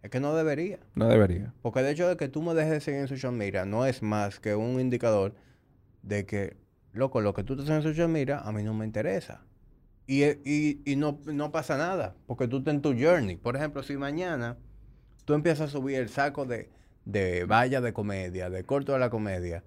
Es 0.00 0.08
que 0.08 0.18
no 0.18 0.34
debería. 0.34 0.78
No 0.94 1.08
debería. 1.08 1.52
Porque 1.60 1.80
el 1.80 1.86
hecho 1.88 2.08
de 2.08 2.16
que 2.16 2.28
tú 2.28 2.40
me 2.40 2.54
dejes 2.54 2.70
de 2.70 2.80
seguir 2.80 3.00
en 3.02 3.08
social 3.08 3.32
media 3.32 3.66
no 3.66 3.84
es 3.84 4.02
más 4.02 4.40
que 4.40 4.54
un 4.54 4.80
indicador 4.80 5.34
de 6.00 6.24
que, 6.24 6.56
loco, 6.94 7.20
lo 7.20 7.34
que 7.34 7.44
tú 7.44 7.54
te 7.54 7.64
haces 7.64 7.74
en 7.74 7.82
social 7.82 8.08
media 8.08 8.38
a 8.38 8.50
mí 8.52 8.62
no 8.62 8.72
me 8.72 8.86
interesa. 8.86 9.44
Y, 10.06 10.24
y, 10.24 10.80
y 10.86 10.96
no, 10.96 11.18
no 11.26 11.52
pasa 11.52 11.76
nada, 11.76 12.16
porque 12.26 12.48
tú 12.48 12.60
estás 12.60 12.72
en 12.76 12.80
tu 12.80 12.98
journey. 12.98 13.36
Por 13.36 13.56
ejemplo, 13.56 13.82
si 13.82 13.98
mañana 13.98 14.56
tú 15.26 15.34
empiezas 15.34 15.68
a 15.68 15.72
subir 15.72 15.96
el 15.96 16.08
saco 16.08 16.46
de, 16.46 16.70
de 17.04 17.44
valla 17.44 17.80
de 17.80 17.92
comedia, 17.92 18.50
de 18.50 18.64
corto 18.64 18.92
de 18.92 18.98
la 18.98 19.10
comedia, 19.10 19.62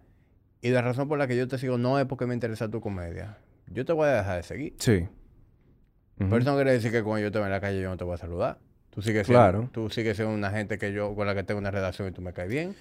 y 0.61 0.69
la 0.69 0.81
razón 0.81 1.07
por 1.07 1.17
la 1.19 1.27
que 1.27 1.37
yo 1.37 1.47
te 1.47 1.57
sigo 1.57 1.77
no 1.77 1.99
es 1.99 2.05
porque 2.05 2.25
me 2.25 2.33
interesa 2.33 2.69
tu 2.69 2.81
comedia, 2.81 3.37
yo 3.67 3.85
te 3.85 3.93
voy 3.93 4.07
a 4.07 4.13
dejar 4.13 4.37
de 4.37 4.43
seguir. 4.43 4.75
Sí. 4.79 5.07
Pero 6.17 6.37
eso 6.37 6.49
no 6.49 6.55
quiere 6.55 6.71
decir 6.71 6.91
que 6.91 7.03
cuando 7.03 7.21
yo 7.23 7.31
te 7.31 7.37
vea 7.37 7.47
en 7.47 7.53
la 7.53 7.61
calle 7.61 7.79
yo 7.81 7.89
no 7.89 7.97
te 7.97 8.03
voy 8.03 8.15
a 8.15 8.17
saludar. 8.17 8.57
Tú 8.89 9.03
sigues 9.03 9.27
siendo, 9.27 9.39
Claro. 9.43 9.69
tú 9.71 9.89
sigues 9.91 10.15
siendo 10.17 10.33
una 10.33 10.49
gente 10.49 10.79
que 10.79 10.91
yo, 10.91 11.13
con 11.13 11.27
la 11.27 11.35
que 11.35 11.43
tengo 11.43 11.59
una 11.59 11.69
relación 11.69 12.07
y 12.07 12.11
tú 12.11 12.21
me 12.23 12.33
caes 12.33 12.49
bien. 12.49 12.75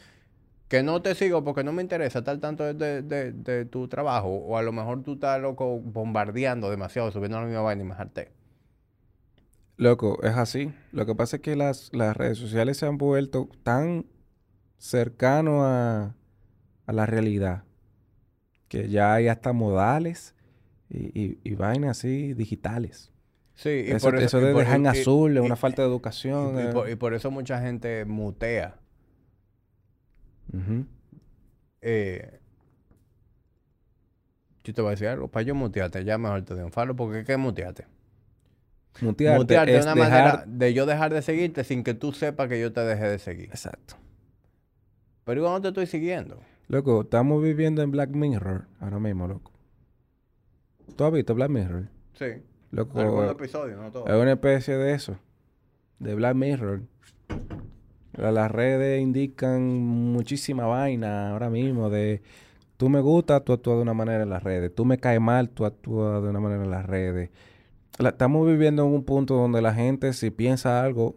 Que 0.68 0.83
no 0.83 1.02
te 1.02 1.15
sigo 1.15 1.44
porque 1.44 1.62
no 1.62 1.73
me 1.75 1.83
interesa 1.83 2.20
estar 2.20 2.39
tanto 2.39 2.65
de, 2.65 2.73
de- 2.75 3.02
de- 3.02 3.33
de 3.33 3.65
tu 3.67 3.86
trabajo. 3.89 4.28
O 4.28 4.57
a 4.57 4.62
lo 4.62 4.73
mejor 4.73 5.02
tú 5.02 5.12
estás 5.15 5.39
loco 5.41 5.78
bombardeando 5.78 6.70
demasiado, 6.70 7.10
subiendo 7.12 7.39
la 7.39 7.47
misma 7.47 7.60
vaina 7.60 7.83
y 7.83 7.86
me 7.86 7.94
harté. 7.94 8.33
Loco, 9.76 10.18
es 10.23 10.35
así. 10.36 10.73
Lo 10.93 11.05
que 11.05 11.15
pasa 11.15 11.36
es 11.36 11.43
que 11.43 11.55
las, 11.57 11.91
las 11.93 12.17
redes 12.17 12.39
sociales 12.39 12.78
se 12.78 12.86
han 12.86 12.97
vuelto 12.97 13.49
tan 13.62 14.07
cercanos 14.78 15.62
a, 15.64 16.14
a 16.86 16.92
la 16.92 17.06
realidad 17.06 17.64
que 18.68 18.88
ya 18.88 19.14
hay 19.14 19.28
hasta 19.28 19.52
modales 19.52 20.34
y, 20.90 21.06
y, 21.20 21.38
y 21.44 21.55
vainas 21.55 21.98
así 21.98 22.34
digitales. 22.34 23.12
Sí, 23.55 23.70
y 23.70 23.90
eso, 23.92 24.10
por 24.10 24.18
eso 24.20 24.40
y 24.40 24.44
de 24.44 24.52
por- 24.52 24.60
dejar 24.62 24.76
en 24.76 24.86
azul 24.88 25.36
es 25.36 25.42
una 25.42 25.56
falta 25.56 25.82
de 25.82 25.88
educación. 25.88 26.56
y 26.58 26.62
eh. 26.62 26.70
por, 26.72 26.90
y 26.90 26.96
por 26.96 27.14
eso 27.14 27.30
mucha 27.30 27.60
gente 27.60 28.05
mutea. 28.05 28.76
Ujú. 30.52 30.86
Eh, 31.80 32.40
yo 34.64 34.74
te 34.74 34.82
voy 34.82 34.88
a 34.88 34.90
decir 34.92 35.08
algo. 35.08 35.28
Para 35.28 35.42
yo 35.44 35.55
mutearte, 35.55 36.05
ya 36.05 36.18
mejor 36.18 36.42
te 36.44 36.55
doy 36.55 36.64
un 36.64 36.72
falo. 36.72 36.96
Porque 36.96 37.24
¿qué 37.24 37.36
mutearte? 37.36 37.86
Mutearte, 39.00 39.38
Mutearte 39.38 39.76
es 39.76 39.82
una 39.82 39.94
dejar... 39.94 40.10
manera 40.10 40.44
de 40.46 40.74
yo 40.74 40.86
dejar 40.86 41.12
de 41.12 41.22
seguirte 41.22 41.64
sin 41.64 41.84
que 41.84 41.94
tú 41.94 42.12
sepas 42.12 42.48
que 42.48 42.60
yo 42.60 42.72
te 42.72 42.80
dejé 42.80 43.05
de 43.05 43.18
seguir. 43.18 43.48
Exacto. 43.50 43.96
Pero 45.26 45.40
igual 45.40 45.55
no 45.55 45.60
te 45.60 45.68
estoy 45.68 45.86
siguiendo. 45.86 46.38
Loco, 46.68 47.00
estamos 47.02 47.42
viviendo 47.42 47.82
en 47.82 47.90
Black 47.90 48.10
Mirror 48.10 48.66
ahora 48.80 49.00
mismo, 49.00 49.26
loco. 49.26 49.50
¿Tú 50.94 51.02
has 51.05 51.12
visto 51.12 51.34
Black 51.34 51.50
Mirror? 51.50 51.88
Sí. 52.14 52.26
Loco, 52.70 53.00
Algunos 53.00 53.32
episodios, 53.32 53.76
no 53.80 53.90
todos. 53.90 54.08
es 54.08 54.14
una 54.14 54.32
especie 54.32 54.76
de 54.76 54.94
eso, 54.94 55.18
de 55.98 56.14
Black 56.14 56.36
Mirror. 56.36 56.82
La- 58.12 58.30
Las 58.30 58.52
redes 58.52 59.02
indican 59.02 59.62
muchísima 59.66 60.64
vaina 60.66 61.32
ahora 61.32 61.50
mismo 61.50 61.90
de 61.90 62.22
tú 62.76 62.88
me 62.88 63.00
gusta, 63.00 63.40
tú 63.40 63.52
actúas 63.52 63.78
de 63.78 63.82
una 63.82 63.94
manera 63.94 64.22
en 64.22 64.30
las 64.30 64.44
redes. 64.44 64.72
Tú 64.74 64.84
me 64.84 64.98
caes 64.98 65.20
mal, 65.20 65.50
tú 65.50 65.64
actúas 65.66 66.22
de 66.22 66.28
una 66.30 66.38
manera 66.40 66.62
en 66.62 66.70
las 66.70 66.86
redes. 66.86 67.30
La- 67.98 68.10
estamos 68.10 68.46
viviendo 68.46 68.84
en 68.86 68.92
un 68.92 69.02
punto 69.02 69.34
donde 69.34 69.60
la 69.60 69.74
gente 69.74 70.12
si 70.12 70.30
piensa 70.30 70.84
algo... 70.84 71.16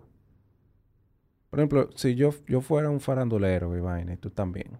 Por 1.49 1.59
ejemplo, 1.59 1.89
si 1.95 2.15
yo, 2.15 2.31
yo 2.47 2.61
fuera 2.61 2.89
un 2.89 2.99
farandulero 2.99 3.75
y 3.75 3.79
vaina, 3.79 4.13
y 4.13 4.17
tú 4.17 4.29
también. 4.29 4.79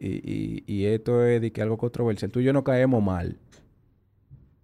Y, 0.00 0.08
y, 0.08 0.64
y 0.66 0.86
esto 0.86 1.24
es 1.24 1.40
de 1.40 1.52
que 1.52 1.62
algo 1.62 1.76
controversial. 1.76 2.30
Tú 2.30 2.40
y 2.40 2.44
yo 2.44 2.52
no 2.52 2.62
caemos 2.62 3.02
mal. 3.02 3.38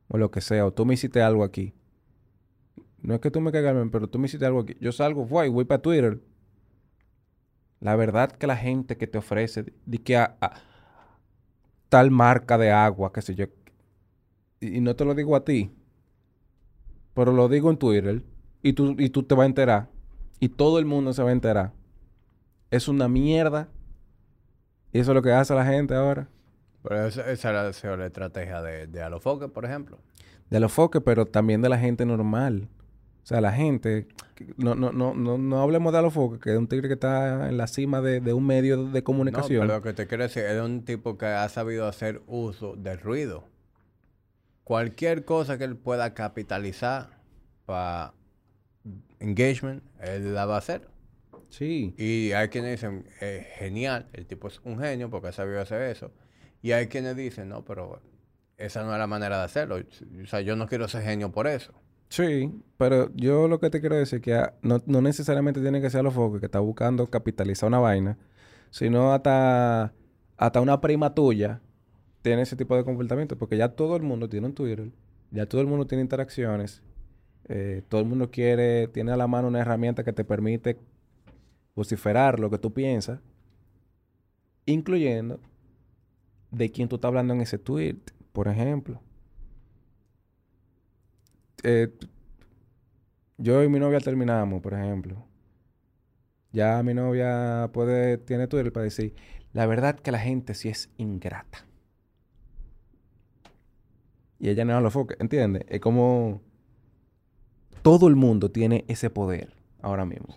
O 0.08 0.18
lo 0.18 0.30
que 0.30 0.40
sea. 0.40 0.66
O 0.66 0.72
tú 0.72 0.86
me 0.86 0.94
hiciste 0.94 1.20
algo 1.22 1.42
aquí. 1.42 1.74
No 3.02 3.14
es 3.14 3.20
que 3.20 3.30
tú 3.30 3.40
me 3.40 3.52
caigas 3.52 3.74
mal, 3.74 3.90
pero 3.90 4.08
tú 4.08 4.18
me 4.18 4.26
hiciste 4.26 4.46
algo 4.46 4.60
aquí. 4.60 4.76
Yo 4.80 4.92
salgo, 4.92 5.26
voy, 5.26 5.48
voy 5.48 5.64
para 5.64 5.82
Twitter. 5.82 6.20
La 7.80 7.96
verdad 7.96 8.30
que 8.32 8.46
la 8.46 8.56
gente 8.56 8.96
que 8.96 9.06
te 9.06 9.18
ofrece, 9.18 9.74
de 9.84 9.98
que 9.98 10.16
a, 10.16 10.38
tal 11.88 12.10
marca 12.10 12.56
de 12.56 12.70
agua, 12.70 13.12
qué 13.12 13.20
sé 13.20 13.34
yo. 13.34 13.46
Y, 14.60 14.78
y 14.78 14.80
no 14.80 14.94
te 14.96 15.04
lo 15.04 15.14
digo 15.14 15.34
a 15.36 15.44
ti. 15.44 15.70
Pero 17.14 17.32
lo 17.32 17.48
digo 17.48 17.70
en 17.70 17.76
Twitter. 17.76 18.22
Y 18.62 18.72
tú, 18.72 18.94
y 18.98 19.10
tú 19.10 19.24
te 19.24 19.34
vas 19.34 19.44
a 19.44 19.48
enterar. 19.48 19.93
Y 20.40 20.48
todo 20.50 20.78
el 20.78 20.84
mundo 20.84 21.12
se 21.12 21.22
va 21.22 21.30
a 21.30 21.32
enterar. 21.32 21.72
Es 22.70 22.88
una 22.88 23.08
mierda. 23.08 23.68
Y 24.92 24.98
eso 25.00 25.12
es 25.12 25.14
lo 25.14 25.22
que 25.22 25.32
hace 25.32 25.54
la 25.54 25.64
gente 25.64 25.94
ahora. 25.94 26.28
Pero 26.82 27.06
esa, 27.06 27.30
esa 27.30 27.68
esa 27.68 27.96
la 27.96 28.06
estrategia 28.06 28.60
de, 28.62 28.86
de 28.86 29.02
Alofoque, 29.02 29.48
por 29.48 29.64
ejemplo. 29.64 29.98
De 30.50 30.60
los 30.60 30.72
foques, 30.72 31.02
pero 31.04 31.26
también 31.26 31.62
de 31.62 31.68
la 31.68 31.78
gente 31.78 32.04
normal. 32.04 32.68
O 33.22 33.26
sea, 33.26 33.40
la 33.40 33.52
gente... 33.52 34.06
No, 34.58 34.74
no, 34.74 34.92
no, 34.92 35.14
no, 35.14 35.38
no 35.38 35.62
hablemos 35.62 35.92
de 35.92 35.98
Alofoque, 36.00 36.38
que 36.38 36.52
es 36.52 36.58
un 36.58 36.66
tigre 36.68 36.88
que 36.88 36.94
está 36.94 37.48
en 37.48 37.56
la 37.56 37.66
cima 37.68 38.02
de, 38.02 38.20
de 38.20 38.32
un 38.34 38.44
medio 38.46 38.84
de 38.84 39.00
No, 39.00 39.04
comunicación. 39.04 39.60
pero 39.62 39.78
lo 39.78 39.82
que 39.82 39.94
te 39.94 40.06
quiero 40.06 40.24
decir 40.24 40.42
es 40.44 40.60
un 40.60 40.84
tipo 40.84 41.16
que 41.16 41.26
ha 41.26 41.48
sabido 41.48 41.86
hacer 41.88 42.20
uso 42.26 42.74
del 42.76 43.00
ruido. 43.00 43.44
Cualquier 44.64 45.24
cosa 45.24 45.56
que 45.58 45.64
él 45.64 45.76
pueda 45.76 46.14
capitalizar 46.14 47.18
para 47.66 48.12
engagement, 49.24 49.82
él 50.00 50.34
la 50.34 50.46
va 50.46 50.56
a 50.56 50.58
hacer. 50.58 50.88
Sí. 51.48 51.94
Y 51.98 52.32
hay 52.32 52.48
quienes 52.48 52.72
dicen, 52.72 53.06
"Eh, 53.20 53.46
genial, 53.58 54.08
el 54.12 54.26
tipo 54.26 54.48
es 54.48 54.60
un 54.64 54.78
genio 54.78 55.10
porque 55.10 55.28
ha 55.28 55.32
sabido 55.32 55.60
hacer 55.60 55.82
eso. 55.82 56.10
Y 56.62 56.72
hay 56.72 56.86
quienes 56.88 57.16
dicen, 57.16 57.48
no, 57.48 57.64
pero 57.64 58.00
esa 58.56 58.82
no 58.84 58.92
es 58.92 58.98
la 58.98 59.06
manera 59.06 59.38
de 59.38 59.44
hacerlo. 59.44 59.76
O 59.76 60.26
sea, 60.26 60.40
yo 60.40 60.56
no 60.56 60.66
quiero 60.66 60.88
ser 60.88 61.02
genio 61.02 61.30
por 61.30 61.46
eso. 61.46 61.72
Sí, 62.08 62.52
pero 62.76 63.10
yo 63.14 63.48
lo 63.48 63.60
que 63.60 63.70
te 63.70 63.80
quiero 63.80 63.96
decir 63.96 64.16
es 64.18 64.22
que 64.22 64.50
no, 64.62 64.82
no 64.86 65.00
necesariamente 65.00 65.60
tiene 65.60 65.80
que 65.80 65.90
ser 65.90 66.00
Alofoque 66.00 66.40
que 66.40 66.46
está 66.46 66.60
buscando 66.60 67.08
capitalizar 67.08 67.66
una 67.68 67.80
vaina, 67.80 68.16
sino 68.70 69.12
hasta, 69.12 69.92
hasta 70.36 70.60
una 70.60 70.80
prima 70.80 71.14
tuya 71.14 71.60
tiene 72.22 72.42
ese 72.42 72.56
tipo 72.56 72.76
de 72.76 72.84
comportamiento, 72.84 73.36
porque 73.36 73.56
ya 73.56 73.68
todo 73.70 73.96
el 73.96 74.02
mundo 74.02 74.28
tiene 74.28 74.46
un 74.46 74.54
Twitter, 74.54 74.90
ya 75.30 75.46
todo 75.46 75.60
el 75.60 75.66
mundo 75.66 75.86
tiene 75.86 76.02
interacciones, 76.02 76.82
eh, 77.48 77.82
todo 77.88 78.00
el 78.00 78.06
mundo 78.06 78.30
quiere, 78.30 78.88
tiene 78.88 79.12
a 79.12 79.16
la 79.16 79.26
mano 79.26 79.48
una 79.48 79.60
herramienta 79.60 80.04
que 80.04 80.12
te 80.12 80.24
permite 80.24 80.78
vociferar 81.74 82.40
lo 82.40 82.50
que 82.50 82.58
tú 82.58 82.72
piensas, 82.72 83.20
incluyendo 84.66 85.40
de 86.50 86.70
quién 86.70 86.88
tú 86.88 86.96
estás 86.96 87.08
hablando 87.08 87.34
en 87.34 87.40
ese 87.40 87.58
tweet, 87.58 87.98
por 88.32 88.48
ejemplo. 88.48 89.00
Eh, 91.62 91.92
yo 93.36 93.62
y 93.62 93.68
mi 93.68 93.78
novia 93.78 94.00
terminamos, 94.00 94.62
por 94.62 94.74
ejemplo. 94.74 95.26
Ya 96.52 96.82
mi 96.82 96.94
novia 96.94 97.68
puede, 97.72 98.18
tiene 98.18 98.46
Twitter 98.46 98.72
para 98.72 98.84
decir, 98.84 99.14
la 99.52 99.66
verdad 99.66 99.98
que 99.98 100.12
la 100.12 100.20
gente 100.20 100.54
sí 100.54 100.68
es 100.68 100.90
ingrata. 100.98 101.66
Y 104.38 104.50
ella 104.50 104.64
no 104.64 104.80
lo 104.80 104.90
foca, 104.90 105.16
¿entiendes? 105.18 105.64
Es 105.68 105.80
como 105.80 106.42
todo 107.84 108.08
el 108.08 108.16
mundo 108.16 108.50
tiene 108.50 108.86
ese 108.88 109.10
poder 109.10 109.52
ahora 109.82 110.06
mismo. 110.06 110.34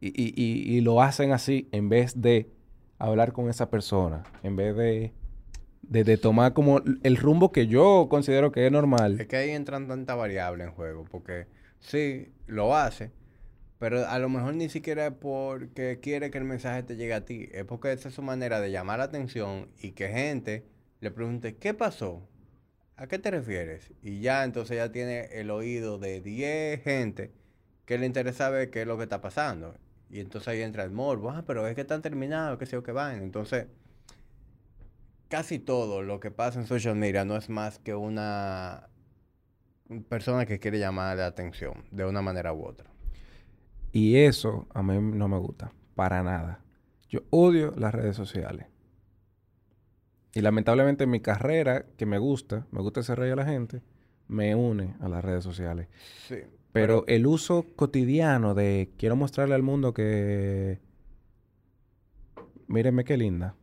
Y, 0.00 0.08
y- 0.08 0.34
y- 0.34 0.76
y 0.76 0.80
lo 0.80 1.00
hacen 1.02 1.30
así 1.30 1.68
en 1.70 1.88
vez 1.88 2.20
de 2.20 2.50
hablar 2.98 3.32
con 3.32 3.48
esa 3.48 3.70
persona, 3.70 4.24
en 4.42 4.56
vez 4.56 4.74
de, 4.76 5.12
de, 5.82 6.02
de 6.04 6.16
tomar 6.16 6.52
como 6.52 6.80
el 7.04 7.16
rumbo 7.16 7.52
que 7.52 7.68
yo 7.68 8.08
considero 8.10 8.50
que 8.50 8.66
es 8.66 8.72
normal. 8.72 9.20
Es 9.20 9.28
que 9.28 9.36
ahí 9.36 9.50
entran 9.50 9.86
tantas 9.86 10.16
variables 10.16 10.66
en 10.66 10.72
juego, 10.74 11.04
porque 11.08 11.46
sí, 11.78 12.32
lo 12.48 12.74
hace, 12.76 13.12
pero 13.78 14.08
a 14.08 14.18
lo 14.18 14.28
mejor 14.28 14.54
ni 14.54 14.68
siquiera 14.68 15.06
es 15.06 15.12
porque 15.12 16.00
quiere 16.02 16.32
que 16.32 16.38
el 16.38 16.44
mensaje 16.44 16.82
te 16.82 16.96
llegue 16.96 17.14
a 17.14 17.24
ti, 17.24 17.48
es 17.52 17.64
porque 17.64 17.92
esa 17.92 18.08
es 18.08 18.14
su 18.14 18.22
manera 18.22 18.60
de 18.60 18.72
llamar 18.72 18.98
la 18.98 19.04
atención 19.04 19.68
y 19.80 19.92
que 19.92 20.08
gente 20.08 20.66
le 21.00 21.12
pregunte, 21.12 21.54
¿qué 21.56 21.72
pasó? 21.72 22.26
¿A 23.00 23.06
qué 23.06 23.18
te 23.18 23.30
refieres? 23.30 23.94
Y 24.02 24.20
ya 24.20 24.44
entonces 24.44 24.76
ya 24.76 24.92
tiene 24.92 25.24
el 25.32 25.50
oído 25.50 25.98
de 25.98 26.20
10 26.20 26.82
gente 26.82 27.32
que 27.86 27.96
le 27.96 28.04
interesa 28.04 28.50
ver 28.50 28.68
qué 28.68 28.82
es 28.82 28.86
lo 28.86 28.98
que 28.98 29.04
está 29.04 29.22
pasando. 29.22 29.74
Y 30.10 30.20
entonces 30.20 30.48
ahí 30.48 30.60
entra 30.60 30.84
el 30.84 30.90
morbo, 30.90 31.30
ah, 31.30 31.42
pero 31.46 31.66
es 31.66 31.74
que 31.74 31.80
están 31.80 32.02
terminados, 32.02 32.58
qué 32.58 32.66
sé 32.66 32.72
yo, 32.72 32.82
qué 32.82 32.92
van. 32.92 33.22
Entonces, 33.22 33.68
casi 35.28 35.58
todo 35.58 36.02
lo 36.02 36.20
que 36.20 36.30
pasa 36.30 36.60
en 36.60 36.66
social 36.66 36.94
media 36.94 37.24
no 37.24 37.38
es 37.38 37.48
más 37.48 37.78
que 37.78 37.94
una 37.94 38.90
persona 40.10 40.44
que 40.44 40.58
quiere 40.58 40.78
llamar 40.78 41.16
la 41.16 41.24
atención 41.24 41.84
de 41.90 42.04
una 42.04 42.20
manera 42.20 42.52
u 42.52 42.66
otra. 42.66 42.90
Y 43.92 44.16
eso 44.16 44.68
a 44.74 44.82
mí 44.82 44.98
no 45.00 45.26
me 45.26 45.38
gusta, 45.38 45.72
para 45.94 46.22
nada. 46.22 46.60
Yo 47.08 47.20
odio 47.30 47.72
las 47.78 47.94
redes 47.94 48.14
sociales. 48.14 48.66
Y 50.34 50.40
lamentablemente 50.42 51.06
mi 51.06 51.20
carrera, 51.20 51.86
que 51.96 52.06
me 52.06 52.18
gusta, 52.18 52.66
me 52.70 52.80
gusta 52.80 53.00
hacer 53.00 53.18
reír 53.18 53.32
a 53.32 53.36
la 53.36 53.44
gente, 53.44 53.82
me 54.28 54.54
une 54.54 54.94
a 55.00 55.08
las 55.08 55.24
redes 55.24 55.42
sociales. 55.44 55.88
Sí. 56.28 56.36
Pero 56.72 57.04
el 57.08 57.26
uso 57.26 57.66
cotidiano 57.74 58.54
de 58.54 58.90
quiero 58.96 59.16
mostrarle 59.16 59.54
al 59.56 59.62
mundo 59.62 59.92
que... 59.92 60.78
Mírenme 62.68 63.02
qué 63.04 63.16
linda. 63.16 63.56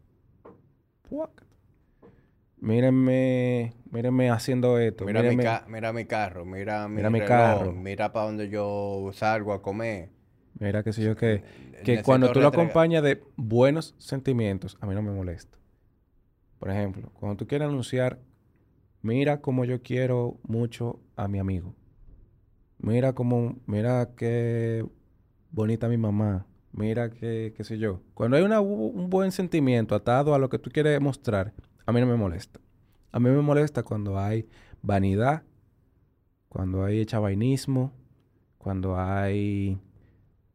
Mírenme, 2.60 3.74
mírenme 3.92 4.30
haciendo 4.32 4.80
esto. 4.80 5.06
Mira 5.06 5.22
mi, 5.22 5.38
ca- 5.38 5.66
mira 5.70 5.94
mi 5.94 6.06
carro, 6.06 6.44
mira 6.44 6.88
mi, 6.88 6.96
Mira 6.96 7.10
mi 7.10 7.22
carro. 7.22 7.72
mira 7.72 8.12
para 8.12 8.26
donde 8.26 8.50
yo 8.50 9.12
salgo 9.14 9.54
a 9.54 9.62
comer. 9.62 10.10
Mira, 10.60 10.84
qué 10.84 10.92
sé 10.92 11.04
yo, 11.04 11.16
que, 11.16 11.44
que 11.72 11.92
Necesito 11.92 12.04
cuando 12.04 12.32
tú 12.32 12.42
lo 12.42 12.48
acompañas 12.48 13.04
de 13.04 13.24
buenos 13.36 13.94
sentimientos, 14.00 14.76
a 14.82 14.88
mí 14.88 14.96
no 14.96 15.04
me 15.04 15.12
molesta. 15.12 15.57
Por 16.60 16.70
ejemplo, 16.70 17.12
cuando 17.14 17.38
tú 17.38 17.48
quieres 17.48 17.68
anunciar, 17.68 18.20
mira 19.02 19.42
cómo 19.42 19.66
yo 19.66 19.82
quiero 19.82 20.40
mucho 20.44 21.00
a 21.16 21.28
mi 21.28 21.40
amigo. 21.40 21.76
Mira 22.80 23.14
cómo, 23.14 23.56
mira 23.66 24.10
qué 24.16 24.86
bonita 25.52 25.88
mi 25.88 25.98
mamá. 25.98 26.46
Mira 26.72 27.10
qué, 27.10 27.54
qué 27.56 27.64
sé 27.64 27.78
yo. 27.80 28.02
Cuando 28.14 28.38
hay 28.38 28.44
una 28.44 28.62
un 28.62 29.10
buen 29.10 29.32
sentimiento 29.32 29.96
atado 29.96 30.36
a 30.36 30.40
lo 30.40 30.50
que 30.50 30.60
tú 30.60 30.70
quieres 30.70 31.02
mostrar, 31.02 31.54
a 31.86 31.92
mí 31.92 32.00
no 32.00 32.06
me 32.06 32.16
molesta. 32.16 32.60
A 33.12 33.20
mí 33.20 33.30
me 33.30 33.42
molesta 33.42 33.82
cuando 33.84 34.20
hay 34.20 34.48
vanidad, 34.82 35.44
cuando 36.50 36.84
hay 36.84 37.06
chavainismo, 37.06 37.92
cuando 38.58 39.00
hay 39.00 39.80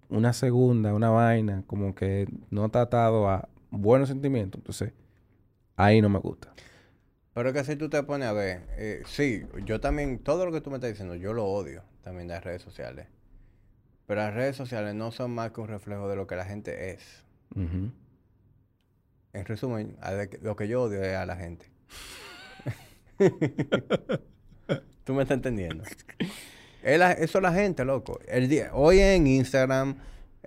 una 0.08 0.32
segunda, 0.32 0.94
una 0.94 1.10
vaina, 1.10 1.64
como 1.66 1.94
que 1.94 2.28
no 2.50 2.66
está 2.66 2.82
atado 2.82 3.28
a 3.28 3.48
buenos 3.70 4.08
sentimientos. 4.08 4.58
Entonces, 4.58 4.92
ahí 5.76 6.00
no 6.00 6.08
me 6.08 6.18
gusta. 6.18 6.52
Pero 7.34 7.48
es 7.48 7.54
que 7.54 7.64
si 7.64 7.76
tú 7.76 7.88
te 7.88 8.02
pones 8.02 8.28
a 8.28 8.32
ver, 8.32 8.66
eh, 8.76 9.02
sí, 9.06 9.44
yo 9.64 9.80
también, 9.80 10.18
todo 10.18 10.44
lo 10.44 10.52
que 10.52 10.60
tú 10.60 10.70
me 10.70 10.76
estás 10.76 10.90
diciendo, 10.90 11.14
yo 11.14 11.32
lo 11.32 11.46
odio 11.46 11.82
también 12.02 12.28
de 12.28 12.34
las 12.34 12.44
redes 12.44 12.62
sociales. 12.62 13.06
Pero 14.06 14.20
las 14.20 14.34
redes 14.34 14.56
sociales 14.56 14.94
no 14.94 15.12
son 15.12 15.30
más 15.30 15.52
que 15.52 15.60
un 15.60 15.68
reflejo 15.68 16.08
de 16.08 16.16
lo 16.16 16.26
que 16.26 16.36
la 16.36 16.44
gente 16.44 16.90
es. 16.90 17.24
En 17.54 17.92
resumen, 19.46 19.96
lo 20.42 20.56
que 20.56 20.68
yo 20.68 20.82
odio 20.82 21.02
es 21.02 21.16
a 21.16 21.24
la 21.24 21.36
gente. 21.36 21.66
¿Tú 25.04 25.14
me 25.14 25.22
estás 25.22 25.36
entendiendo? 25.36 25.84
Eso 26.82 27.38
es 27.38 27.42
la 27.42 27.52
gente, 27.52 27.84
loco. 27.84 28.18
El 28.26 28.48
día, 28.48 28.70
hoy 28.74 28.98
en 28.98 29.26
Instagram, 29.26 29.96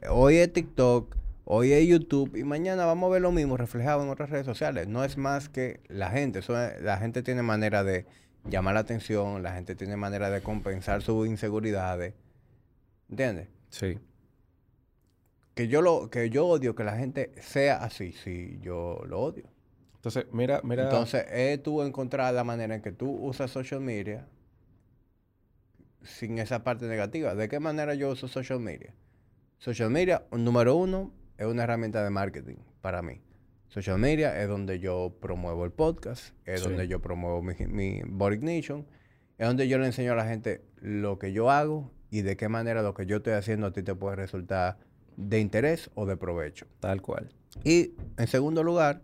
hoy 0.09 0.37
es 0.37 0.51
TikTok, 0.53 1.15
hoy 1.45 1.71
es 1.71 1.87
YouTube 1.87 2.35
y 2.35 2.43
mañana 2.43 2.85
vamos 2.85 3.07
a 3.09 3.13
ver 3.13 3.21
lo 3.21 3.31
mismo 3.31 3.55
reflejado 3.57 4.03
en 4.03 4.09
otras 4.09 4.29
redes 4.29 4.45
sociales. 4.45 4.87
No 4.87 5.03
es 5.03 5.17
más 5.17 5.47
que 5.49 5.79
la 5.87 6.09
gente. 6.09 6.39
Eso 6.39 6.59
es- 6.61 6.81
la 6.81 6.97
gente 6.97 7.23
tiene 7.23 7.41
manera 7.41 7.83
de 7.83 8.05
llamar 8.43 8.73
la 8.73 8.81
atención, 8.81 9.41
la 9.43 9.53
gente 9.53 9.75
tiene 9.75 9.95
manera 9.95 10.29
de 10.29 10.41
compensar 10.41 11.01
sus 11.01 11.27
inseguridades. 11.27 12.13
¿Entiendes? 13.09 13.47
Sí. 13.69 13.99
Que 15.53 15.67
yo 15.67 15.81
lo 15.81 16.09
que 16.09 16.29
yo 16.29 16.45
odio 16.47 16.75
que 16.75 16.83
la 16.83 16.97
gente 16.97 17.31
sea 17.41 17.77
así, 17.83 18.11
sí, 18.11 18.59
yo 18.61 19.01
lo 19.07 19.21
odio. 19.21 19.45
Entonces, 19.95 20.25
mira, 20.31 20.61
mira. 20.63 20.83
Entonces, 20.83 21.25
es 21.31 21.63
tú 21.63 21.81
encontrar 21.81 22.33
la 22.33 22.43
manera 22.43 22.75
en 22.75 22.81
que 22.81 22.91
tú 22.91 23.09
usas 23.09 23.49
social 23.51 23.79
media 23.81 24.27
sin 26.03 26.37
esa 26.37 26.63
parte 26.63 26.85
negativa. 26.87 27.33
¿De 27.35 27.47
qué 27.49 27.59
manera 27.59 27.95
yo 27.95 28.09
uso 28.11 28.27
social 28.27 28.59
media? 28.59 28.93
Social 29.57 29.89
media, 29.89 30.23
número 30.31 30.75
uno, 30.75 31.11
es 31.37 31.45
una 31.47 31.63
herramienta 31.63 32.03
de 32.03 32.09
marketing 32.09 32.55
para 32.81 33.01
mí. 33.01 33.21
Social 33.67 33.99
media 33.99 34.41
es 34.41 34.47
donde 34.47 34.79
yo 34.79 35.15
promuevo 35.19 35.65
el 35.65 35.71
podcast, 35.71 36.33
es 36.45 36.61
Sí. 36.61 36.67
donde 36.69 36.87
yo 36.87 37.01
promuevo 37.01 37.41
mi, 37.41 37.53
mi 37.67 38.01
Body 38.05 38.35
Ignition, 38.35 38.85
es 39.37 39.47
donde 39.47 39.67
yo 39.67 39.77
le 39.77 39.87
enseño 39.87 40.13
a 40.13 40.15
la 40.15 40.25
gente 40.27 40.61
lo 40.81 41.19
que 41.19 41.33
yo 41.33 41.51
hago 41.51 41.91
y 42.09 42.21
de 42.21 42.37
qué 42.37 42.47
manera 42.47 42.81
lo 42.83 42.93
que 42.93 43.05
yo 43.05 43.17
estoy 43.17 43.33
haciendo 43.33 43.67
a 43.67 43.73
ti 43.73 43.83
te 43.83 43.95
puede 43.95 44.15
resultar 44.15 44.77
de 45.17 45.39
interés 45.39 45.89
o 45.95 46.05
de 46.05 46.15
provecho. 46.15 46.67
Tal 46.79 47.01
cual. 47.01 47.33
Y 47.63 47.93
en 48.17 48.27
segundo 48.27 48.63
lugar, 48.63 49.01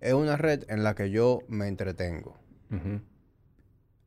es 0.00 0.12
una 0.14 0.36
red 0.36 0.64
en 0.68 0.82
la 0.84 0.94
que 0.94 1.10
yo 1.10 1.40
me 1.48 1.68
entretengo. 1.68 2.38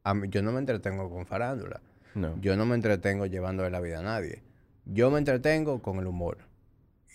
A 0.04 0.14
mí- 0.14 0.28
yo 0.30 0.42
no 0.42 0.52
me 0.52 0.60
entretengo 0.60 1.10
con 1.10 1.26
farándula. 1.26 1.82
No. 2.16 2.40
Yo 2.42 2.56
no 2.56 2.66
me 2.66 2.76
entretengo 2.76 3.26
llevándole 3.26 3.70
la 3.70 3.80
vida 3.82 4.00
a 4.00 4.04
nadie. 4.04 4.42
Yo 4.86 5.12
me 5.12 5.20
entretengo 5.20 5.82
con 5.82 5.98
el 6.00 6.08
humor. 6.08 6.40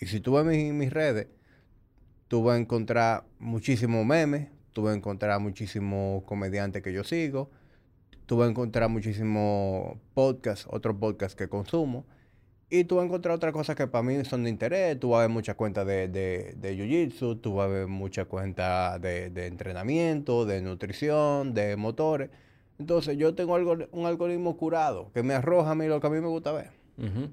Y 0.05 0.07
si 0.07 0.21
tú 0.21 0.35
ves 0.35 0.45
mis, 0.45 0.71
mis 0.75 0.93
redes, 0.93 1.29
tú 2.29 2.43
vas 2.43 2.57
a 2.57 2.61
encontrar 2.61 3.25
muchísimos 3.39 4.05
memes, 4.05 4.49
tú 4.75 4.83
vas 4.83 4.93
a 4.93 4.97
encontrar 4.99 5.41
muchísimos 5.41 6.23
comediantes 6.25 6.83
que 6.83 6.93
yo 6.93 7.05
sigo, 7.05 7.51
tú 8.27 8.37
vas 8.37 8.49
a 8.49 8.51
encontrar 8.51 8.91
muchísimos 8.91 9.97
podcasts, 10.13 10.67
otros 10.69 10.99
podcasts 10.99 11.35
que 11.35 11.49
consumo, 11.49 12.05
y 12.69 12.85
tú 12.85 12.97
vas 12.97 13.05
a 13.05 13.07
encontrar 13.07 13.35
otras 13.35 13.55
cosas 13.55 13.77
que 13.77 13.87
para 13.87 14.03
mí 14.03 14.23
son 14.27 14.45
de 14.45 14.51
interés. 14.51 15.01
Tú 15.01 15.09
vas 15.09 15.21
a 15.21 15.23
ver 15.23 15.31
muchas 15.31 15.55
cuentas 15.55 15.87
de, 15.87 16.09
de, 16.09 16.53
de 16.55 16.77
Jiu-Jitsu, 16.77 17.41
tú 17.41 17.55
vas 17.55 17.65
a 17.65 17.69
ver 17.69 17.87
muchas 17.87 18.27
cuentas 18.27 19.01
de, 19.01 19.31
de 19.31 19.47
entrenamiento, 19.47 20.45
de 20.45 20.61
nutrición, 20.61 21.55
de 21.55 21.77
motores. 21.77 22.29
Entonces 22.79 23.17
yo 23.17 23.35
tengo 23.35 23.55
algo, 23.55 23.79
un 23.93 24.05
algoritmo 24.05 24.55
curado 24.59 25.11
que 25.15 25.23
me 25.23 25.33
arroja 25.33 25.71
a 25.71 25.75
mí 25.75 25.87
lo 25.87 25.99
que 25.99 26.09
a 26.09 26.11
mí 26.11 26.21
me 26.21 26.29
gusta 26.29 26.53
ver. 26.53 26.73
Ujú. 26.99 27.31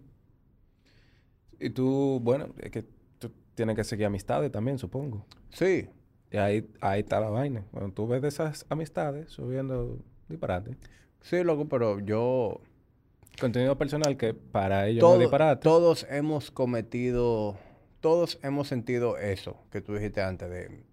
Y 1.61 1.69
tú, 1.69 2.19
bueno, 2.23 2.48
es 2.59 2.72
que 2.72 2.83
tú 3.19 3.31
tienes 3.56 3.75
que 3.75 3.83
seguir 3.83 4.06
amistades 4.07 4.51
también, 4.51 4.77
supongo. 4.80 5.25
Sí, 5.51 5.88
Y 6.31 6.38
ahí, 6.38 6.67
ahí 6.81 7.01
está 7.01 7.19
la 7.19 7.30
vaina. 7.30 7.64
Cuando 7.72 7.93
tú 7.93 8.07
ves 8.07 8.22
de 8.22 8.30
esas 8.30 8.65
amistades 8.69 9.30
subiendo 9.30 9.99
disparate. 10.27 10.75
sí, 11.22 11.43
loco, 11.43 11.67
pero 11.69 11.99
yo... 11.99 12.61
Contenido 13.40 13.77
personal 13.77 14.17
que 14.17 14.33
para 14.33 14.88
ellos 14.88 15.01
no 15.01 15.07
todo- 15.09 15.14
es 15.15 15.19
disparate. 15.22 15.64
todos 15.64 16.06
hemos 16.09 16.51
cometido, 16.51 17.57
todos 18.01 18.40
hemos 18.43 18.67
sentido 18.67 19.17
eso 19.17 19.57
que 19.72 19.81
tú 19.81 19.93
dijiste 19.93 20.22
antes 20.22 20.49
de, 20.49 20.83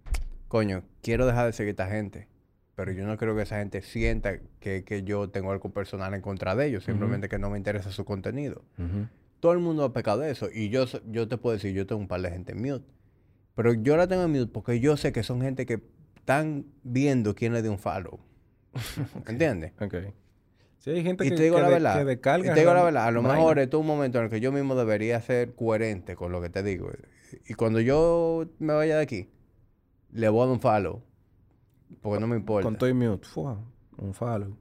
coño, 0.47 0.83
quiero 1.03 1.27
dejar 1.27 1.47
de 1.47 1.53
seguir 1.53 1.71
a 1.71 1.73
esta 1.73 1.89
gente, 1.89 2.29
pero 2.77 2.93
yo 2.93 3.05
no 3.07 3.17
creo 3.19 3.35
que 3.35 3.43
esa 3.43 3.59
gente 3.59 3.83
sienta 3.83 4.39
que, 4.61 4.85
que 4.85 5.03
yo 5.03 5.29
tengo 5.31 5.51
algo 5.51 5.71
personal 5.71 6.15
en 6.15 6.21
contra 6.23 6.55
de 6.55 6.67
ellos, 6.67 6.85
simplemente 6.85 7.29
que 7.29 7.39
no 7.39 7.51
me 7.51 7.59
interesa 7.59 7.91
su 7.91 8.05
contenido. 8.05 8.63
Todo 9.41 9.53
el 9.53 9.59
mundo 9.61 9.85
ha 9.85 9.93
pecado 9.93 10.21
de 10.21 10.31
eso 10.31 10.49
y 10.53 10.69
yo, 10.69 10.85
yo 11.11 11.29
te 11.29 11.37
puedo 11.39 11.55
decir, 11.55 11.73
yo 11.75 11.87
tengo 11.87 12.01
un 12.01 12.09
par 12.09 12.21
de 12.23 12.31
gente 12.31 12.53
en 12.53 12.61
mute, 12.63 12.85
pero 13.55 13.73
yo 13.73 13.97
la 13.97 14.07
tengo 14.09 14.25
en 14.25 14.33
mute 14.33 14.47
porque 14.53 14.81
yo 14.81 14.97
sé 14.97 15.13
que 15.13 15.23
son 15.23 15.41
gente 15.43 15.65
que 15.67 15.81
están 16.17 16.67
viendo 16.83 17.35
quién 17.35 17.53
le 17.53 17.63
dio 17.63 17.71
un 17.71 17.79
follow. 17.79 18.19
¿Entiendes? 19.27 19.73
Ok. 19.81 19.95
Sí, 20.79 20.91
hay 20.91 21.03
gente 21.03 21.27
Y 21.27 21.31
que, 21.31 21.37
te 21.37 21.43
digo 21.45 21.57
que 21.57 21.63
la 21.63 21.69
de- 21.69 22.05
verdad. 22.05 22.41
que 22.41 22.47
y 22.49 22.55
te 22.55 22.61
digo 22.61 22.73
la 22.75 22.83
verdad. 22.85 23.05
A 23.07 23.11
lo 23.11 23.23
vaina. 23.23 23.37
mejor 23.37 23.59
esto 23.59 23.79
es 23.79 23.81
un 23.81 23.87
momento 23.87 24.19
en 24.19 24.25
el 24.25 24.31
que 24.31 24.41
yo 24.41 24.53
mismo 24.53 24.75
debería 24.77 25.21
ser 25.21 25.55
coherente 25.55 26.15
con 26.17 26.31
lo 26.33 26.41
que 26.41 26.51
te 26.51 26.63
digo. 26.63 26.91
Y 27.47 27.55
cuando 27.55 27.81
yo 27.81 28.47
me 28.59 28.75
vaya 28.75 28.97
de 28.97 29.03
aquí, 29.03 29.29
le 30.13 30.29
voy 30.29 30.43
a 30.43 30.47
dar 30.47 30.53
un 30.55 30.61
follow. 30.61 31.03
Porque 32.01 32.21
no 32.21 32.27
me 32.27 32.37
importa. 32.37 32.65
Con 32.65 32.77
todo 32.77 32.89
y 32.89 32.95
mute. 32.95 33.27
Fua, 33.27 33.59
un 33.97 34.15
follow. 34.15 34.57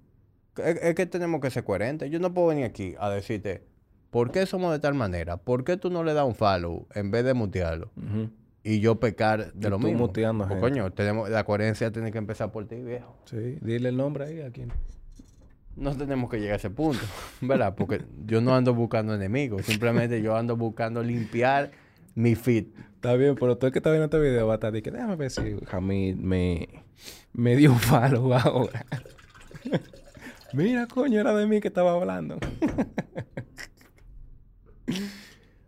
Es, 0.57 0.77
es 0.81 0.95
que 0.95 1.05
tenemos 1.05 1.39
que 1.39 1.51
ser 1.51 1.63
coherentes. 1.63 2.09
Yo 2.09 2.19
no 2.19 2.33
puedo 2.33 2.47
venir 2.47 2.65
aquí 2.65 2.95
a 2.99 3.09
decirte, 3.11 3.63
¿por 4.09 4.31
qué 4.31 4.45
somos 4.45 4.71
de 4.71 4.79
tal 4.79 4.93
manera? 4.93 5.37
¿Por 5.37 5.63
qué 5.63 5.77
tú 5.77 5.89
no 5.89 6.03
le 6.03 6.13
das 6.13 6.25
un 6.25 6.35
follow 6.35 6.87
en 6.95 7.11
vez 7.11 7.23
de 7.25 7.33
mutearlo? 7.33 7.91
Y 8.63 8.79
yo 8.81 8.99
pecar 8.99 9.53
de 9.53 9.67
Y 9.67 9.71
lo 9.71 9.77
tú 9.77 9.85
mismo. 9.87 9.99
muteando 10.07 10.43
a 10.43 10.47
Pues, 10.47 10.59
gente. 10.61 10.79
coño, 10.81 10.91
tenemos, 10.91 11.29
la 11.29 11.43
coherencia 11.45 11.91
tiene 11.91 12.11
que 12.11 12.17
empezar 12.17 12.51
por 12.51 12.67
ti, 12.67 12.75
viejo. 12.75 13.15
Sí, 13.25 13.57
dile 13.61 13.89
el 13.89 13.97
nombre 13.97 14.25
ahí 14.25 14.41
a 14.41 14.51
quien. 14.51 14.73
No 15.75 15.95
tenemos 15.95 16.29
que 16.29 16.37
llegar 16.39 16.53
a 16.53 16.57
ese 16.57 16.69
punto, 16.71 16.99
¿verdad? 17.41 17.75
Porque 17.75 18.01
yo 18.25 18.41
no 18.41 18.55
ando 18.55 18.73
buscando 18.73 19.13
enemigos, 19.13 19.65
simplemente 19.65 20.21
yo 20.21 20.35
ando 20.35 20.57
buscando 20.57 21.03
limpiar 21.03 21.71
mi 22.15 22.33
feed. 22.35 22.65
Está 22.95 23.13
bien, 23.13 23.35
pero 23.35 23.57
tú 23.57 23.67
el 23.67 23.71
que 23.71 23.77
está 23.79 23.91
viendo 23.91 24.05
este 24.05 24.19
video 24.19 24.47
va 24.47 24.53
a 24.53 24.55
estar 24.55 24.71
de 24.73 24.81
que 24.81 24.89
déjame 24.91 25.15
ver 25.15 25.29
si 25.29 25.55
Hamid 25.71 26.15
me, 26.15 26.67
me 27.31 27.55
dio 27.55 27.71
un 27.71 27.79
follow 27.79 28.33
ahora. 28.33 28.85
Mira, 30.53 30.87
coño, 30.87 31.19
era 31.21 31.33
de 31.35 31.45
mí 31.45 31.59
que 31.61 31.67
estaba 31.67 31.91
hablando. 31.93 32.37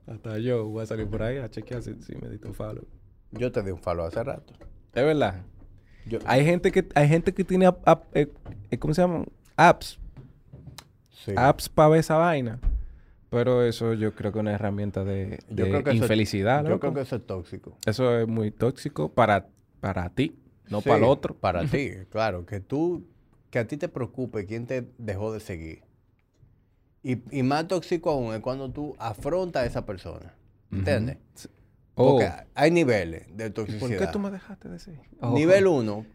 Hasta 0.07 0.39
yo 0.39 0.65
voy 0.67 0.83
a 0.83 0.85
salir 0.85 1.07
por 1.07 1.21
ahí 1.21 1.37
a 1.37 1.49
chequear 1.49 1.81
si, 1.83 1.93
si 2.01 2.15
me 2.15 2.29
diste 2.29 2.47
un 2.47 2.53
follow. 2.53 2.85
Yo 3.31 3.51
te 3.51 3.61
di 3.61 3.71
un 3.71 3.77
follow 3.79 4.05
hace 4.05 4.23
rato. 4.23 4.53
Es 4.93 5.03
verdad. 5.03 5.43
Yo, 6.05 6.17
Hay 6.25 6.43
gente 6.43 6.71
que, 6.71 6.87
hay 6.95 7.07
gente 7.07 7.33
que 7.33 7.43
tiene 7.43 7.67
app- 7.67 7.87
app- 7.87 8.15
eh, 8.17 8.31
eh, 8.71 8.77
¿cómo 8.79 8.93
se 8.93 9.01
llaman? 9.01 9.25
Apps. 9.55 9.99
sí. 11.11 11.33
Apps 11.35 11.69
para 11.69 11.89
ver 11.89 11.99
esa 11.99 12.15
vaina. 12.17 12.59
Pero 13.29 13.61
eso 13.63 13.93
yo 13.93 14.15
creo 14.15 14.31
que 14.31 14.39
es 14.39 14.41
una 14.41 14.53
herramienta 14.53 15.03
de, 15.03 15.37
Yo 15.49 15.65
de 15.65 15.69
creo 15.69 15.83
que 15.83 15.89
eso 15.91 15.97
es- 15.97 16.01
infelicidad. 16.01 16.63
Yo 16.63 16.69
loco. 16.69 16.79
creo 16.79 16.93
que 16.95 17.01
eso 17.01 17.15
es 17.17 17.25
tóxico. 17.27 17.77
Eso 17.85 18.17
es 18.17 18.27
muy 18.27 18.49
tóxico 18.49 19.09
para, 19.13 19.47
para 19.79 20.09
ti, 20.09 20.35
no 20.69 20.81
Sí, 20.81 20.85
para 20.89 20.97
el 20.97 21.03
otro. 21.03 21.35
Para 21.35 21.61
ti, 21.67 21.91
claro. 22.09 22.47
Que 22.47 22.59
tú, 22.59 23.05
que 23.51 23.59
a 23.59 23.67
ti 23.67 23.77
te 23.77 23.87
preocupe 23.89 24.47
quién 24.47 24.65
te 24.65 24.89
dejó 24.97 25.31
de 25.31 25.39
seguir. 25.41 25.83
Y, 27.03 27.21
y 27.37 27.43
más 27.43 27.67
tóxico 27.67 28.09
aún 28.11 28.33
es 28.33 28.41
cuando 28.41 28.69
tú 28.71 28.95
afrontas 28.99 29.63
a 29.63 29.65
esa 29.65 29.85
persona. 29.85 30.33
¿Entiendes? 30.71 31.17
Oh, 31.95 32.11
Porque 32.11 32.31
hay 32.55 32.71
niveles 32.71 33.25
de 33.35 33.47
¿y 33.47 33.49
¿por 33.49 33.65
toxicidad. 33.65 33.99
qué 33.99 34.07
tú 34.07 34.19
me 34.19 34.29
dejaste 34.31 34.69
decir? 34.69 34.99
Oh, 35.19 35.33
Nivel 35.33 35.67
uno, 35.67 36.05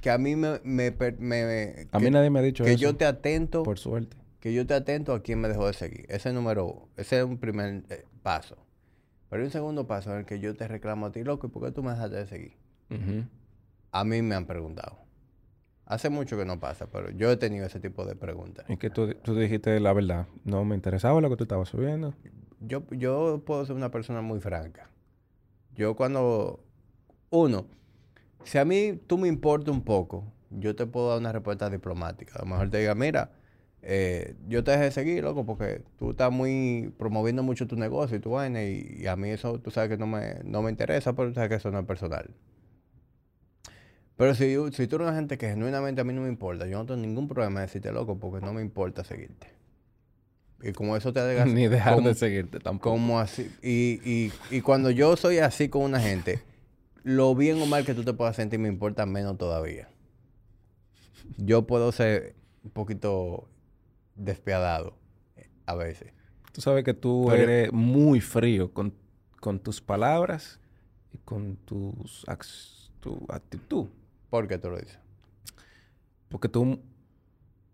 que 0.00 0.10
a 0.10 0.18
mí 0.18 0.34
me... 0.36 0.60
me, 0.64 0.92
per- 0.92 1.18
me- 1.18 1.88
A 1.92 1.98
mí 1.98 2.04
que- 2.06 2.10
nadie 2.10 2.30
me 2.30 2.38
ha 2.38 2.42
dicho 2.42 2.64
que 2.64 2.70
eso. 2.72 2.80
yo 2.80 2.96
te 2.96 3.04
atento 3.04 3.62
Por 3.64 3.78
suerte. 3.78 4.16
que 4.40 4.52
yo 4.54 4.66
te 4.66 4.74
atento 4.74 5.12
a 5.12 5.22
quién 5.22 5.40
me 5.40 5.48
dejó 5.48 5.66
de 5.66 5.74
seguir. 5.74 6.06
Ese 6.08 6.30
es 6.30 6.34
número, 6.34 6.88
ese 6.96 7.18
es 7.18 7.24
un 7.24 7.38
primer 7.38 7.84
eh, 7.90 8.04
paso. 8.22 8.56
Pero 9.28 9.42
hay 9.42 9.46
un 9.46 9.52
segundo 9.52 9.86
paso 9.86 10.10
en 10.12 10.20
el 10.20 10.24
que 10.24 10.40
yo 10.40 10.54
te 10.56 10.66
reclamo 10.66 11.06
a 11.06 11.12
ti, 11.12 11.22
loco, 11.22 11.48
¿y 11.48 11.50
por 11.50 11.62
qué 11.64 11.70
tú 11.72 11.82
me 11.82 11.90
dejaste 11.92 12.16
de 12.16 12.26
seguir? 12.26 12.52
A 13.92 14.04
mí 14.04 14.22
me 14.22 14.34
han 14.34 14.46
preguntado. 14.46 14.98
Hace 15.88 16.10
mucho 16.10 16.36
que 16.36 16.44
no 16.44 16.60
pasa, 16.60 16.86
pero 16.86 17.08
yo 17.10 17.30
he 17.32 17.38
tenido 17.38 17.64
ese 17.64 17.80
tipo 17.80 18.04
de 18.04 18.14
preguntas. 18.14 18.66
Es 18.68 18.78
que 18.78 18.90
tú, 18.90 19.14
tú 19.14 19.34
dijiste 19.34 19.80
la 19.80 19.94
verdad. 19.94 20.26
No 20.44 20.62
me 20.66 20.74
interesaba 20.74 21.18
lo 21.22 21.30
que 21.30 21.36
tú 21.36 21.44
estabas 21.44 21.70
subiendo. 21.70 22.12
yo, 22.60 22.82
yo 22.90 23.42
puedo 23.46 23.64
ser 23.64 23.74
una 23.74 23.90
persona 23.90 24.20
muy 24.20 24.38
franca. 24.38 24.90
Yo 25.74 25.96
cuando, 25.96 26.60
uno, 27.30 27.68
si 28.44 28.58
a 28.58 28.66
mí 28.66 29.00
tú 29.06 29.16
me 29.16 29.28
importa 29.28 29.70
un 29.70 29.82
poco, 29.82 30.30
yo 30.50 30.76
te 30.76 30.84
puedo 30.84 31.08
dar 31.08 31.20
una 31.20 31.32
respuesta 31.32 31.70
diplomática. 31.70 32.38
A 32.38 32.42
lo 32.42 32.50
mejor 32.50 32.68
te 32.68 32.80
diga, 32.80 32.94
mira, 32.94 33.30
eh, 33.80 34.34
yo 34.46 34.62
te 34.64 34.72
dejé 34.72 34.84
de 34.84 34.90
seguir, 34.90 35.24
loco, 35.24 35.46
porque 35.46 35.80
tú 35.98 36.10
estás 36.10 36.30
muy 36.30 36.92
promoviendo 36.98 37.42
mucho 37.42 37.66
tu 37.66 37.76
negocio 37.76 38.18
y 38.18 38.20
tu 38.20 38.32
vaina, 38.32 38.62
y, 38.62 39.06
a 39.06 39.16
mí 39.16 39.30
eso, 39.30 39.58
tú 39.58 39.70
sabes 39.70 39.88
que 39.88 39.96
no 39.96 40.06
me, 40.06 40.40
no 40.44 40.60
me 40.60 40.70
interesa, 40.70 41.14
pero 41.14 41.28
tú 41.28 41.36
sabes 41.36 41.48
que 41.48 41.54
eso 41.54 41.70
no 41.70 41.78
es 41.78 41.86
personal. 41.86 42.28
Pero 44.18 44.34
si, 44.34 44.56
si 44.72 44.88
tú 44.88 44.96
eres 44.96 45.06
una 45.06 45.14
gente 45.14 45.38
que 45.38 45.48
genuinamente 45.48 46.00
a 46.00 46.04
mí 46.04 46.12
no 46.12 46.22
me 46.22 46.28
importa, 46.28 46.66
yo 46.66 46.76
no 46.76 46.86
tengo 46.86 47.00
ningún 47.00 47.28
problema 47.28 47.60
de 47.60 47.66
decirte 47.66 47.92
loco 47.92 48.18
porque 48.18 48.44
no 48.44 48.52
me 48.52 48.60
importa 48.60 49.04
seguirte. 49.04 49.46
Y 50.60 50.72
como 50.72 50.96
eso 50.96 51.12
te 51.12 51.20
haga... 51.20 51.44
Ni 51.46 51.68
dejar 51.68 52.02
de 52.02 52.14
seguirte 52.14 52.58
tampoco. 52.58 52.90
Como 52.90 53.20
así. 53.20 53.48
Y, 53.62 54.00
y, 54.04 54.32
y 54.50 54.60
cuando 54.60 54.90
yo 54.90 55.16
soy 55.16 55.38
así 55.38 55.68
con 55.68 55.82
una 55.82 56.00
gente, 56.00 56.40
lo 57.04 57.36
bien 57.36 57.62
o 57.62 57.66
mal 57.66 57.84
que 57.84 57.94
tú 57.94 58.02
te 58.02 58.12
puedas 58.12 58.34
sentir 58.34 58.58
me 58.58 58.66
importa 58.66 59.06
menos 59.06 59.38
todavía. 59.38 59.88
Yo 61.36 61.68
puedo 61.68 61.92
ser 61.92 62.34
un 62.64 62.72
poquito 62.72 63.48
despiadado 64.16 64.98
eh, 65.36 65.48
a 65.66 65.76
veces. 65.76 66.12
Tú 66.50 66.60
sabes 66.60 66.82
que 66.82 66.92
tú 66.92 67.30
eres 67.30 67.72
muy 67.72 68.20
frío 68.20 68.72
con, 68.72 68.94
con 69.38 69.60
tus 69.60 69.80
palabras 69.80 70.58
y 71.12 71.18
con 71.18 71.54
tus 71.54 72.26
tu 72.98 73.24
actitud. 73.28 73.86
¿Por 74.30 74.46
qué 74.46 74.58
tú 74.58 74.70
lo 74.70 74.78
dices? 74.78 74.98
Porque 76.28 76.48
tú 76.48 76.82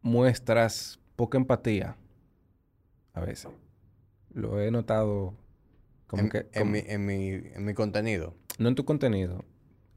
muestras 0.02 1.00
poca 1.16 1.38
empatía 1.38 1.96
a 3.12 3.20
veces. 3.20 3.50
Lo 4.32 4.60
he 4.60 4.70
notado 4.70 5.34
como 6.06 6.24
en, 6.24 6.28
que... 6.28 6.48
En, 6.52 6.70
mi, 6.70 6.78
en, 6.86 7.06
mi, 7.06 7.28
en, 7.28 7.64
mi, 7.64 7.74
contenido. 7.74 8.34
No 8.58 8.68
en 8.68 8.74
tu 8.74 8.84
contenido. 8.84 9.44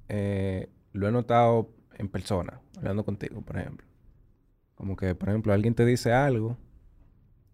Eh, 0.10 0.70
lo 0.94 1.08
he 1.08 1.12
notado 1.12 1.70
en 1.96 2.10
persona, 2.10 2.62
hablando 2.78 3.06
contigo, 3.06 3.42
por 3.42 3.58
ejemplo. 3.58 3.86
Como 4.76 4.96
que, 4.96 5.14
por 5.16 5.30
ejemplo, 5.30 5.54
alguien 5.54 5.76
te 5.76 5.86
dice 5.86 6.14
algo 6.14 6.58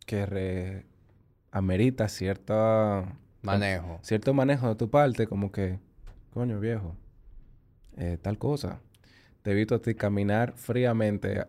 que 0.06 0.85
amerita 1.51 2.07
cierta... 2.07 3.17
Manejo. 3.41 3.99
Cierto 4.01 4.33
manejo 4.33 4.69
de 4.69 4.75
tu 4.75 4.90
parte, 4.90 5.27
como 5.27 5.51
que, 5.51 5.80
coño 6.32 6.61
viejo, 6.61 6.95
eh, 7.98 8.17
tal 8.22 8.38
cosa 8.38 8.80
te 9.43 9.51
he 9.51 9.53
visto 9.53 9.75
a 9.75 9.81
ti 9.81 9.93
caminar 9.93 10.53
fríamente, 10.55 11.45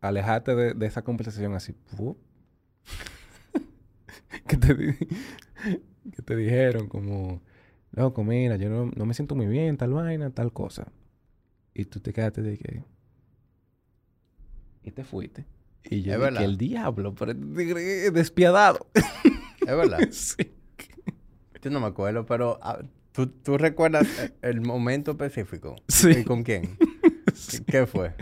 alejarte 0.00 0.54
de, 0.54 0.86
esa 0.86 1.02
conversación 1.02 1.54
así. 1.54 1.74
que, 4.46 4.56
te, 4.56 4.76
que 6.12 6.22
te 6.24 6.36
dijeron 6.36 6.88
como, 6.88 7.42
loco, 7.90 8.24
mira, 8.24 8.56
yo 8.56 8.70
no, 8.70 9.06
me 9.06 9.14
siento 9.14 9.34
muy 9.34 9.46
bien, 9.46 9.76
tal 9.76 9.92
vaina, 9.92 10.30
tal 10.30 10.52
cosa. 10.52 10.86
Y 11.74 11.84
tú 11.84 12.00
te 12.00 12.12
quedaste 12.12 12.42
de 12.42 12.56
que... 12.56 12.84
Y 14.84 14.92
te 14.92 15.04
fuiste. 15.04 15.44
Y 15.84 16.02
yo 16.02 16.18
dije 16.18 16.38
que 16.38 16.44
el 16.44 16.56
diablo, 16.56 17.14
pero 17.14 17.34
despiadado. 17.34 18.86
Es 18.94 19.76
verdad. 19.76 19.98
sí. 20.10 20.54
Yo 21.60 21.70
no 21.70 21.80
me 21.80 21.86
acuerdo, 21.86 22.24
pero 22.24 22.58
¿Tú, 23.26 23.58
recuerdas 23.58 24.06
el 24.42 24.60
momento 24.60 25.10
específico? 25.10 25.74
Sí. 25.88 26.10
¿Y 26.20 26.24
con 26.24 26.44
quién? 26.44 26.78
¿Qué 27.66 27.84
fue? 27.84 28.14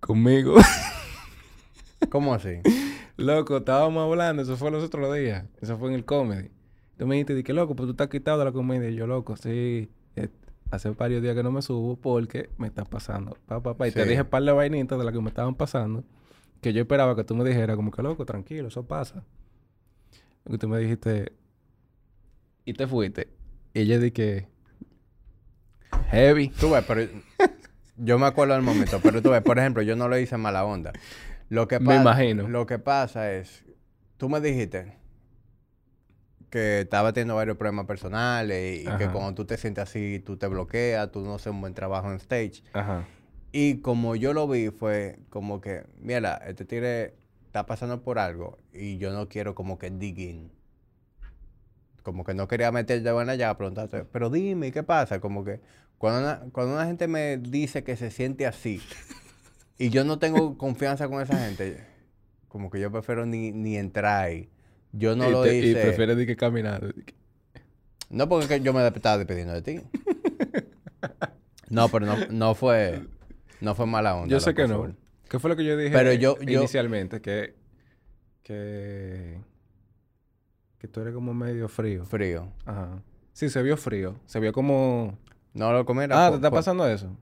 Conmigo. 0.00 0.56
¿Cómo 2.10 2.34
así? 2.34 2.60
Loco, 3.16 3.58
estábamos 3.58 4.10
hablando, 4.10 4.42
eso 4.42 4.58
fue 4.58 4.70
los 4.70 4.84
otros 4.84 5.14
días. 5.16 5.46
Eso 5.62 5.78
fue 5.78 5.88
en 5.88 5.94
el 5.94 6.04
comedy. 6.04 6.50
Tú 6.98 7.06
me 7.06 7.14
dijiste, 7.14 7.42
que 7.42 7.54
loco, 7.54 7.74
pues 7.74 7.86
tú 7.86 7.92
estás 7.92 8.08
quitado 8.08 8.38
de 8.40 8.44
la 8.44 8.52
comedia. 8.52 8.90
Y 8.90 8.94
yo, 8.94 9.06
loco, 9.06 9.36
sí. 9.36 9.88
Eh, 10.16 10.28
hace 10.70 10.90
varios 10.90 11.22
días 11.22 11.34
que 11.34 11.42
no 11.42 11.50
me 11.50 11.62
subo 11.62 11.96
porque 11.96 12.50
me 12.58 12.66
está 12.66 12.84
pasando. 12.84 13.38
Pa, 13.46 13.62
pa, 13.62 13.88
Y 13.88 13.92
te 13.92 14.04
dije 14.04 14.20
un 14.20 14.28
par 14.28 14.42
de 14.42 14.52
vainitas 14.52 14.98
de 14.98 15.04
las 15.04 15.14
que 15.14 15.20
me 15.22 15.30
estaban 15.30 15.54
pasando. 15.54 16.04
Que 16.60 16.74
yo 16.74 16.82
esperaba 16.82 17.16
que 17.16 17.24
tú 17.24 17.34
me 17.34 17.42
dijeras, 17.42 17.76
como 17.76 17.90
que 17.90 18.02
loco, 18.02 18.26
tranquilo, 18.26 18.68
eso 18.68 18.84
pasa 18.84 19.24
que 20.50 20.58
tú 20.58 20.68
me 20.68 20.78
dijiste 20.78 21.32
y 22.64 22.74
te 22.74 22.86
fuiste. 22.86 23.28
Y 23.74 23.80
ella 23.80 23.98
dije 23.98 24.48
heavy. 26.10 26.48
Tú 26.48 26.70
ves, 26.70 26.84
pero 26.86 27.08
yo 27.96 28.18
me 28.18 28.26
acuerdo 28.26 28.54
del 28.54 28.62
momento, 28.62 29.00
pero 29.02 29.22
tú 29.22 29.30
ves, 29.30 29.42
por 29.42 29.58
ejemplo, 29.58 29.82
yo 29.82 29.96
no 29.96 30.08
lo 30.08 30.18
hice 30.18 30.36
mala 30.36 30.64
onda. 30.64 30.92
Lo 31.48 31.68
que 31.68 31.80
me 31.80 31.96
imagino. 31.96 32.48
Lo 32.48 32.66
que 32.66 32.78
pasa 32.78 33.32
es, 33.32 33.64
tú 34.16 34.28
me 34.28 34.40
dijiste 34.40 34.96
que 36.50 36.80
estaba 36.80 37.12
teniendo 37.12 37.34
varios 37.34 37.56
problemas 37.56 37.86
personales 37.86 38.82
y, 38.82 38.84
que 38.98 39.08
cuando 39.08 39.34
tú 39.34 39.46
te 39.46 39.56
sientes 39.56 39.84
así, 39.84 40.18
tú 40.20 40.36
te 40.36 40.46
bloqueas, 40.46 41.10
tú 41.10 41.22
no 41.22 41.34
haces 41.34 41.48
un 41.48 41.60
buen 41.60 41.74
trabajo 41.74 42.10
en 42.10 42.16
stage. 42.16 42.62
Ajá. 42.74 43.06
Y 43.52 43.78
como 43.78 44.16
yo 44.16 44.32
lo 44.32 44.48
vi, 44.48 44.70
fue 44.70 45.18
como 45.28 45.60
que, 45.60 45.84
mira, 45.98 46.42
este 46.46 46.64
tigre 46.64 47.14
está 47.52 47.66
pasando 47.66 48.02
por 48.02 48.18
algo 48.18 48.56
y 48.72 48.96
yo 48.96 49.12
no 49.12 49.28
quiero 49.28 49.54
como 49.54 49.78
que 49.78 49.90
dig 49.90 50.50
Como 52.02 52.24
que 52.24 52.32
no 52.32 52.48
quería 52.48 52.72
meter 52.72 53.02
de 53.02 53.12
buena 53.12 53.32
allá 53.32 53.50
a 53.50 53.58
preguntarte, 53.58 54.04
pero 54.04 54.30
dime, 54.30 54.72
¿qué 54.72 54.82
pasa? 54.82 55.20
Como 55.20 55.44
que 55.44 55.60
cuando 55.98 56.20
una, 56.20 56.40
cuando 56.50 56.72
una 56.72 56.86
gente 56.86 57.08
me 57.08 57.36
dice 57.36 57.84
que 57.84 57.94
se 57.96 58.10
siente 58.10 58.46
así 58.46 58.80
y 59.76 59.90
yo 59.90 60.02
no 60.02 60.18
tengo 60.18 60.56
confianza 60.56 61.08
con 61.08 61.20
esa 61.20 61.36
gente, 61.44 61.84
como 62.48 62.70
que 62.70 62.80
yo 62.80 62.90
prefiero 62.90 63.26
ni, 63.26 63.52
ni 63.52 63.76
entrar 63.76 64.24
ahí. 64.24 64.48
Yo 64.92 65.14
no 65.14 65.28
lo 65.28 65.46
hice. 65.46 65.68
Y 65.68 65.74
prefieres 65.74 66.16
de 66.16 66.26
que 66.26 66.36
caminar. 66.36 66.94
No, 68.08 68.30
porque 68.30 68.62
yo 68.62 68.72
me 68.72 68.86
estaba 68.86 69.18
despidiendo 69.18 69.52
de 69.52 69.62
ti. 69.62 69.80
no, 71.68 71.90
pero 71.90 72.06
no, 72.06 72.16
no 72.30 72.54
fue 72.54 73.02
no 73.60 73.74
fue 73.74 73.84
mala 73.84 74.16
onda. 74.16 74.28
Yo 74.28 74.40
sé 74.40 74.54
que 74.54 74.66
no. 74.66 74.94
¿Qué 75.32 75.38
fue 75.38 75.48
lo 75.48 75.56
que 75.56 75.64
yo 75.64 75.78
dije 75.78 75.90
Pero 75.90 76.12
yo, 76.12 76.36
inicialmente? 76.42 77.22
Que, 77.22 77.54
que, 78.42 79.38
que 80.78 80.88
tú 80.88 81.00
eres 81.00 81.14
como 81.14 81.32
medio 81.32 81.70
frío. 81.70 82.04
Frío. 82.04 82.52
Ajá. 82.66 83.02
Sí, 83.32 83.48
se 83.48 83.62
vio 83.62 83.78
frío. 83.78 84.16
Se 84.26 84.40
vio 84.40 84.52
como... 84.52 85.16
No 85.54 85.72
lo 85.72 85.86
comer. 85.86 86.12
Ah, 86.12 86.28
¿te 86.28 86.36
está 86.36 86.50
pasando 86.50 86.86
eso? 86.86 87.16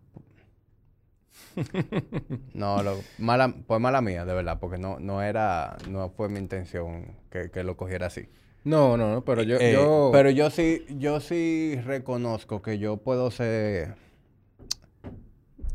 no, 2.53 2.83
lo, 2.83 2.99
mala, 3.19 3.55
pues 3.65 3.81
mala 3.81 4.01
mía, 4.01 4.25
de 4.25 4.35
verdad, 4.35 4.59
porque 4.59 4.79
no, 4.79 4.99
no 4.99 5.23
era, 5.23 5.77
no 5.89 6.11
fue 6.11 6.29
mi 6.29 6.41
intención 6.41 7.15
que, 7.31 7.63
lo 7.63 7.77
cogiera 7.77 8.07
así. 8.07 8.29
No, 8.65 8.97
no, 8.97 9.15
no, 9.15 9.25
pero 9.25 9.45
yo, 9.45 9.57
eh, 9.61 9.73
yo... 9.73 10.11
Pero 10.13 10.31
yo 10.31 10.51
sí, 10.51 10.85
yo 10.99 11.21
sí 11.21 11.81
reconozco 11.85 12.61
que 12.61 12.81
yo 12.81 12.97
puedo 12.97 13.31
ser... 13.31 13.95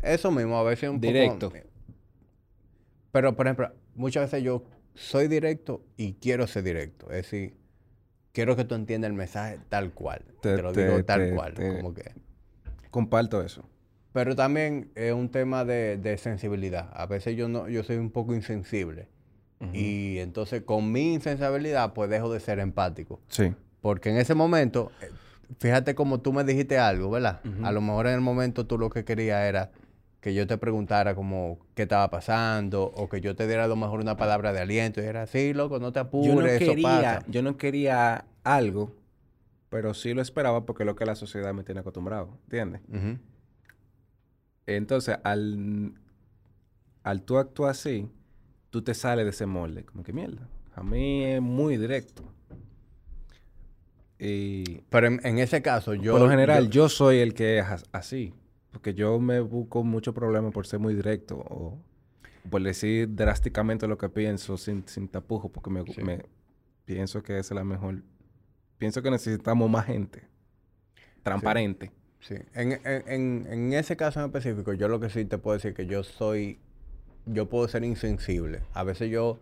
Eso 0.01 0.31
mismo, 0.31 0.57
a 0.57 0.63
veces 0.63 0.89
un 0.89 0.99
Directo. 0.99 1.49
poco... 1.49 1.74
Pero, 3.15 3.33
por 3.33 3.47
ejemplo, 3.47 3.71
muchas 3.95 4.29
veces 4.29 4.43
yo 4.43 4.65
soy 4.93 5.29
directo 5.29 5.85
y 5.95 6.15
quiero 6.15 6.47
ser 6.47 6.63
directo. 6.63 7.05
Es 7.11 7.23
decir, 7.23 7.55
quiero 8.33 8.57
que 8.57 8.65
tú 8.65 8.75
entiendas 8.75 9.09
el 9.09 9.15
mensaje 9.15 9.57
tal 9.69 9.93
cual. 9.93 10.25
Te, 10.41 10.61
lo 10.61 10.73
digo 10.73 11.01
tal 11.05 11.33
cual. 11.33 11.53
como 11.53 11.93
que... 11.93 12.11
Comparto 12.91 13.41
eso. 13.41 13.69
Pero 14.11 14.35
también 14.35 14.91
es 14.95 15.13
un 15.13 15.29
tema 15.29 15.63
de, 15.63 16.17
sensibilidad. 16.21 16.89
A 16.91 17.05
veces 17.05 17.37
yo 17.37 17.47
no, 17.47 17.69
yo 17.69 17.83
soy 17.83 17.95
un 17.95 18.11
poco 18.11 18.35
insensible. 18.35 19.07
Y 19.71 20.17
entonces 20.17 20.63
con 20.63 20.91
mi 20.91 21.13
insensibilidad, 21.13 21.93
pues 21.93 22.09
dejo 22.09 22.33
de 22.33 22.41
ser 22.41 22.59
empático. 22.59 23.21
Sí. 23.29 23.53
Porque 23.79 24.09
en 24.09 24.17
ese 24.17 24.35
momento, 24.35 24.91
eh, 25.01 25.09
fíjate 25.57 25.95
como 25.95 26.19
tú 26.19 26.33
me 26.33 26.43
dijiste 26.43 26.79
algo, 26.79 27.09
¿verdad? 27.11 27.39
A 27.63 27.71
lo 27.71 27.79
mejor 27.79 28.07
en 28.07 28.15
el 28.15 28.21
momento 28.21 28.67
tú 28.67 28.77
lo 28.77 28.89
que 28.89 29.05
querías 29.05 29.45
era 29.45 29.71
que 30.25 30.33
yo 30.33 30.47
te 30.47 30.57
preguntara 30.57 31.13
como 31.13 31.59
qué 31.75 31.83
estaba 31.83 32.09
pasando 32.09 32.85
o 32.85 33.07
que 33.07 33.21
yo 33.21 33.35
te 33.35 33.45
diera 33.45 33.65
a 33.65 33.67
lo 33.67 33.75
mejor 33.75 33.99
una 33.99 34.17
palabra 34.17 34.53
de 34.53 34.59
aliento 34.59 34.99
y 34.99 35.03
era 35.03 35.21
así, 35.21 35.53
loco, 35.53 35.77
no 35.77 35.91
te 35.91 35.99
apures, 35.99 36.59
yo 36.59 36.65
no 36.65 36.71
quería, 36.71 37.23
Yo 37.27 37.43
no 37.43 37.57
quería 37.57 38.25
algo, 38.43 38.91
pero 39.69 39.93
sí 39.93 40.15
lo 40.15 40.23
esperaba 40.23 40.65
porque 40.65 40.81
es 40.81 40.87
lo 40.87 40.95
que 40.95 41.05
la 41.05 41.13
sociedad 41.13 41.53
me 41.53 41.63
tiene 41.63 41.81
acostumbrado, 41.81 42.39
¿entiendes? 42.45 42.81
Entonces, 44.65 45.19
al, 45.23 45.93
al 47.03 47.21
tú 47.21 47.37
actuar 47.37 47.69
así, 47.69 48.09
tú 48.71 48.81
te 48.81 48.95
sales 48.95 49.25
de 49.25 49.29
ese 49.29 49.45
molde, 49.45 49.83
como 49.83 50.03
que 50.03 50.11
mierda. 50.11 50.49
A 50.73 50.81
mí 50.81 51.23
es 51.23 51.39
muy 51.39 51.77
directo. 51.77 52.23
Y, 54.17 54.79
pero 54.89 55.05
en, 55.05 55.37
ese 55.37 55.61
caso, 55.61 55.93
yo... 55.93 56.13
Por 56.13 56.21
lo 56.21 56.29
general, 56.31 56.71
yo 56.71 56.89
soy 56.89 57.19
el 57.19 57.35
que 57.35 57.59
es 57.59 57.65
así. 57.91 58.33
Porque 58.75 58.93
yo 58.93 59.21
me 59.21 59.39
busco 59.39 59.85
mucho 59.85 60.13
problema 60.13 60.51
por 60.51 60.67
ser 60.67 60.79
muy 60.81 60.93
directo 60.93 61.37
o 61.37 61.79
por 62.49 62.61
decir 62.61 63.15
drásticamente 63.15 63.87
lo 63.87 63.97
que 63.97 64.09
pienso 64.09 64.57
sin, 64.57 64.85
sin 64.85 65.07
tapujo, 65.07 65.47
porque 65.47 65.69
me, 65.69 65.81
me 66.03 66.25
pienso 66.83 67.23
que 67.23 67.39
esa 67.39 67.53
es 67.53 67.55
la 67.55 67.63
mejor. 67.63 68.03
Pienso 68.77 69.01
que 69.01 69.09
necesitamos 69.09 69.69
más 69.69 69.85
gente 69.85 70.27
transparente. 71.23 71.93
Sí. 72.19 72.35
En, 72.53 72.73
en, 72.83 73.47
en, 73.49 73.71
ese 73.73 73.95
caso 73.95 74.19
en 74.19 74.25
específico, 74.25 74.73
yo 74.73 74.89
lo 74.89 74.99
que 74.99 75.09
sí 75.09 75.23
te 75.23 75.37
puedo 75.37 75.55
decir 75.55 75.73
que 75.73 75.85
yo 75.85 76.03
soy, 76.03 76.59
yo 77.25 77.47
puedo 77.47 77.69
ser 77.69 77.85
insensible. 77.85 78.63
A 78.73 78.83
veces 78.83 79.09
yo 79.09 79.39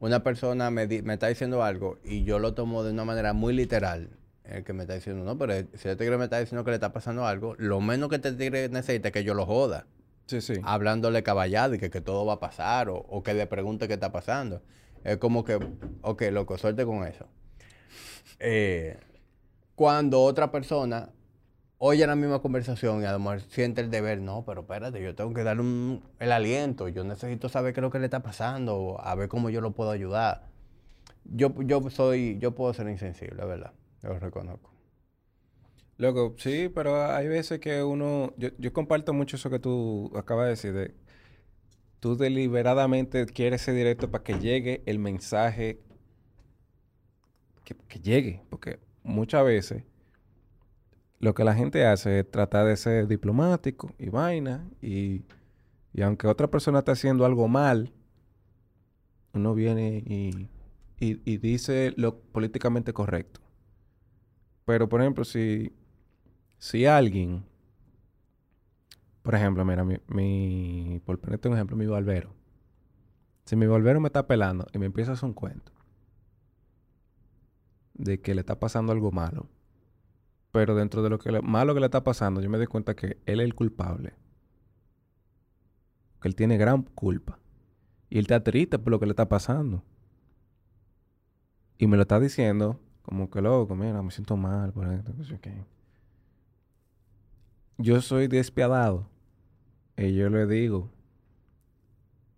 una 0.00 0.24
persona 0.24 0.72
me, 0.72 0.88
di- 0.88 1.02
me 1.02 1.14
está 1.14 1.28
diciendo 1.28 1.62
algo 1.62 1.98
y 2.04 2.24
yo 2.24 2.40
lo 2.40 2.54
tomo 2.54 2.82
de 2.82 2.90
una 2.90 3.04
manera 3.04 3.34
muy 3.34 3.54
literal, 3.54 4.10
el 4.44 4.62
que 4.64 4.72
me 4.72 4.82
está 4.82 4.94
diciendo, 4.94 5.24
no, 5.24 5.38
pero 5.38 5.54
si 5.74 5.88
el 5.88 5.96
tigre 5.96 6.18
me 6.18 6.24
está 6.24 6.38
diciendo 6.38 6.64
que 6.64 6.70
le 6.70 6.76
está 6.76 6.92
pasando 6.92 7.26
algo, 7.26 7.54
lo 7.58 7.80
menos 7.80 8.08
que 8.08 8.16
este 8.16 8.32
tigre 8.32 8.68
necesita 8.68 9.08
es 9.08 9.12
que 9.12 9.24
yo 9.24 9.34
lo 9.34 9.46
joda, 9.46 9.86
Sí, 10.26 10.40
sí. 10.40 10.54
hablándole 10.62 11.22
caballado 11.22 11.74
y 11.74 11.78
que, 11.78 11.90
que 11.90 12.00
todo 12.00 12.24
va 12.26 12.34
a 12.34 12.40
pasar 12.40 12.88
o, 12.88 12.96
o 12.96 13.22
que 13.22 13.34
le 13.34 13.46
pregunte 13.46 13.88
qué 13.88 13.94
está 13.94 14.12
pasando. 14.12 14.62
Es 15.02 15.18
como 15.18 15.44
que, 15.44 15.58
ok, 16.02 16.22
loco, 16.30 16.56
suerte 16.58 16.84
con 16.86 17.06
eso. 17.06 17.26
Eh, 18.40 18.98
cuando 19.74 20.22
otra 20.22 20.50
persona 20.50 21.10
oye 21.78 22.06
la 22.06 22.16
misma 22.16 22.40
conversación 22.40 23.02
y 23.02 23.04
a 23.04 23.12
lo 23.12 23.18
mejor 23.18 23.40
siente 23.42 23.80
el 23.82 23.90
deber, 23.90 24.20
no, 24.20 24.44
pero 24.46 24.62
espérate, 24.62 25.02
yo 25.02 25.14
tengo 25.14 25.34
que 25.34 25.42
darle 25.44 25.62
un- 25.62 26.02
el 26.18 26.32
aliento, 26.32 26.88
yo 26.88 27.04
necesito 27.04 27.48
saber 27.48 27.74
qué 27.74 27.80
es 27.80 27.82
lo 27.82 27.90
que 27.90 27.98
le 27.98 28.06
está 28.06 28.20
pasando, 28.20 28.98
a 29.02 29.14
ver 29.14 29.28
cómo 29.28 29.50
yo 29.50 29.60
lo 29.60 29.72
puedo 29.72 29.90
ayudar. 29.90 30.46
Yo, 31.24 31.52
yo 31.62 31.82
soy, 31.90 32.38
yo 32.38 32.54
puedo 32.54 32.72
ser 32.72 32.88
insensible, 32.88 33.44
¿verdad? 33.44 33.72
Lo 34.04 34.18
reconozco. 34.18 34.70
Loco, 35.96 36.34
sí, 36.36 36.70
pero 36.74 37.06
hay 37.06 37.26
veces 37.26 37.58
que 37.58 37.82
uno... 37.82 38.34
Yo, 38.36 38.50
yo 38.58 38.72
comparto 38.72 39.14
mucho 39.14 39.36
eso 39.36 39.48
que 39.48 39.58
tú 39.58 40.12
acabas 40.14 40.44
de 40.44 40.50
decir. 40.50 40.72
De, 40.74 40.94
tú 42.00 42.16
deliberadamente 42.16 43.24
quieres 43.24 43.62
ser 43.62 43.74
directo 43.74 44.10
para 44.10 44.22
que 44.22 44.38
llegue 44.38 44.82
el 44.84 44.98
mensaje... 44.98 45.80
Que, 47.64 47.74
que 47.74 47.98
llegue. 47.98 48.42
Porque 48.50 48.78
muchas 49.04 49.42
veces 49.44 49.84
lo 51.18 51.32
que 51.32 51.44
la 51.44 51.54
gente 51.54 51.86
hace 51.86 52.20
es 52.20 52.30
tratar 52.30 52.66
de 52.66 52.76
ser 52.76 53.06
diplomático 53.08 53.94
y 53.98 54.10
vaina. 54.10 54.68
Y, 54.82 55.22
y 55.94 56.02
aunque 56.02 56.26
otra 56.26 56.50
persona 56.50 56.80
está 56.80 56.92
haciendo 56.92 57.24
algo 57.24 57.48
mal, 57.48 57.90
uno 59.32 59.54
viene 59.54 60.02
y, 60.04 60.50
y 60.98 61.36
dice 61.38 61.94
lo 61.96 62.18
políticamente 62.20 62.92
correcto. 62.92 63.40
Pero, 64.64 64.88
por 64.88 65.00
ejemplo, 65.00 65.24
si, 65.24 65.72
si 66.58 66.86
alguien, 66.86 67.44
por 69.22 69.34
ejemplo, 69.34 69.64
mira, 69.64 69.84
mi, 69.84 69.96
mi- 70.08 71.00
por 71.04 71.18
ponerte 71.18 71.48
un 71.48 71.54
ejemplo, 71.54 71.76
mi 71.76 71.86
barbero. 71.86 72.34
Si 73.46 73.56
mi 73.56 73.66
barbero 73.66 74.00
me 74.00 74.08
está 74.08 74.26
pelando 74.26 74.66
y 74.74 74.78
me 74.78 74.84
empieza 74.86 75.12
a 75.12 75.14
hacer 75.14 75.26
un 75.28 75.32
cuento 75.34 75.72
de 77.94 78.20
que 78.20 78.34
le 78.34 78.40
está 78.40 78.58
pasando 78.60 78.92
algo 78.92 79.10
malo, 79.12 79.48
pero 80.52 80.74
dentro 80.74 81.02
de 81.02 81.10
lo 81.10 81.18
que 81.18 81.30
le- 81.32 81.42
malo 81.42 81.74
que 81.74 81.80
le 81.80 81.86
está 81.86 82.02
pasando, 82.04 82.40
yo 82.40 82.48
me 82.48 82.56
doy 82.58 82.66
cuenta 82.66 82.94
que 82.96 83.18
él 83.26 83.40
es 83.40 83.44
el 83.44 83.54
culpable. 83.54 84.14
Que 86.20 86.26
él 86.26 86.34
tiene 86.34 86.56
gran 86.56 86.82
culpa. 86.82 87.38
Y 88.10 88.18
él 88.18 88.24
está 88.24 88.42
triste 88.44 88.78
por 88.78 88.90
lo 88.92 89.00
que 89.00 89.06
le 89.06 89.12
está 89.12 89.28
pasando. 89.28 89.84
Y 91.78 91.86
me 91.86 91.96
lo 91.96 92.02
está 92.02 92.18
diciendo 92.20 92.80
como 93.04 93.30
que 93.30 93.40
loco, 93.42 93.76
mira, 93.76 94.02
me 94.02 94.10
siento 94.10 94.36
mal 94.36 94.72
por 94.72 94.90
esto. 94.92 95.12
Yo 97.78 98.00
soy 98.00 98.28
despiadado. 98.28 99.08
Y 99.96 100.14
yo 100.14 100.28
le 100.28 100.46
digo, 100.46 100.90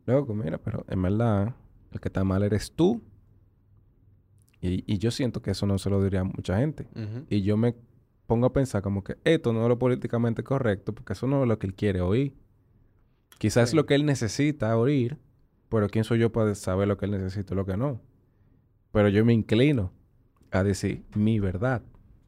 loco, 0.07 0.35
mira, 0.35 0.59
pero 0.59 0.85
en 0.89 1.01
verdad, 1.03 1.55
el 1.93 2.01
que 2.01 2.09
está 2.09 2.25
mal 2.25 2.43
eres 2.43 2.73
tú. 2.73 3.03
Y, 4.61 4.85
y 4.93 4.99
yo 4.99 5.11
siento 5.11 5.41
que 5.43 5.53
eso 5.53 5.67
no 5.67 5.79
se 5.79 5.89
lo 5.91 6.03
diría 6.03 6.21
a 6.21 6.25
mucha 6.25 6.59
gente. 6.59 6.89
Y 7.31 7.43
yo 7.43 7.57
me 7.57 7.75
pongo 8.27 8.47
a 8.47 8.53
pensar 8.53 8.83
como 8.83 9.05
que 9.05 9.17
esto 9.25 9.53
no 9.53 9.63
es 9.63 9.69
lo 9.69 9.79
políticamente 9.79 10.43
correcto, 10.43 10.95
porque 10.95 11.13
eso 11.13 11.27
no 11.27 11.43
es 11.43 11.49
lo 11.49 11.59
que 11.59 11.67
él 11.69 11.75
quiere 11.75 12.01
oír. 12.01 12.35
Quizás 13.39 13.65
es 13.65 13.71
Sí. 13.71 13.77
lo 13.77 13.87
que 13.87 13.95
él 13.95 14.05
necesita 14.07 14.77
oír, 14.77 15.19
pero 15.69 15.89
¿quién 15.89 16.05
soy 16.05 16.19
yo 16.19 16.33
para 16.33 16.55
saber 16.55 16.89
lo 16.89 16.97
que 16.97 17.05
él 17.07 17.13
necesita 17.13 17.55
y 17.55 17.57
lo 17.57 17.67
que 17.67 17.77
no? 17.77 18.01
Pero 18.93 19.09
yo 19.11 19.25
me 19.25 19.33
inclino 19.35 19.93
a 20.57 20.65
decir 20.65 21.05
mi 21.15 21.39
verdad. 21.41 21.83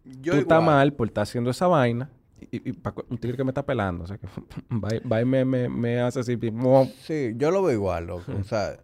Yo 0.05 0.33
Tú 0.35 0.39
estás 0.41 0.63
mal 0.63 0.93
por 0.95 1.09
estar 1.09 1.23
haciendo 1.23 1.51
esa 1.51 1.67
vaina 1.67 2.11
y, 2.51 2.71
y 2.71 2.73
pa- 2.73 2.95
un 3.09 3.19
tigre 3.19 3.37
que 3.37 3.45
me 3.45 3.51
está 3.51 3.65
pelando. 3.67 4.05
O 4.05 4.07
sea, 4.07 4.17
que 4.19 4.27
va, 4.73 4.95
y- 4.95 5.01
va 5.09 5.21
y 5.21 5.25
me, 5.25 5.45
me, 5.45 5.69
me 5.69 6.01
hace 6.01 6.21
así. 6.21 6.37
mo- 6.51 6.89
Sí, 7.03 7.33
yo 7.37 7.51
lo 7.51 7.63
veo 7.63 7.75
igual, 7.75 8.07
loco. 8.07 8.33
O 8.41 8.45
sea, 8.45 8.79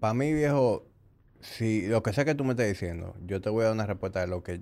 para 0.00 0.14
mí, 0.14 0.32
viejo, 0.32 0.86
si 1.40 1.86
lo 1.86 2.02
que 2.02 2.12
sea 2.12 2.24
que 2.24 2.34
tú 2.34 2.44
me 2.44 2.50
estés 2.52 2.68
diciendo, 2.68 3.14
yo 3.24 3.40
te 3.40 3.50
voy 3.50 3.62
a 3.62 3.64
dar 3.66 3.74
una 3.74 3.86
respuesta 3.86 4.20
de 4.20 4.26
lo 4.26 4.42
que, 4.42 4.60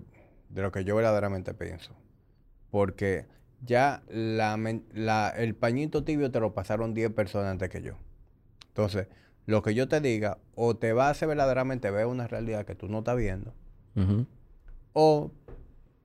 de 0.50 0.62
lo 0.62 0.70
que 0.72 0.84
yo 0.84 0.96
verdaderamente 0.96 1.54
pienso. 1.54 1.92
Porque 2.70 3.26
ya 3.64 4.02
la- 4.08 5.32
el 5.36 5.54
pañito 5.54 6.04
tibio 6.04 6.30
te 6.30 6.40
lo 6.40 6.52
pasaron 6.54 6.92
10 6.94 7.10
personas 7.10 7.50
antes 7.52 7.70
que 7.70 7.80
yo. 7.82 7.94
Entonces, 8.68 9.06
lo 9.46 9.62
que 9.62 9.74
yo 9.74 9.88
te 9.88 10.00
diga, 10.00 10.38
o 10.54 10.76
te 10.76 10.92
va 10.92 11.06
a 11.06 11.10
hacer 11.10 11.28
verdaderamente 11.28 11.90
ver 11.90 12.06
una 12.06 12.26
realidad 12.26 12.66
que 12.66 12.74
tú 12.74 12.88
no 12.88 12.98
estás 12.98 13.16
viendo, 13.16 13.54
O 14.92 15.31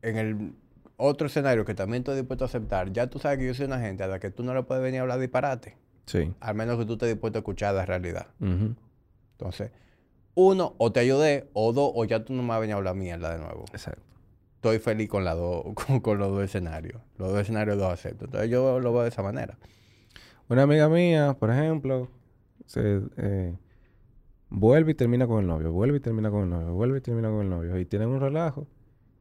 en 0.01 0.17
el 0.17 0.53
otro 0.97 1.27
escenario 1.27 1.65
que 1.65 1.73
también 1.73 2.01
estoy 2.01 2.15
dispuesto 2.15 2.45
a 2.45 2.47
aceptar, 2.47 2.91
ya 2.91 3.07
tú 3.07 3.19
sabes 3.19 3.39
que 3.39 3.47
yo 3.47 3.53
soy 3.53 3.65
una 3.65 3.79
gente 3.79 4.03
a 4.03 4.07
la 4.07 4.19
que 4.19 4.31
tú 4.31 4.43
no 4.43 4.53
le 4.53 4.63
puedes 4.63 4.83
venir 4.83 4.99
a 4.99 5.03
hablar 5.03 5.19
disparate. 5.19 5.77
Sí. 6.05 6.33
Al 6.39 6.55
menos 6.55 6.77
que 6.77 6.85
tú 6.85 6.93
estés 6.93 7.09
dispuesto 7.09 7.39
a 7.39 7.41
escuchar 7.41 7.75
la 7.75 7.85
realidad. 7.85 8.27
Entonces, 8.39 9.71
uno, 10.35 10.75
o 10.77 10.91
te 10.91 10.99
ayudé, 10.99 11.49
o 11.53 11.73
dos, 11.73 11.91
o 11.95 12.05
ya 12.05 12.23
tú 12.23 12.33
no 12.33 12.41
me 12.41 12.49
vas 12.49 12.57
a 12.57 12.59
venir 12.61 12.73
a 12.73 12.77
hablar 12.77 12.95
mierda 12.95 13.31
de 13.31 13.39
nuevo. 13.39 13.65
Exacto. 13.71 14.01
Estoy 14.55 14.79
feliz 14.79 15.07
con, 15.07 15.23
las 15.23 15.35
dos, 15.35 15.63
con, 15.73 15.99
con 15.99 16.17
los 16.17 16.29
dos 16.29 16.43
escenarios. 16.43 17.01
Los 17.17 17.31
dos 17.31 17.41
escenarios 17.41 17.77
los 17.77 17.91
acepto. 17.91 18.25
Entonces, 18.25 18.49
yo 18.49 18.79
lo 18.79 18.91
veo 18.91 19.03
de 19.03 19.09
esa 19.09 19.21
manera. 19.21 19.57
Una 20.49 20.63
amiga 20.63 20.89
mía, 20.89 21.37
por 21.39 21.51
ejemplo, 21.51 22.09
se 22.65 23.01
eh, 23.17 23.55
vuelve 24.49 24.91
y 24.91 24.95
termina 24.95 25.27
con 25.27 25.39
el 25.39 25.47
novio, 25.47 25.71
vuelve 25.71 25.97
y 25.97 25.99
termina 25.99 26.29
con 26.31 26.43
el 26.43 26.49
novio, 26.49 26.73
vuelve 26.73 26.97
y 26.99 27.01
termina 27.01 27.29
con 27.29 27.41
el 27.41 27.49
novio. 27.49 27.77
Y 27.79 27.85
tienen 27.85 28.09
un 28.09 28.19
relajo. 28.19 28.67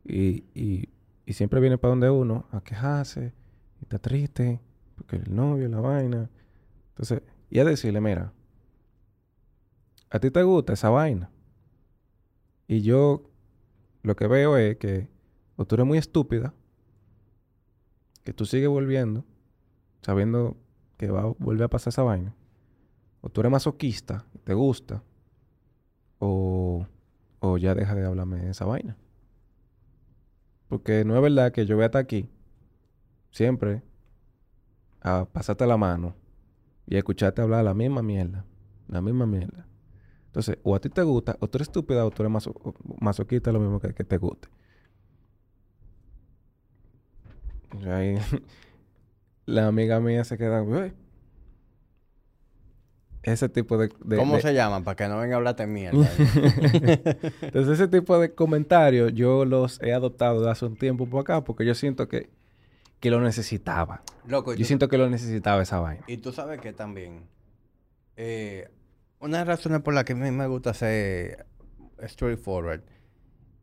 Y, 0.04 0.44
y, 0.54 0.88
y 1.26 1.32
siempre 1.34 1.60
viene 1.60 1.78
para 1.78 1.90
donde 1.90 2.10
uno 2.10 2.46
a 2.50 2.60
quejarse. 2.60 3.32
Y 3.80 3.84
está 3.84 3.98
triste. 3.98 4.60
Porque 4.96 5.16
el 5.16 5.34
novio, 5.34 5.68
la 5.68 5.80
vaina. 5.80 6.30
Entonces, 6.90 7.22
y 7.50 7.58
a 7.58 7.64
decirle, 7.64 8.00
mira, 8.00 8.32
a 10.10 10.18
ti 10.18 10.30
te 10.30 10.42
gusta 10.42 10.72
esa 10.72 10.90
vaina. 10.90 11.30
Y 12.66 12.82
yo 12.82 13.30
lo 14.02 14.16
que 14.16 14.26
veo 14.26 14.56
es 14.56 14.76
que 14.76 15.08
o 15.56 15.64
tú 15.66 15.74
eres 15.74 15.86
muy 15.86 15.98
estúpida, 15.98 16.54
que 18.22 18.32
tú 18.32 18.46
sigues 18.46 18.68
volviendo, 18.68 19.24
sabiendo 20.02 20.56
que 20.96 21.10
va 21.10 21.34
volver 21.38 21.64
a 21.64 21.68
pasar 21.68 21.90
esa 21.90 22.02
vaina. 22.02 22.34
O 23.20 23.28
tú 23.28 23.40
eres 23.40 23.50
masoquista, 23.50 24.24
te 24.44 24.54
gusta, 24.54 25.02
o, 26.18 26.86
o 27.40 27.58
ya 27.58 27.74
deja 27.74 27.94
de 27.94 28.06
hablarme 28.06 28.38
de 28.38 28.50
esa 28.50 28.64
vaina. 28.66 28.96
Porque 30.68 31.04
no 31.04 31.14
es 31.16 31.22
verdad 31.22 31.52
que 31.52 31.66
yo 31.66 31.76
voy 31.76 31.82
a 31.84 31.86
estar 31.86 32.02
aquí 32.02 32.28
siempre 33.30 33.82
a 35.00 35.24
pasarte 35.32 35.66
la 35.66 35.76
mano 35.76 36.14
y 36.86 36.96
a 36.96 36.98
escucharte 36.98 37.42
hablar 37.42 37.64
la 37.64 37.74
misma 37.74 38.02
mierda, 38.02 38.44
la 38.88 39.00
misma 39.02 39.26
mierda. 39.26 39.66
Entonces, 40.26 40.58
o 40.64 40.74
a 40.76 40.80
ti 40.80 40.90
te 40.90 41.02
gusta, 41.02 41.36
o 41.40 41.48
tú 41.48 41.58
eres 41.58 41.68
estúpida, 41.68 42.06
o 42.06 42.10
tú 42.10 42.22
eres 42.22 42.32
maso- 42.32 42.54
masoquista, 43.00 43.52
lo 43.52 43.60
mismo 43.60 43.80
que, 43.80 43.94
que 43.94 44.04
te 44.04 44.18
guste. 44.18 44.48
La 49.46 49.66
amiga 49.66 50.00
mía 50.00 50.24
se 50.24 50.38
queda. 50.38 50.64
Ese 53.22 53.48
tipo 53.48 53.76
de... 53.76 53.90
de- 54.04 54.16
¿Cómo 54.16 54.36
de- 54.36 54.42
se 54.42 54.54
llaman? 54.54 54.84
Para 54.84 54.96
que 54.96 55.08
no 55.08 55.18
venga 55.18 55.34
a 55.34 55.38
hablarte 55.38 55.66
mierda. 55.66 55.98
Entonces, 57.42 57.74
ese 57.80 57.88
tipo 57.88 58.18
de 58.18 58.32
comentarios 58.34 59.12
yo 59.14 59.44
los 59.44 59.82
he 59.82 59.92
adoptado 59.92 60.40
de 60.42 60.50
hace 60.50 60.64
un 60.66 60.76
tiempo 60.76 61.06
por 61.08 61.20
acá 61.22 61.42
porque 61.44 61.66
yo 61.66 61.74
siento 61.74 62.08
que, 62.08 62.30
que 63.00 63.10
lo 63.10 63.20
necesitaba. 63.20 64.02
Loco, 64.26 64.52
Yo 64.52 64.58
tú- 64.58 64.64
siento 64.64 64.88
que 64.88 64.98
lo 64.98 65.10
necesitaba 65.10 65.62
esa 65.62 65.80
vaina. 65.80 66.04
Y 66.06 66.18
tú 66.18 66.32
sabes 66.32 66.60
que 66.60 66.72
también, 66.72 67.26
eh, 68.16 68.68
una 69.20 69.38
de 69.38 69.44
las 69.46 69.58
razones 69.58 69.80
por 69.82 69.94
las 69.94 70.04
que 70.04 70.12
a 70.12 70.16
mí 70.16 70.30
me 70.30 70.46
gusta 70.46 70.72
ser 70.74 71.46
straightforward 72.06 72.82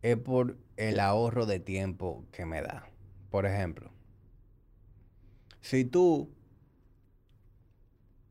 es 0.02 0.18
por 0.18 0.58
el 0.78 1.00
ahorro 1.00 1.46
de 1.46 1.60
tiempo 1.60 2.26
que 2.32 2.46
me 2.46 2.62
da. 2.62 2.90
Por 3.32 3.46
ejemplo, 3.46 3.90
si 5.62 5.86
tú, 5.86 6.30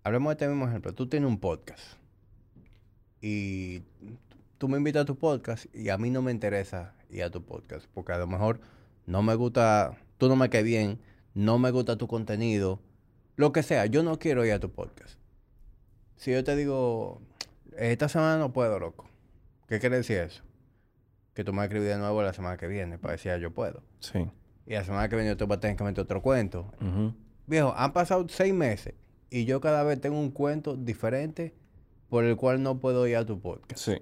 hablemos 0.05 0.31
de 0.31 0.33
este 0.34 0.49
mismo 0.49 0.68
ejemplo, 0.68 0.92
tú 0.94 1.08
tienes 1.08 1.28
un 1.28 1.39
podcast 1.39 1.83
y 3.23 3.81
tú 4.58 4.68
me 4.68 4.76
invitas 4.76 5.02
a 5.02 5.05
tu 5.07 5.16
podcast 5.16 5.65
y 5.74 5.89
a 5.89 5.97
mí 5.97 6.10
no 6.10 6.20
me 6.20 6.31
interesa 6.31 6.94
ir 7.08 7.24
a 7.24 7.31
tu 7.31 7.42
podcast 7.42 7.86
porque 7.94 8.12
a 8.12 8.18
lo 8.18 8.26
mejor 8.26 8.60
no 9.07 9.23
me 9.23 9.34
gusta, 9.34 9.97
tú 10.18 10.28
no 10.28 10.36
me 10.36 10.50
caes 10.50 10.65
bien, 10.65 11.00
no 11.33 11.58
me 11.58 11.70
gusta 11.70 11.97
tu 11.97 12.07
contenido, 12.07 12.81
lo 13.36 13.52
que 13.52 13.62
sea, 13.62 13.86
yo 13.86 14.02
no 14.02 14.18
quiero 14.18 14.44
ir 14.44 14.52
a 14.52 14.60
tu 14.60 14.70
podcast. 14.70 15.18
Si 16.16 16.31
yo 16.33 16.44
te 16.44 16.55
digo, 16.55 17.20
esta 17.76 18.08
semana 18.08 18.39
no 18.39 18.52
puedo, 18.52 18.78
loco. 18.78 19.08
¿Qué 19.68 19.81
quiere 19.81 19.97
decir 19.97 20.18
eso? 20.18 20.42
Que 21.33 21.44
tú 21.44 21.52
me 21.52 21.62
escribir 21.65 21.89
de 21.89 21.99
nuevo 21.99 22.23
la 22.23 22.33
semana 22.34 22.57
que 22.58 22.68
viene 22.68 22.99
para 22.99 23.12
decir, 23.12 23.33
"Ah, 23.33 23.39
yo 23.39 23.52
puedo. 23.52 23.83
Sí. 24.00 24.31
Y 24.66 24.74
la 24.74 24.84
semana 24.84 25.08
que 25.08 25.16
viene 25.16 25.31
yo 25.31 25.36
te 25.36 25.44
voy 25.44 25.57
a 25.57 25.60
tener 25.60 25.76
que 25.76 25.84
meter 25.84 26.05
otro 26.05 26.23
cuento. 26.23 26.73
Viejo, 27.47 27.74
han 27.76 27.92
pasado 27.92 28.24
seis 28.28 28.55
meses 28.55 28.94
y 29.37 29.47
yo 29.47 29.61
cada 29.61 29.83
vez 29.83 30.01
tengo 30.01 30.19
un 30.21 30.31
cuento 30.31 30.77
diferente 30.77 31.53
por 32.09 32.23
el 32.25 32.37
cual 32.37 32.63
no 32.63 32.79
puedo 32.79 33.07
ir 33.09 33.17
a 33.17 33.27
tu 33.27 33.41
podcast. 33.41 33.81
Sí. 33.81 33.97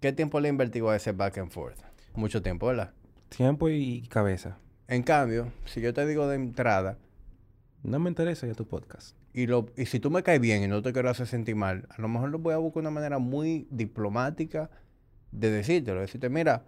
¿Qué 0.00 0.12
tiempo 0.12 0.38
le 0.38 0.50
invertido 0.50 0.90
a 0.90 0.96
ese 0.96 1.12
back 1.12 1.38
and 1.38 1.50
forth? 1.50 1.78
Mucho 2.14 2.42
tiempo, 2.42 2.66
¿verdad? 2.66 2.92
Tiempo 3.30 3.70
y 3.70 4.02
cabeza. 4.08 4.58
En 4.86 5.02
cambio, 5.02 5.50
si 5.64 5.80
yo 5.80 5.94
te 5.94 6.06
digo 6.06 6.28
de 6.28 6.36
entrada, 6.36 6.98
No 7.82 7.98
me 7.98 8.10
interesa 8.10 8.46
ya 8.46 8.52
tu 8.52 8.66
podcast. 8.66 9.16
y, 9.32 9.46
lo, 9.46 9.64
y 9.78 9.86
si 9.86 9.98
tú 9.98 10.10
me 10.10 10.22
caes 10.22 10.40
bien 10.42 10.62
y 10.62 10.68
no 10.68 10.82
te 10.82 10.92
quiero 10.92 11.08
hacer 11.08 11.26
sentir 11.26 11.56
mal, 11.56 11.86
a 11.88 11.98
lo 12.02 12.08
mejor 12.08 12.28
lo 12.28 12.38
voy 12.38 12.52
a 12.52 12.58
buscar 12.58 12.82
una 12.82 12.90
manera 12.90 13.18
muy 13.18 13.66
diplomática 13.70 14.68
de 15.32 15.50
decírtelo. 15.50 16.00
Decirte, 16.02 16.28
mira, 16.28 16.64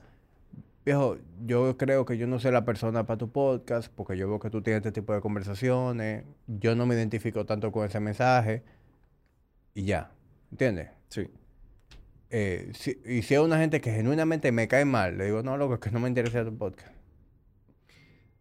viejo, 0.85 1.17
yo 1.45 1.77
creo 1.77 2.05
que 2.05 2.17
yo 2.19 2.27
no 2.27 2.39
soy 2.41 2.53
la 2.53 2.65
persona 2.65 3.07
para 3.07 3.19
tu 3.19 3.31
podcast 3.31 3.93
porque 3.95 4.17
yo 4.17 4.29
veo 4.29 4.39
que 4.41 4.51
tú 4.51 4.63
tienes 4.63 4.79
este 4.85 4.93
tipo 4.93 5.13
de 5.13 5.21
conversaciones. 5.21 6.25
Yo 6.47 6.75
no 6.75 6.87
me 6.87 6.95
identifico 6.95 7.45
tanto 7.47 7.71
con 7.73 7.87
ese 7.87 8.01
mensaje. 8.01 8.63
Y 9.75 9.85
ya, 9.85 10.11
¿entiendes? 10.51 10.91
Sí. 11.09 11.29
Eh, 12.31 12.71
si- 12.75 12.99
y 13.05 13.23
si 13.23 13.35
es 13.35 13.41
una 13.41 13.59
gente 13.59 13.81
que 13.81 13.93
genuinamente 13.93 14.53
me 14.53 14.67
cae 14.69 14.85
mal, 14.85 15.19
le 15.19 15.27
digo, 15.27 15.43
no, 15.43 15.57
loco, 15.57 15.75
es 15.75 15.81
que 15.81 15.91
no 15.91 16.01
me 16.01 16.09
interesa 16.09 16.45
tu 16.45 16.57
podcast. 16.57 16.93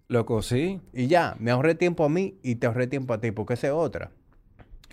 Loco, 0.08 0.42
sí. 0.42 0.82
Y 0.94 1.08
ya, 1.08 1.36
me 1.40 1.52
ahorré 1.52 1.76
tiempo 1.76 2.03
a 2.03 2.10
mí 2.10 2.38
y 2.44 2.56
te 2.56 2.68
ahorré 2.68 2.88
tiempo 2.88 3.14
a 3.14 3.22
ti, 3.22 3.32
porque 3.32 3.53
esa 3.53 3.68
es 3.68 3.74
otra. 3.74 4.11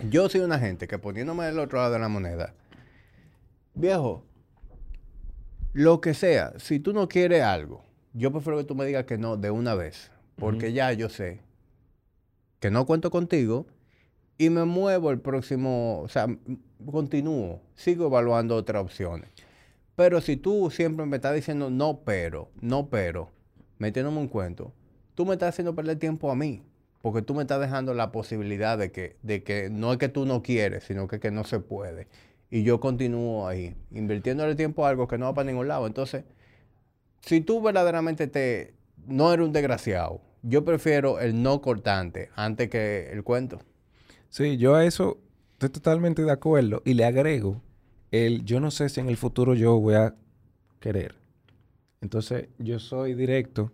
Yo 0.09 0.29
soy 0.29 0.41
una 0.41 0.59
gente 0.59 0.87
que 0.87 0.97
poniéndome 0.97 1.45
del 1.45 1.59
otro 1.59 1.79
lado 1.79 1.91
de 1.93 1.99
la 1.99 2.07
moneda, 2.07 2.53
viejo, 3.73 4.23
lo 5.73 6.01
que 6.01 6.13
sea, 6.13 6.53
si 6.57 6.79
tú 6.79 6.93
no 6.93 7.07
quieres 7.07 7.43
algo, 7.43 7.83
yo 8.13 8.31
prefiero 8.31 8.57
que 8.57 8.63
tú 8.63 8.75
me 8.75 8.85
digas 8.85 9.05
que 9.05 9.17
no 9.17 9.37
de 9.37 9.51
una 9.51 9.75
vez, 9.75 10.11
porque 10.35 10.73
ya 10.73 10.91
yo 10.93 11.09
sé 11.09 11.41
que 12.59 12.71
no 12.71 12.85
cuento 12.85 13.09
contigo 13.09 13.67
y 14.37 14.49
me 14.49 14.65
muevo 14.65 15.11
el 15.11 15.19
próximo, 15.19 16.01
o 16.01 16.07
sea, 16.07 16.27
continúo, 16.89 17.61
sigo 17.75 18.07
evaluando 18.07 18.55
otras 18.55 18.83
opciones. 18.83 19.29
Pero 19.95 20.21
si 20.21 20.37
tú 20.37 20.71
siempre 20.71 21.05
me 21.05 21.17
estás 21.17 21.35
diciendo 21.35 21.69
no, 21.69 22.01
pero, 22.05 22.49
no, 22.61 22.89
pero, 22.89 23.29
metiéndome 23.79 24.19
un 24.19 24.29
cuento, 24.29 24.73
tú 25.13 25.25
me 25.25 25.33
estás 25.33 25.49
haciendo 25.49 25.75
perder 25.75 25.99
tiempo 25.99 26.31
a 26.31 26.35
mí. 26.35 26.63
Porque 27.01 27.21
tú 27.21 27.33
me 27.33 27.43
estás 27.43 27.61
dejando 27.61 27.93
la 27.93 28.11
posibilidad 28.11 28.77
de 28.77 28.91
que, 28.91 29.15
de 29.21 29.41
que 29.41 29.69
no 29.69 29.93
es 29.93 29.97
que 29.97 30.09
tú 30.09 30.25
no 30.25 30.43
quieres, 30.43 30.83
sino 30.83 31.07
que, 31.07 31.21
que 31.21 31.31
no 31.31 31.45
se 31.45 31.59
puede. 31.61 32.07
Y 32.51 32.63
yo 32.63 32.79
continúo 32.79 33.47
ahí, 33.47 33.75
invirtiéndole 33.91 34.55
tiempo 34.55 34.85
a 34.85 34.89
algo 34.89 35.07
que 35.07 35.17
no 35.17 35.25
va 35.25 35.33
para 35.33 35.49
ningún 35.51 35.67
lado. 35.67 35.85
Entonces, 35.85 36.23
si 37.21 37.41
tú 37.41 37.61
verdaderamente 37.61 38.27
te, 38.27 38.73
no 39.05 39.31
eres 39.31 39.45
un 39.45 39.53
desgraciado, 39.53 40.21
yo 40.41 40.63
prefiero 40.65 41.19
el 41.19 41.41
no 41.41 41.61
cortante 41.61 42.29
antes 42.35 42.69
que 42.69 43.11
el 43.11 43.23
cuento. 43.23 43.59
Sí, 44.29 44.57
yo 44.57 44.75
a 44.75 44.85
eso 44.85 45.19
estoy 45.53 45.69
totalmente 45.69 46.23
de 46.23 46.31
acuerdo. 46.31 46.81
Y 46.85 46.93
le 46.93 47.05
agrego 47.05 47.61
el 48.11 48.43
yo 48.45 48.59
no 48.59 48.71
sé 48.71 48.89
si 48.89 48.99
en 48.99 49.09
el 49.09 49.17
futuro 49.17 49.53
yo 49.53 49.79
voy 49.79 49.95
a 49.95 50.15
querer. 50.79 51.15
Entonces, 52.01 52.47
yo 52.57 52.79
soy 52.79 53.13
directo. 53.13 53.71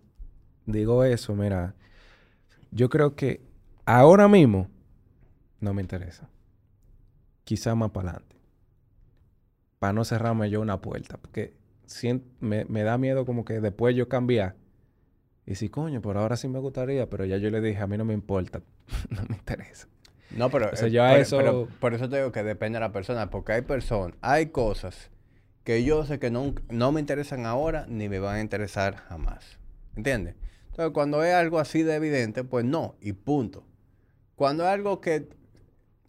Digo 0.66 1.04
eso, 1.04 1.36
mira. 1.36 1.76
Yo 2.72 2.90
creo 2.90 3.16
que 3.16 3.42
ahora 3.86 4.28
mismo 4.28 4.68
no 5.60 5.74
me 5.74 5.82
interesa. 5.82 6.28
Quizá 7.44 7.76
más 7.76 7.92
para 7.92 8.10
adelante. 8.10 8.35
Para 9.80 9.94
no 9.94 10.04
cerrarme 10.06 10.50
yo 10.50 10.62
una 10.62 10.82
puerta. 10.82 11.18
Porque 11.18 11.54
me, 12.40 12.66
me 12.66 12.84
da 12.84 12.98
miedo 12.98 13.26
como 13.26 13.46
que 13.46 13.60
después 13.62 13.96
yo 13.96 14.08
cambiar. 14.10 14.56
Y 15.46 15.56
si, 15.56 15.70
coño, 15.70 16.02
por 16.02 16.18
ahora 16.18 16.38
sí 16.38 16.48
me 16.48 16.60
gustaría, 16.60 17.10
pero 17.10 17.26
ya 17.26 17.38
yo 17.38 17.50
le 17.52 17.62
dije, 17.62 17.80
a 17.82 17.88
mí 17.88 17.98
no 17.98 18.06
me 18.06 18.14
importa. 18.14 18.62
no 19.10 19.22
me 19.30 19.36
interesa. 19.36 19.88
No, 20.32 20.50
pero, 20.50 20.72
O 20.74 20.76
sea, 20.76 20.88
eh, 20.88 20.92
yo 20.92 21.04
a 21.04 21.10
pero- 21.10 21.22
eso- 21.22 21.38
pero 21.38 21.68
por 21.80 21.94
eso 21.94 22.10
te 22.10 22.18
digo 22.18 22.32
que 22.32 22.44
depende 22.44 22.78
de 22.78 22.82
la 22.82 22.92
persona, 22.92 23.30
porque 23.30 23.54
hay 23.54 23.62
personas, 23.62 24.18
hay 24.22 24.48
cosas 24.48 25.12
que 25.64 25.84
yo 25.84 26.04
sé 26.06 26.20
que 26.20 26.32
no, 26.32 26.54
no 26.70 26.92
me 26.92 27.00
interesan 27.00 27.46
ahora 27.46 27.86
ni 27.88 28.10
me 28.10 28.20
van 28.20 28.36
a 28.38 28.42
interesar 28.42 28.96
jamás. 28.96 29.60
¿Entiendes? 29.96 30.36
Entonces, 30.72 30.94
cuando 30.94 31.24
es 31.24 31.34
algo 31.34 31.60
así 31.60 31.84
de 31.84 31.96
evidente, 31.96 32.44
pues 32.44 32.66
no, 32.66 32.96
y 33.02 33.14
punto. 33.14 33.66
Cuando 34.36 34.64
es 34.64 34.70
algo 34.70 35.00
que, 35.00 35.30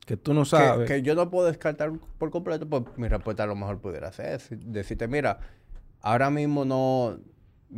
Que 0.07 0.17
tú 0.17 0.33
no 0.33 0.44
sabes. 0.47 0.89
que 0.89 1.02
yo 1.02 1.15
no 1.15 1.28
puedo 1.31 1.47
descartar 1.47 1.93
por 2.18 2.31
completo, 2.31 2.67
pues 2.67 2.85
mi 2.97 3.09
respuesta 3.09 3.43
a 3.43 3.47
lo 3.47 3.57
mejor 3.57 3.81
pudiera 3.81 4.10
ser 4.12 4.41
decirte, 4.51 5.09
mira, 5.09 5.41
ahora 6.01 6.31
mismo 6.31 6.65
no, 6.65 7.18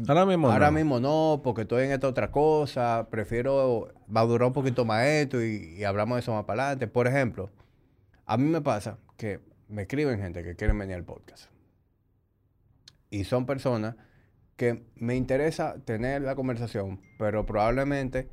Ahora 0.07 0.27
mismo 0.27 0.51
Ahora 0.51 0.67
no. 0.67 0.73
mismo 0.73 1.01
no, 1.01 1.41
porque 1.43 1.63
estoy 1.63 1.87
en 1.87 1.93
esta 1.93 2.07
otra 2.07 2.31
cosa. 2.31 3.09
Prefiero, 3.11 3.89
va 4.15 4.21
a 4.21 4.27
durar 4.27 4.49
un 4.49 4.53
poquito 4.53 4.85
más 4.85 5.05
esto 5.07 5.43
y, 5.43 5.77
y 5.79 5.85
hablamos 5.85 6.17
de 6.17 6.21
eso 6.21 6.35
más 6.35 6.45
para 6.45 6.65
adelante. 6.65 6.87
Por 6.87 7.07
ejemplo, 7.07 7.51
a 8.27 8.37
mí 8.37 8.45
me 8.45 8.61
pasa 8.61 8.99
que 9.17 9.41
me 9.69 9.83
escriben 9.83 10.21
gente 10.21 10.45
que 10.45 10.55
quieren 10.57 10.79
venir 10.79 10.97
al 10.97 11.05
podcast. 11.05 11.47
Y 13.11 13.25
son 13.25 13.47
personas 13.47 13.97
que 14.57 14.85
me 14.97 15.17
interesa 15.17 15.77
tener 15.85 16.21
la 16.23 16.35
conversación, 16.35 17.01
pero 17.19 17.47
probablemente 17.47 18.29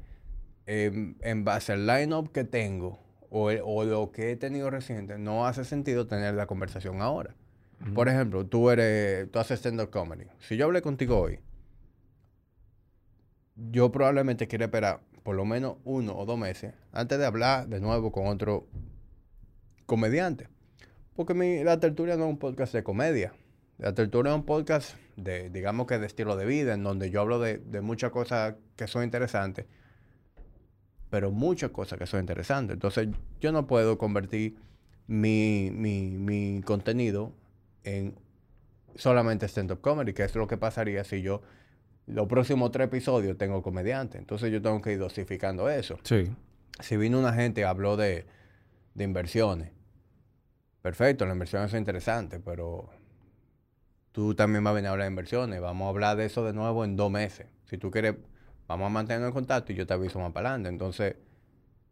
em, 0.66 1.16
en 1.22 1.46
base 1.46 1.72
al 1.72 1.88
line-up 1.88 2.32
que 2.34 2.44
tengo 2.44 3.00
o, 3.38 3.50
el- 3.52 3.62
o 3.64 3.84
lo 3.84 4.12
que 4.12 4.32
he 4.32 4.36
tenido 4.38 4.70
reciente, 4.70 5.18
no 5.18 5.46
hace 5.46 5.66
sentido 5.66 6.08
tener 6.08 6.36
la 6.36 6.46
conversación 6.48 7.02
ahora. 7.02 7.36
Por 7.94 8.08
ejemplo, 8.08 8.46
tú 8.46 8.70
eres, 8.70 9.30
tú 9.32 9.40
haces 9.40 9.60
stand-up 9.60 9.90
comedy. 9.90 10.26
Si 10.40 10.56
yo 10.56 10.66
hablé 10.66 10.82
contigo 10.82 11.20
hoy, 11.20 11.40
yo 13.56 13.92
probablemente 13.92 14.48
quiero 14.48 14.66
esperar 14.66 15.02
por 15.24 15.36
lo 15.36 15.46
menos 15.46 15.78
uno 15.84 16.16
o 16.18 16.26
dos 16.26 16.38
meses 16.38 16.74
antes 16.92 17.18
de 17.18 17.26
hablar 17.26 17.68
de 17.68 17.80
nuevo 17.80 18.12
con 18.12 18.28
otro 18.28 18.68
comediante. 19.86 20.48
Porque 21.16 21.34
mi, 21.34 21.64
la 21.64 21.80
tertulia 21.80 22.16
no 22.18 22.26
es 22.26 22.30
un 22.30 22.38
podcast 22.40 22.74
de 22.74 22.84
comedia. 22.84 23.34
La 23.78 23.94
tertulia 23.94 24.32
es 24.32 24.36
un 24.38 24.46
podcast 24.46 24.96
de, 25.18 25.50
digamos 25.50 25.88
que 25.88 25.98
de 26.00 26.06
estilo 26.06 26.36
de 26.38 26.46
vida, 26.46 26.74
en 26.74 26.84
donde 26.84 27.10
yo 27.10 27.22
hablo 27.22 27.40
de, 27.40 27.58
de 27.58 27.82
muchas 27.82 28.12
cosas 28.12 28.56
que 28.76 28.88
son 28.88 29.04
interesantes, 29.04 29.66
pero 31.10 31.32
muchas 31.32 31.72
cosas 31.72 32.00
que 32.00 32.06
son 32.06 32.20
interesantes. 32.20 32.74
Entonces, 32.74 33.10
yo 33.40 33.52
no 33.52 33.68
puedo 33.68 33.98
convertir 33.98 34.56
mi, 35.08 35.70
mi, 35.72 36.18
mi 36.18 36.62
contenido 36.64 37.32
en 37.84 38.16
solamente 38.96 39.48
stand-up 39.48 39.82
comedy, 39.82 40.14
que 40.14 40.24
es 40.24 40.36
lo 40.36 40.48
que 40.48 40.58
pasaría 40.58 41.04
si 41.04 41.22
yo 41.22 41.42
los 42.08 42.28
próximos 42.28 42.72
tres 42.72 42.88
episodios 42.88 43.38
tengo 43.38 43.62
comediante. 43.62 44.18
Entonces 44.18 44.52
yo 44.52 44.62
tengo 44.62 44.82
que 44.82 44.94
ir 44.94 45.00
dosificando 45.00 45.70
eso. 45.70 46.00
Sí. 46.04 46.32
Si 46.80 46.98
vino 46.98 47.20
una 47.20 47.34
gente 47.34 47.62
y 47.62 47.64
habló 47.64 47.98
de, 47.98 48.26
de 48.94 49.04
inversiones, 49.04 49.72
perfecto, 50.82 51.26
las 51.26 51.34
inversiones 51.34 51.72
son 51.72 51.80
interesantes, 51.80 52.42
pero 52.44 52.90
tú 54.12 54.36
también 54.36 54.64
vas 54.64 54.72
a 54.72 54.76
venir 54.76 54.88
a 54.90 54.92
hablar 54.92 55.06
de 55.06 55.12
inversiones. 55.12 55.62
Vamos 55.62 55.86
a 55.86 55.90
hablar 55.90 56.18
de 56.18 56.26
eso 56.26 56.44
de 56.46 56.54
nuevo 56.54 56.86
en 56.86 56.96
dos 56.96 57.12
meses. 57.12 57.48
Si 57.66 57.78
tú 57.78 57.92
quieres, 57.92 58.16
vamos 58.68 58.88
a 58.88 58.90
mantener 58.90 59.26
el 59.28 59.34
contacto 59.34 59.72
y 59.72 59.76
yo 59.76 59.86
te 59.88 59.94
aviso 59.94 60.20
más 60.20 60.32
para 60.32 60.50
adelante. 60.50 60.70
Entonces, 60.70 61.16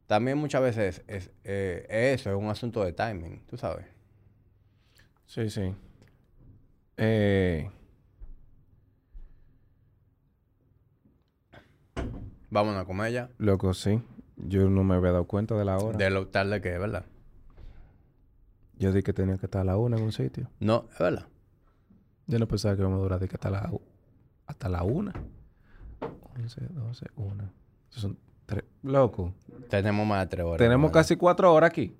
también 0.08 0.38
muchas 0.38 0.61
veces 0.61 1.03
es, 1.08 1.32
eh, 1.43 1.85
eso, 2.14 2.30
es 2.30 2.35
un 2.35 2.50
asunto 2.50 2.84
de 2.84 2.93
timing, 2.93 3.42
tú 3.48 3.58
sabes. 3.58 3.85
Sí, 5.26 5.50
sí. 5.50 5.74
Eh, 6.98 7.69
Vámonos 12.50 12.82
a 12.84 12.85
comer 12.85 13.11
ya. 13.11 13.30
loco, 13.40 13.74
sí. 13.74 14.02
Yo 14.38 14.69
no 14.69 14.84
me 14.84 14.95
había 14.95 15.11
dado 15.11 15.26
cuenta 15.26 15.56
de 15.56 15.66
la 15.66 15.77
hora. 15.80 15.98
De 15.98 16.10
lo 16.10 16.27
tarde 16.27 16.61
que 16.61 16.74
es, 16.74 16.80
¿verdad? 16.80 17.06
Yo 18.77 18.90
dije 18.92 19.03
que 19.03 19.14
tenía 19.14 19.38
que 19.38 19.45
estar 19.48 19.61
a 19.61 19.66
la 19.66 19.77
una 19.77 19.98
en 19.98 20.03
un 20.03 20.11
sitio. 20.11 20.50
No, 20.60 20.88
es 20.92 21.00
verdad. 21.00 21.26
Yo 22.27 22.40
no 22.40 22.48
pensaba 22.48 22.76
que 22.76 22.82
íbamos 22.82 23.00
a 23.00 23.03
durar 23.03 23.19
de 23.19 23.27
que 23.27 23.35
hasta 23.35 23.50
la, 23.50 23.69
u- 23.72 23.82
hasta 24.45 24.69
la 24.69 24.84
una. 24.84 25.14
11, 26.38 26.61
12, 26.69 27.06
1. 27.15 27.43
Esos 27.90 28.01
son 28.01 28.17
tres. 28.45 28.64
Loco. 28.83 29.33
Tenemos 29.69 30.06
más 30.06 30.22
de 30.22 30.27
tres 30.27 30.45
horas. 30.45 30.57
Tenemos 30.57 30.91
casi 30.91 31.15
cuatro 31.15 31.53
horas 31.53 31.69
aquí. 31.69 31.95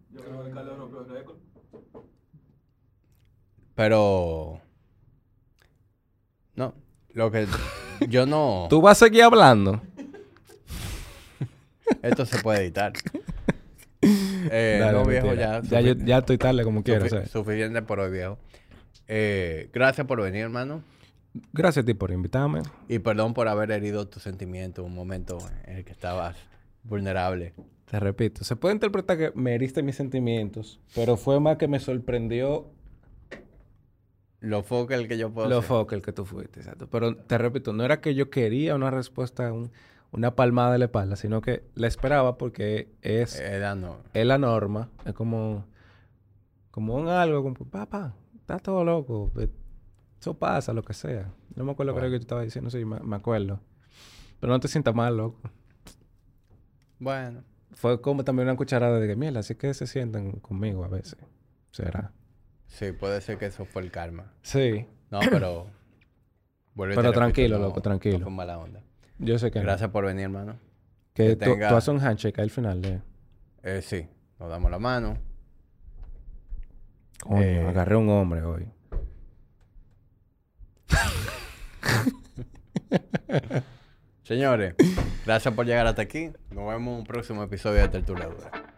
Pero. 3.75 4.59
No. 6.56 6.73
Lo 7.14 7.32
que. 7.32 7.48
Yo 8.09 8.25
no. 8.25 8.67
¿Tú 8.69 8.82
vas 8.82 9.01
a 9.01 9.06
seguir 9.06 9.23
hablando? 9.23 9.82
Esto 12.01 12.25
se 12.25 12.40
puede 12.41 12.61
editar. 12.61 12.93
Eh, 14.51 14.77
Dale, 14.82 14.98
no, 14.98 15.06
viejo, 15.06 15.33
ya. 15.33 15.61
Ya, 15.61 15.80
yo- 15.80 15.93
ya 15.93 16.17
estoy 16.17 16.38
tarde 16.38 16.65
como 16.65 16.83
¿sabes? 16.85 17.32
Suficiente 17.32 17.82
por 17.83 18.01
hoy, 18.01 18.11
viejo. 18.11 18.38
Eh, 19.07 19.69
gracias 19.72 20.06
por 20.06 20.22
venir, 20.22 20.41
hermano. 20.41 20.83
Gracias 21.51 21.83
a 21.83 21.85
ti 21.85 21.93
por 21.93 22.11
invitarme. 22.11 22.61
Y 22.87 22.99
perdón 22.99 23.33
por 23.33 23.47
haber 23.47 23.71
herido 23.71 24.07
tus 24.07 24.23
sentimientos 24.23 24.83
en 24.85 24.91
un 24.91 24.95
momento 24.95 25.37
en 25.65 25.77
el 25.77 25.85
que 25.85 25.91
estabas 25.91 26.35
vulnerable. 26.83 27.53
Te 27.85 27.99
repito, 27.99 28.43
se 28.43 28.55
puede 28.55 28.75
interpretar 28.75 29.17
que 29.17 29.31
me 29.35 29.53
heriste 29.55 29.83
mis 29.83 29.95
sentimientos, 29.95 30.79
pero 30.95 31.17
fue 31.17 31.39
más 31.39 31.57
que 31.57 31.67
me 31.67 31.79
sorprendió 31.79 32.67
Lo 34.39 34.61
foco 34.63 34.93
el 34.93 35.07
que 35.07 35.17
yo 35.17 35.31
puedo 35.31 35.47
lo 35.49 35.57
hacer. 35.59 35.67
focal 35.67 36.01
que 36.01 36.11
tú 36.11 36.25
fuiste, 36.25 36.59
exacto. 36.59 36.87
Pero 36.89 37.15
te 37.15 37.37
repito, 37.37 37.71
no 37.73 37.83
era 37.85 38.01
que 38.01 38.13
yo 38.15 38.29
quería 38.29 38.75
una 38.75 38.91
respuesta, 38.91 39.51
un- 39.53 39.71
una 40.11 40.35
palmada 40.35 40.73
de 40.73 40.79
la 40.79 40.85
espalda, 40.85 41.15
sino 41.15 41.41
que 41.41 41.63
la 41.75 41.87
esperaba 41.87 42.37
porque 42.37 42.89
es, 43.01 43.41
no. 43.77 43.97
es 44.13 44.25
la 44.25 44.37
norma. 44.37 44.89
Es 45.05 45.13
como 45.13 45.65
como 46.71 46.95
un 46.95 47.07
algo, 47.07 47.41
como, 47.43 47.53
papá, 47.69 48.15
está 48.35 48.57
todo 48.59 48.83
loco. 48.83 49.31
Eso 50.24 50.34
pasa, 50.35 50.72
lo 50.72 50.84
que 50.84 50.93
sea. 50.93 51.30
No 51.53 51.66
me 51.66 51.74
acuerdo 51.74 51.92
Bueno. 51.92 52.08
creo 52.08 52.11
que 52.14 52.19
yo 52.19 52.22
estaba 52.22 52.43
diciendo, 52.43 52.69
sí, 52.69 52.85
me, 52.85 52.98
me 53.02 53.18
acuerdo. 53.18 53.60
Pero 54.40 54.53
no 54.53 54.60
te 54.61 54.69
sientas 54.69 54.95
mal, 54.95 55.18
loco. 55.18 55.42
Bueno. 56.98 57.43
Fue 57.74 58.00
como 58.00 58.24
también 58.24 58.48
una 58.48 58.56
cucharada 58.56 59.02
de 59.02 59.08
que, 59.10 59.18
mierda, 59.18 59.42
así 59.42 59.56
que 59.56 59.74
se 59.74 59.85
sientan 59.85 60.32
conmigo 60.40 60.85
a 60.85 60.88
veces. 60.88 61.18
Será. 61.72 62.14
Sí, 62.68 62.93
puede 62.93 63.19
ser 63.19 63.38
que 63.38 63.48
eso 63.48 63.66
fue 63.66 63.82
el 63.82 63.92
karma. 63.92 64.32
Sí. 64.43 64.85
No, 65.11 65.19
pero... 65.30 65.68
Pero 66.77 67.11
tranquilo, 67.11 67.60
no- 67.60 67.66
loco, 67.66 67.82
tranquilo. 67.82 68.19
No 68.19 68.24
fue 68.24 68.32
mala 68.34 68.58
onda. 68.60 68.82
Yo 69.19 69.38
sé 69.38 69.52
que 69.52 69.60
no. 69.60 69.66
Gracias 69.66 69.90
por 69.90 70.06
venir, 70.06 70.24
hermano. 70.24 70.56
Que, 71.14 71.27
que 71.27 71.35
tú, 71.35 71.52
tenga- 71.52 71.68
tú 71.68 71.76
haces 71.76 71.90
un 71.90 72.00
handshake 72.00 72.40
al 72.40 72.50
final 72.50 72.82
de... 72.82 73.02
Eh, 73.64 73.82
sí, 73.82 74.08
nos 74.40 74.50
damos 74.50 74.72
la 74.72 74.80
mano. 74.80 75.18
Coño, 77.22 77.42
Eh. 77.42 77.68
agarré 77.68 77.98
un 77.98 78.08
hombre 78.08 78.42
hoy. 78.43 78.69
Señores, 84.23 84.75
gracias 85.25 85.53
por 85.53 85.65
llegar 85.65 85.88
hasta 85.88 86.01
aquí. 86.01 86.31
Nos 86.51 86.67
vemos 86.67 86.93
en 86.93 86.99
un 86.99 87.03
próximo 87.03 87.43
episodio 87.43 87.81
de 87.81 87.89
Tertulia 87.89 88.27
Dura. 88.27 88.73